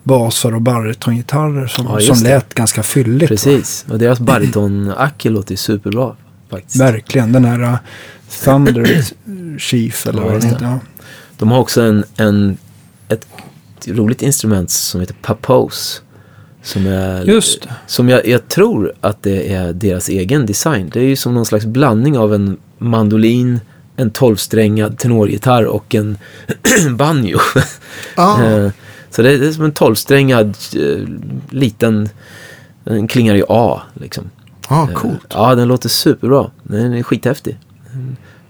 basar 0.03 0.55
och 0.55 0.62
barytongitarrer 0.62 1.66
som, 1.66 1.86
Ja, 1.91 2.01
som 2.01 2.16
det. 2.23 2.28
lät 2.28 2.55
ganska 2.55 2.82
fylligt. 2.82 3.23
va? 3.23 3.28
Precis, 3.28 3.85
och 3.91 3.99
deras 3.99 4.20
bariton-acke 4.20 5.31
låter 5.31 5.51
ju 5.51 5.57
superbra 5.57 6.16
faktiskt. 6.51 6.81
Verkligen, 6.81 7.32
den 7.32 7.45
här 7.45 7.62
uh, 7.62 7.77
Thunder 8.45 9.05
Chief 9.59 10.07
eller 10.07 10.23
vad 10.23 10.32
den 10.32 10.43
heter. 10.43 10.65
Ja. 10.65 10.78
De 11.39 11.51
har 11.51 11.59
också 11.59 11.82
en, 11.82 12.05
en, 12.16 12.57
ett 13.09 13.26
roligt 13.86 14.22
instrument 14.22 14.70
som 14.70 15.01
heter 15.01 15.14
Papose. 15.22 16.01
Som, 16.62 16.86
är, 16.86 17.24
Just 17.24 17.68
som 17.86 18.09
jag, 18.09 18.26
jag 18.28 18.48
tror 18.48 18.93
att 19.01 19.22
det 19.22 19.52
är 19.52 19.72
deras 19.72 20.09
egen 20.09 20.47
design. 20.47 20.90
Det 20.93 21.01
är 21.01 21.05
ju 21.05 21.16
som 21.16 21.35
någon 21.35 21.47
slags 21.47 21.64
blandning 21.66 22.18
av 22.18 22.35
en 22.35 22.56
mandolin, 22.78 23.60
en 23.97 24.10
tolvsträngad 24.10 24.98
tenorgitarr 24.98 25.64
och 25.64 25.94
en 25.94 26.18
banjo. 26.97 27.39
Ah, 28.16 28.43
Eh, 28.44 28.70
Så 29.10 29.22
det 29.22 29.31
är, 29.32 29.39
det 29.39 29.47
är 29.47 29.52
som 29.52 29.64
en 29.64 29.72
tolvsträngad 29.72 30.56
eh, 30.76 31.09
liten, 31.51 32.09
den 32.85 33.09
klingar 33.09 33.35
i 33.35 33.43
A 33.48 33.82
liksom. 33.94 34.31
ah, 34.68 34.89
Eh, 34.89 34.94
coolt. 34.94 35.26
Ja, 35.35 35.55
den 35.55 35.68
låter 35.68 35.89
superbra. 35.89 36.51
Den 36.62 36.93
är 36.93 37.02
skithäftig. 37.02 37.59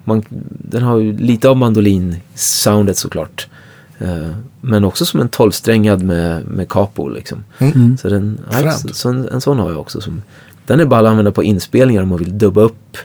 Man, 0.04 0.22
den 0.50 0.82
har 0.82 0.98
ju 0.98 1.16
lite 1.18 1.48
av 1.48 1.56
mandolin-soundet 1.56 2.96
såklart. 2.98 3.48
Eh, 3.98 4.30
Men 4.60 4.84
också 4.84 5.06
som 5.06 5.20
en 5.20 5.28
tolvsträngad 5.28 6.02
med, 6.02 6.44
med 6.46 6.68
capo 6.68 7.08
liksom. 7.08 7.44
Mm. 7.58 7.96
Så, 7.98 8.08
den, 8.08 8.40
så, 8.92 9.08
en, 9.08 9.28
en 9.28 9.40
sån 9.40 9.58
har 9.58 9.70
jag 9.70 9.80
också. 9.80 10.00
Som, 10.00 10.22
den 10.66 10.80
är 10.80 10.84
bara 10.84 11.00
att 11.00 11.06
använda 11.06 11.32
på 11.32 11.42
inspelningar 11.42 12.02
om 12.02 12.08
man 12.08 12.18
vill 12.18 12.38
dubba 12.38 12.60
upp 12.60 12.96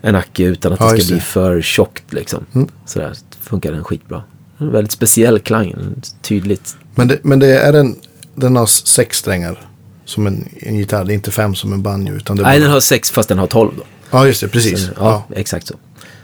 en 0.00 0.14
acke 0.14 0.42
utan 0.44 0.72
att 0.72 0.80
Ja, 0.80 0.92
det 0.92 1.00
ska 1.00 1.14
bli 1.14 1.20
för 1.20 1.60
tjockt 1.62 2.12
liksom. 2.12 2.44
Mm. 2.54 2.68
Sådär 2.86 3.12
funkar 3.40 3.72
den 3.72 3.84
skitbra. 3.84 4.22
En 4.58 4.72
väldigt 4.72 4.92
speciell 4.92 5.38
klang, 5.38 5.74
tydligt. 6.22 6.76
Men, 6.94 7.08
det, 7.08 7.18
men 7.22 7.38
det 7.38 7.58
är 7.58 7.72
en, 7.72 7.96
den 8.34 8.56
har 8.56 8.66
sex 8.66 9.16
strängar. 9.18 9.58
Som 10.04 10.26
en, 10.26 10.48
en 10.60 10.76
gitarr. 10.76 11.04
Det 11.04 11.12
är 11.12 11.14
inte 11.14 11.30
fem 11.30 11.54
som 11.54 11.72
en 11.72 11.82
banjo. 11.82 12.14
Utan 12.14 12.36
det 12.36 12.42
Nej, 12.42 12.58
bara- 12.58 12.64
den 12.64 12.72
har 12.72 12.80
sex 12.80 13.10
fast 13.10 13.28
den 13.28 13.38
har 13.38 13.46
tolv 13.46 13.70
då. 13.76 13.82
Ja, 14.10 14.26
just 14.26 14.40
det. 14.40 14.48
Precis. 14.48 14.84
Så, 14.86 14.92
ja, 14.96 15.24
Ja. 15.28 15.34
exakt 15.36 15.66
så. 15.66 15.74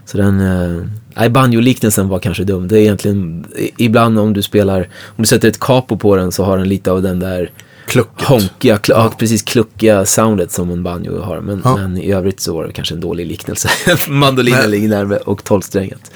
Så 0.05 0.16
den, 0.19 0.40
eh, 0.40 0.85
nej 1.16 1.28
banjo-liknelsen 1.30 2.09
var 2.09 2.18
kanske 2.18 2.44
dum. 2.44 2.68
Det 2.68 2.78
är 2.78 2.80
egentligen, 2.82 3.47
ibland 3.78 4.18
om 4.18 4.32
du 4.32 4.43
spelar, 4.43 4.80
om 5.06 5.14
du 5.22 5.26
sätter 5.26 5.48
ett 5.48 5.60
capo 5.60 5.97
på 5.97 6.16
den 6.16 6.32
så 6.32 6.44
har 6.44 6.59
den 6.59 6.68
lite 6.68 6.93
av 6.93 7.02
den 7.02 7.18
där 7.20 7.51
Klucket. 7.86 8.26
honkiga, 8.28 8.76
kl- 8.76 8.90
ja. 8.94 9.12
precis 9.18 9.43
kluckiga 9.43 10.05
soundet 10.05 10.52
som 10.52 10.70
en 10.70 10.82
banjo 10.82 11.20
har. 11.22 11.40
Men, 11.40 11.60
Ja. 11.64 11.76
men 11.76 11.97
i 11.98 12.12
övrigt 12.12 12.40
så 12.40 12.55
var 12.55 12.66
det 12.66 12.72
kanske 12.72 12.94
en 12.94 13.01
dålig 13.01 13.26
liknelse. 13.26 13.68
Mandolinen 14.09 14.70
ligger 14.70 14.89
närmare 14.89 15.18
och 15.18 15.44
tolvsträngat. 15.44 16.10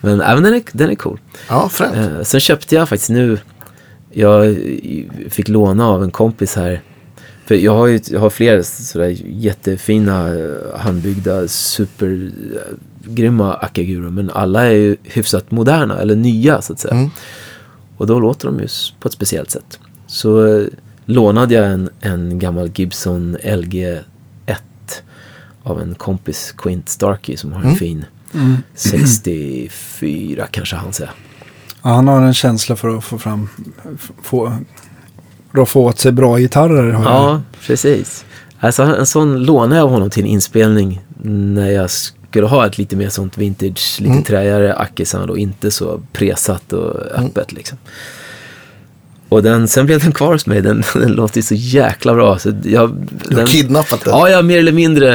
Men 0.00 0.20
även 0.20 0.42
den 0.42 0.54
är, 0.54 0.62
den 0.72 0.90
är 0.90 0.94
cool. 0.94 1.18
Ja. 1.48 1.70
Eh, 1.94 2.22
sen 2.22 2.40
köpte 2.40 2.74
jag 2.74 2.88
faktiskt 2.88 3.10
nu, 3.10 3.38
jag 4.12 4.56
fick 5.30 5.48
låna 5.48 5.88
av 5.88 6.02
en 6.04 6.10
kompis 6.10 6.56
här 6.56 6.80
För 7.46 7.54
jag 7.54 7.74
har 7.74 7.86
ju 7.86 8.00
jag 8.10 8.20
har 8.20 8.30
flera 8.30 8.62
sådär 8.62 9.16
jättefina 9.26 10.34
eh, 10.34 10.78
handbyggda 10.78 11.48
supergrymma 11.48 13.54
akagurer. 13.54 14.10
Men 14.10 14.30
alla 14.30 14.64
är 14.66 14.70
ju 14.74 14.96
hyfsat 15.02 15.50
moderna 15.50 15.98
eller 15.98 16.16
nya 16.16 16.62
så 16.62 16.72
att 16.72 16.80
säga. 16.80 16.94
Mm. 16.94 17.10
Och 17.96 18.06
då 18.06 18.20
låter 18.20 18.46
de 18.46 18.60
ju 18.60 18.68
på 19.00 19.08
ett 19.08 19.14
speciellt 19.14 19.50
sätt. 19.50 19.78
Så 20.06 20.46
eh, 20.46 20.66
lånade 21.04 21.54
jag 21.54 21.66
en, 21.66 21.90
en 22.00 22.38
gammal 22.38 22.70
Gibson 22.74 23.36
LG1 23.36 24.02
av 25.62 25.80
en 25.80 25.94
kompis 25.94 26.54
Quint 26.56 26.88
Starkey 26.88 27.36
som 27.36 27.52
har 27.52 27.60
en 27.60 27.64
Mm. 27.66 27.76
fin 27.76 28.04
64 28.74 30.46
kanske 30.50 30.76
han 30.76 30.92
säger. 30.92 31.12
Ja, 31.82 31.90
han 31.90 32.08
har 32.08 32.22
en 32.22 32.34
känsla 32.34 32.76
för 32.76 32.96
att 32.98 33.04
få 33.04 33.18
fram, 33.18 33.48
få, 34.22 34.56
få 35.68 35.84
åt 35.84 35.98
sig 35.98 36.12
bra 36.12 36.38
gitarrer. 36.38 37.00
Ja, 37.04 37.42
precis. 37.66 38.24
Alltså, 38.60 38.82
en 38.82 39.06
sån 39.06 39.42
lånade 39.42 39.76
jag 39.76 39.84
av 39.84 39.90
honom 39.90 40.10
till 40.10 40.22
en 40.22 40.28
inspelning 40.28 41.00
när 41.22 41.70
jag 41.70 41.90
skulle 41.90 42.46
ha 42.46 42.66
ett 42.66 42.78
lite 42.78 42.96
mer 42.96 43.08
sånt 43.08 43.38
vintage, 43.38 43.96
lite 44.00 44.12
Mm. 44.12 44.24
träigare 44.24 44.74
Acke-sound 44.74 45.30
och 45.30 45.38
inte 45.38 45.70
så 45.70 46.00
presat 46.12 46.72
och 46.72 46.96
öppet 47.14 47.52
liksom. 47.52 47.78
Och 49.28 49.42
den, 49.42 49.68
sen 49.68 49.86
blev 49.86 50.00
den 50.02 50.12
kvar 50.12 50.32
hos 50.32 50.46
mig, 50.46 50.60
den, 50.62 50.82
den 50.94 51.12
låter 51.12 51.42
så 51.42 51.54
jäkla 51.54 52.14
bra. 52.14 52.38
Så 52.38 52.52
jag, 52.64 52.96
Du 53.28 53.36
har 53.36 53.46
kidnappat 53.46 54.04
den. 54.04 54.14
Ja, 54.14 54.28
jag 54.28 54.44
mer 54.44 54.58
eller 54.58 54.72
mindre 54.72 55.08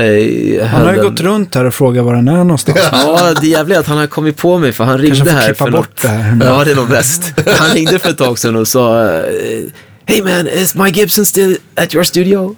Han 0.66 0.86
har 0.86 0.94
ju 0.94 1.02
gått 1.02 1.20
runt 1.22 1.56
här 1.56 1.66
och 1.66 1.74
frågat 1.74 2.06
var 2.06 2.14
den 2.16 2.28
är 2.28 2.38
någonstans. 2.38 2.78
Ja, 2.92 3.34
det 3.42 3.48
jävliga 3.48 3.78
är 3.78 3.82
att 3.82 3.88
han 3.88 3.98
har 3.98 4.08
kommit 4.08 4.38
på 4.38 4.58
mig 4.58 4.72
för 4.72 4.84
han 4.84 4.98
ringde 4.98 5.18
får 5.18 5.30
här 5.30 5.46
klippa 5.46 5.66
för 5.66 5.72
bort 5.72 5.88
något. 5.88 6.02
det 6.02 6.08
här. 6.08 6.40
Ja, 6.46 6.64
det 6.66 6.72
är 6.72 6.76
nog 6.76 6.90
bäst. 6.90 7.34
Han 7.58 7.70
ringde 7.70 8.00
för 8.00 8.10
ett 8.10 8.18
tag 8.18 8.40
sedan 8.40 8.56
och 8.56 8.68
sa 8.68 9.06
eh, 9.06 9.22
Hey 10.10 10.22
man, 10.22 10.48
is 10.48 10.76
my 10.76 10.90
Gibson 10.92 11.26
still 11.26 11.58
at 11.76 11.94
your 11.96 12.04
studio? 12.04 12.56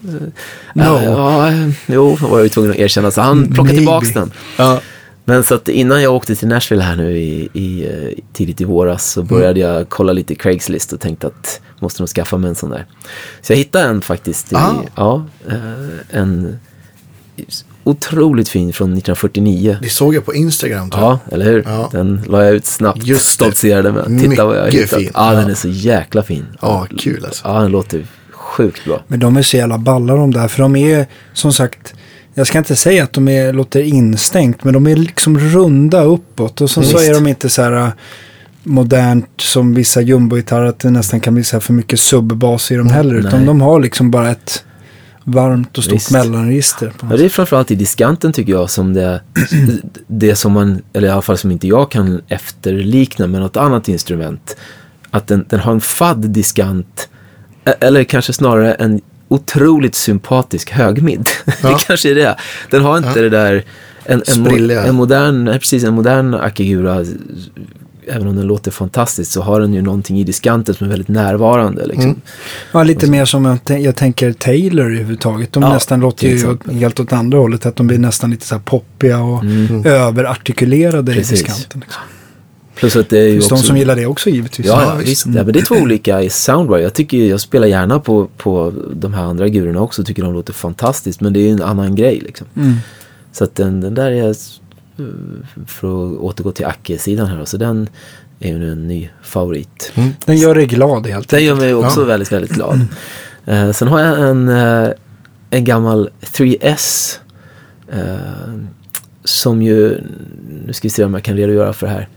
No. 0.73 0.83
Uh, 0.95 1.03
ja, 1.05 1.51
jo, 1.87 2.15
var 2.21 2.37
jag 2.37 2.43
ju 2.43 2.49
tvungen 2.49 2.71
att 2.71 2.77
erkänna. 2.77 3.11
Så 3.11 3.21
han 3.21 3.45
plockade 3.45 3.63
Maybe. 3.63 3.77
tillbaks 3.77 4.13
den. 4.13 4.31
Ja. 4.57 4.81
Men 5.25 5.43
så 5.43 5.55
att 5.55 5.69
innan 5.69 6.01
jag 6.03 6.13
åkte 6.15 6.35
till 6.35 6.47
Nashville 6.47 6.83
här 6.83 6.95
nu 6.95 7.17
i, 7.17 7.49
i, 7.53 7.85
eh, 7.85 8.23
tidigt 8.33 8.61
i 8.61 8.63
våras 8.63 9.11
så 9.11 9.23
började 9.23 9.59
jag 9.59 9.89
kolla 9.89 10.13
lite 10.13 10.35
Craigslist 10.35 10.93
och 10.93 10.99
tänkte 10.99 11.27
att 11.27 11.61
måste 11.79 12.01
nog 12.01 12.09
skaffa 12.09 12.37
mig 12.37 12.49
en 12.49 12.55
sån 12.55 12.69
där. 12.69 12.85
Så 13.41 13.51
jag 13.53 13.57
hittade 13.57 13.85
en 13.85 14.01
faktiskt. 14.01 14.51
I, 14.51 14.55
Ah. 14.55 14.73
ja, 14.95 15.25
eh, 15.49 16.19
en 16.19 16.59
otroligt 17.83 18.49
fin 18.49 18.73
från 18.73 18.87
1949. 18.87 19.77
Det 19.81 19.89
såg 19.89 20.15
jag 20.15 20.25
på 20.25 20.33
Instagram. 20.33 20.89
tror 20.89 21.03
jag. 21.03 21.11
Ja, 21.11 21.19
eller 21.31 21.45
hur? 21.45 21.63
Ja. 21.67 21.89
Den 21.91 22.21
la 22.27 22.43
jag 22.45 22.53
ut 22.55 22.65
snabbt. 22.65 23.05
Just 23.07 23.25
det. 23.25 23.31
Stoltserade 23.33 23.91
med. 23.91 24.21
Titta 24.21 24.45
vad 24.45 24.55
jag 24.55 24.59
har 24.61 24.65
Mycket 24.65 24.81
hittat. 24.81 24.99
fin. 24.99 25.11
Ja, 25.13 25.31
den 25.31 25.43
Ja. 25.43 25.49
är 25.49 25.53
så 25.55 25.67
jäkla 25.67 26.23
fin. 26.23 26.45
Ja, 26.61 26.87
kul 26.99 27.25
alltså. 27.25 27.47
Ja, 27.47 27.59
den 27.61 27.71
låter 27.71 28.05
sjukt 28.31 28.85
bra. 28.85 29.01
Men 29.07 29.19
de 29.19 29.37
är 29.37 29.41
så 29.41 29.57
jävla 29.57 29.77
balla 29.77 30.15
de 30.15 30.31
där. 30.33 30.47
För 30.47 30.61
de 30.63 30.75
är 30.75 31.05
som 31.33 31.53
sagt, 31.53 31.93
jag 32.33 32.47
ska 32.47 32.57
inte 32.57 32.75
säga 32.75 33.03
att 33.03 33.13
de 33.13 33.27
är, 33.27 33.53
låter 33.53 33.81
instängt. 33.81 34.63
Men 34.63 34.73
de 34.73 34.87
är 34.87 34.95
liksom 34.95 35.39
runda 35.39 36.01
uppåt. 36.03 36.61
Och 36.61 36.69
sen 36.69 36.83
så 36.83 36.97
Visst. 36.97 37.09
är 37.09 37.13
de 37.13 37.27
inte 37.27 37.49
så 37.49 37.61
här 37.61 37.71
äh, 37.71 37.89
modernt 38.63 39.29
som 39.37 39.73
vissa 39.73 40.01
jumbogitarrer. 40.01 40.65
Att 40.65 40.79
det 40.79 40.89
nästan 40.91 41.19
kan 41.19 41.33
bli 41.33 41.43
så 41.43 41.55
här 41.55 41.61
för 41.61 41.73
mycket 41.73 41.99
subbas 41.99 42.71
i 42.71 42.75
dem 42.75 42.87
heller. 42.89 43.15
Utan 43.15 43.39
Nej. 43.39 43.45
de 43.47 43.61
har 43.61 43.79
liksom 43.79 44.11
bara 44.11 44.31
ett 44.31 44.63
varmt 45.23 45.77
och 45.77 45.83
stort 45.83 45.95
Visst. 45.95 46.11
mellanregister. 46.11 46.93
På 46.97 47.07
Ja, 47.11 47.17
det 47.17 47.25
är 47.25 47.29
framförallt 47.29 47.71
i 47.71 47.75
diskanten 47.75 48.33
tycker 48.33 48.51
jag 48.53 48.69
som 48.69 48.93
det, 48.93 49.21
det 50.07 50.35
som 50.35 50.51
man, 50.51 50.81
eller 50.93 51.07
i 51.07 51.11
alla 51.11 51.21
fall 51.21 51.37
som 51.37 51.51
inte 51.51 51.67
jag 51.67 51.91
kan 51.91 52.21
efterlikna 52.27 53.27
med 53.27 53.41
något 53.41 53.57
annat 53.57 53.87
instrument. 53.87 54.57
Att 55.11 55.27
den, 55.27 55.45
den 55.49 55.59
har 55.59 55.71
en 55.71 55.81
fadd 55.81 56.17
diskant, 56.29 57.09
eller 57.79 58.03
kanske 58.03 58.33
snarare 58.33 58.73
en 58.73 59.01
otroligt 59.27 59.95
sympatisk 59.95 60.71
högmid. 60.71 61.29
Ja. 61.63 61.69
det 61.69 61.83
kanske 61.85 62.11
är 62.11 62.15
det. 62.15 62.35
Den 62.71 62.81
har 62.81 62.97
inte 62.97 63.09
Ja. 63.15 63.21
det 63.21 63.29
där, 63.29 63.63
en, 64.05 64.23
en, 64.27 64.47
mo- 64.47 64.85
en 64.87 64.95
modern, 64.95 65.45
precis 65.59 65.83
en 65.83 65.93
modern 65.93 66.33
Akigura, 66.33 67.05
även 68.15 68.27
om 68.27 68.35
den 68.35 68.47
låter 68.47 68.71
fantastiskt 68.71 69.31
så 69.31 69.41
har 69.41 69.59
den 69.61 69.73
ju 69.73 69.81
någonting 69.81 70.19
i 70.19 70.23
diskanten 70.23 70.75
som 70.75 70.85
är 70.87 70.89
väldigt 70.89 71.07
närvarande. 71.07 71.85
Liksom. 71.85 72.03
Mm. 72.03 72.21
Ja, 72.71 72.83
lite 72.83 73.09
mer 73.09 73.25
som 73.25 73.45
jag, 73.67 73.79
jag 73.81 73.95
tänker 73.95 74.33
Taylor 74.33 74.85
överhuvudtaget. 74.85 75.53
De 75.53 75.63
Ja, 75.63 75.73
nästan 75.73 75.99
låter 75.99 76.27
ju 76.27 76.35
exempel. 76.35 76.75
helt 76.75 76.99
åt 76.99 77.13
andra 77.13 77.37
hållet. 77.37 77.65
Att 77.65 77.75
de 77.75 77.87
blir 77.87 77.97
nästan 77.99 78.31
lite 78.31 78.45
så 78.47 78.55
här 78.55 78.61
poppiga 78.61 79.19
och 79.19 79.43
Mm. 79.43 79.85
överartikulerade 79.85 81.13
Precis. 81.13 81.31
i 81.31 81.43
diskanten. 81.43 81.79
Liksom. 81.81 82.01
Plus 82.75 82.95
att 82.95 83.09
det 83.09 83.19
är 83.19 83.27
ju 83.27 83.39
de 83.39 83.43
också... 83.45 83.57
som 83.57 83.77
gillar 83.77 83.95
det 83.95 84.05
också 84.05 84.29
givetvis. 84.29 84.67
Ja, 84.67 84.95
visst. 85.05 85.25
Ja, 85.25 85.31
men 85.31 85.53
det 85.53 85.59
är 85.59 85.65
två 85.65 85.75
olika 85.75 86.21
i 86.21 86.29
Soundwire. 86.29 86.81
Jag, 86.81 86.93
tycker, 86.93 87.17
jag 87.17 87.39
spelar 87.41 87.67
gärna 87.67 87.99
på, 87.99 88.27
på 88.37 88.73
de 88.93 89.13
här 89.13 89.23
andra 89.23 89.47
gurorna 89.49 89.81
också. 89.81 90.03
Tycker 90.03 90.23
de 90.23 90.33
låter 90.33 90.53
fantastiskt. 90.53 91.21
Men 91.21 91.33
det 91.33 91.39
är 91.39 91.41
ju 91.41 91.49
en 91.49 91.61
annan 91.61 91.95
grej 91.95 92.19
liksom. 92.25 92.47
Mm. 92.55 92.73
Så 93.31 93.43
att 93.43 93.55
den, 93.55 93.81
den 93.81 93.93
där 93.93 94.11
är, 94.11 94.35
för 95.67 95.87
att 96.13 96.19
återgå 96.19 96.51
till 96.51 96.65
Acke-sidan 96.65 97.27
här. 97.27 97.45
Så 97.45 97.57
den 97.57 97.89
är 98.39 98.49
ju 98.49 98.71
en 98.71 98.87
ny 98.87 99.09
favorit. 99.21 99.91
Mm. 99.95 100.09
Den 100.25 100.37
gör 100.37 100.55
dig 100.55 100.65
glad 100.65 101.07
helt 101.07 101.29
Den 101.29 101.43
gör 101.43 101.55
mig 101.55 101.73
också 101.73 102.01
Ja. 102.01 102.05
väldigt, 102.05 102.31
väldigt 102.31 102.51
glad. 102.51 102.79
Eh, 103.45 103.71
sen 103.71 103.87
har 103.87 103.99
jag 103.99 104.29
en, 104.29 104.49
eh, 104.49 104.89
en 105.49 105.63
gammal 105.63 106.09
3S. 106.21 107.19
Eh, 107.91 108.15
som 109.23 109.61
ju, 109.61 110.01
nu 110.65 110.73
ska 110.73 110.85
vi 110.85 110.89
se 110.89 111.03
om 111.03 111.13
jag 111.13 111.23
kan 111.23 111.37
redogöra 111.37 111.73
för 111.73 111.87
det 111.87 111.93
här. 111.93 112.07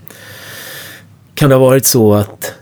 Kan 1.35 1.48
det 1.48 1.55
ha 1.55 1.61
varit 1.61 1.86
så 1.86 2.15
att 2.15 2.55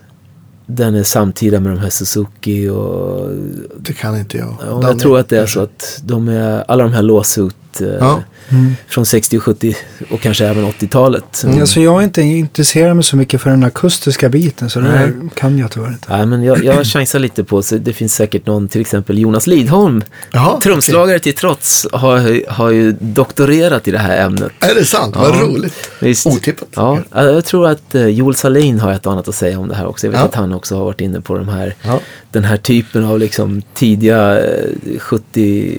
den 0.67 0.95
är 0.95 1.03
samtida 1.03 1.61
med 1.61 1.73
de 1.73 1.79
här 1.79 1.91
Suzuki 1.91 2.69
och 2.69 3.31
Det 3.79 3.93
kan 3.93 4.17
inte 4.19 4.39
jag. 4.39 4.57
ja, 4.67 4.83
jag 4.83 4.99
tror 4.99 5.19
att 5.19 5.29
det 5.29 5.39
är 5.39 5.47
så 5.47 5.61
att 5.61 6.01
de 6.05 6.29
är, 6.29 6.65
alla 6.69 6.83
de 6.83 6.93
här 6.93 7.03
låsut 7.03 7.57
eh, 7.81 7.89
Ja. 8.01 8.23
Mm. 8.49 8.77
från 8.89 9.07
60 9.07 9.37
och 9.39 9.43
70 9.43 9.77
och 10.11 10.21
kanske 10.21 10.47
även 10.47 10.65
80-talet. 10.65 11.43
Mm. 11.45 11.61
Alltså 11.61 11.81
jag 11.81 12.01
är 12.01 12.05
inte 12.05 12.23
intresserad 12.23 12.97
mig 12.97 13.05
så 13.05 13.17
mycket 13.17 13.41
för 13.41 13.51
den 13.51 13.65
akustiska 13.65 14.29
biten. 14.29 14.71
Så 14.71 14.81
det 14.81 14.89
Nej. 14.89 14.99
där 15.07 15.29
kan 15.35 15.59
jag 15.59 15.71
tyvärr 15.71 15.89
inte. 15.89 16.17
Nej, 16.17 16.27
men 16.27 16.43
jag, 16.43 16.65
jag 16.65 16.87
chansar 16.87 17.19
lite 17.19 17.45
på, 17.45 17.63
så 17.63 17.77
det 17.77 17.93
finns 17.93 18.15
säkert 18.15 18.47
någon, 18.47 18.69
till 18.69 18.81
exempel 18.81 19.19
Jonas 19.19 19.47
Lidholm, 19.47 20.03
Jaha, 20.33 20.61
trumslagare 20.61 21.19
till 21.19 21.35
trots, 21.35 21.87
har, 21.93 22.51
har 22.51 22.71
ju 22.71 22.93
doktorerat 23.01 23.89
i 23.89 23.91
det 23.91 23.99
här 23.99 24.27
ämnet. 24.27 24.53
Är 24.61 24.75
det 24.75 24.85
sant? 24.85 25.17
Vad 25.17 25.35
Ja. 25.35 25.41
roligt. 25.43 25.91
Visst. 26.01 26.27
Otippat. 26.27 26.69
Ja, 26.75 26.99
jag 27.13 27.45
tror 27.45 27.67
att 27.69 27.95
uh, 27.95 28.09
Joel 28.09 28.35
Salin 28.35 28.81
har 28.81 28.93
ett 28.93 29.07
annat 29.07 29.29
att 29.29 29.35
säga 29.35 29.59
om 29.59 29.69
det 29.69 29.75
här 29.75 29.87
också. 29.87 30.07
Jag 30.07 30.13
vet 30.13 30.21
Ja. 30.21 30.27
att 30.27 30.35
han 30.35 30.53
också 30.53 30.77
har 30.77 30.85
varit 30.85 31.01
inne 31.01 31.21
på 31.21 31.39
de 31.39 31.49
här, 31.49 31.75
Ja. 31.83 32.01
den 32.31 32.45
här 32.45 32.57
typen 32.57 33.05
av 33.05 33.19
liksom 33.19 33.63
tidiga 33.75 34.39
eh, 34.45 34.99
70 34.99 35.79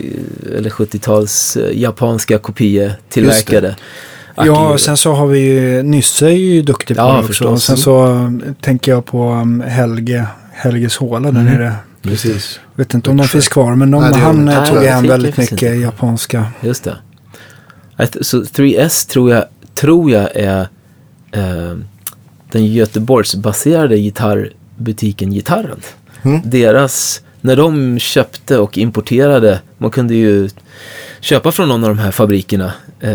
eller 0.57 0.69
70-tals 0.69 1.57
japanska 1.83 2.37
kopietillverkade. 2.37 3.75
Ja, 4.35 4.41
Akigura. 4.43 4.77
sen 4.77 4.97
så 4.97 5.13
har 5.13 5.27
vi 5.27 5.39
ju, 5.39 5.83
Nysse 5.83 6.25
är 6.25 6.29
ju 6.31 6.61
duktig 6.61 6.97
på 6.97 7.03
Ja, 7.03 7.07
det 7.11 7.17
också. 7.17 7.27
förstås. 7.27 7.51
Och 7.51 7.61
sen 7.61 7.77
så 7.77 8.05
um, 8.05 8.55
tänker 8.61 8.91
jag 8.91 9.05
på 9.05 9.31
um, 9.31 9.61
Helge, 9.61 10.27
Helges 10.53 10.97
håla 10.97 11.31
där 11.31 11.39
Mm. 11.41 11.53
nere. 11.53 11.73
Precis. 12.01 12.59
Vet 12.75 12.93
inte 12.93 13.09
om 13.09 13.17
de 13.17 13.27
finns 13.27 13.47
kvar, 13.47 13.75
men 13.75 13.91
de, 13.91 14.01
Nej, 14.03 14.19
han 14.21 14.47
eh, 14.47 14.65
tog 14.65 14.75
Nej, 14.75 14.85
igen 14.85 15.03
det 15.03 15.09
väldigt 15.09 15.37
mycket 15.37 15.51
inte. 15.51 15.65
japanska. 15.65 16.45
Just 16.61 16.83
det. 16.83 16.95
Så 18.21 18.41
3S 18.43 19.09
tror 19.09 19.31
jag, 19.31 19.43
tror 19.75 20.11
jag 20.11 20.29
är 20.35 20.59
eh, 21.31 21.77
den 22.51 22.65
Göteborgsbaserade 22.65 23.97
gitarrbutiken 23.97 25.31
Gitarren. 25.33 25.79
Mm. 26.23 26.41
Deras, 26.43 27.21
när 27.41 27.55
de 27.55 27.99
köpte 27.99 28.57
och 28.57 28.77
importerade, 28.77 29.59
man 29.77 29.91
kunde 29.91 30.15
ju 30.15 30.49
köpa 31.23 31.51
från 31.51 31.67
någon 31.67 31.83
av 31.83 31.89
de 31.89 31.99
här 31.99 32.11
fabrikerna 32.11 32.73
eh, 32.99 33.11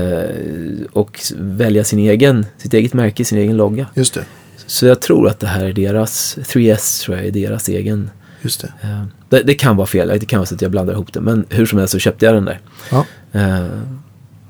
och 0.92 1.20
välja 1.36 1.84
sin 1.84 1.98
egen, 1.98 2.46
sitt 2.58 2.74
eget 2.74 2.94
märke, 2.94 3.24
sin 3.24 3.38
egen 3.38 3.56
logga. 3.56 3.86
Just 3.94 4.14
det. 4.14 4.24
Så 4.66 4.86
jag 4.86 5.00
tror 5.00 5.28
att 5.28 5.40
det 5.40 5.46
här 5.46 5.64
är 5.64 5.72
deras, 5.72 6.38
3S 6.38 7.02
tror 7.04 7.16
jag 7.16 7.26
är 7.26 7.30
deras 7.30 7.68
egen. 7.68 8.10
Just 8.42 8.60
det. 8.60 8.72
Eh, 8.82 9.04
det, 9.28 9.42
det 9.42 9.54
kan 9.54 9.76
vara 9.76 9.86
fel, 9.86 10.08
det 10.08 10.26
kan 10.26 10.38
vara 10.38 10.46
så 10.46 10.54
att 10.54 10.62
jag 10.62 10.70
blandar 10.70 10.94
ihop 10.94 11.12
det, 11.12 11.20
men 11.20 11.46
hur 11.48 11.66
som 11.66 11.78
helst 11.78 11.92
så 11.92 11.98
köpte 11.98 12.26
jag 12.26 12.34
den 12.34 12.44
där. 12.44 12.60
Ja. 12.90 13.04
Eh, 13.32 13.66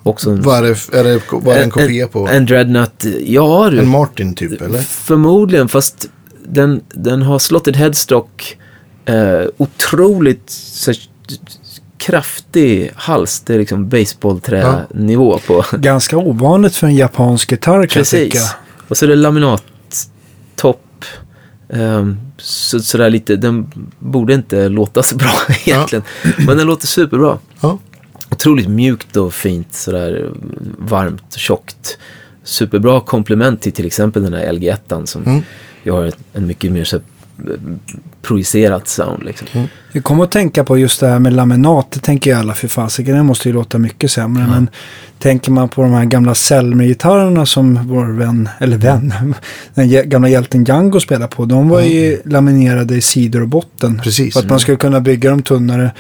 också 0.03 0.31
en, 0.31 0.43
Vad 0.43 0.59
är 0.59 0.63
det, 0.63 0.99
är 0.99 1.05
det, 1.05 1.21
vad 1.31 1.55
är 1.55 1.59
det 1.59 1.65
en 1.65 1.71
kopia 1.71 2.09
på? 2.09 2.29
En 2.29 2.47
Dreadnought, 2.47 3.07
ja 3.21 3.69
du. 3.71 3.79
En 3.79 3.89
Martin 3.89 4.35
typ 4.35 4.63
eller? 4.63 4.79
Förmodligen, 4.79 5.69
fast 5.69 6.11
den, 6.49 6.81
den 6.89 7.23
har 7.23 7.39
slotted 7.39 7.77
headstock, 7.77 8.59
eh, 9.05 9.43
otroligt 9.57 10.51
så, 10.51 10.93
kraftig 11.99 12.91
hals. 12.95 13.41
Det 13.41 13.55
är 13.55 13.59
liksom 13.59 13.89
baseballtränivå 13.89 15.39
på. 15.39 15.65
Ganska 15.79 16.17
ovanligt 16.19 16.77
för 16.77 16.87
en 16.87 16.95
japansk 16.97 17.51
gitarr 17.53 17.87
kan 17.87 18.01
jag 18.01 18.07
tycka. 18.07 18.31
Precis. 18.31 18.55
Och 18.89 18.97
så 18.97 19.05
är 19.05 19.09
det 19.09 19.17
laminattopp. 19.17 21.05
Um, 21.69 22.21
så, 22.39 22.81
sådär 22.81 23.11
lite, 23.11 23.37
den 23.37 23.73
borde 23.99 24.35
inte 24.35 24.69
låta 24.69 25.03
så 25.03 25.17
bra 25.17 25.31
egentligen. 25.65 26.03
Men 26.47 26.57
den 26.57 26.67
låter 26.67 26.87
superbra. 26.87 27.39
Ja. 27.61 27.79
Otroligt 28.31 28.69
mjukt 28.69 29.17
och 29.17 29.35
fint, 29.35 29.75
sådär 29.75 30.31
varmt 30.79 31.35
och 31.35 31.39
tjockt. 31.41 31.99
Superbra 32.45 33.01
komplement 33.01 33.61
till 33.61 33.73
till 33.73 33.87
exempel 33.87 34.23
den 34.23 34.33
här 34.35 34.53
LG1 34.53 35.07
som 35.07 35.23
Mm. 35.23 35.43
jag 35.83 35.95
har 35.95 36.13
en 36.33 36.47
mycket 36.47 36.73
mer 36.73 36.85
så 36.85 37.01
projicerat 38.23 38.89
sound 38.89 39.23
liksom. 39.25 39.69
Jag 39.93 40.05
kommer 40.05 40.25
att 40.25 40.31
tänka 40.31 40.65
på 40.65 40.79
just 40.79 41.01
det 41.01 41.09
här 41.09 41.19
med 41.19 41.33
laminat. 41.33 41.91
Det 41.91 42.01
tänker 42.01 42.31
ju 42.31 42.37
alla 42.37 42.55
för 42.55 42.69
fasiken. 42.69 43.17
Det 43.17 43.23
måste 43.23 43.49
ju 43.49 43.55
låta 43.55 43.79
mycket 43.79 44.11
sämre. 44.11 44.47
Men 44.47 44.71
tänker 45.19 45.51
man 45.51 45.69
på 45.69 45.83
de 45.83 45.93
här 45.93 46.05
gamla 46.05 46.35
Selmer-gitarrerna 46.35 47.47
som 47.47 47.89
vår 47.89 48.07
vän, 48.07 48.49
eller 48.59 48.77
vän, 48.77 49.15
den 49.75 50.09
gamla 50.09 50.29
hjälten 50.29 50.65
Django 50.65 51.01
spelar 51.01 51.27
på. 51.27 51.45
De 51.45 51.69
var 51.69 51.81
ju 51.81 52.21
laminerade 52.25 52.97
i 52.97 53.01
sidor 53.01 53.43
och 53.43 53.49
botten. 53.49 54.01
Precis. 54.05 54.35
För 54.35 54.41
att 54.41 54.51
man 54.51 54.61
skulle 54.61 54.77
kunna 54.77 55.01
bygga 55.01 55.31
dem 55.31 55.43
tunnare. 55.43 55.93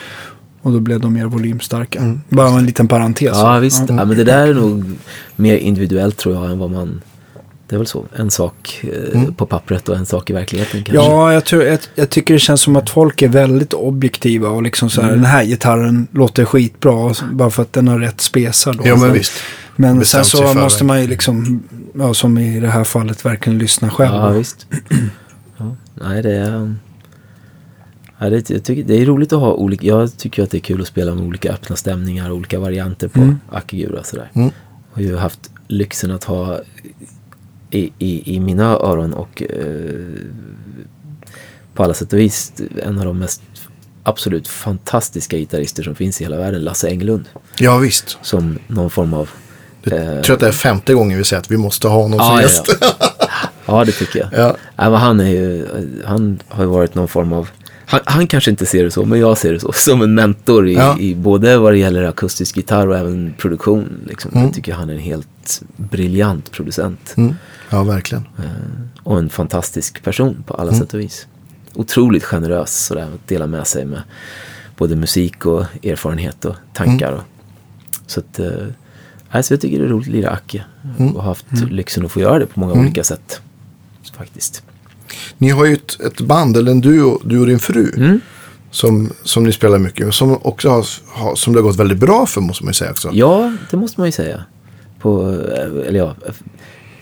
Och 0.62 0.72
då 0.72 0.80
blev 0.80 1.00
de 1.00 1.12
mer 1.12 1.24
volymstarka. 1.24 2.18
Bara 2.28 2.48
en 2.48 2.66
liten 2.66 2.88
parentes. 2.88 3.30
Ja 3.32 3.58
visst, 3.58 3.82
ja, 3.88 4.04
men 4.04 4.16
det 4.16 4.24
där 4.24 4.46
är 4.46 4.54
nog 4.54 4.84
mer 5.36 5.56
individuellt 5.56 6.16
tror 6.16 6.34
jag 6.34 6.50
än 6.50 6.58
vad 6.58 6.70
man... 6.70 7.02
Det 7.68 7.76
är 7.76 7.78
väl 7.78 7.86
så, 7.86 8.04
en 8.16 8.30
sak 8.30 8.84
eh, 9.14 9.22
på 9.36 9.46
pappret 9.46 9.88
och 9.88 9.96
en 9.96 10.06
sak 10.06 10.30
i 10.30 10.32
verkligheten 10.32 10.84
kanske. 10.84 11.04
Ja, 11.04 11.32
jag, 11.32 11.44
tror, 11.44 11.62
jag, 11.62 11.78
jag 11.94 12.10
tycker 12.10 12.34
det 12.34 12.40
känns 12.40 12.60
som 12.60 12.76
att 12.76 12.90
folk 12.90 13.22
är 13.22 13.28
väldigt 13.28 13.72
objektiva 13.74 14.48
och 14.48 14.62
liksom 14.62 14.90
så 14.90 15.00
här, 15.00 15.08
Mm. 15.08 15.20
den 15.22 15.30
här 15.30 15.44
gitarren 15.44 16.06
låter 16.12 16.44
skitbra 16.44 16.92
och 16.92 17.16
så- 17.16 17.24
bara 17.32 17.50
för 17.50 17.62
att 17.62 17.72
den 17.72 17.88
har 17.88 17.98
rätt 17.98 18.20
spesar 18.20 18.72
då. 18.72 18.86
Ja, 18.86 18.96
men 18.96 19.12
visst. 19.12 19.32
Men 19.76 19.90
sen 19.90 19.98
Bestämt 19.98 20.26
så 20.26 20.54
måste 20.54 20.84
man 20.84 21.00
ju 21.02 21.06
liksom, 21.08 21.62
ja, 21.94 22.14
som 22.14 22.38
i 22.38 22.60
det 22.60 22.68
här 22.68 22.84
fallet, 22.84 23.24
verkligen 23.24 23.58
lyssna 23.58 23.90
själv. 23.90 24.14
Ja, 24.14 24.28
visst. 24.30 24.66
Ja, 25.56 25.76
nej, 25.94 26.22
det 26.22 26.34
är... 26.34 26.54
um, 26.54 26.78
Ja, 28.20 28.30
det, 28.30 28.50
jag 28.50 28.64
tycker, 28.64 28.82
det 28.84 29.02
är 29.02 29.06
roligt 29.06 29.32
att 29.32 29.40
ha 29.40 29.52
olika... 29.52 29.86
Jag 29.86 30.16
tycker 30.18 30.42
att 30.42 30.50
det 30.50 30.58
är 30.58 30.60
kul 30.60 30.80
att 30.80 30.86
spela 30.86 31.14
med 31.14 31.24
olika 31.24 31.52
öppna 31.52 31.76
stämningar, 31.76 32.30
olika 32.30 32.58
varianter 32.58 33.08
på 33.08 33.20
Mm. 33.20 33.40
Akigura 33.50 34.02
sådär. 34.04 34.30
Mm. 34.34 34.50
Har 34.92 35.02
ju 35.02 35.16
haft 35.16 35.50
lyxen 35.68 36.10
att 36.10 36.24
ha 36.24 36.60
i, 37.70 37.92
i, 37.98 38.34
i 38.36 38.40
mina 38.40 38.64
öron 38.64 39.12
och 39.14 39.42
eh, 39.42 40.22
på 41.74 41.84
alla 41.84 41.94
sätt 41.94 42.12
och 42.12 42.18
vis 42.18 42.52
en 42.82 42.98
av 42.98 43.04
de 43.04 43.18
mest 43.18 43.42
absolut 44.02 44.48
fantastiska 44.48 45.36
gitarrister 45.36 45.82
som 45.82 45.94
finns 45.94 46.20
i 46.20 46.24
hela 46.24 46.36
världen, 46.36 46.64
Lasse 46.64 46.88
Englund. 46.88 47.24
Ja, 47.58 47.78
visst. 47.78 48.18
Som 48.22 48.58
någon 48.66 48.90
form 48.90 49.14
av... 49.14 49.28
eh, 49.84 50.04
Jag 50.14 50.24
tror 50.24 50.34
att 50.34 50.40
det 50.40 50.48
är 50.48 50.52
femte 50.52 50.94
gången 50.94 51.18
vi 51.18 51.24
säger 51.24 51.40
att 51.40 51.50
vi 51.50 51.56
måste 51.56 51.88
ha 51.88 52.02
som 52.02 52.12
Ja, 52.12 52.18
ja, 52.34 52.42
gäst. 52.42 52.76
ja. 52.80 53.10
ja, 53.66 53.84
det 53.84 53.92
tycker 53.92 54.18
jag. 54.18 54.28
Ja. 54.32 54.56
Ja, 54.76 54.90
men 54.90 55.00
han, 55.00 55.20
är 55.20 55.28
ju, 55.28 55.66
han 56.04 56.42
har 56.48 56.62
ju 56.64 56.70
varit 56.70 56.94
någon 56.94 57.08
form 57.08 57.32
av, 57.32 57.48
han, 57.86 58.00
han 58.04 58.26
kanske 58.26 58.50
inte 58.50 58.66
ser 58.66 58.84
det 58.84 58.90
så, 58.90 59.04
men 59.04 59.20
jag 59.20 59.38
ser 59.38 59.52
det 59.52 59.60
så, 59.60 59.72
som 59.72 60.02
en 60.02 60.14
mentor 60.14 60.68
i, 60.68 60.74
Ja. 60.74 60.98
i 60.98 61.14
både 61.14 61.58
vad 61.58 61.72
det 61.72 61.78
gäller 61.78 62.02
akustisk 62.04 62.56
gitarr 62.56 62.86
och 62.88 62.96
även 62.98 63.34
produktion. 63.38 64.00
Liksom. 64.08 64.30
Mm. 64.34 64.44
Jag 64.44 64.54
tycker 64.54 64.72
han 64.72 64.90
är 64.90 64.94
en 64.94 65.00
helt 65.00 65.62
briljant 65.76 66.50
producent. 66.50 67.14
Mm. 67.16 67.34
Ja, 67.70 67.82
verkligen. 67.82 68.26
Eh, 68.38 68.44
och 69.02 69.18
en 69.18 69.28
fantastisk 69.30 70.02
person 70.02 70.44
på 70.46 70.54
alla 70.54 70.70
Mm. 70.70 70.80
sätt 70.80 70.94
och 70.94 71.00
vis. 71.00 71.26
Otroligt 71.74 72.24
generös 72.24 72.84
sådär, 72.86 73.02
att 73.14 73.28
dela 73.28 73.46
med 73.46 73.66
sig 73.66 73.84
med 73.84 74.02
både 74.76 74.96
musik 74.96 75.46
och 75.46 75.64
erfarenhet 75.82 76.44
och 76.44 76.54
tankar. 76.74 77.08
Mm. 77.08 77.18
Och, 77.20 77.24
så 78.06 78.20
att, 78.20 78.38
eh, 78.38 78.50
alltså 79.30 79.54
jag 79.54 79.60
tycker 79.60 79.78
det 79.78 79.84
är 79.84 79.88
roligt 79.88 80.08
att 80.08 80.14
lira 80.14 80.30
Acke. 80.30 80.64
Mm. 80.98 81.16
Och 81.16 81.24
haft 81.24 81.46
lyxen 81.70 82.04
att 82.04 82.12
få 82.12 82.20
göra 82.20 82.38
det 82.38 82.46
på 82.46 82.60
många 82.60 82.72
Mm. 82.72 82.84
olika 82.84 83.04
sätt. 83.04 83.40
Faktiskt. 84.16 84.62
Ni 85.38 85.48
har 85.50 85.64
ju 85.64 85.72
ett, 85.74 86.00
ett 86.00 86.20
band, 86.20 86.56
eller 86.56 86.70
en 86.70 86.80
duo, 86.80 87.20
du 87.24 87.38
och 87.40 87.46
din 87.46 87.58
fru. 87.58 87.92
Mm. 87.96 88.20
Som, 88.70 89.12
som 89.24 89.44
ni 89.44 89.52
spelar 89.52 89.78
mycket 89.78 90.04
med. 90.06 90.14
Som 90.14 90.38
också 90.42 90.68
har, 90.70 90.86
har, 91.08 91.34
som 91.34 91.52
det 91.52 91.58
har 91.58 91.64
gått 91.64 91.76
väldigt 91.76 91.98
bra 91.98 92.26
för 92.26 92.40
måste 92.40 92.64
man 92.64 92.70
ju 92.70 92.74
säga 92.74 92.90
också. 92.90 93.10
Ja, 93.12 93.56
det 93.70 93.76
måste 93.76 94.00
man 94.00 94.08
ju 94.08 94.12
säga. 94.12 94.44
På, 95.00 95.30
eh, 95.32 95.88
eller 95.88 95.98
ja. 95.98 96.14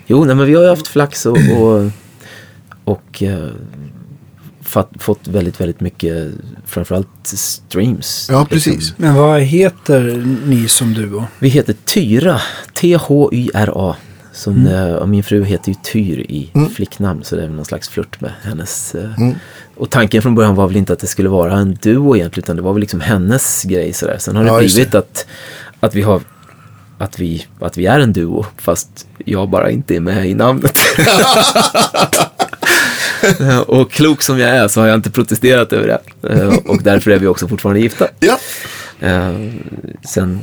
Jo, 0.06 0.24
nej, 0.24 0.36
men 0.36 0.46
vi 0.46 0.54
har 0.54 0.62
ju 0.62 0.68
haft 0.68 0.86
flax 0.88 1.26
och, 1.26 1.38
och, 1.60 1.90
och 2.84 3.22
eh, 3.22 3.48
fatt, 4.62 4.90
fått 4.98 5.28
väldigt, 5.28 5.60
väldigt 5.60 5.80
mycket, 5.80 6.28
framförallt 6.66 7.08
streams. 7.26 8.28
Ja, 8.30 8.46
precis. 8.50 8.94
Men 8.96 9.14
vad 9.14 9.40
heter 9.40 10.24
ni 10.46 10.68
som 10.68 10.94
duo? 10.94 11.24
Vi 11.38 11.48
heter 11.48 11.74
Tyra, 11.84 12.40
T-H-Y-R-A. 12.80 13.96
Som, 14.32 14.56
Mm. 14.56 14.72
eh, 14.88 14.94
och 14.94 15.08
min 15.08 15.22
fru 15.24 15.44
heter 15.44 15.68
ju 15.68 15.74
Tyr 15.92 16.18
i 16.18 16.50
flicknamn, 16.74 17.24
så 17.24 17.36
det 17.36 17.42
är 17.42 17.46
väl 17.46 17.56
någon 17.56 17.64
slags 17.64 17.88
flört 17.88 18.20
med 18.20 18.32
hennes. 18.42 18.94
eh, 18.94 19.10
Mm. 19.18 19.34
Och 19.76 19.90
tanken 19.90 20.22
från 20.22 20.34
början 20.34 20.54
var 20.54 20.66
väl 20.68 20.76
inte 20.76 20.92
att 20.92 20.98
det 20.98 21.06
skulle 21.06 21.28
vara 21.28 21.58
en 21.58 21.74
duo 21.82 22.16
egentligen, 22.16 22.44
utan 22.44 22.56
det 22.56 22.62
var 22.62 22.72
väl 22.72 22.80
liksom 22.80 23.00
hennes 23.00 23.62
grej 23.64 23.92
sådär. 23.92 24.16
Sen 24.18 24.36
har 24.36 24.44
det 24.44 24.50
Ja, 24.50 24.62
just 24.62 24.74
blivit 24.74 24.94
att, 24.94 25.26
att 25.80 25.94
vi 25.94 26.02
har 26.02 26.20
att 26.98 27.18
vi, 27.20 27.46
att 27.60 27.76
vi 27.76 27.86
är 27.86 28.00
en 28.00 28.12
duo, 28.12 28.46
fast 28.56 29.06
jag 29.24 29.48
bara 29.48 29.70
inte 29.70 29.96
är 29.96 30.00
med 30.00 30.26
i 30.30 30.34
namnet. 30.34 30.78
och 33.66 33.90
klok 33.90 34.22
som 34.22 34.38
jag 34.38 34.50
är 34.50 34.68
så 34.68 34.80
har 34.80 34.86
jag 34.88 34.94
inte 34.94 35.10
protesterat 35.10 35.72
över 35.72 35.86
det. 35.86 36.00
Eh, 36.34 36.54
Och 36.66 36.82
därför 36.82 37.10
är 37.10 37.18
vi 37.18 37.26
också 37.26 37.48
fortfarande 37.48 37.80
gifta. 37.80 38.06
Ja. 38.20 38.38
Eh, 39.00 39.32
Sen, 40.08 40.40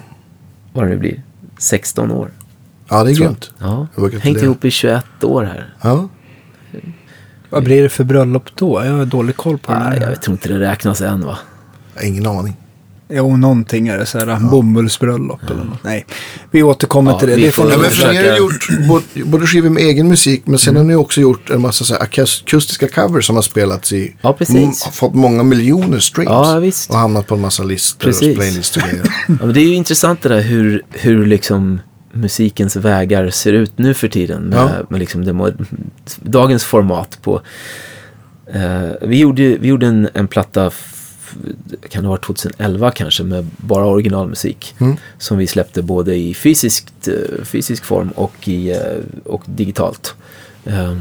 vad 0.74 0.86
det 0.86 0.90
nu 0.90 0.98
blir, 0.98 1.22
16 1.58 2.12
år. 2.12 2.32
Ja, 2.90 3.04
det 3.04 3.12
är 3.12 3.16
grymt. 3.16 3.52
Ja, 3.60 3.88
hängt 4.22 4.42
ihop 4.42 4.66
i 4.66 4.72
21 4.72 5.24
år 5.24 5.44
här. 5.44 5.74
Ja. 5.82 6.10
Vad 7.50 7.64
blir 7.64 7.84
det 7.84 7.90
för 7.90 8.04
bröllop 8.04 8.50
då? 8.56 8.86
Jag 8.86 8.92
har 8.94 9.06
dålig 9.06 9.36
koll 9.38 9.58
på 9.58 9.72
det. 9.72 9.80
Nej, 9.80 10.00
här. 10.00 10.10
jag 10.10 10.22
tror 10.22 10.34
inte 10.34 10.50
det 10.50 10.60
räknas 10.60 11.02
än 11.02 11.26
va? 11.26 11.38
Ingen 12.04 12.28
aning. 12.28 12.58
Jo, 13.16 13.38
någonting 13.38 13.88
är 13.88 13.98
det. 13.98 14.06
Så 14.06 14.20
här, 14.20 14.50
bomullsbröllop 14.52 15.44
eller 15.52 15.64
något. 15.64 15.84
Nej, 15.84 16.06
vi 16.52 16.64
återkommer 16.64 17.12
Ja, 17.12 17.20
till 17.20 17.30
det. 17.30 17.36
vi 17.36 17.46
det 17.46 17.52
får 17.52 17.72
Ja, 17.72 17.78
men 17.78 17.90
för 17.92 18.12
ni 18.14 18.30
har 18.30 18.38
gjort 18.38 18.68
både, 18.88 19.26
både 19.26 19.48
skivor 19.48 19.70
med 19.70 19.84
egen 19.84 20.08
musik 20.08 20.42
men 20.46 20.60
sen 20.60 20.76
har 20.76 20.84
ni 20.84 20.96
också 20.96 21.22
gjort 21.22 21.50
en 21.50 21.62
massa 21.62 21.86
så 21.86 21.94
här 21.94 22.02
akustiska 22.02 22.88
covers 22.88 23.26
som 23.26 23.36
har 23.36 23.44
spelats 23.44 23.94
i. 23.94 24.16
Ja, 24.22 24.34
precis. 24.34 24.84
fått 24.92 25.14
många 25.16 25.44
miljoner 25.44 26.00
streams. 26.00 26.30
Ja, 26.30 26.60
visst. 26.60 26.90
Och 26.90 26.98
hamnat 26.98 27.28
på 27.28 27.36
en 27.36 27.42
massa 27.42 27.64
listor 27.64 28.06
Precis. 28.06 28.78
och 28.78 28.84
grejer. 28.84 29.04
Ja, 29.28 29.34
men 29.46 29.54
det 29.54 29.60
är 29.62 29.66
ju 29.68 29.76
intressant 29.76 30.22
det 30.22 30.30
där 30.30 30.42
hur, 30.42 30.82
hur 30.92 31.26
liksom 31.26 31.80
musikens 32.14 32.76
vägar 32.76 33.30
ser 33.30 33.54
ut 33.54 33.78
nu 33.78 33.94
för 33.94 34.08
tiden. 34.08 34.42
Med, 34.44 34.58
Ja. 34.60 34.70
med 34.90 35.00
liksom 35.00 35.26
det, 35.26 35.54
dagens 36.22 36.64
format 36.64 37.18
på... 37.22 37.42
Eh, 38.54 38.90
vi 39.08 39.18
gjorde, 39.20 39.44
vi 39.58 39.68
gjorde 39.68 39.88
en, 39.88 40.10
en 40.14 40.28
platta, 40.28 40.72
kan 41.90 42.04
det 42.04 42.08
ha 42.08 42.14
varit 42.14 42.26
2011 42.26 42.92
kanske, 42.92 43.24
med 43.24 43.48
bara 43.58 43.86
originalmusik. 43.86 44.76
Mm. 44.80 44.98
Som 45.18 45.38
vi 45.38 45.48
släppte 45.48 45.82
både 45.82 46.16
i 46.16 46.34
fysiskt, 46.34 47.08
eh, 47.08 47.44
fysisk 47.46 47.86
form 47.86 48.10
och, 48.12 48.48
i, 48.48 48.72
eh, 48.72 48.78
och 49.26 49.42
digitalt. 49.46 50.16
Eh, 50.66 50.98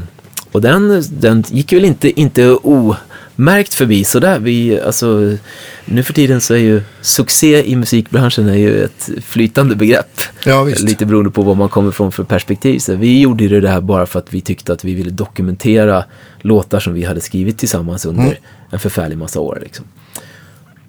och 0.51 0.61
den, 0.61 1.03
den 1.09 1.43
gick 1.47 1.73
väl 1.73 1.85
inte, 1.85 2.19
inte 2.19 2.51
omärkt 2.53 3.73
förbi 3.73 4.03
sådär. 4.03 4.39
Vi, 4.39 4.79
alltså, 4.81 5.37
nu 5.85 6.03
för 6.03 6.13
tiden 6.13 6.41
så 6.41 6.53
är 6.53 6.57
ju 6.57 6.81
succé 7.01 7.71
i 7.71 7.75
musikbranschen 7.75 8.49
är 8.49 8.55
ju 8.57 8.83
ett 8.83 9.09
flytande 9.21 9.75
begrepp. 9.75 10.21
Ja. 10.45 10.63
Lite 10.63 11.05
beroende 11.05 11.31
på 11.31 11.41
vad 11.41 11.57
man 11.57 11.69
kommer 11.69 11.91
från 11.91 12.11
för 12.11 12.23
perspektiv. 12.23 12.79
Så 12.79 12.95
vi 12.95 13.19
gjorde 13.19 13.43
ju 13.43 13.61
det 13.61 13.69
här 13.69 13.81
bara 13.81 14.05
för 14.05 14.19
att 14.19 14.33
vi 14.33 14.41
tyckte 14.41 14.73
att 14.73 14.85
vi 14.85 14.93
ville 14.93 15.11
dokumentera 15.11 16.03
låtar 16.41 16.79
som 16.79 16.93
vi 16.93 17.03
hade 17.03 17.21
skrivit 17.21 17.57
tillsammans 17.57 18.05
under 18.05 18.23
Mm. 18.23 18.35
en 18.69 18.79
förfärlig 18.79 19.17
massa 19.17 19.39
år. 19.39 19.59
Liksom. 19.61 19.85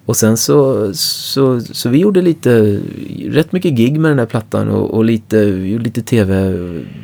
Och 0.05 0.17
sen 0.17 0.37
så, 0.37 0.89
så, 0.93 1.61
så 1.61 1.89
vi 1.89 1.97
gjorde 1.97 2.21
lite, 2.21 2.79
rätt 3.25 3.51
mycket 3.51 3.73
gig 3.73 3.99
med 3.99 4.11
den 4.11 4.19
här 4.19 4.25
plattan 4.25 4.69
och, 4.69 4.91
och 4.93 5.05
lite, 5.05 5.45
lite 5.79 6.01
tv, 6.01 6.53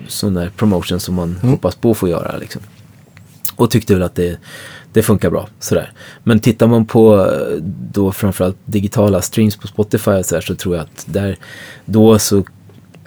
sån 0.07 0.33
där 0.33 0.49
promotion 0.55 0.99
som 0.99 1.15
man 1.15 1.35
Mm. 1.41 1.49
hoppas 1.51 1.75
på 1.75 1.91
att 1.91 1.97
få 1.97 2.07
göra. 2.07 2.37
Liksom. 2.37 2.61
Och 3.55 3.71
tyckte 3.71 3.93
väl 3.93 4.03
att 4.03 4.15
det, 4.15 4.37
det 4.93 5.03
funkar 5.03 5.29
bra. 5.29 5.47
Sådär. 5.59 5.91
Men 6.23 6.39
tittar 6.39 6.67
man 6.67 6.85
på 6.85 7.31
då 7.93 8.11
framförallt 8.11 8.57
digitala 8.65 9.21
streams 9.21 9.55
på 9.55 9.67
Spotify 9.67 10.11
och 10.11 10.25
så, 10.25 10.35
där, 10.35 10.41
så 10.41 10.55
tror 10.55 10.75
jag 10.75 10.83
att 10.83 11.05
där, 11.05 11.37
då 11.85 12.19
så, 12.19 12.43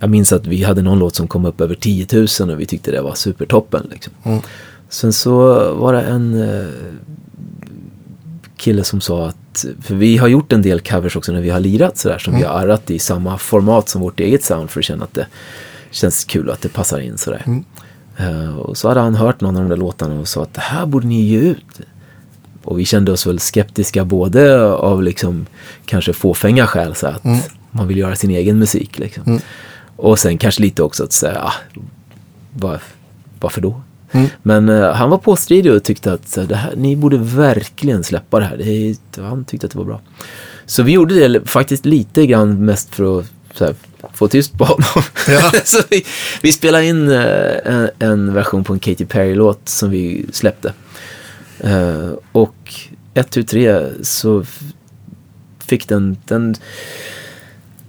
jag 0.01 0.11
minns 0.11 0.33
att 0.33 0.47
vi 0.47 0.63
hade 0.63 0.83
någon 0.83 0.99
låt 0.99 1.15
som 1.15 1.29
kom 1.29 1.45
upp 1.45 1.61
över 1.61 1.75
10 1.75 2.07
000 2.41 2.51
och 2.51 2.61
vi 2.61 2.67
tyckte 2.67 2.91
det 2.91 3.03
var 3.03 3.15
supertoppen. 3.15 3.87
Liksom. 3.91 4.13
Mm. 4.23 4.41
Sen 4.89 5.13
så 5.13 5.39
var 5.75 5.93
det 5.93 6.03
en 6.03 6.43
eh, 6.43 6.67
kille 8.57 8.85
som 8.85 9.01
sa 9.01 9.27
att, 9.29 9.37
för 9.83 9.95
vi 9.95 10.17
har 10.17 10.29
gjort 10.29 10.53
en 10.53 10.63
del 10.63 10.81
covers 10.81 11.17
också 11.17 11.33
när 11.33 11.41
vi 11.41 11.51
har 11.51 11.61
lirat 11.61 11.99
sådär 11.99 12.19
som 12.19 12.37
vi 12.37 12.43
har 12.43 12.55
arrat 12.55 12.91
i 12.91 12.99
samma 12.99 13.39
format 13.39 13.89
som 13.89 14.01
vårt 14.01 14.21
eget 14.21 14.45
sound 14.45 14.71
för 14.71 14.81
att 14.81 14.85
känna 14.85 15.05
att 15.05 15.15
det 15.15 15.27
känns 15.91 16.25
kul 16.25 16.51
att 16.51 16.61
det 16.63 16.69
passar 16.69 17.01
in 17.01 17.19
sådär. 17.19 17.43
Mm. 17.47 17.65
Eh, 18.17 18.57
och 18.59 18.77
så 18.77 18.89
hade 18.89 19.01
han 19.01 19.15
hört 19.15 19.41
någon 19.41 19.57
av 19.57 19.63
de 19.63 19.69
där 19.69 19.77
låtarna 19.77 20.21
och 20.21 20.29
sa 20.29 20.43
att 20.43 20.55
det 20.55 20.61
här 20.61 20.87
borde 20.87 21.07
ni 21.07 21.21
ge 21.23 21.39
ut. 21.39 21.81
Och 22.65 22.79
vi 22.79 22.85
kände 22.85 23.13
oss 23.13 23.27
väl 23.27 23.39
skeptiska 23.41 24.05
både 24.05 24.63
av 24.73 25.03
liksom 25.03 25.47
kanske 25.87 26.13
fåfänga 26.13 26.67
skäl 26.67 26.95
så 26.95 27.07
att 27.07 27.25
Mm. 27.25 27.39
man 27.71 27.89
vill 27.89 27.99
göra 27.99 28.17
sin 28.17 28.31
egen 28.31 28.59
musik 28.59 28.99
liksom. 28.99 29.23
Mm. 29.27 29.41
Och 29.97 30.19
sen 30.19 30.39
kanske 30.39 30.63
lite 30.63 30.83
också 30.83 31.05
att 31.05 31.13
säga, 31.13 31.41
ah, 31.43 31.53
var, 32.55 32.81
varför 33.41 33.61
då? 33.61 33.83
Mm. 34.15 34.27
Men 34.43 34.69
eh, 34.69 34.93
han 34.93 35.11
var 35.11 35.19
påstridig 35.19 35.73
och 35.73 35.83
tyckte 35.83 36.13
att 36.13 36.29
så 36.29 36.41
här, 36.55 36.73
ni 36.77 36.97
borde 36.97 37.17
verkligen 37.19 38.05
släppa 38.05 38.39
det 38.41 38.45
här. 38.45 38.57
Det 38.57 38.97
han 39.23 39.45
tyckte 39.45 39.67
att 39.67 39.73
det 39.73 39.79
var 39.79 39.85
bra. 39.85 40.01
Så 40.67 40.83
vi 40.83 40.93
gjorde 40.93 41.29
det 41.29 41.41
faktiskt 41.49 41.85
lite 41.87 42.27
grann 42.27 42.65
mest 42.65 42.95
för 42.95 43.19
att 43.21 43.27
här, 43.61 43.75
få 44.15 44.29
tyst 44.29 44.59
på 44.59 44.65
honom. 44.65 44.85
Ja. 45.29 45.53
så 45.65 45.79
vi, 45.91 46.05
vi 46.43 46.53
spelade 46.53 46.87
in 46.87 47.11
eh, 47.11 47.57
en, 47.65 47.91
en 47.99 48.35
version 48.35 48.65
på 48.65 48.73
en 48.73 48.79
Katy 48.79 49.05
Perry-låt 49.05 49.69
som 49.69 49.91
vi 49.91 50.27
släppte. 50.33 50.73
Eh, 51.61 52.11
och 52.33 52.75
ett, 53.15 53.31
tu, 53.31 53.43
tre 53.43 53.87
så 54.03 54.41
f- 54.41 54.61
fick 55.67 55.89
den, 55.89 56.17
den 56.25 56.55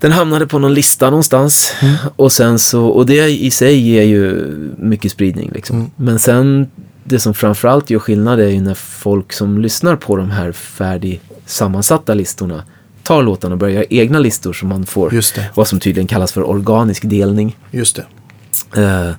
den 0.06 0.12
hamnade 0.12 0.48
på 0.48 0.60
någon 0.60 0.74
lista 0.74 1.10
någonstans. 1.10 1.74
Och 2.16 2.32
sen 2.32 2.60
så, 2.60 2.86
och 2.86 3.06
det 3.06 3.30
i 3.30 3.52
sig 3.52 3.80
ger 3.80 4.04
ju 4.04 4.52
mycket 4.78 5.12
spridning 5.12 5.52
liksom. 5.54 5.78
Mm. 5.78 5.92
Men 5.96 6.20
sen, 6.20 6.68
det 7.04 7.20
som 7.20 7.34
framförallt 7.34 7.90
gör 7.90 8.00
skillnad 8.00 8.40
är 8.40 8.48
ju 8.48 8.62
när 8.62 8.74
folk 8.74 9.34
som 9.34 9.62
lyssnar 9.62 9.96
på 9.96 10.16
de 10.16 10.32
här 10.32 10.52
färdig 10.52 11.22
sammansatta 11.46 12.14
listorna 12.14 12.64
tar 13.04 13.24
låtarna 13.24 13.54
och 13.54 13.60
börjar 13.60 13.74
göra 13.74 13.86
egna 13.90 14.20
listor 14.20 14.54
som 14.54 14.70
man 14.70 14.86
får 14.86 15.14
Just 15.14 15.36
det. 15.36 15.50
vad 15.56 15.68
som 15.68 15.80
tydligen 15.80 16.08
kallas 16.08 16.32
för 16.32 16.50
organisk 16.50 17.10
delning. 17.10 17.58
Just 17.72 17.96
det. 17.96 18.82
Eh, 18.82 19.12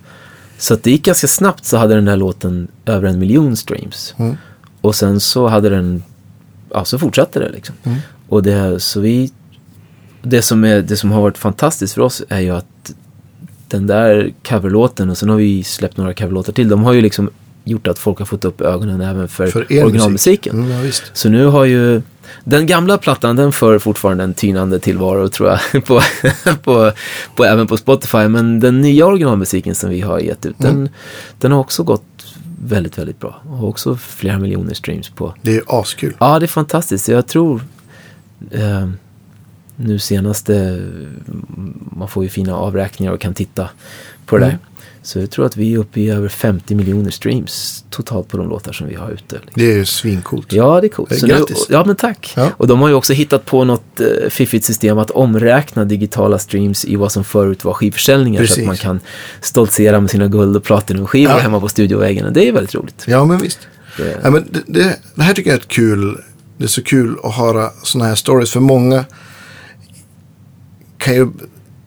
så 0.58 0.74
att 0.74 0.82
det 0.82 0.90
gick 0.90 1.04
ganska 1.04 1.28
snabbt 1.28 1.64
så 1.64 1.76
hade 1.76 1.94
den 1.94 2.04
där 2.04 2.16
låten 2.16 2.68
över 2.84 3.08
en 3.08 3.18
miljon 3.18 3.56
streams. 3.56 4.14
Mm. 4.18 4.36
Och 4.80 4.94
sen 4.94 5.20
så 5.20 5.48
hade 5.48 5.68
den, 5.68 6.02
ja 6.70 6.84
så 6.84 6.98
fortsatte 6.98 7.38
det 7.38 7.48
liksom. 7.48 7.74
Mm. 7.84 7.98
Och 8.28 8.42
det, 8.42 8.80
så 8.80 9.00
vi, 9.00 9.30
det 10.28 10.42
som, 10.42 10.64
är, 10.64 10.82
det 10.82 10.96
som 10.96 11.10
har 11.10 11.20
varit 11.22 11.38
fantastiskt 11.38 11.94
för 11.94 12.02
oss 12.02 12.22
är 12.28 12.40
ju 12.40 12.50
att 12.50 12.94
den 13.68 13.86
där 13.86 14.32
coverlåten 14.42 15.10
och 15.10 15.18
sen 15.18 15.28
har 15.28 15.36
vi 15.36 15.64
släppt 15.64 15.96
några 15.96 16.14
coverlåtar 16.14 16.52
till. 16.52 16.68
De 16.68 16.84
har 16.84 16.92
ju 16.92 17.00
liksom 17.00 17.30
gjort 17.64 17.86
att 17.86 17.98
folk 17.98 18.18
har 18.18 18.26
fått 18.26 18.44
upp 18.44 18.60
ögonen 18.60 19.00
även 19.00 19.28
för, 19.28 19.46
För 19.46 19.60
originalmusiken. 19.60 20.56
musik. 20.56 20.70
Mm, 20.70 20.70
ja, 20.78 20.82
visst. 20.82 21.02
Så 21.12 21.28
nu 21.28 21.46
har 21.46 21.64
ju 21.64 22.02
den 22.44 22.66
gamla 22.66 22.98
plattan 22.98 23.36
den 23.36 23.52
för 23.52 23.78
fortfarande 23.78 24.24
en 24.24 24.34
tynande 24.34 24.78
tillvaro 24.78 25.28
tror 25.28 25.48
jag. 25.48 25.84
På, 25.86 26.00
på, 26.62 26.92
på, 27.34 27.44
även 27.44 27.66
på 27.66 27.76
Spotify. 27.76 28.28
Men 28.28 28.60
den 28.60 28.80
nya 28.80 29.06
originalmusiken 29.06 29.74
som 29.74 29.90
vi 29.90 30.00
har 30.00 30.18
gett 30.18 30.46
ut. 30.46 30.58
Den, 30.58 30.88
den 31.38 31.52
har 31.52 31.58
också 31.58 31.82
gått 31.82 32.04
väldigt, 32.62 32.98
väldigt 32.98 33.20
bra. 33.20 33.42
Och 33.48 33.68
också 33.68 33.96
flera 33.96 34.38
miljoner 34.38 34.74
streams 34.74 35.10
på. 35.10 35.34
Det 35.42 35.56
är 35.56 35.62
askul. 35.66 36.16
Ja, 36.18 36.38
det 36.38 36.44
är 36.44 36.48
fantastiskt. 36.48 37.08
Jag 37.08 37.26
tror 37.26 37.60
eh, 38.50 38.88
nu 39.76 39.98
senaste, 39.98 40.82
man 41.96 42.08
får 42.08 42.24
ju 42.24 42.30
fina 42.30 42.56
avräkningar 42.56 43.12
och 43.12 43.20
kan 43.20 43.34
titta 43.34 43.68
på 44.26 44.38
det 44.38 44.44
Mm. 44.46 44.56
där. 44.58 44.66
Så 45.02 45.18
jag 45.18 45.30
tror 45.30 45.46
att 45.46 45.56
vi 45.56 45.74
är 45.74 45.78
uppe 45.78 46.00
i 46.00 46.10
över 46.10 46.28
50 46.28 46.74
miljoner 46.74 47.10
streams 47.10 47.84
totalt 47.90 48.28
på 48.28 48.36
de 48.36 48.48
låtar 48.48 48.72
som 48.72 48.86
vi 48.88 48.94
har 48.94 49.10
ute. 49.10 49.34
liksom. 49.34 49.52
Det 49.54 49.72
är 49.72 49.76
ju 49.76 49.84
svincoolt. 49.84 50.52
Ja, 50.52 50.80
det 50.80 50.86
är 50.86 50.88
coolt. 50.88 51.18
Så 51.18 51.26
nu, 51.26 51.32
grattis. 51.34 51.66
ja, 51.70 51.84
men 51.86 51.96
tack. 51.96 52.32
Ja. 52.36 52.50
Och 52.56 52.66
de 52.66 52.80
har 52.80 52.88
ju 52.88 52.94
också 52.94 53.12
hittat 53.12 53.44
på 53.44 53.64
något 53.64 54.00
eh, 54.00 54.28
fiffigt 54.30 54.64
system 54.64 54.98
att 54.98 55.10
omräkna 55.10 55.84
digitala 55.84 56.38
streams 56.38 56.84
i 56.84 56.96
vad 56.96 57.12
som 57.12 57.24
förut 57.24 57.64
var 57.64 57.72
skivförsäljningar. 57.72 58.40
Så 58.40 58.46
Precis. 58.46 58.58
att 58.62 58.66
man 58.66 58.76
kan 58.76 59.00
stoltsera 59.40 60.00
med 60.00 60.10
sina 60.10 60.28
guld 60.28 60.56
och 60.56 60.64
platinumskivor 60.64 61.32
Ja. 61.34 61.38
hemma 61.38 61.60
på 61.60 61.68
studioväggen. 61.68 62.32
Det 62.32 62.48
är 62.48 62.52
väldigt 62.52 62.74
roligt. 62.74 63.04
Ja, 63.06 63.24
men 63.24 63.38
visst. 63.38 63.58
Det, 63.96 64.20
Ja, 64.22 64.30
men 64.30 64.48
det, 64.50 64.60
det, 64.66 64.96
det 65.14 65.22
här 65.22 65.34
tycker 65.34 65.50
jag 65.50 65.56
är 65.56 65.60
ett 65.60 65.68
kul. 65.68 66.20
Det 66.58 66.64
är 66.64 66.68
så 66.68 66.82
kul 66.82 67.16
att 67.22 67.34
höra 67.34 67.70
sådana 67.82 68.08
här 68.08 68.14
stories. 68.14 68.50
För 68.50 68.60
många 68.60 69.04
kan 71.06 71.14
ju 71.14 71.28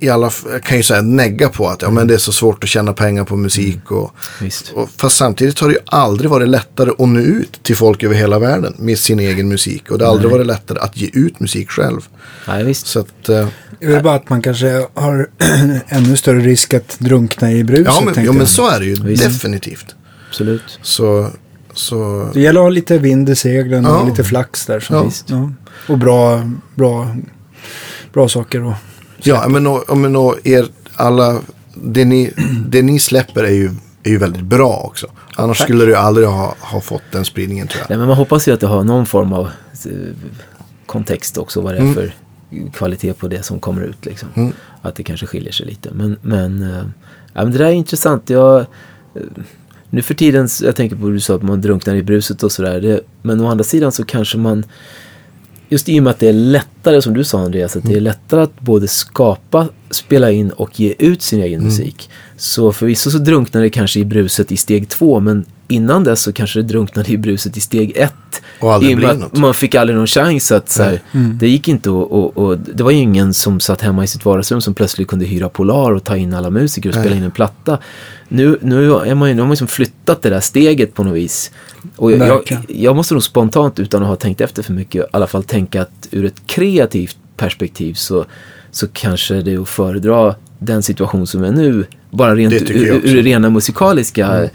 i 0.02 0.10
alla 0.10 0.32
kan 0.64 0.78
ju 0.78 0.84
säga 0.84 1.02
negga 1.02 1.50
på 1.50 1.68
att 1.68 1.82
ja, 1.82 1.90
men 1.92 2.08
det 2.08 2.14
är 2.14 2.18
så 2.18 2.32
svårt 2.32 2.64
att 2.64 2.70
tjäna 2.70 2.94
pengar 2.94 3.24
på 3.24 3.36
musik. 3.36 3.92
Och, 3.92 4.12
visst. 4.42 4.72
och, 4.76 4.90
fast 4.98 5.18
samtidigt 5.18 5.60
har 5.60 5.68
det 5.68 5.74
ju 5.74 5.80
aldrig 5.86 6.30
varit 6.30 6.50
lättare 6.50 6.90
att 6.90 7.10
nå 7.10 7.20
ut 7.20 7.64
till 7.64 7.76
folk 7.76 8.04
över 8.04 8.16
hela 8.16 8.40
världen 8.40 8.74
med 8.78 9.00
sin 9.00 9.20
egen 9.20 9.48
musik. 9.50 9.92
Och 9.92 9.98
det 9.98 10.06
har 10.06 10.12
aldrig 10.12 10.32
varit 10.32 10.46
lättare 10.48 10.80
att 10.80 10.98
ge 10.98 11.10
ut 11.14 11.40
musik 11.40 11.70
själv. 11.70 12.00
Ja, 12.48 12.54
visst. 12.58 12.88
Så 12.88 13.00
att, 13.00 13.30
eh, 13.30 13.48
Det 13.80 13.86
är 13.86 13.90
väl 13.90 14.04
bara 14.04 14.16
att 14.16 14.30
man 14.30 14.42
kanske 14.42 14.86
har 14.94 15.30
ännu 15.88 16.18
större 16.18 16.40
risk 16.40 16.74
att 16.74 17.00
drunkna 17.00 17.52
i 17.52 17.64
bruset. 17.64 17.86
ja, 17.86 18.02
men, 18.16 18.26
ja, 18.26 18.32
men 18.32 18.48
så 18.48 18.68
är 18.70 18.80
det 18.80 18.86
ju 18.86 18.96
Visst. 19.04 19.24
definitivt. 19.24 19.96
Absolut. 20.30 20.80
Så, 20.82 21.30
så 21.74 22.30
Det 22.34 22.42
gäller 22.42 22.60
att 22.60 22.64
ha 22.66 22.70
lite 22.70 22.98
vind 22.98 23.30
i 23.30 23.36
seglen 23.36 23.86
och 23.86 23.96
Ja. 23.96 24.04
lite 24.10 24.24
flax 24.24 24.66
där. 24.66 24.80
Så. 24.80 24.94
Ja. 24.94 25.04
Visst. 25.04 25.26
Ja. 25.30 25.52
Och 25.88 25.98
bra, 25.98 26.50
bra, 26.76 27.16
bra 28.14 28.30
saker. 28.30 28.64
Och, 28.64 28.74
Ja, 29.24 29.48
men, 29.50 29.68
och, 29.68 29.98
men 29.98 30.16
och 30.16 30.36
er 30.44 30.66
alla, 30.96 31.42
det 31.74 32.06
ni, 32.06 32.34
det 32.68 32.82
ni 32.82 33.00
släpper 33.00 33.44
är 33.44 33.52
ju, 33.54 33.70
är 34.04 34.10
ju 34.10 34.18
väldigt 34.18 34.44
bra 34.44 34.82
också. 34.86 35.08
Annars 35.36 35.58
Tack. 35.58 35.68
skulle 35.68 35.86
du 35.86 35.96
aldrig 35.96 36.28
ha, 36.28 36.56
ha 36.60 36.82
fått 36.82 37.02
den 37.12 37.26
spridningen 37.26 37.68
tror 37.68 37.82
jag. 37.82 37.90
Nej, 37.90 37.98
men 37.98 38.08
man 38.08 38.18
hoppas 38.18 38.48
ju 38.48 38.52
att 38.54 38.60
det 38.60 38.68
har 38.68 38.84
någon 38.84 39.06
form 39.06 39.34
av 39.34 39.46
eh, 39.86 39.92
kontext 40.86 41.38
också. 41.38 41.62
Vad 41.62 41.74
det 41.74 41.78
är 41.78 41.82
Mm. 41.82 41.94
för 41.96 42.14
kvalitet 42.74 43.14
på 43.14 43.28
det 43.28 43.44
som 43.44 43.60
kommer 43.60 43.82
ut. 43.82 44.06
Liksom. 44.06 44.30
Mm. 44.36 44.54
Att 44.82 44.96
det 44.96 45.04
kanske 45.04 45.26
skiljer 45.26 45.52
sig 45.52 45.66
lite. 45.66 45.90
Men, 45.94 46.18
men, 46.22 46.62
ja, 47.34 47.44
men 47.44 47.52
det 47.52 47.58
där 47.58 47.66
är 47.66 47.72
intressant. 47.72 48.30
Jag, 48.30 48.60
eh, 48.60 48.66
nu 49.90 50.02
för 50.02 50.14
tiden, 50.14 50.50
jag 50.62 50.76
tänker 50.76 50.96
på 50.96 51.02
vad 51.04 51.12
du 51.12 51.20
sa 51.20 51.36
att 51.36 51.42
man 51.44 51.62
drunknar 51.62 51.96
i 51.96 52.04
bruset 52.04 52.44
och 52.44 52.52
sådär. 52.52 52.82
det- 52.82 53.02
Men 53.22 53.42
å 53.42 53.48
andra 53.48 53.64
sidan 53.64 53.92
så 53.92 54.06
kanske 54.06 54.38
man, 54.38 54.64
just 55.70 55.90
i 55.90 56.00
och 56.00 56.04
med 56.04 56.12
att 56.12 56.20
det 56.20 56.28
är 56.28 56.34
lättare 56.34 57.02
som 57.02 57.14
du 57.14 57.24
sa 57.24 57.40
Andreas, 57.40 57.76
att 57.76 57.84
det 57.84 57.94
är 57.94 58.02
lättare 58.02 58.42
att 58.42 58.60
både 58.60 58.88
skapa, 58.88 59.68
spela 59.90 60.32
in 60.32 60.50
och 60.50 60.80
ge 60.80 60.96
ut 61.00 61.22
sin 61.22 61.42
egen 61.42 61.64
musik. 61.64 62.10
Så 62.38 62.72
förvisso 62.72 63.12
så 63.12 63.18
drunknar 63.18 63.62
det 63.62 63.70
kanske 63.70 64.00
i 64.00 64.06
bruset 64.06 64.52
i 64.52 64.58
steg 64.58 64.90
två, 64.90 65.20
men 65.20 65.46
innan 65.68 66.04
dess 66.04 66.22
så 66.22 66.34
kanske 66.34 66.60
det 66.60 66.68
drunknade 66.68 67.12
i 67.12 67.18
bruset 67.18 67.58
i 67.58 67.60
steg 67.60 67.92
ett. 67.96 68.42
Och 68.60 68.74
aldrig 68.74 69.06
att 69.06 69.20
något. 69.20 69.38
Man 69.38 69.54
fick 69.54 69.76
aldrig 69.76 69.98
någon 69.98 70.08
chans 70.08 70.52
att 70.52 70.70
så 70.70 70.84
här, 70.84 71.02
det 71.12 71.50
gick 71.50 71.68
inte 71.68 71.90
och, 71.90 72.12
och, 72.12 72.38
och 72.38 72.58
det 72.60 72.84
var 72.84 72.92
ju 72.92 72.98
ingen 72.98 73.34
som 73.34 73.60
satt 73.60 73.82
hemma 73.82 74.04
i 74.04 74.08
sitt 74.08 74.26
vardagsrum 74.26 74.62
som 74.62 74.74
plötsligt 74.74 75.08
kunde 75.08 75.26
hyra 75.26 75.50
Polar 75.50 75.92
och 75.92 76.04
ta 76.04 76.18
in 76.18 76.34
alla 76.34 76.50
musiker 76.50 76.90
och 76.90 76.96
spela 76.96 77.16
in 77.16 77.24
en 77.24 77.32
platta. 77.32 77.78
Nu, 78.28 78.60
nu, 78.62 78.94
är 78.94 79.16
man 79.16 79.30
ju, 79.30 79.36
nu 79.36 79.42
har 79.42 79.48
man 79.48 79.50
liksom 79.50 79.68
flyttat 79.68 80.22
det 80.22 80.30
där 80.30 80.40
steget 80.40 80.94
på 80.94 81.04
något 81.04 81.16
vis. 81.16 81.52
Och 82.00 82.12
jag, 82.12 82.42
jag, 82.48 82.66
jag 82.68 82.96
måste 82.96 83.14
nog 83.14 83.24
spontant, 83.24 83.80
utan 83.80 84.02
att 84.02 84.08
ha 84.08 84.16
tänkt 84.16 84.42
efter 84.42 84.64
för 84.64 84.74
mycket, 84.74 85.04
i 85.04 85.08
alla 85.12 85.28
fall 85.28 85.44
tänka 85.44 85.82
att 85.82 86.08
ur 86.12 86.26
ett 86.26 86.42
kreativt 86.46 87.18
perspektiv 87.38 87.94
så, 87.94 88.26
så 88.72 88.88
kanske 88.88 89.42
det 89.42 89.54
är 89.54 89.62
att 89.62 89.70
föredra 89.70 90.36
den 90.60 90.84
situation 90.84 91.28
som 91.28 91.44
är 91.44 91.52
nu, 91.52 91.86
bara 92.10 92.36
rent 92.36 92.54
ur, 92.54 93.06
ur 93.06 93.16
det 93.16 93.22
rena 93.22 93.50
musikaliska. 93.50 94.50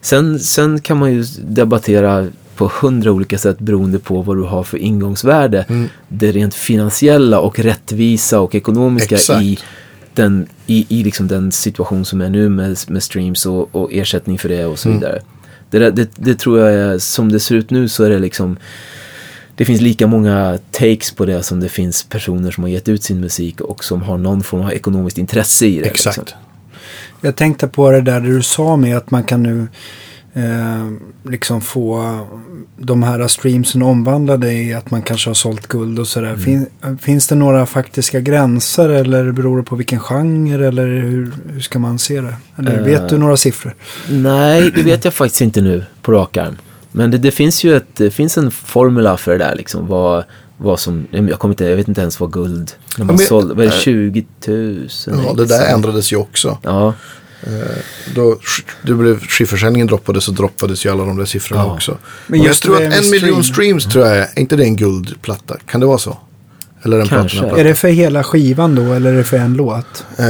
Sen, 0.00 0.38
sen 0.38 0.80
kan 0.80 0.96
man 0.96 1.12
ju 1.12 1.24
debattera 1.38 2.28
på 2.56 2.70
hundra 2.80 3.12
olika 3.12 3.38
sätt 3.38 3.58
beroende 3.58 3.98
på 3.98 4.22
vad 4.22 4.36
du 4.36 4.42
har 4.42 4.62
för 4.62 4.78
ingångsvärde. 4.78 5.64
Mm. 5.68 5.88
Det 6.08 6.32
rent 6.32 6.54
finansiella 6.54 7.40
och 7.40 7.58
rättvisa 7.58 8.40
och 8.40 8.54
ekonomiska 8.54 9.14
Exakt. 9.14 9.42
i 9.42 9.58
den, 10.14 10.46
i, 10.66 10.86
i 10.88 11.04
liksom 11.04 11.28
den 11.28 11.52
situation 11.52 12.04
som 12.04 12.20
är 12.20 12.30
nu 12.30 12.48
med, 12.48 12.78
med 12.88 13.02
streams 13.02 13.46
och, 13.46 13.74
och 13.74 13.92
ersättning 13.92 14.38
för 14.38 14.48
det 14.48 14.66
och 14.66 14.78
så 14.78 14.88
Mm. 14.88 15.00
Det, 15.70 15.78
där- 15.78 15.90
det, 15.90 16.10
det 16.16 16.34
tror 16.34 16.60
jag 16.60 16.72
är, 16.72 16.98
som 16.98 17.32
det 17.32 17.40
ser 17.40 17.54
ut 17.54 17.70
nu 17.70 17.88
så 17.88 18.04
är 18.04 18.10
det 18.10 18.18
liksom 18.18 18.56
det 19.54 19.64
finns 19.64 19.80
lika 19.80 20.06
många 20.06 20.58
takes 20.70 21.12
på 21.12 21.24
det 21.26 21.42
som 21.42 21.60
det 21.60 21.68
finns 21.68 22.04
personer 22.04 22.50
som 22.50 22.64
har 22.64 22.70
gett 22.70 22.88
ut 22.88 23.02
sin 23.02 23.20
musik 23.20 23.60
och 23.60 23.84
som 23.84 24.02
har 24.02 24.18
någon 24.18 24.42
form 24.42 24.62
av 24.62 24.72
ekonomiskt 24.72 25.18
intresse 25.18 25.66
i 25.66 25.78
det. 25.78 25.84
Liksom. 25.84 26.10
Exakt. 26.10 26.18
Liksom. 26.18 26.38
Jag 27.20 27.36
tänkte 27.36 27.68
på 27.68 27.90
det 27.90 28.00
där 28.00 28.20
du 28.20 28.42
sa 28.42 28.76
med 28.76 28.96
att 28.96 29.10
man 29.10 29.24
kan 29.24 29.42
nu 29.42 29.66
eh, 30.34 30.88
liksom 31.30 31.60
få 31.60 32.18
de 32.76 33.02
här 33.02 33.28
streamsen 33.28 33.82
omvandlade 33.82 34.52
i 34.52 34.74
att 34.74 34.90
man 34.90 35.02
kanske 35.02 35.30
har 35.30 35.34
sålt 35.34 35.66
guld 35.66 35.98
och 35.98 36.06
sådär. 36.06 36.36
Fin, 36.36 36.66
finns 37.00 37.26
det 37.26 37.34
några 37.34 37.66
faktiska 37.66 38.20
gränser 38.20 38.88
eller 38.88 39.32
beror 39.32 39.56
det 39.56 39.62
på 39.62 39.76
vilken 39.76 40.00
genre 40.00 40.66
eller 40.68 40.86
hur, 40.86 41.32
hur 41.52 41.60
ska 41.60 41.78
man 41.78 41.98
se 41.98 42.20
det? 42.20 42.34
Eller 42.56 42.78
Eh. 42.78 42.84
vet 42.84 43.08
du 43.08 43.18
några 43.18 43.36
siffror? 43.36 43.74
Nej, 44.10 44.72
det 44.74 44.82
vet 44.82 45.04
jag 45.04 45.14
faktiskt 45.14 45.40
inte 45.40 45.60
nu 45.60 45.84
på 46.02 46.12
rak 46.12 46.36
arm. 46.36 46.56
Men 46.92 47.10
det, 47.10 47.18
det 47.18 47.30
finns 47.30 47.64
ju 47.64 47.76
ett, 47.76 47.86
det 47.96 48.10
finns 48.10 48.38
en 48.38 48.50
formula 48.50 49.16
för 49.16 49.32
det 49.32 49.38
där 49.38 49.54
liksom. 49.54 49.86
Vad, 49.86 50.24
vad 50.56 50.80
som, 50.80 51.06
jag, 51.10 51.38
kommer 51.38 51.52
inte, 51.52 51.64
jag 51.64 51.76
vet 51.76 51.88
inte 51.88 52.00
ens 52.00 52.20
vad 52.20 52.32
guld, 52.32 52.70
när 52.98 53.04
man 53.04 53.16
men- 53.16 53.24
sålde, 53.26 53.54
vad 53.54 53.64
är 53.66 53.70
det, 53.70 53.74
äh, 53.76 53.80
20 53.80 54.26
000? 54.46 54.88
Ja, 55.06 55.32
det 55.34 55.44
där 55.46 55.74
ändrades 55.74 56.12
ju 56.12 56.16
också. 56.16 56.58
Ja, 56.62 56.94
Då 58.14 58.34
sk- 58.34 58.64
det 58.82 58.94
blev, 58.94 59.20
skivförsäljningen 59.20 59.86
droppade 59.86 60.20
så 60.20 60.30
droppades 60.32 60.86
ju 60.86 60.90
alla 60.90 61.04
de 61.04 61.16
där 61.16 61.24
siffrorna 61.24 61.62
Ja. 61.62 61.74
också. 61.74 61.90
Men 62.26 62.38
Men 62.38 62.42
jag 62.46 62.56
tror 62.56 62.80
det 62.80 62.88
att 62.88 63.04
en 63.04 63.10
miljon 63.10 63.44
stream. 63.44 63.80
streams 63.80 63.84
tror 63.84 64.06
jag 64.06 64.16
är, 64.16 64.22
är 64.22 64.38
inte 64.38 64.56
det 64.56 64.64
en 64.64 64.76
guldplatta? 64.76 65.56
Kan 65.66 65.80
det 65.80 65.86
vara 65.86 65.98
så? 65.98 66.18
Eller 66.82 67.00
en 67.00 67.08
Kanske. 67.08 67.28
platinaplatta? 67.28 67.60
Är 67.60 67.64
det 67.64 67.74
för 67.74 67.88
hela 67.88 68.24
skivan 68.24 68.74
då 68.74 68.92
eller 68.92 69.12
är 69.12 69.16
det 69.16 69.24
för 69.24 69.36
en 69.36 69.54
låt? 69.54 70.04
Eh, 70.18 70.24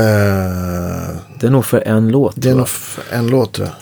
det 1.41 1.47
är 1.47 1.51
nog 1.51 1.65
för 1.65 1.81
en 1.87 2.09
låt. 2.09 2.33
det 2.37 2.51
är 2.51 2.55
nog 2.55 2.67
f- 2.67 2.99
en 3.11 3.27
låt 3.27 3.53
tror 3.53 3.69
jag. 3.69 3.75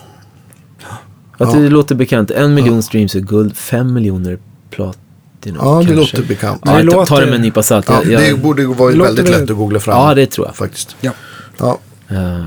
Att 1.48 1.54
ja. 1.54 1.60
det 1.60 1.68
låter 1.68 1.94
bekant. 1.94 2.30
En 2.30 2.54
miljon 2.54 2.82
streams 2.82 3.14
är 3.14 3.20
guld, 3.20 3.56
fem 3.56 3.92
miljoner 3.94 4.38
platinum 4.70 4.96
Ja, 5.44 5.78
det 5.78 5.86
kanske. 5.86 5.94
låter 6.16 6.22
bekant. 6.28 6.62
Ja, 6.64 6.72
Det 6.72 6.82
ta, 6.84 6.90
ta 6.90 6.96
låter- 6.98 7.20
det 7.20 7.26
med 7.26 7.34
en 7.34 7.40
nypa 7.42 7.62
salt. 7.62 7.86
Ja, 7.88 8.02
Jag- 8.04 8.22
det 8.22 8.34
borde 8.34 8.66
vara 8.66 8.92
det 8.92 8.98
väldigt 9.02 9.24
väl- 9.28 9.40
lätt 9.40 9.50
att 9.50 9.56
googla 9.56 9.80
fram. 9.80 9.98
ja, 9.98 10.14
det 10.14 10.26
tror 10.26 10.46
jag. 10.46 10.56
Faktiskt. 10.56 10.96
Ja. 11.00 11.12
Ja, 11.58 11.78
Eh, 12.08 12.44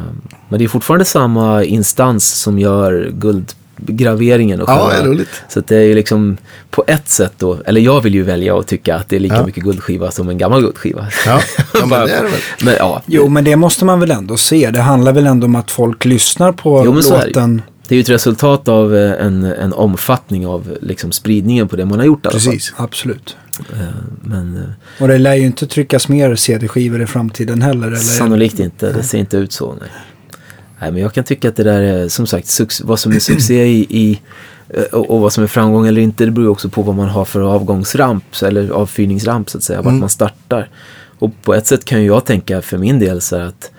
Men 0.50 0.60
det 0.60 0.66
är 0.66 0.70
fortfarande 0.70 1.06
samma 1.06 1.64
instans 1.64 2.30
som 2.30 2.60
gör 2.60 3.12
guldgraveringen 3.78 4.62
och 4.62 4.70
ja 4.70 4.90
själva- 4.90 5.04
är 5.04 5.08
roligt. 5.16 5.30
Så 5.50 5.60
att 5.60 5.68
det 5.68 5.78
är 5.78 5.82
ju 5.84 5.94
liksom 5.96 6.38
på 6.70 6.84
ett 6.88 7.10
sätt 7.10 7.34
då, 7.38 7.58
eller 7.66 7.82
jag 7.82 8.02
vill 8.02 8.14
ju 8.16 8.24
välja 8.24 8.58
att 8.60 8.68
tycka 8.68 8.96
att 8.96 9.10
det 9.10 9.16
är 9.16 9.20
lika 9.20 9.36
Ja. 9.36 9.46
mycket 9.46 9.64
guldskiva 9.64 10.12
som 10.12 10.30
en 10.30 10.38
gammal 10.38 10.62
guldskiva. 10.62 11.08
Ja, 11.26 11.42
ja 11.74 11.86
men 11.86 11.90
det 11.90 12.12
är 12.14 12.24
det 12.24 12.30
väl. 12.30 12.40
Men 12.64 12.74
ja, 12.80 13.02
Jo, 13.06 13.28
men 13.28 13.44
det 13.44 13.56
måste 13.56 13.86
man 13.86 14.00
väl 14.00 14.12
ändå 14.12 14.38
se. 14.38 14.72
Det 14.72 14.82
handlar 14.82 15.14
väl 15.14 15.28
ändå 15.28 15.46
om 15.46 15.56
att 15.56 15.72
folk 15.72 16.06
lyssnar 16.06 16.52
på 16.52 16.82
Jo, 16.86 16.94
men 16.94 17.04
så 17.04 17.14
är 17.14 17.18
det 17.20 17.24
ju. 17.24 17.28
låten 17.30 17.62
det 17.88 17.96
är 17.96 17.98
ju 17.98 18.02
ett 18.02 18.10
resultat 18.10 18.68
av 18.68 18.96
eh, 18.96 19.26
en, 19.26 19.44
en 19.44 19.74
omfattning 19.74 20.48
av 20.48 20.78
liksom, 20.82 21.12
spridningen 21.12 21.68
på 21.68 21.76
det 21.76 21.86
man 21.86 22.00
har 22.00 22.06
gjort. 22.06 22.24
Precis. 22.32 22.74
Absolut. 22.78 23.38
Eh, 23.74 23.78
Men 24.24 24.58
eh, 24.58 25.02
Och 25.02 25.08
det 25.08 25.18
lär 25.18 25.36
ju 25.36 25.46
inte 25.46 25.68
tryckas 25.68 26.08
mer 26.08 26.36
CD-skivor 26.36 27.02
i 27.02 27.06
framtiden 27.06 27.62
heller. 27.62 27.88
Eller? 27.88 27.96
sannolikt 27.98 28.60
inte, 28.60 28.92
det 28.94 29.04
ser 29.04 29.18
inte 29.18 29.38
ut 29.38 29.52
så. 29.52 29.76
Nej. 29.80 29.90
Nej, 30.80 30.92
men 30.92 31.02
jag 31.02 31.14
kan 31.14 31.24
tycka 31.24 31.50
att 31.50 31.56
det 31.56 31.64
där 31.64 31.82
är 31.82 32.08
som 32.08 32.28
sagt, 32.28 32.60
vad 32.84 33.00
som 33.00 33.12
är 33.12 33.20
succé 33.20 33.66
i, 33.66 33.88
i 33.90 34.22
och, 34.92 35.12
och 35.12 35.22
vad 35.22 35.34
som 35.34 35.44
är 35.44 35.48
framgång 35.48 35.88
eller 35.88 36.02
inte, 36.02 36.26
det 36.26 36.32
beror 36.32 36.50
också 36.50 36.70
på 36.70 36.82
vad 36.82 36.96
man 36.96 37.10
har 37.10 37.26
för 37.26 37.42
avgångsramp 37.42 38.24
eller 38.44 38.70
avfyrningsramp 38.70 39.50
så 39.50 39.58
att 39.58 39.64
säga, 39.64 39.82
vart 39.82 39.88
Mm. 39.88 40.00
man 40.00 40.10
startar. 40.10 40.70
Och 41.20 41.32
på 41.44 41.54
ett 41.54 41.68
sätt 41.68 41.86
kan 41.86 42.02
ju 42.02 42.08
jag 42.08 42.26
tänka 42.26 42.62
för 42.62 42.78
min 42.78 43.00
del 43.00 43.22
så 43.22 43.36
att 43.36 43.72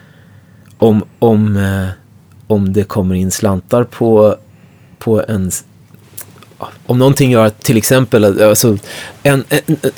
om, 0.78 1.04
om, 1.18 1.56
eh, 1.56 1.88
om 2.46 2.72
det 2.72 2.84
kommer 2.84 3.14
in 3.14 3.30
slantar 3.30 3.84
på, 3.84 4.36
på 4.98 5.24
en 5.28 5.50
om 6.86 6.98
någonting 6.98 7.30
gör 7.30 7.46
att 7.46 7.60
till 7.60 7.76
exempel 7.76 8.24
alltså, 8.24 8.78
en, 9.22 9.44
en, 9.48 9.60
en, 9.66 9.90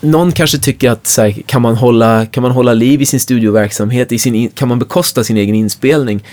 någon 0.00 0.32
kanske 0.32 0.58
tycker 0.58 0.90
att 0.90 1.06
så 1.06 1.22
här, 1.22 1.30
kan, 1.46 1.62
man 1.62 1.76
hålla, 1.76 2.26
kan 2.26 2.42
man 2.42 2.52
hålla 2.52 2.72
liv 2.74 3.02
i 3.02 3.06
sin 3.06 3.20
studioverksamhet, 3.20 4.12
i 4.12 4.18
sin, 4.18 4.34
in- 4.34 4.50
kan 4.54 4.68
man 4.68 4.78
bekosta 4.78 5.24
sin 5.24 5.36
egen 5.36 5.54
inspelning, 5.54 6.24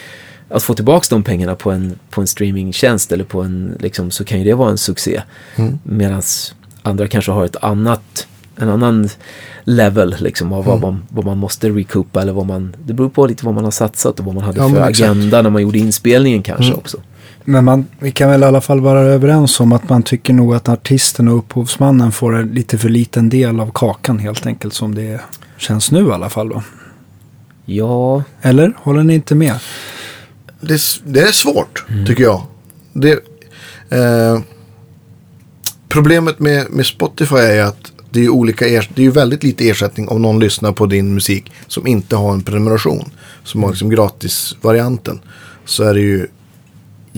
att 0.50 0.64
få 0.64 0.74
tillbaka 0.74 1.06
de 1.10 1.24
pengarna 1.24 1.56
på 1.56 1.72
en, 1.72 2.00
på 2.10 2.22
en 2.22 2.28
streamingtjänst 2.28 3.12
eller 3.12 3.24
på 3.24 3.42
en, 3.42 3.78
liksom, 3.80 4.12
så 4.12 4.24
kan 4.26 4.40
ju 4.40 4.46
det 4.46 4.54
vara 4.54 4.70
en 4.70 4.78
succé. 4.78 5.22
Mm. 5.56 5.80
Medan 5.84 6.22
andra 6.84 7.08
kanske 7.08 7.32
har 7.32 7.46
ett 7.46 7.56
annat, 7.64 8.28
en 8.56 8.70
annan 8.70 9.10
level 9.64 10.16
liksom, 10.20 10.54
av 10.54 10.66
vad, 10.66 10.82
man, 10.82 11.04
vad 11.10 11.26
man 11.26 11.38
måste 11.38 11.70
recoupa 11.70 12.22
eller 12.22 12.34
vad 12.34 12.46
man, 12.46 12.76
det 12.86 12.94
beror 12.94 13.10
på 13.10 13.26
lite 13.28 13.46
vad 13.46 13.54
man 13.56 13.64
har 13.64 13.72
satsat 13.72 14.20
och 14.20 14.26
vad 14.26 14.36
man 14.36 14.44
hade 14.44 14.58
Ja, 14.60 14.70
för 14.70 14.90
exakt. 14.90 15.00
agenda 15.10 15.42
när 15.42 15.50
man 15.50 15.62
gjorde 15.62 15.78
inspelningen 15.80 16.44
kanske 16.44 16.66
Mm. 16.66 16.78
också. 16.80 16.98
Men 17.50 17.66
man, 17.66 17.86
vi 18.00 18.12
kan 18.12 18.30
väl 18.30 18.42
i 18.42 18.46
alla 18.46 18.62
fall 18.62 18.80
vara 18.80 19.00
överens 19.02 19.60
om 19.60 19.72
att 19.72 19.90
man 19.90 20.04
tycker 20.04 20.34
nog 20.34 20.56
att 20.56 20.70
artisten 20.70 21.28
och 21.28 21.38
upphovsmannen 21.38 22.12
får 22.12 22.36
en 22.36 22.48
lite 22.48 22.78
för 22.78 22.90
liten 22.90 23.30
del 23.30 23.60
av 23.60 23.72
kakan 23.74 24.20
helt 24.20 24.46
enkelt 24.46 24.74
som 24.74 24.96
det 24.96 25.22
känns 25.58 25.92
nu 25.92 26.08
i 26.08 26.12
alla 26.12 26.30
fall 26.30 26.50
då. 26.50 26.64
Ja, 27.66 28.24
Eller? 28.42 28.74
Håller 28.78 29.04
ni 29.04 29.14
inte 29.14 29.36
med? 29.36 29.56
Det, 30.62 30.82
det 31.06 31.22
är 31.22 31.32
svårt, 31.32 31.86
tycker 32.08 32.24
jag. 32.24 32.42
Det, 32.94 33.12
eh, 33.90 34.40
problemet 35.90 36.40
med, 36.40 36.72
med 36.72 36.86
Spotify 36.86 37.36
är 37.36 37.64
att 37.64 37.92
det 38.10 38.26
är, 38.26 38.30
olika 38.30 38.66
ers- 38.68 38.90
det 38.96 39.02
är 39.02 39.06
ju 39.06 39.12
väldigt 39.12 39.44
lite 39.44 39.70
ersättning 39.70 40.08
om 40.10 40.22
någon 40.22 40.40
lyssnar 40.40 40.72
på 40.72 40.86
din 40.86 41.14
musik 41.14 41.52
som 41.68 41.88
inte 41.88 42.16
har 42.16 42.34
en 42.34 42.42
prenumeration. 42.44 43.10
Som 43.44 43.64
har 43.64 43.70
liksom 43.70 43.90
gratisvarianten. 43.90 45.20
Så 45.66 45.84
är 45.84 45.94
det 45.94 46.00
ju 46.02 46.28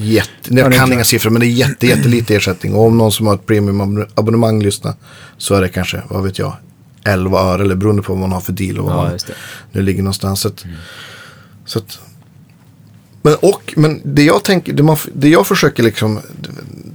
jätte... 0.06 0.54
Jag 0.54 0.74
kan 0.74 0.94
inga 0.94 1.04
siffror 1.04 1.32
men 1.32 1.40
det 1.40 1.48
är 1.48 1.50
jätte, 1.50 1.88
jättelite 1.88 2.36
ersättning. 2.36 2.74
Och 2.74 2.86
om 2.86 2.98
någon 2.98 3.12
som 3.12 3.28
har 3.28 3.36
ett 3.36 3.46
premiumabonnemang 3.46 4.64
lyssnar 4.64 4.94
så 5.38 5.56
är 5.56 5.62
det 5.62 5.70
kanske, 5.70 6.02
vad 6.10 6.24
vet 6.24 6.40
jag, 6.40 6.54
11 7.04 7.40
öre 7.40 7.64
eller 7.64 7.76
beroende 7.76 8.02
på 8.02 8.14
vad 8.14 8.20
man 8.20 8.32
har 8.32 8.42
för 8.42 8.54
deal 8.54 8.78
och 8.80 8.86
vad 8.86 8.96
ja 8.96 9.10
man 9.10 9.20
nu 9.72 9.82
ligger 9.82 10.04
någonstans. 10.04 10.42
Så 10.42 10.48
att, 10.48 10.66
så 11.66 11.80
att, 11.80 12.00
men, 13.22 13.36
och, 13.36 13.74
men 13.78 14.02
det 14.04 14.24
jag 14.24 14.44
tänker, 14.44 14.74
det, 14.74 14.84
man, 14.84 14.98
det 15.14 15.30
jag 15.30 15.48
försöker 15.48 15.84
liksom 15.84 16.20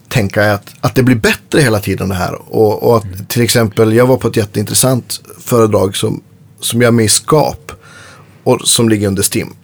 tänka 0.09 0.45
är 0.45 0.55
att, 0.55 0.75
att 0.81 0.95
det 0.95 1.03
blir 1.03 1.17
bättre 1.17 1.61
hela 1.61 1.81
tiden 1.81 2.09
det 2.09 2.15
här. 2.15 2.35
Och, 2.35 2.83
och 2.83 2.97
att 2.97 3.29
till 3.29 3.43
exempel, 3.43 3.93
jag 3.93 4.07
var 4.07 4.17
på 4.17 4.29
ett 4.29 4.37
jätteintressant 4.37 5.21
föredrag 5.41 5.97
som, 5.97 6.23
som 6.61 6.83
jag 6.83 6.95
med 6.95 7.05
i 7.05 7.09
Skap. 7.09 7.73
Och 8.45 8.61
som 8.65 8.89
ligger 8.89 9.09
under 9.09 9.23
Stim. 9.23 9.55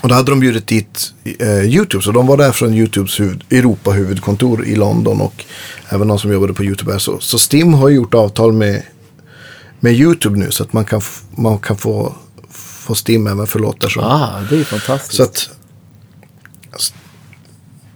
Och 0.00 0.08
då 0.08 0.14
hade 0.14 0.30
de 0.30 0.40
bjudit 0.40 0.66
dit 0.66 1.12
eh, 1.38 1.64
YouTube. 1.64 2.04
Så 2.04 2.12
de 2.12 2.26
var 2.26 2.36
där 2.36 2.52
från 2.52 2.74
YouTubes 2.74 3.20
huvud, 3.20 3.44
Europa-huvudkontor 3.50 4.64
i 4.66 4.76
London. 4.76 5.20
Och 5.20 5.44
även 5.88 6.08
de 6.08 6.18
som 6.18 6.32
jobbade 6.32 6.54
på 6.54 6.64
YouTube. 6.64 6.92
här. 6.92 6.98
Så, 6.98 7.18
så 7.20 7.38
Stim 7.38 7.74
har 7.74 7.88
gjort 7.88 8.14
avtal 8.14 8.52
med, 8.52 8.82
med 9.80 9.92
YouTube 9.92 10.38
nu. 10.38 10.50
Så 10.50 10.62
att 10.62 10.72
man 10.72 10.84
kan, 10.84 11.00
man 11.36 11.58
kan 11.58 11.76
få, 11.76 12.14
få 12.50 12.94
Stim 12.94 13.26
även 13.26 13.46
för 13.46 13.58
låtar 13.58 13.88
som 13.88 14.02
Ah, 14.04 14.40
det 14.50 14.56
är 14.60 14.64
fantastiskt. 14.64 15.16
så 15.16 15.22
att 15.22 15.48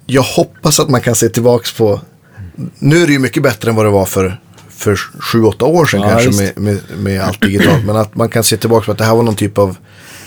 jag 0.07 0.23
hoppas 0.23 0.81
att 0.81 0.89
man 0.89 1.01
kan 1.01 1.15
se 1.15 1.29
tillbaks 1.29 1.73
på. 1.73 2.01
Nu 2.79 3.03
är 3.03 3.07
det 3.07 3.13
ju 3.13 3.19
mycket 3.19 3.43
bättre 3.43 3.71
än 3.71 3.77
vad 3.77 3.87
det 3.87 3.91
var 3.91 4.05
för, 4.05 4.41
för 4.69 4.97
sju, 4.97 5.43
åtta 5.43 5.65
år 5.65 5.87
sedan 5.87 6.01
Ja, 6.01 6.09
kanske 6.09 6.43
med, 6.43 6.59
med, 6.59 6.81
med 6.99 7.21
allt 7.23 7.41
digitalt. 7.41 7.85
Men 7.85 7.97
att 7.97 8.15
man 8.15 8.29
kan 8.29 8.45
se 8.45 8.57
tillbaks 8.57 8.87
på 8.87 8.93
att 8.93 8.99
det 8.99 9.05
här 9.05 9.15
var 9.15 9.23
någon 9.23 9.37
typ 9.37 9.59
av 9.59 9.77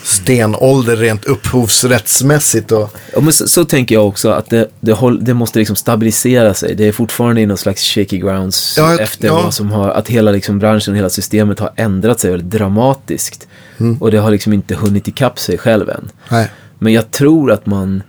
stenålder 0.09 0.95
rent 0.95 1.25
upphovsrättsmässigt. 1.25 2.71
Och, 2.71 2.93
Ja, 3.13 3.19
men 3.21 3.33
så, 3.33 3.47
så 3.47 3.65
tänker 3.65 3.95
jag 3.95 4.07
också 4.07 4.29
att 4.29 4.49
det, 4.49 4.67
det, 4.79 4.91
håll, 4.93 5.23
det 5.23 5.33
måste 5.33 5.59
liksom 5.59 5.75
stabilisera 5.75 6.53
sig. 6.53 6.75
Det 6.75 6.87
är 6.87 6.91
fortfarande 6.91 7.41
i 7.41 7.45
någon 7.45 7.57
slags 7.57 7.83
shaky 7.83 8.17
grounds 8.17 8.75
Ja, 8.77 8.91
jag- 8.91 9.01
efter 9.01 9.27
ja. 9.27 9.41
vad 9.43 9.53
som 9.53 9.71
har, 9.71 9.89
att 9.89 10.07
hela 10.07 10.31
liksom 10.31 10.59
branschen, 10.59 10.95
hela 10.95 11.09
systemet 11.09 11.59
har 11.59 11.71
ändrat 11.75 12.19
sig 12.19 12.31
väldigt 12.31 12.49
dramatiskt. 12.49 13.47
Mm. 13.79 13.97
Och 13.97 14.11
det 14.11 14.17
har 14.17 14.31
liksom 14.31 14.53
inte 14.53 14.75
hunnit 14.75 15.07
ikapp 15.07 15.39
sig 15.39 15.57
själv 15.57 15.89
än. 15.89 16.09
nej, 16.29 16.47
Men 16.79 16.93
jag 16.93 17.11
tror 17.11 17.51
att 17.51 17.65
man, 17.65 18.03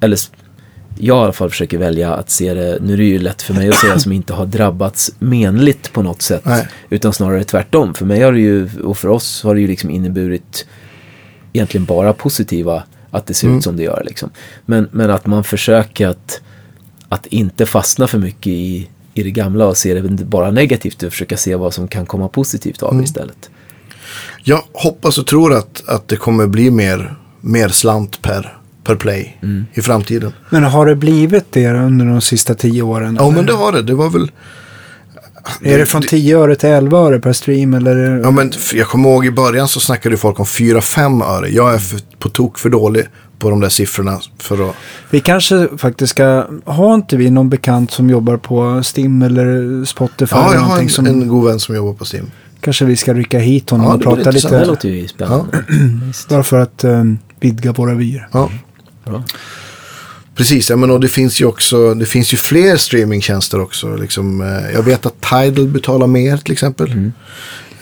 eller 0.00 0.18
jag 0.98 1.16
i 1.16 1.20
alla 1.24 1.32
fall 1.32 1.50
försöker 1.50 1.78
välja 1.78 2.14
att 2.14 2.30
se 2.30 2.54
det, 2.54 2.78
nu 2.80 2.92
är 2.92 2.96
det 2.96 3.04
ju 3.04 3.18
lätt 3.18 3.42
för 3.42 3.54
mig 3.54 3.68
att 3.68 3.74
säga 3.74 3.98
som 3.98 4.12
inte 4.12 4.32
har 4.32 4.46
drabbats 4.46 5.10
menligt 5.18 5.92
på 5.92 6.02
något 6.02 6.22
sätt. 6.22 6.42
Nej. 6.44 6.68
Utan 6.90 7.12
snarare 7.12 7.44
tvärtom. 7.44 7.94
För 7.94 8.04
mig 8.04 8.20
har 8.22 8.32
det 8.32 8.40
ju, 8.40 8.68
och 8.84 8.98
för 8.98 9.08
oss 9.08 9.42
har 9.42 9.54
det 9.54 9.60
ju 9.60 9.66
liksom 9.66 9.90
inneburit 9.90 10.66
egentligen 11.52 11.84
bara 11.84 12.12
positiva, 12.12 12.82
att 13.10 13.26
det 13.26 13.34
ser 13.34 13.46
Mm. 13.46 13.58
ut 13.58 13.64
som 13.64 13.76
det 13.76 13.82
gör 13.82 14.02
liksom. 14.06 14.30
Men, 14.66 14.88
men 14.92 15.10
att 15.10 15.26
man 15.26 15.44
försöker 15.44 16.08
att, 16.08 16.40
att 17.08 17.26
inte 17.26 17.66
fastna 17.66 18.06
för 18.06 18.18
mycket 18.18 18.46
i, 18.46 18.88
i 19.14 19.22
det 19.22 19.30
gamla 19.30 19.66
och 19.66 19.76
se 19.76 19.94
det 19.94 20.24
bara 20.24 20.50
negativt 20.50 21.02
och 21.02 21.12
försöka 21.12 21.36
se 21.36 21.54
vad 21.56 21.74
som 21.74 21.88
kan 21.88 22.06
komma 22.06 22.28
positivt 22.28 22.82
av 22.82 22.96
det 22.96 23.04
istället. 23.04 23.50
jag 24.44 24.62
hoppas 24.72 25.18
och 25.18 25.26
tror 25.26 25.54
att, 25.54 25.82
att 25.88 26.08
det 26.08 26.16
kommer 26.16 26.46
bli 26.46 26.70
mer, 26.70 27.14
mer 27.40 27.68
slant 27.68 28.22
per, 28.22 28.58
per 28.84 28.96
play 28.96 29.38
i 29.74 29.82
framtiden. 29.82 30.32
Men 30.50 30.64
har 30.64 30.86
det 30.86 30.96
blivit 30.96 31.52
det 31.52 31.68
under 31.72 32.06
de 32.06 32.20
sista 32.20 32.54
tio 32.54 32.82
åren? 32.82 33.16
Ja, 33.18 33.24
eller? 33.26 33.36
men 33.36 33.46
det 33.46 33.52
har 33.52 33.72
det. 33.72 33.82
Det 33.82 33.94
var 33.94 34.10
väl... 34.10 34.30
Är 35.62 35.78
det 35.78 35.86
från 35.86 36.02
10 36.02 36.38
öre 36.38 36.56
till 36.56 36.68
11 36.68 36.98
öre 36.98 37.20
per 37.20 37.32
stream 37.32 37.74
eller? 37.74 38.20
Ja, 38.24 38.30
men 38.30 38.52
jag 38.74 38.86
kommer 38.86 39.08
ihåg 39.08 39.26
i 39.26 39.30
början 39.30 39.68
så 39.68 39.80
snackade 39.80 40.12
ju 40.12 40.16
folk 40.16 40.40
om 40.40 40.46
4-5 40.46 41.24
öre. 41.24 41.48
Jag 41.48 41.74
är 41.74 41.78
för, 41.78 42.00
på 42.18 42.28
tok 42.28 42.58
för 42.58 42.68
dålig 42.68 43.06
på 43.38 43.50
de 43.50 43.60
där 43.60 43.68
siffrorna 43.68 44.20
för 44.38 44.68
att... 44.70 44.76
Vi 45.10 45.20
kanske 45.20 45.68
faktiskt 45.78 46.10
ska, 46.10 46.46
har 46.64 46.94
inte 46.94 47.16
vi 47.16 47.30
någon 47.30 47.48
bekant 47.48 47.90
som 47.90 48.10
jobbar 48.10 48.36
på 48.36 48.82
Stim 48.82 49.22
eller 49.22 49.84
Spotify? 49.84 50.36
Ja, 50.36 50.44
eller 50.46 50.54
jag 50.54 50.60
har 50.60 50.78
en, 50.78 50.88
som, 50.88 51.06
en 51.06 51.28
god 51.28 51.46
vän 51.46 51.60
som 51.60 51.74
jobbar 51.74 51.92
på 51.92 52.04
Stim. 52.04 52.30
Kanske 52.60 52.84
vi 52.84 52.96
ska 52.96 53.14
rycka 53.14 53.38
hit 53.38 53.70
honom 53.70 53.86
Ja, 53.86 53.94
och 53.94 54.02
prata 54.02 54.20
intressant. 54.20 54.52
Det 54.52 54.58
lite. 54.58 54.70
låter 54.70 54.88
ju 54.88 55.08
spännande. 55.08 55.64
Visst. 56.06 56.28
Bara 56.28 56.42
för 56.42 56.58
att 56.58 56.84
um, 56.84 57.18
vidga 57.40 57.72
våra 57.72 57.94
vyer. 57.94 58.28
Ja, 58.32 58.50
Bra. 59.04 59.22
Precis. 60.40 60.70
Men 60.70 60.90
och 60.90 61.00
det 61.00 61.08
finns 61.08 61.40
ju 61.40 61.44
också, 61.44 61.94
det 61.94 62.06
finns 62.06 62.32
ju 62.32 62.36
fler 62.36 62.76
streamingtjänster 62.76 63.60
också. 63.60 63.96
Liksom, 63.96 64.40
eh, 64.40 64.70
jag 64.72 64.82
vet 64.82 65.06
att 65.06 65.20
Tidal 65.20 65.68
betalar 65.68 66.06
mer 66.06 66.36
till 66.36 66.52
exempel. 66.52 67.10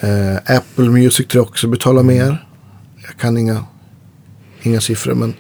Eh, 0.01 0.57
Apple 0.57 0.89
Music 0.89 1.27
tror 1.29 1.45
jag 1.45 1.49
också 1.49 1.67
betalar 1.67 2.03
mer. 2.03 2.47
Jag 3.07 3.17
kan 3.21 3.39
inga, 3.39 3.65
inga 4.63 4.81
siffror 4.81 5.15
men, 5.15 5.35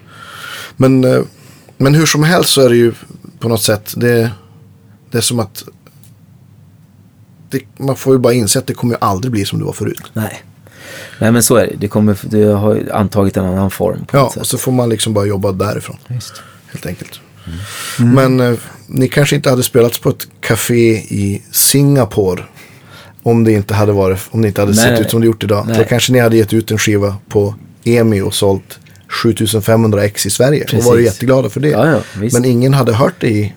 men, 0.77 1.05
eh, 1.05 1.23
men 1.77 1.95
hur 1.95 2.07
som 2.07 2.23
helst 2.23 2.51
så 2.51 2.61
är 2.61 2.69
det 2.69 2.77
ju 2.77 2.93
på 3.39 3.49
något 3.49 3.63
sätt, 3.63 3.95
det, 3.97 4.31
det 5.11 5.19
är 5.19 5.23
som 5.23 5.41
att 5.41 5.65
det, 7.51 7.61
man 7.79 7.97
får 7.97 8.15
ju 8.15 8.19
bara 8.19 8.33
inse 8.33 8.59
att 8.59 8.67
det 8.67 8.75
kommer 8.75 8.95
ju 8.95 8.99
aldrig 9.01 9.33
bli 9.33 9.45
som 9.45 9.59
det 9.59 9.65
var 9.65 9.73
förut. 9.73 10.03
Nej. 10.13 10.43
Nej 11.19 11.33
men 11.33 11.43
så 11.43 11.57
är 11.57 11.67
det. 11.67 11.77
Det, 11.77 11.89
kommer, 11.89 12.19
det 12.23 12.45
har 12.45 12.89
antagit 12.93 13.37
en 13.37 13.45
annan 13.45 13.71
form 13.71 14.07
Ja, 14.13 14.33
och 14.37 14.47
så 14.47 14.59
får 14.59 14.73
man 14.73 14.89
liksom 14.89 15.15
bara 15.15 15.27
jobba 15.27 15.53
därifrån. 15.53 15.97
Just. 16.09 16.43
Helt 16.73 16.87
enkelt. 16.87 17.21
Men 17.99 18.41
eh, 18.41 18.55
ni 18.87 19.09
kanske 19.09 19.37
inte 19.37 19.51
hade 19.51 19.63
spelats 19.63 19.99
på 19.99 20.09
ett 20.09 20.29
café 20.41 20.91
i 20.97 21.43
Singapore 21.53 22.43
om 23.23 23.45
det 23.45 23.53
inte 23.53 23.75
hade, 23.75 23.93
varit, 23.93 24.21
om 24.31 24.43
det 24.43 24.49
inte 24.49 24.61
hade 24.61 24.73
Nej, 24.73 24.81
sett 24.81 24.93
nej, 24.93 25.01
ut 25.01 25.11
som 25.11 25.21
det 25.21 25.27
gjort 25.27 25.45
idag. 25.45 25.65
nej. 25.69 25.79
Då 25.79 25.85
kanske 25.85 26.13
ni 26.13 26.19
hade 26.19 26.37
gett 26.37 26.53
ut 26.53 26.71
en 26.71 26.79
skiva 26.79 27.17
på 27.29 27.55
EMI 27.85 28.21
och 28.21 28.35
sålt 28.35 28.79
7500 29.09 30.05
ex 30.05 30.27
i 30.27 30.31
Sverige 30.31 30.63
och 30.63 30.71
Precis. 30.71 30.87
varit 30.87 31.05
jätteglada 31.05 31.49
för 31.49 31.61
det. 31.61 31.69
Ja, 31.69 31.91
ja. 31.91 32.29
Men 32.33 32.45
ingen 32.45 32.75
hade 32.75 32.93
hört 32.93 33.15
det 33.19 33.29
i 33.29 33.55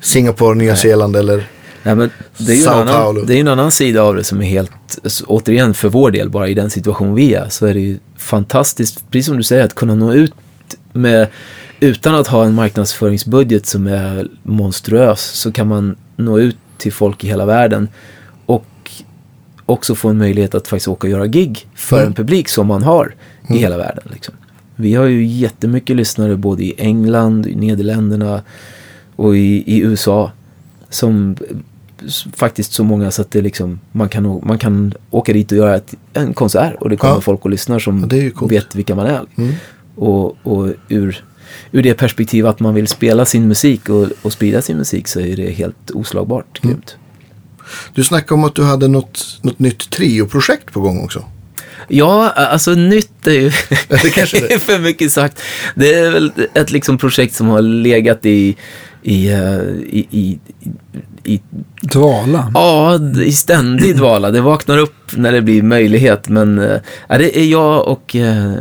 Singapore, 0.00 0.54
Nya 0.54 0.76
Zeeland 0.76 1.16
eller... 1.16 1.48
Nej, 1.82 2.08
det 2.38 2.52
är 2.52 2.56
ju 2.56 2.62
en 2.62 2.68
annan, 2.68 3.26
det 3.26 3.36
är 3.36 3.40
en 3.40 3.48
annan 3.48 3.72
sida 3.72 4.02
av 4.02 4.16
det 4.16 4.24
som 4.24 4.42
är 4.42 4.46
helt, 4.46 4.98
så 5.04 5.24
återigen 5.24 5.74
för 5.74 5.88
vår 5.88 6.10
del, 6.10 6.30
bara 6.30 6.48
i 6.48 6.54
den 6.54 6.70
situation 6.70 7.14
vi 7.14 7.34
är, 7.34 7.48
så 7.48 7.66
är 7.66 7.74
det 7.74 7.80
ju 7.80 7.98
fantastiskt, 8.16 9.10
precis 9.10 9.26
som 9.26 9.36
du 9.36 9.42
säger, 9.42 9.64
att 9.64 9.74
kunna 9.74 9.94
nå 9.94 10.12
ut 10.12 10.32
med, 10.92 11.28
utan 11.80 12.14
att 12.14 12.26
ha 12.26 12.44
en 12.44 12.54
marknadsföringsbudget 12.54 13.66
som 13.66 13.86
är 13.86 14.28
monstruös, 14.42 15.20
så 15.20 15.52
kan 15.52 15.68
man 15.68 15.96
nå 16.16 16.38
ut 16.38 16.56
till 16.78 16.92
folk 16.92 17.24
i 17.24 17.26
hela 17.26 17.46
världen 17.46 17.88
och 18.46 18.64
också 19.66 19.94
få 19.94 20.08
en 20.08 20.18
möjlighet 20.18 20.54
att 20.54 20.68
faktiskt 20.68 20.88
åka 20.88 21.06
och 21.06 21.10
göra 21.10 21.26
gig 21.26 21.66
för 21.74 21.96
Mm. 21.96 22.06
en 22.08 22.14
publik 22.14 22.48
som 22.48 22.66
man 22.66 22.82
har 22.82 23.14
i 23.48 23.56
hela 23.58 23.76
världen. 23.76 24.04
Liksom. 24.12 24.34
Vi 24.76 24.94
har 24.94 25.04
ju 25.04 25.24
jättemycket 25.26 25.96
lyssnare 25.96 26.36
både 26.36 26.64
i 26.64 26.74
England, 26.78 27.46
i 27.46 27.54
Nederländerna 27.54 28.42
och 29.16 29.36
i, 29.36 29.62
i 29.66 29.78
USA. 29.80 30.32
Som 30.90 31.36
faktiskt 32.34 32.72
så 32.72 32.84
många 32.84 33.10
så 33.10 33.22
att 33.22 33.30
det 33.30 33.40
liksom, 33.42 33.80
man, 33.92 34.08
kan, 34.08 34.40
man 34.44 34.58
kan 34.58 34.94
åka 35.10 35.32
dit 35.32 35.52
och 35.52 35.58
göra 35.58 35.76
ett, 35.76 35.94
en 36.12 36.34
konsert 36.34 36.74
och 36.80 36.90
det 36.90 36.96
kommer 36.96 37.14
Ja. 37.14 37.20
folk 37.20 37.44
och 37.44 37.50
lyssnar 37.50 37.78
som 37.78 38.08
vet 38.48 38.74
vilka 38.74 38.94
man 38.94 39.06
är. 39.06 39.20
Mm. 39.36 39.52
Och, 39.94 40.36
och 40.42 40.68
ur, 40.88 41.24
ur 41.72 41.82
det 41.82 41.94
perspektiv 41.94 42.46
att 42.46 42.60
man 42.60 42.74
vill 42.74 42.88
spela 42.88 43.24
sin 43.24 43.48
musik 43.48 43.88
och, 43.88 44.08
och 44.22 44.32
sprida 44.32 44.62
sin 44.62 44.76
musik 44.76 45.08
så 45.08 45.20
är 45.20 45.36
det 45.36 45.50
helt 45.50 45.90
oslagbart 45.90 46.60
Mm. 46.64 46.74
grymt. 46.74 46.96
Du 47.94 48.04
snackade 48.04 48.34
om 48.34 48.44
att 48.44 48.54
du 48.54 48.64
hade 48.64 48.88
något, 48.88 49.38
något 49.42 49.58
nytt 49.58 49.90
trio-projekt 49.90 50.72
på 50.72 50.80
gång 50.80 51.04
också. 51.04 51.24
Ja, 51.88 52.30
alltså 52.30 52.70
nytt 52.70 53.26
är 53.26 53.32
ju 53.32 53.50
det 53.88 54.10
kanske 54.14 54.40
det 54.40 54.52
är. 54.54 54.58
för 54.68 54.78
mycket 54.78 55.12
sagt. 55.12 55.42
Det 55.74 55.94
är 55.94 56.10
väl 56.10 56.32
ett 56.54 56.70
liksom 56.70 56.98
projekt 56.98 57.34
som 57.34 57.46
har 57.48 57.62
legat 57.62 58.26
i, 58.26 58.56
i, 59.06 59.32
eh, 59.32 59.60
i, 59.86 60.06
i, 60.10 60.38
i 61.24 61.40
Dvala. 61.80 62.50
Ja, 62.54 63.00
i 63.24 63.32
ständig 63.32 63.96
dvala. 63.96 64.30
Det 64.30 64.40
vaknar 64.40 64.78
upp 64.78 65.16
när 65.16 65.32
det 65.32 65.42
blir 65.42 65.62
möjlighet. 65.62 66.28
Men 66.28 66.58
äh, 66.58 66.78
det 67.08 67.38
är 67.38 67.44
jag 67.44 67.88
och 67.88 68.16
äh, 68.16 68.52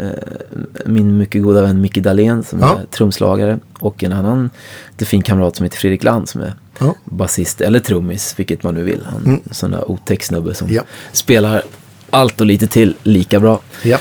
min 0.85 1.17
mycket 1.17 1.43
goda 1.43 1.61
vän 1.61 1.81
Micke 1.81 1.97
Dahlén 2.03 2.43
som 2.43 2.59
Ja. 2.59 2.79
är 2.79 2.85
trumslagare. 2.85 3.59
Och 3.79 4.03
en 4.03 4.13
annan 4.13 4.49
fin 4.97 5.21
kamrat 5.21 5.55
som 5.55 5.63
heter 5.63 5.77
Fredrik 5.77 6.03
Land 6.03 6.29
som 6.29 6.41
är 6.41 6.53
Ja. 6.79 6.95
basist 7.05 7.61
eller 7.61 7.79
trummis, 7.79 8.33
vilket 8.37 8.63
man 8.63 8.73
nu 8.75 8.83
vill. 8.83 9.01
Han 9.05 9.25
är 9.25 9.29
en 9.31 9.41
sån 9.51 9.71
där 9.71 9.91
otäck 9.91 10.23
snubbe 10.23 10.53
som 10.53 10.69
Ja. 10.69 10.81
spelar 11.11 11.61
allt 12.09 12.41
och 12.41 12.47
lite 12.47 12.67
till 12.67 12.95
lika 13.03 13.39
bra. 13.39 13.59
Ja. 13.83 13.97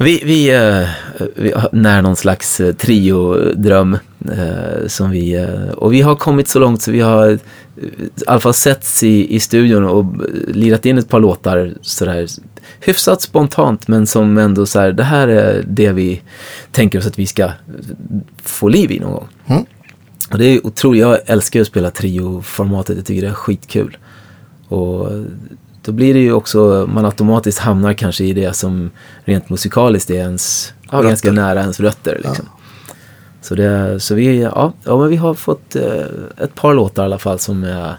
Vi, 0.00 0.22
vi, 0.24 0.54
eh, 0.54 0.88
vi 1.36 1.54
när 1.72 2.02
någon 2.02 2.16
slags 2.16 2.60
uh, 2.60 2.72
trio-dröm. 2.72 3.98
eh, 4.28 4.86
som 4.86 5.10
vi, 5.10 5.34
eh, 5.34 5.70
och 5.70 5.92
vi 5.92 6.00
har 6.00 6.16
kommit 6.16 6.48
så 6.48 6.58
långt 6.58 6.82
så 6.82 6.90
vi 6.90 7.00
har 7.00 7.28
eh, 7.28 7.34
i 7.36 8.10
alla 8.26 8.40
fall 8.40 8.54
setts 8.54 9.02
i, 9.02 9.34
i 9.34 9.40
studion 9.40 9.84
och 9.84 10.04
eh, 10.04 10.54
lirat 10.54 10.86
in 10.86 10.98
ett 10.98 11.08
par 11.08 11.20
låtar 11.20 11.74
sådär 11.82 12.26
hyfsat 12.80 13.22
spontant 13.22 13.88
men 13.88 14.06
som 14.06 14.38
ändå 14.38 14.66
så 14.66 14.80
här, 14.80 14.92
det 14.92 15.04
här 15.04 15.28
är 15.28 15.64
det 15.68 15.92
vi 15.92 16.22
tänker 16.72 16.98
oss 16.98 17.06
att 17.06 17.18
vi 17.18 17.26
ska 17.26 17.44
eh, 17.44 17.52
få 18.42 18.68
liv 18.68 18.90
i 18.90 19.00
någon 19.00 19.12
gång. 19.12 19.28
Mm. 19.46 19.64
Och 20.32 20.38
det 20.38 20.44
är 20.44 20.66
otroligt, 20.66 21.00
jag 21.00 21.18
älskar 21.26 21.60
att 21.60 21.66
spela 21.66 21.90
trio-formatet, 21.90 22.96
jag 22.96 23.06
tycker 23.06 23.22
det 23.22 23.28
är 23.28 23.34
skitkul. 23.34 23.96
Och 24.68 25.12
då 25.82 25.92
blir 25.92 26.14
det 26.14 26.20
ju 26.20 26.32
också, 26.32 26.88
man 26.92 27.04
automatiskt 27.04 27.58
hamnar 27.58 27.92
kanske 27.92 28.24
i 28.24 28.32
det 28.32 28.56
som 28.56 28.90
rent 29.24 29.48
musikaliskt 29.48 30.10
är 30.10 30.14
ens, 30.14 30.72
ja, 30.90 31.02
ganska 31.02 31.32
nära 31.32 31.60
ens 31.60 31.80
rötter. 31.80 32.20
Liksom. 32.24 32.46
Så, 33.42 33.54
det, 33.54 34.00
så 34.00 34.14
vi, 34.14 34.40
ja, 34.42 34.72
ja, 34.84 34.98
men 34.98 35.08
vi 35.08 35.16
har 35.16 35.34
fått 35.34 35.76
eh, 35.76 36.04
ett 36.36 36.54
par 36.54 36.74
låtar 36.74 37.02
i 37.02 37.04
alla 37.04 37.18
fall 37.18 37.38
som 37.38 37.64
eh, 37.64 37.90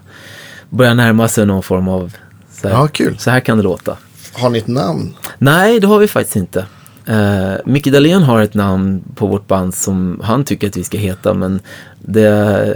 börjar 0.69 0.93
närma 0.93 1.27
sig 1.27 1.45
någon 1.45 1.63
form 1.63 1.87
av, 1.87 2.15
så 2.51 2.67
här, 2.67 2.89
Ja, 2.99 3.15
så 3.17 3.29
här 3.31 3.39
kan 3.39 3.57
det 3.57 3.63
låta. 3.63 3.97
Har 4.33 4.49
ni 4.49 4.57
ett 4.57 4.67
namn? 4.67 5.13
Nej, 5.37 5.79
det 5.79 5.87
har 5.87 5.99
vi 5.99 6.07
faktiskt 6.07 6.35
inte. 6.35 6.65
Uh, 7.10 7.53
Micke 7.65 7.88
Dahlén 7.91 8.23
har 8.23 8.41
ett 8.41 8.53
namn 8.53 9.02
på 9.15 9.28
vårt 9.28 9.48
band 9.48 9.76
som 9.76 10.22
han 10.23 10.44
tycker 10.44 10.68
att 10.68 10.78
vi 10.78 10.84
ska 10.84 10.98
heta, 10.98 11.34
men 11.34 11.60
det, 11.99 12.76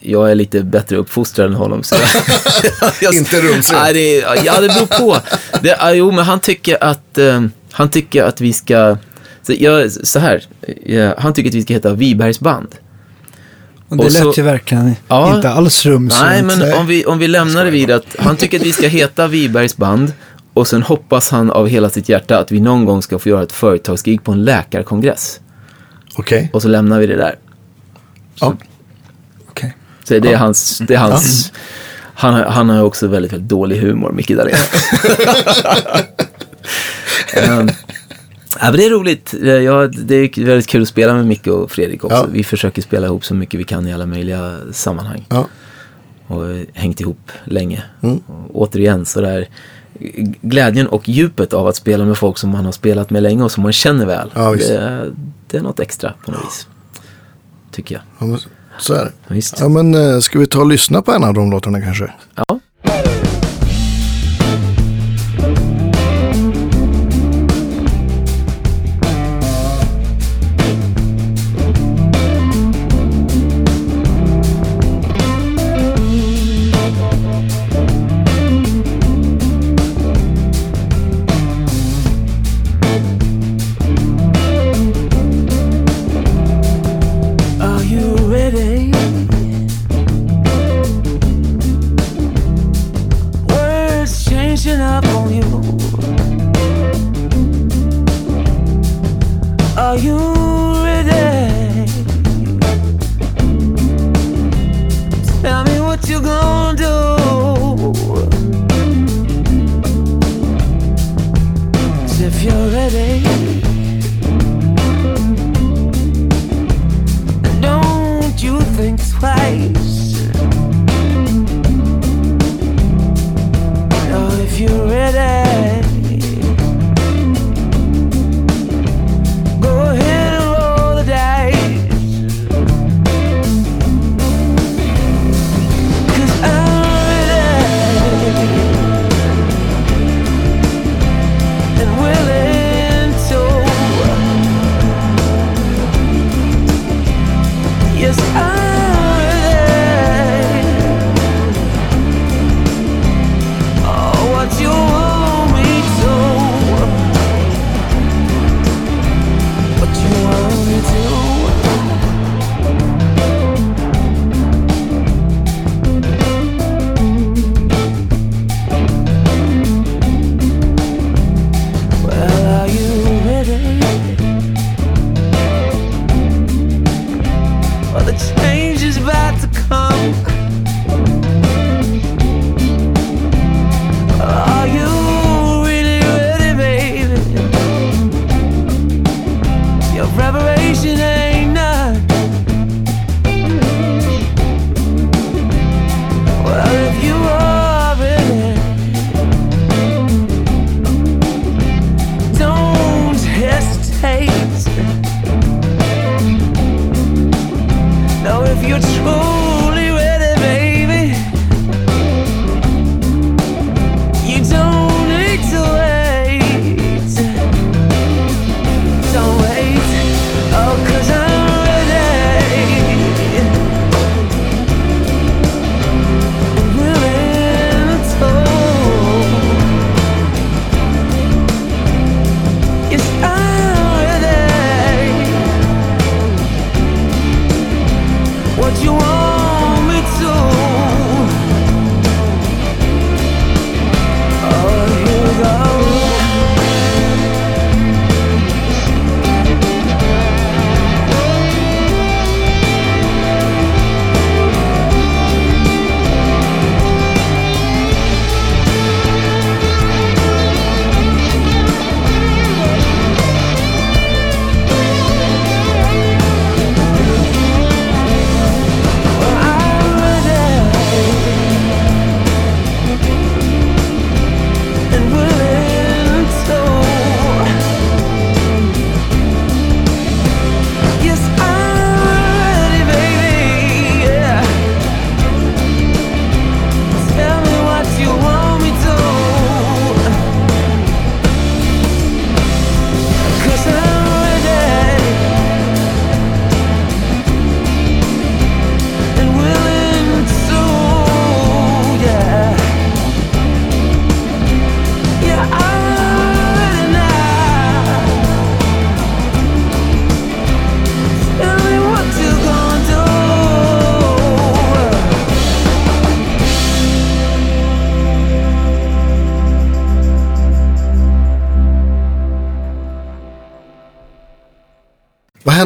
jag 0.00 0.30
är 0.30 0.34
lite 0.34 0.62
bättre 0.62 0.96
uppfostrad 0.96 1.46
än 1.46 1.54
honom. 1.54 1.82
Så 1.82 1.96
jag, 3.00 3.14
Inte 3.14 3.40
rumsren. 3.40 3.80
Nej, 3.82 3.92
det, 3.94 4.16
ja, 4.44 4.60
det 4.60 4.68
beror 4.68 4.86
på. 4.86 5.16
Det, 5.62 5.76
ja, 5.80 5.92
jo, 5.92 6.10
men 6.10 6.24
han 6.24 6.40
tycker 6.40 6.84
att, 6.84 7.18
eh, 7.18 7.42
han 7.72 7.90
tycker 7.90 8.22
att 8.24 8.40
vi 8.40 8.52
ska, 8.52 8.96
så, 9.42 9.52
jag, 9.58 9.92
så 9.92 10.18
här, 10.18 10.44
ja, 10.86 11.14
han 11.18 11.32
tycker 11.34 11.50
att 11.50 11.54
vi 11.54 11.62
ska 11.62 11.74
heta 11.74 11.94
Vibergs 11.94 12.40
band. 12.40 12.68
Och 13.88 13.96
det 13.96 14.04
Och 14.04 14.12
så- 14.12 14.24
lät 14.24 14.38
ju 14.38 14.42
verkligen 14.42 14.94
Ja. 15.08 15.36
inte 15.36 15.50
alls 15.50 15.86
rumsrent. 15.86 16.24
Nej, 16.30 16.42
men 16.42 16.72
om 16.78 16.86
vi, 16.86 17.04
om 17.06 17.18
vi 17.18 17.28
lämnar 17.28 17.64
det 17.64 17.70
vid 17.70 17.90
att 17.90 18.16
han 18.18 18.36
tycker 18.36 18.58
att 18.60 18.66
vi 18.66 18.72
ska 18.72 18.86
heta 18.88 19.26
Vibergs 19.26 19.76
band 19.76 20.12
och 20.54 20.68
sen 20.68 20.82
hoppas 20.82 21.30
han 21.30 21.50
av 21.50 21.68
hela 21.68 21.90
sitt 21.90 22.08
hjärta 22.08 22.38
att 22.38 22.52
vi 22.52 22.60
någon 22.60 22.84
gång 22.84 23.02
ska 23.02 23.18
få 23.18 23.28
göra 23.28 23.42
ett 23.42 23.52
företagsgig 23.52 24.24
på 24.24 24.32
en 24.32 24.44
läkarkongress. 24.44 25.40
Okej. 26.16 26.50
Och 26.52 26.62
så 26.62 26.68
lämnar 26.68 27.00
vi 27.00 27.06
det 27.06 27.16
där. 27.16 27.34
Ja. 28.40 28.56
Okej. 29.48 29.76
Så 30.04 30.18
det 30.18 30.32
är 30.32 30.36
hans, 30.36 30.78
det 30.78 30.94
är 30.94 30.98
hans 30.98 31.52
han, 32.14 32.34
har- 32.34 32.44
han 32.44 32.68
har 32.68 32.82
också 32.82 33.06
väldigt, 33.06 33.32
väldigt 33.32 33.48
dålig 33.48 33.80
humor, 33.80 34.12
Micke 34.12 34.28
Dahlén. 34.36 34.56
um, 37.50 37.70
ja, 38.60 38.64
men 38.70 38.72
det 38.76 38.86
är 38.86 38.90
roligt. 38.90 39.34
Ja, 39.42 39.86
det 39.86 40.14
är 40.14 40.44
väldigt 40.44 40.66
kul 40.66 40.82
att 40.82 40.88
spela 40.88 41.14
med 41.14 41.26
Micke 41.26 41.46
och 41.46 41.70
Fredrik 41.70 42.04
också. 42.04 42.16
Ja. 42.16 42.26
Vi 42.32 42.44
försöker 42.44 42.82
spela 42.82 43.06
ihop 43.06 43.24
så 43.24 43.34
mycket 43.34 43.60
vi 43.60 43.64
kan 43.64 43.88
i 43.88 43.92
alla 43.92 44.06
möjliga 44.06 44.58
sammanhang. 44.72 45.26
Ja. 45.28 45.46
och 46.26 46.50
eh, 46.50 46.62
hängt 46.74 47.00
ihop 47.00 47.30
länge. 47.44 47.82
Mm. 48.02 48.18
Och 48.26 48.62
återigen 48.62 49.06
så 49.06 49.20
där 49.20 49.48
glädjen 50.42 50.86
och 50.86 51.08
djupet 51.08 51.52
av 51.52 51.66
att 51.66 51.76
spela 51.76 52.04
med 52.04 52.18
folk 52.18 52.38
som 52.38 52.50
man 52.50 52.64
har 52.64 52.72
spelat 52.72 53.10
med 53.10 53.22
länge 53.22 53.42
och 53.44 53.52
som 53.52 53.62
man 53.62 53.72
känner 53.72 54.06
väl. 54.06 54.30
Ja, 54.34 54.50
det, 54.52 54.74
är- 54.76 55.12
det 55.50 55.56
är 55.56 55.62
något 55.62 55.80
extra 55.80 56.12
på 56.24 56.30
något 56.30 56.40
vis. 56.44 56.66
Tycker 57.70 57.94
jag. 58.18 58.30
Ja, 58.30 58.38
så 58.78 58.94
är 58.94 59.04
det. 59.04 59.12
Ja, 59.60 59.68
men 59.68 59.94
eh, 59.94 60.18
ska 60.20 60.38
vi 60.38 60.46
ta 60.46 60.60
och 60.60 60.66
lyssna 60.66 61.02
på 61.02 61.12
en 61.12 61.24
av 61.24 61.34
de 61.34 61.50
låtarna 61.50 61.80
kanske? 61.80 62.12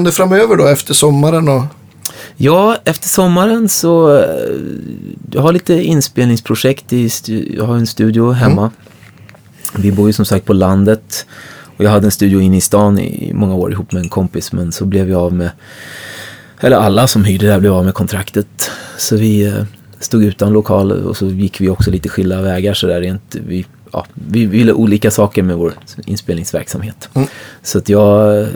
Händer 0.05 0.13
framöver 0.13 0.57
då 0.57 0.67
efter 0.67 0.95
sommaren? 0.95 1.49
Och... 1.49 1.63
Ja, 2.37 2.77
efter 2.85 3.09
sommaren 3.09 3.69
så 3.69 4.17
eh, 4.19 4.27
jag 5.33 5.43
har 5.43 5.53
lite 5.53 5.75
inspelningsprojekt. 5.75 6.93
I 6.93 7.11
jag 7.57 7.65
har 7.65 7.77
en 7.77 7.87
studio 7.87 8.33
hemma. 8.33 8.71
Vi 9.77 9.93
bor 9.93 10.07
ju 10.07 10.13
som 10.13 10.25
sagt 10.25 10.47
på 10.47 10.53
landet. 10.53 11.27
Och 11.77 11.85
jag 11.85 11.91
hade 11.91 12.07
en 12.07 12.11
studio 12.11 12.41
inne 12.41 12.57
i 12.57 12.61
stan 12.61 12.99
i 12.99 13.33
många 13.35 13.55
år 13.55 13.73
ihop 13.73 13.93
med 13.93 14.03
en 14.03 14.09
kompis. 14.09 14.53
Men 14.53 14.73
så 14.73 14.85
blev 14.85 15.11
jag 15.11 15.21
av 15.21 15.33
med, 15.33 15.51
eller 16.61 16.77
alla 16.77 17.07
som 17.07 17.25
hyrde 17.25 17.47
där 17.47 17.61
blev 17.61 17.73
av 17.73 17.85
med 17.85 17.95
kontraktet. 17.95 18.71
Så 18.99 19.17
vi 19.17 19.47
eh, 19.47 19.65
stod 20.01 20.25
utan 20.25 20.53
lokal 20.53 20.93
och 20.93 21.17
så 21.17 21.27
gick 21.27 21.61
vi 21.61 21.69
också 21.69 21.91
lite 21.91 22.09
skilda 22.09 22.43
vägar 22.43 22.75
så 22.75 22.87
där 22.87 23.01
rent. 23.01 23.37
Vi, 23.47 23.67
ja, 23.93 24.07
vi 24.15 24.47
ville 24.47 24.73
olika 24.73 25.11
saker 25.11 25.43
med 25.43 25.57
vår 25.57 25.73
inspelningsverksamhet. 26.07 27.09
Så 27.63 27.79
att 27.79 27.89
jag 27.89 28.47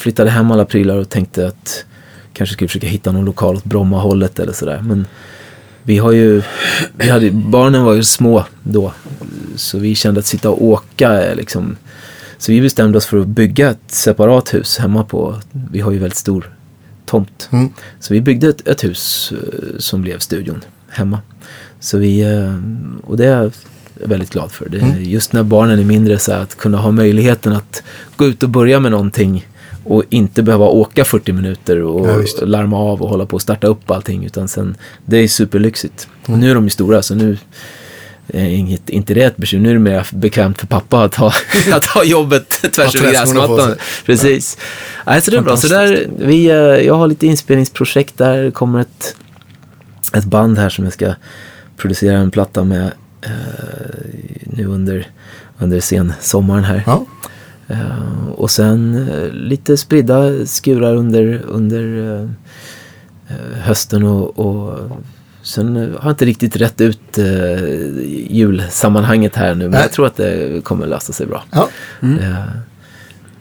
flyttade 0.00 0.30
hem 0.30 0.50
alla 0.50 0.64
prylar 0.64 0.96
och 0.96 1.08
tänkte 1.08 1.46
att 1.46 1.84
kanske 2.32 2.52
skulle 2.52 2.68
försöka 2.68 2.86
hitta 2.86 3.12
någon 3.12 3.24
lokal 3.24 3.56
åt 3.56 3.64
Brommahållet 3.64 4.38
eller 4.38 4.52
sådär. 4.52 4.82
Men 4.82 5.06
vi 5.82 5.98
har 5.98 6.12
ju, 6.12 6.42
vi 6.96 7.08
hade, 7.08 7.30
barnen 7.30 7.84
var 7.84 7.94
ju 7.94 8.02
små 8.02 8.44
då. 8.62 8.92
Så 9.56 9.78
vi 9.78 9.94
kände 9.94 10.20
att 10.20 10.26
sitta 10.26 10.50
och 10.50 10.64
åka 10.64 11.34
liksom. 11.34 11.76
Så 12.38 12.52
vi 12.52 12.60
bestämde 12.60 12.98
oss 12.98 13.06
för 13.06 13.20
att 13.20 13.26
bygga 13.26 13.70
ett 13.70 13.78
separat 13.86 14.54
hus 14.54 14.78
hemma 14.78 15.04
på, 15.04 15.40
vi 15.52 15.80
har 15.80 15.92
ju 15.92 15.98
väldigt 15.98 16.18
stor 16.18 16.54
tomt. 17.06 17.48
Mm. 17.52 17.68
Så 18.00 18.14
vi 18.14 18.20
byggde 18.20 18.48
ett, 18.48 18.68
ett 18.68 18.84
hus 18.84 19.32
eh, 19.32 19.78
som 19.78 20.02
blev 20.02 20.18
studion 20.18 20.60
hemma. 20.88 21.18
Så 21.80 21.98
vi, 21.98 22.20
eh, 22.20 22.60
och 23.04 23.16
det 23.16 23.26
är 23.26 23.42
jag 23.42 23.52
väldigt 23.94 24.30
glad 24.30 24.52
för. 24.52 24.68
Det, 24.68 24.80
är 24.80 24.96
Just 24.96 25.32
när 25.32 25.42
barnen 25.42 25.78
är 25.78 25.84
mindre 25.84 26.18
så 26.18 26.32
att 26.32 26.56
kunna 26.56 26.78
ha 26.78 26.90
möjligheten 26.90 27.52
att 27.52 27.82
gå 28.16 28.26
ut 28.26 28.42
och 28.42 28.48
börja 28.48 28.80
med 28.80 28.90
någonting 28.90 29.46
och 29.84 30.04
inte 30.08 30.42
behöva 30.42 30.66
åka 30.66 31.04
40 31.04 31.32
minuter 31.32 31.82
och 31.82 32.08
Ja, 32.08 32.46
larma 32.46 32.78
av 32.78 33.02
och 33.02 33.08
hålla 33.08 33.26
på 33.26 33.34
och 33.34 33.42
starta 33.42 33.66
upp 33.66 33.90
allting. 33.90 34.24
Utan 34.24 34.48
sen, 34.48 34.76
det 35.04 35.16
är 35.16 35.28
superlyxigt. 35.28 36.08
Och 36.26 36.38
nu 36.38 36.50
är 36.50 36.54
de 36.54 36.64
ju 36.64 36.70
stora 36.70 37.02
så 37.02 37.14
nu 37.14 37.38
är 38.28 38.44
inget, 38.44 38.90
inte 38.90 39.14
det 39.14 39.22
ett 39.22 39.36
bekymmer. 39.36 39.62
Nu 39.62 39.70
är 39.70 39.74
det 39.74 39.80
mer 39.80 40.06
bekvämt 40.12 40.60
för 40.60 40.66
pappa 40.66 41.04
att 41.04 41.14
ha, 41.14 41.32
att 41.72 41.86
ha 41.86 42.04
jobbet 42.04 42.48
tvärs 42.72 42.96
över 42.96 43.12
gräsmattan. 43.12 43.74
Precis. 44.06 44.58
Nej, 45.06 45.22
så 45.22 45.30
det 45.30 45.36
är 45.36 45.42
bra. 45.42 45.56
Så 45.56 45.68
där, 45.68 46.06
vi, 46.18 46.46
eh, 46.46 46.56
jag 46.56 46.94
har 46.94 47.08
lite 47.08 47.26
inspelningsprojekt 47.26 48.18
där. 48.18 48.42
Det 48.42 48.50
kommer 48.50 48.80
ett, 48.80 49.16
ett 50.14 50.24
band 50.24 50.58
här 50.58 50.68
som 50.68 50.84
jag 50.84 50.92
ska 50.92 51.14
producera 51.76 52.18
en 52.18 52.30
platta 52.30 52.64
med 52.64 52.92
eh, 53.22 53.30
nu 54.42 54.66
under, 54.66 55.06
under 55.58 55.80
sen 55.80 56.12
sommaren 56.20 56.64
här. 56.64 56.82
Ja. 56.86 57.06
Eh, 57.70 58.28
och 58.36 58.50
sen 58.50 59.08
eh, 59.08 59.32
lite 59.32 59.76
spridda 59.76 60.46
skurar 60.46 60.94
under, 60.94 61.42
under 61.48 62.14
eh, 63.28 63.36
hösten 63.60 64.02
och, 64.02 64.38
och 64.38 64.78
sen 65.42 65.76
har 65.76 66.00
jag 66.02 66.12
inte 66.12 66.24
riktigt 66.24 66.56
rätt 66.56 66.80
ut 66.80 67.18
eh, 67.18 67.66
julsammanhanget 68.30 69.36
här 69.36 69.54
nu 69.54 69.64
men 69.64 69.70
Nej. 69.70 69.80
jag 69.80 69.92
tror 69.92 70.06
att 70.06 70.16
det 70.16 70.64
kommer 70.64 70.86
lösa 70.86 71.12
sig 71.12 71.26
bra. 71.26 71.42
Ja. 71.50 71.68
Eh, 72.02 72.44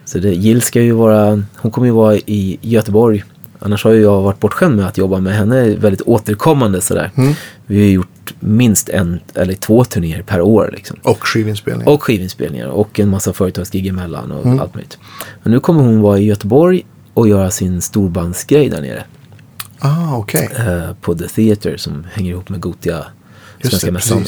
så 0.06 0.20
det, 0.20 0.34
Jill 0.34 0.62
ska 0.62 0.82
ju 0.82 0.92
vara, 0.92 1.44
hon 1.56 1.72
kommer 1.72 1.88
ju 1.88 1.94
vara 1.94 2.16
i 2.16 2.58
Göteborg. 2.62 3.24
Annars 3.60 3.84
har 3.84 3.92
ju 3.92 4.02
jag 4.02 4.22
varit 4.22 4.40
bortskämd 4.40 4.76
med 4.76 4.88
att 4.88 4.98
jobba 4.98 5.20
med 5.20 5.36
henne 5.36 5.76
väldigt 5.76 6.02
återkommande 6.02 6.82
sådär. 6.82 7.12
Mm. 7.16 7.34
Vi 7.66 7.80
har 7.80 7.92
gjort 7.92 8.08
minst 8.40 8.90
en 8.90 9.20
eller 9.36 9.54
två 9.54 9.84
turnéer 9.86 10.22
per 10.22 10.42
år 10.42 10.70
liksom. 10.76 10.98
Och 11.04 11.28
skivinspelning. 11.28 11.88
Och 11.88 12.04
skivinspelningar 12.04 12.68
och 12.68 13.00
en 13.00 13.10
massa 13.10 13.34
företagsgig 13.34 13.88
emellan 13.88 14.32
och 14.32 14.46
Mm. 14.46 14.60
allt 14.60 14.74
möjligt. 14.76 14.98
Men 15.44 15.52
nu 15.52 15.60
kommer 15.60 15.82
hon 15.84 16.02
vara 16.02 16.20
i 16.20 16.26
Göteborg 16.26 16.86
och 17.14 17.28
göra 17.28 17.52
sin 17.52 17.82
storbandsgrej 17.82 18.70
där 18.70 18.82
nere. 18.82 19.04
Ah, 19.80 20.16
okej. 20.18 20.50
Eh, 20.58 20.94
på 21.02 21.16
The 21.16 21.28
Theatre 21.28 21.78
som 21.78 22.08
hänger 22.14 22.32
ihop 22.32 22.50
med 22.50 22.60
Gotia 22.60 23.06
Just 23.60 23.72
Svenska 23.72 23.92
mässan. 23.92 24.26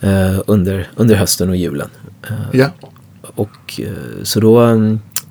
Eh, 0.00 0.40
under, 0.46 0.90
under 0.96 1.14
hösten 1.14 1.48
och 1.48 1.56
julen. 1.56 1.88
Eh, 2.28 2.34
Ja. 2.60 2.66
och 3.34 3.80
eh, 3.80 4.22
så 4.22 4.40
då, 4.40 4.76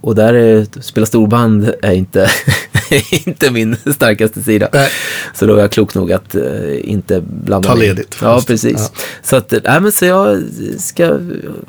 och 0.01 0.15
där 0.15 0.33
är, 0.33 0.81
spela 0.81 1.05
storband 1.05 1.71
är 1.81 1.91
inte, 1.93 2.27
inte 3.27 3.51
min 3.51 3.75
starkaste 3.93 4.43
sida. 4.43 4.69
Nej. 4.73 4.89
Så 5.33 5.45
då 5.45 5.53
var 5.55 5.61
jag 5.61 5.71
klok 5.71 5.95
nog 5.95 6.11
att 6.11 6.35
eh, 6.35 6.89
inte 6.89 7.21
blanda 7.21 7.69
Ta 7.69 7.75
ledigt 7.75 8.17
Ja, 8.21 8.41
precis. 8.47 8.91
Ja. 8.93 9.01
Så 9.23 9.35
att, 9.35 9.51
nej 9.63 9.79
men 9.81 9.91
så 9.91 10.05
jag 10.05 10.43
ska 10.77 11.19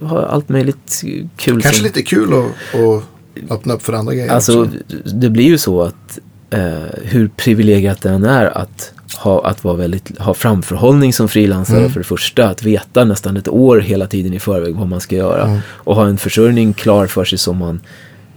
ha 0.01 0.27
allt 0.27 0.49
möjligt 0.49 1.03
kul. 1.37 1.63
Kanske 1.63 1.75
som- 1.75 1.85
lite 1.85 2.03
kul 2.03 2.33
att, 2.35 2.81
att 2.81 3.03
öppna 3.51 3.75
upp 3.75 3.83
för 3.83 3.93
andra 3.93 4.15
grejer 4.15 4.31
Alltså, 4.31 4.63
också. 4.63 4.77
det 5.15 5.31
blir 5.31 5.45
ju 5.47 5.59
så 5.59 5.83
att 5.83 6.19
eh, 6.51 6.61
hur 7.03 7.29
privilegierat 7.37 8.03
det 8.03 8.09
än 8.11 8.25
är 8.25 8.59
att 8.59 8.93
ha, 9.19 9.47
att 9.47 9.65
vara 9.65 9.77
väldigt, 9.77 10.19
ha 10.19 10.35
framförhållning 10.35 11.13
som 11.13 11.29
frilansare 11.29 11.79
Mm. 11.79 11.91
för 11.93 12.01
det 12.01 12.05
första. 12.05 12.49
Att 12.49 12.63
veta 12.63 13.05
nästan 13.05 13.37
ett 13.37 13.49
år 13.49 13.81
hela 13.81 14.07
tiden 14.07 14.35
i 14.35 14.41
förväg 14.41 14.75
vad 14.75 14.89
man 14.89 15.01
ska 15.01 15.17
göra. 15.17 15.45
Mm. 15.45 15.59
Och 15.67 15.97
ha 15.97 16.07
en 16.07 16.19
försörjning 16.19 16.73
klar 16.73 17.07
för 17.07 17.25
sig 17.25 17.39
som 17.39 17.57
man 17.57 17.81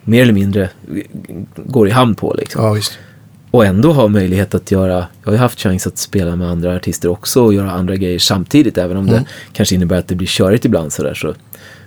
mer 0.06 0.22
eller 0.22 0.34
mindre 0.34 0.70
går 1.56 1.88
i 1.88 1.92
hamn 1.92 2.16
på. 2.16 2.36
Liksom. 2.38 2.64
Ja. 2.64 2.80
Och 3.52 3.66
ändå 3.66 3.92
ha 3.94 4.08
möjlighet 4.08 4.56
att 4.56 4.72
göra, 4.72 4.94
jag 4.94 5.28
har 5.28 5.32
ju 5.32 5.38
haft 5.38 5.60
chans 5.60 5.88
att 5.88 5.98
spela 5.98 6.36
med 6.36 6.50
andra 6.50 6.76
artister 6.76 7.10
också 7.10 7.44
och 7.44 7.54
göra 7.54 7.72
andra 7.72 7.96
grejer 7.96 8.20
samtidigt 8.20 8.78
även 8.78 8.98
om 8.98 9.08
Mm. 9.08 9.24
det 9.24 9.30
kanske 9.54 9.76
innebär 9.76 10.00
att 10.00 10.08
det 10.08 10.16
blir 10.16 10.28
körigt 10.28 10.66
ibland 10.66 10.94
sådär 10.94 11.14
så. 11.14 11.34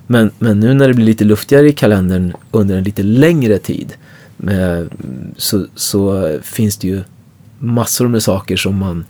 Men, 0.07 0.31
men 0.39 0.61
nu 0.61 0.75
när 0.75 0.89
det 0.89 0.95
blir 0.95 1.07
lite 1.07 1.25
luftigare 1.25 1.69
i 1.69 1.73
kalendern 1.73 2.33
under 2.51 2.77
en 2.77 2.85
lite 2.85 3.03
längre 3.03 3.59
tid 3.59 3.95
med, 4.37 4.89
så, 5.37 5.67
så 5.75 6.33
finns 6.43 6.77
det 6.77 6.89
ju 6.89 7.03
massor 7.59 8.09
med 8.09 8.23
saker 8.23 8.57
som 8.57 8.77
man 8.77 9.05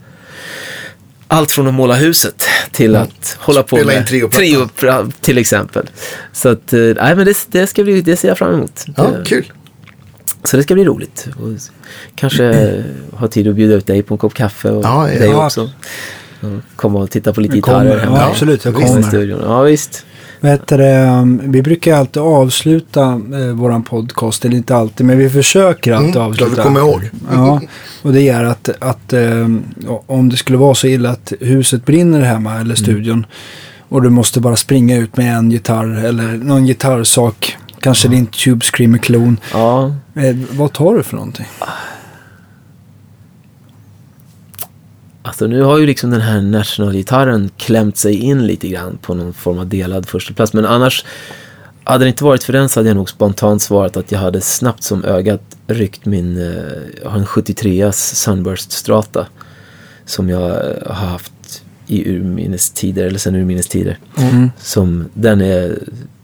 allt 1.29 1.51
från 1.51 1.67
att 1.67 1.75
måla 1.75 1.95
huset 1.95 2.45
till 2.73 2.97
att 2.97 3.37
hålla 3.41 3.63
på 3.63 3.77
Spela 3.77 3.93
med 3.93 4.07
triopra 4.33 5.11
till 5.21 5.39
exempel. 5.39 5.91
Så 6.33 6.49
att, 6.49 6.73
eh, 6.73 6.81
nej 6.81 7.17
men 7.17 7.25
det, 7.27 7.37
det 7.49 7.67
ska 7.67 7.83
bli, 7.85 8.01
det 8.01 8.17
ser 8.17 8.29
jag 8.29 8.39
fram 8.39 8.55
emot. 8.55 8.85
Ja, 8.97 9.03
Det- 9.05 9.25
kul. 9.25 9.53
så 10.45 10.57
det 10.57 10.63
ska 10.63 10.75
bli 10.75 10.85
roligt. 10.85 11.29
Och 11.41 11.49
kanske 12.15 12.75
ha 13.13 13.29
tid 13.29 13.49
att 13.49 13.55
bjuda 13.55 13.75
ut 13.75 13.87
dig 13.87 14.03
på 14.03 14.15
en 14.15 14.19
kopp 14.19 14.35
kaffe 14.35 14.71
och 14.71 14.85
Ja, 14.85 15.05
dig 15.07 15.29
Ja. 15.31 15.47
också. 15.47 15.71
Och 16.41 16.49
komma 16.77 16.99
och 16.99 17.11
titta 17.11 17.33
på 17.33 17.41
lite 17.41 17.61
kommer, 17.61 17.85
gitarrer 17.85 18.01
hemma. 18.05 18.17
ja, 18.19 18.29
absolut, 18.31 18.65
jag 18.65 18.73
visst, 18.73 18.85
i 18.85 18.89
kommer. 18.89 19.03
studion. 19.03 19.41
Ja, 19.45 19.63
visst. 19.63 20.05
Vet 20.41 20.67
du, 20.67 20.77
det, 20.77 21.05
um, 21.07 21.41
vi 21.45 21.63
brukar 21.63 21.95
alltid 21.97 22.23
avsluta 22.23 23.03
eh, 23.35 23.47
våran 23.55 23.83
podcast, 23.83 24.45
eller 24.45 24.57
inte 24.57 24.77
alltid, 24.77 25.07
men 25.07 25.19
vi 25.19 25.31
försöker 25.31 25.93
alltid 25.93 26.17
Mm, 26.17 26.29
avsluta. 26.29 26.51
då 26.51 26.57
vi 26.57 26.63
kommer 26.63 26.81
ihåg. 26.81 27.11
Ja, 27.33 27.61
och 28.03 28.13
det 28.13 28.29
är 28.29 28.45
att, 28.45 28.69
att 28.79 29.13
eh, 29.13 29.49
om 30.07 30.29
det 30.29 30.37
skulle 30.37 30.59
vara 30.59 30.75
så 30.75 30.87
illa 30.87 31.11
att 31.11 31.33
huset 31.41 31.85
brinner 31.87 32.21
hemma 32.21 32.61
eller 32.61 32.75
studion 32.75 33.27
och 33.89 34.03
du 34.03 34.11
måste 34.11 34.41
bara 34.41 34.57
springa 34.57 34.97
ut 34.97 35.17
med 35.17 35.37
en 35.37 35.51
gitarr 35.51 36.05
eller 36.05 36.23
någon 36.37 36.67
gitarrsak, 36.67 37.57
kanske 37.81 38.09
din 38.09 38.27
Tube 38.27 38.65
Screamer 38.65 38.99
klon. 38.99 39.41
Ja, 39.53 39.95
Eh, 40.15 40.37
vad 40.51 40.73
tar 40.73 40.95
du 40.95 41.03
för 41.03 41.17
någonting? 41.17 41.47
Alltså 45.29 45.47
nu 45.47 45.63
har 45.63 45.79
ju 45.79 45.87
liksom 45.87 46.11
den 46.11 46.21
här 46.21 46.41
National-gitarren 46.41 47.51
klämt 47.57 47.97
sig 47.97 48.15
in 48.15 48.47
lite 48.47 48.69
grann 48.69 48.99
på 49.03 49.15
någon 49.15 49.33
form 49.33 49.59
av 49.59 49.67
delad 49.67 50.07
första 50.07 50.35
plats. 50.35 50.53
Men 50.53 50.65
annars, 50.65 51.05
hade 51.85 52.05
det 52.05 52.09
inte 52.09 52.25
varit 52.25 52.43
för 52.43 52.53
den 52.53 52.69
så 52.69 52.81
hade 52.81 52.89
jag 52.89 52.97
nog 52.97 53.11
spontant 53.11 53.63
svarat 53.63 53.97
att 53.97 54.13
jag 54.13 54.19
hade 54.19 54.41
snabbt 54.41 54.83
som 54.83 55.05
ögat 55.05 55.43
ryckt 55.67 56.07
min, 56.07 56.37
eh, 56.37 57.03
jag 57.03 57.11
har 57.11 57.19
en 57.19 57.27
73as 57.27 58.15
Sunburst 58.15 58.73
Strata. 58.73 59.27
Som 60.05 60.29
jag 60.29 60.51
eh, 60.51 60.87
har 60.87 61.07
haft 61.07 61.63
i 61.87 62.11
urminnes-tider, 62.11 63.07
eller 63.07 63.19
sen 63.19 63.35
urminnes-tider. 63.35 63.99
Mm. 64.17 64.51
Som, 64.59 65.09
den 65.15 65.41
är 65.41 65.79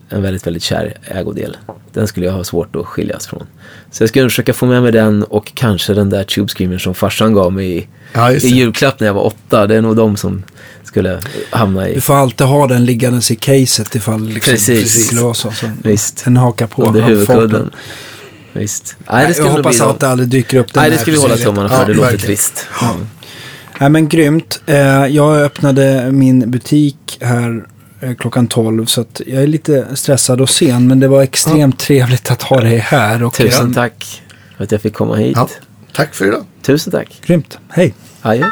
en 0.09 0.23
väldigt, 0.23 0.47
väldigt 0.47 0.63
kär 0.63 0.95
ägodel. 1.05 1.57
Den 1.93 2.07
skulle 2.07 2.27
jag 2.27 2.33
ha 2.33 2.45
svårt 2.45 2.77
att 2.77 2.87
skiljas 2.87 3.27
från. 3.27 3.47
Så 3.91 4.03
jag 4.03 4.09
skulle 4.09 4.29
försöka 4.29 4.53
få 4.53 4.67
med 4.67 4.83
mig 4.83 4.93
den 4.93 5.23
och 5.23 5.53
kanske 5.55 5.95
den 5.95 6.11
där 6.11 6.25
Tube 6.25 6.49
Screamer 6.49 6.79
som 6.79 6.95
farsan 6.95 7.33
gav 7.33 7.53
mig 7.53 7.79
i, 7.79 7.87
Ja, 8.13 8.33
i 8.33 8.47
julklapp 8.49 9.01
när 9.01 9.07
jag 9.07 9.15
var 9.15 9.27
åtta. 9.27 9.67
Det 9.67 9.77
är 9.77 9.83
nog 9.83 9.97
de 9.97 10.17
som 10.17 10.43
skulle 10.85 11.21
hamna 11.51 11.89
i. 11.89 11.95
Du 11.95 12.01
får 12.01 12.15
alltid 12.15 12.47
ha 12.47 12.67
den 12.67 12.85
liggandes 12.85 13.31
i 13.31 13.37
caset 13.37 13.95
ifall 13.95 14.29
liksom 14.29 14.53
Precis. 14.53 15.07
skulle 15.07 15.21
vara 15.21 15.35
så. 15.35 15.51
så 15.53 15.71
Visst. 15.83 16.25
Den 16.25 16.37
hakar 16.37 16.67
på. 16.67 16.85
Under 16.85 17.03
huvudkudden. 17.03 17.71
Visst. 18.53 18.97
Nej, 19.11 19.29
det 19.29 19.35
ska 19.35 19.45
jag 19.45 19.51
hoppas 19.53 19.81
att 19.81 20.01
det 20.01 20.09
aldrig 20.09 20.29
dyker 20.29 20.59
upp 20.59 20.73
den 20.73 20.83
Nej, 20.83 20.91
det 20.91 20.99
ska 20.99 21.11
vi 21.11 21.17
hålla 21.17 21.37
tummarna 21.37 21.69
för. 21.69 21.77
Ja, 21.77 21.85
det 21.85 21.95
låter 21.95 22.11
verkligen. 22.11 22.27
trist. 22.27 22.67
Nej 23.81 23.91
men 23.91 24.09
grymt. 24.09 24.61
Eh, 24.67 25.07
jag 25.07 25.41
öppnade 25.41 26.13
min 26.13 26.51
butik 26.51 27.19
här 27.21 27.65
klockan 28.19 28.47
12 28.47 28.87
så 28.87 29.01
att 29.01 29.21
jag 29.27 29.43
är 29.43 29.47
lite 29.47 29.97
stressad 29.97 30.41
och 30.41 30.51
sen 30.51 30.89
men 30.89 31.01
det 31.01 31.09
var 31.09 31.23
extremt 31.23 31.79
trevligt 31.79 32.31
att 32.31 32.43
ha 32.43 32.61
dig 32.61 32.79
här. 32.79 33.23
Och, 33.23 33.35
Tusen 33.35 33.69
eh, 33.69 33.75
tack 33.75 34.23
för 34.57 34.65
att 34.65 34.73
jag 34.73 34.81
fick 34.81 34.95
komma 34.95 35.17
hit. 35.17 35.37
Ja. 35.37 35.49
Tack 35.93 36.15
för 36.15 36.27
idag. 36.27 36.45
Tusen 36.63 36.93
tack. 36.93 37.21
Grymt. 37.27 37.59
Hej. 37.69 37.95
Adjö. 38.23 38.45